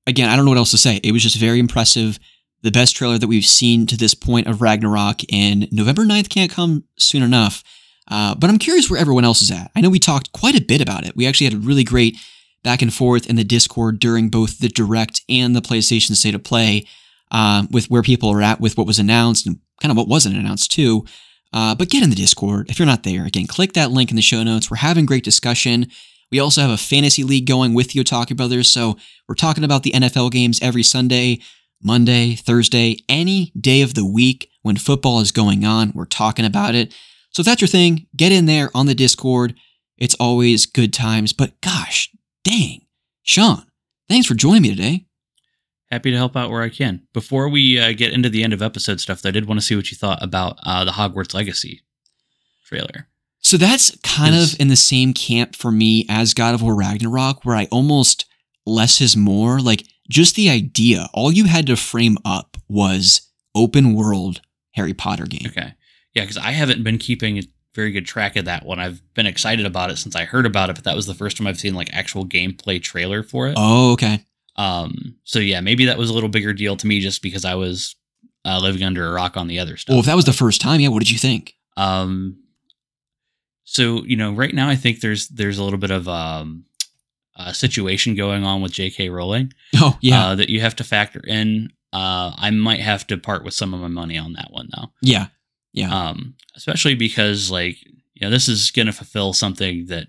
again, 0.06 0.28
I 0.28 0.36
don't 0.36 0.44
know 0.44 0.52
what 0.52 0.58
else 0.58 0.70
to 0.70 0.78
say. 0.78 1.00
It 1.02 1.10
was 1.10 1.22
just 1.24 1.36
very 1.36 1.58
impressive. 1.58 2.20
The 2.62 2.70
best 2.70 2.94
trailer 2.94 3.18
that 3.18 3.26
we've 3.26 3.44
seen 3.44 3.86
to 3.88 3.96
this 3.96 4.14
point 4.14 4.46
of 4.46 4.60
Ragnarok, 4.62 5.22
and 5.32 5.66
November 5.72 6.04
9th 6.04 6.28
can't 6.28 6.50
come 6.50 6.84
soon 6.98 7.22
enough. 7.24 7.64
Uh, 8.10 8.34
but 8.34 8.50
I'm 8.50 8.58
curious 8.58 8.90
where 8.90 9.00
everyone 9.00 9.24
else 9.24 9.40
is 9.40 9.50
at. 9.50 9.70
I 9.76 9.80
know 9.80 9.90
we 9.90 10.00
talked 10.00 10.32
quite 10.32 10.56
a 10.56 10.64
bit 10.64 10.80
about 10.80 11.06
it. 11.06 11.16
We 11.16 11.26
actually 11.26 11.46
had 11.46 11.54
a 11.54 11.58
really 11.58 11.84
great 11.84 12.18
back 12.62 12.82
and 12.82 12.92
forth 12.92 13.28
in 13.28 13.36
the 13.36 13.44
Discord 13.44 13.98
during 14.00 14.28
both 14.28 14.58
the 14.58 14.68
direct 14.68 15.22
and 15.28 15.54
the 15.54 15.62
PlayStation 15.62 16.14
State 16.16 16.34
of 16.34 16.44
Play 16.44 16.86
uh, 17.30 17.66
with 17.70 17.88
where 17.88 18.02
people 18.02 18.28
are 18.30 18.42
at 18.42 18.60
with 18.60 18.76
what 18.76 18.86
was 18.86 18.98
announced 18.98 19.46
and 19.46 19.58
kind 19.80 19.90
of 19.90 19.96
what 19.96 20.08
wasn't 20.08 20.36
announced 20.36 20.70
too. 20.70 21.04
Uh, 21.52 21.74
but 21.74 21.88
get 21.88 22.02
in 22.02 22.10
the 22.10 22.16
Discord 22.16 22.70
if 22.70 22.78
you're 22.78 22.86
not 22.86 23.02
there. 23.02 23.24
Again, 23.24 23.46
click 23.46 23.72
that 23.72 23.90
link 23.90 24.10
in 24.10 24.16
the 24.16 24.22
show 24.22 24.42
notes. 24.42 24.70
We're 24.70 24.78
having 24.78 25.06
great 25.06 25.24
discussion. 25.24 25.86
We 26.30 26.38
also 26.38 26.60
have 26.60 26.70
a 26.70 26.76
fantasy 26.76 27.24
league 27.24 27.46
going 27.46 27.74
with 27.74 27.90
the 27.90 28.00
Otaku 28.00 28.36
Brothers, 28.36 28.70
so 28.70 28.96
we're 29.28 29.34
talking 29.34 29.64
about 29.64 29.82
the 29.82 29.90
NFL 29.90 30.30
games 30.30 30.60
every 30.62 30.84
Sunday, 30.84 31.40
Monday, 31.82 32.36
Thursday, 32.36 32.98
any 33.08 33.52
day 33.58 33.82
of 33.82 33.94
the 33.94 34.06
week 34.06 34.48
when 34.62 34.76
football 34.76 35.20
is 35.20 35.32
going 35.32 35.64
on. 35.64 35.90
We're 35.92 36.04
talking 36.04 36.44
about 36.44 36.76
it. 36.76 36.94
So 37.30 37.40
if 37.40 37.46
that's 37.46 37.60
your 37.60 37.68
thing, 37.68 38.06
get 38.16 38.32
in 38.32 38.46
there 38.46 38.70
on 38.74 38.86
the 38.86 38.94
Discord. 38.94 39.54
It's 39.98 40.16
always 40.16 40.66
good 40.66 40.92
times. 40.92 41.32
But 41.32 41.60
gosh, 41.60 42.10
dang, 42.44 42.82
Sean, 43.22 43.66
thanks 44.08 44.26
for 44.26 44.34
joining 44.34 44.62
me 44.62 44.70
today. 44.70 45.06
Happy 45.90 46.10
to 46.10 46.16
help 46.16 46.36
out 46.36 46.50
where 46.50 46.62
I 46.62 46.68
can. 46.68 47.02
Before 47.12 47.48
we 47.48 47.78
uh, 47.78 47.92
get 47.92 48.12
into 48.12 48.28
the 48.28 48.44
end 48.44 48.52
of 48.52 48.62
episode 48.62 49.00
stuff, 49.00 49.22
though, 49.22 49.30
I 49.30 49.32
did 49.32 49.46
want 49.46 49.60
to 49.60 49.66
see 49.66 49.74
what 49.74 49.90
you 49.90 49.96
thought 49.96 50.22
about 50.22 50.58
uh, 50.62 50.84
the 50.84 50.92
Hogwarts 50.92 51.34
Legacy 51.34 51.82
trailer. 52.64 53.08
So 53.40 53.56
that's 53.56 53.96
kind 54.02 54.34
of 54.34 54.58
in 54.60 54.68
the 54.68 54.76
same 54.76 55.12
camp 55.12 55.56
for 55.56 55.72
me 55.72 56.06
as 56.08 56.34
God 56.34 56.54
of 56.54 56.62
War 56.62 56.76
Ragnarok, 56.76 57.44
where 57.44 57.56
I 57.56 57.66
almost 57.72 58.26
less 58.66 59.00
is 59.00 59.16
more. 59.16 59.58
Like 59.60 59.84
just 60.08 60.36
the 60.36 60.50
idea, 60.50 61.08
all 61.12 61.32
you 61.32 61.46
had 61.46 61.66
to 61.66 61.76
frame 61.76 62.18
up 62.24 62.56
was 62.68 63.22
open 63.54 63.94
world 63.94 64.42
Harry 64.72 64.94
Potter 64.94 65.26
game. 65.26 65.46
Okay. 65.46 65.74
Yeah, 66.20 66.24
because 66.26 66.38
I 66.38 66.50
haven't 66.52 66.82
been 66.84 66.98
keeping 66.98 67.42
very 67.74 67.92
good 67.92 68.06
track 68.06 68.36
of 68.36 68.44
that 68.46 68.64
one. 68.66 68.78
I've 68.80 69.00
been 69.14 69.26
excited 69.26 69.64
about 69.66 69.90
it 69.90 69.96
since 69.98 70.16
I 70.16 70.24
heard 70.24 70.46
about 70.46 70.70
it, 70.70 70.74
but 70.76 70.84
that 70.84 70.96
was 70.96 71.06
the 71.06 71.14
first 71.14 71.36
time 71.36 71.46
I've 71.46 71.58
seen 71.60 71.74
like 71.74 71.88
actual 71.92 72.26
gameplay 72.26 72.82
trailer 72.82 73.22
for 73.22 73.46
it. 73.48 73.54
Oh, 73.56 73.92
okay. 73.92 74.24
Um, 74.56 75.16
so 75.24 75.38
yeah, 75.38 75.60
maybe 75.60 75.84
that 75.86 75.96
was 75.98 76.10
a 76.10 76.12
little 76.12 76.28
bigger 76.28 76.52
deal 76.52 76.76
to 76.76 76.86
me 76.86 77.00
just 77.00 77.22
because 77.22 77.44
I 77.44 77.54
was 77.54 77.94
uh, 78.44 78.58
living 78.60 78.82
under 78.82 79.06
a 79.06 79.12
rock 79.12 79.36
on 79.36 79.46
the 79.46 79.58
other 79.60 79.76
stuff. 79.76 79.92
Well, 79.94 80.00
if 80.00 80.06
that 80.06 80.16
was 80.16 80.24
the 80.24 80.32
first 80.32 80.60
time, 80.60 80.80
yeah, 80.80 80.88
what 80.88 80.98
did 80.98 81.10
you 81.10 81.18
think? 81.18 81.54
Um, 81.76 82.38
so 83.64 84.04
you 84.04 84.16
know, 84.16 84.32
right 84.32 84.54
now 84.54 84.68
I 84.68 84.76
think 84.76 85.00
there's 85.00 85.28
there's 85.28 85.58
a 85.58 85.64
little 85.64 85.78
bit 85.78 85.90
of 85.92 86.08
um, 86.08 86.64
a 87.36 87.54
situation 87.54 88.14
going 88.16 88.44
on 88.44 88.60
with 88.62 88.72
J.K. 88.72 89.08
Rowling 89.10 89.52
Oh, 89.76 89.96
yeah. 90.00 90.26
uh, 90.28 90.34
that 90.34 90.48
you 90.50 90.60
have 90.60 90.76
to 90.76 90.84
factor 90.84 91.20
in. 91.26 91.72
Uh, 91.92 92.34
I 92.36 92.50
might 92.50 92.80
have 92.80 93.06
to 93.08 93.16
part 93.16 93.44
with 93.44 93.54
some 93.54 93.72
of 93.74 93.80
my 93.80 93.88
money 93.88 94.18
on 94.18 94.32
that 94.34 94.48
one 94.50 94.68
though. 94.76 94.88
yeah. 95.02 95.26
Yeah. 95.72 95.92
Um, 95.94 96.34
especially 96.56 96.94
because 96.94 97.50
like 97.50 97.76
you 98.14 98.22
know 98.22 98.30
this 98.30 98.48
is 98.48 98.70
going 98.70 98.86
to 98.86 98.92
fulfill 98.92 99.32
something 99.32 99.86
that 99.86 100.08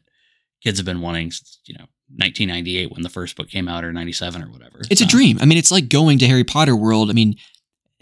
kids 0.63 0.79
have 0.79 0.85
been 0.85 1.01
wanting 1.01 1.31
since 1.31 1.59
you 1.65 1.75
know 1.75 1.85
1998 2.17 2.91
when 2.91 3.03
the 3.03 3.09
first 3.09 3.35
book 3.37 3.49
came 3.49 3.67
out 3.67 3.83
or 3.85 3.93
97 3.93 4.43
or 4.43 4.49
whatever. 4.51 4.81
It's 4.89 5.01
a 5.01 5.05
dream. 5.07 5.37
I 5.41 5.45
mean, 5.45 5.57
it's 5.57 5.71
like 5.71 5.87
going 5.89 6.17
to 6.19 6.27
Harry 6.27 6.43
Potter 6.43 6.75
World. 6.75 7.09
I 7.09 7.13
mean, 7.13 7.35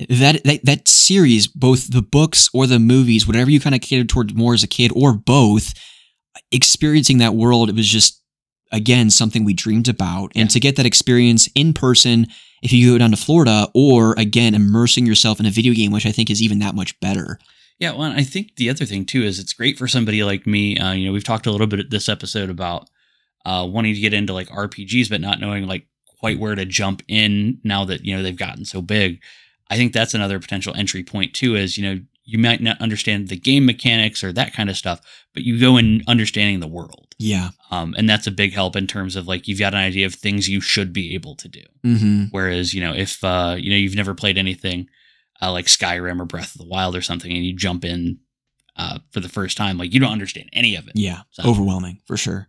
that 0.10 0.44
that, 0.46 0.62
that 0.66 0.88
series, 0.88 1.48
both 1.48 1.92
the 1.92 2.02
books 2.02 2.50
or 2.54 2.66
the 2.66 2.80
movies, 2.80 3.28
whatever 3.28 3.52
you 3.52 3.60
kind 3.60 3.76
of 3.76 3.82
catered 3.82 4.10
towards 4.10 4.34
more 4.34 4.54
as 4.54 4.64
a 4.64 4.68
kid 4.68 4.92
or 4.96 5.14
both, 5.14 5.74
experiencing 6.52 7.18
that 7.20 7.36
world, 7.36 7.70
it 7.70 7.76
was 7.76 7.88
just 7.88 8.22
again 8.72 9.10
something 9.10 9.44
we 9.44 9.54
dreamed 9.54 9.88
about, 9.90 10.32
and 10.36 10.50
Yeah. 10.50 10.54
to 10.54 10.60
get 10.60 10.76
that 10.78 10.86
experience 10.86 11.50
in 11.56 11.74
person. 11.74 12.28
If 12.62 12.74
you 12.74 12.92
go 12.92 12.98
down 12.98 13.12
to 13.12 13.18
Florida, 13.18 13.68
or 13.74 14.14
again 14.18 14.56
immersing 14.56 15.06
yourself 15.06 15.40
in 15.40 15.46
a 15.46 15.52
video 15.52 15.74
game, 15.74 15.92
which 15.92 16.06
I 16.06 16.12
think 16.12 16.30
is 16.30 16.42
even 16.42 16.60
that 16.60 16.76
much 16.76 17.00
better. 17.00 17.40
Yeah, 17.80 17.94
well, 17.94 18.12
I 18.12 18.24
think 18.24 18.58
the 18.58 18.70
other 18.70 18.86
thing 18.86 19.06
too 19.06 19.24
is 19.24 19.40
it's 19.40 19.54
great 19.54 19.78
for 19.78 19.88
somebody 19.88 20.24
like 20.24 20.46
me. 20.46 20.78
Uh, 20.78 20.92
you 20.92 21.06
know, 21.06 21.14
we've 21.14 21.24
talked 21.24 21.46
a 21.46 21.52
little 21.52 21.68
bit 21.68 21.90
this 21.90 22.10
episode 22.10 22.50
about 22.50 22.90
uh, 23.46 23.66
wanting 23.70 23.94
to 23.94 24.02
get 24.02 24.14
into 24.14 24.34
like 24.34 24.50
RPGs, 24.50 25.10
but 25.10 25.22
not 25.22 25.40
knowing 25.40 25.66
like 25.66 25.88
quite 26.20 26.40
where 26.40 26.56
to 26.56 26.66
jump 26.66 27.02
in 27.08 27.60
now 27.64 27.86
that 27.86 28.04
you 28.04 28.16
know 28.16 28.22
they've 28.22 28.36
gotten 28.36 28.66
so 28.66 28.82
big. 28.82 29.22
I 29.70 29.78
think 29.78 29.94
that's 29.94 30.14
another 30.14 30.40
potential 30.40 30.76
entry 30.76 31.04
point 31.04 31.34
too. 31.34 31.56
Is 31.56 31.78
you 31.78 31.84
know 31.84 32.02
you 32.30 32.38
might 32.40 32.62
not 32.62 32.80
understand 32.82 33.28
the 33.28 33.36
game 33.36 33.66
mechanics 33.66 34.24
or 34.24 34.32
that 34.34 34.54
kind 34.54 34.70
of 34.70 34.78
stuff, 34.78 35.00
but 35.34 35.44
you 35.44 35.60
go 35.60 35.78
in 35.78 36.02
understanding 36.08 36.60
the 36.60 36.68
world, 36.68 37.08
Yeah. 37.18 37.50
um, 37.72 37.96
and 37.98 38.08
that's 38.10 38.28
a 38.28 38.32
big 38.32 38.54
help 38.54 38.76
in 38.76 38.88
terms 38.88 39.16
of 39.16 39.28
like 39.28 39.48
you've 39.48 39.60
got 39.60 39.74
an 39.74 39.80
idea 39.80 40.06
of 40.06 40.14
things 40.16 40.48
you 40.48 40.62
should 40.62 40.94
be 40.94 41.14
able 41.16 41.36
to 41.38 41.48
do. 41.48 41.64
Mm-hmm. 41.86 42.24
Whereas, 42.32 42.74
you 42.74 42.82
know, 42.82 42.94
if 42.94 43.24
uh, 43.24 43.56
you 43.58 43.70
know 43.72 43.76
you've 43.78 43.96
never 43.96 44.14
played 44.14 44.38
anything 44.38 44.88
uh, 45.42 45.52
like 45.52 45.66
Skyrim 45.68 46.20
or 46.22 46.26
Breath 46.26 46.54
of 46.56 46.60
the 46.62 46.68
Wild 46.68 46.96
or 46.96 47.02
something, 47.02 47.32
and 47.32 47.46
you 47.46 47.56
jump 47.56 47.84
in 47.86 48.20
uh, 48.76 49.00
for 49.12 49.20
the 49.20 49.30
first 49.30 49.58
time, 49.58 49.78
like 49.78 49.94
you 49.94 50.00
don't 50.00 50.12
understand 50.12 50.50
any 50.54 50.76
of 50.76 50.88
it. 50.88 50.94
Yeah, 50.96 51.22
So- 51.32 51.44
overwhelming 51.50 52.00
for 52.06 52.16
sure. 52.18 52.48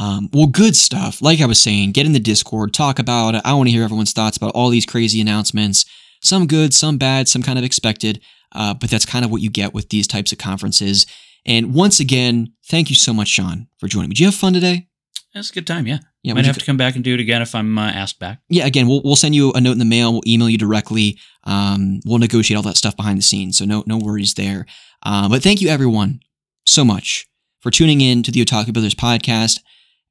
Um, 0.00 0.28
well, 0.32 0.46
good 0.48 0.74
stuff. 0.74 1.22
Like 1.22 1.40
I 1.40 1.46
was 1.46 1.60
saying, 1.60 1.92
get 1.92 2.04
in 2.04 2.12
the 2.12 2.18
Discord, 2.18 2.74
talk 2.74 2.98
about 2.98 3.36
it. 3.36 3.42
I 3.44 3.54
want 3.54 3.68
to 3.68 3.72
hear 3.72 3.84
everyone's 3.84 4.12
thoughts 4.12 4.36
about 4.36 4.52
all 4.54 4.68
these 4.68 4.84
crazy 4.84 5.20
announcements. 5.20 5.84
Some 6.20 6.46
good, 6.48 6.74
some 6.74 6.98
bad, 6.98 7.28
some 7.28 7.42
kind 7.44 7.58
of 7.60 7.64
expected. 7.64 8.20
Uh, 8.54 8.74
but 8.74 8.90
that's 8.90 9.06
kind 9.06 9.24
of 9.24 9.30
what 9.30 9.42
you 9.42 9.50
get 9.50 9.74
with 9.74 9.88
these 9.90 10.06
types 10.06 10.32
of 10.32 10.38
conferences. 10.38 11.06
And 11.46 11.74
once 11.74 12.00
again, 12.00 12.52
thank 12.66 12.88
you 12.88 12.96
so 12.96 13.12
much, 13.12 13.28
Sean, 13.28 13.68
for 13.78 13.88
joining 13.88 14.08
me. 14.10 14.14
Did 14.14 14.20
you 14.20 14.26
have 14.26 14.34
fun 14.34 14.52
today? 14.54 14.88
That's 15.34 15.50
a 15.50 15.52
good 15.52 15.66
time. 15.66 15.86
Yeah, 15.88 15.98
Yeah, 16.22 16.34
might 16.34 16.44
have 16.46 16.58
to 16.58 16.64
come 16.64 16.76
back 16.76 16.94
and 16.94 17.02
do 17.02 17.12
it 17.12 17.20
again 17.20 17.42
if 17.42 17.54
I'm 17.56 17.76
uh, 17.76 17.90
asked 17.90 18.20
back. 18.20 18.38
yeah 18.48 18.66
again 18.66 18.86
we'll, 18.86 19.02
we'll 19.04 19.16
send 19.16 19.34
you 19.34 19.52
a 19.52 19.60
note 19.60 19.72
in 19.72 19.78
the 19.80 19.84
mail 19.84 20.12
we'll 20.12 20.22
email 20.28 20.48
you 20.48 20.56
directly 20.58 21.18
um, 21.42 21.98
we'll 22.06 22.18
negotiate 22.18 22.56
all 22.56 22.62
that 22.62 22.76
stuff 22.76 22.96
behind 22.96 23.18
the 23.18 23.22
scenes 23.22 23.58
so 23.58 23.64
no 23.64 23.82
no 23.86 23.98
worries 23.98 24.34
there 24.34 24.64
uh, 25.02 25.28
but 25.28 25.42
thank 25.42 25.60
you 25.60 25.68
everyone 25.68 26.20
so 26.66 26.84
much 26.84 27.26
for 27.60 27.72
tuning 27.72 28.00
in 28.00 28.22
to 28.22 28.30
the 28.30 28.44
otaku 28.44 28.72
brothers 28.72 28.94
podcast 28.94 29.58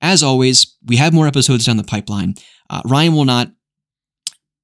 as 0.01 0.21
always 0.21 0.75
we 0.85 0.97
have 0.97 1.13
more 1.13 1.25
episodes 1.25 1.65
down 1.65 1.77
the 1.77 1.83
pipeline 1.85 2.33
uh, 2.69 2.81
ryan 2.85 3.13
will 3.13 3.25
not 3.25 3.47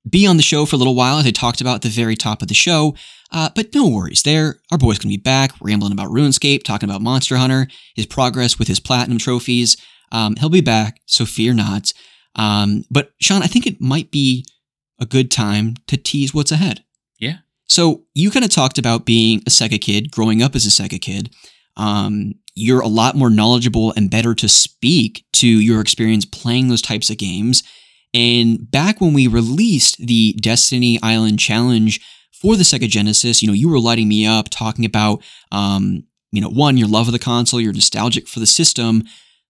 be 0.10 0.28
on 0.28 0.36
the 0.38 0.44
show 0.44 0.66
for 0.66 0.76
a 0.76 0.80
little 0.80 0.96
while 0.96 1.18
as 1.20 1.26
i 1.26 1.32
talked 1.32 1.62
about 1.62 1.76
at 1.76 1.82
the 1.84 1.90
very 1.90 2.16
top 2.18 2.42
of 2.42 2.50
the 2.50 2.54
show 2.54 2.94
uh, 3.32 3.50
but 3.56 3.74
no 3.74 3.88
worries 3.88 4.24
there 4.24 4.60
our 4.72 4.78
boy's 4.78 5.00
gonna 5.00 5.12
be 5.12 5.18
back 5.18 5.52
rambling 5.62 5.92
about 5.92 6.10
runescape 6.10 6.64
talking 6.64 6.90
about 6.90 7.02
monster 7.02 7.38
hunter 7.38 7.68
his 7.96 8.06
progress 8.06 8.60
with 8.60 8.68
his 8.68 8.80
platinum 8.80 9.18
trophies 9.18 9.78
um, 10.12 10.36
he'll 10.38 10.50
be 10.50 10.62
back 10.62 11.02
so 11.06 11.26
fear 11.26 11.54
not 11.54 11.94
um, 12.36 12.86
but 12.90 13.12
Sean, 13.20 13.44
I 13.44 13.48
think 13.48 13.68
it 13.68 13.82
might 13.82 14.12
be 14.12 14.46
a 15.00 15.06
good 15.06 15.32
time 15.32 15.76
to 15.88 15.98
tease 15.98 16.34
what's 16.34 16.52
ahead. 16.52 16.84
Yeah. 17.20 17.38
So 17.68 18.04
you 18.14 18.32
kind 18.32 18.46
of 18.46 18.52
talked 18.52 18.78
about 18.78 19.06
being 19.06 19.40
a 19.40 19.50
Sega 19.50 19.80
kid, 19.80 20.12
growing 20.12 20.42
up 20.42 20.56
as 20.56 20.66
a 20.66 20.70
Sega 20.70 21.02
kid. 21.02 21.34
Um, 21.78 22.34
you're 22.56 22.82
a 22.82 22.88
lot 22.88 23.16
more 23.16 23.30
knowledgeable 23.30 23.94
and 23.96 24.12
better 24.12 24.34
to 24.36 24.50
speak 24.50 25.26
to 25.34 25.48
your 25.48 25.80
experience 25.80 26.26
playing 26.26 26.68
those 26.68 26.82
types 26.82 27.10
of 27.10 27.18
games. 27.18 27.64
And 28.14 28.70
back 28.70 29.00
when 29.00 29.14
we 29.14 29.28
released 29.28 29.98
the 30.06 30.34
Destiny 30.34 31.00
Island 31.04 31.40
Challenge 31.40 32.00
for 32.42 32.56
the 32.56 32.64
Sega 32.64 32.88
Genesis, 32.88 33.42
you 33.42 33.48
know, 33.48 33.54
you 33.54 33.70
were 33.70 33.80
lighting 33.80 34.08
me 34.08 34.26
up 34.26 34.48
talking 34.50 34.86
about, 34.86 35.22
um, 35.52 36.04
you 36.32 36.42
know, 36.42 36.50
one, 36.50 36.78
your 36.78 36.88
love 36.88 37.08
of 37.08 37.12
the 37.12 37.20
console, 37.20 37.60
you're 37.60 37.74
nostalgic 37.74 38.28
for 38.28 38.40
the 38.40 38.46
system, 38.46 39.04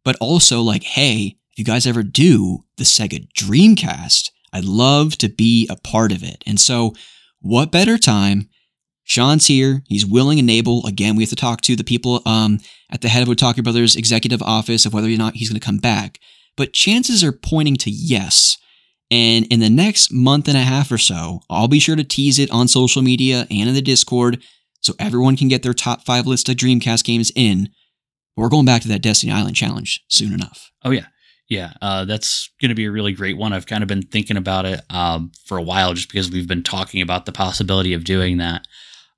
but 0.04 0.16
also 0.20 0.62
like, 0.62 0.84
hey, 0.84 1.38
if 1.52 1.60
you 1.60 1.66
guys 1.66 1.86
ever 1.86 2.04
do 2.04 2.66
the 2.78 2.84
Sega 2.84 3.28
Dreamcast, 3.34 4.32
I'd 4.52 4.66
love 4.66 5.18
to 5.20 5.30
be 5.30 5.68
a 5.70 5.76
part 5.76 6.12
of 6.12 6.24
it. 6.24 6.44
And 6.48 6.60
so, 6.60 6.96
what 7.42 7.72
better 7.72 7.98
time? 7.98 8.50
Sean's 9.04 9.48
here. 9.48 9.82
He's 9.88 10.06
willing 10.06 10.40
and 10.40 10.50
able. 10.50 10.86
Again, 10.86 11.16
we 11.16 11.24
have 11.24 11.30
to 11.30 11.36
talk 11.36 11.62
to 11.62 11.76
the 11.76 11.84
people 11.84 12.22
um, 12.26 12.60
at 12.92 13.02
the 13.02 13.10
head 13.10 13.24
of 13.24 13.30
Otaku 13.30 13.64
Brothers 13.64 13.96
executive 13.96 14.42
office 14.42 14.86
of 14.86 14.94
whether 14.94 15.08
or 15.08 15.18
not 15.18 15.36
he's 15.36 15.50
going 15.50 15.60
to 15.60 15.66
come 15.66 15.80
back. 15.80 16.20
But 16.56 16.74
chances 16.74 17.24
are 17.24 17.32
pointing 17.32 17.76
to 17.78 17.90
yes. 17.90 18.58
And 19.12 19.48
in 19.48 19.60
the 19.60 19.70
next 19.70 20.12
month 20.12 20.48
and 20.48 20.58
a 20.58 20.62
half 20.62 20.92
or 20.92 20.98
so, 20.98 21.42
I'll 21.50 21.68
be 21.68 21.80
sure 21.80 21.96
to 21.96 22.04
tease 22.04 22.38
it 22.38 22.52
on 22.52 22.68
social 22.68 23.02
media 23.02 23.48
and 23.50 23.68
in 23.68 23.74
the 23.74 23.82
Discord 23.82 24.44
so 24.82 24.94
everyone 25.00 25.36
can 25.36 25.48
get 25.48 25.64
their 25.64 25.74
top 25.74 26.06
five 26.06 26.28
list 26.28 26.48
of 26.48 26.56
Dreamcast 26.56 27.04
games 27.04 27.32
in. 27.36 27.70
We're 28.36 28.50
going 28.50 28.66
back 28.66 28.84
to 28.84 28.88
that 28.90 29.02
Destiny 29.02 29.32
Island 29.32 29.56
challenge 29.56 30.04
soon 30.10 30.32
enough. 30.32 30.72
Oh 30.86 30.92
yeah, 30.92 31.08
yeah. 31.50 31.74
Uh, 31.82 32.06
that's 32.06 32.52
going 32.62 32.70
to 32.70 32.76
be 32.76 32.86
a 32.86 32.92
really 32.92 33.12
great 33.12 33.38
one. 33.38 33.52
I've 33.52 33.66
kind 33.66 33.84
of 33.84 33.90
been 33.90 34.04
thinking 34.04 34.38
about 34.38 34.66
it 34.66 34.82
um, 34.90 35.32
for 35.46 35.58
a 35.58 35.64
while, 35.64 35.94
just 35.94 36.10
because 36.10 36.32
we've 36.32 36.48
been 36.48 36.64
talking 36.64 37.02
about 37.02 37.26
the 37.26 37.32
possibility 37.32 37.94
of 37.94 38.04
doing 38.04 38.38
that. 38.38 38.66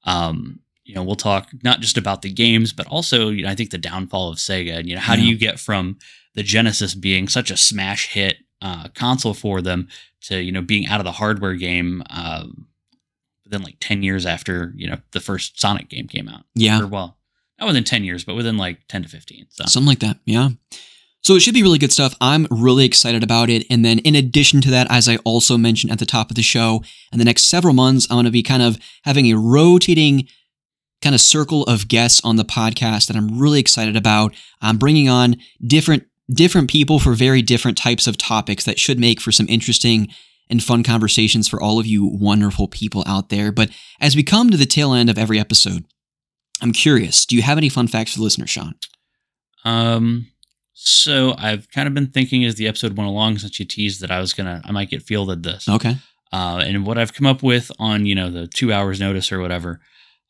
Um, 0.05 0.61
you 0.83 0.95
know, 0.95 1.03
we'll 1.03 1.15
talk 1.15 1.49
not 1.63 1.81
just 1.81 1.97
about 1.97 2.21
the 2.21 2.31
games, 2.31 2.73
but 2.73 2.87
also, 2.87 3.29
you 3.29 3.43
know, 3.43 3.49
I 3.49 3.55
think 3.55 3.69
the 3.69 3.77
downfall 3.77 4.29
of 4.29 4.37
Sega. 4.37 4.79
And 4.79 4.89
you 4.89 4.95
know, 4.95 5.01
how 5.01 5.15
do 5.15 5.21
you 5.21 5.37
get 5.37 5.59
from 5.59 5.97
the 6.33 6.43
Genesis 6.43 6.95
being 6.95 7.27
such 7.27 7.51
a 7.51 7.57
smash 7.57 8.07
hit 8.07 8.37
uh, 8.61 8.87
console 8.95 9.33
for 9.33 9.61
them 9.61 9.87
to 10.21 10.41
you 10.41 10.51
know 10.51 10.61
being 10.61 10.87
out 10.87 10.99
of 10.99 11.05
the 11.05 11.11
hardware 11.13 11.55
game 11.55 12.03
um, 12.09 12.67
within 13.43 13.63
like 13.63 13.77
ten 13.79 14.03
years 14.03 14.25
after 14.25 14.73
you 14.75 14.87
know 14.89 14.97
the 15.11 15.19
first 15.19 15.59
Sonic 15.59 15.89
game 15.89 16.07
came 16.07 16.27
out? 16.27 16.43
Yeah. 16.55 16.81
Or 16.81 16.87
well, 16.87 17.17
not 17.59 17.67
within 17.67 17.83
ten 17.83 18.03
years, 18.03 18.23
but 18.23 18.35
within 18.35 18.57
like 18.57 18.87
ten 18.87 19.03
to 19.03 19.09
fifteen. 19.09 19.47
So 19.49 19.65
Something 19.67 19.87
like 19.87 19.99
that. 19.99 20.17
Yeah. 20.25 20.49
So 21.23 21.35
it 21.35 21.41
should 21.41 21.53
be 21.53 21.61
really 21.61 21.77
good 21.77 21.93
stuff. 21.93 22.15
I'm 22.19 22.47
really 22.49 22.83
excited 22.83 23.21
about 23.21 23.49
it. 23.51 23.63
And 23.69 23.85
then 23.85 23.99
in 23.99 24.15
addition 24.15 24.59
to 24.61 24.71
that, 24.71 24.87
as 24.89 25.07
I 25.07 25.17
also 25.17 25.55
mentioned 25.55 25.91
at 25.91 25.99
the 25.99 26.05
top 26.05 26.31
of 26.31 26.35
the 26.35 26.41
show, 26.41 26.83
in 27.11 27.19
the 27.19 27.25
next 27.25 27.45
several 27.45 27.75
months, 27.75 28.07
I'm 28.09 28.15
going 28.15 28.25
to 28.25 28.31
be 28.31 28.41
kind 28.41 28.63
of 28.63 28.79
having 29.03 29.27
a 29.27 29.37
rotating 29.37 30.27
kind 31.03 31.13
of 31.13 31.21
circle 31.21 31.63
of 31.63 31.87
guests 31.87 32.21
on 32.23 32.37
the 32.37 32.45
podcast 32.45 33.07
that 33.07 33.15
I'm 33.15 33.39
really 33.39 33.59
excited 33.59 33.95
about. 33.95 34.33
I'm 34.61 34.77
bringing 34.77 35.09
on 35.09 35.35
different 35.65 36.05
different 36.33 36.69
people 36.69 36.99
for 36.99 37.13
very 37.13 37.41
different 37.41 37.77
types 37.77 38.07
of 38.07 38.17
topics 38.17 38.63
that 38.65 38.79
should 38.79 38.99
make 38.99 39.19
for 39.19 39.31
some 39.31 39.47
interesting 39.49 40.09
and 40.49 40.63
fun 40.63 40.83
conversations 40.83 41.47
for 41.47 41.61
all 41.61 41.79
of 41.79 41.85
you 41.85 42.05
wonderful 42.05 42.67
people 42.67 43.03
out 43.07 43.29
there. 43.29 43.51
But 43.51 43.69
as 43.99 44.15
we 44.15 44.23
come 44.23 44.49
to 44.49 44.57
the 44.57 44.65
tail 44.65 44.93
end 44.93 45.09
of 45.09 45.17
every 45.17 45.39
episode, 45.39 45.85
I'm 46.61 46.73
curious, 46.73 47.25
do 47.25 47.35
you 47.35 47.41
have 47.41 47.57
any 47.57 47.69
fun 47.69 47.87
facts 47.87 48.13
for 48.13 48.19
the 48.19 48.23
listener, 48.23 48.47
Sean? 48.47 48.75
Um, 49.63 50.27
so 50.73 51.35
I've 51.37 51.69
kind 51.71 51.87
of 51.87 51.93
been 51.93 52.07
thinking 52.07 52.43
as 52.43 52.55
the 52.55 52.67
episode 52.67 52.97
went 52.97 53.09
along, 53.09 53.37
since 53.37 53.59
you 53.59 53.65
teased 53.65 54.01
that 54.01 54.11
I 54.11 54.19
was 54.19 54.33
gonna, 54.33 54.61
I 54.65 54.71
might 54.71 54.89
get 54.89 55.03
fielded 55.03 55.43
this. 55.43 55.67
Okay. 55.69 55.95
Uh, 56.33 56.63
and 56.65 56.85
what 56.85 56.97
I've 56.97 57.13
come 57.13 57.27
up 57.27 57.43
with 57.43 57.71
on 57.77 58.05
you 58.05 58.15
know 58.15 58.29
the 58.29 58.47
two 58.47 58.71
hours 58.71 58.99
notice 58.99 59.31
or 59.31 59.39
whatever. 59.39 59.79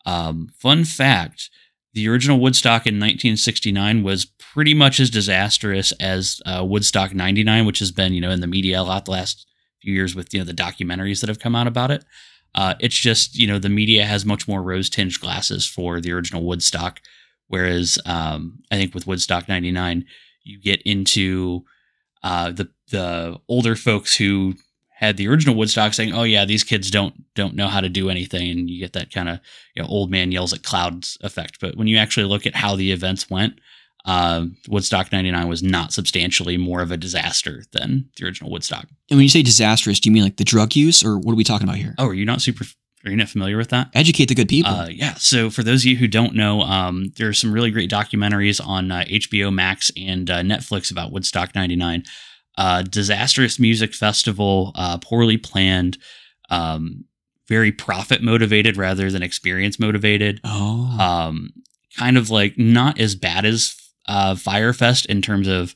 Um, 0.05 0.49
fun 0.59 0.83
fact: 0.83 1.49
the 1.93 2.07
original 2.07 2.39
Woodstock 2.39 2.87
in 2.87 2.95
1969 2.95 4.03
was 4.03 4.25
pretty 4.25 4.73
much 4.73 4.99
as 4.99 5.09
disastrous 5.09 5.91
as 5.93 6.41
uh, 6.45 6.63
Woodstock 6.65 7.13
99, 7.13 7.65
which 7.65 7.79
has 7.79 7.91
been 7.91 8.13
you 8.13 8.21
know 8.21 8.31
in 8.31 8.41
the 8.41 8.47
media 8.47 8.81
a 8.81 8.83
lot 8.83 9.05
the 9.05 9.11
last 9.11 9.47
few 9.81 9.93
years 9.93 10.15
with 10.15 10.33
you 10.33 10.39
know 10.39 10.45
the 10.45 10.53
documentaries 10.53 11.21
that 11.21 11.29
have 11.29 11.39
come 11.39 11.55
out 11.55 11.67
about 11.67 11.91
it. 11.91 12.05
Uh, 12.53 12.75
it's 12.79 12.97
just 12.97 13.35
you 13.35 13.47
know 13.47 13.59
the 13.59 13.69
media 13.69 14.05
has 14.05 14.25
much 14.25 14.47
more 14.47 14.61
rose 14.61 14.89
tinged 14.89 15.19
glasses 15.19 15.65
for 15.67 15.99
the 15.99 16.11
original 16.11 16.43
Woodstock, 16.43 17.01
whereas 17.47 17.99
um, 18.05 18.59
I 18.71 18.75
think 18.75 18.93
with 18.93 19.07
Woodstock 19.07 19.47
99 19.47 20.05
you 20.43 20.59
get 20.61 20.81
into 20.83 21.63
uh, 22.23 22.51
the 22.51 22.69
the 22.91 23.37
older 23.47 23.75
folks 23.75 24.15
who 24.15 24.55
had 25.01 25.17
the 25.17 25.27
original 25.27 25.55
Woodstock 25.55 25.93
saying, 25.93 26.13
"Oh 26.13 26.23
yeah, 26.23 26.45
these 26.45 26.63
kids 26.63 26.91
don't 26.91 27.13
don't 27.33 27.55
know 27.55 27.67
how 27.67 27.81
to 27.81 27.89
do 27.89 28.09
anything," 28.09 28.49
and 28.49 28.69
you 28.69 28.79
get 28.79 28.93
that 28.93 29.11
kind 29.11 29.27
of 29.27 29.39
you 29.75 29.81
know 29.81 29.89
old 29.89 30.11
man 30.11 30.31
yells 30.31 30.53
at 30.53 30.63
clouds 30.63 31.17
effect. 31.21 31.59
But 31.59 31.75
when 31.75 31.87
you 31.87 31.97
actually 31.97 32.27
look 32.27 32.45
at 32.45 32.55
how 32.55 32.75
the 32.75 32.91
events 32.91 33.29
went, 33.29 33.59
uh, 34.05 34.45
Woodstock 34.69 35.11
'99 35.11 35.47
was 35.47 35.63
not 35.63 35.91
substantially 35.91 36.55
more 36.57 36.81
of 36.81 36.91
a 36.91 36.97
disaster 36.97 37.63
than 37.71 38.09
the 38.17 38.25
original 38.25 38.51
Woodstock. 38.51 38.87
And 39.09 39.17
when 39.17 39.23
you 39.23 39.29
say 39.29 39.41
disastrous, 39.41 39.99
do 39.99 40.09
you 40.09 40.13
mean 40.13 40.23
like 40.23 40.37
the 40.37 40.43
drug 40.43 40.75
use 40.75 41.03
or 41.03 41.17
what 41.17 41.33
are 41.33 41.35
we 41.35 41.43
talking 41.43 41.67
about 41.67 41.77
here? 41.77 41.95
Oh, 41.97 42.07
are 42.07 42.13
you 42.13 42.25
not 42.25 42.41
super? 42.41 42.65
Are 43.03 43.09
you 43.09 43.17
not 43.17 43.29
familiar 43.29 43.57
with 43.57 43.69
that? 43.69 43.89
Educate 43.95 44.27
the 44.27 44.35
good 44.35 44.47
people. 44.47 44.71
Uh, 44.71 44.87
yeah. 44.87 45.15
So 45.15 45.49
for 45.49 45.63
those 45.63 45.81
of 45.81 45.85
you 45.87 45.97
who 45.97 46.07
don't 46.07 46.35
know, 46.35 46.61
um, 46.61 47.11
there 47.17 47.27
are 47.27 47.33
some 47.33 47.51
really 47.51 47.71
great 47.71 47.89
documentaries 47.89 48.63
on 48.63 48.91
uh, 48.91 49.03
HBO 49.07 49.51
Max 49.51 49.89
and 49.97 50.29
uh, 50.29 50.41
Netflix 50.41 50.91
about 50.91 51.11
Woodstock 51.11 51.55
'99. 51.55 52.03
Uh, 52.57 52.81
disastrous 52.83 53.59
music 53.59 53.93
festival, 53.93 54.71
uh, 54.75 54.97
poorly 54.97 55.37
planned, 55.37 55.97
um, 56.49 57.05
very 57.47 57.71
profit 57.71 58.21
motivated 58.21 58.77
rather 58.77 59.09
than 59.09 59.23
experience 59.23 59.79
motivated. 59.79 60.39
oh. 60.43 60.97
Um, 60.99 61.51
kind 61.97 62.17
of 62.17 62.29
like 62.29 62.57
not 62.57 62.99
as 62.99 63.15
bad 63.15 63.45
as 63.45 63.75
uh, 64.07 64.35
Fyre 64.35 64.73
Fest 64.73 65.05
in 65.07 65.21
terms 65.21 65.47
of, 65.47 65.75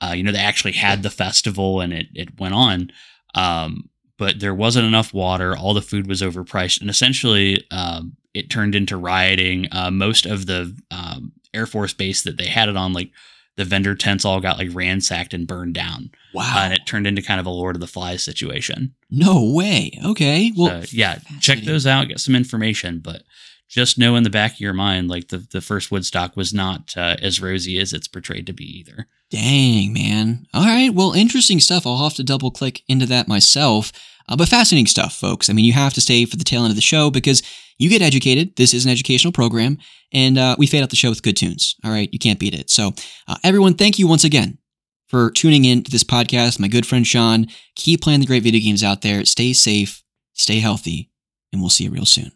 uh, 0.00 0.12
you 0.14 0.22
know, 0.22 0.32
they 0.32 0.38
actually 0.38 0.72
had 0.72 1.02
the 1.02 1.10
festival 1.10 1.80
and 1.80 1.92
it 1.92 2.06
it 2.14 2.38
went 2.38 2.54
on. 2.54 2.90
Um, 3.34 3.88
but 4.18 4.40
there 4.40 4.54
wasn't 4.54 4.86
enough 4.86 5.14
water. 5.14 5.56
All 5.56 5.74
the 5.74 5.82
food 5.82 6.08
was 6.08 6.22
overpriced, 6.22 6.80
and 6.80 6.90
essentially, 6.90 7.64
um, 7.70 8.16
it 8.34 8.50
turned 8.50 8.74
into 8.74 8.96
rioting. 8.96 9.68
Uh, 9.72 9.90
most 9.90 10.26
of 10.26 10.46
the 10.46 10.76
um, 10.90 11.32
Air 11.54 11.66
Force 11.66 11.94
base 11.94 12.22
that 12.22 12.36
they 12.36 12.46
had 12.46 12.68
it 12.68 12.76
on, 12.76 12.92
like 12.92 13.10
the 13.58 13.64
vendor 13.66 13.94
tents 13.94 14.24
all 14.24 14.40
got 14.40 14.56
like 14.56 14.70
ransacked 14.72 15.34
and 15.34 15.46
burned 15.46 15.74
down, 15.74 16.10
Wow. 16.32 16.54
uh, 16.56 16.60
and 16.64 16.72
it 16.72 16.86
turned 16.86 17.06
into 17.06 17.20
kind 17.20 17.38
of 17.40 17.44
a 17.46 17.50
Lord 17.50 17.76
of 17.76 17.80
the 17.80 17.86
Flies 17.86 18.22
situation. 18.24 18.94
no 19.10 19.42
way. 19.52 19.98
Okay. 20.04 20.52
Well, 20.56 20.82
So, 20.84 20.88
yeah, 20.96 21.18
check 21.40 21.58
those 21.60 21.86
out, 21.86 22.08
get 22.08 22.20
some 22.20 22.34
information, 22.36 23.00
but 23.00 23.22
just 23.68 23.98
know 23.98 24.16
in 24.16 24.22
the 24.22 24.30
back 24.30 24.52
of 24.54 24.60
your 24.60 24.72
mind, 24.72 25.08
like 25.10 25.28
the, 25.28 25.38
the 25.50 25.60
first 25.60 25.90
Woodstock 25.90 26.36
was 26.36 26.54
not 26.54 26.96
uh, 26.96 27.16
as 27.20 27.42
rosy 27.42 27.78
as 27.78 27.92
it's 27.92 28.08
portrayed 28.08 28.46
to 28.46 28.52
be 28.54 28.64
either. 28.64 29.06
Dang, 29.30 29.92
man. 29.92 30.46
All 30.54 30.64
right. 30.64 30.94
Well, 30.94 31.12
interesting 31.12 31.60
stuff. 31.60 31.86
I'll 31.86 32.02
have 32.04 32.14
to 32.14 32.24
double 32.24 32.50
click 32.50 32.82
into 32.88 33.04
that 33.06 33.28
myself. 33.28 33.92
Uh, 34.28 34.36
but 34.36 34.48
fascinating 34.48 34.86
stuff, 34.86 35.14
folks. 35.14 35.48
I 35.48 35.52
mean, 35.52 35.64
you 35.64 35.72
have 35.72 35.94
to 35.94 36.00
stay 36.00 36.24
for 36.24 36.36
the 36.36 36.44
tail 36.44 36.62
end 36.62 36.70
of 36.70 36.76
the 36.76 36.82
show 36.82 37.10
because 37.10 37.42
you 37.78 37.88
get 37.88 38.02
educated. 38.02 38.56
This 38.56 38.74
is 38.74 38.84
an 38.84 38.90
educational 38.90 39.32
program, 39.32 39.78
and 40.12 40.38
uh, 40.38 40.56
we 40.58 40.66
fade 40.66 40.82
out 40.82 40.90
the 40.90 40.96
show 40.96 41.10
with 41.10 41.22
good 41.22 41.36
tunes. 41.36 41.76
All 41.84 41.90
right. 41.90 42.08
You 42.12 42.18
can't 42.18 42.38
beat 42.38 42.54
it. 42.54 42.70
So, 42.70 42.92
uh, 43.26 43.36
everyone, 43.44 43.74
thank 43.74 43.98
you 43.98 44.06
once 44.06 44.24
again 44.24 44.58
for 45.06 45.30
tuning 45.30 45.64
in 45.64 45.82
to 45.82 45.90
this 45.90 46.04
podcast. 46.04 46.60
My 46.60 46.68
good 46.68 46.86
friend 46.86 47.06
Sean, 47.06 47.46
keep 47.76 48.02
playing 48.02 48.20
the 48.20 48.26
great 48.26 48.42
video 48.42 48.60
games 48.60 48.84
out 48.84 49.02
there. 49.02 49.24
Stay 49.24 49.52
safe, 49.52 50.02
stay 50.34 50.60
healthy, 50.60 51.10
and 51.52 51.60
we'll 51.60 51.70
see 51.70 51.84
you 51.84 51.90
real 51.90 52.06
soon. 52.06 52.32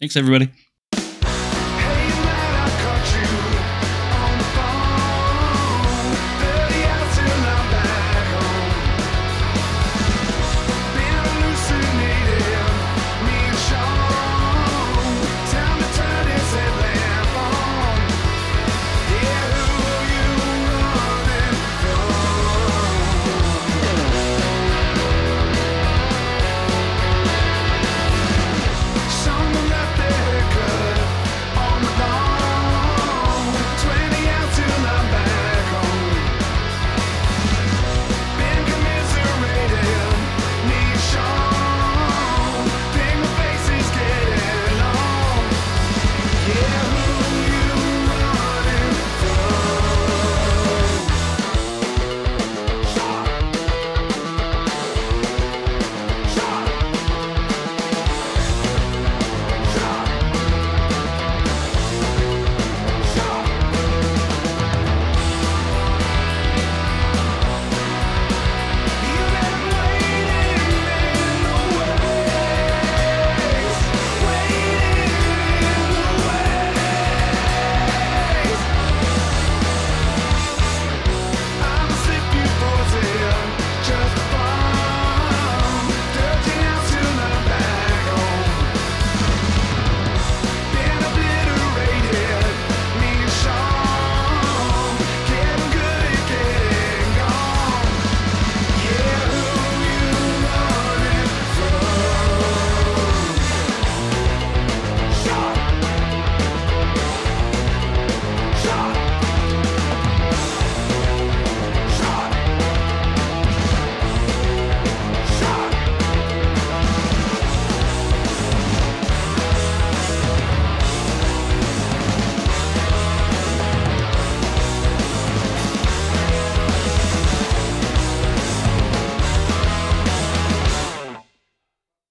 Thanks, 0.00 0.16
everybody. 0.16 0.50